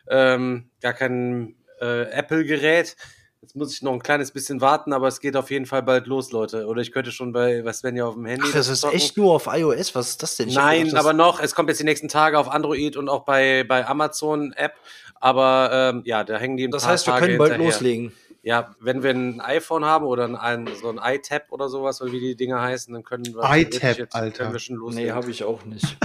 ähm, 0.09 0.69
gar 0.81 0.93
kein 0.95 1.55
äh, 1.81 2.03
Apple-Gerät. 2.11 2.97
Jetzt 3.41 3.57
muss 3.57 3.73
ich 3.75 3.83
noch 3.83 3.93
ein 3.93 4.03
kleines 4.03 4.31
bisschen 4.33 4.61
warten, 4.61 4.93
aber 4.93 5.09
es 5.09 5.21
geht 5.21 5.37
auf 5.37 5.51
jeden 5.51 5.67
Fall 5.67 5.83
bald 5.83 6.07
los, 6.07 6.31
Leute. 6.33 6.67
Oder 6.67 6.81
ich 6.83 6.91
könnte 6.93 7.11
schon 7.13 7.33
bei 7.33 7.65
was 7.65 7.81
Sven 7.81 7.97
ja 7.97 8.05
auf 8.07 8.15
dem 8.15 8.25
Handy. 8.27 8.47
Ach, 8.49 8.53
das 8.53 8.69
ist 8.69 8.81
zocken. 8.83 8.97
echt 8.97 9.17
nur 9.17 9.33
auf 9.33 9.47
iOS? 9.49 9.95
Was 9.95 10.11
ist 10.11 10.23
das 10.23 10.37
denn? 10.37 10.49
Ich 10.49 10.55
Nein, 10.57 10.85
gedacht, 10.87 10.99
aber 11.01 11.13
noch, 11.13 11.41
es 11.41 11.55
kommt 11.55 11.69
jetzt 11.69 11.79
die 11.79 11.85
nächsten 11.85 12.09
Tage 12.09 12.39
auf 12.39 12.49
Android 12.49 12.97
und 12.97 13.09
auch 13.09 13.25
bei, 13.25 13.65
bei 13.65 13.87
Amazon 13.87 14.53
App. 14.55 14.75
Aber 15.21 15.71
ähm, 15.73 16.03
ja, 16.05 16.25
da 16.25 16.37
hängen 16.39 16.57
die 16.57 16.65
ein 16.67 16.71
Das 16.73 16.87
heißt, 16.87 17.07
wir 17.07 17.15
Tage 17.15 17.27
können 17.27 17.39
bald 17.39 17.53
hinterher. 17.53 17.73
loslegen. 17.73 18.13
Ja, 18.45 18.75
wenn 18.81 19.03
wir 19.05 19.11
ein 19.11 19.41
iPhone 19.41 19.85
haben 19.85 20.05
oder 20.05 20.25
ein, 20.25 20.35
ein, 20.37 20.69
so 20.81 20.89
ein 20.91 20.99
iTab 21.03 21.45
oder 21.51 21.69
sowas, 21.69 22.03
oder 22.03 22.11
wie 22.11 22.19
die 22.21 22.35
Dinger 22.37 22.61
heißen, 22.61 22.93
dann 22.93 23.05
können 23.05 23.25
wir 23.27 23.43
iTab, 23.57 24.09
Alter. 24.13 24.37
Können 24.45 24.53
wir 24.53 24.59
schon 24.59 24.77
Nee, 24.77 24.81
loslegen. 24.83 25.15
habe 25.15 25.31
ich 25.31 25.45
auch 25.45 25.65
nicht. 25.65 25.97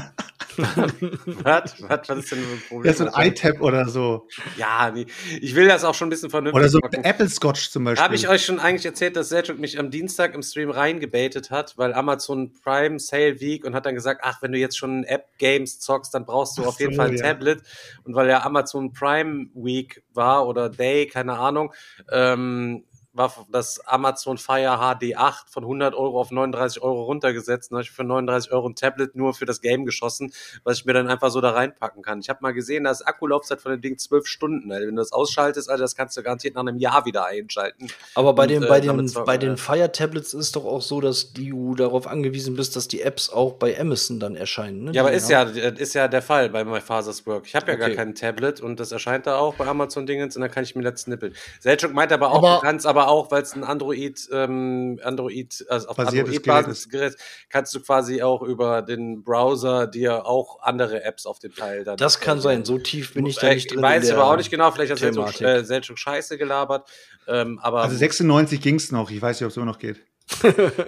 was? 1.43 1.81
was? 1.81 2.09
Was 2.09 2.17
ist 2.17 2.31
denn 2.31 2.39
ein 2.39 2.61
Problem? 2.67 2.91
Ja, 2.91 2.97
so 2.97 3.11
ein 3.11 3.27
iTab 3.27 3.61
oder 3.61 3.87
so. 3.87 4.27
Ja, 4.57 4.91
nee. 4.91 5.05
ich 5.39 5.55
will 5.55 5.67
das 5.67 5.83
auch 5.83 5.93
schon 5.93 6.07
ein 6.07 6.09
bisschen 6.09 6.29
vernünftig 6.29 6.59
Oder 6.59 6.69
so 6.69 6.79
ein 6.81 7.03
Apple 7.03 7.29
Scotch 7.29 7.69
zum 7.69 7.83
Beispiel. 7.83 8.03
Habe 8.03 8.15
ich 8.15 8.27
euch 8.27 8.45
schon 8.45 8.59
eigentlich 8.59 8.85
erzählt, 8.85 9.15
dass 9.15 9.29
Selchuk 9.29 9.59
mich 9.59 9.77
am 9.79 9.91
Dienstag 9.91 10.33
im 10.33 10.41
Stream 10.41 10.71
reingebaitet 10.71 11.51
hat, 11.51 11.77
weil 11.77 11.93
Amazon 11.93 12.51
Prime 12.53 12.99
Sale 12.99 13.39
Week 13.39 13.65
und 13.65 13.75
hat 13.75 13.85
dann 13.85 13.95
gesagt, 13.95 14.21
ach, 14.23 14.41
wenn 14.41 14.51
du 14.51 14.57
jetzt 14.57 14.77
schon 14.77 15.03
App-Games 15.03 15.79
zockst, 15.79 16.13
dann 16.13 16.25
brauchst 16.25 16.57
du 16.57 16.63
Ach 16.63 16.67
auf 16.67 16.79
jeden 16.79 16.93
so, 16.93 16.97
Fall 16.97 17.09
ein 17.09 17.17
ja. 17.17 17.23
Tablet. 17.23 17.61
Und 18.03 18.15
weil 18.15 18.27
ja 18.29 18.43
Amazon 18.43 18.93
Prime 18.93 19.47
Week 19.53 20.03
war 20.13 20.47
oder 20.47 20.69
Day, 20.69 21.05
keine 21.07 21.37
Ahnung, 21.37 21.73
ähm, 22.11 22.83
war 23.17 23.33
das 23.51 23.79
Amazon 23.87 24.37
Fire 24.37 24.77
HD 24.77 25.15
8 25.17 25.49
von 25.49 25.63
100 25.63 25.95
Euro 25.95 26.19
auf 26.19 26.31
39 26.31 26.81
Euro 26.81 27.03
runtergesetzt. 27.03 27.71
Dann 27.71 27.77
habe 27.77 27.83
ich 27.83 27.91
für 27.91 28.03
39 28.03 28.51
Euro 28.51 28.67
ein 28.69 28.75
Tablet 28.75 29.15
nur 29.15 29.33
für 29.33 29.45
das 29.45 29.61
Game 29.61 29.85
geschossen, 29.85 30.31
was 30.63 30.77
ich 30.79 30.85
mir 30.85 30.93
dann 30.93 31.07
einfach 31.09 31.29
so 31.31 31.41
da 31.41 31.51
reinpacken 31.51 32.01
kann. 32.03 32.19
Ich 32.19 32.29
habe 32.29 32.39
mal 32.41 32.53
gesehen, 32.53 32.83
da 32.85 32.91
ist 32.91 33.01
Akkulaufzeit 33.07 33.61
von 33.61 33.71
dem 33.71 33.81
Ding 33.81 33.97
12 33.97 34.27
Stunden. 34.27 34.71
Alter. 34.71 34.87
Wenn 34.87 34.95
du 34.95 35.01
das 35.01 35.11
ausschaltest, 35.11 35.69
Alter, 35.69 35.81
das 35.83 35.95
kannst 35.95 36.15
du 36.17 36.23
garantiert 36.23 36.55
nach 36.55 36.61
einem 36.61 36.77
Jahr 36.77 37.05
wieder 37.05 37.25
einschalten. 37.25 37.87
Aber 38.15 38.33
bei 38.33 38.43
Und, 38.43 38.49
den, 38.49 38.63
äh, 38.63 38.67
bei 38.67 38.79
den, 38.79 39.07
zocken, 39.07 39.25
bei 39.25 39.37
den 39.37 39.57
Fire 39.57 39.91
Tablets 39.91 40.33
ist 40.33 40.55
doch 40.55 40.65
auch 40.65 40.81
so, 40.81 41.01
dass 41.01 41.33
du 41.33 41.75
darauf 41.75 42.07
angewiesen 42.07 42.55
bist, 42.55 42.75
dass 42.75 42.87
die 42.87 43.01
Apps 43.01 43.29
auch 43.29 43.53
bei 43.53 43.79
Amazon 43.79 44.19
dann 44.19 44.35
erscheinen. 44.35 44.85
Ne? 44.85 44.91
Ja, 44.93 45.01
aber 45.01 45.11
ist 45.11 45.29
ja, 45.29 45.43
ist 45.43 45.93
ja 45.95 46.07
der 46.07 46.21
Fall 46.21 46.49
bei 46.49 46.63
My 46.63 46.81
Father's 46.81 47.25
Work. 47.25 47.45
Ich 47.47 47.55
habe 47.55 47.71
ja 47.71 47.75
gar 47.77 47.87
Okay. 47.87 47.95
kein 47.95 48.15
Tablet 48.15 48.59
und 48.61 48.79
das 48.79 48.91
erscheint 48.91 49.25
da 49.27 49.37
auch 49.37 49.55
bei 49.55 49.65
Amazon 49.65 50.05
Dingens 50.05 50.35
und 50.35 50.41
dann 50.41 50.51
kann 50.51 50.63
ich 50.63 50.75
mir 50.75 50.83
das 50.83 51.01
snippeln. 51.01 51.33
Selchuk 51.59 51.93
meint 51.93 52.11
aber 52.11 52.31
auch, 52.31 52.37
Aber- 52.37 52.55
du 52.55 52.61
kannst 52.61 52.85
aber 52.85 53.06
auch, 53.07 53.31
weil 53.31 53.41
es 53.41 53.53
ein 53.55 53.63
Android, 53.63 54.19
ähm, 54.31 54.99
Android, 55.03 55.65
also 55.69 55.87
auf 55.87 55.97
Android-Basis 55.97 56.89
Gerät, 56.89 57.15
kannst 57.49 57.73
du 57.73 57.79
quasi 57.81 58.21
auch 58.21 58.41
über 58.41 58.81
den 58.81 59.23
Browser 59.23 59.87
dir 59.87 60.25
auch 60.25 60.61
andere 60.61 61.03
Apps 61.03 61.25
auf 61.25 61.39
dem 61.39 61.55
Teil 61.55 61.83
dann. 61.83 61.97
Das 61.97 62.19
kann 62.19 62.39
sein, 62.41 62.65
so 62.65 62.77
tief 62.77 63.13
bin 63.13 63.25
ich 63.25 63.37
da 63.37 63.53
nicht 63.53 63.69
drin. 63.71 63.79
in 63.79 63.83
Weiß 63.83 64.03
ich 64.03 64.09
der 64.09 64.17
aber 64.19 64.31
auch 64.31 64.37
nicht 64.37 64.51
genau, 64.51 64.69
vielleicht 64.71 64.91
hat 64.91 64.99
Selchuk, 64.99 65.33
Thematik. 65.33 65.47
äh, 65.47 65.63
Selchuk 65.63 65.97
Scheiße 65.97 66.37
gelabert. 66.37 66.87
Ähm, 67.27 67.59
aber 67.61 67.81
Also 67.83 67.95
96 67.97 68.61
ging's 68.61 68.91
noch. 68.91 69.09
Ich 69.11 69.21
weiß 69.21 69.39
nicht, 69.39 69.45
ob 69.45 69.51
es 69.51 69.57
immer 69.57 69.65
noch 69.65 69.79
geht. 69.79 69.97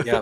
ja. 0.05 0.21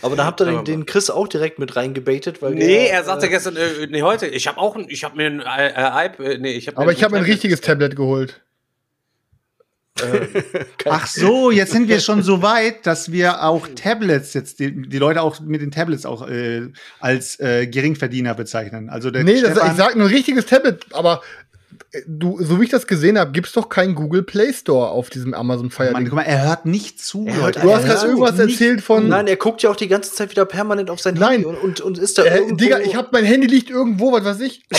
Aber 0.00 0.14
da 0.14 0.24
habt 0.26 0.40
ihr 0.40 0.44
den, 0.46 0.64
den 0.64 0.86
Chris 0.86 1.10
auch 1.10 1.26
direkt 1.26 1.58
mit 1.58 1.74
reingebaitet, 1.74 2.40
weil 2.40 2.54
Nee, 2.54 2.84
der, 2.84 2.92
er 2.92 3.04
sagte 3.04 3.26
äh, 3.26 3.28
gestern, 3.28 3.56
äh, 3.56 3.86
nee, 3.88 4.02
heute, 4.02 4.26
ich 4.28 4.46
habe 4.46 4.58
auch 4.58 4.76
ein, 4.76 4.86
ich 4.88 5.02
habe 5.02 5.16
mir 5.16 5.26
ein 5.26 5.40
äh, 5.40 5.68
äh, 5.70 6.08
iP- 6.08 6.22
äh, 6.22 6.38
nee, 6.38 6.52
ich 6.52 6.68
habe 6.68 6.78
Aber 6.78 6.92
ich 6.92 7.02
habe 7.02 7.14
mir 7.14 7.18
ein 7.18 7.24
richtiges 7.24 7.60
Tablet 7.60 7.96
geholt. 7.96 8.42
Ach 10.86 11.06
so, 11.06 11.50
jetzt 11.50 11.72
sind 11.72 11.88
wir 11.88 12.00
schon 12.00 12.22
so 12.22 12.42
weit, 12.42 12.86
dass 12.86 13.12
wir 13.12 13.44
auch 13.44 13.68
Tablets 13.76 14.34
jetzt, 14.34 14.58
die, 14.58 14.88
die 14.88 14.98
Leute 14.98 15.22
auch 15.22 15.40
mit 15.40 15.60
den 15.60 15.70
Tablets 15.70 16.04
auch 16.04 16.26
äh, 16.28 16.68
als 17.00 17.38
äh, 17.40 17.66
Geringverdiener 17.66 18.34
bezeichnen. 18.34 18.90
Also 18.90 19.10
der 19.10 19.24
Nee, 19.24 19.40
das, 19.40 19.52
Stefan, 19.52 19.70
ich 19.70 19.76
sag 19.76 19.96
nur 19.96 20.08
ein 20.08 20.12
richtiges 20.14 20.46
Tablet, 20.46 20.84
aber 20.92 21.22
äh, 21.92 22.00
du, 22.08 22.42
so 22.42 22.60
wie 22.60 22.64
ich 22.64 22.70
das 22.70 22.86
gesehen 22.88 23.18
habe, 23.18 23.30
gibt's 23.30 23.52
doch 23.52 23.68
keinen 23.68 23.94
Google 23.94 24.24
Play 24.24 24.52
Store 24.52 24.88
auf 24.88 25.10
diesem 25.10 25.32
Amazon 25.32 25.70
Fire 25.70 25.92
Mann, 25.92 26.04
guck 26.04 26.14
mal, 26.14 26.22
er 26.22 26.44
hört 26.48 26.66
nicht 26.66 27.00
zu, 27.00 27.26
Er 27.28 27.36
Leute. 27.36 27.62
hört- 27.62 27.64
Du 27.70 27.74
hast 27.76 27.84
er 27.84 27.94
gerade 27.94 28.06
irgendwas 28.08 28.32
nicht 28.38 28.50
erzählt 28.60 28.80
von. 28.80 29.08
Nein, 29.08 29.28
er 29.28 29.36
guckt 29.36 29.62
ja 29.62 29.70
auch 29.70 29.76
die 29.76 29.88
ganze 29.88 30.12
Zeit 30.12 30.30
wieder 30.30 30.44
permanent 30.44 30.90
auf 30.90 31.00
sein 31.00 31.14
Nein. 31.14 31.42
Handy 31.42 31.46
und, 31.46 31.56
und, 31.56 31.80
und 31.80 31.98
ist 31.98 32.18
da 32.18 32.24
äh, 32.24 32.38
irgendwo. 32.38 32.56
Digga, 32.56 32.80
ich 32.80 32.96
hab 32.96 33.12
mein 33.12 33.24
Handy 33.24 33.46
liegt 33.46 33.70
irgendwo, 33.70 34.12
was 34.12 34.24
weiß 34.24 34.40
ich. 34.40 34.64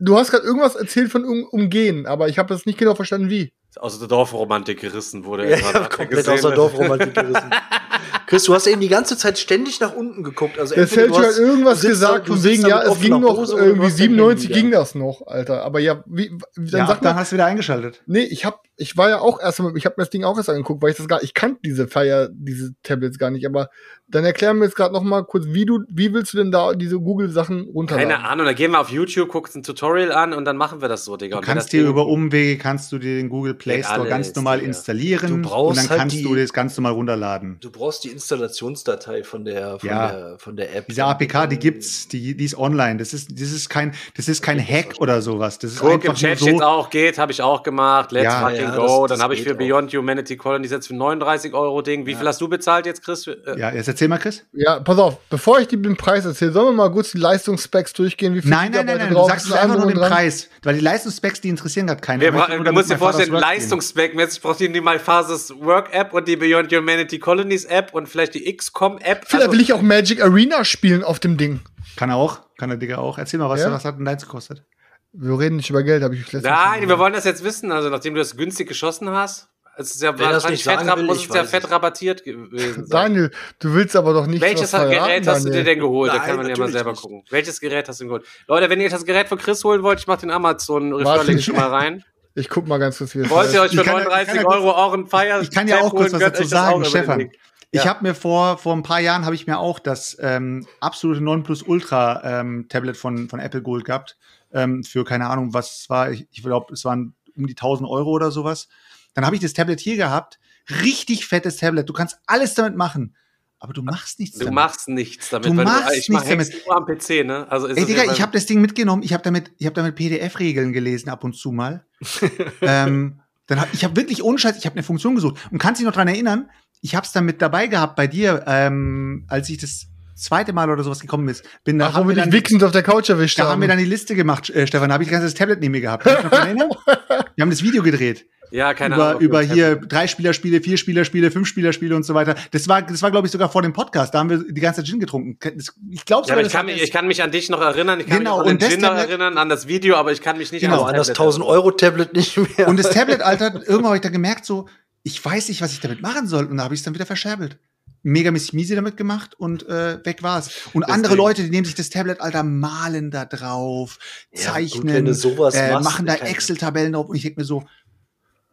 Du 0.00 0.16
hast 0.16 0.30
gerade 0.30 0.44
irgendwas 0.44 0.76
erzählt 0.76 1.10
von 1.10 1.24
um, 1.24 1.42
Umgehen, 1.42 2.06
aber 2.06 2.28
ich 2.28 2.38
habe 2.38 2.54
das 2.54 2.66
nicht 2.66 2.78
genau 2.78 2.94
verstanden, 2.94 3.30
wie. 3.30 3.50
Aus 3.76 3.98
der 3.98 4.08
Dorfromantik 4.08 4.80
gerissen 4.80 5.24
wurde. 5.24 5.48
ja, 5.50 5.56
er 5.56 5.72
ja, 5.72 5.88
komplett 5.88 6.28
aus 6.28 6.40
der? 6.40 6.50
Dorfromantik 6.52 7.14
gerissen. 7.14 7.50
Chris, 8.28 8.44
du 8.44 8.54
hast 8.54 8.66
eben 8.66 8.80
die 8.80 8.88
ganze 8.88 9.16
Zeit 9.16 9.38
ständig 9.38 9.80
nach 9.80 9.94
unten 9.94 10.22
geguckt. 10.22 10.58
Also 10.58 10.74
Der 10.74 10.86
Selchuk 10.86 11.18
hat 11.18 11.38
irgendwas 11.38 11.80
gesagt, 11.80 12.26
von 12.28 12.44
wegen, 12.44 12.66
ja, 12.66 12.82
es 12.82 13.00
ging 13.00 13.18
noch 13.20 13.36
Hose 13.38 13.56
irgendwie 13.56 13.86
hast 13.86 13.98
dein 13.98 14.08
97 14.10 14.48
Handy 14.50 14.60
ging 14.62 14.70
da. 14.70 14.78
das 14.80 14.94
noch, 14.94 15.26
Alter. 15.26 15.64
Aber 15.64 15.80
ja, 15.80 16.04
wie, 16.06 16.30
wie 16.54 16.70
dann 16.70 16.80
Ja, 16.82 16.86
sag 16.86 17.00
dann 17.00 17.14
mal, 17.14 17.20
hast 17.22 17.32
du 17.32 17.36
wieder 17.36 17.46
eingeschaltet. 17.46 18.02
nee, 18.06 18.20
ich 18.22 18.44
hab, 18.44 18.62
ich 18.76 18.96
war 18.96 19.08
ja 19.08 19.18
auch 19.20 19.40
erst 19.40 19.60
mal, 19.60 19.72
ich 19.76 19.86
habe 19.86 19.94
mir 19.96 20.02
das 20.04 20.10
Ding 20.10 20.24
auch 20.24 20.36
erst 20.36 20.50
angeguckt, 20.50 20.82
weil 20.82 20.90
ich 20.90 20.96
das 20.98 21.08
gar, 21.08 21.22
ich 21.22 21.32
kannte 21.34 21.60
diese 21.64 21.88
Fire, 21.88 22.30
diese 22.32 22.74
Tablets 22.82 23.18
gar 23.18 23.30
nicht, 23.30 23.46
aber 23.46 23.70
dann 24.10 24.24
erklär 24.24 24.54
mir 24.54 24.64
jetzt 24.66 24.76
gerade 24.76 24.92
noch 24.94 25.02
mal 25.02 25.22
kurz, 25.24 25.46
wie 25.48 25.64
du, 25.66 25.80
wie 25.90 26.12
willst 26.14 26.32
du 26.32 26.38
denn 26.38 26.50
da 26.52 26.74
diese 26.74 26.98
Google-Sachen 27.00 27.68
runterladen? 27.74 28.10
Keine 28.10 28.24
Ahnung, 28.28 28.46
da 28.46 28.52
gehen 28.52 28.70
wir 28.72 28.80
auf 28.80 28.90
YouTube, 28.90 29.28
guckst 29.30 29.56
ein 29.56 29.62
Tutorial 29.62 30.12
an 30.12 30.32
und 30.34 30.44
dann 30.44 30.56
machen 30.56 30.80
wir 30.80 30.88
das 30.88 31.04
so, 31.04 31.16
Digga. 31.16 31.36
Du 31.40 31.42
kannst 31.46 31.64
das 31.64 31.70
dir 31.70 31.86
über 31.86 32.06
Umwege, 32.06 32.56
kannst 32.58 32.92
du 32.92 32.98
dir 32.98 33.16
den 33.16 33.28
Google 33.30 33.54
Play 33.54 33.82
Store 33.82 34.06
ganz 34.08 34.34
normal 34.34 34.60
installieren 34.60 35.42
Du 35.42 35.48
brauchst 35.48 35.70
und 35.70 35.76
dann 35.84 35.90
halt 35.90 36.00
kannst 36.00 36.16
die- 36.16 36.22
du 36.22 36.34
das 36.34 36.52
ganz 36.52 36.76
normal 36.76 36.92
runterladen. 36.92 37.56
Du 37.60 37.70
brauchst 37.70 38.04
die 38.04 38.17
Installationsdatei 38.18 39.22
von 39.24 39.44
der, 39.44 39.78
von 39.78 39.88
Ja. 39.88 40.08
der, 40.12 40.38
von 40.38 40.56
der 40.56 40.74
App. 40.76 40.86
Diese 40.88 41.04
APK, 41.04 41.46
die 41.48 41.58
gibt's, 41.58 42.08
die, 42.08 42.36
die 42.36 42.44
ist 42.44 42.56
online. 42.58 42.96
Das 42.98 43.12
ist, 43.14 43.30
das 43.32 43.50
ist 43.52 43.68
kein, 43.68 43.94
das 44.16 44.28
ist 44.28 44.42
kein 44.42 44.58
Hack 44.66 44.94
oder 44.98 45.22
sowas. 45.22 45.58
Das 45.58 45.72
ist 45.72 45.80
Guck, 45.80 45.88
im 45.90 45.94
einfach 45.96 46.06
nur 46.08 46.14
Chat 46.16 46.40
steht 46.40 46.58
so. 46.58 46.64
auch, 46.64 46.90
geht, 46.90 47.18
habe 47.18 47.32
ich 47.32 47.42
auch 47.42 47.62
gemacht. 47.62 48.12
Let's 48.12 48.24
Ja. 48.24 48.40
fucking 48.40 48.60
Ja, 48.62 48.76
go. 48.76 48.82
das- 48.82 49.08
dann 49.08 49.18
das 49.18 49.20
habe 49.22 49.34
ich 49.34 49.42
für 49.42 49.54
auch. 49.54 49.58
Beyond 49.58 49.92
Humanity 49.94 50.36
Colonies 50.36 50.70
jetzt 50.70 50.86
für 50.88 50.94
39 50.96 51.52
Euro 51.54 51.82
Ding. 51.82 52.06
Wie 52.06 52.14
viel 52.14 52.26
hast 52.26 52.40
du 52.40 52.48
bezahlt 52.48 52.86
jetzt, 52.86 53.04
Chris? 53.04 53.26
Äh, 53.26 53.36
Ja, 53.58 53.72
jetzt 53.72 53.88
erzähl 53.88 54.08
mal, 54.08 54.18
Chris. 54.18 54.44
Ja, 54.52 54.80
pass 54.80 54.98
auf, 54.98 55.18
bevor 55.30 55.58
ich 55.60 55.68
dir 55.68 55.78
den 55.78 55.96
Preis 55.96 56.24
erzähle, 56.24 56.52
sollen 56.52 56.66
wir 56.68 56.72
mal 56.84 56.90
kurz 56.92 57.12
die 57.12 57.18
Leistungsspecs 57.18 57.92
durchgehen, 57.92 58.34
wie 58.34 58.42
viel 58.42 58.50
Nein, 58.50 58.72
nein, 58.72 58.86
nein, 58.86 58.98
nein. 58.98 59.14
Du 59.14 59.24
sagst 59.26 59.52
einfach 59.52 59.76
nur 59.78 59.86
den 59.86 59.96
dran. 59.96 60.10
Preis. 60.10 60.48
Weil 60.62 60.74
die 60.74 60.80
Leistungsspecs, 60.80 61.40
die 61.40 61.48
interessieren 61.48 61.86
gerade 61.86 62.00
keinen. 62.00 62.20
Wir 62.20 62.32
bra- 62.32 62.48
du 62.48 62.72
musst 62.72 62.90
dir 62.90 62.98
vorstellen, 62.98 63.32
Leistungsspec-mäßig 63.32 64.40
brauchst 64.42 64.60
du 64.60 64.68
die 64.68 64.80
Malphasis 64.80 65.52
Work 65.60 65.92
App 65.94 66.12
und 66.12 66.26
die 66.28 66.36
Beyond 66.36 66.72
Humanity 66.72 67.18
Colonies 67.18 67.64
App 67.64 67.94
und 67.94 68.07
vielleicht 68.08 68.34
die 68.34 68.54
XCOM 68.56 68.98
App. 68.98 69.24
Vielleicht 69.26 69.46
Also, 69.46 69.52
will 69.52 69.60
ich 69.60 69.72
auch 69.72 69.82
Magic 69.82 70.22
Arena 70.22 70.64
spielen 70.64 71.04
auf 71.04 71.20
dem 71.20 71.36
Ding. 71.36 71.60
Kann 71.96 72.10
er 72.10 72.16
auch. 72.16 72.40
Kann 72.58 72.70
der 72.70 72.78
Digga 72.78 72.98
auch. 72.98 73.18
Erzähl 73.18 73.38
mal, 73.40 73.48
was, 73.48 73.60
Ja? 73.60 73.70
was 73.70 73.84
hat 73.84 73.98
denn 73.98 74.04
deins 74.04 74.22
gekostet? 74.24 74.64
Wir 75.12 75.38
reden 75.38 75.56
nicht 75.56 75.70
über 75.70 75.82
Geld, 75.82 76.02
habe 76.02 76.14
ich 76.14 76.20
letztens 76.32 76.44
Nein, 76.44 76.86
wir 76.88 76.98
wollen 76.98 77.12
das 77.14 77.24
jetzt 77.24 77.42
wissen. 77.44 77.72
Also, 77.72 77.88
nachdem 77.88 78.14
du 78.14 78.20
das 78.20 78.36
günstig 78.36 78.68
geschossen 78.68 79.08
hast, 79.10 79.48
es 79.76 79.92
ist 79.94 80.02
ja 80.02 80.18
Wer 80.18 80.30
wahrscheinlich 80.32 80.64
fett, 80.64 80.80
will, 80.84 81.04
muss 81.04 81.26
es 81.28 81.34
ja 81.34 81.44
fett 81.44 81.64
es. 81.64 81.70
rabattiert 81.70 82.24
gewesen 82.24 82.84
sein. 82.86 82.90
Daniel, 83.12 83.30
du 83.60 83.74
willst 83.74 83.94
aber 83.96 84.12
doch 84.12 84.26
nicht 84.26 84.40
Welches 84.40 84.72
was 84.72 84.82
verraten, 84.82 84.90
Gerät 84.90 85.26
hast 85.26 85.44
du 85.46 85.50
dir 85.50 85.62
denn 85.64 85.78
geholt? 85.78 86.10
da 86.12 86.16
Nein, 86.18 86.26
kann 86.26 86.36
man 86.36 86.48
ja 86.48 86.56
mal 86.58 86.68
selber 86.72 86.90
nicht. 86.90 87.00
gucken. 87.02 87.22
Welches 87.30 87.60
Gerät 87.60 87.88
hast 87.88 88.00
du 88.00 88.04
denn 88.04 88.08
geholt? 88.08 88.26
Leute, 88.48 88.68
wenn 88.70 88.80
ihr 88.80 88.90
das 88.90 89.04
Gerät 89.04 89.28
von 89.28 89.38
Chris 89.38 89.62
holen 89.64 89.82
wollt, 89.82 90.00
ich 90.00 90.06
mach 90.08 90.18
den 90.18 90.30
Amazon 90.32 90.92
Referral 90.92 91.18
Warte. 91.28 91.40
schon 91.42 91.54
mal 91.56 91.68
rein. 91.68 92.04
Ich 92.34 92.48
guck 92.48 92.66
mal 92.68 92.78
ganz 92.78 92.98
kurz, 92.98 93.14
wie 93.14 93.20
das 93.22 93.30
Wollt 93.30 93.52
ihr 93.52 93.62
euch 93.62 93.70
für 93.72 93.80
Ich 93.80 93.84
kann 93.86 93.94
ja- 93.96 94.00
ich 94.02 94.08
39 94.08 94.34
kann 94.34 94.42
ja 94.44 94.48
Euro 94.56 94.70
auch 94.72 94.92
ein 94.94 95.06
Fire 95.06 95.40
Ich 95.42 95.50
kann 95.50 95.66
ja 95.68 95.80
auch 95.80 95.90
kurz 95.94 96.12
was 96.12 96.20
dazu 96.20 96.44
sagen, 96.44 96.84
Stefan. 96.84 97.30
Ich 97.70 97.84
Ja. 97.84 97.90
habe 97.90 98.02
mir 98.02 98.14
vor, 98.14 98.56
vor 98.58 98.74
ein 98.74 98.82
paar 98.82 99.00
Jahren 99.00 99.24
habe 99.24 99.34
ich 99.34 99.46
mir 99.46 99.58
auch 99.58 99.78
das 99.78 100.16
ähm, 100.20 100.66
absolute 100.80 101.20
9 101.20 101.42
Plus 101.42 101.62
Ultra 101.62 102.40
ähm, 102.40 102.66
Tablet 102.68 102.96
von, 102.96 103.28
von 103.28 103.40
Apple 103.40 103.62
Gold 103.62 103.84
gehabt. 103.84 104.16
Ähm, 104.52 104.82
für 104.84 105.04
keine 105.04 105.26
Ahnung, 105.28 105.52
was 105.52 105.80
es 105.80 105.90
war. 105.90 106.10
Ich, 106.10 106.26
ich 106.30 106.42
glaube, 106.42 106.72
es 106.72 106.84
waren 106.84 107.14
um 107.36 107.46
die 107.46 107.52
1000 107.52 107.88
Euro 107.88 108.10
oder 108.10 108.30
sowas. 108.30 108.68
Dann 109.14 109.26
habe 109.26 109.36
ich 109.36 109.42
das 109.42 109.52
Tablet 109.52 109.80
hier 109.80 109.96
gehabt. 109.96 110.38
Richtig 110.82 111.26
fettes 111.26 111.56
Tablet. 111.58 111.88
Du 111.88 111.92
kannst 111.92 112.18
alles 112.26 112.54
damit 112.54 112.76
machen. 112.76 113.14
Aber 113.60 113.72
du 113.72 113.82
machst 113.82 114.20
nichts 114.20 114.38
Du 114.38 114.44
damit. 114.44 114.54
machst 114.54 114.88
nichts 114.88 115.30
damit. 115.30 115.46
Du 115.48 115.52
machst 115.52 115.96
ich 115.96 116.08
mach 116.08 116.24
nichts 116.24 116.54
Hacks 116.54 116.64
nur 116.66 116.76
am 116.76 116.86
PC, 116.86 117.26
ne? 117.26 117.50
Also 117.50 117.66
ist 117.66 117.76
Ey, 117.76 117.86
Digga, 117.86 118.04
ich 118.12 118.22
habe 118.22 118.32
das 118.32 118.46
Ding 118.46 118.60
mitgenommen. 118.60 119.02
Ich 119.02 119.12
habe 119.12 119.22
damit, 119.24 119.50
ich 119.58 119.66
habe 119.66 119.74
damit 119.74 119.96
PDF-Regeln 119.96 120.72
gelesen 120.72 121.08
ab 121.10 121.24
und 121.24 121.34
zu 121.34 121.50
mal. 121.50 121.84
ähm, 122.62 123.20
dann 123.46 123.60
hab, 123.60 123.72
ich 123.74 123.82
habe 123.82 123.96
wirklich 123.96 124.22
ohne 124.22 124.38
Scheiß, 124.38 124.58
ich 124.58 124.66
habe 124.66 124.74
eine 124.76 124.82
Funktion 124.84 125.14
gesucht. 125.16 125.40
Und 125.50 125.58
kannst 125.58 125.80
dich 125.80 125.86
noch 125.86 125.94
dran 125.94 126.06
erinnern, 126.06 126.50
ich 126.82 126.94
habe 126.94 127.04
es 127.06 127.12
dann 127.12 127.24
mit 127.24 127.40
dabei 127.42 127.66
gehabt 127.66 127.96
bei 127.96 128.06
dir, 128.06 128.44
ähm, 128.46 129.24
als 129.28 129.48
ich 129.50 129.58
das 129.58 129.86
zweite 130.14 130.52
Mal 130.52 130.68
oder 130.70 130.82
sowas 130.82 130.98
gekommen 131.00 131.28
ist. 131.28 131.44
Bin, 131.64 131.78
da 131.78 131.88
Ach, 131.88 131.94
haben 131.94 132.06
wo 132.06 132.14
wir 132.14 132.24
dich 132.24 132.32
wichsend 132.32 132.64
auf 132.64 132.72
der 132.72 132.82
Couch 132.82 133.08
erwischt 133.08 133.38
da 133.38 133.44
haben 133.44 133.50
haben. 133.52 133.60
wir 133.60 133.68
dann 133.68 133.78
die 133.78 133.84
Liste 133.84 134.14
gemacht, 134.16 134.50
äh, 134.50 134.66
Stefan. 134.66 134.88
Da 134.88 134.94
habe 134.94 135.04
ich 135.04 135.10
das 135.10 135.20
ganze 135.20 135.34
Tablet 135.34 135.60
neben 135.60 135.72
mir 135.72 135.80
gehabt. 135.80 136.04
Wir 137.36 137.42
haben 137.42 137.50
das 137.50 137.62
Video 137.62 137.82
gedreht. 137.84 138.26
ja, 138.50 138.74
keine 138.74 138.96
über 138.96 139.08
Ahnung. 139.10 139.20
über 139.20 139.40
hier 139.42 139.76
drei 139.76 140.08
Spielerspiele, 140.08 140.60
vier 140.60 140.76
Spielerspiele, 140.76 141.30
fünf 141.30 141.46
Spielerspiele 141.46 141.94
und 141.94 142.02
so 142.04 142.14
weiter. 142.14 142.34
Das 142.50 142.66
war, 142.66 142.82
das 142.82 143.00
war 143.02 143.10
glaube 143.12 143.26
ich 143.28 143.32
sogar 143.32 143.48
vor 143.48 143.62
dem 143.62 143.72
Podcast. 143.72 144.12
Da 144.14 144.18
haben 144.18 144.30
wir 144.30 144.38
die 144.42 144.60
ganze 144.60 144.80
Zeit 144.80 144.88
Gin 144.88 144.98
getrunken. 144.98 145.38
Das, 145.56 145.72
ich 145.90 146.04
glaube 146.04 146.26
Ja, 146.26 146.34
aber 146.34 146.42
ich 146.42 146.52
kann, 146.52 146.66
mich, 146.66 146.82
ich 146.82 146.90
kann 146.90 147.06
mich 147.06 147.22
an 147.22 147.30
dich 147.30 147.48
noch 147.48 147.60
erinnern, 147.60 148.00
ich 148.00 148.06
kann 148.08 148.18
Genau, 148.18 148.38
mich 148.40 148.50
an 148.50 148.58
den 148.58 148.58
das 148.58 148.68
Gin 148.70 148.80
noch 148.80 148.88
Tablet- 148.88 149.08
erinnern, 149.08 149.38
an 149.38 149.48
das 149.48 149.68
Video, 149.68 149.94
aber 149.96 150.10
ich 150.10 150.20
kann 150.20 150.36
mich 150.38 150.50
nicht 150.50 150.62
Genau, 150.62 150.82
an 150.82 150.94
das 150.96 151.08
Tablet 151.08 151.20
1000 151.20 151.46
Euro 151.46 151.70
Tablet 151.70 152.12
nicht 152.14 152.36
mehr. 152.58 152.66
Und 152.66 152.76
das 152.78 152.90
Tablet, 152.90 153.20
Alter, 153.22 153.54
irgendwann 153.54 153.86
habe 153.86 153.96
ich 153.96 154.02
da 154.02 154.08
gemerkt, 154.08 154.44
so, 154.46 154.66
ich 155.02 155.24
weiß 155.24 155.48
nicht, 155.48 155.60
was 155.60 155.72
ich 155.72 155.80
damit 155.80 156.02
machen 156.02 156.26
soll. 156.26 156.46
Und 156.46 156.58
da 156.58 156.64
habe 156.64 156.74
ich 156.74 156.80
es 156.80 156.84
dann 156.84 156.94
wieder 156.94 157.06
verscherbelt. 157.06 157.58
Megamäßig 158.02 158.52
miese 158.52 158.76
damit 158.76 158.96
gemacht 158.96 159.34
und 159.38 159.68
äh, 159.68 160.04
weg 160.04 160.22
war's. 160.22 160.50
Und 160.72 160.84
andere 160.84 161.14
Deswegen. 161.14 161.16
Leute, 161.16 161.42
die 161.42 161.50
nehmen 161.50 161.64
sich 161.64 161.74
das 161.74 161.90
Tablet, 161.90 162.20
Alter, 162.20 162.42
malen 162.42 163.10
da 163.10 163.24
drauf, 163.24 163.98
Ja, 164.32 164.40
zeichnen, 164.40 165.04
gut, 165.04 165.08
du 165.08 165.14
sowas 165.14 165.54
äh, 165.54 165.72
machst, 165.72 165.84
machen 165.84 166.06
da 166.06 166.14
Excel-Tabellen 166.14 166.92
drauf. 166.92 167.08
Und 167.08 167.16
ich 167.16 167.22
denke 167.22 167.40
mir 167.40 167.44
so, 167.44 167.64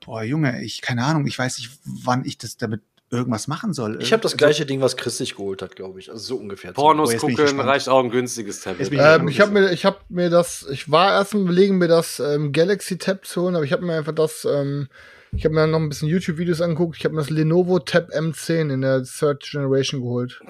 boah, 0.04 0.24
Junge, 0.24 0.64
ich, 0.64 0.82
keine 0.82 1.04
Ahnung, 1.04 1.28
ich 1.28 1.38
weiß 1.38 1.60
nicht, 1.60 1.72
wann 1.84 2.26
ich 2.26 2.38
das 2.38 2.58
damit 2.58 2.82
irgendwas 3.12 3.48
machen 3.48 3.74
soll. 3.74 4.02
Ich 4.02 4.12
habe 4.12 4.22
das 4.22 4.34
Also, 4.34 4.38
gleiche 4.38 4.66
Ding, 4.66 4.82
was 4.82 4.98
Chris 4.98 5.18
sich 5.18 5.36
geholt 5.36 5.62
hat, 5.62 5.76
glaube 5.76 6.00
ich. 6.00 6.10
Also 6.10 6.24
so 6.24 6.38
ungefähr. 6.38 6.74
Pornos 6.74 7.14
Oh, 7.14 7.18
gucken 7.18 7.60
reicht 7.60 7.88
auch 7.88 8.04
ein 8.04 8.10
günstiges 8.10 8.62
Tablet. 8.62 8.92
Ich 8.92 9.00
Ähm, 9.00 9.28
ich 9.28 9.40
habe 9.42 9.52
mir, 9.52 9.72
ich 9.72 9.86
habe 9.86 10.00
mir 10.10 10.30
das, 10.30 10.66
ich 10.72 10.90
war 10.90 11.14
erst 11.14 11.34
im 11.34 11.42
Überlegen, 11.42 11.78
mir 11.78 11.88
das 11.88 12.20
ähm, 12.20 12.52
Galaxy 12.52 12.98
Tab 12.98 13.26
zu 13.26 13.44
holen, 13.44 13.56
aber 13.56 13.64
ich 13.64 13.72
habe 13.72 13.86
mir 13.86 13.94
einfach 13.94 14.16
das, 14.16 14.46
ähm, 14.46 14.90
ich 15.38 15.45
habe 15.45 15.56
mir 15.56 15.68
noch 15.68 15.80
ein 15.80 15.90
bisschen 15.90 16.07
YouTube-Videos 16.07 16.62
angeguckt. 16.62 16.98
Ich 16.98 17.06
habe 17.06 17.16
mir 17.16 17.22
das 17.22 17.30
Lenovo 17.30 17.80
Tab 17.80 18.10
M10 18.10 18.74
in 18.74 18.82
der 18.82 19.03
Third 19.03 19.44
Generation 19.44 20.02
geholt. 20.02 20.41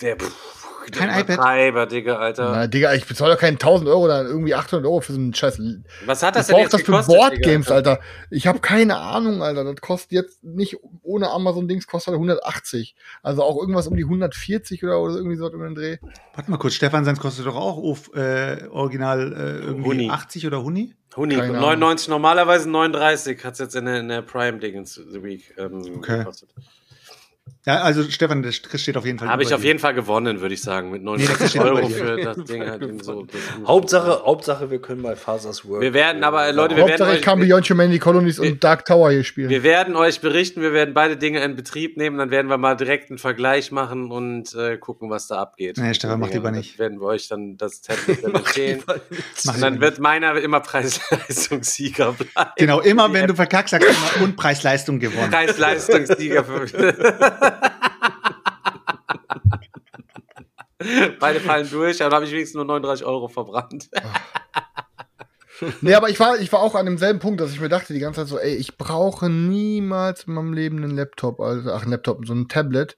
Der, 0.00 0.16
pff, 0.16 0.55
Kein 0.92 1.08
iPad? 1.10 1.24
Übertreiber, 1.36 1.86
Digga, 1.86 2.16
Alter. 2.16 2.50
Na, 2.52 2.66
Digga, 2.66 2.94
ich 2.94 3.06
bezahle 3.06 3.34
doch 3.34 3.40
keinen 3.40 3.54
1000 3.54 3.88
Euro 3.88 4.04
oder 4.04 4.24
irgendwie 4.24 4.54
800 4.54 4.86
Euro 4.86 5.00
für 5.00 5.12
so 5.12 5.18
einen 5.18 5.34
Scheiß. 5.34 5.60
Was 6.04 6.22
hat 6.22 6.36
das 6.36 6.48
Ich 6.48 6.54
denn 6.54 6.62
jetzt 6.62 6.72
das 6.74 6.80
für 6.82 6.92
gekostet, 6.92 7.14
Boardgames, 7.14 7.66
Digga? 7.66 7.76
Alter. 7.76 8.00
Ich 8.30 8.46
habe 8.46 8.60
keine 8.60 8.96
Ahnung, 8.96 9.42
Alter. 9.42 9.64
Das 9.64 9.80
kostet 9.80 10.12
jetzt 10.12 10.44
nicht 10.44 10.76
ohne 11.02 11.30
Amazon-Dings 11.30 11.86
kostet 11.86 12.08
halt 12.12 12.16
180. 12.16 12.94
Also 13.22 13.42
auch 13.42 13.58
irgendwas 13.58 13.86
um 13.86 13.96
die 13.96 14.04
140 14.04 14.84
oder, 14.84 15.00
oder 15.00 15.14
irgendwie 15.16 15.36
so 15.36 15.46
um 15.50 15.60
den 15.60 15.74
Dreh. 15.74 15.96
Warte 16.34 16.50
mal 16.50 16.58
kurz, 16.58 16.74
Stefan, 16.74 17.04
sein 17.04 17.16
kostet 17.16 17.46
doch 17.46 17.56
auch 17.56 17.78
auf, 17.78 18.14
äh, 18.14 18.66
original 18.70 19.32
äh, 19.32 19.64
irgendwie 19.64 19.88
Huni. 19.88 20.10
80 20.10 20.46
oder 20.46 20.62
Huni? 20.62 20.94
Huni, 21.16 21.34
Keine 21.34 21.48
Ahnung. 21.48 21.60
99, 21.62 22.08
normalerweise 22.08 22.68
39 22.68 23.42
hat 23.42 23.54
es 23.54 23.58
jetzt 23.60 23.74
in 23.76 23.86
der, 23.86 24.00
in 24.00 24.08
der 24.08 24.20
Prime-Dingens 24.22 24.94
The 25.10 25.22
Week 25.22 25.54
ähm, 25.56 25.80
Okay. 25.98 26.18
gekostet. 26.18 26.50
Ja, 27.66 27.80
also 27.82 28.04
Stefan, 28.04 28.42
der 28.44 28.52
Chris 28.52 28.80
steht 28.82 28.96
auf 28.96 29.04
jeden 29.04 29.18
Fall. 29.18 29.28
Habe 29.28 29.42
ich 29.42 29.52
auf 29.52 29.64
jeden 29.64 29.80
Fall 29.80 29.92
gewonnen, 29.92 30.40
würde 30.40 30.54
ich 30.54 30.62
sagen, 30.62 30.90
mit 30.92 31.02
Nee, 31.02 31.06
99 31.26 31.38
das 31.38 31.50
steht 31.50 31.62
Euro 31.62 31.74
bei 31.74 31.82
dir. 31.88 31.96
für 31.96 32.16
das 32.16 32.36
Ding. 32.44 32.62
Halt 32.64 32.82
in 32.82 33.00
so, 33.00 33.24
das 33.24 33.40
Hauptsache, 33.66 34.22
Hauptsache, 34.24 34.70
wir 34.70 34.80
können 34.80 35.02
mal 35.02 35.16
Fasers 35.16 35.68
Work. 35.68 35.80
Wir 35.82 35.92
werden 35.92 36.22
aber, 36.22 36.52
Leute, 36.52 36.76
wir 36.76 36.84
Hauptsache, 36.84 37.08
werden 37.08 37.16
ich 37.18 37.22
kann 37.22 37.40
euch, 37.42 37.48
Beyond 37.48 37.68
Humanity 37.68 37.98
Colonies 37.98 38.40
wir- 38.40 38.52
und 38.52 38.62
Dark 38.62 38.84
Tower 38.84 39.10
hier 39.10 39.24
spielen. 39.24 39.50
wir 39.50 39.64
werden 39.64 39.96
euch 39.96 40.20
berichten, 40.20 40.62
wir 40.62 40.72
werden 40.72 40.94
beide 40.94 41.16
Dinge 41.16 41.42
in 41.42 41.56
Betrieb 41.56 41.96
nehmen, 41.96 42.18
dann 42.18 42.30
werden 42.30 42.46
wir 42.48 42.56
mal 42.56 42.76
direkt 42.76 43.10
einen 43.10 43.18
Vergleich 43.18 43.72
machen 43.72 44.12
und 44.12 44.54
äh, 44.54 44.76
gucken, 44.78 45.10
was 45.10 45.26
da 45.26 45.38
abgeht. 45.42 45.76
Nee, 45.78 45.92
Stefan, 45.92 46.20
mach 46.20 46.28
Dinge. 46.28 46.38
lieber 46.38 46.52
nicht. 46.52 46.74
Das 46.74 46.78
werden 46.78 47.00
wir 47.00 47.06
euch 47.06 47.26
dann 47.26 47.56
das 47.56 47.80
Tablet 47.80 48.22
dann. 48.22 48.32
Mach 48.32 49.54
Und 49.54 49.60
dann 49.60 49.80
wird 49.80 49.98
meiner 49.98 50.36
immer 50.36 50.60
Preis-Leistungssieger 50.60 52.12
bleiben. 52.32 52.50
Genau, 52.58 52.80
immer 52.80 53.12
wenn 53.12 53.26
du 53.26 53.34
verkackst, 53.34 53.72
sagst 53.72 53.88
du 53.88 53.92
immer 54.18 54.24
und 54.24 54.36
Preis-Leistung 54.36 55.00
gewonnen. 55.00 55.32
Preis-Leistungssieger. 55.32 56.44
Beide 61.20 61.40
fallen 61.40 61.68
durch, 61.70 62.00
aber 62.02 62.10
da 62.10 62.16
habe 62.16 62.26
ich 62.26 62.32
wenigstens 62.32 62.56
nur 62.56 62.64
39 62.64 63.04
Euro 63.06 63.28
verbrannt. 63.28 63.88
Nee, 65.80 65.94
aber 65.94 66.10
ich 66.10 66.20
war, 66.20 66.38
ich 66.38 66.52
war 66.52 66.60
auch 66.60 66.74
an 66.74 66.86
demselben 66.86 67.18
Punkt, 67.18 67.40
dass 67.40 67.52
ich 67.52 67.60
mir 67.60 67.68
dachte 67.68 67.94
die 67.94 68.00
ganze 68.00 68.20
Zeit 68.20 68.28
so, 68.28 68.38
ey, 68.38 68.54
ich 68.56 68.76
brauche 68.76 69.30
niemals 69.30 70.24
in 70.24 70.34
meinem 70.34 70.52
Leben 70.52 70.82
einen 70.82 70.94
Laptop, 70.96 71.40
also, 71.40 71.72
ach, 71.72 71.84
ein 71.84 71.90
Laptop, 71.90 72.26
so 72.26 72.34
ein 72.34 72.48
Tablet, 72.48 72.96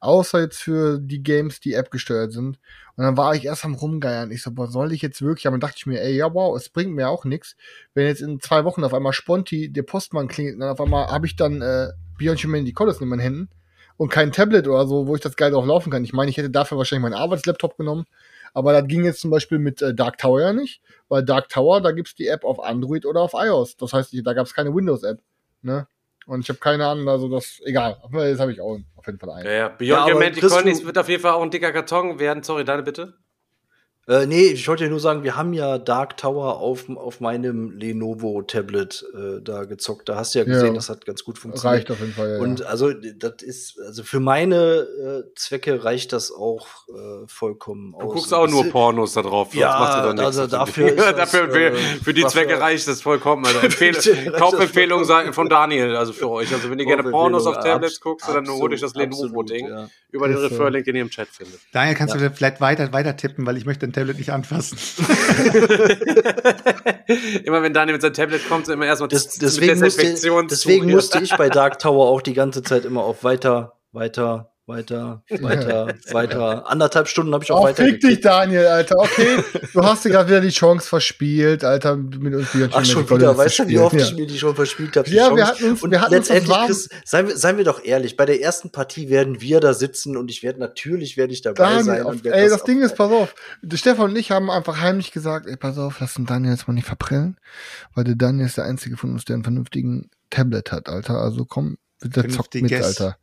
außer 0.00 0.40
jetzt 0.40 0.58
für 0.58 0.98
die 0.98 1.22
Games, 1.22 1.60
die 1.60 1.72
App 1.72 1.90
gesteuert 1.90 2.32
sind. 2.32 2.58
Und 2.96 3.04
dann 3.04 3.16
war 3.16 3.34
ich 3.34 3.44
erst 3.46 3.64
am 3.64 3.74
rumgeiern. 3.74 4.30
Ich 4.30 4.42
so, 4.42 4.50
boah, 4.50 4.68
soll 4.68 4.92
ich 4.92 5.02
jetzt 5.02 5.22
wirklich? 5.22 5.46
Aber 5.46 5.54
dann 5.54 5.60
dachte 5.60 5.76
ich 5.78 5.86
mir, 5.86 6.00
ey, 6.02 6.16
ja, 6.16 6.32
wow, 6.32 6.56
es 6.56 6.68
bringt 6.68 6.94
mir 6.94 7.08
auch 7.08 7.24
nichts. 7.24 7.56
Wenn 7.94 8.06
jetzt 8.06 8.22
in 8.22 8.40
zwei 8.40 8.64
Wochen 8.64 8.84
auf 8.84 8.94
einmal 8.94 9.12
Sponti 9.12 9.72
der 9.72 9.82
Postmann 9.82 10.28
klingelt, 10.28 10.60
dann 10.60 10.68
auf 10.68 10.80
einmal 10.80 11.08
habe 11.08 11.26
ich 11.26 11.36
dann 11.36 11.62
äh, 11.62 11.88
Beyond 12.18 12.44
Humanity 12.44 12.72
Colors 12.72 13.00
in 13.00 13.08
meinen 13.08 13.20
Händen 13.20 13.48
und 13.96 14.08
kein 14.10 14.32
Tablet 14.32 14.66
oder 14.68 14.86
so, 14.86 15.06
wo 15.06 15.14
ich 15.14 15.20
das 15.20 15.36
geil 15.36 15.50
drauf 15.50 15.64
laufen 15.66 15.90
kann. 15.90 16.04
Ich 16.04 16.12
meine, 16.12 16.30
ich 16.30 16.36
hätte 16.36 16.50
dafür 16.50 16.78
wahrscheinlich 16.78 17.02
meinen 17.02 17.20
Arbeitslaptop 17.20 17.76
genommen. 17.76 18.04
Aber 18.54 18.72
das 18.72 18.86
ging 18.88 19.04
jetzt 19.04 19.20
zum 19.20 19.30
Beispiel 19.30 19.58
mit 19.58 19.82
äh, 19.82 19.94
Dark 19.94 20.16
Tower 20.18 20.40
ja 20.40 20.52
nicht, 20.54 20.80
weil 21.08 21.22
Dark 21.22 21.48
Tower, 21.50 21.80
da 21.82 21.92
gibt's 21.92 22.14
die 22.14 22.26
App 22.28 22.42
auf 22.44 22.58
Android 22.62 23.04
oder 23.04 23.20
auf 23.20 23.32
iOS. 23.34 23.76
Das 23.76 23.92
heißt, 23.92 24.14
da 24.24 24.32
gab's 24.32 24.54
keine 24.54 24.74
Windows-App. 24.74 25.18
Ne? 25.60 25.86
Und 26.26 26.40
ich 26.40 26.48
habe 26.48 26.58
keine 26.58 26.86
Ahnung, 26.86 27.08
also 27.08 27.28
das, 27.28 27.60
egal. 27.64 27.98
Aber 28.02 28.26
Jetzt 28.26 28.40
habe 28.40 28.52
ich 28.52 28.60
auch 28.60 28.78
auf 28.96 29.06
jeden 29.06 29.18
Fall 29.18 29.30
einen. 29.30 29.46
Ja, 29.46 29.52
ja. 29.52 29.58
Ja, 29.58 29.68
Beyond 29.68 30.14
Humanity 30.14 30.40
Chris, 30.40 30.52
Colonies 30.52 30.80
du- 30.80 30.86
wird 30.86 30.98
auf 30.98 31.08
jeden 31.08 31.22
Fall 31.22 31.32
auch 31.32 31.42
ein 31.42 31.50
dicker 31.50 31.70
Karton 31.72 32.18
werden. 32.18 32.42
Sorry, 32.42 32.64
deine 32.64 32.82
bitte. 32.82 33.14
Äh, 34.08 34.26
nee, 34.26 34.42
ich 34.46 34.68
wollte 34.68 34.84
ja 34.84 34.90
nur 34.90 35.00
sagen, 35.00 35.24
wir 35.24 35.36
haben 35.36 35.52
ja 35.52 35.78
Dark 35.78 36.16
Tower 36.16 36.58
auf, 36.60 36.88
auf 36.88 37.20
meinem 37.20 37.72
Lenovo-Tablet 37.72 39.04
äh, 39.14 39.42
da 39.42 39.64
gezockt. 39.64 40.08
Da 40.08 40.14
hast 40.14 40.34
du 40.34 40.38
ja 40.38 40.44
gesehen, 40.44 40.68
Ja. 40.68 40.72
das 40.74 40.88
hat 40.88 41.04
ganz 41.04 41.24
gut 41.24 41.38
funktioniert. 41.38 41.80
Reicht 41.80 41.90
auf 41.90 41.98
jeden 41.98 42.12
Fall. 42.12 42.34
Ja, 42.36 42.38
Und 42.40 42.64
also 42.64 42.92
das 42.92 43.42
ist, 43.42 43.80
also 43.80 44.04
für 44.04 44.20
meine 44.20 44.54
äh, 45.26 45.34
Zwecke 45.34 45.82
reicht 45.84 46.12
das 46.12 46.30
auch 46.30 46.68
äh, 46.88 47.26
vollkommen 47.26 47.92
Du 47.98 47.98
aus. 48.06 48.12
guckst 48.14 48.32
Und 48.32 48.38
auch 48.38 48.48
nur 48.48 48.64
Pornos 48.70 49.14
da 49.14 49.22
drauf. 49.22 49.52
Ja, 49.56 49.76
machst 49.78 49.98
du 50.04 50.08
nichts. 50.12 50.22
also 50.24 50.46
dafür 50.46 50.86
ist 50.92 50.98
das, 50.98 51.16
dafür 51.16 51.50
für, 51.50 51.60
äh, 51.72 51.74
für 51.74 52.14
die 52.14 52.22
dafür- 52.22 52.42
Zwecke 52.42 52.60
reicht 52.60 52.86
das 52.86 53.02
vollkommen. 53.02 53.44
Also 53.44 53.58
reicht 53.80 54.32
Kaufempfehlung 54.34 55.04
von 55.32 55.48
Daniel, 55.48 55.96
also 55.96 56.12
für 56.12 56.30
euch. 56.30 56.52
Also 56.54 56.70
wenn 56.70 56.78
ihr 56.78 56.86
gerne 56.86 57.02
Pornos 57.02 57.46
auf 57.46 57.58
Tablets 57.58 58.00
guckt, 58.00 58.22
dann 58.28 58.48
holt 58.48 58.72
euch 58.72 58.80
das 58.80 58.94
Lenovo-Ding 58.94 59.68
ja. 59.68 59.88
über 60.12 60.28
den. 60.28 60.36
Referral-Link, 60.36 60.84
den 60.84 60.94
ihr 60.96 61.02
im 61.02 61.10
Chat 61.10 61.28
findet. 61.28 61.58
Daniel, 61.72 61.96
kannst 61.96 62.14
du 62.14 62.30
vielleicht 62.30 62.60
weiter, 62.60 62.92
weiter 62.92 63.16
tippen, 63.16 63.46
weil 63.46 63.56
ich 63.56 63.64
möchte 63.64 63.86
dein 63.86 63.92
Tablet 63.96 64.18
nicht 64.18 64.30
anfassen. 64.30 64.76
immer 67.44 67.62
wenn 67.62 67.72
Daniel 67.72 67.94
mit 67.94 68.02
seinem 68.02 68.12
Tablet 68.12 68.46
kommt, 68.46 68.68
immer 68.68 68.84
erstmal 68.84 69.08
Das, 69.08 69.30
deswegen 69.30 69.80
musste, 69.80 70.14
deswegen 70.50 70.90
musste 70.90 71.20
ich 71.22 71.34
bei 71.34 71.48
Dark 71.48 71.78
Tower 71.78 72.08
auch 72.08 72.20
die 72.20 72.34
ganze 72.34 72.62
Zeit 72.62 72.84
immer 72.84 73.04
auf 73.04 73.24
weiter, 73.24 73.78
weiter, 73.92 74.52
weiter, 74.66 75.22
weiter, 75.40 75.94
weiter. 76.10 76.68
Anderthalb 76.68 77.06
Stunden 77.08 77.32
habe 77.32 77.44
ich 77.44 77.52
auch 77.52 77.60
Oh, 77.60 77.64
weiter. 77.64 77.84
fick 77.84 78.00
dich, 78.00 78.20
Daniel, 78.20 78.66
Alter. 78.66 78.96
Okay, 78.98 79.38
du 79.72 79.82
hast 79.84 80.04
dir 80.04 80.10
gerade 80.10 80.28
wieder 80.28 80.40
die 80.40 80.50
Chance 80.50 80.88
verspielt, 80.88 81.62
Alter, 81.64 81.96
mit 81.96 82.34
uns 82.34 82.50
Beyond 82.52 82.74
Ach, 82.74 82.84
schon 82.84 83.08
wieder. 83.08 83.36
Weißt 83.36 83.60
du, 83.60 83.68
wie 83.68 83.78
oft 83.78 83.94
Ja. 83.94 84.02
ich 84.04 84.14
mir 84.14 84.26
die 84.26 84.38
schon 84.38 84.54
verspielt 84.54 84.96
habe? 84.96 85.08
Ja, 85.08 85.34
wir 85.34 85.46
hatten 85.46 85.64
uns- 85.70 85.82
und 85.82 85.90
wir 85.90 86.00
hatten 86.00 86.14
uns 86.16 86.28
das 86.28 86.34
letztendlich, 86.36 86.56
warm- 86.56 86.66
Chris, 86.66 86.88
seien 87.04 87.28
wir, 87.28 87.36
seien 87.36 87.56
wir 87.58 87.64
doch 87.64 87.84
ehrlich, 87.84 88.16
bei 88.16 88.26
der 88.26 88.42
ersten 88.42 88.70
Partie 88.70 89.08
werden 89.08 89.40
wir 89.40 89.60
da 89.60 89.72
sitzen 89.72 90.16
und 90.16 90.30
ich 90.30 90.42
werde 90.42 90.58
natürlich 90.58 91.16
werde 91.16 91.32
ich 91.32 91.42
dabei 91.42 91.64
Daniel, 91.64 91.84
sein. 91.84 92.02
auf, 92.02 92.10
und 92.12 92.24
werd 92.24 92.34
ey, 92.36 92.48
das 92.48 92.64
Ding 92.64 92.80
auch- 92.80 92.86
ist, 92.86 92.96
pass 92.96 93.10
auf. 93.12 93.34
Der 93.62 93.76
Stefan 93.76 94.10
und 94.10 94.16
ich 94.16 94.30
haben 94.32 94.50
einfach 94.50 94.80
heimlich 94.80 95.12
gesagt, 95.12 95.46
ey, 95.46 95.56
pass 95.56 95.78
auf, 95.78 96.00
lass 96.00 96.14
den 96.14 96.26
Daniel 96.26 96.52
jetzt 96.52 96.66
mal 96.66 96.74
nicht 96.74 96.86
verprellen, 96.86 97.36
weil 97.94 98.04
der 98.04 98.16
Daniel 98.16 98.46
ist 98.46 98.56
der 98.56 98.64
einzige 98.64 98.96
von 98.96 99.12
uns, 99.12 99.24
der 99.24 99.34
einen 99.34 99.44
vernünftigen 99.44 100.10
Tablet 100.30 100.72
hat, 100.72 100.88
Alter. 100.88 101.18
Also 101.20 101.44
komm, 101.44 101.78
bitte 102.00 102.26
zockt 102.28 102.54
mit. 102.56 102.72
Alter. 102.72 103.16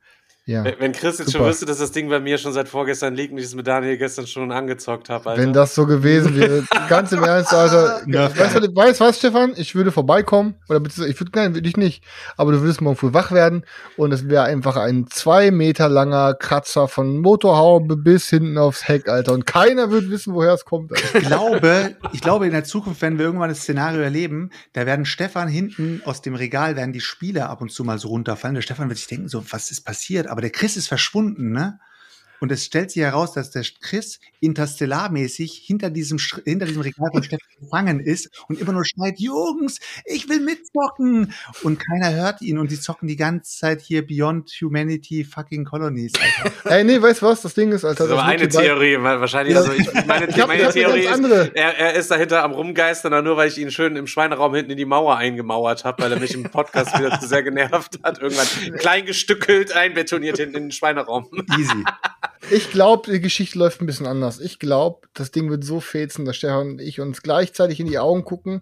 Ja. 0.45 0.65
Wenn- 0.77 0.91
Chris 0.91 1.19
jetzt 1.19 1.31
schon 1.31 1.39
Super. 1.39 1.49
wüsste, 1.51 1.65
dass 1.65 1.77
das 1.77 1.91
Ding 1.91 2.09
bei 2.09 2.19
mir 2.19 2.37
schon 2.37 2.51
seit 2.53 2.67
vorgestern 2.67 3.15
liegt 3.15 3.31
und 3.31 3.37
ich 3.37 3.45
es 3.45 3.55
mit 3.55 3.65
Daniel 3.65 3.97
gestern 3.97 4.27
schon 4.27 4.51
angezockt 4.51 5.09
habe, 5.09 5.29
Alter. 5.29 5.41
Wenn 5.41 5.53
das 5.53 5.73
so 5.73 5.85
gewesen 5.85 6.35
wäre, 6.35 6.63
ganz 6.89 7.11
im 7.13 7.23
Ernst, 7.23 7.53
Alter. 7.53 8.01
Weißt 8.05 8.55
du, 8.57 8.75
weißt 8.75 8.99
was, 8.99 9.17
Stefan? 9.17 9.53
Ich 9.55 9.73
würde 9.73 9.91
vorbeikommen, 9.91 10.55
oder 10.67 10.79
beziehungsweise, 10.81 11.11
ich 11.13 11.19
würde, 11.19 11.31
nein, 11.35 11.55
würde 11.55 11.67
ich 11.67 11.77
nicht. 11.77 12.03
Aber 12.35 12.51
du 12.51 12.61
würdest 12.61 12.81
morgen 12.81 12.97
früh 12.97 13.13
wach 13.13 13.31
werden 13.31 13.65
und 13.95 14.11
es 14.13 14.27
wäre 14.27 14.43
einfach 14.43 14.75
ein 14.75 15.07
zwei 15.09 15.49
Meter 15.49 15.87
langer 15.87 16.33
Kratzer 16.33 16.87
von 16.89 17.19
Motorhaube 17.19 17.95
bis 17.95 18.29
hinten 18.29 18.57
aufs 18.57 18.87
Heck, 18.87 19.07
Alter. 19.07 19.33
Und 19.33 19.45
keiner 19.45 19.91
würde 19.91 20.09
wissen, 20.09 20.33
woher 20.33 20.53
es 20.53 20.65
kommt, 20.65 20.91
Alter. 20.91 21.19
Ich 21.19 21.25
glaube, 21.25 21.95
ich 22.11 22.21
glaube, 22.21 22.45
in 22.45 22.51
der 22.51 22.65
Zukunft, 22.65 23.01
wenn 23.01 23.17
wir 23.17 23.25
irgendwann 23.25 23.49
das 23.49 23.59
Szenario 23.61 24.01
erleben, 24.01 24.49
da 24.73 24.85
werden 24.85 25.05
Stefan 25.05 25.47
hinten 25.47 26.01
aus 26.05 26.21
dem 26.21 26.35
Regal 26.35 26.75
werden 26.75 26.91
die 26.91 26.99
Spiele 27.01 27.49
ab 27.49 27.61
und 27.61 27.71
zu 27.71 27.83
mal 27.85 27.97
so 27.97 28.09
runterfallen. 28.09 28.55
Der 28.55 28.61
Stefan 28.61 28.89
wird 28.89 28.97
sich 28.97 29.07
denken, 29.07 29.29
so, 29.29 29.43
was 29.49 29.71
ist 29.71 29.85
passiert? 29.85 30.27
Aber 30.33 30.41
der 30.41 30.49
Chris 30.49 30.77
ist 30.77 30.87
verschwunden, 30.87 31.51
ne? 31.51 31.79
Und 32.43 32.51
es 32.51 32.65
stellt 32.65 32.91
sich 32.91 33.01
heraus, 33.01 33.31
dass 33.31 33.51
der 33.51 33.63
Chris 33.79 34.19
interstellarmäßig 34.41 35.63
hinter 35.65 35.89
diesem, 35.89 36.17
hinter 36.43 36.65
diesem 36.65 36.81
Regal 36.81 37.07
von 37.13 37.23
Stefan 37.23 37.47
gefangen 37.61 37.99
ist 38.01 38.29
und 38.49 38.59
immer 38.59 38.73
nur 38.73 38.83
schreit, 38.83 39.17
Jungs, 39.17 39.79
ich 40.03 40.27
will 40.27 40.41
mitzocken. 40.41 41.33
Und 41.63 41.79
keiner 41.79 42.13
hört 42.13 42.41
ihn 42.41 42.57
und 42.57 42.69
die 42.69 42.77
zocken 42.77 43.07
die 43.07 43.15
ganze 43.15 43.57
Zeit 43.57 43.79
hier 43.79 44.05
Beyond 44.05 44.49
Humanity 44.61 45.23
fucking 45.23 45.63
Colonies. 45.63 46.11
Alter. 46.43 46.69
Ey, 46.75 46.83
nee, 46.83 47.01
weißt 47.01 47.21
du 47.21 47.27
was? 47.27 47.43
Das 47.43 47.53
Ding 47.53 47.71
ist, 47.71 47.85
Alter. 47.85 48.03
Das 48.03 48.07
ist 48.07 48.11
aber 48.19 48.23
eine 48.25 48.49
Theorie, 48.49 48.97
wahrscheinlich, 48.99 49.53
Ja. 49.53 49.61
also 49.61 49.71
ich, 49.71 50.05
meine, 50.05 50.27
Ich 50.27 50.37
hab- 50.37 50.47
meine 50.49 50.63
ich 50.63 50.69
Theorie 50.69 50.99
ist, 51.05 51.21
er, 51.55 51.77
er 51.77 51.93
ist 51.93 52.11
dahinter 52.11 52.43
am 52.43 52.51
Rumgeistern, 52.51 53.23
nur 53.23 53.37
weil 53.37 53.47
ich 53.47 53.57
ihn 53.57 53.71
schön 53.71 53.95
im 53.95 54.07
Schweineraum 54.07 54.53
hinten 54.53 54.71
in 54.71 54.77
die 54.77 54.83
Mauer 54.83 55.15
eingemauert 55.15 55.85
habe, 55.85 56.03
weil 56.03 56.11
er 56.11 56.19
mich 56.19 56.33
im 56.33 56.43
Podcast 56.43 56.99
wieder 56.99 57.17
zu 57.21 57.25
sehr 57.29 57.43
genervt 57.43 57.99
hat. 58.03 58.19
Irgendwann 58.21 58.47
klein 58.79 59.05
gestückelt, 59.05 59.71
einbetoniert 59.71 60.35
hinten 60.35 60.57
in 60.57 60.63
den 60.65 60.71
Schweineraum. 60.71 61.27
Easy. 61.57 61.83
Ich 62.51 62.69
glaube, 62.71 63.11
die 63.11 63.21
Geschichte 63.21 63.57
läuft 63.57 63.81
ein 63.81 63.85
bisschen 63.85 64.05
anders. 64.05 64.39
Ich 64.39 64.59
glaube, 64.59 65.07
das 65.13 65.31
Ding 65.31 65.49
wird 65.49 65.63
so 65.63 65.79
fetzen, 65.79 66.25
dass 66.25 66.35
Stefan 66.37 66.71
und 66.71 66.81
ich 66.81 66.99
uns 66.99 67.21
gleichzeitig 67.21 67.79
in 67.79 67.87
die 67.87 67.99
Augen 67.99 68.23
gucken 68.25 68.61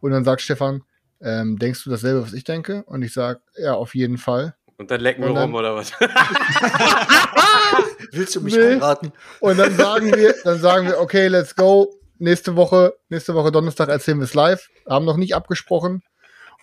und 0.00 0.10
dann 0.12 0.24
sagt 0.24 0.42
Stefan, 0.42 0.82
ähm, 1.20 1.58
denkst 1.58 1.82
du 1.84 1.90
dasselbe, 1.90 2.22
was 2.22 2.32
ich 2.34 2.44
denke? 2.44 2.82
Und 2.86 3.02
ich 3.02 3.12
sag, 3.12 3.40
ja, 3.56 3.74
auf 3.74 3.94
jeden 3.94 4.18
Fall. 4.18 4.54
Und 4.76 4.90
dann 4.90 5.00
lecken 5.00 5.22
wir 5.22 5.30
Und 5.30 5.36
dann- 5.36 5.44
rum, 5.44 5.54
oder 5.54 5.74
was? 5.74 5.92
Willst 8.12 8.36
du 8.36 8.40
mich 8.42 8.54
Nee. 8.54 8.62
heiraten? 8.74 9.12
Und 9.40 9.58
dann 9.58 9.74
sagen 9.76 10.14
wir, 10.14 10.34
dann 10.44 10.60
sagen 10.60 10.86
wir, 10.86 11.00
okay, 11.00 11.28
let's 11.28 11.54
go. 11.56 11.92
Nächste 12.18 12.54
Woche, 12.56 12.94
nächste 13.08 13.34
Woche 13.34 13.50
Donnerstag 13.50 13.88
erzählen 13.88 14.18
wir 14.18 14.24
es 14.24 14.34
live. 14.34 14.68
Haben 14.88 15.04
noch 15.04 15.16
nicht 15.16 15.34
abgesprochen. 15.34 16.02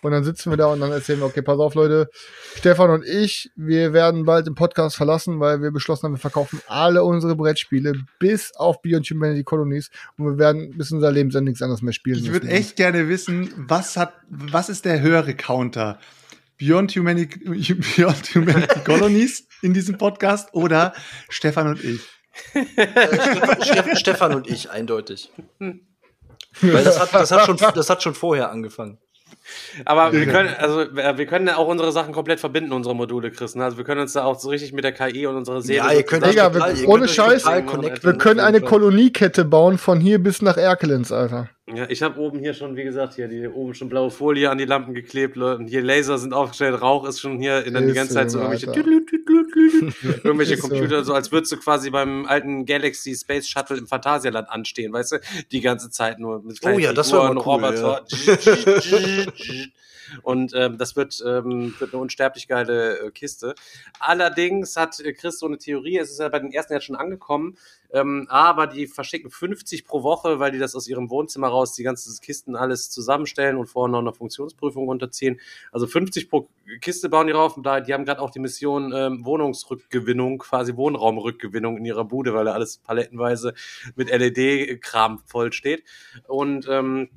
Und 0.02 0.12
dann 0.12 0.24
sitzen 0.24 0.50
wir 0.50 0.56
da 0.56 0.66
und 0.66 0.80
dann 0.80 0.92
erzählen 0.92 1.18
wir, 1.20 1.26
okay, 1.26 1.42
pass 1.42 1.58
auf, 1.58 1.74
Leute. 1.74 2.08
Stefan 2.56 2.90
und 2.90 3.04
ich, 3.04 3.50
wir 3.56 3.92
werden 3.92 4.24
bald 4.24 4.46
den 4.46 4.54
Podcast 4.54 4.96
verlassen, 4.96 5.40
weil 5.40 5.62
wir 5.62 5.70
beschlossen 5.70 6.04
haben, 6.04 6.14
wir 6.14 6.18
verkaufen 6.18 6.60
alle 6.66 7.04
unsere 7.04 7.36
Brettspiele 7.36 7.94
bis 8.18 8.54
auf 8.56 8.80
Beyond 8.82 9.08
Humanity 9.10 9.44
Colonies 9.44 9.90
und 10.16 10.26
wir 10.26 10.38
werden 10.38 10.76
bis 10.76 10.92
unser 10.92 11.10
Lebensende 11.10 11.50
nichts 11.50 11.62
anderes 11.62 11.82
mehr 11.82 11.92
spielen. 11.92 12.18
Ich 12.18 12.32
würde 12.32 12.48
echt 12.48 12.76
gerne 12.76 13.08
wissen, 13.08 13.52
was 13.56 13.96
hat, 13.96 14.14
was 14.28 14.68
ist 14.68 14.84
der 14.84 15.00
höhere 15.00 15.34
Counter? 15.34 15.98
Beyond 16.58 16.94
Humanity, 16.96 17.38
Beyond 17.96 18.34
Humanity 18.34 18.80
Colonies 18.84 19.48
in 19.62 19.74
diesem 19.74 19.98
Podcast 19.98 20.52
oder 20.52 20.92
Stefan 21.28 21.68
und 21.68 21.82
ich? 21.84 22.00
Ste 23.62 23.96
Stefan 23.96 24.34
und 24.34 24.48
ich, 24.48 24.70
eindeutig. 24.70 25.30
Weil 25.58 26.84
das 26.84 27.00
hat, 27.00 27.14
das, 27.14 27.30
hat 27.30 27.46
schon, 27.46 27.56
das 27.56 27.90
hat 27.90 28.02
schon 28.02 28.14
vorher 28.14 28.50
angefangen. 28.50 28.98
Aber 29.84 30.12
wir 30.12 30.26
können, 30.26 30.48
also 30.58 30.80
äh, 30.82 31.16
wir 31.18 31.26
können 31.26 31.48
auch 31.48 31.66
unsere 31.68 31.92
Sachen 31.92 32.12
komplett 32.12 32.40
verbinden, 32.40 32.72
unsere 32.72 32.94
Module, 32.94 33.30
Chris. 33.30 33.54
Ne? 33.54 33.64
Also 33.64 33.76
wir 33.76 33.84
können 33.84 34.00
uns 34.00 34.12
da 34.12 34.24
auch 34.24 34.38
so 34.38 34.48
richtig 34.48 34.72
mit 34.72 34.84
der 34.84 34.92
KI 34.92 35.26
und 35.26 35.36
unserer 35.36 35.60
Serie. 35.62 35.88
Ja, 35.90 35.92
ihr 35.92 36.02
könnt 36.02 36.26
Digga, 36.26 36.52
wir- 36.54 36.88
ohne 36.88 37.08
Scheiß, 37.08 37.46
wir 37.46 38.14
können 38.18 38.40
eine. 38.40 38.60
Koloniekette 38.60 39.44
bauen 39.44 39.78
von 39.78 40.00
hier 40.00 40.18
bis 40.22 40.42
nach 40.42 40.56
Erkelenz, 40.56 41.12
Alter. 41.12 41.48
Ja, 41.74 41.88
ich 41.88 42.02
habe 42.02 42.18
oben 42.20 42.38
hier 42.38 42.54
schon, 42.54 42.76
wie 42.76 42.84
gesagt, 42.84 43.14
hier 43.14 43.28
die 43.28 43.46
oben 43.46 43.74
schon 43.74 43.88
blaue 43.88 44.10
Folie 44.10 44.50
an 44.50 44.58
die 44.58 44.64
Lampen 44.64 44.94
geklebt. 44.94 45.36
Leute. 45.36 45.58
Und 45.58 45.68
hier 45.68 45.82
Laser 45.82 46.18
sind 46.18 46.32
aufgestellt, 46.32 46.80
Rauch 46.80 47.06
ist 47.06 47.20
schon 47.20 47.38
hier 47.38 47.64
in, 47.64 47.74
dann 47.74 47.86
die 47.86 47.92
ganze 47.92 48.14
Zeit 48.14 48.30
so 48.30 48.38
irgendwelche, 48.38 48.66
irgendwelche. 50.24 50.56
Computer, 50.56 51.04
so 51.04 51.14
als 51.14 51.30
würdest 51.32 51.52
du 51.52 51.56
quasi 51.58 51.90
beim 51.90 52.26
alten 52.26 52.66
Galaxy 52.66 53.14
Space 53.14 53.48
Shuttle 53.48 53.78
im 53.78 53.86
Phantasialand 53.86 54.48
anstehen, 54.48 54.92
weißt 54.92 55.12
du? 55.12 55.20
Die 55.52 55.60
ganze 55.60 55.90
Zeit 55.90 56.18
nur 56.18 56.42
mit 56.42 56.60
kleinen 56.60 56.76
Oh 56.76 56.78
ja, 56.78 56.92
das 56.92 57.10
Figuren, 57.10 57.34
mal 57.34 57.46
cool, 57.46 57.64
Roboter. 57.64 58.04
Und 60.22 60.52
ähm, 60.54 60.78
das 60.78 60.96
wird, 60.96 61.22
ähm, 61.26 61.74
wird 61.78 61.92
eine 61.92 62.02
unsterblich 62.02 62.48
geile 62.48 62.98
äh, 62.98 63.10
Kiste. 63.10 63.54
Allerdings 63.98 64.76
hat 64.76 65.00
äh, 65.00 65.12
Chris 65.12 65.38
so 65.38 65.46
eine 65.46 65.58
Theorie, 65.58 65.98
es 65.98 66.10
ist 66.10 66.20
ja 66.20 66.28
bei 66.28 66.38
den 66.38 66.52
ersten 66.52 66.72
jetzt 66.74 66.84
schon 66.84 66.96
angekommen, 66.96 67.56
ähm, 67.92 68.26
aber 68.28 68.66
die 68.66 68.86
verschicken 68.86 69.30
50 69.30 69.84
pro 69.84 70.02
Woche, 70.02 70.38
weil 70.38 70.52
die 70.52 70.58
das 70.58 70.74
aus 70.74 70.86
ihrem 70.86 71.10
Wohnzimmer 71.10 71.48
raus, 71.48 71.74
die 71.74 71.82
ganzen 71.82 72.18
Kisten 72.20 72.56
alles 72.56 72.90
zusammenstellen 72.90 73.56
und 73.56 73.66
vorher 73.66 73.90
noch 73.90 74.00
eine 74.00 74.12
Funktionsprüfung 74.12 74.88
unterziehen. 74.88 75.40
Also 75.72 75.86
50 75.86 76.28
pro 76.28 76.48
Kiste 76.80 77.08
bauen 77.08 77.26
die 77.26 77.32
rauf 77.32 77.56
und 77.56 77.64
da, 77.64 77.80
die 77.80 77.92
haben 77.92 78.04
gerade 78.04 78.20
auch 78.20 78.30
die 78.30 78.38
Mission 78.38 78.92
ähm, 78.94 79.24
Wohnungsrückgewinnung, 79.24 80.38
quasi 80.38 80.76
Wohnraumrückgewinnung 80.76 81.78
in 81.78 81.84
ihrer 81.84 82.04
Bude, 82.04 82.32
weil 82.34 82.44
da 82.44 82.52
alles 82.52 82.78
palettenweise 82.78 83.54
mit 83.96 84.08
LED-Kram 84.10 85.18
voll 85.26 85.52
steht. 85.52 85.82
Und 86.28 86.68
ähm, 86.68 87.08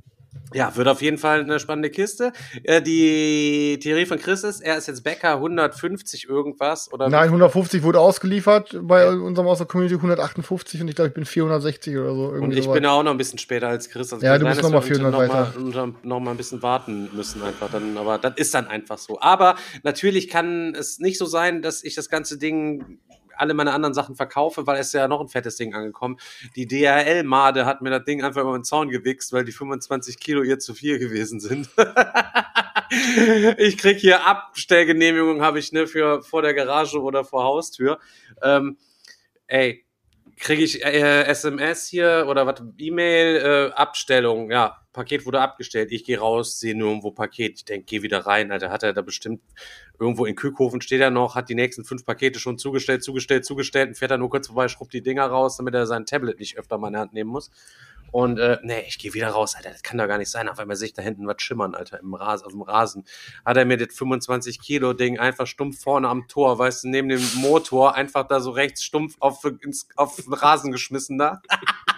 Ja, 0.54 0.76
wird 0.76 0.88
auf 0.88 1.02
jeden 1.02 1.18
Fall 1.18 1.40
eine 1.42 1.60
spannende 1.60 1.90
Kiste. 1.90 2.32
Äh, 2.64 2.80
die 2.82 3.80
Theorie 3.82 4.06
von 4.06 4.20
Chris 4.20 4.44
ist, 4.44 4.62
er 4.62 4.78
ist 4.78 4.88
jetzt 4.88 5.04
Bäcker 5.04 5.34
150 5.34 6.30
irgendwas 6.30 6.94
oder 6.94 7.10
Nein, 7.10 7.24
150 7.26 7.82
wurde 7.82 8.00
ausgeliefert 8.00 8.78
bei 8.84 9.10
unserem 9.10 9.48
aus 9.48 9.58
der 9.58 9.66
Community 9.68 9.96
158 9.96 10.82
und 10.82 10.90
ich 10.90 10.96
glaube, 10.96 11.08
ich 11.08 11.14
bin 11.16 11.26
460 11.26 11.98
oder 11.98 12.14
so. 12.14 12.26
und 12.28 12.52
ich 12.56 12.66
sowas. 12.66 12.76
bin 12.76 12.84
ja 12.84 12.92
auch 12.92 13.02
noch 13.02 13.10
ein 13.12 13.18
bisschen 13.18 13.40
später 13.40 13.68
als 13.68 13.90
Chris. 13.90 14.14
Also 14.14 14.24
Ja, 14.24 14.38
du 14.38 14.42
sein, 14.46 14.50
musst 14.50 14.60
dass 14.60 14.72
noch 14.72 14.80
mal 14.80 14.88
wir 14.88 14.96
400 14.96 15.12
noch 15.12 15.20
mal, 15.20 15.30
weiter. 15.48 15.54
unter- 15.60 15.94
noch 16.04 16.20
mal 16.20 16.32
ein 16.32 16.38
bisschen 16.38 16.62
warten 16.62 17.10
müssen 17.16 17.42
einfach 17.42 17.72
dann, 17.72 17.98
aber 17.98 18.20
das 18.20 18.34
ist 18.36 18.54
dann 18.54 18.68
einfach 18.68 19.00
so. 19.00 19.20
Aber 19.22 19.56
natürlich 19.82 20.28
kann 20.30 20.76
es 20.76 21.00
nicht 21.00 21.18
so 21.18 21.26
sein, 21.26 21.64
dass 21.64 21.84
ich 21.84 21.96
das 21.96 22.10
ganze 22.10 22.38
Ding 22.38 23.00
alle 23.38 23.54
meine 23.54 23.74
anderen 23.74 23.94
Sachen 23.94 24.16
verkaufe, 24.16 24.68
weil 24.68 24.80
es 24.80 24.94
ja 24.94 25.08
noch 25.08 25.22
ein 25.22 25.28
fettes 25.28 25.56
Ding 25.56 25.74
angekommen. 25.74 26.18
Die 26.56 26.68
DHL-Made 26.68 27.66
hat 27.66 27.82
mir 27.82 27.90
das 27.90 28.04
Ding 28.06 28.24
einfach 28.24 28.42
über 28.42 28.58
den 28.58 28.64
Zaun 28.64 28.90
gewichst, 28.90 29.34
weil 29.34 29.44
die 29.44 29.52
25 29.52 30.20
Kilo 30.20 30.44
ihr 30.44 30.60
zu 30.60 30.74
viel 30.74 31.00
gewesen 31.00 31.40
sind. 31.40 31.70
ich 33.58 33.78
krieg 33.78 33.98
hier 33.98 34.26
Abstellgenehmigung, 34.26 35.42
habe 35.42 35.60
ich 35.60 35.72
ne 35.72 35.88
für 35.88 36.22
vor 36.22 36.42
der 36.42 36.54
Garage 36.54 37.02
oder 37.02 37.24
vor 37.24 37.44
Haustür. 37.44 38.00
Ähm, 38.42 38.78
ey, 39.48 39.86
kriege 40.38 40.64
ich 40.64 40.84
äh, 40.84 41.24
SMS 41.26 41.88
hier 41.88 42.26
oder 42.28 42.46
was, 42.46 42.62
E-Mail, 42.78 43.72
äh, 43.72 43.74
Abstellung, 43.74 44.52
ja, 44.52 44.83
Paket 44.94 45.26
wurde 45.26 45.42
abgestellt. 45.42 45.92
Ich 45.92 46.06
gehe 46.06 46.20
raus, 46.20 46.60
sehe 46.60 46.76
nur 46.76 46.90
irgendwo 46.90 47.12
Paket. 47.12 47.58
Ich 47.58 47.66
denke, 47.66 47.86
geh 47.86 48.02
wieder 48.04 48.20
rein, 48.26 48.52
Alter. 48.52 48.70
Hat 48.70 48.84
er 48.84 48.94
da 48.94 49.02
bestimmt 49.02 49.42
irgendwo 50.00 50.26
in 50.26 50.36
Kühlhofen 50.36 50.82
steht 50.82 51.02
er 51.02 51.12
noch, 51.12 51.36
hat 51.36 51.50
die 51.50 51.56
nächsten 51.56 51.86
fünf 51.86 52.06
Pakete 52.06 52.40
schon 52.40 52.58
zugestellt, 52.58 53.04
zugestellt, 53.04 53.46
zugestellt 53.46 53.90
und 53.90 53.96
fährt 53.96 54.12
dann 54.12 54.20
nur 54.20 54.30
kurz 54.30 54.48
vorbei, 54.48 54.68
schrubbt 54.68 54.94
die 54.94 55.02
Dinger 55.02 55.26
raus, 55.26 55.58
damit 55.58 55.74
er 55.74 55.86
sein 55.88 56.06
Tablet 56.06 56.40
nicht 56.40 56.58
öfter 56.58 56.78
mal 56.78 56.88
in 56.88 56.94
die 56.94 57.00
Hand 57.00 57.14
nehmen 57.14 57.30
muss. 57.30 57.52
Und 58.12 58.38
äh, 58.38 58.60
nee, 58.62 58.84
ich 58.88 59.00
gehe 59.00 59.16
wieder 59.16 59.30
raus, 59.30 59.56
Alter. 59.56 59.72
Das 59.72 59.82
kann 59.82 59.98
doch 59.98 60.08
gar 60.08 60.20
nicht 60.20 60.30
sein. 60.30 60.48
Auf 60.48 60.60
einmal 60.60 60.76
sehe 60.76 60.88
ich 60.88 60.94
da 60.94 61.02
hinten 61.02 61.26
was 61.26 61.42
schimmern, 61.42 61.74
Alter, 61.74 62.00
im 62.00 62.14
Rasen, 62.14 62.46
auf 62.46 62.52
dem 62.52 62.62
Rasen. 62.62 63.06
Hat 63.44 63.58
er 63.58 63.66
mir 63.66 63.78
das 63.78 63.96
25 63.96 64.62
Kilo 64.62 64.94
Ding 64.94 65.18
einfach 65.18 65.48
stumpf 65.48 65.82
vorne 65.82 66.10
am 66.10 66.28
Tor, 66.28 66.60
weißt 66.60 66.84
du, 66.84 66.90
neben 66.90 67.10
dem 67.10 67.24
Motor, 67.38 67.96
einfach 67.96 68.28
da 68.28 68.40
so 68.40 68.52
rechts 68.52 68.84
stumpf 68.84 69.16
auf, 69.20 69.44
ins, 69.62 69.88
auf 69.96 70.18
den 70.18 70.34
Rasen 70.34 70.72
geschmissen 70.72 71.18
da. 71.18 71.42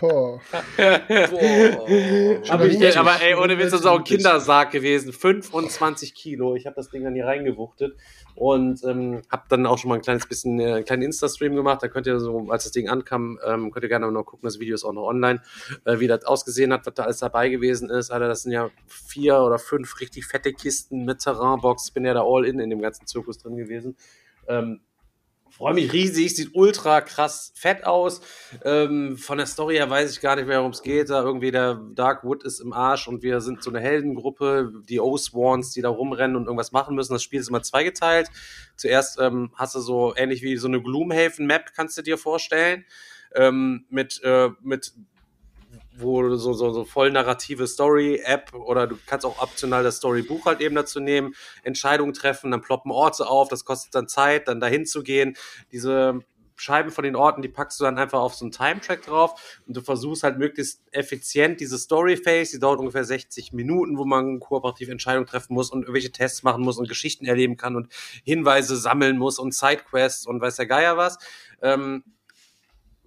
Boah. 0.00 0.40
Boah. 0.80 1.86
Aber, 2.50 2.66
ich, 2.66 2.98
aber 2.98 3.20
ey, 3.22 3.34
ohne 3.34 3.58
Witz, 3.58 3.70
das 3.70 3.80
ist 3.80 3.86
auch 3.86 3.98
ein. 3.98 4.04
Kindersarg 4.04 4.70
gewesen. 4.70 5.12
25 5.12 6.14
Kilo. 6.14 6.54
Ich 6.54 6.66
habe 6.66 6.76
das 6.76 6.90
Ding 6.90 7.04
dann 7.04 7.14
hier 7.14 7.26
reingewuchtet 7.26 7.96
und 8.34 8.82
ähm, 8.84 9.22
habe 9.30 9.44
dann 9.48 9.66
auch 9.66 9.78
schon 9.78 9.88
mal 9.88 9.96
ein 9.96 10.02
kleines 10.02 10.26
bisschen, 10.26 10.60
äh, 10.60 10.74
einen 10.74 10.84
kleinen 10.84 11.02
Insta-Stream 11.02 11.54
gemacht. 11.54 11.82
Da 11.82 11.88
könnt 11.88 12.06
ihr 12.06 12.20
so, 12.20 12.50
als 12.50 12.64
das 12.64 12.72
Ding 12.72 12.88
ankam, 12.88 13.38
ähm, 13.44 13.70
könnt 13.70 13.84
ihr 13.84 13.88
gerne 13.88 14.10
noch 14.10 14.24
gucken. 14.24 14.46
Das 14.46 14.60
Video 14.60 14.74
ist 14.74 14.84
auch 14.84 14.92
noch 14.92 15.06
online, 15.06 15.42
äh, 15.84 15.98
wie 15.98 16.06
das 16.06 16.24
ausgesehen 16.24 16.72
hat, 16.72 16.86
was 16.86 16.94
da 16.94 17.04
alles 17.04 17.18
dabei 17.18 17.48
gewesen 17.48 17.90
ist. 17.90 18.10
Alter, 18.10 18.28
das 18.28 18.42
sind 18.42 18.52
ja 18.52 18.70
vier 18.86 19.40
oder 19.40 19.58
fünf 19.58 20.00
richtig 20.00 20.26
fette 20.26 20.52
Kisten 20.52 21.04
mit 21.04 21.20
Terrainbox. 21.20 21.88
Ich 21.88 21.94
bin 21.94 22.04
ja 22.04 22.14
da 22.14 22.22
all 22.24 22.44
in 22.44 22.58
in 22.58 22.70
dem 22.70 22.80
ganzen 22.80 23.06
Zirkus 23.06 23.38
drin 23.38 23.56
gewesen. 23.56 23.96
Ähm, 24.48 24.80
Freue 25.56 25.72
mich 25.72 25.90
riesig, 25.90 26.36
sieht 26.36 26.50
ultra 26.52 27.00
krass 27.00 27.50
fett 27.54 27.86
aus. 27.86 28.20
Ähm, 28.62 29.16
von 29.16 29.38
der 29.38 29.46
Story 29.46 29.76
her 29.76 29.88
weiß 29.88 30.12
ich 30.12 30.20
gar 30.20 30.36
nicht 30.36 30.46
mehr, 30.46 30.58
worum 30.58 30.72
es 30.72 30.82
geht. 30.82 31.08
Da 31.08 31.22
irgendwie 31.22 31.50
der 31.50 31.80
Darkwood 31.94 32.44
ist 32.44 32.60
im 32.60 32.74
Arsch 32.74 33.08
und 33.08 33.22
wir 33.22 33.40
sind 33.40 33.62
so 33.62 33.70
eine 33.70 33.80
Heldengruppe, 33.80 34.70
die 34.86 35.00
O-Swans, 35.00 35.72
die 35.72 35.80
da 35.80 35.88
rumrennen 35.88 36.36
und 36.36 36.44
irgendwas 36.44 36.72
machen 36.72 36.94
müssen. 36.94 37.14
Das 37.14 37.22
Spiel 37.22 37.40
ist 37.40 37.48
immer 37.48 37.62
zweigeteilt. 37.62 38.28
Zuerst 38.76 39.18
ähm, 39.18 39.50
hast 39.54 39.74
du 39.74 39.80
so 39.80 40.14
ähnlich 40.14 40.42
wie 40.42 40.58
so 40.58 40.68
eine 40.68 40.82
Gloomhaven-Map, 40.82 41.72
kannst 41.74 41.96
du 41.96 42.02
dir 42.02 42.18
vorstellen. 42.18 42.84
Ähm, 43.34 43.86
mit, 43.88 44.20
äh, 44.24 44.50
mit 44.60 44.92
wo 45.98 46.22
du 46.22 46.36
so, 46.36 46.52
so, 46.52 46.72
so 46.72 46.84
voll 46.84 47.10
narrative 47.10 47.66
Story-App 47.66 48.54
oder 48.54 48.86
du 48.86 48.98
kannst 49.06 49.24
auch 49.24 49.40
optional 49.40 49.82
das 49.82 49.96
Story-Buch 49.96 50.46
halt 50.46 50.60
eben 50.60 50.74
dazu 50.74 51.00
nehmen, 51.00 51.34
Entscheidungen 51.62 52.12
treffen, 52.12 52.50
dann 52.50 52.62
ploppen 52.62 52.92
Orte 52.92 53.26
auf, 53.26 53.48
das 53.48 53.64
kostet 53.64 53.94
dann 53.94 54.08
Zeit, 54.08 54.48
dann 54.48 54.60
dahin 54.60 54.86
zu 54.86 55.02
gehen. 55.02 55.36
Diese 55.72 56.20
Scheiben 56.56 56.90
von 56.90 57.04
den 57.04 57.16
Orten, 57.16 57.42
die 57.42 57.48
packst 57.48 57.78
du 57.78 57.84
dann 57.84 57.98
einfach 57.98 58.20
auf 58.20 58.34
so 58.34 58.44
einen 58.44 58.52
Time-Track 58.52 59.02
drauf 59.02 59.60
und 59.66 59.76
du 59.76 59.82
versuchst 59.82 60.22
halt 60.22 60.38
möglichst 60.38 60.82
effizient 60.90 61.60
diese 61.60 61.76
Story-Phase, 61.76 62.52
die 62.52 62.58
dauert 62.58 62.80
ungefähr 62.80 63.04
60 63.04 63.52
Minuten, 63.52 63.98
wo 63.98 64.04
man 64.04 64.40
kooperativ 64.40 64.88
Entscheidungen 64.88 65.26
treffen 65.26 65.54
muss 65.54 65.70
und 65.70 65.82
irgendwelche 65.82 66.12
Tests 66.12 66.42
machen 66.42 66.62
muss 66.62 66.78
und 66.78 66.88
Geschichten 66.88 67.26
erleben 67.26 67.56
kann 67.56 67.76
und 67.76 67.92
Hinweise 68.24 68.76
sammeln 68.76 69.18
muss 69.18 69.38
und 69.38 69.54
Sidequests 69.54 70.26
und 70.26 70.40
weiß 70.40 70.56
der 70.56 70.66
Geier 70.66 70.96
was. 70.96 71.18
Ähm, 71.60 72.04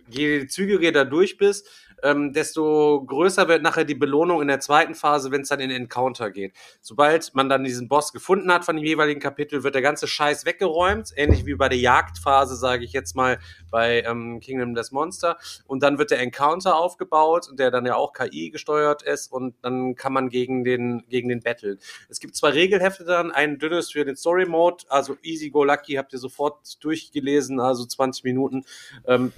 je 0.07 0.47
zügiger 0.47 0.91
da 0.91 1.03
durch 1.03 1.37
bist, 1.37 1.67
ähm, 2.03 2.33
desto 2.33 3.03
größer 3.05 3.47
wird 3.47 3.61
nachher 3.61 3.85
die 3.85 3.95
Belohnung 3.95 4.41
in 4.41 4.47
der 4.47 4.59
zweiten 4.59 4.95
Phase, 4.95 5.31
wenn 5.31 5.41
es 5.41 5.49
dann 5.49 5.59
in 5.59 5.71
Encounter 5.71 6.31
geht. 6.31 6.53
Sobald 6.81 7.33
man 7.35 7.49
dann 7.49 7.63
diesen 7.63 7.87
Boss 7.87 8.13
gefunden 8.13 8.51
hat 8.51 8.65
von 8.65 8.75
dem 8.75 8.85
jeweiligen 8.85 9.19
Kapitel, 9.19 9.63
wird 9.63 9.75
der 9.75 9.81
ganze 9.81 10.07
Scheiß 10.07 10.45
weggeräumt, 10.45 11.11
ähnlich 11.15 11.45
wie 11.45 11.55
bei 11.55 11.69
der 11.69 11.77
Jagdphase, 11.77 12.55
sage 12.55 12.83
ich 12.83 12.93
jetzt 12.93 13.15
mal, 13.15 13.39
bei 13.71 14.01
ähm, 14.03 14.39
Kingdom 14.39 14.73
Death 14.73 14.91
Monster. 14.91 15.37
Und 15.65 15.83
dann 15.83 15.97
wird 15.97 16.11
der 16.11 16.19
Encounter 16.19 16.75
aufgebaut, 16.75 17.49
der 17.53 17.71
dann 17.71 17.85
ja 17.85 17.95
auch 17.95 18.13
KI 18.13 18.49
gesteuert 18.49 19.01
ist 19.03 19.31
und 19.31 19.55
dann 19.61 19.95
kann 19.95 20.13
man 20.13 20.29
gegen 20.29 20.63
den, 20.63 21.03
gegen 21.09 21.29
den 21.29 21.41
battlen. 21.41 21.79
Es 22.09 22.19
gibt 22.19 22.35
zwei 22.35 22.49
Regelhefte 22.49 23.03
dann, 23.03 23.31
ein 23.31 23.59
dünnes 23.59 23.91
für 23.91 24.05
den 24.05 24.15
Story 24.15 24.45
Mode, 24.45 24.85
also 24.89 25.17
Easy 25.23 25.49
Go 25.49 25.63
Lucky 25.63 25.93
habt 25.93 26.13
ihr 26.13 26.19
sofort 26.19 26.83
durchgelesen, 26.83 27.59
also 27.59 27.85
20 27.85 28.23
Minuten. 28.23 28.65
Ähm, 29.05 29.33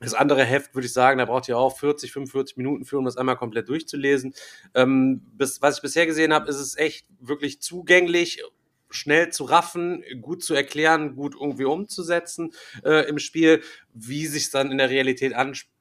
das 0.00 0.14
andere 0.14 0.44
Heft 0.44 0.74
würde 0.74 0.86
ich 0.86 0.92
sagen, 0.92 1.18
da 1.18 1.24
braucht 1.24 1.48
ihr 1.48 1.58
auch 1.58 1.78
40, 1.78 2.12
45 2.12 2.56
Minuten 2.56 2.84
für, 2.84 2.98
um 2.98 3.04
das 3.04 3.16
einmal 3.16 3.36
komplett 3.36 3.68
durchzulesen. 3.68 4.34
Ähm, 4.74 5.22
bis, 5.36 5.62
was 5.62 5.76
ich 5.76 5.82
bisher 5.82 6.06
gesehen 6.06 6.32
habe, 6.32 6.48
ist 6.48 6.56
es 6.56 6.76
echt 6.76 7.06
wirklich 7.20 7.60
zugänglich, 7.62 8.42
schnell 8.90 9.30
zu 9.30 9.44
raffen, 9.44 10.04
gut 10.20 10.42
zu 10.42 10.54
erklären, 10.54 11.16
gut 11.16 11.34
irgendwie 11.34 11.64
umzusetzen 11.64 12.52
äh, 12.84 13.08
im 13.08 13.18
Spiel. 13.18 13.62
Wie 13.94 14.26
sich 14.26 14.50
dann 14.50 14.70
in 14.70 14.78
der 14.78 14.90
Realität 14.90 15.34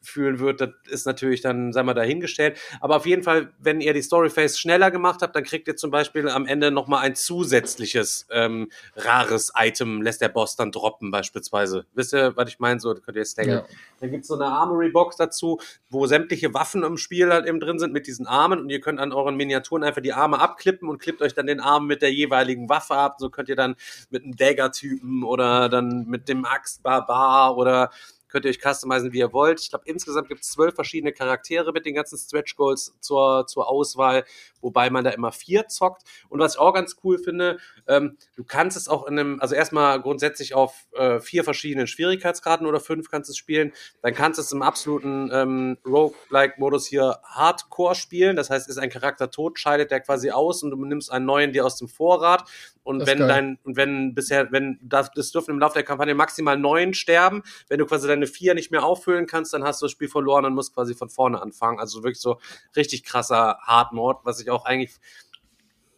anfühlen 0.05 0.39
wird, 0.39 0.61
das 0.61 0.69
ist 0.89 1.05
natürlich 1.05 1.41
dann, 1.41 1.73
sagen 1.73 1.87
wir, 1.87 1.93
dahingestellt. 1.93 2.57
Aber 2.79 2.95
auf 2.97 3.05
jeden 3.05 3.23
Fall, 3.23 3.51
wenn 3.59 3.81
ihr 3.81 3.93
die 3.93 4.01
Storyface 4.01 4.59
schneller 4.59 4.91
gemacht 4.91 5.21
habt, 5.21 5.35
dann 5.35 5.43
kriegt 5.43 5.67
ihr 5.67 5.75
zum 5.75 5.91
Beispiel 5.91 6.29
am 6.29 6.45
Ende 6.45 6.71
nochmal 6.71 7.03
ein 7.03 7.15
zusätzliches 7.15 8.27
ähm, 8.31 8.69
rares 8.95 9.51
Item, 9.55 10.01
lässt 10.01 10.21
der 10.21 10.29
Boss 10.29 10.55
dann 10.55 10.71
droppen 10.71 11.11
beispielsweise. 11.11 11.85
Wisst 11.93 12.13
ihr, 12.13 12.35
was 12.35 12.49
ich 12.49 12.59
meine? 12.59 12.79
So 12.79 12.93
könnt 12.93 13.17
ihr 13.17 13.21
jetzt 13.21 13.37
denken. 13.37 13.51
Ja. 13.51 13.65
Dann 13.99 14.11
gibt's 14.11 14.27
so 14.27 14.35
eine 14.35 14.45
Armory-Box 14.45 15.17
dazu, 15.17 15.59
wo 15.89 16.05
sämtliche 16.05 16.53
Waffen 16.53 16.83
im 16.83 16.97
Spiel 16.97 17.31
halt 17.31 17.47
eben 17.47 17.59
drin 17.59 17.79
sind 17.79 17.93
mit 17.93 18.07
diesen 18.07 18.27
Armen 18.27 18.59
und 18.59 18.69
ihr 18.69 18.81
könnt 18.81 18.99
an 18.99 19.11
euren 19.11 19.35
Miniaturen 19.35 19.83
einfach 19.83 20.01
die 20.01 20.13
Arme 20.13 20.39
abklippen 20.39 20.87
und 20.89 21.01
klippt 21.01 21.21
euch 21.21 21.33
dann 21.33 21.47
den 21.47 21.59
Arm 21.59 21.87
mit 21.87 22.01
der 22.01 22.13
jeweiligen 22.13 22.69
Waffe 22.69 22.95
ab. 22.95 23.15
So 23.19 23.29
könnt 23.29 23.49
ihr 23.49 23.55
dann 23.55 23.75
mit 24.09 24.23
einem 24.23 24.35
Dagger-Typen 24.35 25.23
oder 25.23 25.69
dann 25.69 26.05
mit 26.07 26.29
dem 26.29 26.45
Axt-Barbar 26.45 27.57
oder 27.57 27.89
könnt 28.27 28.45
ihr 28.45 28.51
euch 28.51 28.59
customizen, 28.59 29.13
wie 29.13 29.19
ihr 29.19 29.33
wollt. 29.33 29.61
Ich 29.61 29.69
glaube, 29.69 29.85
insgesamt 29.87 30.27
gibt 30.27 30.41
es 30.41 30.51
zwölf 30.51 30.75
verschiedene 30.75 31.13
Charaktere 31.13 31.71
mit 31.71 31.85
den 31.85 31.95
ganzen 31.95 32.17
Stretch 32.17 32.55
Goals 32.55 32.93
zur, 32.99 33.47
zur 33.47 33.69
Auswahl, 33.69 34.25
wobei 34.61 34.89
man 34.89 35.03
da 35.03 35.11
immer 35.11 35.31
vier 35.31 35.67
zockt. 35.67 36.03
Und 36.29 36.39
was 36.39 36.55
ich 36.55 36.59
auch 36.59 36.73
ganz 36.73 36.97
cool 37.03 37.17
finde, 37.17 37.57
ähm, 37.87 38.17
du 38.35 38.43
kannst 38.43 38.77
es 38.77 38.87
auch 38.87 39.07
in 39.07 39.17
einem, 39.17 39.39
also 39.39 39.55
erstmal 39.55 40.01
grundsätzlich 40.01 40.53
auf 40.53 40.87
äh, 40.93 41.19
vier 41.19 41.43
verschiedenen 41.43 41.87
Schwierigkeitsgraden 41.87 42.67
oder 42.67 42.79
fünf 42.79 43.09
kannst 43.09 43.29
du 43.29 43.31
es 43.31 43.37
spielen. 43.37 43.73
Dann 44.01 44.13
kannst 44.13 44.37
du 44.37 44.41
es 44.41 44.51
im 44.51 44.61
absoluten 44.61 45.29
ähm, 45.31 45.77
Roguelike-Modus 45.85 46.85
hier 46.87 47.19
Hardcore 47.23 47.95
spielen. 47.95 48.35
Das 48.35 48.49
heißt, 48.49 48.67
ist 48.69 48.77
ein 48.77 48.89
Charakter 48.89 49.31
tot, 49.31 49.59
scheidet 49.59 49.91
der 49.91 50.01
quasi 50.01 50.31
aus 50.31 50.63
und 50.63 50.71
du 50.71 50.85
nimmst 50.85 51.11
einen 51.11 51.25
neuen 51.25 51.53
dir 51.53 51.65
aus 51.65 51.77
dem 51.77 51.87
Vorrat. 51.87 52.49
Und 52.85 52.99
Das 52.99 53.09
wenn 53.09 53.17
dein, 53.17 53.59
und 53.63 53.77
wenn 53.77 54.13
bisher, 54.13 54.51
wenn 54.51 54.77
das, 54.79 55.09
das 55.11 55.31
dürfen 55.31 55.49
im 55.49 55.59
Laufe 55.59 55.73
der 55.73 55.83
Kampagne 55.83 56.13
maximal 56.13 56.55
neun 56.55 56.93
sterben, 56.93 57.41
wenn 57.67 57.79
du 57.79 57.87
quasi 57.87 58.07
deine 58.07 58.27
vier 58.27 58.53
nicht 58.53 58.69
mehr 58.69 58.85
auffüllen 58.85 59.25
kannst, 59.25 59.53
dann 59.53 59.63
hast 59.63 59.81
du 59.81 59.85
das 59.85 59.91
Spiel 59.91 60.07
verloren 60.07 60.45
und 60.45 60.53
musst 60.53 60.75
quasi 60.75 60.93
von 60.93 61.09
vorne 61.09 61.41
anfangen. 61.41 61.79
Also 61.79 62.03
wirklich 62.03 62.21
so 62.21 62.39
richtig 62.75 63.03
krasser 63.03 63.57
Hard 63.63 63.91
Mode, 63.91 64.19
was 64.23 64.39
ich 64.39 64.51
auch 64.51 64.65
eigentlich 64.65 64.93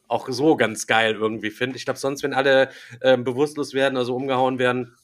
auch 0.08 0.30
so 0.30 0.56
ganz 0.56 0.88
geil 0.88 1.16
irgendwie 1.16 1.52
finde. 1.52 1.76
Ich 1.76 1.84
glaube, 1.84 2.00
sonst, 2.00 2.24
wenn 2.24 2.34
alle 2.34 2.70
ähm, 3.02 3.26
bewusstlos 3.26 3.74
werden, 3.74 3.98
also 3.98 4.16
umgehauen 4.16 4.58
werden, 4.58 4.96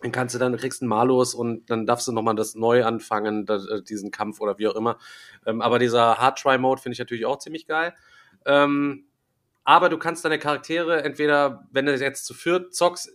dann 0.00 0.12
kannst 0.12 0.34
du 0.34 0.38
dann 0.38 0.56
kriegst 0.56 0.80
einen 0.80 0.88
Malus 0.88 1.34
und 1.34 1.68
dann 1.68 1.84
darfst 1.84 2.08
du 2.08 2.12
nochmal 2.12 2.34
das 2.34 2.54
neu 2.54 2.82
anfangen, 2.82 3.44
da, 3.44 3.56
äh, 3.56 3.82
diesen 3.82 4.10
Kampf 4.10 4.40
oder 4.40 4.56
wie 4.56 4.68
auch 4.68 4.74
immer. 4.74 4.96
Ähm, 5.44 5.60
aber 5.60 5.78
dieser 5.78 6.16
Hard 6.16 6.38
Try 6.38 6.56
Mode 6.56 6.80
finde 6.80 6.94
ich 6.94 6.98
natürlich 6.98 7.26
auch 7.26 7.38
ziemlich 7.38 7.66
geil. 7.66 7.94
Ähm, 8.46 9.04
aber 9.66 9.88
du 9.88 9.98
kannst 9.98 10.24
deine 10.24 10.38
Charaktere 10.38 11.02
entweder, 11.02 11.66
wenn 11.72 11.86
du 11.86 11.94
jetzt 11.94 12.24
zu 12.24 12.32
viert 12.32 12.74
zockst, 12.74 13.10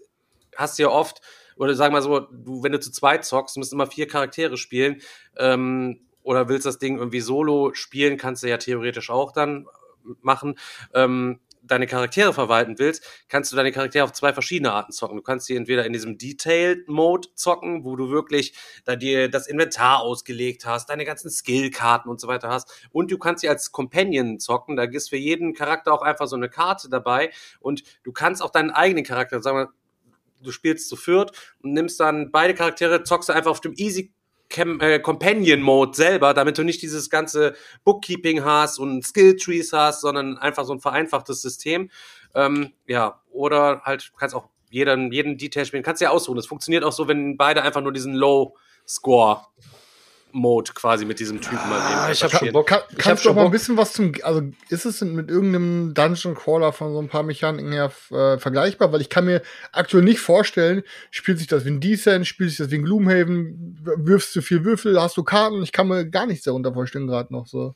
hast 0.56 0.78
du 0.78 0.84
ja 0.84 0.90
oft, 0.90 1.22
oder 1.56 1.74
sag 1.76 1.92
mal 1.92 2.02
so, 2.02 2.20
du, 2.20 2.62
wenn 2.62 2.74
du 2.74 2.80
zu 2.80 2.92
zweit 2.92 3.26
zockst, 3.26 3.56
du 3.56 3.62
musst 3.62 3.72
immer 3.74 3.88
vier 3.88 4.08
Charaktere 4.08 4.58
spielen, 4.58 5.02
ähm, 5.38 6.02
oder 6.24 6.50
willst 6.50 6.66
das 6.66 6.78
Ding 6.78 6.98
irgendwie 6.98 7.22
solo 7.22 7.74
spielen, 7.74 8.18
kannst 8.18 8.44
du 8.44 8.50
ja 8.50 8.58
theoretisch 8.58 9.10
auch 9.10 9.32
dann 9.32 9.66
machen. 10.22 10.60
Ähm, 10.94 11.40
deine 11.62 11.88
Charaktere 11.88 12.34
verwalten 12.34 12.80
willst, 12.80 13.04
kannst 13.28 13.52
du 13.52 13.56
deine 13.56 13.72
Charaktere 13.72 14.04
auf 14.04 14.14
zwei 14.14 14.34
verschiedene 14.34 14.72
Arten 14.72 14.92
zocken. 14.92 15.18
Du 15.18 15.24
kannst 15.24 15.48
sie 15.48 15.56
entweder 15.56 15.86
in 15.86 15.94
diesem 15.94 16.18
Detailed-Mode 16.18 17.30
zocken, 17.36 17.84
wo 17.84 17.96
du 17.96 18.10
wirklich 18.10 18.54
da 18.86 18.96
dir 18.96 19.30
das 19.30 19.48
Inventar 19.48 20.02
ausgelegt 20.02 20.66
hast, 20.66 20.90
deine 20.90 21.06
ganzen 21.06 21.30
Skillkarten 21.30 22.10
und 22.10 22.20
so 22.20 22.28
weiter 22.28 22.50
hast. 22.50 22.88
Und 22.92 23.12
du 23.12 23.18
kannst 23.18 23.42
sie 23.42 23.50
als 23.50 23.72
Companion 23.72 24.40
zocken. 24.40 24.76
Da 24.76 24.84
ist 24.84 25.10
für 25.10 25.18
jeden 25.18 25.54
Charakter 25.54 25.94
auch 25.94 26.02
einfach 26.02 26.28
so 26.28 26.36
eine 26.36 26.50
Karte 26.50 26.90
dabei. 26.90 27.32
Und 27.60 27.84
du 28.04 28.12
kannst 28.12 28.42
auch 28.42 28.52
deinen 28.52 28.72
eigenen 28.72 29.04
Charakter, 29.04 29.42
sagen 29.42 29.58
wir, 29.58 29.70
du 30.44 30.52
spielst 30.52 30.90
zu 30.90 30.96
viert 30.96 31.32
und 31.62 31.74
nimmst 31.74 32.00
dann 32.00 32.32
beide 32.32 32.54
Charaktere, 32.54 33.04
zockst 33.04 33.30
du 33.30 33.34
einfach 33.34 33.52
auf 33.52 33.62
dem 33.62 33.74
Easy 33.76 34.14
Cam 34.52 34.80
äh, 34.80 35.00
Companion 35.00 35.62
Mode 35.62 35.96
selber, 35.96 36.34
damit 36.34 36.58
du 36.58 36.64
nicht 36.64 36.82
dieses 36.82 37.10
ganze 37.10 37.56
Bookkeeping 37.84 38.44
hast 38.44 38.78
und 38.78 39.04
Skill 39.04 39.36
Trees 39.38 39.74
hast, 39.74 40.02
sondern 40.02 40.38
einfach 40.38 40.66
so 40.66 40.74
ein 40.74 40.80
vereinfachtes 40.80 41.42
System. 41.42 41.90
Ähm, 42.36 42.74
ja, 42.86 43.22
oder 43.32 43.82
halt 43.84 44.12
kannst 44.18 44.36
auch 44.36 44.50
jeden, 44.70 45.12
jeden 45.12 45.38
Detail 45.38 45.66
spielen, 45.66 45.84
kannst 45.84 46.02
ja 46.02 46.12
aussuchen. 46.12 46.38
Es 46.38 46.46
funktioniert 46.46 46.84
auch 46.84 46.94
so, 46.94 47.08
wenn 47.08 47.38
beide 47.38 47.64
einfach 47.64 47.82
nur 47.82 47.92
diesen 47.92 48.14
Low 48.14 48.56
Score 48.88 49.42
Mode 50.34 50.72
quasi 50.74 51.06
mit 51.06 51.20
diesem 51.20 51.42
Typen 51.42 51.58
Ah, 51.58 52.06
eben 52.06 52.12
ich 52.14 52.24
hab 52.24 52.32
schon. 52.32 52.52
Bock. 52.52 52.68
Kann, 52.68 52.82
Ich 52.90 52.98
kannst 52.98 53.26
du 53.26 53.30
auch 53.30 53.36
mal 53.36 53.46
ein 53.46 53.52
bisschen 53.52 53.78
was 53.78 53.94
zum, 53.94 54.14
also 54.24 54.42
ist 54.70 54.86
es 54.86 55.02
mit 55.02 55.30
irgendeinem 55.30 55.94
Dungeon 55.94 56.36
Crawler 56.36 56.74
von 56.74 56.94
so 56.94 57.00
ein 57.00 57.08
paar 57.08 57.24
Mechaniken 57.24 57.72
her 57.72 57.92
äh, 58.12 58.38
vergleichbar? 58.38 58.92
Weil 58.92 59.02
ich 59.02 59.10
kann 59.10 59.26
mir 59.26 59.42
aktuell 59.72 60.04
nicht 60.04 60.20
vorstellen, 60.20 60.84
spielt 61.10 61.40
sich 61.40 61.48
das 61.48 61.66
wie 61.66 61.70
ein 61.70 61.80
Descent, 61.80 62.28
spielt 62.28 62.50
sich 62.50 62.58
das 62.58 62.72
wie 62.72 62.76
ein 62.76 62.84
Gloomhaven, 62.84 63.80
wirfst 63.98 64.36
du 64.36 64.42
viel 64.42 64.64
Würfel, 64.66 65.00
hast 65.02 65.18
du 65.18 65.24
Karten? 65.24 65.64
Ich 65.64 65.72
kann 65.72 65.88
mir 65.88 66.06
gar 66.10 66.26
nichts 66.26 66.46
darunter 66.46 66.74
vorstellen 66.74 67.08
gerade 67.08 67.34
noch 67.34 67.48
so. 67.48 67.76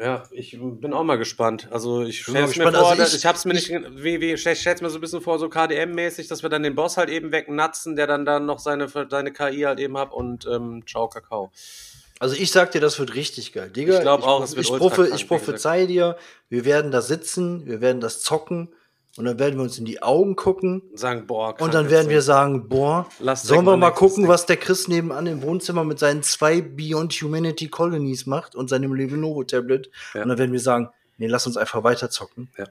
Ja, 0.00 0.22
ich 0.30 0.56
bin 0.60 0.92
auch 0.92 1.02
mal 1.02 1.18
gespannt. 1.18 1.66
Also 1.72 2.02
ich 2.02 2.22
stelle 2.22 2.42
mir 2.42 2.46
gespannt. 2.48 2.76
vor, 2.76 2.88
Also 2.90 3.02
ich- 3.02 3.14
ich, 3.16 3.26
hab's 3.26 3.44
mir 3.44 3.54
nicht, 3.54 3.68
wie, 3.70 4.20
wie, 4.20 4.32
ich 4.34 4.40
stell's 4.40 4.80
mir 4.80 4.90
so 4.90 4.98
ein 4.98 5.00
bisschen 5.00 5.20
vor, 5.20 5.40
so 5.40 5.48
KDM-mäßig, 5.48 6.28
dass 6.28 6.42
wir 6.42 6.48
dann 6.50 6.62
den 6.62 6.76
Boss 6.76 6.96
halt 6.96 7.10
eben 7.10 7.32
wegnatzen, 7.32 7.96
der 7.96 8.06
dann 8.06 8.24
dann 8.24 8.46
noch 8.46 8.60
seine, 8.60 8.88
seine 8.88 9.32
KI 9.32 9.62
halt 9.62 9.80
eben 9.80 9.98
hat 9.98 10.12
und 10.12 10.46
ähm, 10.46 10.84
ciao 10.86 11.08
Kakao. 11.08 11.50
Also 12.20 12.36
ich 12.36 12.50
sag 12.52 12.70
dir, 12.72 12.80
das 12.80 12.98
wird 12.98 13.14
richtig 13.14 13.52
geil. 13.52 13.70
Digga, 13.70 13.94
Ich 13.96 14.00
glaub 14.00 14.22
auch, 14.22 14.42
es 14.42 14.54
wird 14.56 14.66
ich, 14.66 14.72
krank, 14.72 15.10
ich 15.14 15.28
prophezei 15.28 15.86
dir, 15.86 16.16
wir 16.48 16.64
werden 16.64 16.90
da 16.92 17.00
sitzen, 17.00 17.66
wir 17.66 17.80
werden 17.80 18.00
das 18.00 18.22
zocken 18.22 18.68
und 19.16 19.24
dann 19.24 19.38
werden 19.38 19.56
wir 19.56 19.62
uns 19.62 19.78
in 19.78 19.84
die 19.84 20.02
Augen 20.02 20.36
gucken 20.36 20.80
Und 20.90 20.98
sagen, 20.98 21.26
boah, 21.26 21.60
und 21.60 21.74
dann 21.74 21.90
werden 21.90 22.08
wir 22.08 22.22
sagen, 22.22 22.68
boah, 22.68 23.08
Lass 23.18 23.42
sollen 23.42 23.64
wir 23.64 23.76
mal 23.76 23.90
gucken, 23.90 24.28
was 24.28 24.46
der 24.46 24.56
Chris 24.56 24.86
nebenan 24.86 25.26
im 25.26 25.42
Wohnzimmer 25.42 25.82
mit 25.84 25.98
seinen 25.98 26.22
zwei 26.22 26.60
Beyond 26.60 27.12
Humanity 27.14 27.68
Colonies 27.68 28.26
macht 28.26 28.54
und 28.54 28.68
seinem 28.68 28.94
Lenovo 28.94 29.42
Tablet 29.44 29.90
Ja. 30.14 30.22
und 30.22 30.28
dann 30.28 30.38
werden 30.38 30.52
wir 30.52 30.60
sagen, 30.60 30.90
nee, 31.16 31.26
lass 31.26 31.46
uns 31.46 31.56
einfach 31.56 31.82
weiter 31.82 32.10
zocken. 32.10 32.48
Ja. 32.56 32.66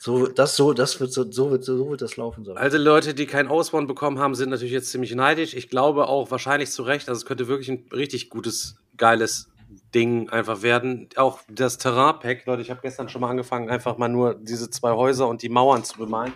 So, 0.00 0.28
das 0.28 0.54
so, 0.54 0.72
das 0.72 1.00
wird 1.00 1.12
so, 1.12 1.30
so 1.30 1.50
wird, 1.50 1.64
so 1.64 1.90
wird 1.90 2.02
das 2.02 2.16
laufen 2.16 2.44
sollen. 2.44 2.56
Also 2.56 2.78
Leute, 2.78 3.14
die 3.14 3.26
kein 3.26 3.48
Ausbauen 3.48 3.88
bekommen 3.88 4.20
haben, 4.20 4.36
sind 4.36 4.50
natürlich 4.50 4.72
jetzt 4.72 4.90
ziemlich 4.90 5.12
neidisch. 5.14 5.54
Ich 5.54 5.68
glaube 5.68 6.06
auch 6.06 6.30
wahrscheinlich 6.30 6.70
zu 6.70 6.84
Recht, 6.84 7.08
also 7.08 7.18
es 7.18 7.26
könnte 7.26 7.48
wirklich 7.48 7.68
ein 7.68 7.84
richtig 7.92 8.30
gutes, 8.30 8.76
geiles 8.96 9.48
Ding 9.94 10.28
einfach 10.30 10.62
werden. 10.62 11.08
Auch 11.16 11.40
das 11.48 11.78
Terrain-Pack, 11.78 12.46
Leute, 12.46 12.62
ich 12.62 12.70
habe 12.70 12.80
gestern 12.80 13.08
schon 13.08 13.20
mal 13.20 13.30
angefangen, 13.30 13.70
einfach 13.70 13.98
mal 13.98 14.08
nur 14.08 14.34
diese 14.34 14.70
zwei 14.70 14.92
Häuser 14.92 15.28
und 15.28 15.42
die 15.42 15.48
Mauern 15.48 15.84
zu 15.84 15.98
bemalen. 15.98 16.32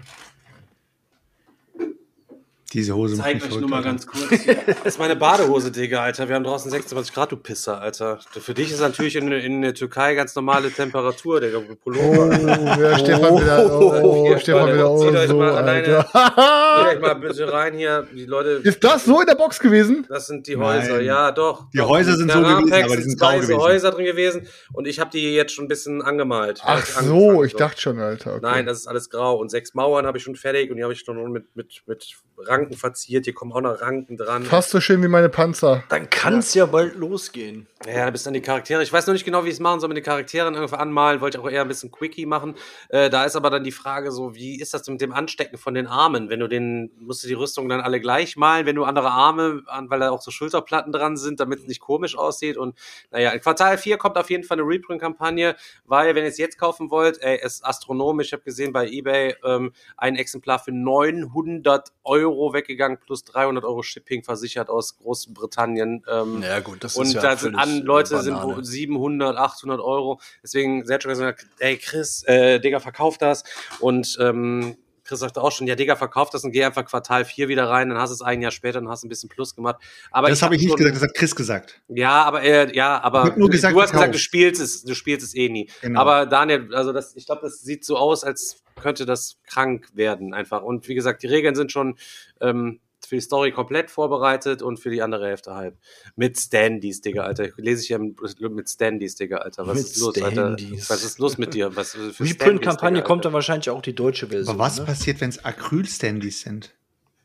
Diese 2.72 2.94
Hose 2.94 3.16
macht 3.16 3.26
Zeig 3.26 3.34
mich 3.42 3.52
euch 3.52 3.60
nur 3.60 3.68
mal 3.68 3.76
Alter. 3.78 3.88
ganz 3.90 4.06
kurz. 4.06 4.30
Das 4.66 4.94
ist 4.94 4.98
meine 4.98 5.16
Badehose, 5.16 5.70
Digga, 5.70 6.02
Alter. 6.02 6.28
Wir 6.28 6.36
haben 6.36 6.44
draußen 6.44 6.70
26 6.70 7.12
Grad, 7.14 7.30
du 7.32 7.36
Pisser, 7.36 7.80
Alter. 7.80 8.18
Für 8.30 8.54
dich 8.54 8.70
ist 8.72 8.80
natürlich 8.80 9.16
in, 9.16 9.30
in 9.30 9.62
der 9.62 9.74
Türkei 9.74 10.14
ganz 10.14 10.34
normale 10.34 10.70
Temperatur, 10.70 11.40
Digga. 11.40 11.58
Oh, 11.58 11.74
Pullover. 11.74 12.30
wer 12.78 12.98
Stefan 12.98 13.36
wieder, 13.40 13.80
oh, 13.80 14.26
Hier, 14.26 14.38
Stefan 14.38 14.62
Leute, 14.66 14.74
wieder, 14.74 14.90
oh, 14.90 14.98
zieht 15.04 15.14
euch 15.16 15.28
so, 15.28 15.36
mal 15.36 15.52
alleine- 15.56 15.98
Alter. 16.12 16.84
Geht 16.84 16.96
euch 16.96 17.00
mal 17.02 17.14
bitte 17.14 17.52
rein 17.52 17.74
hier. 17.74 18.06
Die 18.14 18.24
Leute, 18.26 18.60
Ist 18.64 18.82
das 18.82 19.04
so 19.04 19.20
in 19.20 19.26
der 19.26 19.34
Box 19.34 19.58
gewesen? 19.60 20.06
das 20.08 20.26
sind 20.26 20.46
die 20.46 20.56
Nein. 20.56 20.80
Häuser. 20.82 21.00
Ja, 21.00 21.30
doch. 21.32 21.66
Die. 21.74 21.80
Häuser 21.80 22.16
sind 22.16 22.30
so 22.32 22.40
gewesen, 22.40 22.72
aber 22.72 22.96
die 22.96 23.02
sind 23.02 23.18
grau 23.20 23.32
so 23.32 23.38
gewesen. 23.40 23.56
Häuser 23.58 23.90
drin 23.90 24.04
gewesen 24.06 24.46
und 24.72 24.86
ich 24.86 24.98
habe 25.00 25.10
die 25.10 25.34
jetzt 25.34 25.52
schon 25.52 25.66
ein 25.66 25.68
bisschen 25.68 26.00
angemalt. 26.02 26.60
Ach 26.64 26.78
ich 26.82 26.88
so, 26.94 27.44
ich 27.44 27.54
dachte 27.54 27.80
schon, 27.80 27.98
Alter. 27.98 28.32
Okay. 28.32 28.40
Nein, 28.42 28.66
das 28.66 28.78
ist 28.78 28.86
alles 28.86 29.10
grau. 29.10 29.36
Und 29.36 29.50
sechs 29.50 29.74
Mauern 29.74 30.06
habe 30.06 30.16
ich 30.18 30.24
schon 30.24 30.36
fertig 30.36 30.70
und 30.70 30.76
die 30.78 30.82
habe 30.82 30.92
ich 30.92 31.00
schon 31.00 31.30
mit, 31.32 31.54
mit, 31.54 31.82
mit 31.86 32.16
Ranken 32.62 32.76
verziert. 32.76 33.24
Hier 33.24 33.34
kommen 33.34 33.52
auch 33.52 33.60
noch 33.60 33.80
Ranken 33.80 34.16
dran. 34.16 34.44
Fast 34.44 34.70
so 34.70 34.80
schön 34.80 35.02
wie 35.02 35.08
meine 35.08 35.28
Panzer. 35.28 35.82
Dann 35.88 36.08
kann 36.10 36.38
es 36.38 36.54
ja. 36.54 36.66
bald 36.66 36.94
losgehen. 36.94 37.66
Ja, 37.86 38.04
da 38.04 38.10
bist 38.10 38.26
dann 38.26 38.34
die 38.34 38.40
Charaktere. 38.40 38.82
Ich 38.82 38.92
weiß 38.92 39.06
noch 39.08 39.12
nicht 39.12 39.24
genau, 39.24 39.44
wie 39.44 39.48
ich 39.48 39.54
es 39.54 39.60
machen 39.60 39.80
soll 39.80 39.88
mit 39.88 39.96
den 39.96 40.04
Charakteren 40.04 40.54
irgendwie 40.54 40.76
anmalen. 40.76 41.20
Wollte 41.20 41.38
ich 41.38 41.44
auch 41.44 41.50
eher 41.50 41.62
ein 41.62 41.68
bisschen 41.68 41.90
Quickie 41.90 42.26
machen. 42.26 42.54
Äh, 42.88 43.10
da 43.10 43.24
ist 43.24 43.34
aber 43.34 43.50
dann 43.50 43.64
die 43.64 43.72
Frage 43.72 44.12
so, 44.12 44.34
wie 44.34 44.60
ist 44.60 44.72
das 44.72 44.86
mit 44.86 45.00
dem 45.00 45.12
Anstecken 45.12 45.58
von 45.58 45.74
den 45.74 45.88
Armen? 45.88 46.30
Wenn 46.30 46.38
du 46.38 46.48
den, 46.48 46.92
musst 47.00 47.24
du 47.24 47.28
die 47.28 47.34
Rüstung 47.34 47.68
dann 47.68 47.80
alle 47.80 48.00
gleich 48.00 48.36
malen, 48.36 48.66
wenn 48.66 48.76
du 48.76 48.84
andere 48.84 49.10
Arme, 49.10 49.62
an, 49.66 49.90
weil 49.90 49.98
da 49.98 50.10
auch 50.10 50.22
so 50.22 50.30
Schulterplatten 50.30 50.92
dran 50.92 51.16
sind, 51.16 51.40
damit 51.40 51.60
es 51.60 51.66
nicht 51.66 51.80
komisch 51.80 52.16
aussieht. 52.16 52.56
Und 52.56 52.78
naja, 53.10 53.30
in 53.30 53.40
Quartal 53.40 53.78
4 53.78 53.98
kommt 53.98 54.16
auf 54.16 54.30
jeden 54.30 54.44
Fall 54.44 54.60
eine 54.60 54.68
Reprint-Kampagne, 54.68 55.56
weil 55.84 56.14
wenn 56.14 56.22
ihr 56.22 56.30
es 56.30 56.38
jetzt 56.38 56.58
kaufen 56.58 56.90
wollt, 56.90 57.20
ey, 57.20 57.40
es 57.42 57.54
ist 57.54 57.64
astronomisch. 57.64 58.28
Ich 58.28 58.32
habe 58.32 58.44
gesehen 58.44 58.72
bei 58.72 58.88
Ebay 58.88 59.34
ähm, 59.44 59.72
ein 59.96 60.14
Exemplar 60.14 60.60
für 60.60 60.72
900 60.72 61.88
Euro 62.04 62.48
weggegangen, 62.52 62.98
plus 62.98 63.24
300 63.24 63.64
Euro 63.64 63.82
Shipping 63.82 64.22
versichert 64.22 64.68
aus 64.70 64.96
Großbritannien. 64.98 66.04
Ähm, 66.08 66.42
Ja, 66.42 66.60
gut, 66.60 66.82
das 66.84 66.96
und 66.96 67.14
da 67.14 67.36
sind 67.36 67.56
an 67.56 67.78
Leute 67.82 68.20
sind 68.22 68.42
wo 68.42 68.60
700, 68.62 69.36
800 69.36 69.80
Euro. 69.80 70.20
Deswegen, 70.42 70.84
schon 71.02 71.10
gesagt, 71.10 71.46
ey 71.58 71.76
Chris, 71.76 72.22
äh, 72.24 72.60
Digga, 72.60 72.80
verkauf 72.80 73.18
das. 73.18 73.44
Und 73.80 74.16
ähm, 74.20 74.76
Chris 75.04 75.20
sagte 75.20 75.42
auch 75.42 75.50
schon, 75.52 75.66
ja, 75.66 75.74
Digga, 75.74 75.96
verkauf 75.96 76.30
das 76.30 76.44
und 76.44 76.52
geh 76.52 76.64
einfach 76.64 76.84
Quartal 76.84 77.24
4 77.24 77.48
wieder 77.48 77.68
rein, 77.68 77.88
dann 77.88 77.98
hast 77.98 78.10
du 78.10 78.14
es 78.14 78.22
ein 78.22 78.40
Jahr 78.40 78.50
später 78.52 78.78
und 78.78 78.88
hast 78.88 79.04
ein 79.04 79.08
bisschen 79.08 79.28
Plus 79.28 79.54
gemacht. 79.54 79.76
Aber 80.10 80.28
Das 80.28 80.42
habe 80.42 80.54
ich 80.54 80.60
nicht 80.62 80.70
schon- 80.70 80.78
gesagt, 80.78 80.96
das 80.96 81.02
hat 81.02 81.14
Chris 81.14 81.34
gesagt. 81.34 81.82
Ja, 81.88 82.22
aber 82.22 82.42
äh, 82.42 82.74
ja, 82.74 83.00
aber 83.02 83.22
Ich 83.24 83.30
hab 83.30 83.36
nur 83.36 83.48
du- 83.48 83.52
gesagt, 83.52 83.74
du 83.74 83.82
hast 83.82 83.92
gesagt, 83.92 84.14
du 84.14 84.18
spielst 84.18 84.60
es, 84.60 84.84
du 84.84 84.94
spielst 84.94 85.26
es 85.26 85.34
eh 85.34 85.48
nie. 85.48 85.68
Genau. 85.80 86.00
Aber 86.00 86.26
Daniel, 86.26 86.74
also 86.74 86.92
das, 86.92 87.16
ich 87.16 87.26
glaube, 87.26 87.40
das 87.42 87.60
sieht 87.62 87.84
so 87.84 87.96
aus, 87.96 88.22
als 88.24 88.62
könnte 88.80 89.04
das 89.06 89.38
krank 89.46 89.88
werden 89.94 90.34
einfach. 90.34 90.62
Und 90.62 90.88
wie 90.88 90.94
gesagt, 90.94 91.22
die 91.22 91.26
Regeln 91.26 91.54
sind 91.54 91.70
schon 91.72 91.96
ähm, 92.40 92.80
für 93.06 93.16
die 93.16 93.20
Story 93.20 93.52
komplett 93.52 93.90
vorbereitet 93.90 94.62
und 94.62 94.78
für 94.78 94.90
die 94.90 95.02
andere 95.02 95.26
Hälfte 95.26 95.54
halb. 95.54 95.76
Mit 96.16 96.38
Standys, 96.38 97.00
Digga, 97.00 97.22
Alter. 97.22 97.48
Lese 97.56 97.82
ich 97.82 97.88
ja 97.88 97.98
mit 97.98 98.68
Standys, 98.68 99.14
Digga, 99.16 99.38
Alter. 99.38 99.66
Was 99.66 99.76
Mit 99.76 99.86
ist 99.86 99.96
los, 99.98 100.16
Standys. 100.16 100.38
Alter? 100.38 100.90
Was 100.90 101.04
ist 101.04 101.18
los 101.18 101.38
mit 101.38 101.54
dir? 101.54 101.74
Was 101.76 101.92
für 101.92 102.20
Reprint-Kampagne 102.20 103.02
kommt 103.02 103.24
dann 103.24 103.32
wahrscheinlich 103.32 103.70
auch 103.70 103.82
die 103.82 103.94
deutsche 103.94 104.28
Version. 104.28 104.54
Aber 104.54 104.64
was 104.64 104.78
ne? 104.78 104.84
passiert, 104.84 105.20
wenn 105.20 105.30
es 105.30 105.44
Acryl-Standys 105.44 106.40
sind? 106.40 106.74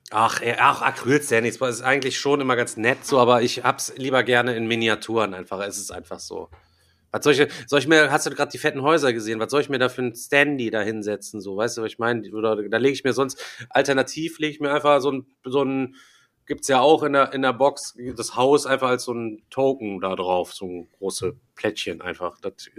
Ach, 0.09 0.41
ach, 0.57 0.81
Acryl-Standys, 0.81 1.57
das 1.57 1.75
ist 1.75 1.81
eigentlich 1.81 2.17
schon 2.17 2.39
immer 2.39 2.55
ganz 2.55 2.77
nett 2.77 3.05
so, 3.05 3.19
aber 3.19 3.41
ich 3.41 3.63
hab's 3.63 3.93
lieber 3.97 4.23
gerne 4.23 4.55
in 4.55 4.65
Miniaturen 4.65 5.33
einfach. 5.33 5.59
Es 5.59 5.77
ist 5.77 5.91
einfach 5.91 6.19
so. 6.19 6.49
Was 7.11 7.23
soll 7.23 7.33
ich, 7.33 7.47
soll 7.67 7.79
ich 7.79 7.87
mir, 7.87 8.11
hast 8.11 8.25
du 8.25 8.31
gerade 8.31 8.51
die 8.51 8.57
fetten 8.57 8.81
Häuser 8.81 9.13
gesehen? 9.13 9.39
Was 9.39 9.51
soll 9.51 9.61
ich 9.61 9.69
mir 9.69 9.79
da 9.79 9.89
für 9.89 10.01
ein 10.01 10.15
Standy 10.15 10.69
da 10.69 10.81
hinsetzen? 10.81 11.39
So, 11.41 11.55
weißt 11.55 11.77
du, 11.77 11.81
was 11.81 11.91
ich 11.91 11.99
meine? 11.99 12.21
Da 12.21 12.77
lege 12.77 12.93
ich 12.93 13.03
mir 13.03 13.13
sonst, 13.13 13.41
alternativ 13.69 14.39
lege 14.39 14.53
ich 14.53 14.59
mir 14.59 14.73
einfach 14.73 14.99
so 15.01 15.11
ein, 15.11 15.25
so 15.45 15.63
ein, 15.63 15.95
gibt's 16.45 16.67
ja 16.67 16.81
auch 16.81 17.03
in 17.03 17.13
der, 17.13 17.33
in 17.33 17.41
der 17.41 17.53
Box, 17.53 17.95
das 18.15 18.35
Haus 18.35 18.65
einfach 18.65 18.89
als 18.89 19.03
so 19.03 19.13
ein 19.13 19.43
Token 19.49 20.01
da 20.01 20.15
drauf, 20.15 20.53
so 20.53 20.65
ein 20.65 20.89
große 20.97 21.35
Plättchen 21.57 22.01
einfach. 22.01 22.39
Das 22.39 22.69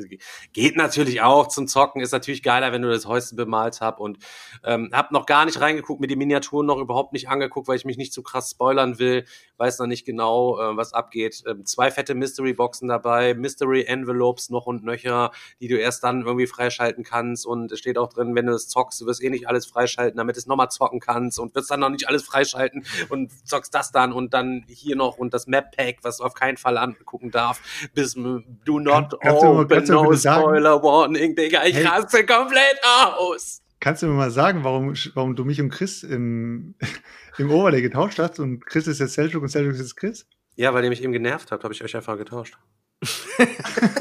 geht 0.52 0.76
natürlich 0.76 1.20
auch 1.20 1.48
zum 1.48 1.66
Zocken, 1.66 2.00
ist 2.00 2.12
natürlich 2.12 2.42
geiler, 2.42 2.72
wenn 2.72 2.82
du 2.82 2.88
das 2.88 3.06
Häuschen 3.06 3.36
bemalt 3.36 3.80
hast 3.80 3.98
und 4.00 4.18
ähm, 4.64 4.90
hab 4.92 5.12
noch 5.12 5.26
gar 5.26 5.44
nicht 5.44 5.60
reingeguckt, 5.60 6.00
mir 6.00 6.06
die 6.06 6.16
Miniaturen 6.16 6.66
noch 6.66 6.78
überhaupt 6.78 7.12
nicht 7.12 7.28
angeguckt, 7.28 7.68
weil 7.68 7.76
ich 7.76 7.84
mich 7.84 7.98
nicht 7.98 8.12
zu 8.12 8.22
krass 8.22 8.50
spoilern 8.50 8.98
will, 8.98 9.24
weiß 9.59 9.78
noch 9.78 9.86
nicht 9.86 10.05
genau, 10.05 10.59
äh, 10.59 10.76
was 10.76 10.92
abgeht. 10.92 11.42
Ähm, 11.46 11.66
zwei 11.66 11.90
fette 11.90 12.14
Mystery-Boxen 12.14 12.88
dabei, 12.88 13.34
Mystery-Envelopes 13.34 14.50
noch 14.50 14.66
und 14.66 14.84
nöcher, 14.84 15.32
die 15.60 15.68
du 15.68 15.78
erst 15.78 16.05
dann 16.05 16.22
irgendwie 16.22 16.46
freischalten 16.46 17.05
kannst 17.05 17.46
und 17.46 17.72
es 17.72 17.78
steht 17.78 17.98
auch 17.98 18.09
drin, 18.09 18.34
wenn 18.34 18.46
du 18.46 18.52
das 18.52 18.68
zockst, 18.68 19.00
du 19.00 19.06
wirst 19.06 19.22
eh 19.22 19.30
nicht 19.30 19.48
alles 19.48 19.66
freischalten, 19.66 20.16
damit 20.16 20.36
du 20.36 20.40
es 20.40 20.46
nochmal 20.46 20.70
zocken 20.70 21.00
kannst 21.00 21.38
und 21.38 21.55
wirst 21.55 21.70
dann 21.70 21.80
noch 21.80 21.90
nicht 21.90 22.09
alles 22.09 22.22
freischalten 22.22 22.84
und 23.09 23.32
zockst 23.46 23.74
das 23.74 23.92
dann 23.92 24.12
und 24.12 24.34
dann 24.34 24.64
hier 24.68 24.96
noch 24.96 25.18
und 25.18 25.34
das 25.34 25.46
Map-Pack, 25.46 25.98
was 26.02 26.18
du 26.18 26.24
auf 26.24 26.34
keinen 26.34 26.56
Fall 26.56 26.78
angucken 26.78 27.30
darf, 27.30 27.60
bis 27.94 28.16
do 28.69 28.78
not 28.78 29.11
Kann- 29.11 29.19
kannst 29.20 29.43
du 29.43 29.47
mal- 29.47 29.65
open, 29.65 29.85
du 29.86 29.93
mal 29.93 30.03
no 30.03 30.09
bitte 30.11 30.20
sagen- 30.20 30.43
spoiler 30.43 30.82
warning, 30.82 31.35
Digga, 31.35 31.65
ich 31.65 31.74
Hey. 31.77 31.85
raste 31.86 32.24
komplett 32.27 32.78
aus. 33.19 33.62
Kannst 33.81 34.03
du 34.03 34.07
mir 34.07 34.15
mal 34.15 34.31
sagen, 34.31 34.65
warum, 34.65 34.95
warum 35.15 35.36
du 35.36 35.45
mich 35.45 35.61
und 35.61 35.70
Chris 35.70 36.03
im, 36.03 36.74
im 37.39 37.51
Overlay 37.51 37.81
getauscht 37.82 38.19
hast 38.19 38.39
und 38.40 38.65
Chris 38.66 38.86
ist 38.86 38.99
jetzt 39.01 39.15
Seljuk 39.15 39.43
und 39.43 39.49
Seljuk 39.49 39.73
ist 39.74 39.81
jetzt 39.81 39.97
Chris? 39.97 40.27
Ja, 40.57 40.74
weil 40.74 40.82
ihr 40.85 40.90
mich 40.90 41.03
eben 41.03 41.12
genervt 41.12 41.53
habt, 41.53 41.62
habe 41.65 41.73
ich 41.73 41.82
euch 41.85 41.95
einfach 41.97 42.19
getauscht. 42.19 42.59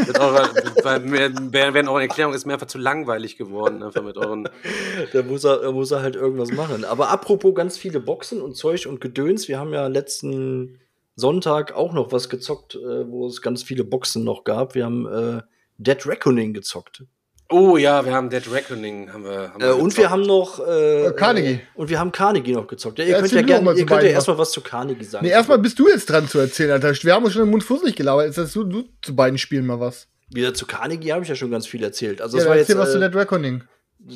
mit 0.08 0.20
eurer, 0.20 0.50
weil 0.84 1.00
mir, 1.02 1.32
während 1.52 1.88
eure 1.88 2.02
Erklärung 2.02 2.34
ist 2.34 2.48
mir 2.48 2.54
einfach 2.54 2.66
zu 2.66 2.80
langweilig 2.80 3.38
geworden, 3.38 3.84
einfach 3.84 4.02
mit 4.04 4.18
euren. 4.18 4.50
Da 5.14 5.22
muss 5.22 5.44
er, 5.44 5.58
da 5.62 5.72
muss 5.72 5.92
er 5.92 6.02
halt 6.02 6.16
irgendwas 6.16 6.52
machen. 6.52 6.84
Aber 6.84 7.10
apropos 7.10 7.54
ganz 7.54 7.78
viele 7.78 8.00
Boxen 8.00 8.42
und 8.42 8.56
Zeug 8.56 8.88
und 8.88 9.00
Gedöns, 9.00 9.48
wir 9.48 9.60
haben 9.60 9.72
ja 9.72 9.86
letzten 9.86 10.80
Sonntag 11.18 11.74
auch 11.76 11.94
noch 11.94 12.12
was 12.12 12.30
gezockt, 12.30 12.76
äh, 12.76 13.10
wo 13.10 13.28
es 13.28 13.42
ganz 13.42 13.64
viele 13.64 13.84
Boxen 13.84 14.24
noch 14.24 14.44
gab. 14.44 14.76
Wir 14.76 14.86
haben 14.86 15.06
äh, 15.08 15.42
Dead 15.78 16.06
Reckoning 16.06 16.54
gezockt. 16.54 17.04
Oh 17.50 17.78
ja, 17.78 18.06
wir 18.06 18.14
haben 18.14 18.30
Dead 18.30 18.44
Reckoning. 18.52 19.12
Haben 19.12 19.24
wir, 19.24 19.54
haben 19.54 19.62
Äh, 19.62 19.72
und 19.72 19.98
wir 19.98 20.10
haben 20.10 20.22
noch 20.24 20.60
äh, 20.66 21.08
Äh, 21.08 21.14
Carnegie. 21.14 21.62
Und 21.76 21.90
wir 21.90 22.00
haben 22.00 22.12
Carnegie 22.12 22.52
noch 22.54 22.68
gezockt. 22.68 23.00
Ja, 23.00 23.06
ihr 23.06 23.12
Ja, 23.12 23.20
könnt 23.20 23.32
ja 23.32 23.38
erzähl 23.38 23.48
gerne, 23.48 23.66
mal 23.66 23.72
ihr 23.76 23.80
zu 23.80 23.86
könnt 23.88 24.04
ja 24.04 24.10
erstmal 24.10 24.38
was 24.38 24.52
zu 24.52 24.62
Carnegie 24.62 25.04
sagen. 25.06 25.26
Nee, 25.26 25.32
erstmal 25.32 25.58
bist 25.58 25.80
du 25.80 25.88
jetzt 25.88 26.10
dran 26.10 26.28
zu 26.28 26.40
erzählen, 26.40 26.72
Alter. 26.72 26.94
Wir 27.04 27.14
haben 27.14 27.24
uns 27.26 27.34
schon 27.34 27.44
im 27.44 27.50
Mund 27.50 27.64
fusselig 27.64 27.96
gelabert. 27.96 28.28
Jetzt 28.28 28.38
hast 28.38 28.56
du, 28.56 28.64
du 28.64 28.84
zu 29.02 29.16
beiden 29.16 29.38
Spielen 29.38 29.66
mal 29.66 29.80
was. 29.80 30.08
Wieder 30.30 30.54
zu 30.54 30.66
Carnegie 30.68 31.14
habe 31.14 31.24
ich 31.24 31.30
ja 31.30 31.36
schon 31.36 31.50
ganz 31.50 31.66
viel 31.66 31.82
erzählt. 31.84 32.22
Also 32.22 32.38
Ja, 32.38 32.44
das 32.44 32.50
war 32.50 32.58
jetzt 32.58 32.70
erzähl 32.70 32.82
was 32.82 32.92
zu 32.92 32.98
äh, 32.98 33.02
Dead 33.10 33.16
Reckoning. 33.16 33.64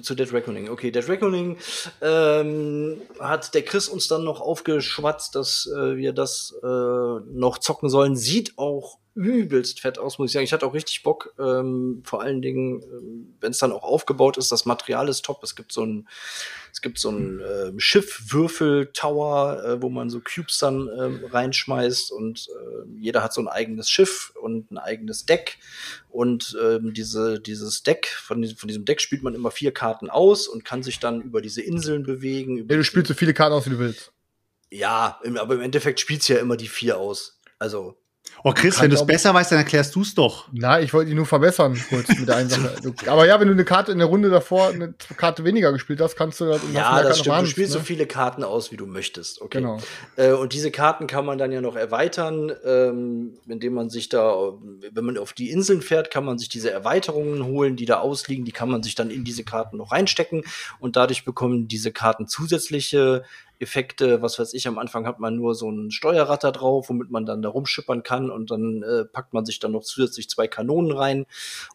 Zu 0.02 0.16
Dead 0.16 0.32
Reckoning. 0.32 0.70
Okay, 0.70 0.92
Dead 0.92 1.08
Reckoning 1.08 1.58
ähm, 2.02 3.02
hat 3.20 3.54
der 3.54 3.64
Chris 3.64 3.88
uns 3.88 4.08
dann 4.08 4.24
noch 4.24 4.42
aufgeschwatzt, 4.42 5.36
dass 5.36 5.68
äh, 5.68 5.96
wir 5.98 6.14
das 6.14 6.56
äh, 6.64 6.66
noch 6.66 7.58
zocken 7.60 7.90
sollen. 7.90 8.16
Sieht 8.16 8.58
auch 8.58 9.01
übelst 9.14 9.82
fett 9.82 10.00
aus, 10.00 10.18
muss 10.20 10.30
ich 10.30 10.34
sagen. 10.34 10.44
Ich 10.46 10.54
hatte 10.54 10.66
auch 10.66 10.74
richtig 10.74 11.04
Bock, 11.04 11.34
ähm, 11.38 12.02
vor 12.06 12.22
allen 12.22 12.42
Dingen, 12.42 12.82
ähm, 12.84 13.34
wenn 13.42 13.52
es 13.52 13.58
dann 13.58 13.72
auch 13.72 13.84
aufgebaut 13.84 14.38
ist, 14.38 14.52
das 14.52 14.66
Material 14.66 15.10
ist 15.10 15.26
top. 15.26 15.44
Es 15.44 15.56
gibt 15.56 15.72
so 15.74 15.86
ein, 15.86 16.08
es 16.72 16.82
gibt 16.82 16.98
so 16.98 17.10
ein 17.10 17.42
ähm, 17.42 17.80
Schiff-Würfel-Tower, 17.80 19.64
äh, 19.66 19.82
wo 19.82 19.90
man 19.90 20.10
so 20.10 20.22
Cubes 20.22 20.60
dann 20.60 20.90
ähm, 20.98 21.20
reinschmeißt 21.30 22.12
und 22.12 22.48
äh, 22.50 23.00
jeder 23.00 23.24
hat 23.24 23.34
so 23.34 23.42
ein 23.42 23.48
eigenes 23.48 23.90
Schiff 23.90 24.34
und 24.42 24.72
ein 24.72 24.78
eigenes 24.78 25.26
Deck. 25.26 25.58
Und 26.10 26.58
ähm, 26.64 26.94
diese, 26.94 27.40
dieses 27.40 27.84
Deck, 27.84 28.08
von, 28.08 28.42
diesem- 28.42 28.58
von 28.58 28.68
diesem 28.68 28.86
Deck 28.86 29.02
spielt 29.02 29.24
man 29.24 29.34
immer 29.36 29.52
vier 29.52 29.74
Karten 29.74 30.10
aus 30.10 30.48
und 30.48 30.66
kann 30.66 30.84
sich 30.84 31.00
dann 31.00 31.22
über 31.22 31.42
diese 31.42 31.62
Inseln 31.62 32.04
bewegen. 32.04 32.58
Ja, 32.70 32.78
du 32.78 32.84
spielst 32.84 33.08
so 33.10 33.14
viele 33.14 33.34
Karten 33.34 33.54
aus, 33.54 33.66
wie 33.66 33.72
du 33.72 33.80
willst. 33.80 34.12
ja, 34.70 35.20
im, 35.24 35.38
aber 35.38 35.56
im 35.56 35.62
Endeffekt 35.62 36.00
spielt's 36.00 36.28
ja 36.28 36.38
immer 36.38 36.56
die 36.58 36.68
vier 36.68 36.98
aus. 36.98 37.40
Also, 37.60 37.98
Oh, 38.44 38.54
Chris, 38.54 38.82
wenn 38.82 38.90
du 38.90 38.96
es 38.96 39.06
besser 39.06 39.34
weißt, 39.34 39.52
dann 39.52 39.60
erklärst 39.60 39.94
du 39.94 40.02
es 40.02 40.16
doch. 40.16 40.48
Na, 40.52 40.80
ich 40.80 40.94
wollte 40.94 41.12
ihn 41.12 41.18
nur 41.18 41.28
verbessern, 41.28 41.80
kurz 41.90 42.08
mit 42.10 42.28
der 42.28 42.38
einen 42.38 42.50
Sache. 42.50 42.76
Du- 42.82 42.94
Aber 43.08 43.28
ja, 43.28 43.40
wenn 43.40 43.48
du 43.48 43.54
eine 43.54 43.66
Karte 43.66 43.92
in 43.92 44.00
der 44.00 44.08
Runde 44.08 44.30
davor 44.30 44.70
eine 44.70 44.94
Karte 45.18 45.44
weniger 45.44 45.72
gespielt 45.72 46.02
hast, 46.02 46.16
kannst 46.16 46.42
du 46.42 46.46
halt 46.46 46.62
ja, 46.74 47.04
das 47.04 47.20
stimmt. 47.20 47.28
Du 47.28 47.32
handeln, 47.34 47.52
spielst 47.52 47.74
so 47.74 47.80
ne? 47.80 47.86
viele 47.86 48.08
Karten 48.08 48.44
aus, 48.44 48.72
wie 48.72 48.78
du 48.78 48.88
möchtest. 48.88 49.42
Okay. 49.42 49.60
Genau. 49.60 49.78
Äh, 50.16 50.32
und 50.32 50.54
diese 50.54 50.72
Karten 50.72 51.06
kann 51.06 51.26
man 51.26 51.38
dann 51.38 51.52
ja 51.52 51.62
noch 51.62 51.76
erweitern, 51.76 52.52
ähm, 52.66 53.38
indem 53.48 53.74
man 53.74 53.90
sich 53.92 54.10
da, 54.10 54.54
wenn 54.92 55.06
man 55.06 55.18
auf 55.20 55.34
die 55.34 55.52
Inseln 55.52 55.82
fährt, 55.82 56.10
kann 56.10 56.26
man 56.26 56.40
sich 56.40 56.50
diese 56.50 56.72
Erweiterungen 56.72 57.46
holen, 57.46 57.76
die 57.76 57.86
da 57.86 58.00
ausliegen, 58.00 58.46
die 58.46 58.52
kann 58.52 58.70
man 58.70 58.82
sich 58.82 58.96
dann 58.96 59.12
in 59.12 59.24
diese 59.24 59.44
Karten 59.44 59.78
noch 59.78 59.92
reinstecken 59.92 60.44
und 60.80 60.96
dadurch 60.96 61.26
bekommen 61.26 61.68
diese 61.68 61.92
Karten 61.92 62.28
zusätzliche 62.28 63.24
Effekte, 63.62 64.22
was 64.22 64.40
weiß 64.40 64.54
ich, 64.54 64.68
am 64.68 64.78
Anfang 64.78 65.06
hat 65.06 65.20
man 65.20 65.36
nur 65.36 65.56
so 65.56 65.70
ein 65.70 65.92
Steuerrad 65.92 66.44
da 66.44 66.52
drauf, 66.52 66.90
womit 66.90 67.12
man 67.12 67.26
dann 67.26 67.42
da 67.42 67.50
rumschippern 67.50 68.04
kann 68.04 68.32
und 68.32 68.52
dann 68.52 68.84
äh, 68.84 69.06
packt 69.06 69.34
man 69.34 69.46
sich 69.46 69.60
dann 69.60 69.72
noch 69.72 69.84
zusätzlich 69.84 70.30
zwei 70.30 70.48
Kanonen 70.48 70.92
rein 70.92 71.26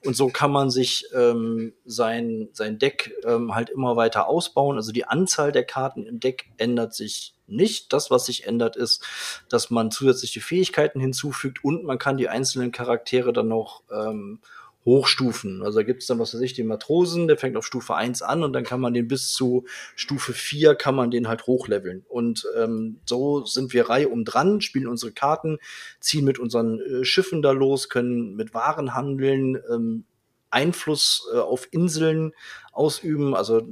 und 0.05 0.17
so 0.17 0.29
kann 0.29 0.51
man 0.51 0.71
sich 0.71 1.07
ähm, 1.15 1.73
sein, 1.85 2.49
sein 2.53 2.79
Deck 2.79 3.15
ähm, 3.25 3.55
halt 3.55 3.71
immer 3.71 3.97
weiter 3.97 4.29
ausbauen. 4.29 4.77
Also 4.77 4.93
die 4.93 5.07
Anzahl 5.07 5.53
der 5.53 5.65
Karten 5.65 6.05
im 6.05 6.21
Deck 6.21 6.47
ändert 6.57 6.95
sich 6.95 7.35
nicht. 7.47 7.93
Das, 7.93 8.11
was 8.11 8.27
sich 8.27 8.47
ändert, 8.47 8.77
ist, 8.77 9.05
dass 9.49 9.71
man 9.71 9.91
zusätzliche 9.91 10.41
Fähigkeiten 10.41 11.01
hinzufügt 11.01 11.63
und 11.65 11.85
man 11.85 11.99
kann 11.99 12.17
die 12.17 12.29
einzelnen 12.29 12.73
Charaktere 12.73 13.33
dann 13.33 13.49
noch 13.49 13.83
ähm, 13.91 14.41
hochstufen. 14.87 15.63
Also 15.63 15.81
da 15.81 15.83
gibt 15.83 16.03
es 16.03 16.07
dann, 16.07 16.19
was 16.21 16.33
weiß 16.33 16.41
ich, 16.41 16.55
den 16.55 16.69
Matrosen, 16.69 17.27
der 17.27 17.37
fängt 17.37 17.57
auf 17.57 17.67
Stufe 17.67 17.97
1 17.97 18.23
an 18.23 18.43
und 18.43 18.53
dann 18.53 18.65
kann 18.65 18.81
man 18.81 18.95
den 18.95 19.09
bis 19.09 19.33
zu 19.33 19.67
Stufe 19.97 20.33
4 20.33 20.77
kann 20.77 20.95
man 20.95 21.11
den 21.11 21.29
halt 21.29 21.47
hochleveln. 21.47 22.05
Und 22.09 22.47
ähm, 22.57 23.01
so 23.05 23.45
sind 23.45 23.73
wir 23.75 23.91
reihum 23.91 24.25
dran, 24.25 24.61
spielen 24.61 24.87
unsere 24.87 25.13
Karten, 25.13 25.59
ziehen 26.01 26.25
mit 26.25 26.39
unseren 26.39 26.81
äh, 26.81 27.05
Schiffen 27.05 27.43
da 27.43 27.51
los, 27.51 27.89
können 27.89 28.37
mit 28.37 28.55
Waren 28.55 28.95
handeln, 28.95 29.61
ähm, 29.71 30.05
Einfluss 30.51 31.29
äh, 31.35 31.39
auf 31.39 31.69
Inseln 31.73 32.33
ausüben. 32.73 33.35
Also 33.35 33.63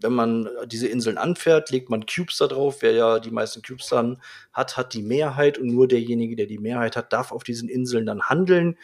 wenn 0.00 0.12
man 0.12 0.48
diese 0.66 0.88
Inseln 0.88 1.18
anfährt, 1.18 1.70
legt 1.70 1.88
man 1.88 2.04
Cubes 2.06 2.38
da 2.38 2.48
drauf. 2.48 2.78
Wer 2.80 2.92
ja 2.92 3.18
die 3.20 3.30
meisten 3.30 3.62
Cubes 3.62 3.88
dann 3.88 4.20
hat, 4.52 4.76
hat 4.76 4.92
die 4.92 5.02
Mehrheit 5.02 5.56
und 5.56 5.68
nur 5.68 5.86
derjenige, 5.86 6.34
der 6.34 6.46
die 6.46 6.58
Mehrheit 6.58 6.96
hat, 6.96 7.12
darf 7.12 7.30
auf 7.30 7.44
diesen 7.44 7.68
Inseln 7.68 8.06
dann 8.06 8.22
handeln. 8.22 8.76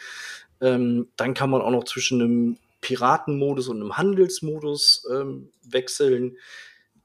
Ähm, 0.61 1.07
dann 1.17 1.33
kann 1.33 1.49
man 1.49 1.61
auch 1.61 1.71
noch 1.71 1.83
zwischen 1.85 2.21
einem 2.21 2.57
Piratenmodus 2.81 3.67
und 3.67 3.77
einem 3.77 3.97
Handelsmodus 3.97 5.07
ähm, 5.11 5.49
wechseln. 5.63 6.37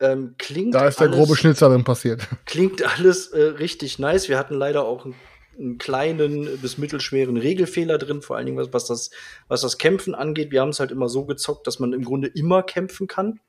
Ähm, 0.01 0.35
klingt 0.39 0.75
Da 0.75 0.87
ist 0.89 1.01
der 1.01 1.09
alles- 1.09 1.19
grobe 1.19 1.37
Schnitzer 1.37 1.69
drin 1.69 1.85
passiert. 1.85 2.27
Klingt 2.47 2.83
alles 2.83 3.29
äh, 3.29 3.41
richtig 3.43 3.99
nice. 3.99 4.29
Wir 4.29 4.39
hatten 4.39 4.55
leider 4.55 4.85
auch 4.85 5.05
einen, 5.07 5.15
einen 5.59 5.79
kleinen 5.79 6.59
bis 6.59 6.77
mittelschweren 6.77 7.39
Regelfehler 7.39 7.97
drin, 7.97 8.21
vor 8.21 8.37
allen 8.37 8.45
Dingen 8.47 8.59
was, 8.59 8.73
was, 8.75 8.87
das, 8.87 9.11
was 9.49 9.63
das 9.63 9.79
Kämpfen 9.79 10.15
angeht. 10.15 10.51
Wir 10.51 10.61
haben 10.61 10.69
es 10.69 10.81
halt 10.81 10.91
immer 10.91 11.09
so 11.09 11.25
gezockt, 11.25 11.67
dass 11.67 11.79
man 11.79 11.95
im 11.95 12.05
Grunde 12.05 12.29
immer 12.29 12.63
kämpfen 12.63 13.07
kann. 13.07 13.41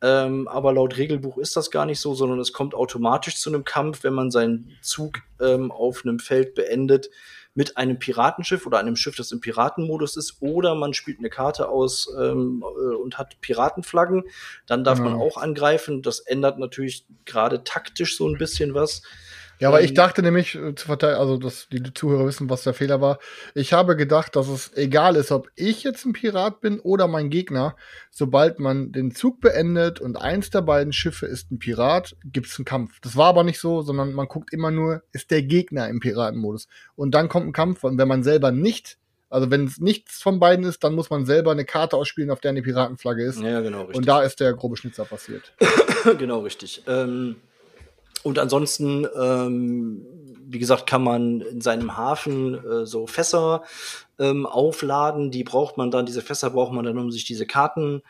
Ähm, 0.00 0.46
aber 0.46 0.72
laut 0.74 0.96
Regelbuch 0.96 1.38
ist 1.38 1.56
das 1.56 1.70
gar 1.70 1.86
nicht 1.86 2.00
so, 2.00 2.14
sondern 2.14 2.38
es 2.38 2.52
kommt 2.52 2.74
automatisch 2.74 3.36
zu 3.36 3.50
einem 3.50 3.64
Kampf, 3.64 4.04
wenn 4.04 4.14
man 4.14 4.30
seinen 4.30 4.76
Zug 4.82 5.20
ähm, 5.40 5.72
auf 5.72 6.02
einem 6.04 6.18
Feld 6.18 6.54
beendet 6.54 7.08
mit 7.58 7.76
einem 7.76 7.98
Piratenschiff 7.98 8.66
oder 8.66 8.78
einem 8.78 8.94
Schiff, 8.94 9.16
das 9.16 9.32
im 9.32 9.40
Piratenmodus 9.40 10.16
ist, 10.16 10.36
oder 10.38 10.76
man 10.76 10.94
spielt 10.94 11.18
eine 11.18 11.28
Karte 11.28 11.68
aus 11.68 12.08
ähm, 12.16 12.62
äh, 12.64 12.94
und 12.94 13.18
hat 13.18 13.40
Piratenflaggen, 13.40 14.22
dann 14.68 14.84
darf 14.84 15.00
man 15.00 15.14
Ja. 15.14 15.18
auch 15.18 15.36
angreifen. 15.36 16.00
Das 16.02 16.20
ändert 16.20 16.60
natürlich 16.60 17.04
gerade 17.24 17.64
taktisch 17.64 18.16
so 18.16 18.28
ein 18.28 18.38
bisschen 18.38 18.74
was. 18.74 19.02
Ja, 19.60 19.68
aber 19.68 19.82
ich 19.82 19.90
Ähm, 19.90 19.96
dachte 19.96 20.22
nämlich, 20.22 20.54
äh, 20.54 20.74
zu 20.74 20.86
verteidigen, 20.86 21.20
also 21.20 21.36
dass 21.36 21.68
die 21.68 21.82
Zuhörer 21.92 22.26
wissen, 22.26 22.48
was 22.48 22.62
der 22.62 22.74
Fehler 22.74 23.00
war. 23.00 23.18
Ich 23.54 23.72
habe 23.72 23.96
gedacht, 23.96 24.36
dass 24.36 24.48
es 24.48 24.72
egal 24.76 25.16
ist, 25.16 25.32
ob 25.32 25.48
ich 25.56 25.82
jetzt 25.82 26.04
ein 26.04 26.12
Pirat 26.12 26.60
bin 26.60 26.80
oder 26.80 27.08
mein 27.08 27.30
Gegner. 27.30 27.76
Sobald 28.10 28.58
man 28.58 28.92
den 28.92 29.10
Zug 29.10 29.40
beendet 29.40 30.00
und 30.00 30.16
eins 30.16 30.50
der 30.50 30.62
beiden 30.62 30.92
Schiffe 30.92 31.26
ist 31.26 31.50
ein 31.50 31.58
Pirat, 31.58 32.16
gibt 32.24 32.46
es 32.46 32.58
einen 32.58 32.64
Kampf. 32.64 33.00
Das 33.00 33.16
war 33.16 33.26
aber 33.26 33.44
nicht 33.44 33.58
so, 33.58 33.82
sondern 33.82 34.12
man 34.12 34.28
guckt 34.28 34.52
immer 34.52 34.70
nur, 34.70 35.02
ist 35.12 35.30
der 35.30 35.42
Gegner 35.42 35.88
im 35.88 36.00
Piratenmodus. 36.00 36.68
Und 36.94 37.14
dann 37.14 37.28
kommt 37.28 37.46
ein 37.46 37.52
Kampf. 37.52 37.84
Und 37.84 37.98
wenn 37.98 38.08
man 38.08 38.22
selber 38.22 38.52
nicht, 38.52 38.98
also 39.30 39.50
wenn 39.50 39.64
es 39.64 39.78
nichts 39.78 40.22
von 40.22 40.40
beiden 40.40 40.64
ist, 40.64 40.82
dann 40.84 40.94
muss 40.94 41.10
man 41.10 41.26
selber 41.26 41.50
eine 41.50 41.64
Karte 41.64 41.96
ausspielen, 41.96 42.30
auf 42.30 42.40
der 42.40 42.50
eine 42.50 42.62
Piratenflagge 42.62 43.24
ist. 43.24 43.40
Ja, 43.40 43.60
genau, 43.60 43.80
richtig. 43.80 43.96
und 43.96 44.08
da 44.08 44.22
ist 44.22 44.40
der 44.40 44.54
grobe 44.54 44.76
Schnitzer 44.76 45.04
passiert. 45.04 45.52
genau, 46.18 46.40
richtig. 46.40 46.82
Ähm, 46.86 47.36
und 48.22 48.38
ansonsten, 48.38 49.06
ähm, 49.18 50.06
wie 50.46 50.58
gesagt, 50.58 50.86
kann 50.86 51.02
man 51.02 51.40
in 51.40 51.60
seinem 51.60 51.96
Hafen 51.96 52.54
äh, 52.54 52.86
so 52.86 53.06
Fässer 53.06 53.62
ähm, 54.18 54.46
aufladen. 54.46 55.30
Die 55.30 55.44
braucht 55.44 55.76
man 55.76 55.90
dann, 55.90 56.06
diese 56.06 56.22
Fässer 56.22 56.50
braucht 56.50 56.72
man 56.72 56.84
dann, 56.84 56.98
um 56.98 57.10
sich 57.10 57.24
diese 57.24 57.46
Karten 57.46 58.02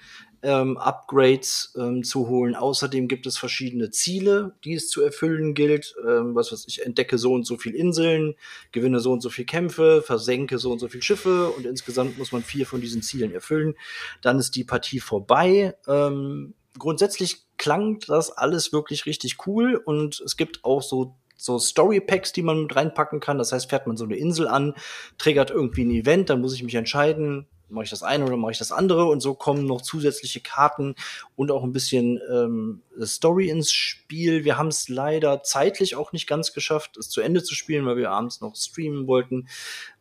ähm, 0.42 0.76
Upgrades 0.76 1.74
ähm, 1.76 2.04
zu 2.04 2.28
holen. 2.28 2.54
Außerdem 2.54 3.08
gibt 3.08 3.26
es 3.26 3.38
verschiedene 3.38 3.90
Ziele, 3.90 4.54
die 4.64 4.74
es 4.74 4.88
zu 4.88 5.02
erfüllen 5.02 5.54
gilt. 5.54 5.94
Ähm, 6.06 6.34
was 6.34 6.52
weiß 6.52 6.66
ich, 6.68 6.84
entdecke 6.84 7.18
so 7.18 7.32
und 7.32 7.44
so 7.44 7.56
viel 7.56 7.74
Inseln, 7.74 8.34
gewinne 8.72 9.00
so 9.00 9.12
und 9.12 9.20
so 9.20 9.30
viel 9.30 9.44
Kämpfe, 9.46 10.02
versenke 10.02 10.58
so 10.58 10.70
und 10.70 10.78
so 10.78 10.88
viel 10.88 11.02
Schiffe 11.02 11.50
und 11.50 11.66
insgesamt 11.66 12.18
muss 12.18 12.32
man 12.32 12.42
vier 12.42 12.66
von 12.66 12.80
diesen 12.80 13.02
Zielen 13.02 13.32
erfüllen. 13.32 13.74
Dann 14.22 14.38
ist 14.38 14.54
die 14.54 14.64
Partie 14.64 15.00
vorbei. 15.00 15.74
Ähm, 15.88 16.54
grundsätzlich 16.78 17.46
klang 17.56 18.00
das 18.06 18.30
alles 18.30 18.72
wirklich 18.72 19.06
richtig 19.06 19.46
cool 19.46 19.76
und 19.76 20.20
es 20.20 20.36
gibt 20.36 20.64
auch 20.64 20.82
so 20.82 21.16
so 21.40 21.58
Story 21.58 22.00
Packs, 22.00 22.32
die 22.32 22.42
man 22.42 22.62
mit 22.62 22.74
reinpacken 22.74 23.20
kann. 23.20 23.38
Das 23.38 23.52
heißt, 23.52 23.70
fährt 23.70 23.86
man 23.86 23.96
so 23.96 24.04
eine 24.04 24.16
Insel 24.16 24.48
an, 24.48 24.74
triggert 25.18 25.50
irgendwie 25.50 25.84
ein 25.84 25.90
Event, 25.92 26.30
dann 26.30 26.40
muss 26.40 26.52
ich 26.52 26.64
mich 26.64 26.74
entscheiden, 26.74 27.46
mache 27.68 27.84
ich 27.84 27.90
das 27.90 28.02
eine 28.02 28.24
oder 28.24 28.36
mache 28.36 28.52
ich 28.52 28.58
das 28.58 28.72
andere 28.72 29.04
und 29.06 29.20
so 29.20 29.34
kommen 29.34 29.64
noch 29.64 29.82
zusätzliche 29.82 30.40
Karten 30.40 30.94
und 31.36 31.50
auch 31.50 31.62
ein 31.62 31.72
bisschen 31.72 32.20
ähm, 32.30 32.82
Story 33.02 33.48
ins 33.50 33.72
Spiel. 33.72 34.44
Wir 34.44 34.58
haben 34.58 34.68
es 34.68 34.88
leider 34.88 35.42
zeitlich 35.42 35.96
auch 35.96 36.12
nicht 36.12 36.26
ganz 36.26 36.52
geschafft, 36.52 36.96
es 36.96 37.08
zu 37.08 37.20
Ende 37.20 37.42
zu 37.42 37.54
spielen, 37.54 37.86
weil 37.86 37.96
wir 37.96 38.10
abends 38.10 38.40
noch 38.40 38.56
streamen 38.56 39.06
wollten. 39.06 39.48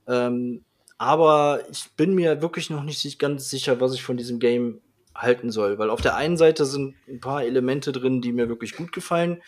Ähm, 0.08 0.64
aber 0.98 1.62
ich 1.70 1.92
bin 1.96 2.16
mir 2.16 2.42
wirklich 2.42 2.70
noch 2.70 2.84
nicht 2.84 3.20
ganz 3.20 3.50
sicher, 3.50 3.80
was 3.80 3.94
ich 3.94 4.02
von 4.02 4.18
diesem 4.18 4.40
Game 4.40 4.82
halten 5.18 5.52
soll, 5.52 5.78
weil 5.80 5.90
auf 5.90 6.02
der 6.02 6.16
einen 6.16 6.38
Seite 6.38 6.66
sind 6.66 6.96
ein 7.08 7.20
paar 7.20 7.44
Elemente 7.44 7.92
drin, 7.92 8.22
die 8.22 8.32
mir 8.32 8.48
wirklich 8.50 8.76
gut 8.76 8.92
gefallen. 8.94 9.42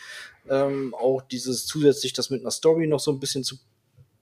Ähm, 0.49 0.93
auch 0.95 1.21
dieses 1.21 1.65
zusätzlich 1.65 2.11
das 2.13 2.29
mit 2.29 2.41
einer 2.41 2.51
Story 2.51 2.87
noch 2.87 2.99
so 2.99 3.11
ein 3.11 3.19
bisschen 3.19 3.43
zu 3.43 3.55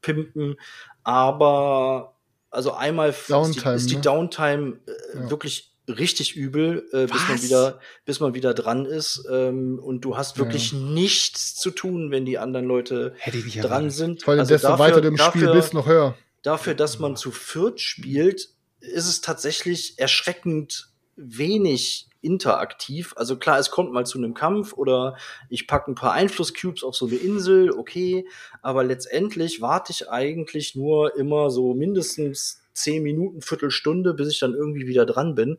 pimpen, 0.02 0.57
aber 1.03 2.14
also 2.52 2.74
einmal 2.74 3.14
Downtime, 3.28 3.56
ist 3.56 3.64
die, 3.65 3.76
ist 3.76 3.90
die 3.91 3.95
ne? 3.95 4.02
Downtime 4.02 4.80
äh, 4.86 5.18
Ja. 5.18 5.30
wirklich 5.30 5.74
richtig 5.88 6.36
übel, 6.36 6.86
äh, 6.91 7.06
bis 7.06 7.28
man 7.30 7.41
wieder 7.41 7.80
bis 8.03 8.19
man 8.19 8.34
wieder 8.34 8.53
dran 8.53 8.86
ist 8.86 9.26
ähm, 9.32 9.80
und 9.80 10.02
du 10.02 10.18
hast 10.18 10.38
wirklich 10.38 10.74
nichts 10.74 11.56
zu 11.56 11.72
tun, 11.72 12.11
wenn 12.11 12.26
die 12.26 12.38
anderen 12.38 12.65
Leute 12.65 13.14
Hätte 13.19 13.38
ich 13.38 13.45
nicht 13.45 13.57
dran 13.64 13.64
erwartet. 13.72 13.91
sind. 13.94 14.24
Vor 14.24 14.34
allem, 14.34 14.41
Also 14.41 14.53
desto 14.53 14.68
dafür- 14.68 14.86
weiter 14.86 15.02
du 15.02 15.07
im 15.07 15.18
Spiel 15.18 15.41
dafür- 15.44 15.53
bist, 15.53 15.74
noch 15.74 15.88
höher. 15.88 16.18
dafür, 16.44 16.74
dass 16.76 16.99
man 16.99 17.15
zu 17.15 17.32
viert 17.32 17.80
spielt, 17.80 18.49
ist 18.82 19.07
es 19.07 19.22
tatsächlich 19.22 19.98
erschreckend 19.98 20.90
wenig 21.18 22.07
interaktiv. 22.22 23.14
Also 23.15 23.38
klar, 23.38 23.60
es 23.60 23.72
kommt 23.72 23.91
mal 23.91 24.06
zu 24.06 24.18
einem 24.18 24.34
Kampf 24.34 24.73
oder 24.73 25.18
ich 25.49 25.68
packe 25.68 25.91
ein 25.91 25.95
paar 25.95 26.14
Einflusscubes 26.14 26.84
auf 26.84 26.95
so 26.95 27.07
eine 27.07 27.15
Insel, 27.15 27.72
okay, 27.72 28.27
aber 28.61 28.84
letztendlich 28.84 29.61
warte 29.61 29.91
ich 29.91 30.10
eigentlich 30.10 30.76
nur 30.76 31.15
immer 31.15 31.49
so 31.49 31.73
mindestens 31.73 32.61
zehn 32.73 33.03
Minuten, 33.03 33.41
Viertelstunde, 33.41 34.14
bis 34.14 34.31
ich 34.31 34.39
dann 34.39 34.53
irgendwie 34.53 34.88
wieder 34.88 35.06
dran 35.06 35.35
bin. 35.35 35.57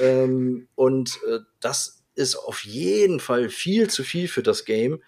Ähm, 0.00 0.68
und 0.74 1.18
äh, 1.28 1.40
das 1.60 2.02
ist 2.14 2.36
auf 2.36 2.64
jeden 2.64 3.20
Fall 3.20 3.48
viel 3.48 3.88
zu 3.88 4.02
viel 4.02 4.28
für 4.28 4.42
das 4.42 4.64
Game. 4.64 5.02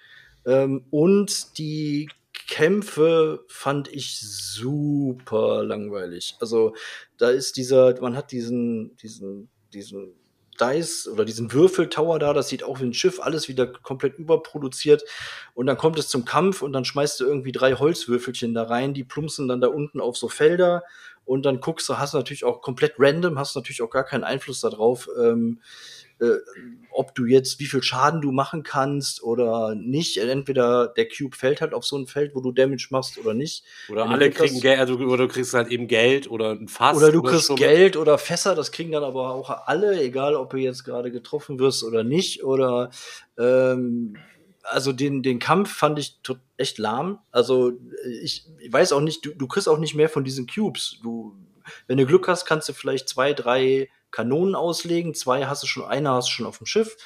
Ähm, 0.46 0.84
und 0.90 1.58
die 1.58 2.08
Kämpfe 2.48 3.44
fand 3.48 3.88
ich 3.88 4.20
super 4.20 5.64
langweilig. 5.64 6.36
Also 6.40 6.74
da 7.18 7.30
ist 7.30 7.56
dieser, 7.56 8.00
man 8.00 8.16
hat 8.16 8.32
diesen, 8.32 8.96
diesen, 8.96 9.50
diesen 9.72 10.14
Dice 10.60 11.08
oder 11.08 11.24
diesen 11.24 11.52
Würfeltower 11.52 12.18
da, 12.18 12.34
das 12.34 12.48
sieht 12.48 12.62
auch 12.62 12.80
wie 12.80 12.84
ein 12.84 12.94
Schiff, 12.94 13.20
alles 13.20 13.48
wieder 13.48 13.66
komplett 13.66 14.18
überproduziert. 14.18 15.02
Und 15.54 15.66
dann 15.66 15.78
kommt 15.78 15.98
es 15.98 16.08
zum 16.08 16.24
Kampf 16.24 16.62
und 16.62 16.72
dann 16.72 16.84
schmeißt 16.84 17.20
du 17.20 17.24
irgendwie 17.24 17.52
drei 17.52 17.74
Holzwürfelchen 17.74 18.54
da 18.54 18.64
rein, 18.64 18.94
die 18.94 19.04
plumpsen 19.04 19.48
dann 19.48 19.60
da 19.60 19.68
unten 19.68 20.00
auf 20.00 20.16
so 20.16 20.28
Felder 20.28 20.82
und 21.24 21.44
dann 21.44 21.60
guckst 21.60 21.88
du, 21.88 21.98
hast 21.98 22.14
du 22.14 22.18
natürlich 22.18 22.44
auch 22.44 22.60
komplett 22.60 22.94
random, 22.98 23.38
hast 23.38 23.54
natürlich 23.54 23.82
auch 23.82 23.90
gar 23.90 24.04
keinen 24.04 24.24
Einfluss 24.24 24.60
darauf. 24.60 25.08
Ähm, 25.20 25.60
äh, 26.20 26.38
ob 26.92 27.14
du 27.14 27.24
jetzt, 27.24 27.60
wie 27.60 27.66
viel 27.66 27.82
Schaden 27.82 28.20
du 28.20 28.30
machen 28.32 28.62
kannst 28.62 29.22
oder 29.22 29.74
nicht. 29.74 30.18
Entweder 30.18 30.88
der 30.88 31.08
Cube 31.08 31.36
fällt 31.36 31.60
halt 31.60 31.72
auf 31.72 31.84
so 31.84 31.96
ein 31.96 32.06
Feld, 32.06 32.34
wo 32.34 32.40
du 32.40 32.52
Damage 32.52 32.88
machst 32.90 33.16
oder 33.16 33.32
nicht. 33.32 33.64
Oder 33.88 34.04
Wenn 34.04 34.12
alle 34.12 34.30
du 34.30 34.36
kriegen 34.36 34.60
Geld, 34.60 34.78
also, 34.80 34.96
oder 34.96 35.26
du 35.26 35.28
kriegst 35.28 35.54
halt 35.54 35.68
eben 35.68 35.86
Geld 35.86 36.30
oder 36.30 36.50
ein 36.50 36.68
Fass. 36.68 36.96
Oder 36.96 37.12
du 37.12 37.22
kriegst 37.22 37.46
so. 37.46 37.54
Geld 37.54 37.96
oder 37.96 38.18
Fässer, 38.18 38.54
das 38.54 38.72
kriegen 38.72 38.92
dann 38.92 39.04
aber 39.04 39.30
auch 39.30 39.50
alle, 39.66 40.00
egal 40.02 40.34
ob 40.34 40.50
du 40.50 40.58
jetzt 40.58 40.84
gerade 40.84 41.10
getroffen 41.10 41.58
wirst 41.58 41.84
oder 41.84 42.04
nicht. 42.04 42.44
Oder 42.44 42.90
ähm, 43.38 44.16
also 44.70 44.92
den, 44.92 45.22
den 45.22 45.38
Kampf 45.38 45.72
fand 45.72 45.98
ich 45.98 46.20
echt 46.56 46.78
lahm. 46.78 47.18
Also 47.30 47.72
ich, 48.22 48.46
ich 48.58 48.72
weiß 48.72 48.92
auch 48.92 49.00
nicht, 49.00 49.24
du, 49.24 49.34
du 49.34 49.46
kriegst 49.46 49.68
auch 49.68 49.78
nicht 49.78 49.94
mehr 49.94 50.08
von 50.08 50.24
diesen 50.24 50.46
Cubes. 50.46 50.98
Du, 51.02 51.36
wenn 51.86 51.98
du 51.98 52.06
Glück 52.06 52.28
hast, 52.28 52.46
kannst 52.46 52.68
du 52.68 52.72
vielleicht 52.72 53.08
zwei, 53.08 53.32
drei 53.32 53.88
Kanonen 54.10 54.54
auslegen. 54.54 55.14
Zwei 55.14 55.46
hast 55.46 55.62
du 55.62 55.66
schon, 55.66 55.84
eine 55.84 56.10
hast 56.10 56.28
du 56.28 56.32
schon 56.32 56.46
auf 56.46 56.58
dem 56.58 56.66
Schiff. 56.66 56.96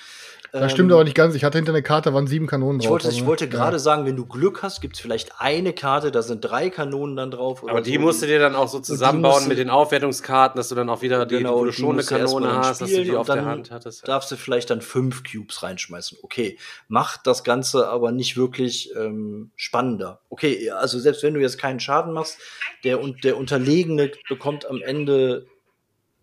Das 0.61 0.71
stimmt 0.71 0.93
aber 0.93 1.03
nicht 1.03 1.17
ganz. 1.17 1.35
Ich 1.35 1.43
hatte 1.43 1.59
hinter 1.59 1.73
der 1.73 1.83
Karte 1.83 2.15
waren 2.15 2.29
sieben 2.29 2.47
Kanonen 2.47 2.79
drauf. 2.79 2.85
Ich 2.85 2.91
wollte, 2.91 3.09
ich 3.09 3.15
also, 3.15 3.27
wollte 3.27 3.45
ja. 3.47 3.51
gerade 3.51 3.81
sagen, 3.81 4.07
wenn 4.07 4.15
du 4.15 4.25
Glück 4.25 4.63
hast, 4.63 4.81
gibt 4.81 4.95
es 4.95 5.01
vielleicht 5.03 5.41
eine 5.41 5.73
Karte, 5.73 6.13
da 6.13 6.23
sind 6.23 6.43
drei 6.43 6.71
Kanonen 6.71 7.17
dann 7.17 7.33
drauf. 7.33 7.65
Oder 7.65 7.73
Aber 7.73 7.81
die 7.81 7.95
so. 7.95 8.01
musst 8.01 8.23
du 8.23 8.27
dir 8.27 8.39
dann 8.39 8.55
auch 8.55 8.69
so 8.69 8.79
zusammenbauen 8.79 9.35
musst 9.35 9.49
mit 9.49 9.59
den 9.59 9.69
Aufwertungskarten, 9.69 10.57
dass 10.57 10.69
du 10.69 10.77
dann 10.77 10.89
auch 10.89 11.03
wieder 11.03 11.27
die, 11.27 11.39
Genau, 11.39 11.59
wo 11.59 11.65
du 11.65 11.73
schon 11.73 11.99
eine 11.99 12.05
Kanone 12.05 12.57
hast, 12.57 12.81
dass 12.81 12.91
du 12.91 13.03
die 13.03 13.17
auf 13.17 13.27
der 13.27 13.45
Hand 13.45 13.73
hattest. 13.73 14.07
darfst 14.07 14.31
du 14.31 14.37
vielleicht 14.37 14.71
dann 14.71 14.81
fünf 14.81 15.25
Cubes 15.25 15.65
reinschmeißen. 15.65 16.19
Okay, 16.23 16.57
macht 16.87 17.27
das 17.27 17.43
Ganze 17.43 17.89
aber 17.89 18.13
nicht 18.13 18.37
wirklich 18.37 18.95
ähm, 18.97 19.51
spannender. 19.57 20.21
Okay, 20.29 20.71
also 20.71 21.01
selbst 21.01 21.25
wenn 21.25 21.35
du 21.35 21.41
jetzt 21.41 21.59
keinen 21.59 21.81
Schaden 21.81 22.13
machst, 22.13 22.39
der, 22.85 23.01
und 23.01 23.25
der 23.25 23.37
Unterlegene 23.39 24.13
bekommt 24.29 24.67
am 24.71 24.81
Ende. 24.83 25.47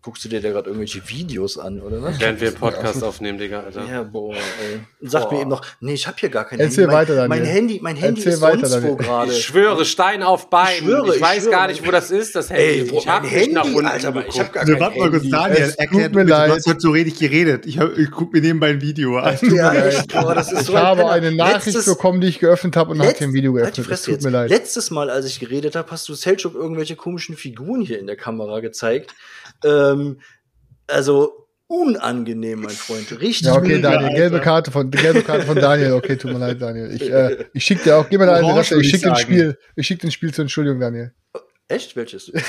Guckst 0.04 0.24
du 0.24 0.28
dir 0.28 0.40
da 0.40 0.50
gerade 0.50 0.66
irgendwelche 0.68 1.00
Videos 1.08 1.56
an, 1.58 1.80
oder 1.80 2.02
was? 2.02 2.18
Während 2.18 2.40
wir 2.40 2.48
einen 2.48 2.56
Podcast 2.56 3.04
aufnehmen, 3.04 3.38
Digga, 3.38 3.60
Alter. 3.60 3.84
Ja, 3.88 4.02
boah, 4.02 4.34
ey. 4.34 4.80
Und 5.00 5.08
Sag 5.08 5.22
Boah. 5.28 5.32
mir 5.34 5.40
eben 5.42 5.50
noch, 5.50 5.64
nee, 5.78 5.94
ich 5.94 6.08
habe 6.08 6.16
hier 6.18 6.28
gar 6.28 6.44
kein 6.44 6.58
Erzähl 6.58 6.84
Handy. 6.90 6.92
weiter, 6.96 7.14
mein, 7.28 7.28
mein. 7.28 7.44
Handy, 7.44 7.78
mein 7.80 7.94
Handy 7.94 8.20
Erzähl 8.20 8.32
ist 8.32 8.40
weiter, 8.40 8.66
sonst 8.66 8.82
wo 8.84 8.96
gerade. 8.96 9.30
Ich 9.30 9.44
schwöre, 9.44 9.84
Stein 9.84 10.24
auf 10.24 10.50
Bein. 10.50 10.72
Ich 10.72 10.78
schwöre, 10.80 11.08
ich 11.10 11.14
ich 11.16 11.20
weiß 11.22 11.50
gar 11.50 11.68
nicht, 11.68 11.86
wo 11.86 11.92
das 11.92 12.10
ist, 12.10 12.34
das 12.34 12.50
Handy. 12.50 12.62
Ey, 12.80 12.90
wo 12.90 12.98
ich 12.98 13.06
habe 13.06 13.28
nicht 13.28 13.52
nach 13.52 13.62
Handy, 13.62 13.76
unten 13.76 13.86
Alter, 13.90 14.08
aber 14.08 14.20
ich 14.26 14.32
geguckt. 14.34 14.44
hab 14.44 14.52
gar 14.54 14.60
Also, 14.62 14.72
kein 14.72 14.80
warte 14.82 14.98
mal 14.98 15.10
kurz, 15.10 15.22
Handy. 15.22 15.30
Daniel, 15.30 15.62
Es 15.62 15.74
erklär 15.76 15.86
tut 16.06 16.14
du 16.14 16.18
mir 16.18 16.24
bitte, 16.24 16.24
du 16.24 16.30
leid. 16.32 16.50
hast 16.50 16.66
heute 16.66 16.80
so 16.80 16.90
richtig 16.90 17.18
geredet. 17.20 17.66
Ich, 17.66 17.78
hab- 17.78 17.96
ich 17.96 18.10
guck 18.10 18.32
mir 18.32 18.40
nebenbei 18.40 18.70
ein 18.70 18.80
Video 18.82 19.18
an. 19.18 19.38
Ja, 19.54 19.72
echt, 19.72 20.12
boah, 20.12 20.34
das 20.34 20.50
ist 20.50 20.62
Ich 20.62 20.66
so 20.66 20.74
ein 20.74 20.82
habe 20.82 21.08
eine 21.12 21.30
Nachricht 21.30 21.66
Letztes- 21.76 21.84
bekommen, 21.86 22.20
die 22.20 22.26
ich 22.26 22.40
geöffnet 22.40 22.74
habe 22.76 22.90
und 22.90 22.98
habe 23.00 23.12
dem 23.12 23.32
Video 23.34 23.52
Halt 23.54 23.76
geöffnet. 23.76 23.78
Es 23.78 23.86
Fresse 24.04 24.10
tut 24.16 24.22
mir 24.24 24.30
leid. 24.30 24.50
Letztes 24.50 24.90
Mal, 24.90 25.10
als 25.10 25.26
ich 25.26 25.38
geredet 25.38 25.76
habe, 25.76 25.88
hast 25.92 26.08
du 26.08 26.14
Selchuk 26.14 26.56
irgendwelche 26.56 26.96
komischen 26.96 27.36
Figuren 27.36 27.82
hier 27.82 28.00
in 28.00 28.08
der 28.08 28.16
Kamera 28.16 28.58
gezeigt. 28.58 29.14
Ähm, 29.64 30.20
also 30.86 31.46
unangenehm, 31.66 32.60
mein 32.60 32.70
Freund. 32.70 33.10
Richtig. 33.20 33.46
Ja, 33.46 33.54
okay, 33.54 33.80
Daniel, 33.80 34.04
Alter. 34.08 34.14
gelbe 34.14 34.40
Karte 34.40 34.70
von 34.70 34.90
gelbe 34.90 35.22
Karte 35.22 35.46
von 35.46 35.56
Daniel. 35.56 35.92
Okay, 35.94 36.16
tut 36.16 36.32
mir 36.32 36.38
leid, 36.38 36.60
Daniel. 36.60 36.92
Ich, 36.94 37.10
äh, 37.10 37.46
ich 37.54 37.64
schick 37.64 37.82
dir 37.82 37.96
auch, 37.96 38.08
gib 38.10 38.20
mir 38.20 38.26
deine 38.26 38.46
Adresse, 38.46 38.74
ich 38.78 38.86
ich 38.86 38.90
schick 38.90 39.02
den. 39.02 39.16
Spiel, 39.16 39.58
ich 39.76 39.86
schick 39.86 40.00
den 40.00 40.10
Spiel 40.10 40.34
zur 40.34 40.42
Entschuldigung, 40.42 40.80
Daniel. 40.80 41.12
Echt? 41.68 41.96
Welches? 41.96 42.30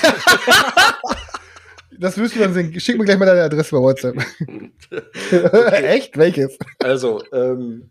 Das 1.96 2.18
wirst 2.18 2.34
du 2.34 2.40
dann 2.40 2.52
sehen. 2.52 2.78
Schick 2.80 2.98
mir 2.98 3.04
gleich 3.04 3.18
mal 3.18 3.26
deine 3.26 3.42
Adresse 3.42 3.70
bei 3.70 3.78
WhatsApp. 3.80 4.16
Echt? 5.84 6.16
Welches? 6.16 6.58
Also, 6.80 7.22
ähm, 7.32 7.90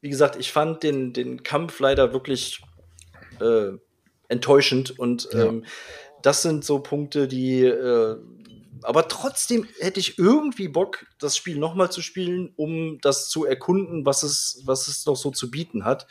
wie 0.00 0.08
gesagt, 0.08 0.36
ich 0.38 0.52
fand 0.52 0.82
den, 0.82 1.12
den 1.12 1.42
Kampf 1.42 1.80
leider 1.80 2.12
wirklich 2.12 2.62
äh, 3.40 3.70
enttäuschend 4.28 4.96
und 4.98 5.28
Ja. 5.32 5.46
ähm, 5.46 5.64
das 6.22 6.42
sind 6.42 6.64
so 6.64 6.78
Punkte, 6.78 7.26
die 7.28 7.64
äh, 7.64 8.16
aber 8.84 9.08
trotzdem 9.08 9.66
hätte 9.80 10.00
ich 10.00 10.18
irgendwie 10.18 10.68
Bock, 10.68 11.06
das 11.18 11.36
Spiel 11.36 11.58
nochmal 11.58 11.90
zu 11.90 12.02
spielen, 12.02 12.52
um 12.56 12.98
das 13.00 13.28
zu 13.28 13.44
erkunden, 13.44 14.06
was 14.06 14.22
es, 14.22 14.62
was 14.64 14.88
es 14.88 15.06
noch 15.06 15.16
so 15.16 15.30
zu 15.30 15.50
bieten 15.50 15.84
hat. 15.84 16.06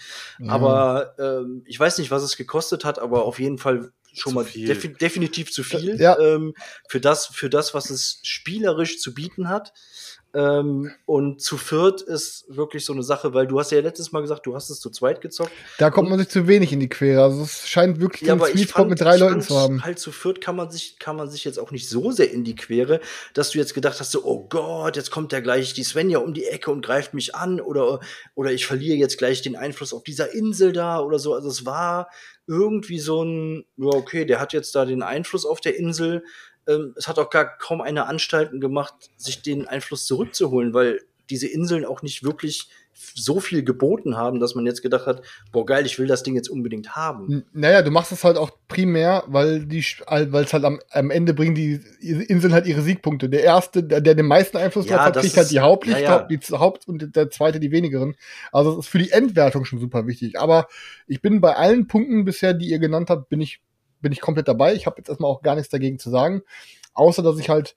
Aber 0.47 1.15
ähm, 1.19 1.63
ich 1.65 1.79
weiß 1.79 1.97
nicht, 1.99 2.11
was 2.11 2.23
es 2.23 2.35
gekostet 2.35 2.85
hat, 2.85 2.99
aber 2.99 3.25
auf 3.25 3.39
jeden 3.39 3.57
Fall 3.57 3.91
schon 4.13 4.31
Zu 4.31 4.35
mal 4.35 4.45
defi 4.45 4.93
definitiv 4.93 5.51
zu 5.51 5.63
viel 5.63 5.99
Ja. 5.99 6.17
ähm, 6.19 6.53
für 6.87 7.01
das, 7.01 7.27
für 7.27 7.49
das, 7.49 7.73
was 7.73 7.89
es 7.89 8.19
spielerisch 8.23 8.99
zu 8.99 9.13
bieten 9.13 9.49
hat. 9.49 9.73
Ähm, 10.35 10.91
und 11.05 11.41
zu 11.41 11.57
viert 11.57 12.01
ist 12.01 12.45
wirklich 12.47 12.85
so 12.85 12.93
eine 12.93 13.03
Sache, 13.03 13.35
weil 13.35 13.45
du 13.45 13.59
hast 13.59 13.71
ja 13.71 13.79
letztes 13.81 14.11
Mal 14.11 14.21
gesagt, 14.21 14.47
du 14.47 14.55
hast 14.55 14.71
es 14.71 14.79
zu 14.79 14.89
zweit 14.89 15.21
gezockt. 15.21 15.51
Da 15.77 15.91
kommt 15.91 16.09
man 16.09 16.17
sich 16.17 16.29
zu 16.29 16.47
wenig 16.47 16.73
in 16.73 16.79
die 16.79 16.89
Quere. 16.89 17.21
Also 17.21 17.43
es 17.43 17.67
scheint 17.67 17.99
wirklich 17.99 18.23
Ja, 18.23 18.37
Sweet 18.39 18.69
Spot 18.69 18.79
fand, 18.79 18.89
mit 18.89 19.01
drei 19.01 19.17
Leuten 19.17 19.41
zu 19.41 19.55
haben. 19.55 19.83
Halt 19.83 19.99
zu 19.99 20.11
viert 20.11 20.41
kann 20.41 20.55
man 20.55 20.71
sich, 20.71 20.97
kann 20.97 21.17
man 21.17 21.29
sich 21.29 21.43
jetzt 21.43 21.59
auch 21.59 21.69
nicht 21.69 21.87
so 21.87 22.11
sehr 22.11 22.31
in 22.31 22.43
die 22.43 22.55
Quere, 22.55 22.99
dass 23.35 23.51
du 23.51 23.59
jetzt 23.59 23.75
gedacht 23.75 23.99
hast, 23.99 24.09
so, 24.09 24.23
oh 24.25 24.47
Gott, 24.49 24.95
jetzt 24.95 25.11
kommt 25.11 25.31
ja 25.33 25.39
gleich 25.39 25.75
die 25.75 25.83
Svenja 25.83 26.17
um 26.17 26.33
die 26.33 26.45
Ecke 26.45 26.71
und 26.71 26.83
greift 26.83 27.13
mich 27.13 27.35
an 27.35 27.61
oder, 27.61 27.99
oder 28.33 28.51
ich 28.51 28.65
verliere 28.65 28.97
jetzt 28.97 29.19
gleich 29.19 29.43
den 29.43 29.55
Einfluss 29.55 29.93
auf 29.93 30.03
dieser 30.03 30.33
Insel 30.33 30.73
da 30.73 30.99
oder 30.99 31.19
so. 31.19 31.35
Also 31.35 31.49
es 31.49 31.63
war 31.63 32.09
irgendwie 32.47 32.99
so 32.99 33.23
ein, 33.23 33.65
ja, 33.77 33.87
okay, 33.89 34.25
der 34.25 34.39
hat 34.39 34.51
jetzt 34.53 34.73
da 34.75 34.85
den 34.85 35.03
Einfluss 35.03 35.45
auf 35.45 35.61
der 35.61 35.77
Insel. 35.77 36.23
Ähm, 36.67 36.93
es 36.97 37.07
hat 37.07 37.19
auch 37.19 37.29
gar 37.29 37.57
kaum 37.57 37.81
eine 37.81 38.07
Anstalten 38.07 38.59
gemacht, 38.61 38.93
sich 39.17 39.41
den 39.41 39.67
Einfluss 39.67 40.05
zurückzuholen, 40.05 40.73
weil 40.73 41.01
diese 41.29 41.47
Inseln 41.47 41.85
auch 41.85 42.01
nicht 42.01 42.23
wirklich 42.23 42.69
so 43.15 43.39
viel 43.39 43.63
geboten 43.63 44.17
haben, 44.17 44.39
dass 44.39 44.53
man 44.55 44.65
jetzt 44.67 44.81
gedacht 44.83 45.07
hat, 45.07 45.23
boah 45.51 45.65
geil, 45.65 45.85
ich 45.85 45.97
will 45.97 46.05
das 46.05 46.21
Ding 46.21 46.35
jetzt 46.35 46.49
unbedingt 46.49 46.95
haben. 46.95 47.31
N- 47.31 47.45
Naja, 47.53 47.81
du 47.81 47.89
machst 47.91 48.11
es 48.11 48.23
halt 48.23 48.37
auch 48.37 48.51
primär, 48.67 49.23
weil 49.27 49.65
die, 49.65 49.83
weil 50.07 50.43
es 50.43 50.53
halt 50.53 50.63
am, 50.63 50.79
am 50.91 51.09
Ende 51.09 51.33
bringen 51.33 51.55
die 51.55 51.81
Inseln 52.01 52.53
halt 52.53 52.67
ihre 52.67 52.81
Siegpunkte. 52.81 53.29
Der 53.29 53.41
erste, 53.43 53.83
der, 53.83 53.99
der 54.01 54.13
den 54.15 54.27
meisten 54.27 54.57
Einfluss 54.57 54.85
Ja, 54.85 54.97
drauf 54.97 55.05
hat, 55.07 55.17
kriegt 55.17 55.35
halt 55.35 55.49
die 55.49 55.59
Hauptlicht, 55.59 56.01
ja, 56.01 56.19
ja. 56.19 56.27
die 56.27 56.37
Haupt 56.51 56.87
und 56.87 57.15
der 57.15 57.31
zweite 57.31 57.59
die 57.59 57.71
wenigeren. 57.71 58.15
Also 58.51 58.73
es 58.73 58.85
ist 58.85 58.91
für 58.91 58.99
die 58.99 59.11
Endwertung 59.11 59.65
schon 59.65 59.79
super 59.79 60.05
wichtig. 60.05 60.37
Aber 60.39 60.67
ich 61.07 61.21
bin 61.21 61.41
bei 61.41 61.55
allen 61.55 61.87
Punkten 61.87 62.25
bisher, 62.25 62.53
die 62.53 62.67
ihr 62.67 62.79
genannt 62.79 63.09
habt, 63.09 63.27
bin 63.29 63.41
ich, 63.41 63.59
bin 64.03 64.11
ich 64.11 64.21
komplett 64.21 64.47
dabei. 64.47 64.75
Ich 64.75 64.85
habe 64.85 64.97
jetzt 64.99 65.09
erstmal 65.09 65.31
auch 65.31 65.41
gar 65.41 65.55
nichts 65.55 65.71
dagegen 65.71 65.97
zu 65.97 66.11
sagen. 66.11 66.43
Außer 66.93 67.23
dass 67.23 67.39
ich 67.39 67.49
halt, 67.49 67.75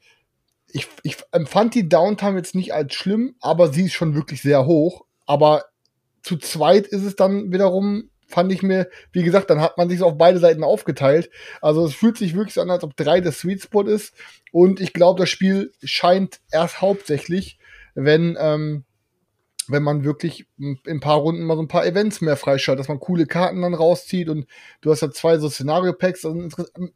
ich, 0.70 0.88
ich 1.02 1.16
empfand 1.32 1.74
die 1.74 1.88
Downtime 1.88 2.36
jetzt 2.36 2.54
nicht 2.54 2.74
als 2.74 2.92
schlimm, 2.92 3.36
aber 3.40 3.72
sie 3.72 3.86
ist 3.86 3.94
schon 3.94 4.14
wirklich 4.14 4.42
sehr 4.42 4.66
hoch. 4.66 5.06
Aber 5.24 5.64
zu 6.22 6.36
zweit 6.36 6.86
ist 6.86 7.04
es 7.04 7.16
dann 7.16 7.52
wiederum, 7.52 8.10
fand 8.26 8.52
ich 8.52 8.62
mir, 8.62 8.90
wie 9.12 9.22
gesagt, 9.22 9.48
dann 9.48 9.60
hat 9.60 9.78
man 9.78 9.88
sich 9.88 10.00
so 10.00 10.06
auf 10.06 10.18
beide 10.18 10.40
Seiten 10.40 10.64
aufgeteilt. 10.64 11.30
Also 11.62 11.86
es 11.86 11.94
fühlt 11.94 12.18
sich 12.18 12.34
wirklich 12.34 12.54
so 12.54 12.60
an, 12.60 12.70
als 12.70 12.82
ob 12.82 12.96
drei 12.96 13.20
der 13.20 13.32
Sweet 13.32 13.62
Spot 13.62 13.82
ist. 13.82 14.14
Und 14.50 14.80
ich 14.80 14.92
glaube, 14.92 15.20
das 15.20 15.30
Spiel 15.30 15.72
scheint 15.82 16.40
erst 16.50 16.80
hauptsächlich, 16.80 17.58
wenn, 17.94 18.36
ähm, 18.38 18.84
wenn 19.68 19.82
man 19.82 20.04
wirklich 20.04 20.46
in 20.58 20.78
ein 20.86 21.00
paar 21.00 21.16
Runden 21.16 21.44
mal 21.44 21.56
so 21.56 21.62
ein 21.62 21.68
paar 21.68 21.84
Events 21.86 22.20
mehr 22.20 22.36
freischaltet, 22.36 22.80
dass 22.80 22.88
man 22.88 23.00
coole 23.00 23.26
Karten 23.26 23.62
dann 23.62 23.74
rauszieht 23.74 24.28
und 24.28 24.46
du 24.80 24.90
hast 24.90 25.02
ja 25.02 25.10
zwei 25.10 25.38
so 25.38 25.48
Szenario-Packs. 25.48 26.24
Also 26.24 26.48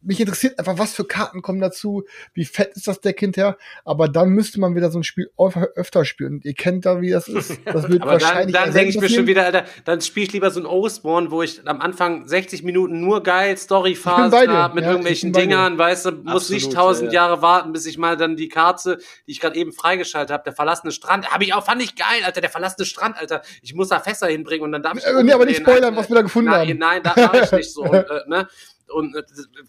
mich 0.03 0.21
interessiert 0.21 0.59
einfach, 0.59 0.79
was 0.79 0.95
für 0.95 1.05
Karten 1.05 1.43
kommen 1.43 1.61
dazu, 1.61 2.05
wie 2.35 2.45
fett 2.45 2.73
ist 2.77 2.87
das 2.89 3.01
Deck 3.01 3.19
hinterher, 3.21 3.57
aber 3.85 4.09
dann 4.09 4.31
müsste 4.31 4.61
man 4.61 4.75
wieder 4.75 4.91
so 4.91 4.99
ein 4.99 5.05
Spiel 5.05 5.31
öf- 5.39 5.69
öfter 5.75 6.05
spielen. 6.05 6.35
Und 6.35 6.45
ihr 6.45 6.55
kennt 6.55 6.87
da, 6.87 7.01
wie 7.01 7.11
das 7.11 7.29
ist. 7.29 7.59
Das 7.65 7.89
wird 7.89 8.03
Aber 8.03 8.13
dann, 8.13 8.21
wahrscheinlich 8.23 8.55
dann 8.55 8.69
eher 8.69 8.75
denke 8.75 8.91
ich 8.91 9.01
mir 9.01 9.09
schon 9.09 9.27
wieder, 9.27 9.45
Alter, 9.45 9.65
dann 9.85 10.01
spiele 10.01 10.27
ich 10.27 10.33
lieber 10.33 10.51
so 10.51 10.61
ein 10.61 10.67
Oathborn, 10.67 11.31
wo 11.31 11.43
ich 11.43 11.67
am 11.69 11.81
Anfang 11.81 12.27
60 12.29 12.63
Minuten 12.63 13.01
nur 13.01 13.23
geil 13.23 13.49
Ich 13.55 13.55
bin 13.55 13.65
Storyphase 13.65 14.31
bei 14.31 14.47
dir. 14.47 14.53
habe 14.53 14.75
mit 14.75 14.85
Ja, 14.85 14.91
irgendwelchen. 14.91 15.33
Dingern, 15.33 15.79
weißt 15.79 16.07
du, 16.07 16.11
muss 16.13 16.27
Absolut, 16.45 16.63
nicht 16.63 16.73
tausend 16.73 17.13
ja, 17.13 17.21
ja. 17.23 17.27
Jahre 17.29 17.43
warten, 17.43 17.73
bis 17.73 17.87
ich 17.87 17.99
mal 17.99 18.17
dann 18.17 18.37
die 18.37 18.49
Karte, 18.49 18.99
die 19.27 19.33
ich 19.33 19.41
gerade 19.41 19.57
eben 19.57 19.73
freigeschaltet 19.73 20.33
habe, 20.33 20.43
der 20.45 20.53
verlassene 20.53 20.93
Strand, 20.93 21.31
habe 21.31 21.45
ich 21.45 21.55
auch, 21.55 21.65
fand 21.65 21.83
ich 21.83 21.95
geil, 21.97 22.23
Alter, 22.25 22.41
der 22.41 22.51
verlassene 22.61 22.85
Strand, 22.85 23.17
Alter, 23.17 23.43
ich 23.63 23.75
muss 23.75 23.89
da 23.89 24.01
Fässer 24.01 24.27
hinbringen 24.29 24.65
und 24.65 24.73
dann 24.73 24.83
darf 24.83 24.99
ich 24.99 25.05
Äh, 25.05 25.23
nee, 25.23 25.33
aber 25.33 25.47
nicht 25.47 25.59
umdrehen, 25.59 25.77
spoilern, 25.77 25.97
was 25.97 26.09
wir 26.09 26.17
da 26.17 26.23
gefunden 26.23 26.51
nein, 26.51 26.69
haben. 26.69 26.79
Nein, 26.79 27.03
da 27.03 27.15
mache 27.17 27.41
ich 27.45 27.53
nicht 27.53 27.73
so. 27.73 27.83
Und, 27.91 27.95
äh, 27.95 28.29
ne? 28.29 28.49
Und, 28.89 29.15
äh, 29.15 29.23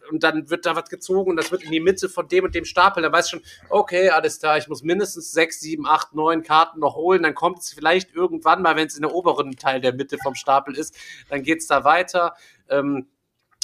und 0.10 0.24
dann 0.24 0.50
wird 0.50 0.66
da 0.66 0.76
was 0.76 0.90
gezogen 0.90 1.30
und 1.30 1.38
das 1.38 1.52
wird 1.52 1.64
in 1.64 1.72
die 1.72 1.80
Mitte 1.80 2.10
von 2.10 2.28
dem 2.28 2.44
und 2.44 2.56
dem 2.56 2.66
Stapel. 2.66 3.04
Da 3.04 3.12
weiß 3.12 3.26
ich 3.26 3.32
schon, 3.32 3.42
okay, 3.70 4.10
alles 4.10 4.40
klar, 4.40 4.58
ich 4.58 4.68
muss 4.68 4.82
mindestens 4.82 5.32
sechs, 5.32 5.60
sieben, 5.60 5.86
acht, 5.86 6.16
neun 6.16 6.42
Karten 6.42 6.80
noch 6.80 6.96
holen. 6.96 7.22
Dann 7.22 7.36
kommt 7.36 7.60
es 7.60 7.72
vielleicht 7.72 8.16
irgendwann 8.16 8.64
mal, 8.64 8.76
wenn 8.76 8.88
es 8.88 8.96
in 8.96 9.04
der 9.04 9.14
oberen 9.14 9.56
Teil 9.56 9.80
der 9.80 9.94
Mitte 9.94 10.18
vom 10.24 10.34
Stapel 10.34 10.76
ist, 10.76 10.96
dann 11.30 11.44
geht's 11.44 11.68
da 11.68 11.84
weiter. 11.84 12.34
Ähm, 12.68 13.10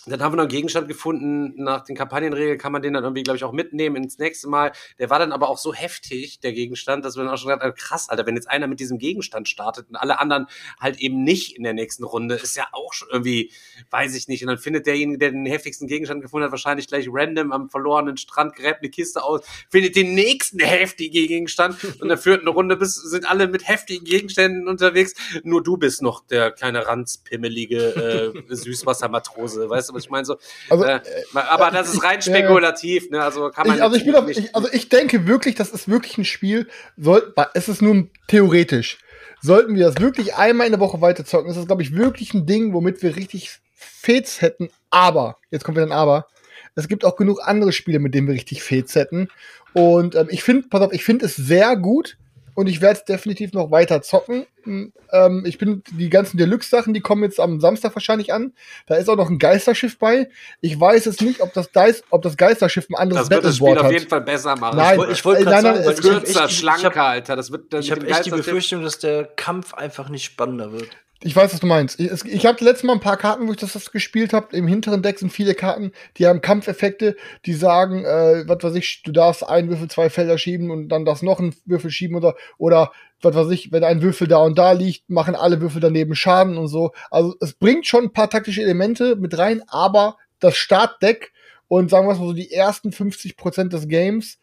Dann 0.09 0.21
haben 0.21 0.31
wir 0.31 0.37
noch 0.37 0.43
einen 0.43 0.51
Gegenstand 0.51 0.87
gefunden. 0.87 1.53
Nach 1.61 1.83
den 1.83 1.95
Kampagnenregeln 1.95 2.57
kann 2.57 2.71
man 2.71 2.81
den 2.81 2.93
dann 2.93 3.03
irgendwie, 3.03 3.23
glaube 3.23 3.35
ich, 3.35 3.43
auch 3.43 3.51
mitnehmen 3.51 3.97
ins 3.97 4.17
nächste 4.17 4.47
Mal. 4.47 4.71
Der 4.99 5.09
war 5.09 5.19
dann 5.19 5.33
aber 5.33 5.49
auch 5.49 5.57
so 5.57 5.73
heftig, 5.73 6.39
der 6.39 6.53
Gegenstand, 6.53 7.03
dass 7.03 7.17
wir 7.17 7.25
dann 7.25 7.33
auch 7.33 7.37
schon 7.37 7.49
gedacht 7.49 7.63
haben, 7.63 7.75
krass, 7.75 8.07
Alter, 8.07 8.25
wenn 8.25 8.35
jetzt 8.35 8.49
einer 8.49 8.67
mit 8.67 8.79
diesem 8.79 8.99
Gegenstand 8.99 9.49
startet 9.49 9.89
und 9.89 9.97
alle 9.97 10.19
anderen 10.19 10.47
halt 10.79 10.99
eben 10.99 11.23
nicht 11.23 11.57
in 11.57 11.63
der 11.63 11.73
nächsten 11.73 12.05
Runde, 12.05 12.35
ist 12.35 12.55
ja 12.55 12.67
auch 12.71 12.93
schon 12.93 13.09
irgendwie, 13.11 13.51
weiß 13.91 14.15
ich 14.15 14.29
nicht. 14.29 14.43
Und 14.43 14.47
dann 14.47 14.57
findet 14.57 14.87
derjenige, 14.87 15.17
der 15.17 15.31
den 15.31 15.45
heftigsten 15.45 15.87
Gegenstand 15.87 16.21
gefunden 16.21 16.45
hat, 16.45 16.51
wahrscheinlich 16.51 16.87
gleich 16.87 17.07
random 17.09 17.51
am 17.51 17.69
verlorenen 17.69 18.15
Strand, 18.15 18.55
gräbt 18.55 18.79
eine 18.81 18.89
Kiste 18.89 19.23
aus, 19.23 19.41
findet 19.69 19.97
den 19.97 20.15
nächsten 20.15 20.59
heftigen 20.59 21.27
Gegenstand 21.27 21.77
und 22.01 22.07
dann 22.07 22.17
führt 22.17 22.41
eine 22.41 22.49
Runde 22.51 22.77
bis, 22.77 22.95
sind 22.95 23.29
alle 23.29 23.47
mit 23.47 23.67
heftigen 23.67 24.05
Gegenständen 24.05 24.69
unterwegs. 24.69 25.15
Nur 25.43 25.61
du 25.61 25.75
bist 25.75 26.01
noch 26.01 26.25
der 26.25 26.51
kleine 26.51 26.87
ranzpimmelige 26.87 28.33
äh, 28.47 28.55
Süßwassermatrose, 28.55 29.69
weißt 29.69 29.89
du? 29.89 29.96
Was 29.97 30.03
ich 30.05 30.09
meine? 30.09 30.25
So, 30.25 30.37
Also, 30.69 30.83
äh, 30.85 30.99
aber 31.33 31.71
das 31.71 31.93
ist 31.93 32.03
rein 32.03 32.19
ich- 32.19 32.25
spekulativ, 32.25 33.09
ne? 33.09 33.21
Also 33.23 33.49
kann 33.49 33.67
man 33.67 33.77
Ich, 33.77 33.83
also, 33.83 33.95
ich 33.97 34.05
bin 34.05 34.15
auf, 34.15 34.25
nicht- 34.25 34.39
ich, 34.39 34.55
also 34.55 34.69
ich 34.71 34.89
denke 34.89 35.27
wirklich, 35.27 35.55
das 35.55 35.71
ist 35.71 35.89
wirklich 35.89 36.17
ein 36.17 36.25
Spiel. 36.25 36.67
Soll, 36.95 37.33
es 37.53 37.67
ist 37.67 37.81
nur 37.81 38.07
theoretisch. 38.27 38.99
Sollten 39.41 39.75
wir 39.75 39.85
das 39.85 39.99
wirklich 40.01 40.35
einmal 40.35 40.65
in 40.67 40.71
der 40.73 40.79
Woche 40.79 41.01
weiter 41.01 41.23
zocken, 41.25 41.49
ist 41.49 41.57
das, 41.57 41.67
glaube 41.67 41.81
ich, 41.83 41.93
wirklich 41.95 42.33
ein 42.33 42.45
Ding, 42.45 42.73
womit 42.73 43.03
wir 43.03 43.15
richtig 43.15 43.51
Fets 43.75 44.41
hätten. 44.41 44.69
Aber, 44.89 45.37
jetzt 45.51 45.63
kommt 45.63 45.77
wieder 45.77 45.85
ein 45.85 45.91
Aber. 45.91 46.27
Es 46.75 46.87
gibt 46.87 47.05
auch 47.05 47.15
genug 47.15 47.39
andere 47.43 47.71
Spiele, 47.71 47.99
mit 47.99 48.13
denen 48.13 48.27
wir 48.27 48.33
richtig 48.35 48.63
Fets 48.63 48.95
hätten. 48.95 49.29
Und 49.73 50.15
ähm, 50.15 50.27
ich 50.29 50.43
finde, 50.43 50.67
pass 50.69 50.81
auf, 50.81 50.93
ich 50.93 51.03
finde 51.03 51.25
es 51.25 51.35
sehr 51.35 51.75
gut. 51.75 52.17
Und 52.57 52.65
ich 52.65 52.81
werde 52.81 52.97
es 52.97 53.05
definitiv 53.05 53.53
noch 53.53 53.69
weiter 53.69 54.01
zocken. 54.01 54.47
Ähm, 54.65 55.43
ich 55.45 55.59
bin 55.59 55.83
die 55.91 56.09
ganzen 56.09 56.37
Deluxe-Sachen, 56.39 56.91
die 56.95 57.01
kommen 57.01 57.21
jetzt 57.23 57.39
am 57.39 57.59
Samstag 57.59 57.93
wahrscheinlich 57.95 58.33
an. 58.33 58.51
Da 58.87 58.95
ist 58.95 59.07
auch 59.09 59.15
noch 59.15 59.29
ein 59.29 59.37
Geisterschiff 59.37 59.99
bei. 59.99 60.27
Ich 60.59 60.77
weiß 60.79 61.05
es 61.05 61.21
nicht, 61.21 61.41
ob 61.41 61.53
das, 61.53 61.71
Geist, 61.71 62.03
ob 62.09 62.23
das 62.23 62.35
Geisterschiff 62.35 62.89
ein 62.89 62.95
anderes 62.95 63.21
das 63.21 63.29
wird 63.29 63.45
das 63.45 63.55
Spiel 63.57 63.65
Battleboard 63.67 63.79
auf 63.79 63.85
hat. 63.85 63.91
jeden 63.93 64.09
Fall 64.09 64.21
besser 64.21 64.55
machen. 64.55 64.75
Nein, 64.77 64.99
Ich 65.11 65.19
Ich 65.19 65.25
wollte 65.25 65.41
Äh, 65.41 65.43
gerade 65.45 65.63
nein, 65.67 65.75
sagen, 65.83 65.89
es 65.91 66.01
kürzer, 66.01 66.17
echt, 66.23 66.29
ich 66.31 66.35
hab, 66.41 66.51
schlanker, 66.51 67.03
Alter. 67.03 67.35
Das 67.35 67.51
wird 67.51 67.71
das 67.71 67.85
ich 67.85 67.91
mit 67.91 67.99
hab 67.99 68.05
dem 68.07 68.11
echt 68.11 68.25
die 68.25 68.29
Geisterschiff- 68.31 68.45
Befürchtung, 68.45 68.81
dass 68.81 68.97
der 68.97 69.25
Kampf 69.25 69.75
einfach 69.75 70.09
nicht 70.09 70.23
spannender 70.25 70.71
wird. 70.71 70.89
Ich 71.23 71.35
weiß, 71.35 71.51
was 71.51 71.59
du 71.59 71.65
meinst. 71.65 71.99
Ich, 71.99 72.25
ich 72.25 72.45
habe 72.45 72.63
letztes 72.63 72.83
Mal 72.83 72.93
ein 72.93 72.99
paar 72.99 73.17
Karten, 73.17 73.47
wo 73.47 73.51
ich 73.51 73.57
das, 73.57 73.73
das 73.73 73.91
gespielt 73.91 74.33
habe. 74.33 74.55
Im 74.55 74.67
hinteren 74.67 75.01
Deck 75.01 75.17
sind 75.17 75.31
viele 75.31 75.55
Karten, 75.55 75.91
die 76.17 76.27
haben 76.27 76.41
Kampfeffekte, 76.41 77.15
die 77.45 77.53
sagen, 77.53 78.05
äh, 78.05 78.47
was 78.47 78.63
weiß 78.63 78.75
ich, 78.75 79.01
du 79.03 79.11
darfst 79.11 79.47
einen 79.47 79.69
Würfel 79.69 79.89
zwei 79.89 80.11
Felder 80.11 80.37
schieben 80.37 80.69
und 80.69 80.89
dann 80.89 81.05
darfst 81.05 81.23
noch 81.23 81.39
einen 81.39 81.55
Würfel 81.65 81.89
schieben 81.89 82.15
oder, 82.15 82.35
oder 82.59 82.91
was 83.21 83.35
weiß 83.35 83.49
ich, 83.49 83.71
wenn 83.71 83.83
ein 83.83 84.03
Würfel 84.03 84.27
da 84.27 84.37
und 84.37 84.59
da 84.59 84.73
liegt, 84.73 85.09
machen 85.09 85.35
alle 85.35 85.59
Würfel 85.59 85.81
daneben 85.81 86.13
Schaden 86.13 86.57
und 86.57 86.67
so. 86.67 86.91
Also 87.09 87.35
es 87.41 87.53
bringt 87.53 87.87
schon 87.87 88.05
ein 88.05 88.13
paar 88.13 88.29
taktische 88.29 88.61
Elemente 88.61 89.15
mit 89.15 89.35
rein, 89.39 89.63
aber 89.67 90.17
das 90.39 90.55
Startdeck 90.55 91.31
und 91.67 91.89
sagen 91.89 92.07
wir 92.07 92.13
mal 92.13 92.19
so 92.19 92.33
die 92.33 92.51
ersten 92.51 92.91
50% 92.91 93.69
des 93.69 93.87
Games 93.87 94.37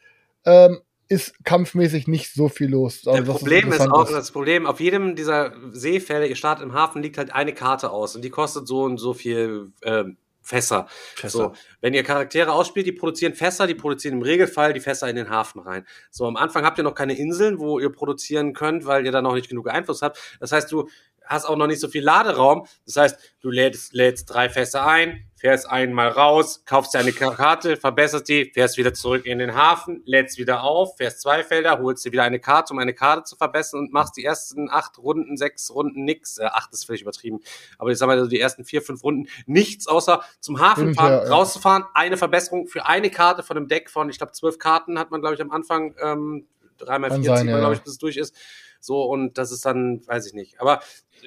ähm, 0.44 0.80
ist 1.14 1.44
kampfmäßig 1.44 2.08
nicht 2.08 2.34
so 2.34 2.48
viel 2.48 2.68
los. 2.68 3.06
Also, 3.06 3.22
Das 3.22 3.38
Problem 3.38 3.72
ist 3.72 3.80
auch, 3.80 4.10
das 4.10 4.30
Problem, 4.32 4.66
auf 4.66 4.80
jedem 4.80 5.14
dieser 5.14 5.52
Seefelder, 5.70 6.26
ihr 6.26 6.36
startet 6.36 6.64
im 6.64 6.74
Hafen, 6.74 7.02
liegt 7.02 7.18
halt 7.18 7.32
eine 7.32 7.54
Karte 7.54 7.90
aus 7.90 8.16
und 8.16 8.24
die 8.24 8.30
kostet 8.30 8.66
so 8.66 8.82
und 8.82 8.98
so 8.98 9.14
viel 9.14 9.72
ähm, 9.82 10.16
Fässer. 10.42 10.86
Fässer. 11.14 11.38
So, 11.38 11.52
wenn 11.80 11.94
ihr 11.94 12.02
Charaktere 12.02 12.52
ausspielt, 12.52 12.86
die 12.86 12.92
produzieren 12.92 13.34
Fässer, 13.34 13.66
die 13.66 13.74
produzieren 13.74 14.16
im 14.16 14.22
Regelfall 14.22 14.74
die 14.74 14.80
Fässer 14.80 15.08
in 15.08 15.16
den 15.16 15.30
Hafen 15.30 15.60
rein. 15.60 15.86
So, 16.10 16.26
am 16.26 16.36
Anfang 16.36 16.64
habt 16.64 16.76
ihr 16.78 16.84
noch 16.84 16.94
keine 16.94 17.16
Inseln, 17.16 17.58
wo 17.58 17.78
ihr 17.78 17.90
produzieren 17.90 18.52
könnt, 18.52 18.84
weil 18.84 19.06
ihr 19.06 19.12
da 19.12 19.22
noch 19.22 19.34
nicht 19.34 19.48
genug 19.48 19.70
Einfluss 19.70 20.02
habt. 20.02 20.18
Das 20.40 20.52
heißt, 20.52 20.70
du 20.70 20.88
hast 21.24 21.46
auch 21.46 21.56
noch 21.56 21.66
nicht 21.66 21.80
so 21.80 21.88
viel 21.88 22.02
Laderaum. 22.02 22.66
Das 22.84 22.96
heißt, 22.96 23.36
du 23.40 23.50
lädst, 23.50 23.94
lädst 23.94 24.32
drei 24.32 24.50
Fässer 24.50 24.86
ein, 24.86 25.24
fährst 25.44 25.68
einmal 25.68 26.08
raus, 26.08 26.62
kaufst 26.64 26.94
dir 26.94 27.00
eine 27.00 27.12
Karte, 27.12 27.76
verbesserst 27.76 28.26
die, 28.30 28.50
fährst 28.54 28.78
wieder 28.78 28.94
zurück 28.94 29.26
in 29.26 29.38
den 29.38 29.54
Hafen, 29.54 30.00
lädst 30.06 30.38
wieder 30.38 30.62
auf, 30.62 30.96
fährst 30.96 31.20
zwei 31.20 31.44
Felder, 31.44 31.80
holst 31.80 32.02
dir 32.06 32.12
wieder 32.12 32.22
eine 32.22 32.40
Karte, 32.40 32.72
um 32.72 32.78
eine 32.78 32.94
Karte 32.94 33.24
zu 33.24 33.36
verbessern 33.36 33.80
und 33.80 33.92
machst 33.92 34.16
die 34.16 34.24
ersten 34.24 34.70
acht 34.70 34.96
Runden, 34.96 35.36
sechs 35.36 35.70
Runden 35.70 36.06
nix. 36.06 36.38
Äh, 36.38 36.44
acht 36.46 36.72
ist 36.72 36.86
völlig 36.86 37.02
übertrieben. 37.02 37.40
Aber 37.76 37.90
ich 37.90 37.98
sag 37.98 38.06
mal, 38.06 38.16
also 38.16 38.30
die 38.30 38.40
ersten 38.40 38.64
vier, 38.64 38.80
fünf 38.80 39.04
Runden 39.04 39.28
nichts 39.44 39.86
außer 39.86 40.22
zum 40.40 40.60
Hafen 40.60 40.94
fahren, 40.94 41.12
ja, 41.12 41.24
ja. 41.24 41.30
rauszufahren, 41.30 41.84
eine 41.92 42.16
Verbesserung 42.16 42.66
für 42.66 42.86
eine 42.86 43.10
Karte 43.10 43.42
von 43.42 43.58
einem 43.58 43.68
Deck 43.68 43.90
von, 43.90 44.08
ich 44.08 44.16
glaube, 44.16 44.32
zwölf 44.32 44.58
Karten 44.58 44.98
hat 44.98 45.10
man, 45.10 45.20
glaube 45.20 45.34
ich, 45.34 45.42
am 45.42 45.50
Anfang, 45.50 45.94
ähm, 46.00 46.46
dreimal 46.78 47.10
vier 47.20 47.44
glaube 47.44 47.74
ich, 47.74 47.82
bis 47.82 47.92
es 47.92 47.98
durch 47.98 48.16
ist. 48.16 48.34
So, 48.80 49.02
und 49.02 49.38
das 49.38 49.52
ist 49.52 49.66
dann, 49.66 50.06
weiß 50.06 50.26
ich 50.26 50.32
nicht. 50.32 50.60
Aber 50.60 50.80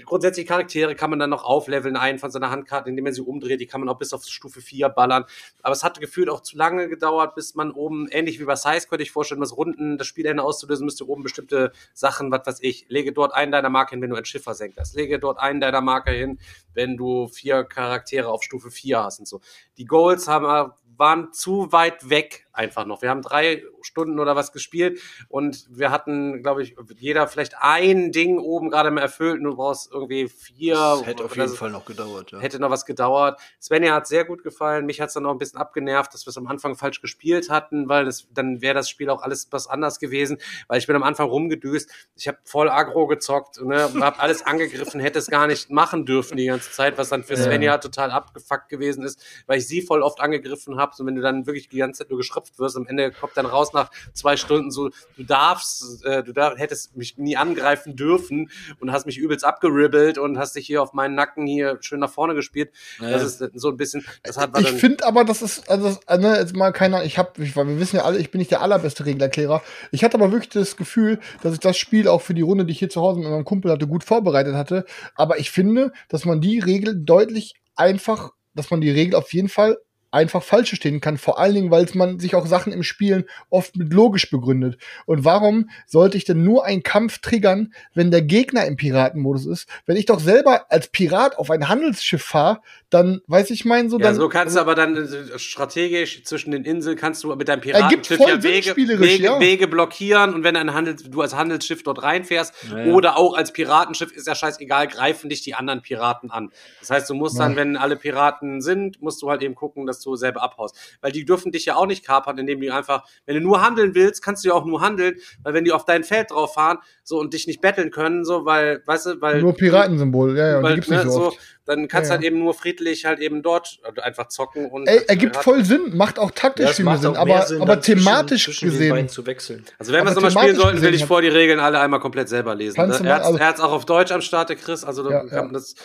grundsätzlich 0.06 0.48
Charaktere 0.48 0.96
kann 0.96 1.10
man 1.10 1.20
dann 1.20 1.30
noch 1.30 1.44
aufleveln, 1.44 1.96
einen 1.96 2.20
von 2.20 2.32
seiner 2.32 2.50
Handkarte, 2.50 2.90
indem 2.90 3.06
er 3.06 3.14
sie 3.14 3.22
umdreht. 3.22 3.60
Die 3.60 3.68
kann 3.68 3.82
man 3.82 3.90
auch 3.90 3.98
bis 3.98 4.14
auf 4.14 4.24
Stufe 4.26 4.62
4 4.62 4.90
ballern. 4.90 5.26
Aber 5.62 5.74
es 5.74 5.84
hatte 5.84 6.00
gefühlt 6.00 6.30
auch 6.30 6.42
zu 6.42 6.58
lange 6.58 6.88
gedauert, 6.90 7.36
bis 7.36 7.56
man 7.56 7.72
oben, 7.72 8.08
ähnlich 8.10 8.40
wie 8.40 8.46
bei 8.46 8.56
Size, 8.56 8.88
könnte 8.88 9.04
ich 9.04 9.12
vorstellen, 9.12 9.42
das 9.42 9.56
Runden, 9.56 9.98
das 9.98 10.08
Spielende 10.08 10.44
auszulösen, 10.44 10.86
müsste 10.86 11.08
oben 11.08 11.24
bestimmte 11.24 11.72
Sachen, 11.94 12.32
was 12.32 12.46
weiß 12.46 12.60
ich, 12.62 12.86
lege 12.90 13.14
dort 13.14 13.34
einen 13.34 13.52
deiner 13.52 13.70
Marker 13.70 13.92
hin, 13.92 14.02
wenn 14.02 14.10
du 14.10 14.16
ein 14.16 14.26
Schiff 14.26 14.44
versenkt 14.44 14.78
hast. 14.78 14.96
Lege 14.96 15.20
dort 15.20 15.40
einen 15.40 15.62
deiner 15.62 15.82
Marker 15.82 16.12
hin, 16.12 16.40
wenn 16.74 16.98
du 16.98 17.28
vier 17.28 17.64
Charaktere 17.64 18.30
auf 18.30 18.44
Stufe 18.44 18.72
4 18.72 19.04
hast 19.04 19.20
und 19.20 19.28
so. 19.28 19.42
Die 19.78 19.86
Goals 19.86 20.28
haben, 20.28 20.74
waren 20.98 21.32
zu 21.32 21.72
weit 21.72 22.10
weg 22.10 22.48
einfach 22.52 22.86
noch. 22.86 23.02
Wir 23.02 23.10
haben 23.10 23.22
drei 23.22 23.64
Stunden 23.82 24.20
oder 24.20 24.36
was 24.36 24.52
gespielt 24.52 25.00
und 25.30 25.68
wir 25.70 25.92
hatten, 25.92 26.42
glaube 26.42 26.64
ich, 26.64 26.76
jeder 26.98 27.28
vielleicht 27.28 27.54
ein 27.60 28.12
Ding 28.12 28.40
oben 28.40 28.70
gerade 28.70 28.92
mal 28.92 29.02
erfüllt 29.02 29.38
und 29.38 29.44
du 29.44 29.56
brauchst 29.56 29.77
irgendwie 29.86 30.28
vier. 30.28 30.74
Das 30.74 31.06
hätte 31.06 31.26
auf 31.26 31.36
jeden 31.36 31.50
so. 31.50 31.56
Fall 31.56 31.70
noch 31.70 31.86
gedauert. 31.86 32.32
Ja. 32.32 32.40
Hätte 32.40 32.60
noch 32.60 32.72
was 32.72 32.86
gedauert. 32.86 33.40
Svenja 33.62 33.94
hat 33.94 34.08
sehr 34.08 34.26
gut 34.26 34.42
gefallen. 34.42 34.88
Mich 34.88 35.00
hat 35.00 35.10
es 35.10 35.14
dann 35.14 35.24
noch 35.24 35.32
ein 35.32 35.38
bisschen 35.38 35.60
abgenervt, 35.60 36.12
dass 36.14 36.26
wir 36.26 36.32
es 36.32 36.38
am 36.38 36.48
Anfang 36.48 36.76
falsch 36.76 37.02
gespielt 37.02 37.50
hatten, 37.52 37.88
weil 37.88 38.06
das, 38.06 38.28
dann 38.34 38.62
wäre 38.62 38.74
das 38.74 38.90
Spiel 38.90 39.10
auch 39.10 39.22
alles 39.22 39.48
was 39.52 39.68
anders 39.68 40.00
gewesen, 40.00 40.40
weil 40.68 40.80
ich 40.80 40.88
bin 40.88 40.96
am 40.96 41.04
Anfang 41.04 41.28
rumgedüst. 41.30 41.90
Ich 42.16 42.28
habe 42.28 42.40
voll 42.44 42.70
aggro 42.70 43.06
gezockt, 43.08 43.62
ne, 43.62 43.90
habe 44.02 44.20
alles 44.20 44.44
angegriffen, 44.46 45.00
hätte 45.00 45.20
es 45.20 45.28
gar 45.28 45.46
nicht 45.48 45.70
machen 45.70 46.06
dürfen 46.06 46.38
die 46.38 46.46
ganze 46.46 46.72
Zeit, 46.72 46.98
was 46.98 47.10
dann 47.10 47.24
für 47.24 47.36
Ja. 47.36 47.44
Svenja 47.44 47.78
total 47.78 48.10
abgefuckt 48.12 48.70
gewesen 48.70 49.04
ist, 49.04 49.24
weil 49.46 49.60
ich 49.60 49.68
sie 49.68 49.82
voll 49.82 50.02
oft 50.02 50.20
angegriffen 50.20 50.78
habe. 50.78 50.94
Und 50.98 51.06
wenn 51.06 51.16
du 51.16 51.22
dann 51.22 51.46
wirklich 51.46 51.70
die 51.70 51.78
ganze 51.78 52.00
Zeit 52.00 52.10
nur 52.10 52.18
geschröpft 52.18 52.58
wirst, 52.58 52.78
am 52.78 52.88
Ende 52.88 53.12
kommt 53.12 53.36
dann 53.36 53.46
raus 53.46 53.74
nach 53.74 53.92
zwei 54.14 54.38
Stunden 54.38 54.72
so, 54.72 54.90
du 55.18 55.24
darfst, 55.24 56.04
äh, 56.06 56.24
du 56.24 56.34
dar 56.34 56.58
hättest 56.58 56.96
mich 56.96 57.18
nie 57.18 57.38
angreifen 57.38 57.96
dürfen 57.96 58.50
und 58.80 58.92
hast 58.92 59.06
mich 59.06 59.18
übelst 59.18 59.46
abgeribbelt 59.68 60.18
und 60.18 60.38
hast 60.38 60.56
dich 60.56 60.66
hier 60.66 60.82
auf 60.82 60.94
meinen 60.94 61.16
Nacken 61.16 61.46
hier 61.46 61.78
schön 61.82 62.00
nach 62.00 62.10
vorne 62.10 62.36
gespielt. 62.36 62.72
Das 63.00 63.24
ist 63.24 63.44
so 63.54 63.70
ein 63.70 63.78
bisschen, 63.78 64.06
das 64.24 64.38
hat 64.38 64.54
man 64.54 64.64
Ich 64.64 64.72
finde 64.72 65.06
aber, 65.06 65.24
das 65.24 65.42
ist, 65.42 65.70
also, 65.70 65.98
das, 66.06 66.20
ne, 66.20 66.38
jetzt 66.38 66.56
mal 66.56 66.72
keiner, 66.72 67.04
ich 67.04 67.18
hab, 67.18 67.38
ich, 67.40 67.56
weil 67.56 67.68
wir 67.68 67.80
wissen 67.80 67.98
ja 67.98 68.04
alle, 68.04 68.18
ich 68.18 68.32
bin 68.32 68.40
nicht 68.40 68.52
der 68.52 68.62
allerbeste 68.62 69.06
Regelerklärer. 69.06 69.62
Ich 69.92 70.04
hatte 70.04 70.16
aber 70.16 70.32
wirklich 70.32 70.50
das 70.50 70.78
Gefühl, 70.78 71.20
dass 71.42 71.54
ich 71.54 71.60
das 71.60 71.78
Spiel 71.78 72.08
auch 72.08 72.22
für 72.22 72.34
die 72.34 72.42
Runde, 72.42 72.66
die 72.66 72.72
ich 72.72 72.80
hier 72.80 72.90
zu 72.90 73.02
Hause 73.02 73.20
mit 73.20 73.30
meinem 73.30 73.46
Kumpel 73.46 73.72
hatte, 73.72 73.88
gut 73.88 74.04
vorbereitet 74.04 74.56
hatte. 74.56 74.86
Aber 75.16 75.40
ich 75.40 75.52
finde, 75.52 75.92
dass 76.10 76.26
man 76.26 76.42
die 76.42 76.60
Regel 76.60 76.96
deutlich 76.98 77.56
einfach, 77.76 78.32
dass 78.56 78.72
man 78.72 78.82
die 78.82 78.92
Regel 78.92 79.16
auf 79.16 79.34
jeden 79.34 79.50
Fall 79.50 79.78
einfach 80.18 80.44
falsch 80.44 80.76
stehen 80.76 81.00
kann. 81.00 81.18
Vor 81.18 81.40
allen 81.40 81.54
Dingen, 81.54 81.72
weil 81.72 81.88
man 81.94 82.20
sich 82.20 82.36
auch 82.36 82.46
Sachen 82.46 82.74
im 82.74 82.84
Spielen 82.84 83.26
oft 83.50 83.76
mit 83.78 83.94
logisch 83.94 84.30
begründet. 84.30 84.78
Und 85.06 85.24
warum 85.24 85.70
sollte 85.86 86.18
ich 86.18 86.26
denn 86.26 86.44
nur 86.44 86.66
einen 86.66 86.84
Kampf 86.84 87.20
triggern, 87.20 87.74
wenn 87.94 88.12
der 88.12 88.22
Gegner 88.22 88.66
im 88.66 88.76
Piratenmodus 88.76 89.46
ist? 89.46 89.70
Wenn 89.86 89.96
ich 89.96 90.06
doch 90.06 90.20
selber 90.20 90.72
als 90.72 90.90
Pirat 90.90 91.38
auf 91.38 91.50
ein 91.52 91.70
Handelsschiff 91.70 92.24
fahre, 92.24 92.62
dann, 92.90 93.22
weiß 93.28 93.50
ich 93.52 93.66
mein, 93.66 93.90
so 93.90 93.98
Ja, 93.98 94.06
dann. 94.06 94.16
so 94.16 94.30
kannst 94.30 94.56
du 94.56 94.62
aber 94.62 94.74
dann 94.74 94.96
äh, 94.96 95.38
strategisch 95.38 96.24
zwischen 96.24 96.52
den 96.52 96.64
Inseln 96.64 96.98
kannst 96.98 97.24
du 97.24 97.36
mit 97.36 97.48
deinem 97.48 97.62
Piratenschiff 97.62 98.20
ja 98.20 98.42
Wege, 98.42 98.76
Wege, 98.76 99.24
ja. 99.24 99.40
Wege 99.40 99.68
blockieren 99.68 100.34
und 100.34 100.44
wenn 100.44 100.56
ein 100.56 100.74
Handels, 100.74 101.04
du 101.04 101.22
als 101.22 101.36
Handelsschiff 101.36 101.84
dort 101.84 102.02
reinfährst 102.02 102.54
Ja, 102.72 102.80
ja. 102.80 102.94
oder 102.94 103.18
auch 103.18 103.36
als 103.36 103.52
Piratenschiff, 103.52 104.12
ist 104.12 104.28
ja 104.28 104.36
scheißegal, 104.36 104.88
greifen 104.88 105.30
dich 105.30 105.42
die 105.42 105.54
anderen 105.54 105.82
Piraten 105.82 106.32
an. 106.32 106.52
Das 106.80 106.90
heißt, 106.90 107.10
du 107.10 107.14
musst 107.14 107.38
dann, 107.40 107.56
wenn 107.56 107.76
alle 107.76 107.98
Piraten 107.98 108.62
sind, 108.62 109.02
musst 109.02 109.22
du 109.22 109.30
halt 109.30 109.44
eben 109.44 109.56
gucken, 109.56 109.86
dass 109.86 110.00
du 110.00 110.07
selber 110.16 110.42
abhaust. 110.44 110.76
Weil 111.02 111.12
die 111.12 111.26
dürfen 111.26 111.52
dich 111.52 111.66
ja 111.66 111.76
auch 111.76 111.86
nicht 111.86 112.06
kapern, 112.06 112.38
indem 112.38 112.62
die 112.62 112.72
einfach, 112.72 113.04
wenn 113.26 113.36
du 113.36 113.42
nur 113.42 113.62
handeln 113.62 113.94
willst, 113.96 114.24
kannst 114.24 114.44
du 114.46 114.50
ja 114.50 114.56
auch 114.56 114.66
nur 114.66 114.82
handeln, 114.82 115.16
weil 115.44 115.54
wenn 115.54 115.66
die 115.66 115.72
auf 115.72 115.86
dein 115.86 116.04
Feld 116.04 116.32
drauf 116.32 116.54
fahren, 116.54 116.78
so 117.04 117.20
und 117.20 117.34
dich 117.34 117.48
nicht 117.48 117.62
betteln 117.62 117.92
können, 117.92 118.26
so, 118.26 118.46
weil, 118.46 118.82
weißt 118.86 119.06
du, 119.06 119.22
weil 119.22 119.42
Nur 119.42 119.54
Piratensymbol, 119.56 120.38
ja, 120.38 120.48
ja, 120.50 120.58
und 120.58 120.64
die 120.64 120.68
weil, 120.68 120.76
gibt's 120.76 120.90
ne, 120.90 120.96
nicht 120.98 121.06
so 121.06 121.12
so, 121.12 121.28
oft. 121.28 121.38
dann 121.66 121.88
kannst 121.88 122.10
du 122.10 122.14
Ja, 122.14 122.18
halt 122.20 122.26
eben 122.26 122.40
nur 122.40 122.54
friedlich 122.54 123.06
halt 123.06 123.20
eben 123.20 123.42
dort 123.44 123.80
einfach 124.02 124.28
zocken 124.28 124.70
und 124.70 124.88
Ey, 124.88 125.02
ergibt 125.08 125.38
voll 125.38 125.64
Sinn, 125.64 125.96
macht 125.96 126.20
auch 126.20 126.32
taktisch 126.32 126.66
Ja, 126.68 126.74
viel 126.74 126.86
macht 126.86 127.02
Sinn, 127.02 127.16
auch 127.16 127.26
mehr 127.26 127.36
aber, 127.38 127.46
Sinn, 127.46 127.62
aber 127.62 127.82
zwischen- 127.82 128.00
thematisch 128.04 128.44
zwischen 128.46 128.70
beiden 128.70 128.90
gesehen. 128.90 129.10
zu 129.10 129.26
wechseln. 129.26 129.66
Also 129.80 129.94
wenn 129.94 130.04
wir 130.04 130.10
es 130.10 130.16
nochmal 130.16 130.32
spielen 130.32 130.56
sollten, 130.56 130.82
will 130.82 130.94
ich 130.94 131.06
vor 131.06 131.22
die 131.22 131.28
Regeln 131.30 131.60
alle 131.60 131.80
einmal 131.80 132.00
komplett 132.00 132.30
selber 132.30 132.56
lesen. 132.56 132.76
Du 132.76 132.82
er 133.06 133.16
hat 133.16 133.24
also- 133.24 133.38
es 133.40 133.60
auch 133.60 133.72
auf 133.72 133.86
Deutsch 133.86 134.12
am 134.12 134.22
Start, 134.22 134.50
der 134.50 134.56
Chris. 134.58 134.84
Also 134.84 135.10
Ja, 135.10 135.26
kann 135.26 135.54
das. 135.54 135.76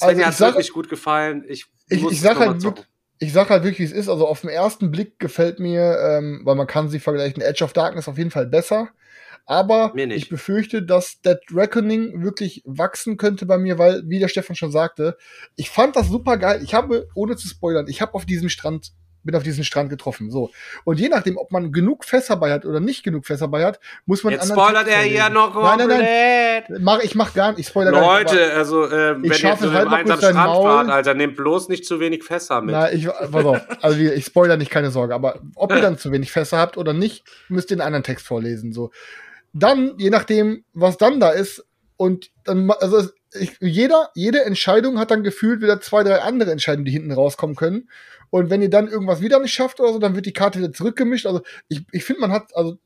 Also 0.00 0.12
Svenja 0.14 0.28
ich 0.30 0.34
hat 0.34 0.40
wirklich 0.40 0.72
gut 0.72 0.88
gefallen. 0.88 1.44
Ich, 1.48 1.66
Ich, 1.88 2.00
muss 2.02 2.12
ich 2.12 2.20
sag 2.20 2.38
halt 2.38 2.60
ich 3.18 3.32
sag 3.32 3.50
halt 3.50 3.64
wirklich, 3.64 3.80
wie 3.80 3.92
es 3.92 3.98
ist. 3.98 4.08
Also 4.08 4.26
auf 4.26 4.42
den 4.42 4.50
ersten 4.50 4.90
Blick 4.90 5.18
gefällt 5.18 5.58
mir, 5.60 5.98
ähm, 6.00 6.42
weil 6.44 6.54
man 6.54 6.66
kann 6.66 6.88
sie 6.88 7.00
vergleichen, 7.00 7.42
Edge 7.42 7.64
of 7.64 7.72
Darkness 7.72 8.08
auf 8.08 8.18
jeden 8.18 8.30
Fall 8.30 8.46
besser. 8.46 8.88
Aber 9.46 9.94
ich 9.96 10.28
befürchte, 10.28 10.82
dass 10.82 11.22
Dead 11.22 11.38
Reckoning 11.50 12.22
wirklich 12.22 12.62
wachsen 12.66 13.16
könnte 13.16 13.46
bei 13.46 13.56
mir, 13.56 13.78
weil, 13.78 14.02
wie 14.06 14.18
der 14.18 14.28
Stefan 14.28 14.56
schon 14.56 14.70
sagte, 14.70 15.16
ich 15.56 15.70
fand 15.70 15.96
das 15.96 16.08
super 16.08 16.36
geil. 16.36 16.60
Ich 16.62 16.74
habe, 16.74 17.08
ohne 17.14 17.34
zu 17.36 17.48
spoilern, 17.48 17.86
ich 17.88 18.02
habe 18.02 18.12
auf 18.12 18.26
diesem 18.26 18.50
Strand 18.50 18.92
bin 19.24 19.34
auf 19.34 19.42
diesen 19.42 19.64
Strand 19.64 19.90
getroffen. 19.90 20.30
So. 20.30 20.50
Und 20.84 21.00
je 21.00 21.08
nachdem, 21.08 21.36
ob 21.36 21.50
man 21.52 21.72
genug 21.72 22.04
Fässer 22.04 22.36
bei 22.36 22.52
hat 22.52 22.64
oder 22.64 22.80
nicht 22.80 23.02
genug 23.02 23.26
Fässer 23.26 23.48
bei 23.48 23.64
hat, 23.64 23.80
muss 24.06 24.24
man 24.24 24.32
Jetzt 24.32 24.48
spoilert 24.48 24.86
Text 24.86 24.98
er 24.98 25.04
ja 25.06 25.28
noch 25.28 25.54
Nein, 25.54 25.78
nein, 25.78 25.88
nein. 25.88 26.64
komplett. 26.66 26.82
Mach, 26.82 27.00
ich 27.00 27.14
mach 27.14 27.34
gar 27.34 27.50
nicht, 27.50 27.60
ich 27.60 27.66
spoilere 27.66 27.92
gar 27.92 28.22
nicht. 28.22 28.32
Leute, 28.32 28.52
also 28.54 28.86
äh, 28.86 29.22
wenn 29.22 29.24
ihr 29.24 29.32
zu 29.32 29.70
kurz 29.70 30.20
dein 30.20 30.30
Strand 30.30 30.36
Maul. 30.36 30.64
fahrt, 30.64 30.90
Alter, 30.90 31.14
nehmt 31.14 31.36
bloß 31.36 31.68
nicht 31.68 31.84
zu 31.84 32.00
wenig 32.00 32.24
Fässer 32.24 32.60
mit. 32.60 32.72
Na, 32.72 32.92
ich, 32.92 33.06
pass 33.06 33.44
auf, 33.44 33.60
also 33.82 33.98
ich 33.98 34.24
spoilere 34.24 34.58
nicht, 34.58 34.70
keine 34.70 34.90
Sorge, 34.90 35.14
aber 35.14 35.40
ob 35.54 35.72
ihr 35.72 35.80
dann 35.80 35.98
zu 35.98 36.12
wenig 36.12 36.32
Fässer 36.32 36.58
habt 36.58 36.76
oder 36.76 36.92
nicht, 36.92 37.24
müsst 37.48 37.70
ihr 37.70 37.74
einen 37.74 37.82
anderen 37.82 38.04
Text 38.04 38.26
vorlesen, 38.26 38.72
so. 38.72 38.90
Dann, 39.54 39.94
je 39.96 40.10
nachdem, 40.10 40.64
was 40.74 40.98
dann 40.98 41.20
da 41.20 41.30
ist, 41.30 41.64
und 41.96 42.30
dann, 42.44 42.70
also 42.70 43.08
ich, 43.34 43.56
jeder, 43.60 44.10
jede 44.14 44.44
Entscheidung 44.44 44.98
hat 44.98 45.10
dann 45.10 45.22
gefühlt 45.22 45.60
wieder 45.60 45.80
zwei, 45.80 46.02
drei 46.02 46.20
andere 46.20 46.50
Entscheidungen, 46.50 46.86
die 46.86 46.92
hinten 46.92 47.12
rauskommen 47.12 47.56
können. 47.56 47.88
Und 48.30 48.50
wenn 48.50 48.62
ihr 48.62 48.70
dann 48.70 48.88
irgendwas 48.88 49.20
wieder 49.20 49.40
nicht 49.40 49.52
schafft 49.52 49.80
oder 49.80 49.92
so, 49.92 49.98
dann 49.98 50.14
wird 50.14 50.26
die 50.26 50.32
Karte 50.32 50.58
wieder 50.58 50.72
zurückgemischt. 50.72 51.26
Also 51.26 51.42
ich, 51.68 51.82
ich 51.92 52.04
finde, 52.04 52.20
man 52.20 52.32
hat, 52.32 52.54
also 52.54 52.78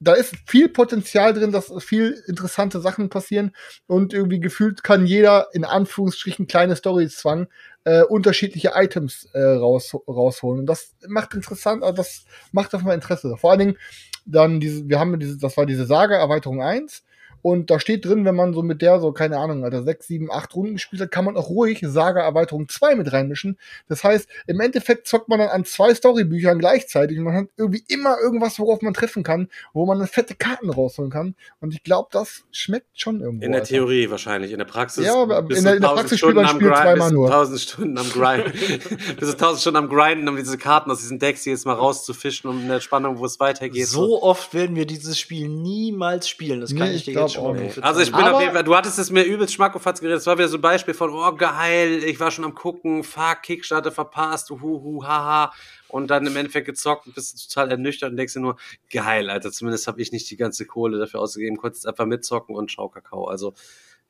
da 0.00 0.14
ist 0.14 0.34
viel 0.46 0.70
Potenzial 0.70 1.34
drin, 1.34 1.52
dass 1.52 1.72
viel 1.84 2.22
interessante 2.26 2.80
Sachen 2.80 3.10
passieren 3.10 3.52
und 3.86 4.14
irgendwie 4.14 4.40
gefühlt 4.40 4.82
kann 4.82 5.06
jeder 5.06 5.48
in 5.52 5.64
Anführungsstrichen 5.64 6.46
kleine 6.46 6.74
Storys 6.74 7.16
zwang 7.16 7.48
äh, 7.84 8.02
unterschiedliche 8.02 8.72
Items 8.74 9.28
äh, 9.34 9.40
raus, 9.42 9.94
rausholen. 10.08 10.60
Und 10.60 10.66
das 10.66 10.94
macht 11.06 11.34
interessant, 11.34 11.82
also 11.82 11.94
das 11.94 12.24
macht 12.50 12.74
auf 12.74 12.82
mal 12.82 12.94
Interesse. 12.94 13.36
Vor 13.36 13.50
allen 13.50 13.58
Dingen 13.58 13.78
dann 14.24 14.60
diese, 14.60 14.88
wir 14.88 14.98
haben 14.98 15.18
diese, 15.18 15.36
das 15.36 15.56
war 15.58 15.66
diese 15.66 15.84
Saga-Erweiterung 15.84 16.62
1 16.62 17.02
und 17.42 17.70
da 17.70 17.80
steht 17.80 18.04
drin, 18.04 18.24
wenn 18.24 18.34
man 18.34 18.52
so 18.54 18.62
mit 18.62 18.82
der 18.82 19.00
so, 19.00 19.12
keine 19.12 19.38
Ahnung, 19.38 19.64
Alter, 19.64 19.82
6, 19.82 20.06
7, 20.06 20.30
8 20.30 20.54
Runden 20.54 20.72
gespielt 20.74 21.02
hat, 21.02 21.10
kann 21.10 21.24
man 21.24 21.36
auch 21.36 21.48
ruhig 21.48 21.80
Saga-Erweiterung 21.82 22.68
2 22.68 22.94
mit 22.96 23.12
reinmischen. 23.12 23.58
Das 23.88 24.04
heißt, 24.04 24.28
im 24.46 24.60
Endeffekt 24.60 25.06
zockt 25.06 25.28
man 25.28 25.38
dann 25.38 25.48
an 25.48 25.64
zwei 25.64 25.94
Storybüchern 25.94 26.58
gleichzeitig 26.58 27.18
und 27.18 27.24
man 27.24 27.34
hat 27.34 27.46
irgendwie 27.56 27.82
immer 27.88 28.16
irgendwas, 28.22 28.58
worauf 28.58 28.82
man 28.82 28.94
treffen 28.94 29.22
kann, 29.22 29.48
wo 29.72 29.86
man 29.86 29.98
dann 29.98 30.08
fette 30.08 30.34
Karten 30.34 30.70
rausholen 30.70 31.10
kann. 31.10 31.34
Und 31.60 31.74
ich 31.74 31.82
glaube, 31.82 32.08
das 32.12 32.44
schmeckt 32.52 32.88
schon 33.00 33.20
irgendwo. 33.20 33.44
In 33.44 33.52
der 33.52 33.60
Alter. 33.62 33.70
Theorie 33.74 34.10
wahrscheinlich. 34.10 34.52
In 34.52 34.58
der 34.58 34.64
Praxis. 34.64 35.06
Ja, 35.06 35.14
aber 35.14 35.38
in 35.40 35.48
der- 35.48 35.56
in 35.58 35.64
der 35.64 35.72
1000 35.90 35.94
Praxis 35.96 36.18
spielt 36.18 36.34
man 36.34 36.48
Spiel 36.48 36.68
zweimal 36.68 37.10
nur. 37.12 37.26
1000 37.28 37.60
Stunden 37.60 37.98
am 37.98 38.08
Grind. 38.10 38.44
bist 39.18 39.20
du 39.22 39.26
1000 39.32 39.60
Stunden 39.60 39.76
am 39.78 39.88
Grinden, 39.88 40.28
um 40.28 40.36
diese 40.36 40.58
Karten 40.58 40.90
aus 40.90 40.98
diesen 41.00 41.18
Decks 41.18 41.44
jetzt 41.44 41.66
mal 41.66 41.74
rauszufischen, 41.74 42.50
um 42.50 42.60
in 42.60 42.68
der 42.68 42.80
Spannung, 42.80 43.18
wo 43.18 43.24
es 43.26 43.40
weitergeht. 43.40 43.86
So 43.86 44.22
oft 44.22 44.52
werden 44.54 44.76
wir 44.76 44.86
dieses 44.86 45.18
Spiel 45.18 45.48
niemals 45.48 46.28
spielen. 46.28 46.60
Das 46.60 46.70
kann 46.74 46.88
Nee, 46.88 46.96
ich 46.96 47.04
dir 47.04 47.12
glaub 47.12 47.28
jetzt 47.28 47.29
mal 47.38 47.52
nicht. 47.52 47.60
prophezeien. 47.60 47.84
Also 47.84 48.00
ich 48.00 48.10
bin 48.12 48.20
Aber- 48.20 48.34
auf 48.36 48.40
jeden 48.40 48.52
Fall, 48.54 48.64
du 48.64 48.74
hattest 48.76 48.98
es 48.98 49.10
mir 49.10 49.22
übelst 49.24 49.54
schmackofatz 49.54 50.00
geredet. 50.00 50.20
Es 50.20 50.26
war 50.26 50.38
wieder 50.38 50.48
so 50.48 50.58
ein 50.58 50.60
Beispiel 50.60 50.94
von, 50.94 51.10
oh 51.10 51.32
geil, 51.34 52.02
ich 52.04 52.18
war 52.20 52.30
schon 52.30 52.44
am 52.44 52.54
gucken, 52.54 53.04
fuck, 53.04 53.42
Kickstarter 53.42 53.92
verpasst, 53.92 54.50
huhu, 54.50 55.04
haha. 55.04 55.52
Und 55.88 56.08
dann 56.08 56.24
im 56.26 56.36
Endeffekt 56.36 56.66
gezockt 56.66 57.06
und 57.06 57.14
bist 57.14 57.52
total 57.52 57.70
ernüchtert 57.72 58.10
und 58.12 58.16
denkst 58.16 58.34
dir 58.34 58.40
nur, 58.40 58.56
geil, 58.92 59.28
Alter, 59.28 59.50
zumindest 59.50 59.86
habe 59.88 60.00
ich 60.00 60.12
nicht 60.12 60.30
die 60.30 60.36
ganze 60.36 60.64
Kohle 60.64 60.98
dafür 60.98 61.20
ausgegeben, 61.20 61.56
konntest 61.56 61.86
einfach 61.86 62.06
mitzocken 62.06 62.54
und 62.54 62.70
schau 62.70 62.88
Kakao. 62.88 63.24
Also 63.24 63.54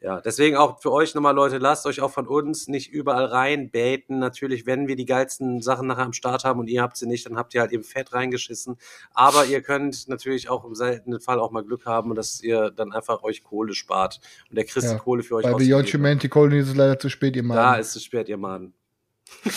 ja, 0.02 0.22
deswegen 0.22 0.56
auch 0.56 0.80
für 0.80 0.92
euch 0.92 1.14
nochmal, 1.14 1.34
Leute, 1.34 1.58
lasst 1.58 1.84
euch 1.84 2.00
auch 2.00 2.10
von 2.10 2.26
uns 2.26 2.68
nicht 2.68 2.90
überall 2.90 3.26
reinbaiten. 3.26 4.18
Natürlich, 4.18 4.64
wenn 4.64 4.88
wir 4.88 4.96
die 4.96 5.04
geilsten 5.04 5.60
Sachen 5.60 5.86
nachher 5.86 6.06
am 6.06 6.14
Start 6.14 6.44
haben 6.44 6.58
und 6.58 6.68
ihr 6.68 6.80
habt 6.80 6.96
sie 6.96 7.06
nicht, 7.06 7.26
dann 7.26 7.36
habt 7.36 7.54
ihr 7.54 7.60
halt 7.60 7.70
eben 7.72 7.84
fett 7.84 8.14
reingeschissen. 8.14 8.78
Aber 9.12 9.44
ihr 9.44 9.60
könnt 9.60 10.08
natürlich 10.08 10.48
auch 10.48 10.64
im 10.64 10.74
seltenen 10.74 11.20
Fall 11.20 11.38
auch 11.38 11.50
mal 11.50 11.62
Glück 11.62 11.84
haben 11.84 12.08
und 12.08 12.16
dass 12.16 12.40
ihr 12.42 12.70
dann 12.70 12.92
einfach 12.92 13.22
euch 13.22 13.44
Kohle 13.44 13.74
spart. 13.74 14.20
Und 14.48 14.56
der 14.56 14.64
Christ 14.64 14.90
Ja, 14.90 14.98
Kohle 14.98 15.22
für 15.22 15.34
euch 15.36 15.42
Bei 15.44 15.52
Beyond. 15.52 15.92
Humanity 15.92 16.30
Colony 16.30 16.60
ist 16.60 16.68
es 16.68 16.76
leider 16.76 16.98
zu 16.98 17.10
spät, 17.10 17.36
ihr 17.36 17.42
Mann. 17.42 17.58
Da 17.58 17.74
ist 17.74 17.94
es 17.94 18.02
spät, 18.02 18.30
ihr 18.30 18.38
Mann. 18.38 18.72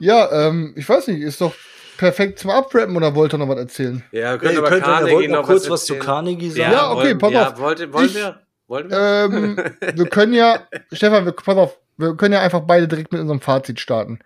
ja, 0.00 0.48
ähm, 0.48 0.74
ich 0.76 0.86
weiß 0.86 1.08
nicht, 1.08 1.22
ist 1.22 1.40
doch 1.40 1.54
perfekt 2.00 2.38
zum 2.38 2.50
Abrappen 2.50 2.96
oder 2.96 3.14
wollt 3.14 3.34
ihr 3.34 3.38
noch 3.38 3.48
was 3.48 3.58
erzählen? 3.58 4.02
Ja, 4.10 4.18
wir 4.18 4.20
Ja, 4.20 4.38
können 4.38 4.52
ihr 4.54 4.58
aber 4.60 4.68
könnt 4.70 4.82
dann, 4.82 4.90
ihr 4.90 4.96
Carnegie 4.96 5.14
wollt 5.16 5.30
noch 5.30 5.42
kurz 5.46 5.68
was 5.70 5.84
zu 5.84 5.94
erzählen. 5.94 6.06
Carnegie 6.06 6.50
sagen. 6.50 6.72
Ja, 6.72 6.92
okay, 6.92 7.14
pass 7.14 7.32
ja, 7.32 7.48
auf. 7.50 7.58
Wollt, 7.58 7.92
wollen 7.92 8.06
Ich- 8.06 8.14
wir? 8.14 8.40
Wollen 8.66 8.90
wir? 8.90 8.98
Ähm, 8.98 9.56
wir 9.96 10.06
können 10.08 10.32
ja, 10.32 10.66
Stefan, 10.92 11.26
wir, 11.26 11.32
pass 11.32 11.56
auf, 11.56 11.78
wir 11.98 12.16
können 12.16 12.32
ja 12.34 12.40
einfach 12.40 12.60
beide 12.60 12.88
direkt 12.88 13.12
mit 13.12 13.20
unserem 13.20 13.40
Fazit 13.42 13.78
starten. 13.80 14.18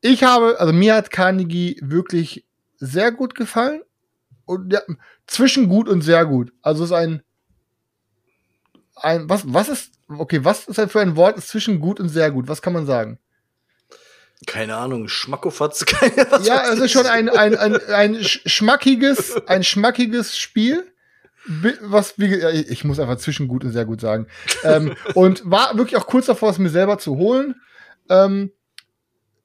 Ich 0.00 0.24
habe, 0.24 0.58
also 0.58 0.72
mir 0.72 0.94
hat 0.94 1.10
Carnegie 1.10 1.78
wirklich 1.82 2.44
sehr 2.78 3.12
gut 3.12 3.34
gefallen. 3.34 3.82
Und 4.46 4.72
ja, 4.72 4.80
zwischen 5.26 5.68
gut 5.68 5.88
und 5.88 6.00
sehr 6.00 6.24
gut. 6.24 6.52
Also 6.62 6.82
es 6.84 6.90
ist 6.90 6.96
ein, 6.96 7.22
ein, 8.96 9.28
was, 9.28 9.42
was 9.52 9.68
ist, 9.68 9.92
okay, 10.08 10.42
was 10.44 10.66
ist 10.66 10.78
denn 10.78 10.88
für 10.88 11.00
ein 11.00 11.16
Wort 11.16 11.36
ist 11.38 11.48
zwischen 11.48 11.80
gut 11.80 12.00
und 12.00 12.08
sehr 12.08 12.30
gut? 12.30 12.48
Was 12.48 12.62
kann 12.62 12.72
man 12.72 12.86
sagen? 12.86 13.18
Keine 14.46 14.76
Ahnung, 14.76 15.08
Schmackofatz, 15.08 15.84
keine 15.86 16.26
was 16.30 16.46
ja, 16.46 16.62
es 16.72 16.78
ist 16.78 16.86
ich. 16.86 16.92
schon 16.92 17.06
ein, 17.06 17.28
ein, 17.28 17.54
ein, 17.56 17.76
ein 17.90 18.16
sch- 18.16 18.40
schmackiges, 18.48 19.46
ein 19.46 19.62
schmackiges 19.62 20.38
Spiel. 20.38 20.86
Was, 21.82 22.18
wie, 22.18 22.34
ich 22.34 22.70
ich 22.70 22.84
muss 22.84 23.00
einfach 23.00 23.16
zwischen 23.16 23.48
gut 23.48 23.64
und 23.64 23.72
sehr 23.72 23.84
gut 23.86 24.00
sagen. 24.00 24.26
ähm, 24.62 24.94
und 25.14 25.42
war 25.50 25.76
wirklich 25.76 25.96
auch 25.96 26.06
kurz 26.06 26.26
davor, 26.26 26.50
es 26.50 26.58
mir 26.58 26.68
selber 26.68 26.98
zu 26.98 27.16
holen. 27.16 27.54
Ähm, 28.08 28.52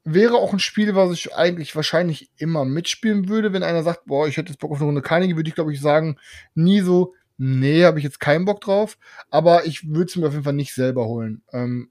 wäre 0.04 0.36
auch 0.36 0.54
ein 0.54 0.60
Spiel, 0.60 0.96
was 0.96 1.12
ich 1.14 1.36
eigentlich 1.36 1.76
wahrscheinlich 1.76 2.30
immer 2.38 2.64
mitspielen 2.64 3.28
würde, 3.28 3.54
wenn 3.54 3.64
einer 3.64 3.82
sagt, 3.84 4.06
boah, 4.06 4.28
ich 4.28 4.38
hätte 4.38 4.52
jetzt 4.52 4.60
Bock 4.60 4.72
auf 4.72 4.78
eine 4.78 4.86
Runde 4.86 5.02
Carnegie, 5.02 5.36
würde 5.36 5.50
ich 5.50 5.56
glaube 5.56 5.74
ich 5.74 5.82
sagen, 5.82 6.20
nie 6.54 6.82
so, 6.82 7.14
nee, 7.38 7.84
habe 7.86 7.98
ich 7.98 8.04
jetzt 8.04 8.20
keinen 8.20 8.46
Bock 8.46 8.62
drauf. 8.62 8.98
Aber 9.30 9.66
ich 9.66 9.90
würde 9.90 10.06
es 10.06 10.16
mir 10.16 10.28
auf 10.28 10.34
jeden 10.34 10.44
Fall 10.44 10.54
nicht 10.54 10.74
selber 10.76 11.06
holen. 11.06 11.42
Ähm, 11.54 11.90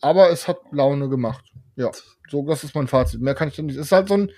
aber 0.00 0.30
es 0.30 0.46
hat 0.46 0.58
Laune 0.72 1.08
gemacht. 1.08 1.44
Ja, 1.76 1.90
so, 2.28 2.46
das 2.46 2.64
ist 2.64 2.74
mein 2.74 2.88
Fazit. 2.88 3.20
Mehr 3.20 3.34
kann 3.34 3.48
ich 3.48 3.56
dann 3.56 3.66
nicht. 3.66 3.76
Es 3.76 3.86
ist 3.86 3.92
halt 3.92 4.08
so 4.08 4.14
ein, 4.14 4.30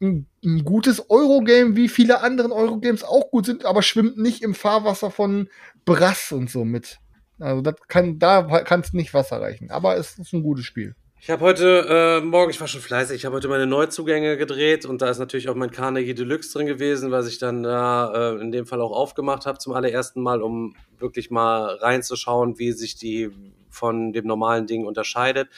ein, 0.00 0.26
ein 0.44 0.64
gutes 0.64 1.10
Eurogame, 1.10 1.76
wie 1.76 1.88
viele 1.88 2.22
anderen 2.22 2.52
Eurogames 2.52 3.04
auch 3.04 3.30
gut 3.30 3.46
sind, 3.46 3.64
aber 3.64 3.82
schwimmt 3.82 4.18
nicht 4.18 4.42
im 4.42 4.54
Fahrwasser 4.54 5.10
von 5.10 5.48
Brass 5.84 6.32
und 6.32 6.50
so 6.50 6.64
mit. 6.64 6.98
Also 7.38 7.62
das 7.62 7.76
kann, 7.88 8.18
da 8.18 8.42
kann 8.62 8.80
es 8.80 8.92
nicht 8.92 9.14
Wasser 9.14 9.40
reichen. 9.40 9.70
Aber 9.70 9.96
es 9.96 10.18
ist 10.18 10.32
ein 10.32 10.42
gutes 10.42 10.64
Spiel. 10.64 10.94
Ich 11.22 11.28
habe 11.28 11.44
heute 11.44 12.20
äh, 12.22 12.24
Morgen, 12.24 12.50
ich 12.50 12.58
war 12.60 12.66
schon 12.66 12.80
fleißig, 12.80 13.14
ich 13.14 13.24
habe 13.26 13.36
heute 13.36 13.48
meine 13.48 13.66
Neuzugänge 13.66 14.38
gedreht 14.38 14.86
und 14.86 15.02
da 15.02 15.10
ist 15.10 15.18
natürlich 15.18 15.50
auch 15.50 15.54
mein 15.54 15.70
Carnegie 15.70 16.14
Deluxe 16.14 16.50
drin 16.54 16.66
gewesen, 16.66 17.10
was 17.10 17.28
ich 17.28 17.36
dann 17.36 17.62
da 17.62 18.36
äh, 18.36 18.40
in 18.40 18.52
dem 18.52 18.64
Fall 18.64 18.80
auch 18.80 18.92
aufgemacht 18.92 19.44
habe 19.44 19.58
zum 19.58 19.74
allerersten 19.74 20.22
Mal, 20.22 20.40
um 20.40 20.74
wirklich 20.98 21.30
mal 21.30 21.74
reinzuschauen, 21.74 22.58
wie 22.58 22.72
sich 22.72 22.96
die 22.96 23.28
von 23.68 24.14
dem 24.14 24.26
normalen 24.26 24.66
Ding 24.66 24.86
unterscheidet. 24.86 25.50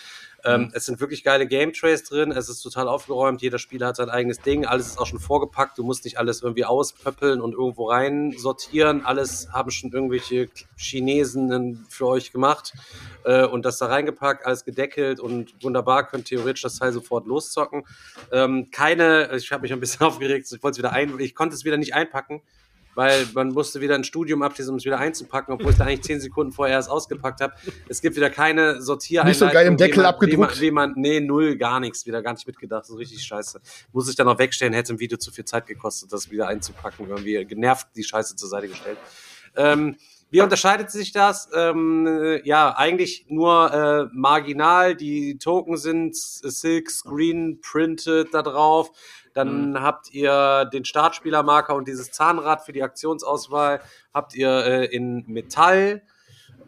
Ähm, 0.45 0.71
es 0.75 0.87
sind 0.87 1.01
wirklich 1.01 1.23
geile 1.23 1.47
Game 1.47 1.73
Trays 1.73 2.03
drin, 2.05 2.33
es 2.33 2.49
ist 2.49 2.61
total 2.63 2.89
aufgeräumt, 2.89 3.43
jeder 3.43 3.59
Spieler 3.59 3.89
hat 3.89 3.97
sein 3.97 4.11
eigenes 4.11 4.41
Ding, 4.41 4.67
alles 4.67 4.89
ist 4.89 4.99
auch 4.99 5.07
schon 5.07 5.21
vorgepackt, 5.21 5.79
du 5.79 5.85
musst 5.85 6.05
nicht 6.05 6.19
alles 6.19 6.43
irgendwie 6.43 6.65
auspöppeln 6.65 7.41
und 7.41 7.53
irgendwo 7.53 7.89
rein 7.89 8.35
sortieren, 8.37 9.05
alles 9.05 9.53
haben 9.53 9.71
schon 9.71 9.93
irgendwelche 9.93 10.49
Chinesen 10.77 11.87
für 11.89 12.07
euch 12.07 12.33
gemacht 12.33 12.73
äh, 13.25 13.45
und 13.45 13.65
das 13.65 13.79
da 13.79 13.87
reingepackt, 13.87 14.45
alles 14.45 14.65
gedeckelt 14.65 15.21
und 15.21 15.55
wunderbar, 15.63 16.07
könnt 16.07 16.27
theoretisch 16.27 16.63
das 16.63 16.79
Teil 16.79 16.93
sofort 16.93 17.27
loszocken. 17.27 17.85
Ähm, 18.33 18.71
keine, 18.71 19.31
ich 19.37 19.53
habe 19.53 19.63
mich 19.63 19.73
ein 19.73 19.81
bisschen 19.81 20.01
aufgeregt, 20.07 20.47
ich 20.51 20.63
wollte 20.63 20.75
es 20.75 20.79
wieder 20.79 20.93
ein, 20.93 21.19
ich 21.21 21.35
konnte 21.35 21.55
es 21.55 21.65
wieder 21.65 21.77
nicht 21.77 21.95
einpacken, 21.95 22.43
weil 22.95 23.27
man 23.35 23.49
musste 23.49 23.81
wieder 23.81 23.95
ein 23.95 24.05
Studium 24.05 24.43
abschließen, 24.43 24.71
um 24.71 24.79
es 24.79 24.85
wieder 24.85 24.99
einzupacken, 24.99 25.55
obwohl 25.55 25.73
ich 25.73 25.79
da 25.79 25.85
eigentlich 25.85 26.03
zehn 26.03 26.21
Sekunden 26.21 26.53
vorher 26.53 26.77
erst 26.77 26.91
ausgepackt 26.91 27.41
habe. 27.41 27.55
Es 27.89 28.01
gibt 28.01 28.17
wieder 28.17 28.31
keine 28.31 28.83
Sortiereinleitung. 28.83 29.47
Nicht 29.47 29.51
so 29.51 29.55
geil 29.55 29.67
im 29.67 29.77
Deckel 29.77 30.03
man- 30.03 30.07
abgedruckt. 30.07 30.73
Man, 30.73 30.93
nee, 30.97 31.21
null, 31.21 31.57
gar 31.57 31.81
nichts, 31.81 32.07
wieder 32.07 32.23
gar 32.23 32.33
nicht 32.33 32.47
mitgedacht, 32.47 32.87
so 32.87 32.97
richtig 32.97 33.23
scheiße. 33.25 33.61
Muss 33.93 34.09
ich 34.09 34.17
dann 34.17 34.29
auch 34.29 34.39
wegstellen, 34.39 34.73
hätte 34.73 34.93
im 34.93 35.01
Video 35.01 35.19
zu 35.19 35.31
viel 35.31 35.45
Zeit 35.45 35.67
gekostet, 35.67 36.13
das 36.13 36.31
wieder 36.31 36.49
einzupacken, 36.49 37.09
irgendwie 37.09 37.45
genervt 37.45 37.89
die 37.97 38.05
Scheiße 38.05 38.37
zur 38.37 38.49
Seite 38.49 38.69
gestellt. 38.69 38.99
Ähm, 39.57 39.97
wie 40.31 40.41
unterscheidet 40.41 40.91
sich 40.91 41.13
das? 41.13 41.51
Ähm, 41.55 42.07
äh, 42.07 42.49
ja, 42.49 42.75
eigentlich 42.75 43.27
nur 43.29 43.71
äh, 43.71 44.09
marginal. 44.15 44.97
Die 44.97 45.37
Token 45.37 45.77
sind 45.77 46.17
Silk 46.17 46.91
Screen 46.91 47.61
printed 47.61 48.33
da 48.33 48.41
drauf. 48.41 48.91
Dann 49.35 49.81
habt 49.81 50.13
ihr 50.13 50.67
den 50.73 50.85
Startspielermarker 50.85 51.75
und 51.75 51.89
dieses 51.89 52.11
Zahnrad 52.11 52.65
für 52.65 52.73
die 52.73 52.83
Aktionsauswahl 52.83 53.81
habt 54.13 54.35
ihr 54.35 54.51
äh, 54.51 54.85
in 54.87 55.25
Metall. 55.27 56.03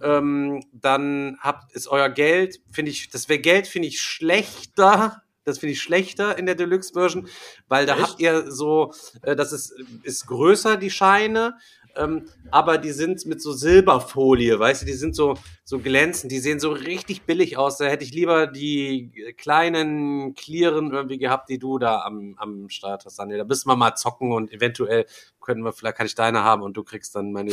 Ähm, 0.03 0.65
dann 0.73 1.39
habt 1.41 1.73
ist 1.73 1.89
euer 1.89 2.09
Geld, 2.09 2.61
finde 2.71 2.91
ich, 2.91 3.11
das 3.11 3.29
wäre 3.29 3.39
Geld, 3.39 3.67
finde 3.67 3.89
ich 3.89 4.01
schlechter. 4.01 5.23
Das 5.45 5.59
finde 5.59 5.73
ich 5.73 5.83
schlechter 5.83 6.39
in 6.39 6.47
der 6.47 6.55
Deluxe 6.55 6.95
Version, 6.95 7.29
weil 7.69 7.85
da 7.85 7.97
Echt? 7.97 8.03
habt 8.03 8.21
ihr 8.21 8.51
so, 8.51 8.95
äh, 9.23 9.37
das 9.37 9.53
ist, 9.53 9.75
ist 10.03 10.27
größer, 10.27 10.79
die 10.79 10.91
Scheine. 10.91 11.59
Ähm, 11.97 12.29
aber 12.51 12.79
die 12.79 12.93
sind 12.93 13.25
mit 13.27 13.41
so 13.41 13.53
Silberfolie, 13.53 14.59
weißt 14.59 14.83
du, 14.83 14.87
die 14.87 14.93
sind 14.93 15.15
so, 15.15 15.35
so 15.65 15.79
glänzend, 15.79 16.33
die 16.33 16.39
sehen 16.39 16.61
so 16.61 16.71
richtig 16.71 17.23
billig 17.23 17.57
aus. 17.57 17.79
Da 17.79 17.87
hätte 17.87 18.05
ich 18.05 18.13
lieber 18.13 18.47
die 18.47 19.35
kleinen 19.37 20.35
Clearen 20.35 20.93
irgendwie 20.93 21.19
gehabt, 21.19 21.49
die 21.49 21.59
du 21.59 21.79
da 21.79 22.01
am, 22.03 22.35
am 22.39 22.69
Start 22.69 23.05
hast, 23.05 23.19
Daniel. 23.19 23.39
Da 23.39 23.45
müssen 23.45 23.69
wir 23.69 23.77
mal 23.77 23.95
zocken 23.95 24.33
und 24.33 24.53
eventuell 24.53 25.07
können 25.41 25.63
wir, 25.63 25.73
vielleicht 25.73 25.97
kann 25.97 26.07
ich 26.07 26.15
deine 26.15 26.43
haben 26.43 26.63
und 26.63 26.77
du 26.77 26.85
kriegst 26.85 27.15
dann 27.15 27.33
meine, 27.33 27.53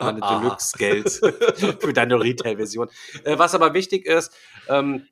meine 0.00 0.22
Ah. 0.26 0.38
Deluxe-Geld 0.38 1.10
für 1.80 1.92
deine 1.92 2.20
Retail-Version. 2.20 2.88
Äh, 3.24 3.38
was 3.38 3.54
aber 3.54 3.74
wichtig 3.74 4.06
ist, 4.06 4.32
ähm, 4.68 5.06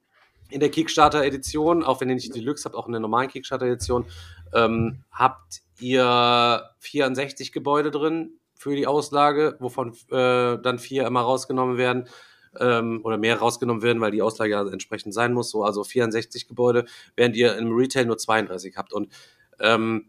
in 0.51 0.61
der 0.61 0.71
Kickstarter-Edition, 0.71 1.83
auch 1.83 2.01
wenn 2.01 2.09
ihr 2.09 2.15
nicht 2.15 2.35
die 2.35 2.41
Deluxe 2.41 2.65
habt, 2.65 2.77
auch 2.77 2.87
in 2.87 2.93
der 2.93 3.01
normalen 3.01 3.29
Kickstarter-Edition, 3.29 4.07
ähm, 4.53 5.05
habt 5.11 5.63
ihr 5.81 6.71
64 6.79 7.53
Gebäude 7.53 7.91
drin 7.91 8.39
für 8.65 8.75
die 8.75 8.87
Auslage, 8.87 9.57
wovon 9.61 9.93
äh, 10.11 10.57
dann 10.59 10.79
vier 10.79 11.07
immer 11.07 11.21
rausgenommen 11.21 11.77
werden 11.77 12.09
ähm, 12.59 13.03
oder 13.05 13.19
mehr 13.19 13.37
rausgenommen 13.37 13.83
werden, 13.83 14.01
weil 14.01 14.11
die 14.11 14.23
Auslage 14.23 14.53
ja 14.53 14.67
entsprechend 14.67 15.13
sein 15.13 15.35
muss, 15.35 15.51
so 15.51 15.65
also 15.65 15.85
64 15.85 16.49
Gebäude, 16.49 16.87
während 17.15 17.37
ihr 17.37 17.59
im 17.59 17.77
Retail 17.77 18.07
nur 18.07 18.17
32 18.17 18.75
habt. 18.79 18.95
Und 18.95 19.13
ähm, 19.61 20.09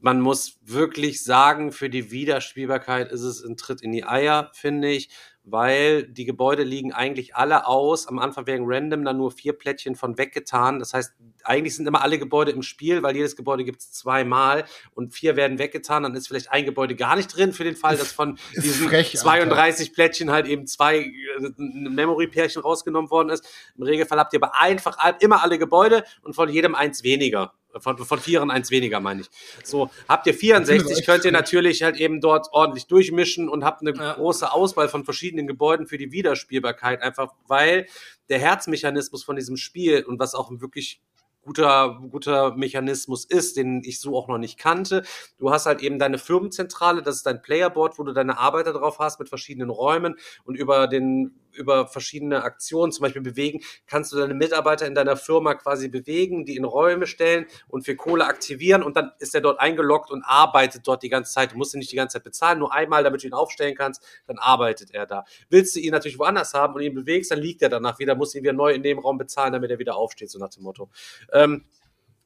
man 0.00 0.20
muss 0.20 0.58
wirklich 0.62 1.24
sagen, 1.24 1.72
für 1.72 1.88
die 1.88 2.10
Wiederspielbarkeit 2.10 3.10
ist 3.10 3.22
es 3.22 3.42
ein 3.42 3.56
Tritt 3.56 3.80
in 3.80 3.92
die 3.92 4.04
Eier, 4.04 4.50
finde 4.52 4.88
ich, 4.88 5.08
weil 5.44 6.04
die 6.04 6.24
Gebäude 6.24 6.62
liegen 6.62 6.92
eigentlich 6.92 7.36
alle 7.36 7.66
aus. 7.66 8.06
Am 8.06 8.18
Anfang 8.18 8.46
werden 8.46 8.64
random 8.66 9.04
dann 9.04 9.18
nur 9.18 9.30
vier 9.30 9.52
Plättchen 9.52 9.94
von 9.94 10.16
weggetan. 10.16 10.78
Das 10.78 10.94
heißt, 10.94 11.14
eigentlich 11.44 11.76
sind 11.76 11.86
immer 11.86 12.02
alle 12.02 12.18
Gebäude 12.18 12.50
im 12.50 12.62
Spiel, 12.62 13.02
weil 13.02 13.14
jedes 13.14 13.36
Gebäude 13.36 13.64
gibt 13.64 13.80
es 13.80 13.92
zweimal 13.92 14.64
und 14.94 15.12
vier 15.12 15.36
werden 15.36 15.58
weggetan. 15.58 16.02
Dann 16.02 16.14
ist 16.14 16.28
vielleicht 16.28 16.50
ein 16.50 16.64
Gebäude 16.64 16.96
gar 16.96 17.14
nicht 17.16 17.34
drin 17.34 17.52
für 17.52 17.64
den 17.64 17.76
Fall, 17.76 17.96
dass 17.96 18.12
von 18.12 18.38
diesen 18.56 18.88
frech, 18.88 19.08
Alter. 19.08 19.18
32 19.18 19.92
Plättchen 19.92 20.30
halt 20.30 20.46
eben 20.46 20.66
zwei 20.66 20.98
äh, 20.98 21.12
Memory-Pärchen 21.56 22.62
rausgenommen 22.62 23.10
worden 23.10 23.28
ist. 23.28 23.46
Im 23.76 23.82
Regelfall 23.82 24.18
habt 24.18 24.32
ihr 24.32 24.42
aber 24.42 24.58
einfach 24.58 24.96
immer 25.20 25.42
alle 25.42 25.58
Gebäude 25.58 26.04
und 26.22 26.34
von 26.34 26.48
jedem 26.48 26.74
eins 26.74 27.02
weniger. 27.02 27.52
Von, 27.78 27.98
von 27.98 28.18
Vieren 28.18 28.50
eins 28.50 28.70
weniger, 28.70 29.00
meine 29.00 29.22
ich. 29.22 29.30
So, 29.62 29.90
habt 30.08 30.26
ihr 30.26 30.32
Das 30.32 30.36
ist 30.36 30.40
64, 30.40 30.98
echt 30.98 31.06
könnt 31.06 31.24
ihr 31.24 31.32
natürlich 31.32 31.82
halt 31.82 31.96
eben 31.96 32.20
dort 32.20 32.48
ordentlich 32.52 32.86
durchmischen 32.86 33.48
und 33.48 33.64
habt 33.64 33.80
eine 33.80 33.92
große 33.92 34.52
Auswahl 34.52 34.88
von 34.88 35.04
verschiedenen 35.04 35.46
Gebäuden 35.46 35.86
für 35.86 35.98
die 35.98 36.12
Wiederspielbarkeit, 36.12 37.02
einfach 37.02 37.32
weil 37.46 37.86
der 38.28 38.38
Herzmechanismus 38.38 39.24
von 39.24 39.36
diesem 39.36 39.56
Spiel 39.56 40.04
und 40.04 40.18
was 40.18 40.34
auch 40.34 40.50
ein 40.50 40.60
wirklich 40.60 41.00
guter, 41.44 42.00
guter 42.10 42.56
Mechanismus 42.56 43.24
ist, 43.24 43.56
den 43.56 43.82
ich 43.84 44.00
so 44.00 44.16
auch 44.16 44.28
noch 44.28 44.38
nicht 44.38 44.58
kannte. 44.58 45.04
Du 45.38 45.50
hast 45.50 45.66
halt 45.66 45.82
eben 45.82 45.98
deine 45.98 46.18
Firmenzentrale, 46.18 47.02
das 47.02 47.16
ist 47.16 47.26
dein 47.26 47.42
Playerboard, 47.42 47.98
wo 47.98 48.02
du 48.02 48.12
deine 48.12 48.38
Arbeiter 48.38 48.72
drauf 48.72 48.98
hast 48.98 49.18
mit 49.18 49.28
verschiedenen 49.28 49.70
Räumen 49.70 50.16
und 50.44 50.56
über 50.56 50.88
den 50.88 51.34
über 51.54 51.86
verschiedene 51.86 52.42
Aktionen, 52.42 52.92
zum 52.92 53.02
Beispiel 53.02 53.22
bewegen, 53.22 53.60
kannst 53.86 54.12
du 54.12 54.16
deine 54.16 54.34
Mitarbeiter 54.34 54.86
in 54.86 54.94
deiner 54.94 55.16
Firma 55.16 55.54
quasi 55.54 55.88
bewegen, 55.88 56.44
die 56.44 56.56
in 56.56 56.64
Räume 56.64 57.06
stellen 57.06 57.46
und 57.68 57.84
für 57.84 57.96
Kohle 57.96 58.26
aktivieren 58.26 58.82
und 58.82 58.96
dann 58.96 59.12
ist 59.18 59.34
er 59.34 59.40
dort 59.40 59.60
eingeloggt 59.60 60.10
und 60.10 60.22
arbeitet 60.24 60.86
dort 60.86 61.02
die 61.02 61.08
ganze 61.08 61.32
Zeit. 61.32 61.52
Du 61.52 61.56
musst 61.56 61.74
ihn 61.74 61.78
nicht 61.78 61.92
die 61.92 61.96
ganze 61.96 62.14
Zeit 62.14 62.24
bezahlen, 62.24 62.58
nur 62.58 62.72
einmal, 62.72 63.04
damit 63.04 63.22
du 63.22 63.26
ihn 63.26 63.34
aufstellen 63.34 63.74
kannst, 63.74 64.02
dann 64.26 64.38
arbeitet 64.38 64.92
er 64.92 65.06
da. 65.06 65.24
Willst 65.48 65.76
du 65.76 65.80
ihn 65.80 65.92
natürlich 65.92 66.18
woanders 66.18 66.54
haben 66.54 66.74
und 66.74 66.82
ihn 66.82 66.94
bewegst, 66.94 67.30
dann 67.30 67.38
liegt 67.38 67.62
er 67.62 67.68
danach 67.68 67.98
wieder, 67.98 68.14
musst 68.14 68.34
ihn 68.34 68.42
wieder 68.42 68.52
neu 68.52 68.72
in 68.72 68.82
dem 68.82 68.98
Raum 68.98 69.18
bezahlen, 69.18 69.52
damit 69.52 69.70
er 69.70 69.78
wieder 69.78 69.96
aufsteht, 69.96 70.30
so 70.30 70.38
nach 70.38 70.50
dem 70.50 70.62
Motto. 70.62 70.90
Ähm, 71.32 71.64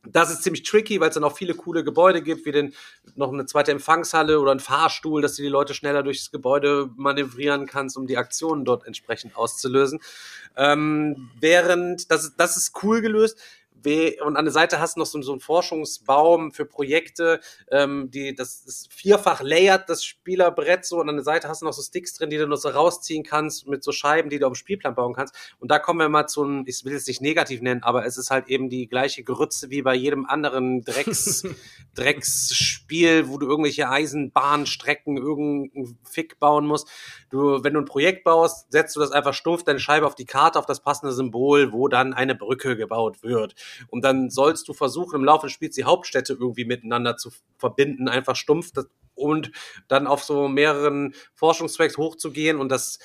das 0.06 0.30
ist 0.30 0.42
ziemlich 0.42 0.62
tricky, 0.62 1.00
weil 1.00 1.08
es 1.08 1.14
dann 1.14 1.24
auch 1.24 1.36
viele 1.36 1.54
coole 1.54 1.84
Gebäude 1.84 2.22
gibt, 2.22 2.46
wie 2.46 2.52
den, 2.52 2.74
noch 3.16 3.32
eine 3.32 3.46
zweite 3.46 3.72
Empfangshalle 3.72 4.40
oder 4.40 4.52
ein 4.52 4.60
Fahrstuhl, 4.60 5.22
dass 5.22 5.36
du 5.36 5.42
die 5.42 5.48
Leute 5.48 5.74
schneller 5.74 6.02
durchs 6.02 6.30
Gebäude 6.30 6.90
manövrieren 6.96 7.66
kannst, 7.66 7.96
um 7.96 8.06
die 8.06 8.16
Aktionen 8.16 8.64
dort 8.64 8.86
entsprechend 8.86 9.36
auszulösen. 9.36 10.00
Ähm, 10.56 11.30
während, 11.40 12.10
das, 12.10 12.34
das 12.36 12.56
ist 12.56 12.82
cool 12.82 13.00
gelöst. 13.00 13.38
Und 14.22 14.36
an 14.36 14.44
der 14.44 14.52
Seite 14.52 14.80
hast 14.80 14.96
du 14.96 15.00
noch 15.00 15.06
so, 15.06 15.20
so 15.22 15.32
einen 15.32 15.40
Forschungsbaum 15.40 16.52
für 16.52 16.64
Projekte, 16.64 17.40
ähm, 17.70 18.10
die, 18.10 18.34
das 18.34 18.64
ist 18.64 18.92
vierfach 18.92 19.42
layered, 19.42 19.88
das 19.88 20.04
Spielerbrett 20.04 20.84
so, 20.84 21.00
und 21.00 21.08
an 21.08 21.16
der 21.16 21.24
Seite 21.24 21.48
hast 21.48 21.62
du 21.62 21.66
noch 21.66 21.72
so 21.72 21.82
Sticks 21.82 22.14
drin, 22.14 22.30
die 22.30 22.36
du 22.36 22.46
noch 22.46 22.56
so 22.56 22.68
rausziehen 22.68 23.24
kannst, 23.24 23.66
mit 23.66 23.84
so 23.84 23.92
Scheiben, 23.92 24.30
die 24.30 24.38
du 24.38 24.46
dem 24.46 24.54
Spielplan 24.54 24.94
bauen 24.94 25.14
kannst. 25.14 25.34
Und 25.58 25.70
da 25.70 25.78
kommen 25.78 26.00
wir 26.00 26.08
mal 26.08 26.26
zu 26.26 26.42
einem, 26.42 26.64
ich 26.66 26.84
will 26.84 26.94
es 26.94 27.06
nicht 27.06 27.20
negativ 27.20 27.60
nennen, 27.60 27.82
aber 27.82 28.04
es 28.04 28.18
ist 28.18 28.30
halt 28.30 28.48
eben 28.48 28.68
die 28.68 28.88
gleiche 28.88 29.22
Grütze 29.22 29.70
wie 29.70 29.82
bei 29.82 29.94
jedem 29.94 30.26
anderen 30.26 30.82
Drecks, 30.84 31.44
Drecksspiel, 31.94 33.28
wo 33.28 33.38
du 33.38 33.46
irgendwelche 33.48 33.88
Eisenbahnstrecken, 33.88 35.16
irgendeinen 35.16 35.98
Fick 36.04 36.38
bauen 36.38 36.66
musst. 36.66 36.88
Du, 37.30 37.62
wenn 37.62 37.74
du 37.74 37.80
ein 37.80 37.86
Projekt 37.86 38.24
baust, 38.24 38.70
setzt 38.72 38.96
du 38.96 39.00
das 39.00 39.12
einfach 39.12 39.34
stumpf 39.34 39.62
deine 39.64 39.80
Scheibe 39.80 40.06
auf 40.06 40.14
die 40.14 40.24
Karte, 40.24 40.58
auf 40.58 40.66
das 40.66 40.80
passende 40.80 41.12
Symbol, 41.12 41.72
wo 41.72 41.88
dann 41.88 42.14
eine 42.14 42.34
Brücke 42.34 42.76
gebaut 42.76 43.22
wird. 43.22 43.54
Und 43.88 44.04
dann 44.04 44.30
sollst 44.30 44.68
du 44.68 44.74
versuchen, 44.74 45.16
im 45.16 45.24
Laufe 45.24 45.46
des 45.46 45.52
Spiels 45.52 45.74
die 45.74 45.84
Hauptstädte 45.84 46.34
irgendwie 46.34 46.64
miteinander 46.64 47.16
zu 47.16 47.30
verbinden, 47.56 48.08
einfach 48.08 48.36
stumpf 48.36 48.72
und 49.14 49.50
dann 49.88 50.06
auf 50.06 50.22
so 50.22 50.48
mehreren 50.48 51.14
Forschungstracks 51.34 51.96
hochzugehen 51.98 52.58
und 52.58 52.70
das 52.70 52.98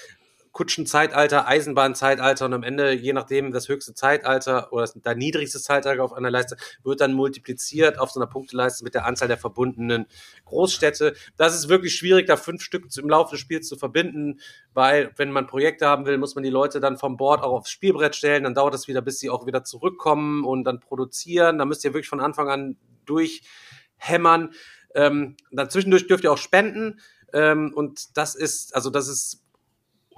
Kutschenzeitalter, 0.54 1.48
Eisenbahnzeitalter 1.48 2.46
und 2.46 2.54
am 2.54 2.64
Ende, 2.64 2.94
je 2.94 3.12
nachdem, 3.12 3.52
das 3.52 3.68
höchste 3.68 3.96
Zeitalter 3.96 4.72
oder 4.72 4.84
das, 4.84 4.94
der 4.94 5.16
niedrigste 5.16 5.60
Zeitalter 5.60 6.04
auf 6.04 6.14
einer 6.14 6.30
Leiste, 6.30 6.58
wird 6.84 7.02
dann 7.02 7.14
multipliziert 7.14 8.00
auf 8.00 8.12
so 8.12 8.20
einer 8.20 8.30
Punkteleiste 8.30 8.84
mit 8.84 8.94
der 8.94 9.06
Anzahl 9.06 9.28
der 9.28 9.40
verbundenen 9.40 10.06
Großstädte. 10.46 11.16
Das 11.38 11.56
ist 11.56 11.70
wirklich 11.70 11.96
schwierig, 11.96 12.28
da 12.28 12.38
fünf 12.38 12.62
Stück 12.62 12.86
im 12.96 13.10
Laufe 13.10 13.32
des 13.32 13.40
Spiels 13.40 13.68
zu 13.68 13.76
verbinden, 13.78 14.40
weil 14.74 15.12
wenn 15.18 15.32
man 15.32 15.48
Projekte 15.48 15.88
haben 15.88 16.06
will, 16.06 16.20
muss 16.20 16.36
man 16.36 16.44
die 16.44 16.52
Leute 16.52 16.80
dann 16.80 16.98
vom 16.98 17.18
Board 17.18 17.42
auch 17.42 17.52
aufs 17.52 17.72
Spielbrett 17.72 18.16
stellen, 18.16 18.44
dann 18.44 18.54
dauert 18.54 18.76
es 18.76 18.88
wieder, 18.88 19.02
bis 19.02 19.20
sie 19.20 19.32
auch 19.32 19.48
wieder 19.48 19.64
zurückkommen 19.64 20.46
und 20.46 20.66
dann 20.66 20.80
produzieren. 20.80 21.58
Da 21.58 21.66
müsst 21.66 21.84
ihr 21.84 21.94
wirklich 21.94 22.10
von 22.10 22.20
Anfang 22.20 22.50
an 22.50 22.78
durchhämmern. 23.06 24.54
Ähm, 24.94 25.36
zwischendurch 25.70 26.06
dürft 26.06 26.24
ihr 26.24 26.32
auch 26.32 26.38
spenden. 26.38 27.00
Ähm, 27.34 27.74
und 27.74 28.16
das 28.16 28.36
ist, 28.36 28.76
also 28.76 28.92
das 28.92 29.08
ist 29.08 29.43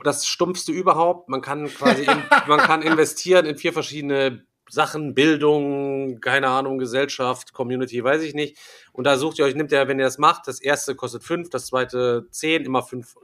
das 0.03 0.25
stumpfste 0.25 0.71
überhaupt. 0.71 1.29
Man 1.29 1.41
kann 1.41 1.67
quasi, 1.67 2.03
in, 2.03 2.23
man 2.47 2.59
kann 2.59 2.81
investieren 2.81 3.45
in 3.45 3.57
vier 3.57 3.73
verschiedene 3.73 4.45
Sachen, 4.69 5.13
Bildung, 5.13 6.19
keine 6.21 6.47
Ahnung, 6.47 6.79
Gesellschaft, 6.79 7.53
Community, 7.53 8.03
weiß 8.03 8.23
ich 8.23 8.33
nicht. 8.33 8.57
Und 8.93 9.05
da 9.05 9.17
sucht 9.17 9.37
ihr 9.37 9.45
euch, 9.45 9.55
nimmt 9.55 9.71
ihr, 9.71 9.87
wenn 9.87 9.99
ihr 9.99 10.05
das 10.05 10.17
macht, 10.17 10.47
das 10.47 10.59
erste 10.59 10.95
kostet 10.95 11.23
fünf, 11.23 11.49
das 11.49 11.67
zweite 11.67 12.25
zehn, 12.31 12.65
immer 12.65 12.81
fünf 12.81 13.15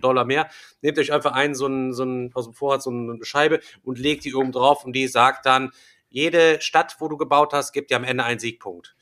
Dollar 0.00 0.24
mehr. 0.24 0.48
Nehmt 0.80 0.98
euch 0.98 1.12
einfach 1.12 1.32
einen, 1.32 1.54
so 1.54 1.66
einen, 1.66 1.92
so 1.92 2.02
einen, 2.02 2.32
aus 2.34 2.46
dem 2.46 2.54
Vorrat, 2.54 2.82
so 2.82 2.90
eine 2.90 3.18
Scheibe 3.22 3.60
und 3.82 3.98
legt 3.98 4.24
die 4.24 4.34
oben 4.34 4.52
drauf 4.52 4.84
und 4.84 4.94
die 4.94 5.06
sagt 5.06 5.44
dann, 5.44 5.70
jede 6.08 6.62
Stadt, 6.62 6.96
wo 6.98 7.08
du 7.08 7.18
gebaut 7.18 7.52
hast, 7.52 7.72
gibt 7.72 7.90
dir 7.90 7.96
am 7.96 8.04
Ende 8.04 8.24
einen 8.24 8.38
Siegpunkt. 8.38 8.96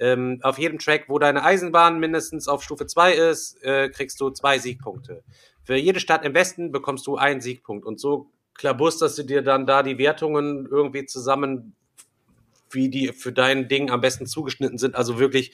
Ähm, 0.00 0.40
auf 0.42 0.58
jedem 0.58 0.78
Track, 0.78 1.04
wo 1.08 1.18
deine 1.18 1.44
Eisenbahn 1.44 1.98
mindestens 1.98 2.48
auf 2.48 2.62
Stufe 2.62 2.86
2 2.86 3.12
ist, 3.14 3.62
äh, 3.62 3.88
kriegst 3.90 4.20
du 4.20 4.30
zwei 4.30 4.58
Siegpunkte. 4.58 5.24
Für 5.68 5.76
jede 5.76 6.00
Stadt 6.00 6.24
im 6.24 6.32
Westen 6.32 6.72
bekommst 6.72 7.06
du 7.06 7.18
einen 7.18 7.42
Siegpunkt. 7.42 7.84
Und 7.84 8.00
so 8.00 8.30
klabusterst 8.54 9.18
du 9.18 9.22
dir 9.22 9.42
dann 9.42 9.66
da 9.66 9.82
die 9.82 9.98
Wertungen 9.98 10.66
irgendwie 10.66 11.04
zusammen, 11.04 11.76
wie 12.70 12.88
die 12.88 13.08
für 13.08 13.34
dein 13.34 13.68
Ding 13.68 13.90
am 13.90 14.00
besten 14.00 14.24
zugeschnitten 14.24 14.78
sind. 14.78 14.96
Also 14.96 15.18
wirklich 15.18 15.52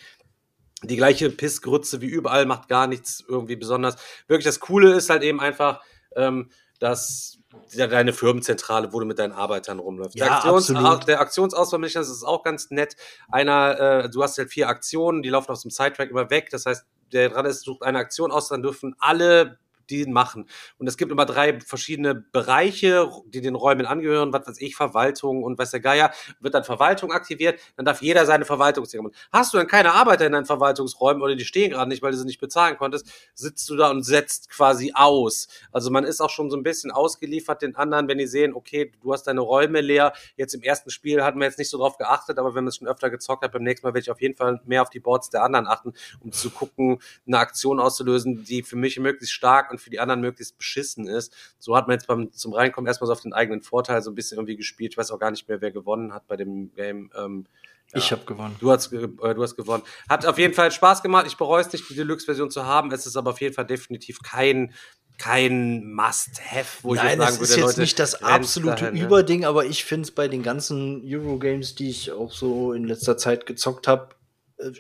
die 0.85 0.95
gleiche 0.95 1.31
Pissgrütze 1.31 2.01
wie 2.01 2.07
überall, 2.07 2.47
macht 2.47 2.69
gar 2.69 2.87
nichts 2.87 3.25
irgendwie 3.27 3.57
besonders. 3.57 3.97
Wirklich 4.29 4.45
das 4.45 4.61
Coole 4.61 4.93
ist 4.93 5.11
halt 5.11 5.25
eben 5.25 5.41
einfach, 5.41 5.83
ähm, 6.15 6.49
dass 6.79 7.41
deine 7.77 8.13
Firmenzentrale, 8.13 8.93
wo 8.93 9.01
du 9.01 9.07
mit 9.07 9.19
deinen 9.19 9.33
Arbeitern 9.33 9.81
rumläufst. 9.81 10.17
Ja, 10.17 10.27
der, 10.27 10.37
Aktions 10.37 10.71
absolut. 10.71 11.09
der 11.09 11.21
Aktionsauswahlmechanismus 11.21 12.19
ist 12.19 12.23
auch 12.23 12.45
ganz 12.45 12.71
nett. 12.71 12.95
Einer, 13.33 14.05
äh, 14.05 14.11
du 14.11 14.23
hast 14.23 14.39
halt 14.39 14.51
vier 14.51 14.69
Aktionen, 14.69 15.23
die 15.23 15.31
laufen 15.31 15.51
aus 15.51 15.63
dem 15.63 15.73
Sidetrack 15.73 16.09
immer 16.09 16.31
weg. 16.31 16.51
Das 16.51 16.67
heißt, 16.67 16.87
der 17.11 17.31
dran 17.31 17.47
ist, 17.47 17.63
sucht 17.63 17.83
eine 17.83 17.99
Aktion 17.99 18.31
aus, 18.31 18.47
dann 18.47 18.63
dürfen 18.63 18.95
alle 19.01 19.59
die 19.91 20.07
machen. 20.07 20.49
Und 20.79 20.87
es 20.87 20.97
gibt 20.97 21.13
immer 21.13 21.27
drei 21.27 21.61
verschiedene 21.61 22.15
Bereiche, 22.15 23.11
die 23.27 23.41
den 23.41 23.55
Räumen 23.55 23.87
angehören, 23.87 24.33
was 24.33 24.47
weiß 24.47 24.61
ich, 24.61 24.77
Verwaltung 24.77 25.43
und 25.43 25.59
weiß 25.59 25.71
der 25.71 25.81
Geier, 25.81 26.13
wird 26.41 26.55
dann 26.55 26.65
Verwaltung 26.65 27.13
aktiviert, 27.13 27.61
dann 27.77 27.85
darf 27.85 28.03
jeder 28.03 28.27
seine 28.27 28.45
Verwaltungsdinge 28.45 29.05
machen. 29.05 29.15
Hast 29.33 29.53
du 29.53 29.59
dann 29.59 29.67
keine 29.67 29.93
Arbeiter 29.93 30.27
in 30.27 30.33
deinen 30.33 30.47
Verwaltungsräumen 30.47 31.23
oder 31.23 31.37
die 31.37 31.45
stehen 31.45 31.71
gerade 31.71 31.89
nicht, 31.89 32.03
weil 32.03 32.13
du 32.13 32.19
sie 32.19 32.25
nicht 32.25 32.41
bezahlen 32.41 32.77
konntest, 32.77 33.11
sitzt 33.35 33.69
du 33.69 33.77
da 33.77 33.91
und 33.91 34.03
setzt 34.03 34.51
quasi 34.51 34.93
aus. 34.95 35.49
Also 35.73 35.91
man 35.91 36.05
ist 36.05 36.21
auch 36.21 36.31
schon 36.31 36.51
so 36.51 36.57
ein 36.57 36.63
bisschen 36.63 36.91
ausgeliefert 36.91 37.63
den 37.63 37.77
anderen, 37.77 38.09
wenn 38.09 38.19
die 38.19 38.27
sehen, 38.27 38.55
okay, 38.55 38.93
du 39.03 39.13
hast 39.13 39.25
deine 39.25 39.41
Räume 39.41 39.81
leer. 39.81 40.13
Jetzt 40.37 40.55
im 40.55 40.63
ersten 40.63 40.91
Spiel 40.91 41.23
hatten 41.23 41.39
wir 41.39 41.47
jetzt 41.47 41.59
nicht 41.59 41.71
so 41.71 41.79
drauf 41.79 41.99
geachtet, 41.99 42.39
aber 42.39 42.55
wenn 42.55 42.65
man 42.65 42.69
es 42.69 42.77
schon 42.77 42.89
öfter 42.89 43.11
gezockt 43.11 43.45
hat, 43.45 43.53
beim 43.53 43.63
nächsten 43.63 43.87
Mal 43.87 43.95
werde 43.95 44.03
ich 44.05 44.11
auf 44.11 44.21
jeden 44.21 44.37
Fall 44.37 44.61
mehr 44.65 44.83
auf 44.83 44.91
die 44.91 45.01
Boards 45.01 45.31
der 45.31 45.43
anderen 45.43 45.67
achten, 45.67 45.93
um 46.21 46.33
zu 46.33 46.51
gucken, 46.51 47.01
eine 47.27 47.39
Aktion 47.39 47.81
auszulösen, 47.81 48.45
die 48.45 48.63
für 48.63 48.77
mich 48.77 48.99
möglichst 48.99 49.35
stark 49.35 49.71
an 49.75 49.79
für 49.79 49.91
die 49.91 50.01
anderen 50.01 50.21
möglichst 50.21 50.57
beschissen 50.57 51.07
ist. 51.07 51.35
So 51.59 51.77
hat 51.77 51.87
man 51.87 51.95
jetzt 51.95 52.07
beim 52.07 52.33
zum 52.33 52.53
Reinkommen 52.53 52.89
erstmal 52.89 53.07
so 53.07 53.13
auf 53.13 53.21
den 53.21 53.33
eigenen 53.33 53.63
Vorteil 53.63 54.03
so 54.03 54.11
ein 54.11 54.15
bisschen 54.15 54.39
irgendwie 54.39 54.57
gespielt. 54.57 54.93
Ich 54.93 54.99
weiß 54.99 55.11
auch 55.11 55.19
gar 55.19 55.31
nicht 55.31 55.49
mehr, 55.49 55.61
wer 55.61 55.71
gewonnen 55.71 56.13
hat 56.13 56.27
bei 56.27 56.37
dem 56.37 56.73
Game. 56.75 57.11
Ähm, 57.17 57.47
ja. 57.93 57.99
Ich 57.99 58.13
habe 58.13 58.25
gewonnen. 58.25 58.57
Du 58.61 58.71
hast, 58.71 58.93
äh, 58.93 59.09
du 59.09 59.43
hast 59.43 59.57
gewonnen. 59.57 59.83
Hat 60.09 60.27
auf 60.27 60.39
jeden 60.39 60.55
Fall 60.55 60.71
Spaß 60.71 61.03
gemacht. 61.03 61.27
Ich 61.27 61.37
bereue 61.37 61.61
es 61.61 61.73
nicht, 61.73 61.89
die 61.89 61.95
Deluxe-Version 61.95 62.51
zu 62.51 62.65
haben. 62.65 62.91
Es 62.93 63.07
ist 63.07 63.17
aber 63.17 63.31
auf 63.31 63.41
jeden 63.41 63.55
Fall 63.55 63.67
definitiv 63.67 64.21
kein 64.23 64.73
kein 65.17 65.93
Must-Have, 65.93 66.83
wo 66.83 66.95
Nein, 66.95 67.05
ich 67.05 67.11
jetzt 67.13 67.19
sagen 67.21 67.35
würde, 67.37 67.45
ist 67.45 67.57
jetzt 67.57 67.61
Leute, 67.61 67.81
nicht 67.83 67.99
das 68.01 68.23
absolute 68.23 68.85
dahin, 68.87 68.99
ne? 68.99 69.05
Überding, 69.07 69.45
aber 69.45 69.65
ich 69.65 69.85
finde 69.85 70.03
es 70.03 70.11
bei 70.11 70.27
den 70.27 70.43
ganzen 70.43 71.03
Eurogames, 71.05 71.77
die 71.77 71.89
ich 71.89 72.11
auch 72.11 72.33
so 72.33 72.73
in 72.73 72.83
letzter 72.85 73.17
Zeit 73.17 73.47
gezockt 73.47 73.87
habe, 73.87 74.09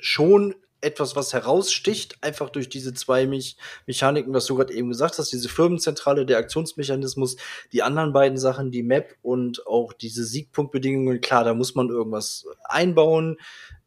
schon 0.00 0.56
etwas, 0.84 1.16
was 1.16 1.32
heraussticht, 1.32 2.16
einfach 2.20 2.50
durch 2.50 2.68
diese 2.68 2.94
zwei 2.94 3.26
Mech 3.26 3.56
Mechaniken, 3.86 4.32
was 4.34 4.46
du 4.46 4.54
gerade 4.56 4.72
eben 4.74 4.88
gesagt 4.90 5.18
hast, 5.18 5.32
diese 5.32 5.48
Firmenzentrale, 5.48 6.26
der 6.26 6.38
Aktionsmechanismus, 6.38 7.36
die 7.72 7.82
anderen 7.82 8.12
beiden 8.12 8.38
Sachen, 8.38 8.70
die 8.70 8.82
Map 8.82 9.16
und 9.22 9.66
auch 9.66 9.92
diese 9.92 10.24
Siegpunktbedingungen, 10.24 11.20
klar, 11.20 11.44
da 11.44 11.54
muss 11.54 11.74
man 11.74 11.88
irgendwas 11.88 12.46
einbauen. 12.64 13.38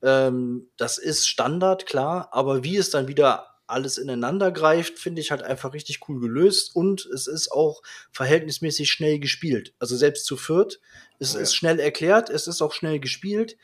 Ähm, 0.02 0.68
das 0.78 0.98
ist 0.98 1.28
Standard, 1.28 1.86
klar, 1.86 2.30
aber 2.32 2.64
wie 2.64 2.78
es 2.78 2.90
dann 2.90 3.08
wieder 3.08 3.48
alles 3.70 3.98
ineinander 3.98 4.52
greift, 4.52 4.98
finde 4.98 5.20
ich 5.22 5.30
halt 5.32 5.44
einfach 5.44 5.74
richtig 5.74 6.00
cool 6.08 6.22
gelöst 6.22 6.74
und 6.74 7.06
es 7.06 7.28
ist 7.28 7.52
auch 7.52 7.82
verhältnismäßig 8.12 8.90
schnell 8.90 9.20
gespielt. 9.20 9.74
Also 9.78 9.98
selbst 9.98 10.26
zu 10.26 10.38
viert, 10.38 10.80
es 11.20 11.34
Ja. 11.34 11.42
ist 11.42 11.54
schnell 11.54 11.80
erklärt, 11.80 12.30
es 12.30 12.48
ist 12.48 12.62
auch 12.62 12.72
schnell 12.72 13.00
gespielt 13.02 13.58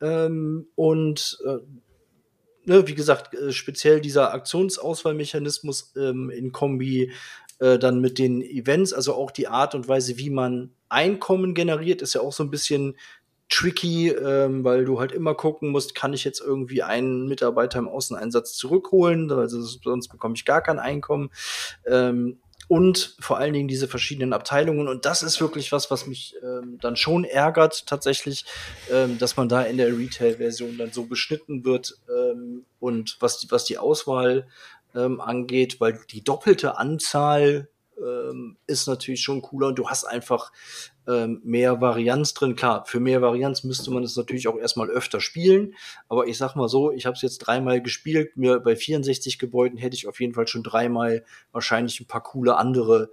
ähm, 0.00 0.66
und 0.76 1.38
äh, 1.46 1.58
ne, 2.64 2.86
wie 2.86 2.94
gesagt, 2.94 3.34
äh, 3.34 3.52
speziell 3.52 4.00
dieser 4.00 4.32
Aktionsauswahlmechanismus 4.32 5.92
ähm, 5.96 6.30
in 6.30 6.52
Kombi 6.52 7.12
äh, 7.58 7.78
dann 7.78 8.00
mit 8.00 8.18
den 8.18 8.42
Events, 8.42 8.92
also 8.92 9.14
auch 9.14 9.30
die 9.30 9.48
Art 9.48 9.74
und 9.74 9.88
Weise, 9.88 10.18
wie 10.18 10.30
man 10.30 10.70
Einkommen 10.88 11.54
generiert, 11.54 12.02
ist 12.02 12.14
ja 12.14 12.20
auch 12.20 12.32
so 12.32 12.42
ein 12.42 12.50
bisschen 12.50 12.96
tricky, 13.48 14.08
ähm, 14.08 14.64
weil 14.64 14.84
du 14.84 15.00
halt 15.00 15.12
immer 15.12 15.34
gucken 15.34 15.70
musst, 15.70 15.94
kann 15.94 16.12
ich 16.12 16.24
jetzt 16.24 16.40
irgendwie 16.40 16.82
einen 16.82 17.28
Mitarbeiter 17.28 17.78
im 17.80 17.88
Außeneinsatz 17.88 18.54
zurückholen, 18.54 19.30
also 19.30 19.60
sonst 19.60 20.08
bekomme 20.08 20.34
ich 20.36 20.44
gar 20.44 20.62
kein 20.62 20.78
Einkommen. 20.78 21.30
Ähm, 21.86 22.38
und 22.70 23.16
vor 23.18 23.38
allen 23.38 23.52
Dingen 23.52 23.66
diese 23.66 23.88
verschiedenen 23.88 24.32
Abteilungen. 24.32 24.86
Und 24.86 25.04
das 25.04 25.24
ist 25.24 25.40
wirklich 25.40 25.72
was, 25.72 25.90
was 25.90 26.06
mich 26.06 26.36
ähm, 26.40 26.78
dann 26.80 26.94
schon 26.94 27.24
ärgert, 27.24 27.84
tatsächlich, 27.88 28.44
ähm, 28.92 29.18
dass 29.18 29.36
man 29.36 29.48
da 29.48 29.62
in 29.62 29.76
der 29.76 29.88
Retail-Version 29.88 30.78
dann 30.78 30.92
so 30.92 31.06
beschnitten 31.06 31.64
wird 31.64 31.98
ähm, 32.08 32.64
und 32.78 33.16
was 33.18 33.38
die, 33.38 33.50
was 33.50 33.64
die 33.64 33.76
Auswahl 33.76 34.46
ähm, 34.94 35.20
angeht, 35.20 35.80
weil 35.80 35.98
die 36.12 36.22
doppelte 36.22 36.78
Anzahl 36.78 37.68
ähm, 37.98 38.56
ist 38.68 38.86
natürlich 38.86 39.22
schon 39.22 39.42
cooler 39.42 39.66
und 39.66 39.78
du 39.80 39.88
hast 39.88 40.04
einfach 40.04 40.52
ähm, 41.10 41.40
mehr 41.44 41.80
Varianz 41.80 42.34
drin. 42.34 42.56
Klar, 42.56 42.84
für 42.86 43.00
mehr 43.00 43.22
Varianz 43.22 43.64
müsste 43.64 43.90
man 43.90 44.04
es 44.04 44.16
natürlich 44.16 44.48
auch 44.48 44.58
erstmal 44.58 44.88
öfter 44.88 45.20
spielen, 45.20 45.74
aber 46.08 46.26
ich 46.26 46.38
sag 46.38 46.54
mal 46.54 46.68
so, 46.68 46.92
ich 46.92 47.06
habe 47.06 47.16
es 47.16 47.22
jetzt 47.22 47.38
dreimal 47.38 47.82
gespielt, 47.82 48.36
mir 48.36 48.60
bei 48.60 48.76
64 48.76 49.38
Gebäuden 49.38 49.78
hätte 49.78 49.96
ich 49.96 50.06
auf 50.06 50.20
jeden 50.20 50.34
Fall 50.34 50.46
schon 50.46 50.62
dreimal 50.62 51.24
wahrscheinlich 51.52 52.00
ein 52.00 52.06
paar 52.06 52.22
coole 52.22 52.56
andere 52.56 53.12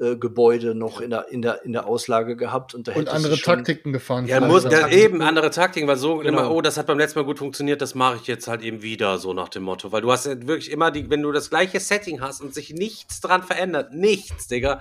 äh, 0.00 0.16
Gebäude 0.16 0.74
noch 0.76 1.00
in 1.00 1.10
der, 1.10 1.28
in, 1.28 1.42
der, 1.42 1.64
in 1.64 1.72
der 1.72 1.86
Auslage 1.86 2.36
gehabt 2.36 2.72
und 2.72 2.86
da 2.86 2.92
Und 2.92 3.08
andere 3.08 3.36
schon, 3.36 3.56
Taktiken 3.56 3.92
gefahren. 3.92 4.26
Ja, 4.26 4.40
muss, 4.40 4.62
ja, 4.64 4.88
eben 4.88 5.22
andere 5.22 5.50
Taktiken, 5.50 5.88
weil 5.88 5.96
so 5.96 6.18
Genau. 6.18 6.28
immer, 6.28 6.50
oh, 6.52 6.60
das 6.60 6.76
hat 6.76 6.86
beim 6.86 6.98
letzten 6.98 7.18
Mal 7.18 7.24
gut 7.24 7.38
funktioniert, 7.38 7.82
das 7.82 7.94
mache 7.96 8.16
ich 8.16 8.26
jetzt 8.28 8.46
halt 8.46 8.62
eben 8.62 8.82
wieder, 8.82 9.18
so 9.18 9.32
nach 9.32 9.48
dem 9.48 9.64
Motto. 9.64 9.90
Weil 9.90 10.02
du 10.02 10.12
hast 10.12 10.26
ja 10.26 10.40
wirklich 10.46 10.70
immer 10.70 10.90
die, 10.92 11.10
wenn 11.10 11.22
du 11.22 11.32
das 11.32 11.50
gleiche 11.50 11.80
Setting 11.80 12.20
hast 12.20 12.40
und 12.40 12.54
sich 12.54 12.70
nichts 12.72 13.20
dran 13.20 13.42
verändert, 13.42 13.92
nichts, 13.92 14.46
Digga, 14.46 14.80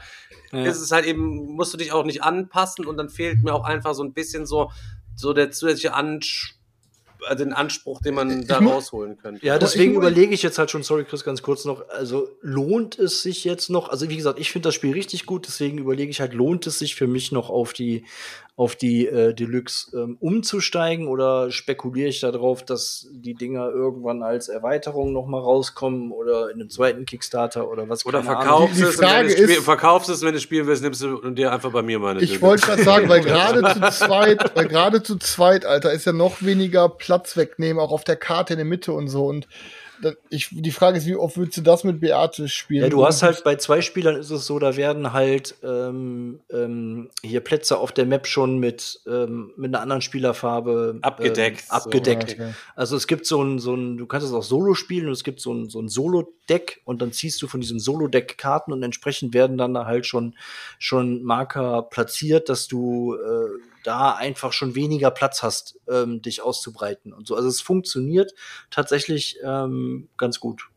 Ja. 0.51 0.63
ist 0.65 0.79
es 0.81 0.91
halt 0.91 1.05
eben, 1.05 1.47
musst 1.55 1.73
du 1.73 1.77
dich 1.77 1.91
auch 1.91 2.05
nicht 2.05 2.21
anpassen 2.23 2.85
und 2.85 2.97
dann 2.97 3.09
fehlt 3.09 3.43
mir 3.43 3.53
auch 3.53 3.63
einfach 3.63 3.95
so 3.95 4.03
ein 4.03 4.13
bisschen 4.13 4.45
so, 4.45 4.71
so 5.15 5.33
der 5.33 5.49
zusätzliche 5.51 5.93
Anspruch, 5.95 6.56
den 7.37 7.53
Anspruch, 7.53 8.01
den 8.01 8.13
man 8.15 8.45
da 8.45 8.61
mu- 8.61 8.69
rausholen 8.71 9.17
könnte. 9.17 9.45
Ja, 9.45 9.57
deswegen 9.57 9.91
ich- 9.91 9.97
überlege 9.97 10.33
ich 10.33 10.43
jetzt 10.43 10.57
halt 10.57 10.71
schon, 10.71 10.83
sorry 10.83 11.03
Chris, 11.03 11.23
ganz 11.23 11.41
kurz 11.41 11.65
noch, 11.65 11.87
also 11.89 12.29
lohnt 12.41 12.97
es 12.99 13.21
sich 13.23 13.43
jetzt 13.43 13.69
noch, 13.69 13.89
also 13.89 14.09
wie 14.09 14.17
gesagt, 14.17 14.39
ich 14.39 14.51
finde 14.51 14.67
das 14.67 14.75
Spiel 14.75 14.93
richtig 14.93 15.25
gut, 15.25 15.47
deswegen 15.47 15.77
überlege 15.77 16.09
ich 16.11 16.19
halt, 16.21 16.33
lohnt 16.33 16.67
es 16.67 16.79
sich 16.79 16.95
für 16.95 17.07
mich 17.07 17.31
noch 17.31 17.49
auf 17.49 17.73
die, 17.73 18.05
auf 18.57 18.75
die 18.75 19.05
äh, 19.07 19.35
Deluxe 19.35 19.95
ähm, 19.95 20.17
umzusteigen 20.19 21.07
oder 21.07 21.51
spekuliere 21.51 22.09
ich 22.09 22.21
darauf, 22.21 22.65
dass 22.65 23.07
die 23.11 23.35
Dinger 23.35 23.69
irgendwann 23.69 24.23
als 24.23 24.49
Erweiterung 24.49 25.13
noch 25.13 25.27
mal 25.27 25.39
rauskommen 25.39 26.11
oder 26.11 26.49
in 26.49 26.55
einem 26.59 26.69
zweiten 26.71 27.05
Kickstarter 27.05 27.69
oder 27.69 27.87
was 27.87 28.03
Oder 28.03 28.23
verkaufst 28.23 28.81
es, 28.81 28.99
wenn 28.99 29.27
ist- 29.27 29.59
verkaufst 29.59 30.09
es, 30.09 30.23
wenn 30.23 30.33
du 30.33 30.39
spielen 30.39 30.65
willst, 30.65 30.81
nimmst 30.81 31.03
du 31.03 31.29
dir 31.29 31.51
einfach 31.53 31.71
bei 31.71 31.83
mir 31.83 31.99
meine. 31.99 32.19
Ich 32.19 32.41
wollte 32.41 32.65
gerade 32.65 32.83
sagen, 32.83 33.07
weil 33.09 33.21
gerade 33.23 33.61
zu 33.61 33.89
zweit, 33.91 34.55
weil 34.55 34.67
gerade 34.67 35.03
zu 35.03 35.17
zweit, 35.19 35.63
Alter, 35.63 35.93
ist 35.93 36.05
ja 36.07 36.13
noch 36.13 36.41
weniger 36.41 36.89
Platz 36.89 37.37
wegnehmen, 37.37 37.79
auch 37.79 37.91
auf 37.91 38.03
der 38.05 38.15
Karte 38.15 38.53
in 38.53 38.57
der 38.57 38.65
Mitte 38.65 38.91
und 38.91 39.07
so. 39.07 39.27
Und 39.27 39.47
ich, 40.29 40.49
die 40.51 40.71
Frage 40.71 40.97
ist, 40.97 41.05
wie 41.05 41.15
oft 41.15 41.37
würdest 41.37 41.57
du 41.57 41.61
das 41.61 41.83
mit 41.83 41.99
Beate 41.99 42.47
spielen? 42.47 42.83
Ja, 42.83 42.89
du 42.89 43.05
hast 43.05 43.23
halt 43.23 43.43
bei 43.43 43.55
zwei 43.55 43.81
Spielern 43.81 44.15
ist 44.15 44.29
es 44.29 44.45
so, 44.45 44.59
da 44.59 44.75
werden 44.75 45.13
halt 45.13 45.55
ähm, 45.63 46.39
ähm, 46.51 47.09
hier 47.23 47.41
Plätze 47.41 47.77
auf 47.77 47.91
der 47.91 48.05
Map 48.05 48.27
schon 48.27 48.59
mit, 48.59 49.01
ähm, 49.07 49.53
mit 49.57 49.73
einer 49.73 49.81
anderen 49.81 50.01
Spielerfarbe 50.01 50.99
Abgedeckt, 51.01 51.61
Ähm, 51.61 51.65
so. 51.67 51.75
abgedeckt. 51.75 52.33
Okay. 52.33 52.53
Also 52.75 52.95
es 52.95 53.07
gibt 53.07 53.25
so 53.25 53.41
ein, 53.41 53.59
so 53.59 53.75
ein, 53.75 53.97
du 53.97 54.05
kannst 54.05 54.27
es 54.27 54.33
auch 54.33 54.43
Solo 54.43 54.73
spielen 54.73 55.07
und 55.07 55.13
es 55.13 55.23
gibt 55.23 55.39
so 55.39 55.53
ein, 55.53 55.69
so 55.69 55.79
ein 55.79 55.89
Solo-Deck 55.89 56.81
und 56.85 57.01
dann 57.01 57.11
ziehst 57.11 57.41
du 57.41 57.47
von 57.47 57.61
diesem 57.61 57.79
Solo-Deck 57.79 58.37
Karten 58.37 58.71
und 58.71 58.83
entsprechend 58.83 59.33
werden 59.33 59.57
dann 59.57 59.73
da 59.73 59.85
halt 59.85 60.05
schon, 60.05 60.35
schon 60.79 61.23
Marker 61.23 61.83
platziert, 61.83 62.49
dass 62.49 62.67
du 62.67 63.15
äh, 63.15 63.47
da 63.87 64.11
einfach 64.11 64.51
schon 64.51 64.75
weniger 64.75 65.11
Platz 65.11 65.41
hast, 65.43 65.79
ähm, 65.89 66.21
dich 66.21 66.41
auszubreiten 66.41 67.13
und 67.13 67.25
so. 67.25 67.35
Also 67.35 67.47
es 67.47 67.61
funktioniert 67.61 68.33
tatsächlich 68.69 69.37
ähm, 69.43 70.09
ganz 70.17 70.39
gut. 70.41 70.69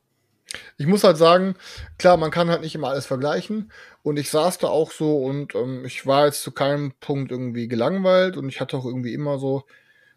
Ich 0.78 0.86
muss 0.86 1.04
halt 1.04 1.16
sagen, 1.16 1.54
klar, 1.98 2.16
man 2.16 2.30
kann 2.30 2.50
halt 2.50 2.62
nicht 2.62 2.74
immer 2.74 2.88
alles 2.88 3.06
vergleichen. 3.06 3.72
Und 4.02 4.18
ich 4.18 4.30
saß 4.30 4.58
da 4.58 4.68
auch 4.68 4.92
so 4.92 5.18
und 5.18 5.54
ähm, 5.54 5.84
ich 5.84 6.06
war 6.06 6.26
jetzt 6.26 6.42
zu 6.42 6.52
keinem 6.52 6.92
Punkt 7.00 7.32
irgendwie 7.32 7.68
gelangweilt 7.68 8.36
und 8.36 8.48
ich 8.48 8.60
hatte 8.60 8.76
auch 8.76 8.86
irgendwie 8.86 9.12
immer 9.12 9.38
so, 9.38 9.64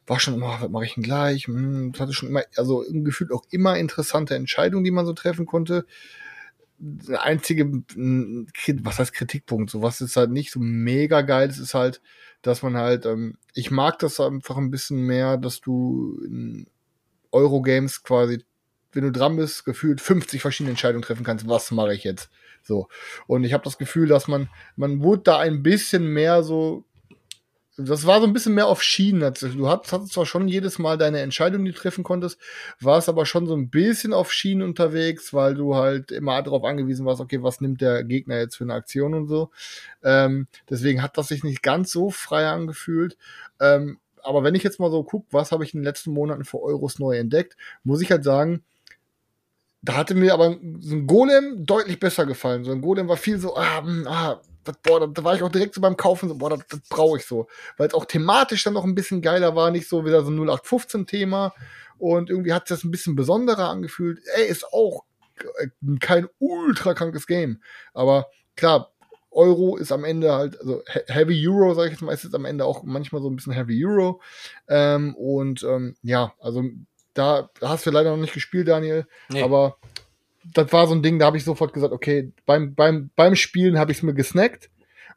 war 0.05 0.19
schon 0.19 0.35
immer, 0.35 0.59
was 0.61 0.69
mache 0.69 0.85
ich 0.85 0.93
denn 0.93 1.03
gleich? 1.03 1.47
Hm, 1.47 1.93
hatte 1.97 2.13
schon 2.13 2.29
immer, 2.29 2.43
also 2.57 2.83
im 2.83 3.03
Gefühl 3.03 3.31
auch 3.33 3.43
immer 3.51 3.77
interessante 3.77 4.35
Entscheidungen, 4.35 4.83
die 4.83 4.91
man 4.91 5.05
so 5.05 5.13
treffen 5.13 5.45
konnte. 5.45 5.85
Einzige, 7.17 7.65
was 7.65 8.99
heißt 8.99 9.13
Kritikpunkt? 9.13 9.69
So 9.69 9.81
was 9.81 10.01
ist 10.01 10.17
halt 10.17 10.31
nicht 10.31 10.51
so 10.51 10.59
mega 10.59 11.21
geil. 11.21 11.49
Es 11.49 11.59
ist 11.59 11.73
halt, 11.73 12.01
dass 12.41 12.61
man 12.61 12.77
halt, 12.77 13.05
ähm, 13.05 13.37
ich 13.53 13.71
mag 13.71 13.99
das 13.99 14.19
einfach 14.19 14.57
ein 14.57 14.71
bisschen 14.71 15.01
mehr, 15.01 15.37
dass 15.37 15.61
du 15.61 16.19
in 16.25 16.67
Eurogames 17.31 18.03
quasi 18.03 18.43
wenn 18.93 19.03
du 19.03 19.11
dran 19.11 19.35
bist, 19.35 19.65
gefühlt 19.65 20.01
50 20.01 20.41
verschiedene 20.41 20.71
Entscheidungen 20.71 21.03
treffen 21.03 21.23
kannst, 21.23 21.47
was 21.47 21.71
mache 21.71 21.93
ich 21.93 22.03
jetzt? 22.03 22.29
So. 22.61 22.87
Und 23.27 23.43
ich 23.43 23.53
habe 23.53 23.63
das 23.63 23.77
Gefühl, 23.77 24.07
dass 24.07 24.27
man, 24.27 24.49
man 24.75 25.03
wurde 25.03 25.23
da 25.23 25.39
ein 25.39 25.63
bisschen 25.63 26.07
mehr 26.07 26.43
so, 26.43 26.85
das 27.77 28.05
war 28.05 28.19
so 28.21 28.27
ein 28.27 28.33
bisschen 28.33 28.53
mehr 28.53 28.67
auf 28.67 28.83
Schienen. 28.83 29.19
Du 29.19 29.67
hattest, 29.67 29.93
hattest 29.93 30.13
zwar 30.13 30.25
schon 30.25 30.47
jedes 30.47 30.77
Mal 30.77 30.97
deine 30.97 31.21
Entscheidung, 31.21 31.65
die 31.65 31.71
du 31.71 31.77
treffen 31.77 32.03
konntest, 32.03 32.39
warst 32.79 33.09
aber 33.09 33.25
schon 33.25 33.47
so 33.47 33.55
ein 33.55 33.69
bisschen 33.69 34.13
auf 34.13 34.31
Schienen 34.31 34.61
unterwegs, 34.61 35.33
weil 35.33 35.55
du 35.55 35.75
halt 35.75 36.11
immer 36.11 36.41
darauf 36.43 36.63
angewiesen 36.63 37.05
warst, 37.05 37.19
okay, 37.19 37.41
was 37.41 37.61
nimmt 37.61 37.81
der 37.81 38.03
Gegner 38.03 38.37
jetzt 38.37 38.57
für 38.57 38.63
eine 38.63 38.75
Aktion 38.75 39.15
und 39.15 39.27
so. 39.27 39.49
Ähm, 40.03 40.47
deswegen 40.69 41.01
hat 41.01 41.17
das 41.17 41.29
sich 41.29 41.43
nicht 41.43 41.63
ganz 41.63 41.91
so 41.91 42.11
frei 42.11 42.47
angefühlt. 42.47 43.17
Ähm, 43.59 43.97
aber 44.21 44.43
wenn 44.43 44.55
ich 44.55 44.63
jetzt 44.63 44.79
mal 44.79 44.91
so 44.91 45.03
gucke, 45.03 45.27
was 45.31 45.51
habe 45.51 45.63
ich 45.63 45.73
in 45.73 45.79
den 45.79 45.85
letzten 45.85 46.11
Monaten 46.11 46.45
für 46.45 46.61
Euros 46.61 46.99
neu 46.99 47.17
entdeckt, 47.17 47.57
muss 47.83 48.01
ich 48.01 48.11
halt 48.11 48.23
sagen, 48.23 48.63
da 49.81 49.95
hatte 49.95 50.15
mir 50.15 50.33
aber 50.33 50.57
so 50.79 50.95
ein 50.95 51.07
Golem 51.07 51.65
deutlich 51.65 51.99
besser 51.99 52.25
gefallen. 52.25 52.63
So 52.63 52.71
ein 52.71 52.81
Golem 52.81 53.09
war 53.09 53.17
viel 53.17 53.39
so, 53.39 53.57
ah, 53.57 53.81
hm, 53.81 54.07
ah 54.07 54.39
das, 54.63 54.77
boah, 54.83 54.99
da, 54.99 55.07
da 55.07 55.23
war 55.23 55.35
ich 55.35 55.43
auch 55.43 55.51
direkt 55.51 55.75
so 55.75 55.81
beim 55.81 55.97
Kaufen 55.97 56.29
so, 56.29 56.35
boah, 56.35 56.49
das, 56.49 56.65
das 56.69 56.79
brauche 56.89 57.17
ich 57.17 57.25
so. 57.25 57.47
Weil 57.77 57.87
es 57.87 57.93
auch 57.93 58.05
thematisch 58.05 58.63
dann 58.63 58.73
noch 58.73 58.83
ein 58.85 58.95
bisschen 58.95 59.21
geiler 59.21 59.55
war, 59.55 59.71
nicht 59.71 59.87
so 59.89 60.05
wieder 60.05 60.23
so 60.23 60.31
ein 60.31 60.39
0815-Thema. 60.39 61.53
Und 61.97 62.29
irgendwie 62.29 62.53
hat 62.53 62.63
es 62.63 62.69
das 62.69 62.83
ein 62.83 62.91
bisschen 62.91 63.15
besonderer 63.15 63.69
angefühlt. 63.69 64.19
Ey, 64.35 64.47
ist 64.47 64.65
auch 64.73 65.03
äh, 65.59 65.67
kein 65.99 66.27
ultra 66.39 66.93
krankes 66.93 67.27
Game. 67.27 67.61
Aber 67.93 68.27
klar, 68.55 68.91
Euro 69.31 69.77
ist 69.77 69.91
am 69.91 70.03
Ende 70.03 70.31
halt, 70.33 70.59
also 70.59 70.83
He- 70.87 71.01
Heavy 71.07 71.47
Euro, 71.47 71.73
sage 71.73 71.87
ich 71.87 71.93
jetzt 71.93 72.01
mal, 72.01 72.13
ist 72.13 72.23
jetzt 72.23 72.35
am 72.35 72.45
Ende 72.45 72.65
auch 72.65 72.83
manchmal 72.83 73.21
so 73.21 73.29
ein 73.29 73.35
bisschen 73.35 73.53
Heavy 73.53 73.83
Euro. 73.85 74.21
Ähm, 74.67 75.15
und 75.15 75.63
ähm, 75.63 75.95
ja, 76.03 76.33
also 76.39 76.63
da 77.13 77.49
hast 77.61 77.85
du 77.85 77.91
leider 77.91 78.11
noch 78.11 78.17
nicht 78.21 78.33
gespielt, 78.33 78.67
Daniel. 78.67 79.07
Nee. 79.29 79.41
Aber 79.43 79.77
das 80.53 80.71
war 80.73 80.87
so 80.87 80.93
ein 80.95 81.01
Ding, 81.03 81.19
da 81.19 81.25
habe 81.27 81.37
ich 81.37 81.43
sofort 81.43 81.73
gesagt, 81.73 81.93
okay, 81.93 82.31
beim, 82.45 82.75
beim, 82.75 83.09
beim 83.15 83.35
Spielen 83.35 83.77
habe 83.79 83.91
ich 83.91 83.97
es 83.99 84.03
mir 84.03 84.13
gesnackt. 84.13 84.69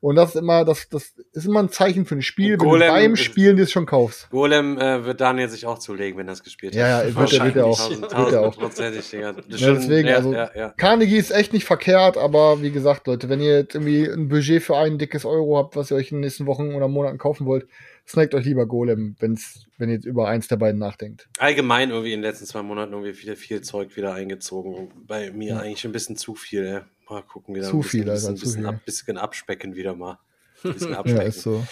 Und 0.02 0.16
das 0.16 0.34
ist 0.34 0.36
immer, 0.36 0.66
das, 0.66 0.90
das 0.90 1.14
ist 1.32 1.46
immer 1.46 1.60
ein 1.62 1.70
Zeichen 1.70 2.04
für 2.04 2.16
ein 2.16 2.22
Spiel, 2.22 2.52
Und 2.54 2.60
wenn 2.60 2.68
Golem 2.68 2.86
du 2.86 2.92
beim 2.92 3.12
ist- 3.14 3.20
Spielen 3.20 3.56
das 3.56 3.70
schon 3.72 3.86
kaufst. 3.86 4.28
Golem 4.30 4.78
äh, 4.78 5.04
wird 5.06 5.22
Daniel 5.22 5.48
sich 5.48 5.64
auch 5.64 5.78
zulegen, 5.78 6.18
wenn 6.18 6.28
er 6.28 6.34
es 6.34 6.44
gespielt 6.44 6.74
hat. 6.74 6.78
Ja, 6.80 7.02
ja, 7.02 7.16
wird 7.16 7.32
er- 7.32 7.44
wird 7.46 7.56
er 7.56 7.66
auch. 7.66 7.78
Tausend- 7.78 8.02
Wird 8.02 8.12
er 8.32 8.42
auch. 8.42 8.54
Digga. 8.56 8.90
Das 8.90 9.10
Ja, 9.10 9.58
schon- 9.58 9.74
deswegen, 9.76 10.08
ja, 10.08 10.16
also 10.16 10.34
ja, 10.34 10.50
ja. 10.54 10.68
Carnegie 10.76 11.16
ist 11.16 11.30
echt 11.30 11.54
nicht 11.54 11.64
verkehrt, 11.64 12.18
aber 12.18 12.60
wie 12.60 12.70
gesagt, 12.72 13.06
Leute, 13.06 13.30
wenn 13.30 13.40
ihr 13.40 13.56
jetzt 13.60 13.74
irgendwie 13.74 14.04
ein 14.06 14.28
Budget 14.28 14.62
für 14.62 14.76
ein 14.76 14.98
dickes 14.98 15.24
Euro 15.24 15.56
habt, 15.56 15.76
was 15.76 15.90
ihr 15.90 15.96
euch 15.96 16.10
in 16.12 16.18
den 16.18 16.24
nächsten 16.24 16.44
Wochen 16.44 16.74
oder 16.74 16.88
Monaten 16.88 17.16
kaufen 17.16 17.46
wollt, 17.46 17.66
snackt 18.08 18.34
euch 18.34 18.44
lieber 18.44 18.66
Golem, 18.66 19.16
wenn's, 19.18 19.66
wenn 19.78 19.88
ihr 19.88 19.96
jetzt 19.96 20.04
über 20.06 20.28
eins 20.28 20.48
der 20.48 20.56
beiden 20.56 20.78
nachdenkt. 20.78 21.28
Allgemein 21.38 21.90
irgendwie 21.90 22.12
in 22.12 22.20
den 22.20 22.30
letzten 22.30 22.46
zwei 22.46 22.62
Monaten 22.62 22.92
irgendwie 22.92 23.20
wieder 23.22 23.36
viel 23.36 23.60
Zeug 23.62 23.96
wieder 23.96 24.14
eingezogen. 24.14 24.88
Bei 25.06 25.30
mir 25.32 25.54
Ja. 25.54 25.60
eigentlich 25.60 25.84
ein 25.84 25.92
bisschen 25.92 26.16
zu 26.16 26.34
viel. 26.34 26.64
Ey. 26.66 26.80
Mal 27.08 27.22
gucken 27.22 27.54
wieder. 27.54 27.68
Zu 27.68 27.76
ein 27.76 27.80
bisschen, 27.82 27.90
viel, 28.02 28.10
Alter, 28.10 28.14
bisschen, 28.14 28.36
zu 28.36 28.44
bisschen, 28.44 28.60
viel. 28.62 28.66
ab, 28.68 28.84
bisschen 28.84 29.18
abspecken 29.18 29.76
wieder 29.76 29.94
mal. 29.94 30.18
Ein 30.64 30.72
bisschen 30.72 30.92
Ja, 31.06 31.22
ist 31.22 31.42
so. 31.42 31.64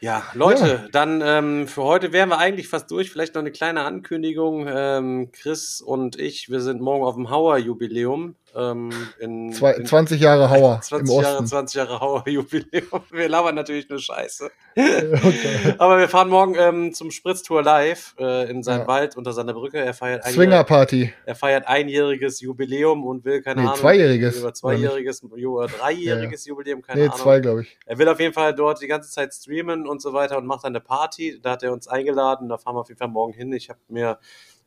Ja, 0.00 0.24
Leute, 0.34 0.88
dann 0.90 1.22
ähm, 1.24 1.68
für 1.68 1.84
heute 1.84 2.12
wären 2.12 2.28
wir 2.30 2.38
eigentlich 2.38 2.66
fast 2.66 2.90
durch. 2.90 3.10
Vielleicht 3.10 3.34
noch 3.36 3.40
eine 3.42 3.52
kleine 3.52 3.82
Ankündigung. 3.82 4.66
Ähm, 4.68 5.30
Chris 5.30 5.80
und 5.80 6.18
ich, 6.18 6.50
wir 6.50 6.60
sind 6.60 6.80
morgen 6.80 7.04
auf 7.04 7.14
dem 7.14 7.30
Hauer-Jubiläum. 7.30 8.34
Ähm, 8.54 8.90
in, 9.18 9.52
Zwei, 9.52 9.72
in 9.72 9.86
20 9.86 10.20
Jahre 10.20 10.50
Hauer 10.50 10.76
im 10.76 10.82
20 11.06 11.08
Jahre, 11.22 11.34
Osten. 11.36 11.46
20 11.46 11.76
Jahre 11.76 12.00
Hauer-Jubiläum. 12.00 13.02
Wir 13.10 13.28
labern 13.28 13.54
natürlich 13.54 13.88
nur 13.88 13.98
Scheiße. 13.98 14.50
Okay. 14.76 15.74
Aber 15.78 15.98
wir 15.98 16.08
fahren 16.08 16.28
morgen 16.28 16.54
ähm, 16.58 16.92
zum 16.94 17.10
Spritztour 17.10 17.62
live 17.62 18.14
äh, 18.18 18.50
in 18.50 18.62
seinen 18.62 18.80
Ja. 18.80 18.86
Wald 18.86 19.16
unter 19.16 19.32
seiner 19.32 19.52
Brücke. 19.52 19.78
Er 19.78 19.94
feiert, 19.94 20.24
ein, 20.24 20.32
Swinger 20.32 20.64
Party. 20.64 21.12
er 21.26 21.34
feiert 21.34 21.66
einjähriges 21.66 22.40
Jubiläum 22.40 23.04
und 23.04 23.24
will, 23.24 23.42
keine 23.42 23.60
Nee, 23.62 23.66
Ahnung, 23.68 23.80
zweijähriges, 23.80 24.38
Über 24.38 24.54
zweijähriges, 24.54 25.22
oder 25.22 25.66
dreijähriges 25.68 26.46
Jubiläum, 26.46 26.82
keine 26.82 27.00
Nee, 27.02 27.06
Ahnung. 27.08 27.18
zwei, 27.18 27.40
glaube 27.40 27.62
ich. 27.62 27.78
Er 27.86 27.98
will 27.98 28.08
auf 28.08 28.18
jeden 28.20 28.32
Fall 28.34 28.54
dort 28.54 28.80
die 28.82 28.86
ganze 28.86 29.10
Zeit 29.10 29.32
streamen 29.34 29.86
und 29.86 30.00
so 30.02 30.12
weiter 30.12 30.38
und 30.38 30.46
macht 30.46 30.64
dann 30.64 30.72
eine 30.72 30.80
Party. 30.80 31.38
Da 31.42 31.52
hat 31.52 31.62
er 31.62 31.72
uns 31.72 31.86
eingeladen. 31.88 32.48
Da 32.48 32.58
fahren 32.58 32.74
wir 32.76 32.80
auf 32.80 32.88
jeden 32.88 32.98
Fall 32.98 33.08
morgen 33.08 33.32
hin. 33.32 33.52
Ich 33.52 33.68
habe 33.68 33.78
mir 33.88 34.18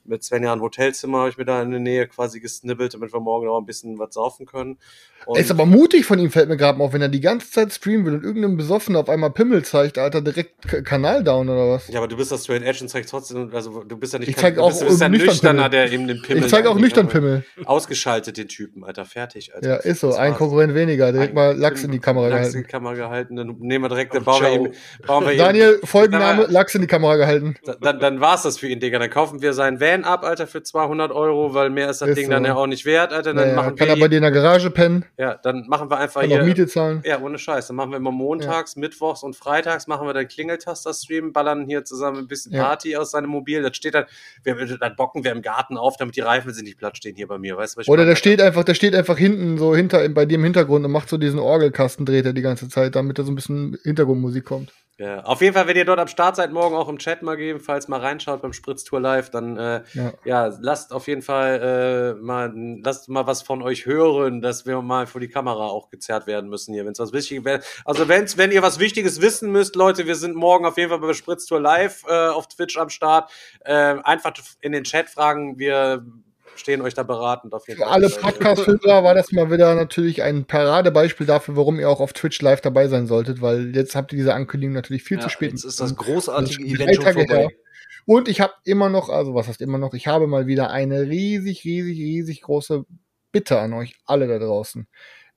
mit 0.05 0.23
Svenja 0.23 0.53
ein 0.53 0.61
Hotelzimmer, 0.61 1.19
habe 1.19 1.29
ich 1.29 1.37
mir 1.37 1.45
da 1.45 1.61
in 1.61 1.71
der 1.71 1.79
Nähe 1.79 2.07
quasi 2.07 2.39
gesnibbelt, 2.39 2.93
damit 2.93 3.13
wir 3.13 3.19
morgen 3.19 3.47
auch 3.47 3.59
ein 3.59 3.65
bisschen 3.65 3.97
was 3.99 4.13
saufen 4.13 4.45
können. 4.45 4.77
Und 5.25 5.39
Ist 5.39 5.49
aber 5.49 5.65
mutig 5.65 6.05
von 6.05 6.19
ihm, 6.19 6.29
fällt 6.29 6.49
mir 6.49 6.57
gerade 6.57 6.77
mal 6.77 6.85
auf, 6.85 6.93
wenn 6.93 7.01
er 7.01 7.09
die 7.09 7.19
ganze 7.21 7.49
Zeit 7.49 7.73
streamen 7.73 8.05
will 8.05 8.13
und 8.15 8.23
irgendeinem 8.23 8.57
Besoffener 8.57 8.99
auf 8.99 9.09
einmal 9.09 9.31
Pimmel 9.31 9.63
zeigt, 9.65 9.97
Alter, 9.97 10.21
direkt 10.21 10.67
K 10.67 10.81
Kanal 10.83 11.23
down 11.23 11.49
oder 11.49 11.67
was? 11.69 11.87
ja, 11.87 11.97
aber 11.99 12.07
du 12.07 12.15
bist 12.15 12.31
das 12.31 12.43
Straight 12.43 12.61
Edge 12.61 12.79
und 12.83 12.89
zeigst 12.89 13.09
trotzdem, 13.09 13.49
also 13.51 13.83
du 13.83 13.97
bist 13.97 14.13
ja 14.13 14.19
nicht 14.19 14.29
Ich 14.29 14.35
kein- 14.35 14.43
zeig 14.43 14.55
du 14.55 14.61
auch 14.61 14.67
bist, 14.69 14.81
du 14.83 14.85
bist 14.85 15.01
ja 15.01 15.09
nüchtern 15.09 15.29
nüchterner, 15.33 15.63
Pimmel. 15.69 15.69
der 15.71 15.91
eben 15.91 16.07
den 16.07 16.21
Pimmel. 16.21 16.43
ich 16.43 16.49
zeige 16.51 16.69
auch 16.69 16.77
nüchtern 16.77 17.07
Pimmel. 17.07 17.43
Ausgeschaltet 17.65 18.37
den 18.37 18.47
Typen, 18.47 18.83
Alter, 18.83 19.05
fertig, 19.05 19.55
Alter. 19.55 19.67
Ja, 19.67 19.75
ist 19.77 20.01
so. 20.01 20.13
Ein 20.13 20.29
war's. 20.31 20.37
Konkurrent 20.37 20.75
weniger. 20.75 21.11
Direkt 21.11 21.29
Ein- 21.31 21.35
mal 21.35 21.57
Lachs 21.57 21.83
in 21.83 21.91
die 21.91 21.99
Kamera 21.99 22.27
Lachs 22.27 22.33
in 22.33 22.41
gehalten. 22.51 22.67
die 22.67 22.71
Kamera 22.71 22.93
gehalten, 22.93 23.35
dann 23.35 23.55
nehmen 23.59 23.83
wir 23.85 23.89
direkt, 23.89 24.13
dann 24.13 24.21
Oh, 24.21 24.25
bauen 24.25 24.43
wir, 24.43 24.51
ihm, 24.53 24.71
bauen 25.07 25.25
wir 25.25 25.35
Daniel, 25.37 25.79
Folgenname, 25.83 26.41
Sag 26.43 26.47
mal, 26.49 26.53
Lachs 26.53 26.75
in 26.75 26.81
die 26.81 26.87
Kamera 26.87 27.15
gehalten. 27.15 27.55
Dann, 27.81 27.99
dann 27.99 28.19
war's 28.21 28.43
das 28.43 28.59
für 28.59 28.67
ihn, 28.67 28.79
Digga. 28.79 28.99
Dann 28.99 29.09
kaufen 29.09 29.41
wir 29.41 29.53
seinen 29.53 29.79
Van 29.79 29.94
ab, 30.03 30.23
Alter, 30.23 30.47
für 30.47 30.61
200 30.63 31.11
Euro, 31.11 31.53
weil 31.53 31.69
mehr 31.69 31.89
ist 31.89 32.01
das 32.01 32.09
Ist 32.09 32.17
Ding 32.17 32.25
so. 32.25 32.31
dann 32.31 32.43
ja 32.45 32.55
auch 32.55 32.67
nicht 32.67 32.85
wert, 32.85 33.13
Alter. 33.13 33.33
Dann 33.33 33.45
Naja, 33.45 33.55
machen 33.55 33.75
kann 33.75 33.87
wir 33.87 33.93
er 33.95 33.99
bei 33.99 34.07
dir 34.07 34.17
in 34.17 34.23
der 34.23 34.31
Garage 34.31 34.69
pennen, 34.69 35.05
Ja, 35.17 35.35
dann 35.35 35.65
machen 35.67 35.89
wir 35.89 35.97
einfach 35.97 36.21
kann 36.21 36.29
hier. 36.29 36.41
auch 36.41 36.45
Miete 36.45 36.67
zahlen. 36.67 37.01
Ja, 37.05 37.19
ohne 37.21 37.37
Scheiß. 37.37 37.67
Dann 37.67 37.75
machen 37.77 37.91
wir 37.91 37.97
immer 37.97 38.11
montags, 38.11 38.75
mittwochs 38.75 39.23
und 39.23 39.35
freitags 39.35 39.87
machen 39.87 40.05
wir 40.07 40.13
dann 40.13 40.27
Klingeltaster-Stream, 40.27 41.31
ballern 41.33 41.65
hier 41.65 41.85
zusammen 41.85 42.17
ein 42.19 42.27
bisschen 42.27 42.51
Ja. 42.53 42.63
Party 42.63 42.95
aus 42.97 43.11
seinem 43.11 43.29
Mobil. 43.29 43.61
Das 43.61 43.75
steht 43.77 43.93
dann, 43.93 44.05
wir, 44.43 44.55
dann 44.77 44.95
bocken 44.95 45.23
wir 45.23 45.31
im 45.31 45.41
Garten 45.41 45.77
auf, 45.77 45.97
damit 45.97 46.15
die 46.15 46.21
Reifen 46.21 46.53
sich 46.53 46.63
nicht 46.63 46.77
platt 46.77 46.97
stehen 46.97 47.15
hier 47.15 47.27
bei 47.27 47.37
mir. 47.37 47.55
Weißt 47.57 47.75
du, 47.75 47.79
was 47.79 47.85
ich 47.85 47.89
Oder 47.89 48.05
der 48.05 48.15
steht 48.15 48.41
einfach, 48.41 48.63
der 48.63 48.73
steht 48.73 48.95
einfach 48.95 49.17
hinten, 49.17 49.57
so 49.57 49.75
hinter, 49.75 50.07
bei 50.09 50.25
dir 50.25 50.35
im 50.35 50.43
Hintergrund 50.43 50.85
und 50.85 50.91
macht 50.91 51.09
so 51.09 51.17
diesen 51.17 51.39
Orgelkasten, 51.39 52.05
dreht 52.05 52.25
er 52.25 52.33
die 52.33 52.41
ganze 52.41 52.67
Zeit, 52.69 52.95
damit 52.95 53.19
da 53.19 53.23
so 53.23 53.31
ein 53.31 53.35
bisschen 53.35 53.77
Hintergrundmusik 53.83 54.45
kommt. 54.45 54.73
Ja, 54.97 55.23
auf 55.25 55.41
jeden 55.41 55.53
Fall, 55.53 55.67
wenn 55.67 55.75
ihr 55.75 55.83
dort 55.83 55.99
am 55.99 56.07
Start 56.07 56.37
seid, 56.37 56.53
morgen 56.53 56.73
auch 56.73 56.87
im 56.87 56.99
Chat 56.99 57.21
mal 57.21 57.35
geben, 57.35 57.59
falls 57.59 57.89
mal 57.89 57.99
reinschaut 57.99 58.41
beim 58.41 58.53
Spritztour 58.53 59.01
Live, 59.01 59.29
dann 59.29 59.57
äh, 59.57 59.81
Ja. 59.93 60.13
ja, 60.23 60.53
lasst 60.59 60.93
auf 60.93 61.07
jeden 61.07 61.21
Fall 61.21 62.15
äh, 62.17 62.21
mal, 62.21 62.53
lasst 62.83 63.09
mal 63.09 63.27
was 63.27 63.41
von 63.41 63.61
euch 63.61 63.85
hören, 63.85 64.41
dass 64.41 64.65
wir 64.65 64.81
mal 64.81 65.07
vor 65.07 65.21
die 65.21 65.27
Kamera 65.27 65.67
auch 65.67 65.89
gezerrt 65.89 66.27
werden 66.27 66.49
müssen 66.49 66.73
hier, 66.73 66.85
wenn 66.85 66.93
es 66.93 66.99
was 66.99 67.13
Wichtiges 67.13 67.45
wäre. 67.45 67.61
Also 67.85 68.07
wenn's, 68.07 68.37
wenn 68.37 68.51
ihr 68.51 68.61
was 68.61 68.79
Wichtiges 68.79 69.21
wissen 69.21 69.51
müsst, 69.51 69.75
Leute, 69.75 70.05
wir 70.07 70.15
sind 70.15 70.35
morgen 70.35 70.65
auf 70.65 70.77
jeden 70.77 70.89
Fall 70.89 70.99
bei 70.99 71.13
Spritztour 71.13 71.59
Live 71.59 72.03
äh, 72.07 72.27
auf 72.27 72.47
Twitch 72.47 72.77
am 72.77 72.89
Start. 72.89 73.31
Äh, 73.61 73.95
einfach 74.03 74.33
in 74.61 74.71
den 74.71 74.83
Chat 74.83 75.09
fragen, 75.09 75.57
wir 75.59 76.05
stehen 76.55 76.81
euch 76.81 76.93
da 76.93 77.03
beratend 77.03 77.53
auf 77.53 77.67
jeden 77.67 77.79
Für 77.79 77.85
Fall. 77.85 77.93
alle 77.93 78.09
Podcast-Hörer 78.09 79.03
war 79.03 79.13
das 79.13 79.31
mal 79.31 79.51
wieder 79.51 79.75
natürlich 79.75 80.23
ein 80.23 80.45
Paradebeispiel 80.45 81.27
dafür, 81.27 81.55
warum 81.55 81.79
ihr 81.79 81.89
auch 81.89 81.99
auf 81.99 82.13
Twitch 82.13 82.41
live 82.41 82.61
dabei 82.61 82.87
sein 82.87 83.07
solltet, 83.07 83.41
weil 83.41 83.75
jetzt 83.75 83.95
habt 83.95 84.13
ihr 84.13 84.17
diese 84.17 84.33
Ankündigung 84.33 84.73
natürlich 84.73 85.03
viel 85.03 85.19
zu 85.19 85.29
spät. 85.29 85.51
Jetzt 85.51 85.65
ist 85.65 85.79
das 85.79 85.95
großartige 85.95 86.63
Event 86.63 86.95
schon 86.95 87.13
vorbei. 87.13 87.37
her. 87.37 87.49
Und 88.05 88.27
ich 88.27 88.39
habe 88.39 88.53
immer 88.63 88.89
noch, 88.89 89.09
also 89.09 89.33
was 89.33 89.47
heißt 89.47 89.61
immer 89.61 89.77
noch, 89.77 89.93
ich 89.93 90.07
habe 90.07 90.27
mal 90.27 90.47
wieder 90.47 90.69
eine 90.69 91.01
riesig, 91.07 91.63
riesig, 91.63 91.97
riesig 91.97 92.41
große 92.41 92.85
Bitte 93.31 93.59
an 93.59 93.73
euch 93.73 93.97
alle 94.05 94.27
da 94.27 94.39
draußen. 94.39 94.87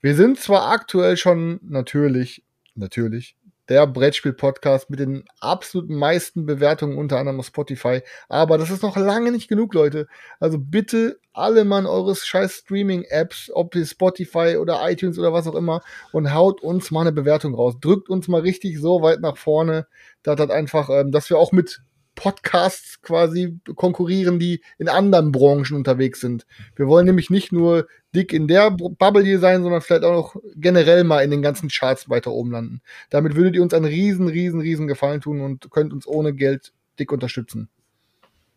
Wir 0.00 0.14
sind 0.14 0.38
zwar 0.38 0.70
aktuell 0.70 1.16
schon 1.16 1.58
natürlich, 1.62 2.44
natürlich, 2.76 3.36
der 3.68 3.86
Brettspiel-Podcast 3.86 4.88
mit 4.88 5.00
den 5.00 5.24
absolut 5.40 5.90
meisten 5.90 6.46
Bewertungen, 6.46 6.96
unter 6.96 7.18
anderem 7.18 7.40
auf 7.40 7.46
Spotify, 7.46 8.02
aber 8.28 8.56
das 8.56 8.70
ist 8.70 8.82
noch 8.82 8.96
lange 8.96 9.32
nicht 9.32 9.48
genug, 9.48 9.74
Leute. 9.74 10.06
Also 10.40 10.58
bitte 10.58 11.18
alle 11.32 11.64
Mann 11.64 11.86
eures 11.86 12.26
scheiß 12.26 12.58
Streaming-Apps, 12.58 13.50
ob 13.52 13.74
ihr 13.74 13.84
Spotify 13.84 14.56
oder 14.56 14.88
iTunes 14.88 15.18
oder 15.18 15.32
was 15.32 15.46
auch 15.46 15.54
immer, 15.54 15.82
und 16.12 16.32
haut 16.32 16.62
uns 16.62 16.90
mal 16.90 17.02
eine 17.02 17.12
Bewertung 17.12 17.54
raus. 17.54 17.74
Drückt 17.80 18.08
uns 18.08 18.28
mal 18.28 18.40
richtig 18.40 18.78
so 18.78 19.02
weit 19.02 19.20
nach 19.20 19.36
vorne, 19.36 19.86
dass 20.22 20.36
das 20.36 20.50
einfach, 20.50 20.88
ähm, 20.90 21.12
dass 21.12 21.28
wir 21.28 21.38
auch 21.38 21.52
mit 21.52 21.82
Podcasts 22.18 23.00
quasi 23.00 23.58
konkurrieren, 23.76 24.38
die 24.40 24.60
in 24.78 24.88
anderen 24.88 25.30
Branchen 25.30 25.76
unterwegs 25.76 26.20
sind. 26.20 26.46
Wir 26.74 26.88
wollen 26.88 27.06
nämlich 27.06 27.30
nicht 27.30 27.52
nur 27.52 27.86
dick 28.14 28.32
in 28.32 28.48
der 28.48 28.72
Bu- 28.72 28.88
Bubble 28.90 29.22
hier 29.22 29.38
sein, 29.38 29.62
sondern 29.62 29.80
vielleicht 29.80 30.02
auch 30.02 30.12
noch 30.34 30.42
generell 30.56 31.04
mal 31.04 31.22
in 31.22 31.30
den 31.30 31.42
ganzen 31.42 31.68
Charts 31.68 32.08
weiter 32.10 32.32
oben 32.32 32.50
landen. 32.50 32.80
Damit 33.10 33.36
würdet 33.36 33.54
ihr 33.54 33.62
uns 33.62 33.72
einen 33.72 33.84
riesen, 33.84 34.26
riesen, 34.28 34.60
riesen 34.60 34.88
Gefallen 34.88 35.20
tun 35.20 35.40
und 35.40 35.70
könnt 35.70 35.92
uns 35.92 36.06
ohne 36.08 36.34
Geld 36.34 36.72
dick 36.98 37.12
unterstützen. 37.12 37.68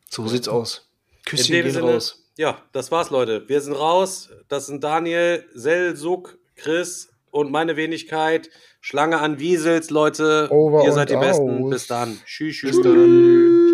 So 0.09 0.27
sieht's 0.27 0.47
aus. 0.47 0.89
Küsschen 1.25 1.53
gehen 1.53 1.69
Sinne, 1.71 1.93
raus. 1.93 2.23
ja, 2.37 2.61
das 2.71 2.91
war's, 2.91 3.11
Leute. 3.11 3.47
Wir 3.47 3.61
sind 3.61 3.73
raus. 3.73 4.29
Das 4.47 4.65
sind 4.65 4.83
Daniel, 4.83 5.45
Selsuk, 5.53 6.39
Chris 6.55 7.09
und 7.29 7.51
meine 7.51 7.75
Wenigkeit. 7.77 8.49
Schlange 8.83 9.19
an 9.19 9.39
Wiesels, 9.39 9.91
Leute. 9.91 10.47
Over 10.49 10.83
Ihr 10.83 10.91
seid 10.91 11.11
die 11.11 11.13
und 11.13 11.19
Besten. 11.21 11.63
aus. 11.65 11.69
Bis 11.69 11.87
dann. 11.87 12.17
Tschüss, 12.25 12.55
tschüss. 12.55 12.71
Bis 12.77 12.81
dann. 12.81 12.93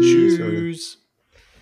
Tschüss. 0.02 0.38
Tschüss. 0.38 1.07